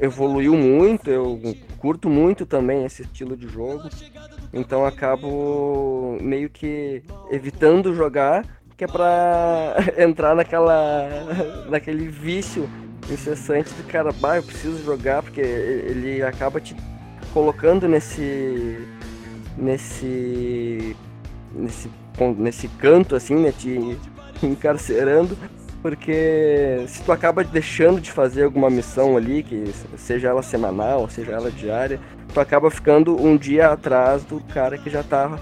evoluiu 0.00 0.54
muito, 0.54 1.10
eu 1.10 1.40
curto 1.78 2.08
muito 2.08 2.46
também 2.46 2.84
esse 2.84 3.02
estilo 3.02 3.36
de 3.36 3.48
jogo, 3.48 3.88
então 4.52 4.86
acabo 4.86 6.16
meio 6.20 6.48
que 6.48 7.02
evitando 7.32 7.92
jogar, 7.92 8.46
que 8.76 8.84
é 8.84 8.86
pra 8.86 9.74
entrar 9.98 10.36
naquela, 10.36 11.08
naquele 11.68 12.06
vício 12.06 12.70
incessante 13.10 13.74
de 13.74 13.82
cara, 13.82 14.12
bah, 14.12 14.36
eu 14.36 14.42
preciso 14.44 14.84
jogar, 14.84 15.24
porque 15.24 15.40
ele 15.40 16.22
acaba 16.22 16.60
te 16.60 16.76
colocando 17.34 17.88
nesse 17.88 18.86
nesse 19.56 20.96
nesse 21.58 21.90
nesse 22.36 22.68
canto 22.68 23.14
assim, 23.14 23.36
né, 23.36 23.52
te 23.52 23.96
encarcerando, 24.42 25.36
porque 25.82 26.84
se 26.88 27.02
tu 27.02 27.12
acaba 27.12 27.44
deixando 27.44 28.00
de 28.00 28.10
fazer 28.10 28.44
alguma 28.44 28.68
missão 28.68 29.16
ali, 29.16 29.42
que 29.42 29.72
seja 29.96 30.28
ela 30.28 30.42
semanal, 30.42 31.08
seja 31.08 31.32
ela 31.32 31.50
diária, 31.50 32.00
tu 32.32 32.40
acaba 32.40 32.70
ficando 32.70 33.16
um 33.20 33.36
dia 33.36 33.70
atrás 33.70 34.24
do 34.24 34.40
cara 34.40 34.76
que 34.76 34.90
já 34.90 35.02
tá 35.02 35.38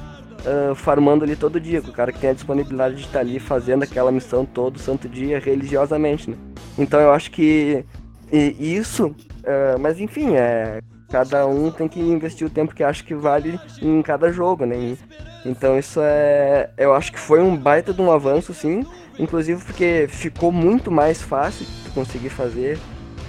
uh, 0.46 0.74
farmando 0.74 1.24
ali 1.24 1.36
todo 1.36 1.60
dia, 1.60 1.80
o 1.80 1.92
cara 1.92 2.12
que 2.12 2.18
tem 2.18 2.30
a 2.30 2.34
disponibilidade 2.34 2.96
de 2.96 3.02
estar 3.02 3.12
tá 3.12 3.20
ali 3.20 3.38
fazendo 3.38 3.82
aquela 3.84 4.12
missão 4.12 4.44
todo 4.44 4.78
santo 4.78 5.08
dia 5.08 5.38
religiosamente, 5.38 6.30
né? 6.30 6.36
Então 6.78 7.00
eu 7.00 7.12
acho 7.12 7.30
que 7.30 7.84
isso, 8.30 9.06
uh, 9.06 9.78
mas 9.80 9.98
enfim, 9.98 10.34
é 10.34 10.80
cada 11.10 11.46
um 11.46 11.70
tem 11.70 11.88
que 11.88 12.00
investir 12.00 12.46
o 12.46 12.50
tempo 12.50 12.74
que 12.74 12.82
acha 12.82 13.04
que 13.04 13.14
vale 13.14 13.60
em 13.80 14.02
cada 14.02 14.32
jogo, 14.32 14.66
né? 14.66 14.96
Então 15.44 15.78
isso 15.78 16.00
é, 16.02 16.70
eu 16.76 16.94
acho 16.94 17.12
que 17.12 17.18
foi 17.18 17.40
um 17.40 17.56
baita 17.56 17.92
de 17.92 18.02
um 18.02 18.10
avanço, 18.10 18.52
sim, 18.52 18.84
inclusive 19.18 19.62
porque 19.64 20.06
ficou 20.08 20.50
muito 20.50 20.90
mais 20.90 21.22
fácil 21.22 21.64
de 21.84 21.90
conseguir 21.90 22.30
fazer 22.30 22.78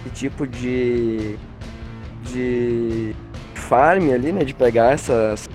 esse 0.06 0.16
tipo 0.16 0.48
de 0.48 1.38
de 2.24 3.16
farm 3.54 4.12
ali, 4.12 4.32
né? 4.32 4.44
De 4.44 4.54
pegar 4.54 4.94
essas 4.94 5.48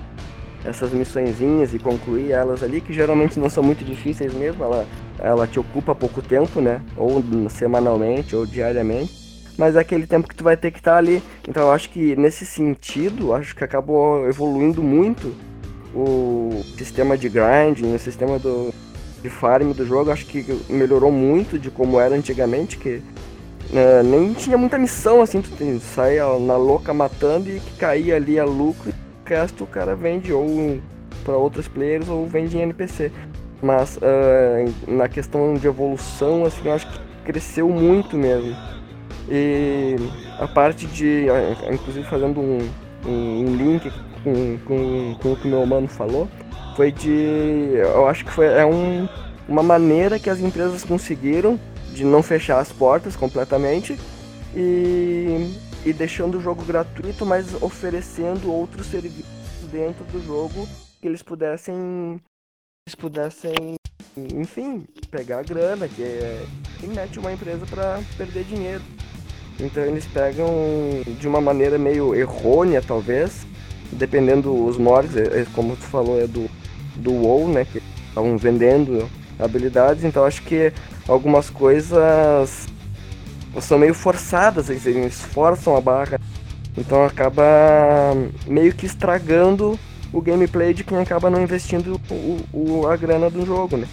essas 0.65 0.93
missõezinhas 0.93 1.75
e 1.75 1.79
concluir 1.79 2.31
elas 2.31 2.63
ali, 2.63 2.81
que 2.81 2.93
geralmente 2.93 3.39
não 3.39 3.51
são 3.51 3.65
muito 3.65 3.85
difíceis 3.85 4.33
mesmo, 4.33 4.63
ela, 4.63 4.87
ela 5.19 5.45
te 5.45 5.59
ocupa 5.59 5.93
pouco 5.93 6.23
tempo, 6.23 6.61
né? 6.61 6.81
Ou 6.97 7.21
semanalmente 7.51 8.37
ou 8.37 8.47
diariamente 8.47 9.22
mas 9.57 9.77
é 9.77 9.81
aquele 9.81 10.07
tempo 10.07 10.29
que 10.29 10.35
tu 10.35 10.45
vai 10.45 10.57
ter 10.57 10.71
que 10.71 10.79
estar 10.79 10.93
tá 10.93 10.99
ali. 10.99 11.23
Então 11.47 11.65
eu 11.65 11.73
acho 11.73 11.91
que 11.91 12.17
nesse 12.17 12.45
sentido, 12.45 13.35
acho 13.35 13.55
que 13.55 13.65
acabou 13.65 14.27
evoluindo 14.29 14.83
muito 14.83 15.35
o 15.95 16.63
sistema 16.77 17.17
de 17.17 17.29
grinding, 17.29 17.95
o 17.95 17.99
sistema 17.99 18.39
do, 18.39 18.73
de 19.23 19.29
farm 19.29 19.73
do 19.73 19.87
jogo. 19.87 20.11
Acho 20.11 20.27
que 20.27 20.45
melhorou 20.69 21.13
muito 21.13 21.59
de 21.59 21.71
como 21.71 22.01
era 22.01 22.15
antigamente, 22.15 22.77
que 22.79 23.03
uh, 23.71 24.03
nem 24.05 24.33
tinha 24.33 24.57
muita 24.57 24.79
missão 24.79 25.21
assim, 25.21 25.43
tu 25.43 25.81
saia 25.81 26.25
na 26.39 26.57
louca 26.57 26.95
matando 26.95 27.51
e 27.51 27.61
que 27.61 27.77
caía 27.79 28.17
ali 28.17 28.39
a 28.39 28.45
lucro 28.45 28.91
e 28.91 28.93
o 28.93 29.29
resto 29.29 29.65
o 29.65 29.67
cara 29.67 29.95
vende 29.95 30.33
ou 30.33 30.81
para 31.25 31.37
outros 31.37 31.69
players 31.69 32.09
ou 32.09 32.27
vende 32.27 32.57
em 32.57 32.63
NPC. 32.63 33.13
Mas 33.63 33.97
uh, 33.97 34.91
na 34.91 35.09
questão 35.09 35.55
de 35.55 35.67
evolução, 35.67 36.45
assim, 36.45 36.63
eu 36.65 36.73
acho 36.73 36.91
que 36.91 36.99
cresceu 37.25 37.69
muito 37.69 38.17
mesmo. 38.17 38.57
E 39.29 39.97
a 40.39 40.49
parte 40.49 40.87
de, 40.87 41.27
inclusive 41.73 42.09
fazendo 42.09 42.41
um, 42.41 42.59
um 43.07 43.57
link 43.57 43.91
com, 44.23 44.59
com, 44.59 45.15
com 45.21 45.33
o 45.33 45.37
que 45.37 45.49
meu 45.49 45.65
mano 45.67 45.89
falou, 45.89 46.29
foi 46.77 46.91
de, 46.91 47.75
eu 47.77 48.07
acho 48.07 48.25
que 48.25 48.31
foi, 48.31 48.47
é 48.47 48.65
um, 48.65 49.09
uma 49.49 49.63
maneira 49.63 50.19
que 50.19 50.31
as 50.31 50.41
empresas 50.41 50.85
conseguiram 50.85 51.59
de 51.93 52.05
não 52.05 52.23
fechar 52.23 52.59
as 52.59 52.73
portas 52.73 53.15
completamente 53.15 53.99
e, 54.55 55.55
e 55.85 55.93
deixando 55.93 56.39
o 56.39 56.41
jogo 56.41 56.65
gratuito, 56.65 57.27
mas 57.27 57.63
oferecendo 57.63 58.51
outros 58.51 58.87
serviços 58.87 59.27
dentro 59.71 60.05
do 60.05 60.25
jogo 60.25 60.69
que 61.01 61.09
eles 61.09 61.23
pudessem 61.23 62.21
eles 62.87 62.95
pudessem 62.95 63.75
enfim 64.17 64.85
pegar 65.11 65.39
a 65.39 65.43
grana 65.43 65.89
que 65.89 66.03
é 66.03 66.45
quem 66.79 66.91
mete 66.91 67.19
uma 67.19 67.33
empresa 67.33 67.65
para 67.67 68.01
perder 68.17 68.45
dinheiro 68.45 68.83
então 69.61 69.83
eles 69.85 70.07
pegam 70.07 70.49
de 71.19 71.29
uma 71.29 71.41
maneira 71.41 71.79
meio 71.79 72.15
errônea, 72.15 72.83
talvez, 72.83 73.47
dependendo 73.93 74.53
os 74.67 74.77
morgs, 74.77 75.17
é, 75.17 75.41
é, 75.41 75.47
como 75.55 75.77
tu 75.77 75.85
falou, 75.85 76.21
é 76.21 76.27
do, 76.27 76.51
do 76.97 77.13
WoW, 77.13 77.49
né, 77.49 77.67
que 77.71 77.83
estavam 78.09 78.37
vendendo 78.37 79.09
habilidades, 79.39 80.05
então 80.05 80.25
acho 80.25 80.43
que 80.43 80.73
algumas 81.07 81.51
coisas 81.51 82.69
são 83.61 83.79
meio 83.79 83.95
forçadas, 83.95 84.71
eles 84.71 85.21
forçam 85.21 85.77
a 85.77 85.81
barra, 85.81 86.19
então 86.77 87.05
acaba 87.05 87.45
meio 88.47 88.75
que 88.75 88.87
estragando 88.87 89.79
o 90.13 90.21
gameplay 90.21 90.75
de 90.75 90.85
quem 90.85 90.99
acaba 90.99 91.31
não 91.31 91.43
investindo 91.43 92.01
o, 92.11 92.41
o, 92.53 92.87
a 92.87 92.97
grana 92.97 93.31
do 93.31 93.45
jogo, 93.45 93.77
né. 93.77 93.87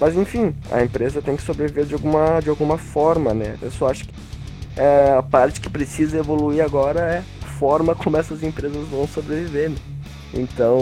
Mas 0.00 0.16
enfim, 0.16 0.54
a 0.70 0.82
empresa 0.82 1.22
tem 1.22 1.36
que 1.36 1.42
sobreviver 1.42 1.84
de 1.84 1.94
alguma, 1.94 2.40
de 2.40 2.48
alguma 2.48 2.76
forma, 2.78 3.32
né. 3.32 3.56
Eu 3.62 3.70
só 3.70 3.90
acho 3.90 4.04
que 4.04 4.14
a 5.18 5.22
parte 5.22 5.60
que 5.60 5.70
precisa 5.70 6.18
evoluir 6.18 6.64
agora 6.64 7.00
é 7.00 7.18
a 7.42 7.46
forma 7.46 7.94
como 7.94 8.16
essas 8.16 8.42
empresas 8.42 8.86
vão 8.88 9.06
sobreviver. 9.06 9.70
Né? 9.70 9.76
Então, 10.34 10.80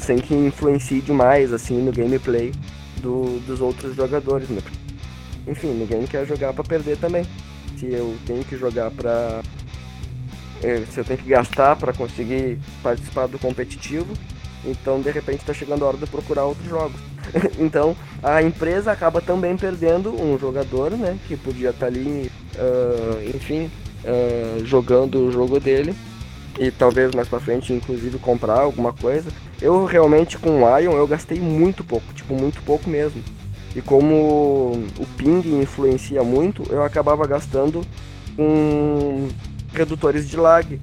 sem 0.00 0.18
que 0.18 0.34
influencie 0.34 1.00
demais 1.00 1.52
assim 1.52 1.80
no 1.80 1.90
gameplay 1.90 2.52
do, 3.00 3.40
dos 3.46 3.60
outros 3.60 3.96
jogadores, 3.96 4.48
né? 4.48 4.60
Enfim, 5.46 5.68
ninguém 5.68 6.06
quer 6.06 6.26
jogar 6.26 6.52
para 6.52 6.64
perder 6.64 6.98
também. 6.98 7.24
Se 7.78 7.86
eu 7.86 8.16
tenho 8.26 8.44
que 8.44 8.56
jogar 8.56 8.90
para 8.90 9.42
é, 10.62 10.84
se 10.90 10.98
eu 10.98 11.04
tenho 11.04 11.18
que 11.18 11.28
gastar 11.28 11.76
para 11.76 11.92
conseguir 11.92 12.58
participar 12.82 13.26
do 13.26 13.38
competitivo, 13.38 14.12
então 14.64 15.00
de 15.00 15.10
repente 15.10 15.40
está 15.40 15.52
chegando 15.52 15.84
a 15.84 15.88
hora 15.88 15.98
de 15.98 16.06
procurar 16.06 16.44
outros 16.44 16.68
jogos. 16.68 17.00
então 17.58 17.96
a 18.22 18.42
empresa 18.42 18.92
acaba 18.92 19.20
também 19.20 19.56
perdendo 19.56 20.10
um 20.10 20.38
jogador, 20.38 20.90
né? 20.92 21.18
Que 21.26 21.36
podia 21.36 21.70
estar 21.70 21.86
tá 21.86 21.86
ali, 21.86 22.30
uh, 22.56 23.36
enfim, 23.36 23.70
uh, 24.04 24.64
jogando 24.64 25.26
o 25.26 25.32
jogo 25.32 25.60
dele. 25.60 25.94
E 26.58 26.70
talvez 26.70 27.12
mais 27.14 27.28
pra 27.28 27.40
frente, 27.40 27.72
inclusive, 27.72 28.18
comprar 28.18 28.60
alguma 28.60 28.92
coisa. 28.92 29.28
Eu 29.60 29.84
realmente 29.84 30.38
com 30.38 30.62
o 30.62 30.78
Ion 30.78 30.92
eu 30.92 31.06
gastei 31.06 31.40
muito 31.40 31.82
pouco, 31.82 32.12
tipo, 32.14 32.34
muito 32.34 32.62
pouco 32.62 32.88
mesmo. 32.88 33.22
E 33.74 33.82
como 33.82 34.72
o 34.98 35.06
ping 35.16 35.40
influencia 35.60 36.22
muito, 36.22 36.62
eu 36.70 36.84
acabava 36.84 37.26
gastando 37.26 37.82
com 38.36 39.28
redutores 39.72 40.28
de 40.28 40.36
lag 40.36 40.80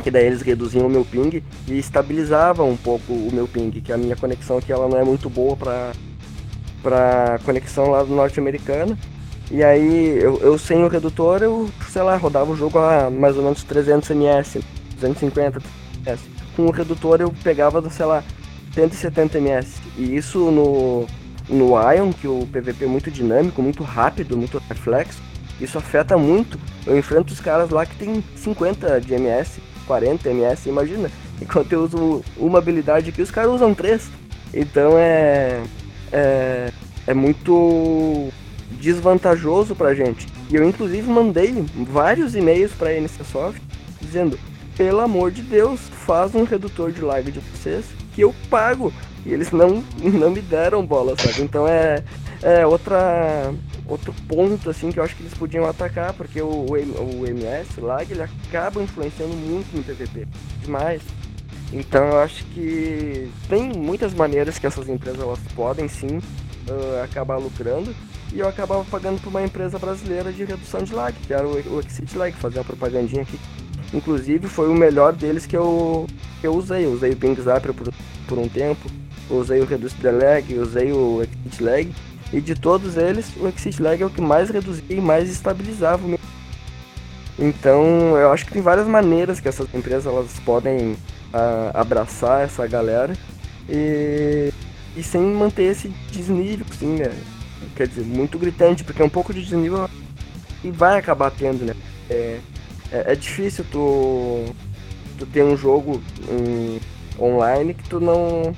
que 0.00 0.10
daí 0.10 0.26
eles 0.26 0.42
reduziam 0.42 0.86
o 0.86 0.90
meu 0.90 1.04
ping 1.04 1.42
e 1.68 1.78
estabilizavam 1.78 2.70
um 2.70 2.76
pouco 2.76 3.12
o 3.12 3.30
meu 3.32 3.46
ping, 3.46 3.70
que 3.70 3.92
a 3.92 3.96
minha 3.96 4.16
conexão 4.16 4.58
aqui 4.58 4.72
ela 4.72 4.88
não 4.88 4.98
é 4.98 5.04
muito 5.04 5.28
boa 5.28 5.56
para 5.56 5.92
para 6.82 7.38
conexão 7.44 7.90
lá 7.90 8.02
do 8.02 8.14
norte-americana. 8.14 8.96
E 9.50 9.62
aí 9.62 10.16
eu, 10.16 10.38
eu 10.40 10.56
sem 10.56 10.82
o 10.82 10.88
redutor, 10.88 11.42
eu, 11.42 11.68
sei 11.90 12.02
lá, 12.02 12.16
rodava 12.16 12.52
o 12.52 12.56
jogo 12.56 12.78
a 12.78 13.10
mais 13.10 13.36
ou 13.36 13.42
menos 13.42 13.62
300 13.64 14.10
ms, 14.10 14.60
250 14.94 15.60
ms. 16.06 16.22
Com 16.56 16.66
o 16.66 16.70
redutor 16.70 17.20
eu 17.20 17.32
pegava, 17.42 17.88
sei 17.90 18.06
lá, 18.06 18.22
170 18.72 19.38
ms. 19.38 19.80
E 19.98 20.16
isso 20.16 20.38
no, 20.50 21.06
no 21.48 21.74
Ion, 21.92 22.12
que 22.12 22.28
o 22.28 22.46
PVP 22.46 22.84
é 22.84 22.88
muito 22.88 23.10
dinâmico, 23.10 23.60
muito 23.60 23.82
rápido, 23.82 24.36
muito 24.36 24.62
reflexo, 24.68 25.20
isso 25.60 25.76
afeta 25.76 26.16
muito 26.16 26.58
Eu 26.86 26.96
enfrento 26.96 27.34
os 27.34 27.40
caras 27.40 27.68
lá 27.70 27.84
que 27.84 27.94
tem 27.96 28.24
50 28.36 29.00
de 29.00 29.12
MS, 29.14 29.60
40 29.90 30.30
MS, 30.30 30.68
imagina. 30.68 31.10
Enquanto 31.42 31.72
eu 31.72 31.82
uso 31.82 32.22
uma 32.36 32.58
habilidade 32.58 33.10
aqui, 33.10 33.20
os 33.20 33.30
caras 33.30 33.50
usam 33.50 33.74
três. 33.74 34.08
Então 34.54 34.96
é. 34.96 35.60
É, 36.12 36.72
é 37.08 37.14
muito 37.14 38.28
desvantajoso 38.80 39.74
pra 39.74 39.92
gente. 39.92 40.28
E 40.48 40.54
eu 40.54 40.68
inclusive 40.68 41.10
mandei 41.10 41.64
vários 41.88 42.36
e-mails 42.36 42.70
pra 42.72 42.94
NC 42.94 43.24
Soft 43.24 43.60
dizendo, 44.00 44.38
pelo 44.76 45.00
amor 45.00 45.32
de 45.32 45.42
Deus, 45.42 45.80
faz 46.06 46.36
um 46.36 46.44
redutor 46.44 46.92
de 46.92 47.00
lag 47.00 47.28
de 47.28 47.40
vocês 47.40 47.84
que 48.14 48.20
eu 48.20 48.32
pago. 48.48 48.92
E 49.26 49.32
eles 49.32 49.50
não, 49.50 49.82
não 49.98 50.30
me 50.30 50.40
deram 50.40 50.86
bola, 50.86 51.16
sabe? 51.18 51.42
Então 51.42 51.66
é, 51.66 52.04
é 52.42 52.66
outra, 52.66 53.52
outro 53.86 54.14
ponto 54.26 54.70
assim 54.70 54.90
que 54.90 54.98
eu 54.98 55.04
acho 55.04 55.14
que 55.14 55.22
eles 55.22 55.34
podiam 55.34 55.66
atacar, 55.66 56.12
porque 56.14 56.40
o, 56.40 56.46
o, 56.46 57.20
o 57.20 57.26
MS, 57.26 57.80
lag, 57.80 58.10
ele 58.10 58.22
acaba 58.22 58.82
influenciando 58.82 59.34
muito 59.34 59.76
no 59.76 59.82
PVP. 59.82 60.26
Demais. 60.62 61.02
Então 61.72 62.04
eu 62.04 62.18
acho 62.18 62.44
que 62.46 63.30
tem 63.48 63.72
muitas 63.72 64.12
maneiras 64.12 64.58
que 64.58 64.66
essas 64.66 64.88
empresas 64.88 65.20
elas 65.20 65.38
podem 65.54 65.86
sim 65.86 66.18
uh, 66.18 67.02
acabar 67.04 67.36
lucrando. 67.36 67.94
E 68.32 68.38
eu 68.38 68.48
acabava 68.48 68.84
pagando 68.84 69.20
para 69.20 69.30
uma 69.30 69.42
empresa 69.42 69.78
brasileira 69.78 70.32
de 70.32 70.44
redução 70.44 70.82
de 70.82 70.94
lag, 70.94 71.16
que 71.26 71.32
era 71.34 71.46
o, 71.46 71.52
o 71.52 71.80
Exit 71.80 72.16
Lag, 72.16 72.32
fazer 72.36 72.58
uma 72.58 72.64
propagandinha 72.64 73.22
aqui. 73.22 73.38
Inclusive 73.92 74.46
foi 74.46 74.68
o 74.68 74.74
melhor 74.74 75.12
deles 75.12 75.46
que 75.46 75.56
eu, 75.56 76.06
que 76.40 76.46
eu 76.46 76.54
usei. 76.54 76.84
Eu 76.84 76.92
usei 76.92 77.10
o 77.10 77.16
Ping 77.16 77.34
Zapper 77.34 77.74
por, 77.74 77.92
por 78.28 78.38
um 78.38 78.48
tempo, 78.48 78.88
usei 79.28 79.60
o 79.60 79.64
Reduce 79.64 79.96
the 79.96 80.12
Lag, 80.12 80.58
usei 80.58 80.92
o 80.92 81.22
Exit 81.22 81.62
Lag. 81.62 81.92
E 82.32 82.40
de 82.40 82.54
todos 82.54 82.96
eles, 82.96 83.26
o 83.36 83.48
Exit 83.48 83.82
Lag 83.82 84.00
é 84.00 84.06
o 84.06 84.10
que 84.10 84.20
mais 84.20 84.50
reduzia 84.50 84.84
e 84.88 85.00
mais 85.00 85.28
estabilizava 85.28 86.06
o. 86.06 86.18
Então 87.38 88.16
eu 88.16 88.32
acho 88.32 88.46
que 88.46 88.52
tem 88.52 88.62
várias 88.62 88.86
maneiras 88.86 89.40
que 89.40 89.48
essas 89.48 89.72
empresas 89.74 90.06
elas 90.06 90.38
podem 90.44 90.92
uh, 90.92 91.70
abraçar 91.72 92.44
essa 92.44 92.66
galera 92.66 93.16
e, 93.68 94.52
e 94.96 95.02
sem 95.02 95.22
manter 95.22 95.64
esse 95.64 95.88
desnível, 96.10 96.66
assim, 96.70 96.96
né? 96.96 97.10
Quer 97.76 97.88
dizer, 97.88 98.04
muito 98.04 98.38
gritante, 98.38 98.84
porque 98.84 99.00
é 99.00 99.04
um 99.04 99.10
pouco 99.10 99.32
de 99.32 99.42
desnível 99.42 99.88
e 100.62 100.70
vai 100.70 100.98
acabar 100.98 101.30
tendo, 101.30 101.64
né? 101.64 101.74
É, 102.08 102.40
é, 102.92 103.12
é 103.12 103.14
difícil 103.14 103.64
tu, 103.70 104.44
tu 105.18 105.26
ter 105.26 105.42
um 105.42 105.56
jogo 105.56 106.02
um, 106.28 106.78
online 107.18 107.74
que 107.74 107.88
tu 107.88 108.00
não. 108.00 108.54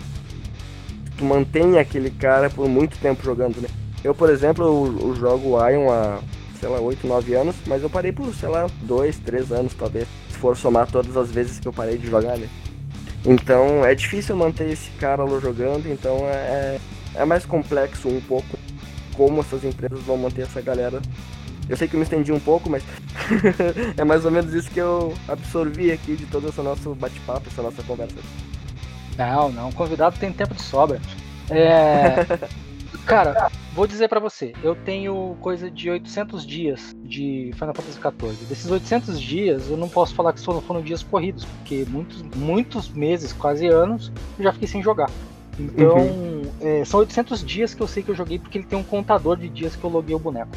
Tu 1.17 1.25
mantenha 1.25 1.81
aquele 1.81 2.11
cara 2.11 2.49
por 2.51 2.69
muito 2.69 2.99
tempo 2.99 3.23
jogando, 3.23 3.61
né? 3.61 3.69
Eu, 4.03 4.15
por 4.15 4.31
exemplo, 4.31 4.65
eu, 4.65 5.09
eu 5.09 5.15
jogo 5.15 5.59
Ion 5.69 5.91
há, 5.91 6.19
sei 6.59 6.69
lá, 6.69 6.81
8, 6.81 7.07
9 7.07 7.35
anos, 7.35 7.57
mas 7.67 7.83
eu 7.83 7.91
parei 7.91 8.13
por, 8.13 8.35
sei 8.35 8.49
lá, 8.49 8.67
2, 8.83 9.19
3 9.19 9.53
anos 9.53 9.75
talvez. 9.75 10.09
Se 10.31 10.39
for 10.39 10.57
somar 10.57 10.91
todas 10.91 11.17
as 11.17 11.31
vezes 11.31 11.61
que 11.61 11.69
eu 11.69 11.73
parei 11.73 11.97
de 11.97 12.09
jogar, 12.09 12.37
né? 12.37 12.49
Então 13.25 13.85
é 13.85 13.95
difícil 13.95 14.37
manter 14.37 14.69
esse 14.71 14.91
cara 14.93 15.23
lá 15.23 15.39
jogando, 15.39 15.87
então 15.87 16.17
é, 16.27 16.33
é, 16.35 16.81
é 17.15 17.25
mais 17.25 17.47
complexo 17.47 18.09
um 18.09 18.21
pouco 18.21 18.59
como 19.15 19.41
essas 19.41 19.65
empresas 19.65 20.01
vão 20.01 20.17
manter 20.17 20.43
essa 20.43 20.61
galera. 20.61 21.01
Eu 21.69 21.77
sei 21.77 21.87
que 21.87 21.95
eu 21.95 21.99
me 21.99 22.05
estendi 22.05 22.33
um 22.33 22.41
pouco, 22.41 22.69
mas 22.69 22.83
é 23.97 24.05
mais 24.05 24.25
ou 24.25 24.31
menos 24.31 24.53
isso 24.53 24.71
que 24.71 24.81
eu 24.81 25.15
absorvi 25.29 25.93
aqui 25.93 26.17
de 26.17 26.27
todo 26.27 26.49
esse 26.49 26.61
nosso 26.61 26.95
bate-papo, 26.95 27.49
essa 27.49 27.63
nossa 27.63 27.83
conversa. 27.85 28.17
Não, 29.17 29.51
não, 29.51 29.69
o 29.69 29.75
convidado 29.75 30.19
tem 30.19 30.33
tempo 30.33 30.55
de 30.55 30.63
sobra. 30.63 31.01
É. 31.51 32.27
Cara, 33.07 33.51
vou 33.75 33.87
dizer 33.87 34.09
para 34.09 34.21
você, 34.21 34.53
eu 34.63 34.75
tenho 34.75 35.37
coisa 35.41 35.71
de 35.71 35.91
800 35.91 36.47
dias 36.47 36.95
de 37.03 37.51
Final 37.55 37.75
Fantasy 37.75 37.99
XIV. 37.99 38.47
Desses 38.49 38.71
800 38.71 39.21
dias, 39.21 39.69
eu 39.69 39.77
não 39.77 39.89
posso 39.89 40.15
falar 40.15 40.33
que 40.33 40.41
foram, 40.41 40.61
foram 40.61 40.83
dias 40.83 41.03
corridos, 41.03 41.45
porque 41.45 41.85
muitos, 41.89 42.23
muitos 42.37 42.89
meses, 42.91 43.33
quase 43.33 43.67
anos, 43.67 44.13
eu 44.39 44.45
já 44.45 44.53
fiquei 44.53 44.69
sem 44.69 44.83
jogar. 44.83 45.11
Então, 45.59 45.97
uhum. 45.97 46.43
é, 46.61 46.85
são 46.85 47.01
800 47.01 47.45
dias 47.45 47.75
que 47.75 47.83
eu 47.83 47.89
sei 47.89 48.03
que 48.03 48.11
eu 48.11 48.15
joguei, 48.15 48.39
porque 48.39 48.59
ele 48.59 48.67
tem 48.67 48.79
um 48.79 48.85
contador 48.85 49.37
de 49.37 49.49
dias 49.49 49.75
que 49.75 49.85
eu 49.85 49.91
loguei 49.91 50.15
o 50.15 50.19
boneco. 50.19 50.51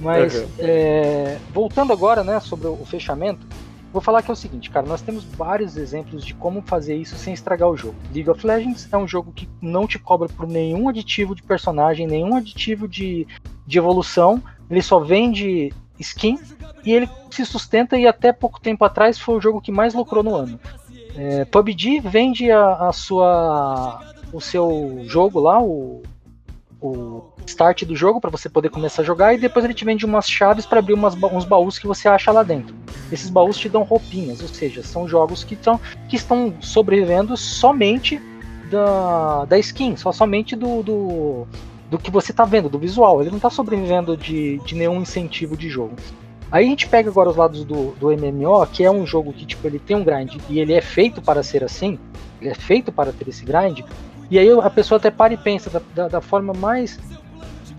Mas, 0.00 0.34
uhum. 0.34 0.48
é, 0.58 1.38
voltando 1.52 1.92
agora, 1.92 2.24
né, 2.24 2.40
sobre 2.40 2.66
o 2.66 2.84
fechamento, 2.84 3.46
vou 3.94 4.02
falar 4.02 4.22
que 4.22 4.30
é 4.30 4.32
o 4.32 4.36
seguinte, 4.36 4.70
cara, 4.70 4.84
nós 4.84 5.00
temos 5.00 5.22
vários 5.22 5.76
exemplos 5.76 6.24
de 6.24 6.34
como 6.34 6.60
fazer 6.62 6.96
isso 6.96 7.14
sem 7.14 7.32
estragar 7.32 7.70
o 7.70 7.76
jogo. 7.76 7.94
League 8.12 8.28
of 8.28 8.44
Legends 8.44 8.88
é 8.92 8.98
um 8.98 9.06
jogo 9.06 9.30
que 9.32 9.48
não 9.62 9.86
te 9.86 10.00
cobra 10.00 10.28
por 10.28 10.48
nenhum 10.48 10.88
aditivo 10.88 11.32
de 11.32 11.44
personagem, 11.44 12.04
nenhum 12.04 12.34
aditivo 12.34 12.88
de, 12.88 13.24
de 13.64 13.78
evolução, 13.78 14.42
ele 14.68 14.82
só 14.82 14.98
vende 14.98 15.72
skin 16.00 16.40
e 16.84 16.92
ele 16.92 17.08
se 17.30 17.46
sustenta 17.46 17.96
e 17.96 18.04
até 18.04 18.32
pouco 18.32 18.60
tempo 18.60 18.84
atrás 18.84 19.16
foi 19.16 19.36
o 19.36 19.40
jogo 19.40 19.60
que 19.60 19.70
mais 19.70 19.94
lucrou 19.94 20.24
no 20.24 20.34
ano. 20.34 20.58
É, 21.16 21.44
PUBG 21.44 22.00
vende 22.00 22.50
a, 22.50 22.88
a 22.88 22.92
sua 22.92 24.02
o 24.32 24.40
seu 24.40 25.04
jogo 25.04 25.38
lá, 25.38 25.62
o, 25.62 26.02
o 26.80 27.24
start 27.46 27.84
do 27.84 27.96
jogo 27.96 28.20
para 28.20 28.30
você 28.30 28.48
poder 28.48 28.68
começar 28.68 29.02
a 29.02 29.04
jogar 29.04 29.34
e 29.34 29.38
depois 29.38 29.64
ele 29.64 29.74
te 29.74 29.84
vende 29.84 30.04
umas 30.04 30.28
chaves 30.28 30.66
para 30.66 30.78
abrir 30.78 30.94
umas, 30.94 31.14
uns 31.14 31.44
baús 31.44 31.78
que 31.78 31.86
você 31.86 32.08
acha 32.08 32.30
lá 32.30 32.42
dentro. 32.42 32.74
Esses 33.10 33.30
baús 33.30 33.56
te 33.58 33.68
dão 33.68 33.82
roupinhas, 33.82 34.40
ou 34.42 34.48
seja, 34.48 34.82
são 34.82 35.08
jogos 35.08 35.44
que, 35.44 35.56
tão, 35.56 35.80
que 36.08 36.16
estão 36.16 36.54
sobrevivendo 36.60 37.36
somente 37.36 38.20
da, 38.70 39.44
da 39.44 39.58
skin, 39.58 39.96
só 39.96 40.12
somente 40.12 40.56
do, 40.56 40.82
do, 40.82 41.46
do 41.90 41.98
que 41.98 42.10
você 42.10 42.32
está 42.32 42.44
vendo, 42.44 42.68
do 42.68 42.78
visual. 42.78 43.20
Ele 43.20 43.30
não 43.30 43.36
está 43.36 43.50
sobrevivendo 43.50 44.16
de, 44.16 44.58
de 44.58 44.74
nenhum 44.74 45.00
incentivo 45.00 45.56
de 45.56 45.68
jogo. 45.68 45.94
Aí 46.50 46.66
a 46.66 46.68
gente 46.68 46.86
pega 46.86 47.10
agora 47.10 47.30
os 47.30 47.36
lados 47.36 47.64
do, 47.64 47.92
do 47.92 48.08
MMO, 48.10 48.66
que 48.66 48.84
é 48.84 48.90
um 48.90 49.06
jogo 49.06 49.32
que 49.32 49.44
tipo, 49.44 49.66
ele 49.66 49.78
tem 49.78 49.96
um 49.96 50.04
grind 50.04 50.36
e 50.48 50.60
ele 50.60 50.72
é 50.72 50.80
feito 50.80 51.20
para 51.20 51.42
ser 51.42 51.64
assim, 51.64 51.98
ele 52.40 52.50
é 52.50 52.54
feito 52.54 52.92
para 52.92 53.12
ter 53.12 53.28
esse 53.28 53.44
grind, 53.44 53.80
e 54.30 54.38
aí 54.38 54.50
a 54.50 54.70
pessoa 54.70 54.98
até 54.98 55.10
para 55.10 55.34
e 55.34 55.36
pensa 55.36 55.70
da, 55.70 55.80
da, 55.94 56.08
da 56.08 56.20
forma 56.20 56.52
mais 56.52 56.98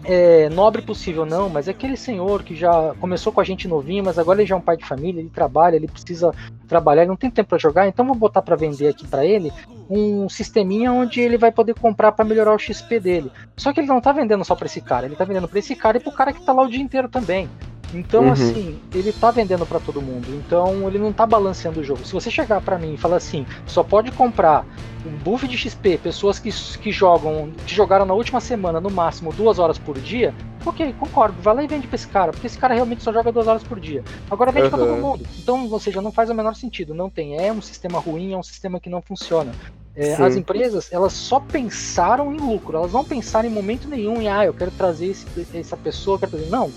é, 0.05 0.49
nobre 0.49 0.81
possível, 0.81 1.25
não, 1.25 1.49
mas 1.49 1.67
é 1.67 1.71
aquele 1.71 1.97
senhor 1.97 2.43
que 2.43 2.55
já 2.55 2.93
começou 2.99 3.33
com 3.33 3.41
a 3.41 3.43
gente 3.43 3.67
novinho, 3.67 4.03
mas 4.03 4.19
agora 4.19 4.39
ele 4.39 4.47
já 4.47 4.55
é 4.55 4.57
um 4.57 4.61
pai 4.61 4.77
de 4.77 4.85
família, 4.85 5.19
ele 5.19 5.29
trabalha, 5.29 5.75
ele 5.75 5.87
precisa 5.87 6.31
trabalhar, 6.67 7.01
ele 7.01 7.09
não 7.09 7.15
tem 7.15 7.31
tempo 7.31 7.49
para 7.49 7.57
jogar, 7.57 7.87
então 7.87 8.05
vou 8.05 8.15
botar 8.15 8.43
para 8.43 8.55
vender 8.55 8.87
aqui 8.87 9.07
para 9.07 9.25
ele 9.25 9.51
um 9.89 10.29
sisteminha 10.29 10.91
onde 10.91 11.19
ele 11.19 11.37
vai 11.37 11.51
poder 11.51 11.73
comprar 11.73 12.11
para 12.11 12.23
melhorar 12.23 12.53
o 12.53 12.59
XP 12.59 12.99
dele. 12.99 13.31
Só 13.57 13.73
que 13.73 13.79
ele 13.79 13.87
não 13.87 13.99
tá 13.99 14.11
vendendo 14.11 14.45
só 14.45 14.55
para 14.55 14.67
esse 14.67 14.81
cara, 14.81 15.07
ele 15.07 15.15
tá 15.15 15.25
vendendo 15.25 15.47
para 15.47 15.59
esse 15.59 15.75
cara 15.75 15.97
e 15.97 15.99
pro 15.99 16.11
cara 16.11 16.31
que 16.31 16.45
tá 16.45 16.53
lá 16.53 16.63
o 16.63 16.69
dia 16.69 16.81
inteiro 16.81 17.09
também. 17.09 17.49
Então, 17.93 18.25
uhum. 18.25 18.31
assim, 18.31 18.79
ele 18.93 19.11
tá 19.13 19.31
vendendo 19.31 19.65
para 19.65 19.79
todo 19.79 20.01
mundo. 20.01 20.27
Então, 20.29 20.87
ele 20.87 20.99
não 20.99 21.13
tá 21.13 21.25
balanceando 21.25 21.79
o 21.79 21.83
jogo. 21.83 22.05
Se 22.05 22.13
você 22.13 22.29
chegar 22.29 22.61
para 22.61 22.77
mim 22.77 22.93
e 22.93 22.97
falar 22.97 23.17
assim, 23.17 23.45
só 23.65 23.83
pode 23.83 24.11
comprar 24.11 24.65
um 25.05 25.15
buff 25.17 25.47
de 25.47 25.57
XP, 25.57 25.99
pessoas 25.99 26.39
que, 26.39 26.49
que 26.79 26.91
jogam, 26.91 27.51
que 27.65 27.75
jogaram 27.75 28.05
na 28.05 28.13
última 28.13 28.41
semana 28.41 28.81
no 28.81 28.89
máximo 28.89 29.31
duas 29.31 29.59
horas 29.59 29.77
por 29.77 29.99
dia, 29.99 30.33
ok, 30.65 30.95
concordo, 30.99 31.39
vai 31.41 31.55
lá 31.55 31.63
e 31.63 31.67
vende 31.67 31.87
pra 31.87 31.95
esse 31.95 32.07
cara, 32.07 32.31
porque 32.31 32.47
esse 32.47 32.57
cara 32.57 32.73
realmente 32.73 33.03
só 33.03 33.13
joga 33.13 33.31
duas 33.31 33.47
horas 33.47 33.63
por 33.63 33.79
dia. 33.79 34.03
Agora 34.29 34.51
vende 34.51 34.65
uhum. 34.65 34.69
pra 34.71 34.79
todo 34.79 34.97
mundo. 34.97 35.25
Então, 35.37 35.69
ou 35.69 35.79
seja, 35.79 36.01
não 36.01 36.11
faz 36.11 36.29
o 36.29 36.33
menor 36.33 36.55
sentido. 36.55 36.93
Não 36.93 37.09
tem. 37.09 37.37
É 37.37 37.51
um 37.51 37.61
sistema 37.61 37.99
ruim, 37.99 38.33
é 38.33 38.37
um 38.37 38.43
sistema 38.43 38.79
que 38.79 38.89
não 38.89 39.01
funciona. 39.01 39.51
É, 39.95 40.13
as 40.15 40.35
empresas, 40.35 40.91
elas 40.91 41.13
só 41.13 41.39
pensaram 41.39 42.33
em 42.33 42.37
lucro, 42.37 42.75
elas 42.75 42.91
não 42.91 43.05
pensaram 43.05 43.47
em 43.47 43.51
momento 43.51 43.87
nenhum 43.87 44.21
em, 44.21 44.27
ah, 44.27 44.45
eu 44.45 44.53
quero 44.53 44.69
trazer 44.71 45.07
esse, 45.07 45.25
essa 45.57 45.77
pessoa, 45.77 46.19
quero 46.19 46.33
trazer. 46.33 46.49
Não, 46.49 46.69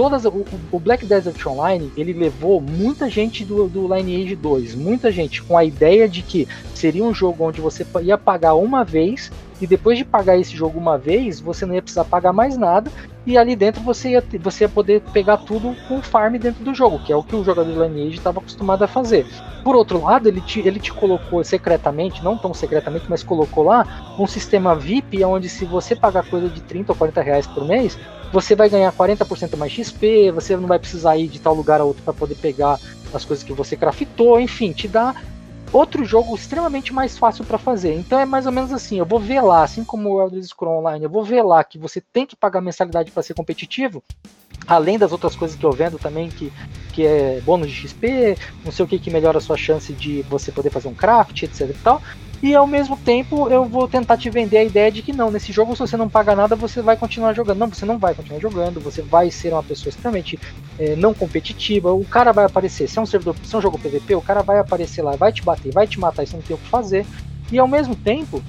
todas 0.00 0.24
o, 0.24 0.46
o, 0.72 0.80
Black 0.80 1.04
Desert 1.04 1.46
Online 1.46 1.92
ele 1.94 2.14
levou 2.14 2.58
muita 2.58 3.10
gente 3.10 3.44
do, 3.44 3.68
do 3.68 3.82
Lineage 3.94 4.34
2, 4.34 4.74
muita 4.74 5.12
gente 5.12 5.42
com 5.42 5.58
a 5.58 5.62
ideia 5.62 6.08
de 6.08 6.22
que 6.22 6.48
seria 6.74 7.04
um 7.04 7.12
jogo 7.12 7.44
onde 7.44 7.60
você 7.60 7.86
ia 8.02 8.16
pagar 8.16 8.54
uma 8.54 8.82
vez 8.82 9.30
e 9.60 9.66
depois 9.66 9.98
de 9.98 10.04
pagar 10.06 10.38
esse 10.38 10.56
jogo 10.56 10.78
uma 10.78 10.96
vez, 10.96 11.38
você 11.38 11.66
não 11.66 11.74
ia 11.74 11.82
precisar 11.82 12.06
pagar 12.06 12.32
mais 12.32 12.56
nada 12.56 12.90
e 13.26 13.36
ali 13.36 13.54
dentro 13.54 13.82
você 13.82 14.12
ia, 14.12 14.24
você 14.40 14.64
ia 14.64 14.70
poder 14.70 15.02
pegar 15.12 15.36
tudo 15.36 15.76
com 15.86 16.00
farm 16.00 16.36
dentro 16.36 16.64
do 16.64 16.74
jogo, 16.74 16.98
que 17.00 17.12
é 17.12 17.16
o 17.16 17.22
que 17.22 17.36
o 17.36 17.44
jogador 17.44 17.70
de 17.70 17.78
Lineage 17.78 18.16
estava 18.16 18.40
acostumado 18.40 18.82
a 18.82 18.88
fazer. 18.88 19.26
Por 19.62 19.76
outro 19.76 20.02
lado, 20.02 20.26
ele 20.26 20.40
te, 20.40 20.60
ele 20.60 20.80
te 20.80 20.94
colocou 20.94 21.44
secretamente, 21.44 22.24
não 22.24 22.38
tão 22.38 22.54
secretamente, 22.54 23.04
mas 23.06 23.22
colocou 23.22 23.64
lá 23.64 24.14
um 24.18 24.26
sistema 24.26 24.74
VIP 24.74 25.22
onde 25.24 25.50
se 25.50 25.66
você 25.66 25.94
pagar 25.94 26.26
coisa 26.26 26.48
de 26.48 26.62
30 26.62 26.92
ou 26.92 26.96
40 26.96 27.20
reais 27.20 27.46
por 27.46 27.66
mês, 27.66 27.98
você 28.32 28.54
vai 28.54 28.68
ganhar 28.68 28.92
40% 28.92 29.56
mais 29.56 29.72
XP, 29.72 30.30
você 30.30 30.56
não 30.56 30.68
vai 30.68 30.78
precisar 30.78 31.16
ir 31.16 31.28
de 31.28 31.40
tal 31.40 31.54
lugar 31.54 31.80
a 31.80 31.84
outro 31.84 32.02
para 32.02 32.12
poder 32.12 32.36
pegar 32.36 32.78
as 33.12 33.24
coisas 33.24 33.44
que 33.44 33.52
você 33.52 33.76
craftou, 33.76 34.40
enfim, 34.40 34.72
te 34.72 34.86
dá 34.86 35.14
outro 35.72 36.04
jogo 36.04 36.34
extremamente 36.34 36.92
mais 36.92 37.16
fácil 37.16 37.44
para 37.44 37.58
fazer. 37.58 37.94
Então 37.94 38.18
é 38.18 38.24
mais 38.24 38.46
ou 38.46 38.52
menos 38.52 38.72
assim, 38.72 38.98
eu 38.98 39.06
vou 39.06 39.20
ver 39.20 39.40
lá, 39.40 39.62
assim 39.62 39.84
como 39.84 40.10
o 40.10 40.20
Elder 40.20 40.42
Scrolls 40.42 40.80
Online, 40.80 41.04
eu 41.04 41.10
vou 41.10 41.24
ver 41.24 41.42
lá 41.42 41.62
que 41.62 41.78
você 41.78 42.00
tem 42.00 42.26
que 42.26 42.36
pagar 42.36 42.60
mensalidade 42.60 43.10
para 43.10 43.22
ser 43.22 43.34
competitivo, 43.34 44.02
além 44.66 44.98
das 44.98 45.12
outras 45.12 45.34
coisas 45.34 45.56
que 45.56 45.64
eu 45.64 45.72
vendo 45.72 45.98
também, 45.98 46.28
que, 46.28 46.52
que 46.92 47.06
é 47.06 47.40
bônus 47.44 47.68
de 47.68 47.74
XP, 47.74 48.36
não 48.64 48.72
sei 48.72 48.84
o 48.84 48.88
que 48.88 48.98
que 48.98 49.10
melhora 49.10 49.38
a 49.38 49.40
sua 49.40 49.56
chance 49.56 49.92
de 49.92 50.22
você 50.22 50.52
poder 50.52 50.70
fazer 50.70 50.88
um 50.88 50.94
craft, 50.94 51.42
etc 51.42 51.70
e 51.70 51.74
tal. 51.74 52.02
E 52.42 52.54
ao 52.54 52.66
mesmo 52.66 52.96
tempo 52.96 53.48
eu 53.50 53.66
vou 53.66 53.86
tentar 53.86 54.16
te 54.16 54.30
vender 54.30 54.58
a 54.58 54.64
ideia 54.64 54.90
de 54.90 55.02
que 55.02 55.12
não, 55.12 55.30
nesse 55.30 55.52
jogo 55.52 55.74
se 55.74 55.80
você 55.80 55.96
não 55.96 56.08
paga 56.08 56.34
nada, 56.34 56.56
você 56.56 56.80
vai 56.80 56.96
continuar 56.96 57.34
jogando. 57.34 57.58
Não, 57.58 57.68
você 57.68 57.84
não 57.84 57.98
vai 57.98 58.14
continuar 58.14 58.40
jogando, 58.40 58.80
você 58.80 59.02
vai 59.02 59.30
ser 59.30 59.52
uma 59.52 59.62
pessoa 59.62 59.90
extremamente 59.90 60.38
é, 60.78 60.96
não 60.96 61.12
competitiva. 61.12 61.92
O 61.92 62.04
cara 62.04 62.32
vai 62.32 62.46
aparecer, 62.46 62.88
se 62.88 62.98
é 62.98 63.02
um 63.02 63.06
servidor, 63.06 63.36
se 63.42 63.54
é 63.54 63.58
um 63.58 63.62
jogo 63.62 63.78
PVP, 63.78 64.14
o 64.14 64.22
cara 64.22 64.42
vai 64.42 64.58
aparecer 64.58 65.02
lá, 65.02 65.16
vai 65.16 65.32
te 65.32 65.42
bater, 65.42 65.72
vai 65.72 65.86
te 65.86 66.00
matar, 66.00 66.26
você 66.26 66.36
não 66.36 66.42
tem 66.42 66.56
o 66.56 66.58
que 66.58 66.68
fazer. 66.68 67.04
E 67.52 67.58
ao 67.58 67.68
mesmo 67.68 67.94
tempo, 67.94 68.42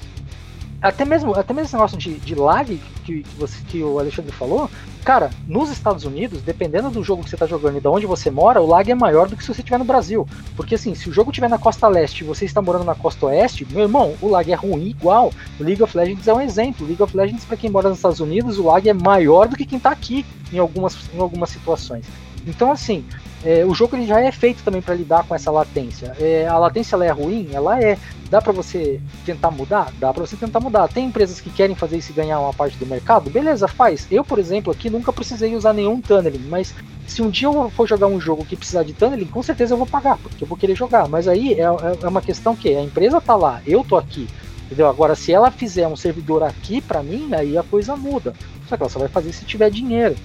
até 0.81 1.03
mesmo, 1.03 1.33
até 1.37 1.53
mesmo 1.53 1.65
esse 1.65 1.75
negócio 1.75 1.97
de, 1.97 2.13
de 2.15 2.33
lag 2.33 2.79
que, 3.03 3.23
que, 3.23 3.35
você, 3.35 3.61
que 3.67 3.83
o 3.83 3.99
Alexandre 3.99 4.31
falou, 4.31 4.69
cara, 5.01 5.29
nos 5.47 5.69
Estados 5.69 6.05
Unidos, 6.05 6.41
dependendo 6.41 6.89
do 6.89 7.03
jogo 7.03 7.23
que 7.23 7.29
você 7.29 7.35
está 7.35 7.45
jogando 7.45 7.77
e 7.77 7.81
de 7.81 7.87
onde 7.87 8.05
você 8.05 8.29
mora, 8.31 8.61
o 8.61 8.67
lag 8.67 8.89
é 8.89 8.95
maior 8.95 9.27
do 9.27 9.35
que 9.35 9.43
se 9.43 9.53
você 9.53 9.61
estiver 9.61 9.77
no 9.77 9.85
Brasil. 9.85 10.27
Porque 10.55 10.75
assim, 10.75 10.95
se 10.95 11.09
o 11.09 11.13
jogo 11.13 11.31
estiver 11.31 11.49
na 11.49 11.57
costa 11.57 11.87
leste 11.87 12.21
e 12.21 12.27
você 12.27 12.45
está 12.45 12.61
morando 12.61 12.85
na 12.85 12.95
costa 12.95 13.25
oeste, 13.25 13.67
meu 13.69 13.81
irmão, 13.81 14.15
o 14.21 14.29
lag 14.29 14.49
é 14.51 14.55
ruim 14.55 14.87
igual. 14.87 15.33
League 15.59 15.83
of 15.83 15.95
Legends 15.97 16.27
é 16.27 16.33
um 16.33 16.41
exemplo. 16.41 16.85
League 16.85 17.01
of 17.01 17.15
Legends, 17.15 17.45
para 17.45 17.57
quem 17.57 17.69
mora 17.69 17.89
nos 17.89 17.97
Estados 17.97 18.19
Unidos, 18.19 18.57
o 18.57 18.65
lag 18.65 18.87
é 18.87 18.93
maior 18.93 19.47
do 19.47 19.55
que 19.55 19.65
quem 19.65 19.77
está 19.77 19.91
aqui 19.91 20.25
em 20.53 20.59
algumas, 20.59 20.97
em 21.13 21.19
algumas 21.19 21.49
situações. 21.49 22.05
Então, 22.45 22.71
assim, 22.71 23.05
é, 23.43 23.65
o 23.65 23.73
jogo 23.73 23.95
ele 23.95 24.05
já 24.05 24.19
é 24.19 24.31
feito 24.31 24.63
também 24.63 24.81
para 24.81 24.93
lidar 24.93 25.23
com 25.23 25.33
essa 25.33 25.49
latência. 25.49 26.15
É, 26.19 26.47
a 26.47 26.57
latência 26.57 26.95
ela 26.95 27.05
é 27.05 27.11
ruim? 27.11 27.49
Ela 27.51 27.81
é. 27.81 27.97
Dá 28.29 28.41
para 28.41 28.53
você 28.53 29.01
tentar 29.25 29.51
mudar? 29.51 29.91
Dá 29.99 30.13
para 30.13 30.25
você 30.25 30.37
tentar 30.37 30.59
mudar. 30.59 30.87
Tem 30.87 31.05
empresas 31.05 31.41
que 31.41 31.49
querem 31.49 31.75
fazer 31.75 31.97
isso 31.97 32.11
e 32.11 32.15
ganhar 32.15 32.39
uma 32.39 32.53
parte 32.53 32.77
do 32.77 32.85
mercado? 32.85 33.29
Beleza, 33.29 33.67
faz. 33.67 34.07
Eu, 34.09 34.23
por 34.23 34.39
exemplo, 34.39 34.71
aqui 34.71 34.89
nunca 34.89 35.11
precisei 35.11 35.55
usar 35.55 35.73
nenhum 35.73 35.99
tunneling, 35.99 36.47
mas 36.47 36.73
se 37.07 37.21
um 37.21 37.29
dia 37.29 37.47
eu 37.47 37.69
for 37.71 37.87
jogar 37.87 38.07
um 38.07 38.21
jogo 38.21 38.45
que 38.45 38.55
precisar 38.55 38.83
de 38.83 38.93
tunneling, 38.93 39.25
com 39.25 39.43
certeza 39.43 39.73
eu 39.73 39.77
vou 39.77 39.87
pagar, 39.87 40.17
porque 40.17 40.43
eu 40.43 40.47
vou 40.47 40.57
querer 40.57 40.75
jogar. 40.75 41.09
Mas 41.09 41.27
aí 41.27 41.53
é, 41.53 41.63
é, 41.63 41.67
é 42.03 42.07
uma 42.07 42.21
questão 42.21 42.55
que 42.55 42.69
a 42.69 42.81
empresa 42.81 43.19
tá 43.19 43.35
lá, 43.35 43.61
eu 43.65 43.83
tô 43.83 43.97
aqui. 43.97 44.27
Entendeu? 44.65 44.87
Agora, 44.87 45.15
se 45.15 45.33
ela 45.33 45.51
fizer 45.51 45.85
um 45.85 45.97
servidor 45.97 46.43
aqui 46.43 46.79
para 46.79 47.03
mim, 47.03 47.33
aí 47.33 47.57
a 47.57 47.63
coisa 47.63 47.97
muda. 47.97 48.33
Só 48.69 48.77
que 48.77 48.83
ela 48.83 48.89
só 48.89 48.99
vai 48.99 49.09
fazer 49.09 49.33
se 49.33 49.43
tiver 49.43 49.69
dinheiro. 49.69 50.15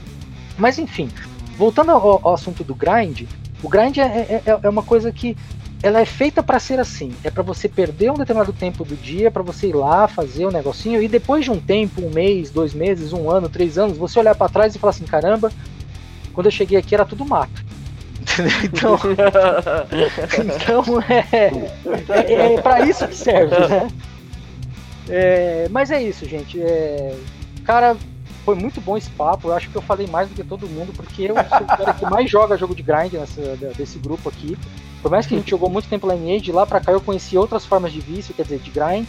Mas 0.57 0.79
enfim, 0.79 1.09
voltando 1.57 1.91
ao, 1.91 2.21
ao 2.23 2.35
assunto 2.35 2.63
do 2.63 2.75
grind, 2.75 3.23
o 3.63 3.69
grind 3.69 3.99
é, 3.99 4.03
é, 4.03 4.43
é, 4.47 4.59
é 4.63 4.69
uma 4.69 4.83
coisa 4.83 5.11
que 5.11 5.37
ela 5.83 6.01
é 6.01 6.05
feita 6.05 6.43
para 6.43 6.59
ser 6.59 6.79
assim. 6.81 7.15
É 7.23 7.31
para 7.31 7.43
você 7.43 7.69
perder 7.69 8.11
um 8.11 8.15
determinado 8.15 8.53
tempo 8.53 8.85
do 8.85 8.97
dia, 8.97 9.31
para 9.31 9.43
você 9.43 9.69
ir 9.69 9.75
lá 9.75 10.09
fazer 10.09 10.45
o 10.45 10.49
um 10.49 10.53
negocinho 10.53 11.03
e 11.03 11.09
depois 11.09 11.45
de 11.45 11.51
um 11.51 11.61
tempo, 11.61 12.03
um 12.03 12.11
mês, 12.11 12.51
dois 12.51 12.75
meses, 12.75 13.13
um 13.13 13.31
ano, 13.31 13.49
três 13.49 13.79
anos, 13.79 13.97
você 13.97 14.19
olhar 14.19 14.35
para 14.35 14.49
trás 14.49 14.75
e 14.75 14.79
falar 14.79 14.91
assim: 14.91 15.05
caramba, 15.05 15.53
quando 16.33 16.47
eu 16.47 16.53
cheguei 16.53 16.79
aqui 16.79 16.95
era 16.95 17.05
tudo 17.05 17.25
mato. 17.25 17.65
então, 18.65 18.99
então 20.83 21.03
é, 21.03 21.53
é, 22.33 22.55
é 22.55 22.61
para 22.61 22.87
isso 22.87 23.07
que 23.07 23.15
serve, 23.15 23.57
né? 23.69 23.89
É, 25.09 25.69
mas 25.71 25.91
é 25.91 26.03
isso, 26.03 26.27
gente. 26.27 26.61
É, 26.61 27.15
cara, 27.65 27.97
foi 28.47 28.55
muito 28.55 28.81
bom 28.81 28.97
esse 28.97 29.11
papo. 29.11 29.49
Eu 29.49 29.55
acho 29.55 29.69
que 29.69 29.75
eu 29.75 29.83
falei 29.83 30.07
mais 30.07 30.29
do 30.29 30.35
que 30.37 30.45
todo 30.45 30.69
mundo, 30.69 30.93
porque 30.95 31.25
eu 31.25 31.35
sou 31.35 31.63
o 31.63 31.67
cara 31.67 31.93
que 31.93 32.07
mais 32.07 32.31
joga 32.31 32.57
jogo 32.57 32.77
de 32.77 32.83
grind 32.83 33.13
nessa, 33.15 33.43
desse 33.77 33.99
grupo 33.99 34.29
aqui. 34.29 34.57
Por 35.03 35.11
mais 35.11 35.27
que 35.27 35.35
a 35.35 35.39
gente 35.39 35.51
jogou 35.51 35.69
muito 35.69 35.89
tempo 35.89 36.09
Lineage, 36.09 36.45
de 36.45 36.53
lá 36.53 36.65
pra 36.65 36.81
cá 36.81 36.93
eu 36.93 37.01
conheci 37.01 37.37
outras 37.37 37.67
formas 37.67 37.93
de 37.93 38.01
vício, 38.01 38.33
quer 38.33 38.45
dizer, 38.45 38.61
de 38.61 38.71
grind. 38.71 39.09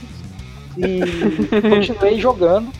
E 0.76 1.62
continuei 1.70 2.20
jogando. 2.20 2.74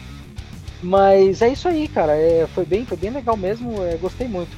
Mas 0.82 1.44
é 1.44 1.50
isso 1.50 1.68
aí, 1.68 1.88
cara. 1.88 2.14
É, 2.14 2.48
foi, 2.56 2.66
bem, 2.66 2.86
foi 2.86 2.98
bem 2.98 3.12
legal 3.12 3.38
mesmo. 3.38 3.84
É, 3.84 3.96
gostei 3.98 4.28
muito. 4.28 4.50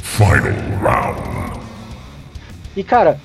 Final 0.00 0.34
round. 0.82 1.60
E 2.76 2.84
cara, 2.84 3.18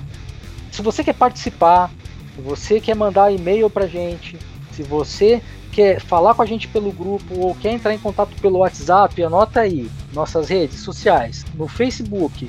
se 0.72 0.80
você 0.80 1.04
quer 1.04 1.14
participar, 1.14 1.90
se 2.34 2.40
você 2.40 2.80
quer 2.80 2.96
mandar 2.96 3.30
e-mail 3.30 3.68
pra 3.68 3.86
gente, 3.86 4.38
se 4.72 4.82
você 4.82 5.42
quer 5.74 6.00
falar 6.00 6.34
com 6.34 6.42
a 6.42 6.46
gente 6.46 6.68
pelo 6.68 6.92
grupo 6.92 7.36
ou 7.36 7.52
quer 7.56 7.72
entrar 7.72 7.92
em 7.92 7.98
contato 7.98 8.40
pelo 8.40 8.58
WhatsApp, 8.58 9.20
anota 9.22 9.60
aí 9.60 9.90
nossas 10.12 10.48
redes 10.48 10.78
sociais. 10.80 11.44
No 11.54 11.66
Facebook, 11.66 12.48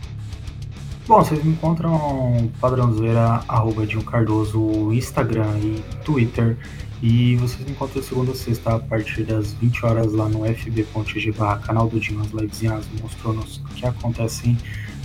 Bom, 1.08 1.24
vocês 1.24 1.44
me 1.44 1.52
encontram 1.52 2.52
padrãozoeira, 2.60 3.44
arroba 3.48 3.86
Dinho 3.86 4.04
Cardoso, 4.04 4.94
Instagram 4.94 5.58
e 5.58 5.84
Twitter. 6.04 6.58
E 7.02 7.36
vocês 7.38 7.64
me 7.66 7.72
encontram 7.72 8.04
segunda 8.04 8.32
a 8.32 8.36
sexta 8.36 8.76
a 8.76 8.80
partir 8.80 9.24
das 9.24 9.54
20 9.54 9.86
horas 9.86 10.14
lá 10.14 10.28
no 10.28 10.46
fb.g 10.46 11.34
canal 11.64 11.88
do 11.88 12.00
Dinho, 12.00 12.22
as 12.22 12.30
livezinhas 12.32 12.86
mostrando 13.02 13.44
que 13.76 13.86
acontecem 13.86 14.58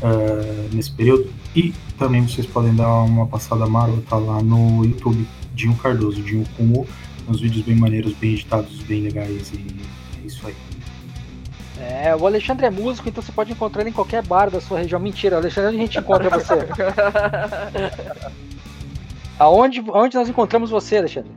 uh, 0.02 0.74
nesse 0.74 0.90
período. 0.92 1.30
E 1.54 1.72
também 1.98 2.26
vocês 2.26 2.46
podem 2.46 2.74
dar 2.74 2.92
uma 3.02 3.26
passada 3.26 3.66
marota 3.66 4.16
lá 4.16 4.42
no 4.42 4.84
YouTube, 4.84 5.26
Dinho 5.54 5.76
Cardoso, 5.76 6.20
Dinho 6.20 6.44
com 6.56 6.64
U, 6.64 6.86
uns 7.28 7.40
vídeos 7.40 7.64
bem 7.64 7.76
maneiros, 7.76 8.12
bem 8.14 8.32
editados, 8.32 8.82
bem 8.82 9.02
legais 9.02 9.52
e. 9.52 9.93
É, 11.94 12.14
o 12.16 12.26
Alexandre 12.26 12.66
é 12.66 12.70
músico, 12.70 13.08
então 13.08 13.22
você 13.22 13.30
pode 13.30 13.52
encontrar 13.52 13.82
ele 13.82 13.90
em 13.90 13.92
qualquer 13.92 14.20
bar 14.26 14.50
da 14.50 14.60
sua 14.60 14.80
região. 14.80 14.98
Mentira, 14.98 15.36
Alexandre, 15.36 15.68
onde 15.68 15.78
a 15.78 15.80
gente 15.80 16.00
encontra 16.00 16.28
você? 16.28 16.54
aonde, 19.38 19.78
aonde 19.86 20.16
nós 20.16 20.28
encontramos 20.28 20.70
você, 20.70 20.96
Alexandre? 20.96 21.30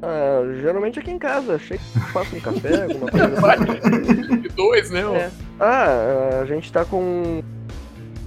Ah, 0.00 0.40
geralmente 0.62 0.98
aqui 0.98 1.10
em 1.10 1.18
casa. 1.18 1.56
Achei 1.56 1.76
que 1.76 1.84
faço 2.10 2.34
um 2.34 2.40
café, 2.40 2.84
alguma 2.88 3.10
coisa 3.10 4.36
De 4.38 4.48
dois, 4.48 4.90
né? 4.90 5.02
É. 5.14 5.30
Ah, 5.60 6.40
a 6.40 6.46
gente 6.46 6.72
tá 6.72 6.86
com 6.86 7.42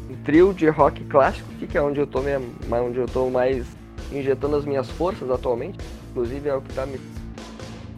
um 0.07 0.15
trio 0.23 0.53
de 0.53 0.69
rock 0.69 1.03
clássico 1.05 1.49
aqui, 1.55 1.65
que 1.65 1.79
é 1.79 1.81
onde 1.81 1.99
eu 1.99 2.05
tô, 2.05 2.21
mesmo, 2.21 2.47
onde 2.71 2.99
eu 2.99 3.07
tô 3.07 3.27
mais 3.27 3.65
injetando 4.11 4.55
as 4.55 4.65
minhas 4.65 4.87
forças 4.87 5.31
atualmente. 5.31 5.79
Inclusive 6.11 6.47
é 6.47 6.53
o 6.53 6.61
que 6.61 6.71
tá 6.75 6.85
me... 6.85 6.99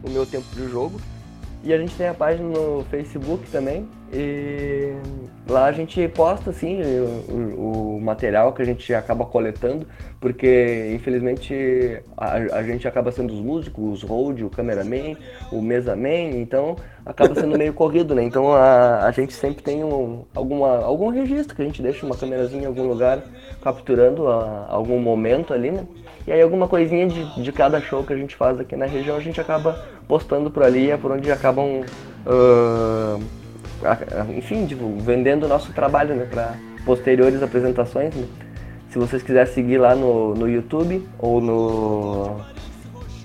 o 0.03 0.09
meu 0.09 0.25
tempo 0.25 0.47
de 0.55 0.69
jogo. 0.69 1.01
E 1.63 1.73
a 1.73 1.77
gente 1.77 1.95
tem 1.95 2.07
a 2.07 2.13
página 2.13 2.47
no 2.47 2.83
Facebook 2.85 3.49
também. 3.51 3.87
E 4.13 4.93
lá 5.47 5.65
a 5.65 5.71
gente 5.71 6.05
posta 6.09 6.49
assim 6.49 6.81
o, 7.29 7.95
o 7.97 8.01
material 8.01 8.51
que 8.51 8.61
a 8.61 8.65
gente 8.65 8.93
acaba 8.93 9.25
coletando, 9.25 9.87
porque 10.19 10.91
infelizmente 10.93 12.01
a, 12.17 12.33
a, 12.57 12.63
gente 12.63 12.85
acaba 12.87 13.09
sendo 13.11 13.33
os 13.33 13.39
músicos, 13.39 14.03
os 14.03 14.03
road, 14.03 14.43
o 14.43 14.49
cameraman, 14.49 15.15
o 15.49 15.61
mesaman, 15.61 16.31
então 16.41 16.75
acaba 17.05 17.33
sendo 17.35 17.57
meio 17.57 17.73
corrido, 17.73 18.13
né? 18.13 18.23
Então 18.23 18.51
a, 18.51 19.05
a 19.05 19.11
gente 19.11 19.33
sempre 19.33 19.63
tem 19.63 19.81
um, 19.81 20.25
alguma, 20.35 20.79
algum 20.79 21.07
registro 21.07 21.55
que 21.55 21.61
a 21.61 21.65
gente 21.65 21.81
deixa 21.81 22.05
uma 22.05 22.17
câmerazinha 22.17 22.63
em 22.63 22.65
algum 22.65 22.87
lugar 22.87 23.23
capturando 23.61 24.27
a, 24.27 24.65
algum 24.67 24.99
momento 24.99 25.53
ali, 25.53 25.71
né? 25.71 25.85
E 26.27 26.31
aí 26.31 26.41
alguma 26.41 26.67
coisinha 26.67 27.07
de, 27.07 27.41
de 27.41 27.51
cada 27.51 27.79
show 27.79 28.03
que 28.03 28.11
a 28.11 28.17
gente 28.17 28.35
faz 28.35 28.59
aqui 28.59 28.75
na 28.75 28.85
região 28.85 29.15
a 29.15 29.21
gente 29.21 29.39
acaba 29.39 29.83
postando 30.11 30.51
por 30.51 30.61
ali, 30.61 30.91
é 30.91 30.97
por 30.97 31.09
onde 31.09 31.31
acabam, 31.31 31.85
uh, 32.25 33.23
enfim, 34.35 34.65
tipo, 34.65 34.97
vendendo 34.97 35.45
o 35.45 35.47
nosso 35.47 35.71
trabalho, 35.71 36.13
né, 36.13 36.27
para 36.29 36.53
posteriores 36.85 37.41
apresentações. 37.41 38.13
Né? 38.13 38.27
Se 38.89 38.99
vocês 38.99 39.23
quiserem 39.23 39.53
seguir 39.53 39.77
lá 39.77 39.95
no, 39.95 40.35
no 40.35 40.49
YouTube 40.49 41.07
ou 41.17 41.39
no, 41.39 42.41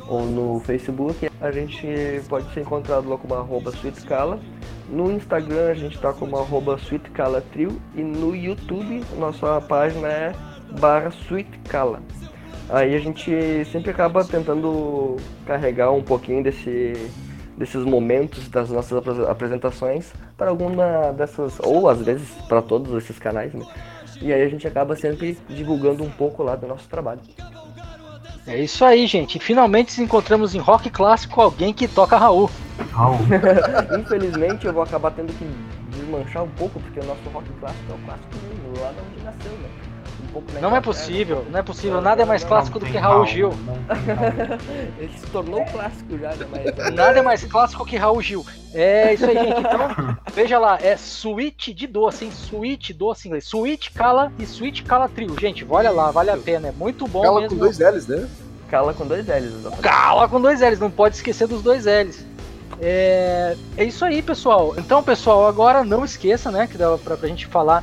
ou 0.06 0.26
no 0.26 0.60
Facebook, 0.60 1.28
a 1.40 1.50
gente 1.50 1.88
pode 2.28 2.54
ser 2.54 2.60
encontrado 2.60 3.08
lá 3.08 3.18
como 3.18 3.34
arroba 3.34 3.72
SweetCala. 3.72 4.38
No 4.88 5.10
Instagram 5.10 5.70
a 5.70 5.74
gente 5.74 5.96
está 5.96 6.12
como 6.12 6.38
arroba 6.38 6.78
SweetCalaTrio 6.78 7.82
e 7.96 8.02
no 8.02 8.36
YouTube 8.36 9.02
nossa 9.18 9.60
página 9.60 10.06
é 10.06 10.32
barra 10.78 11.10
SweetCala. 11.10 12.00
Aí 12.68 12.94
a 12.96 12.98
gente 12.98 13.64
sempre 13.70 13.90
acaba 13.90 14.24
tentando 14.24 15.16
carregar 15.46 15.92
um 15.92 16.02
pouquinho 16.02 16.42
desse, 16.42 16.94
desses 17.56 17.84
momentos 17.84 18.48
das 18.48 18.70
nossas 18.70 18.98
apre- 18.98 19.26
apresentações 19.30 20.12
para 20.36 20.50
alguma 20.50 21.12
dessas, 21.12 21.58
ou 21.60 21.88
às 21.88 22.02
vezes 22.02 22.28
para 22.48 22.60
todos 22.60 22.92
esses 23.02 23.18
canais, 23.18 23.54
né? 23.54 23.64
E 24.20 24.32
aí 24.32 24.42
a 24.42 24.48
gente 24.48 24.66
acaba 24.66 24.96
sempre 24.96 25.38
divulgando 25.48 26.02
um 26.02 26.10
pouco 26.10 26.42
lá 26.42 26.56
do 26.56 26.66
nosso 26.66 26.88
trabalho. 26.88 27.20
É 28.46 28.58
isso 28.60 28.84
aí, 28.84 29.06
gente. 29.06 29.36
E 29.36 29.40
finalmente 29.40 29.88
nos 29.88 29.98
encontramos 29.98 30.54
em 30.54 30.58
rock 30.58 30.88
clássico 30.90 31.40
alguém 31.40 31.72
que 31.72 31.86
toca 31.86 32.16
Raul. 32.16 32.50
Raul. 32.92 33.18
Infelizmente 33.98 34.66
eu 34.66 34.72
vou 34.72 34.82
acabar 34.82 35.10
tendo 35.12 35.32
que 35.32 35.44
desmanchar 35.90 36.44
um 36.44 36.48
pouco, 36.50 36.80
porque 36.80 37.00
o 37.00 37.04
nosso 37.04 37.28
rock 37.32 37.48
clássico 37.60 37.92
é 37.92 37.94
o 37.94 37.98
clássico 38.06 38.30
mesmo, 38.42 38.80
lá 38.82 38.92
de 38.92 39.00
onde 39.00 39.24
nasceu, 39.24 39.52
né? 39.52 39.68
Pouco 40.36 40.52
na 40.52 40.60
Não 40.60 40.76
é 40.76 40.82
possível, 40.82 41.46
não 41.50 41.58
é 41.58 41.62
possível. 41.62 41.98
Nada 42.02 42.20
é 42.20 42.24
mais 42.26 42.44
clássico 42.44 42.78
do 42.78 42.84
que 42.84 42.98
Raul 42.98 43.24
Gil. 43.24 43.54
Ele 45.00 45.12
se 45.16 45.26
tornou 45.28 45.64
clássico 45.64 46.18
já, 46.18 46.34
né? 46.34 46.46
Mas 46.50 46.76
Nada 46.94 47.18
é 47.18 47.22
mais 47.22 47.42
clássico 47.44 47.86
que 47.86 47.96
Raul 47.96 48.20
Gil. 48.20 48.44
É 48.74 49.14
isso 49.14 49.24
aí, 49.24 49.34
gente. 49.34 49.60
Então, 49.60 49.88
veja 50.34 50.58
lá, 50.58 50.78
é 50.82 50.94
suíte 50.98 51.72
de 51.72 51.86
doce, 51.86 52.26
hein? 52.26 52.30
Suíte 52.30 52.92
doce 52.92 53.26
em 53.26 53.28
inglês. 53.30 53.46
Suíte 53.46 53.90
cala 53.92 54.30
e 54.38 54.44
suíte 54.44 54.82
cala 54.82 55.08
trio. 55.08 55.34
Gente, 55.40 55.66
olha 55.66 55.90
lá, 55.90 56.10
vale 56.10 56.30
a 56.30 56.36
pena. 56.36 56.68
É 56.68 56.72
muito 56.72 57.06
bom 57.06 57.22
Cala 57.22 57.40
mesmo. 57.40 57.56
com 57.56 57.64
dois 57.64 57.78
L's, 57.78 58.06
né? 58.06 58.28
cala 58.68 58.92
com 58.92 59.06
dois 59.06 59.26
L's, 59.26 59.54
exatamente. 59.54 59.82
Cala 59.82 60.28
com 60.28 60.38
dois 60.38 60.60
L's, 60.60 60.78
não 60.78 60.90
pode 60.90 61.14
esquecer 61.14 61.46
dos 61.48 61.62
dois 61.62 61.86
L's. 61.86 62.26
É, 62.78 63.56
é 63.78 63.84
isso 63.84 64.04
aí, 64.04 64.20
pessoal. 64.20 64.74
Então, 64.76 65.02
pessoal, 65.02 65.46
agora 65.46 65.82
não 65.82 66.04
esqueça, 66.04 66.50
né, 66.50 66.66
que 66.66 66.76
dá 66.76 66.98
pra, 66.98 67.16
pra 67.16 67.28
gente 67.28 67.46
falar 67.46 67.82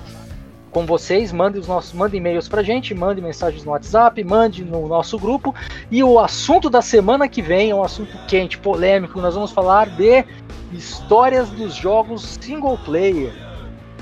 com 0.74 0.85
vocês, 0.85 1.32
mande 1.32 1.60
os 1.60 1.68
nossos, 1.68 1.93
mande 1.93 2.18
e-mails 2.18 2.50
pra 2.50 2.64
gente, 2.64 2.93
mande 2.95 3.22
mensagens 3.22 3.64
no 3.64 3.72
WhatsApp, 3.72 4.22
mande 4.24 4.66
no 4.66 4.88
nosso 4.88 5.19
grupo. 5.19 5.53
E 5.92 6.03
o 6.03 6.19
assunto 6.19 6.69
da 6.69 6.82
semana 6.82 7.30
que 7.30 7.42
vem 7.42 7.69
é 7.69 7.76
um 7.76 7.84
assunto 7.84 8.18
quente, 8.27 8.58
polêmico. 8.58 9.22
Nós 9.22 9.35
vamos 9.35 9.52
falar 9.52 9.88
de 9.90 10.26
histórias 10.74 11.50
dos 11.50 11.76
jogos 11.76 12.40
single 12.42 12.77
player. 12.80 13.32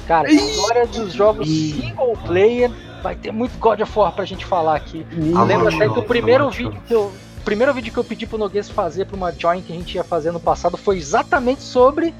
Cara, 0.08 0.32
história 0.32 0.88
dos 0.88 1.14
jogos 1.14 1.48
single 1.48 2.17
player. 2.25 2.72
Vai 3.03 3.16
ter 3.16 3.32
muito 3.32 3.58
God 3.59 3.82
of 3.82 4.00
War 4.00 4.14
pra 4.14 4.25
gente 4.25 4.45
falar 4.45 4.75
aqui. 4.75 5.06
Eu 5.11 5.43
lembro 5.43 5.67
até 5.67 5.90
que 5.90 6.00
o 6.00 6.03
primeiro 6.03 6.50
vídeo 6.50 6.82
que 6.88 6.93
eu, 6.93 7.11
o 7.41 7.43
primeiro 7.43 7.74
vídeo 7.74 7.91
que 7.91 7.98
eu 7.98 8.03
pedi 8.03 8.25
pro 8.27 8.38
Noguês 8.38 8.69
fazer 8.69 9.06
pra 9.06 9.17
uma 9.17 9.32
join 9.32 9.61
que 9.61 9.74
a 9.74 9.75
gente 9.75 9.95
ia 9.95 10.03
fazer 10.03 10.32
no 10.32 10.40
passado 10.40 10.77
foi 10.77 10.98
exatamente 10.98 11.61
sobre 11.61 12.14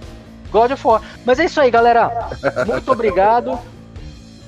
God 0.52 0.72
of 0.72 0.88
War. 0.88 1.02
Mas 1.24 1.40
é 1.40 1.46
isso 1.46 1.62
aí, 1.62 1.70
galera. 1.70 2.30
Muito 2.68 2.92
obrigado. 2.92 3.58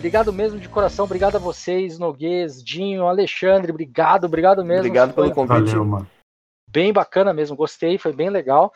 Obrigado 0.04 0.34
mesmo 0.34 0.60
de 0.60 0.68
coração. 0.68 1.06
Obrigado 1.06 1.38
a 1.38 1.40
vocês, 1.40 1.98
Noguês, 1.98 2.62
Dinho, 2.62 3.08
Alexandre. 3.08 3.72
Obrigado, 3.72 4.26
obrigado 4.26 4.62
mesmo. 4.62 4.82
Obrigado 4.82 5.14
pelo 5.14 5.32
convite. 5.32 5.70
Valeu, 5.70 5.86
mano. 5.86 6.10
bem 6.70 6.92
bacana 6.92 7.32
mesmo. 7.32 7.56
Gostei, 7.56 7.98
foi 7.98 8.12
bem 8.12 8.30
legal. 8.30 8.74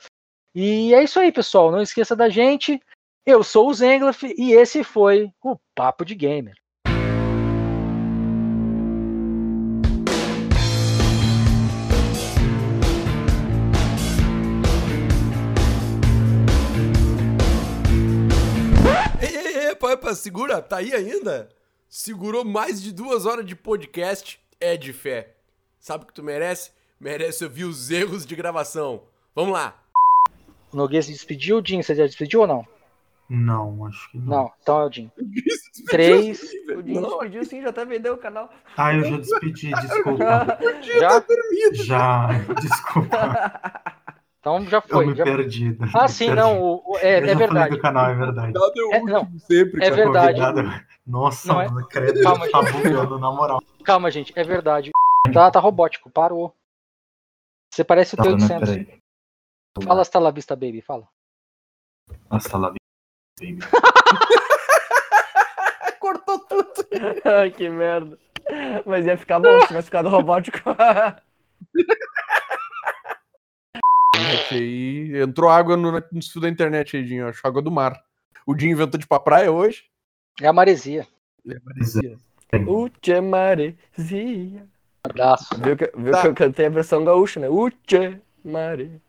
E 0.55 0.93
é 0.93 1.03
isso 1.03 1.19
aí, 1.19 1.29
pessoal. 1.29 1.69
Não 1.69 1.81
esqueça 1.81 2.15
da 2.15 2.29
gente. 2.29 2.81
Eu 3.25 3.43
sou 3.43 3.67
o 3.67 3.73
Zenglaf 3.73 4.23
e 4.23 4.53
esse 4.53 4.85
foi 4.85 5.29
o 5.43 5.57
Papo 5.75 6.05
de 6.05 6.15
Gamer. 6.15 6.55
Pá, 19.79 19.95
pá, 19.95 20.15
segura, 20.15 20.61
tá 20.61 20.77
aí 20.77 20.93
ainda? 20.93 21.49
Segurou 21.87 22.43
mais 22.43 22.81
de 22.81 22.91
duas 22.91 23.25
horas 23.25 23.45
de 23.45 23.55
podcast, 23.55 24.39
é 24.59 24.75
de 24.75 24.91
fé. 24.91 25.35
Sabe 25.79 26.03
o 26.03 26.07
que 26.07 26.13
tu 26.13 26.23
merece? 26.23 26.71
Merece 26.99 27.43
ouvir 27.43 27.65
os 27.65 27.91
erros 27.91 28.25
de 28.25 28.35
gravação. 28.35 29.03
Vamos 29.35 29.53
lá. 29.53 29.79
O 30.73 30.77
Noguês 30.77 31.05
se 31.05 31.11
despediu, 31.11 31.61
Dinho, 31.61 31.83
você 31.83 31.93
já 31.95 32.05
despediu 32.05 32.41
ou 32.41 32.47
não? 32.47 32.67
Não, 33.29 33.85
acho 33.85 34.09
que 34.09 34.17
não. 34.17 34.25
Não, 34.25 34.51
então 34.61 34.81
é 34.81 34.85
o 34.85 34.89
Dinho. 34.89 35.11
Três. 35.87 36.41
O 36.75 36.81
Dinho 36.81 37.01
despediu 37.01 37.45
sim, 37.45 37.61
já 37.61 37.69
até 37.69 37.85
vendeu 37.85 38.15
o 38.15 38.17
canal. 38.17 38.49
Ah, 38.75 38.95
eu 38.95 39.03
já 39.03 39.17
despedi, 39.17 39.71
desculpa. 39.71 40.17
Já? 40.99 41.23
Já, 41.85 42.27
desculpa. 42.59 43.96
Então 44.47 44.65
já 44.65 44.77
Eu 44.77 44.81
foi. 44.87 45.05
me 45.07 45.13
já- 45.15 45.23
perdi. 45.25 45.77
Ah, 45.93 46.03
me 46.03 46.09
sim, 46.09 46.27
perdi. 46.27 46.41
não. 46.41 46.61
o- 46.61 46.81
o- 46.93 46.97
é, 46.99 47.19
Eu 47.19 47.25
já 47.25 47.31
é 47.31 47.33
falei 47.33 47.35
verdade. 47.47 47.75
do 47.75 47.81
canal, 47.81 48.09
é 48.09 48.15
verdade. 48.15 48.53
É 48.55 48.59
o 48.59 48.93
É, 48.93 48.99
não, 49.01 49.29
sempre. 49.39 49.85
é 49.85 49.91
verdade. 49.91 50.39
Convidado- 50.39 50.85
Nossa, 51.05 51.47
Não 51.53 51.61
é- 51.61 51.67
mano, 51.69 51.85
credo, 51.87 52.21
Calma, 52.23 52.49
tá 52.49 52.61
bugando, 52.61 53.19
na 53.19 53.29
moral. 53.31 53.61
Calma, 53.83 54.09
gente, 54.09 54.31
é 54.37 54.43
verdade. 54.43 54.91
Tá, 55.33 55.51
tá 55.51 55.59
robótico, 55.59 56.09
parou. 56.09 56.55
Você 57.73 57.83
parece 57.83 58.13
o 58.15 58.17
Tá, 58.17 58.23
né, 58.23 58.29
T800. 58.37 58.59
peraí. 58.61 59.01
Fala 59.83 60.01
hasta 60.01 60.17
la 60.19 60.31
vista, 60.31 60.55
baby, 60.55 60.81
fala. 60.81 61.05
Nossa, 62.31 62.57
lá 62.57 62.71
baby. 63.39 63.59
Cortou 65.99 66.39
tudo. 66.39 66.87
Ai, 67.25 67.51
que 67.51 67.69
merda. 67.69 68.17
Mas 68.85 69.05
ia 69.05 69.17
ficar 69.17 69.39
bom 69.41 69.59
se 69.61 69.67
tivesse 69.67 69.85
ficado 69.87 70.07
robótico. 70.09 70.59
Internet 74.27 74.55
aí, 74.55 75.21
entrou 75.21 75.49
água 75.49 75.77
no, 75.77 75.91
no 75.91 76.21
fio 76.21 76.41
da 76.41 76.49
internet 76.49 76.97
aí, 76.97 77.03
Dinho. 77.03 77.27
Acho 77.27 77.45
água 77.47 77.61
do 77.61 77.71
mar. 77.71 77.99
O 78.45 78.53
Dinho 78.53 78.71
inventou 78.73 78.97
de 78.99 79.05
ir 79.05 79.07
pra 79.07 79.19
praia 79.19 79.51
hoje. 79.51 79.83
É 80.41 80.47
a 80.47 80.53
maresia. 80.53 81.07
Uche 82.67 83.21
maresia. 83.21 84.67
Abraço. 85.03 85.47
Viu, 85.61 85.77
que, 85.77 85.91
viu 85.97 86.11
Tá. 86.11 86.21
que 86.21 86.27
eu 86.27 86.33
cantei 86.35 86.65
a 86.65 86.69
versão 86.69 87.03
gaúcha, 87.05 87.39
né? 87.39 87.47
Uche 87.49 88.19
mare. 88.43 89.01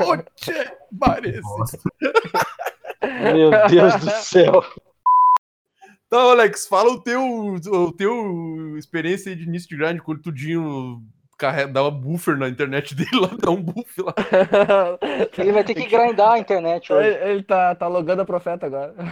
Oxe, 0.00 0.70
parece. 0.98 1.40
Nossa, 1.42 1.78
Meu 3.32 3.50
Deus 3.68 3.94
do 3.96 4.10
céu. 4.10 4.64
Então, 6.14 6.30
Alex, 6.30 6.68
fala 6.68 6.92
o 6.92 7.00
teu, 7.00 7.20
o 7.20 7.90
teu 7.90 8.78
experiência 8.78 9.32
aí 9.32 9.36
de 9.36 9.42
início 9.42 9.68
de 9.68 9.76
grande, 9.76 10.00
quando 10.00 10.24
o 10.24 10.32
Dinho 10.32 11.02
carrega, 11.36 11.72
dava 11.72 11.90
buffer 11.90 12.38
na 12.38 12.48
internet 12.48 12.94
dele 12.94 13.18
lá, 13.20 13.30
dá 13.36 13.50
um 13.50 13.60
buff 13.60 14.00
lá. 14.00 14.14
Ele 15.36 15.50
vai 15.50 15.64
ter 15.64 15.74
que 15.74 15.88
grindar 15.88 16.34
a 16.34 16.38
internet 16.38 16.92
hoje. 16.92 17.08
ele, 17.08 17.32
ele 17.32 17.42
tá, 17.42 17.74
tá 17.74 17.88
logando 17.88 18.22
a 18.22 18.24
profeta 18.24 18.66
agora. 18.66 18.94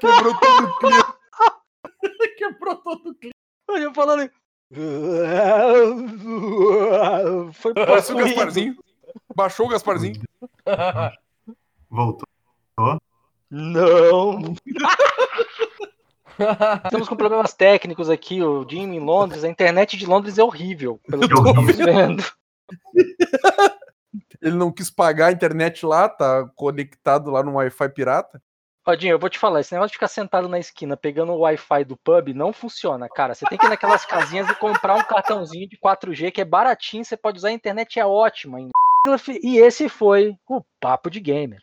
Quebrou 0.00 0.40
todo 0.40 0.64
o 0.64 0.78
clima. 0.78 1.14
Quebrou 2.38 2.76
todo 2.76 3.10
o 3.10 3.14
clima. 3.14 3.34
Eu 3.68 3.92
falando. 3.92 4.30
Foi 7.52 7.74
Passou 7.74 8.16
o. 8.16 8.20
Gasparzinho. 8.24 8.74
Baixou 9.34 9.66
o 9.66 9.68
Gasparzinho. 9.68 10.22
voltou. 11.90 12.26
Não. 13.50 14.54
Estamos 16.84 17.08
com 17.08 17.16
problemas 17.16 17.52
técnicos 17.52 18.08
aqui. 18.08 18.40
O 18.42 18.66
Jim 18.68 18.94
em 18.94 19.00
Londres, 19.00 19.44
a 19.44 19.48
internet 19.48 19.96
de 19.96 20.06
Londres 20.06 20.38
é 20.38 20.44
horrível, 20.44 21.00
pelo 21.06 21.28
que 21.28 21.34
estamos 21.34 21.76
vendo. 21.76 22.24
Ele 24.40 24.56
não 24.56 24.72
quis 24.72 24.88
pagar 24.88 25.26
a 25.26 25.32
internet 25.32 25.84
lá, 25.84 26.08
tá 26.08 26.48
conectado 26.56 27.30
lá 27.30 27.42
no 27.42 27.56
Wi-Fi 27.56 27.90
pirata. 27.90 28.42
Ó, 28.86 28.94
Dinho, 28.94 29.12
eu 29.12 29.18
vou 29.18 29.28
te 29.28 29.38
falar, 29.38 29.60
esse 29.60 29.72
negócio 29.72 29.90
de 29.90 29.96
ficar 29.96 30.08
sentado 30.08 30.48
na 30.48 30.58
esquina 30.58 30.96
pegando 30.96 31.32
o 31.32 31.40
Wi-Fi 31.40 31.84
do 31.84 31.98
pub 31.98 32.32
não 32.32 32.50
funciona, 32.50 33.06
cara. 33.06 33.34
Você 33.34 33.44
tem 33.44 33.58
que 33.58 33.66
ir 33.66 33.68
naquelas 33.68 34.06
casinhas 34.06 34.48
e 34.48 34.54
comprar 34.54 34.94
um 34.94 35.04
cartãozinho 35.04 35.68
de 35.68 35.76
4G 35.76 36.32
que 36.32 36.40
é 36.40 36.44
baratinho, 36.44 37.04
você 37.04 37.18
pode 37.18 37.36
usar 37.36 37.48
a 37.48 37.52
internet, 37.52 38.00
é 38.00 38.06
ótima 38.06 38.56
ainda 38.56 38.70
e 39.42 39.58
esse 39.58 39.88
foi 39.88 40.36
o 40.46 40.62
Papo 40.80 41.10
de 41.10 41.20
Gamer. 41.20 41.60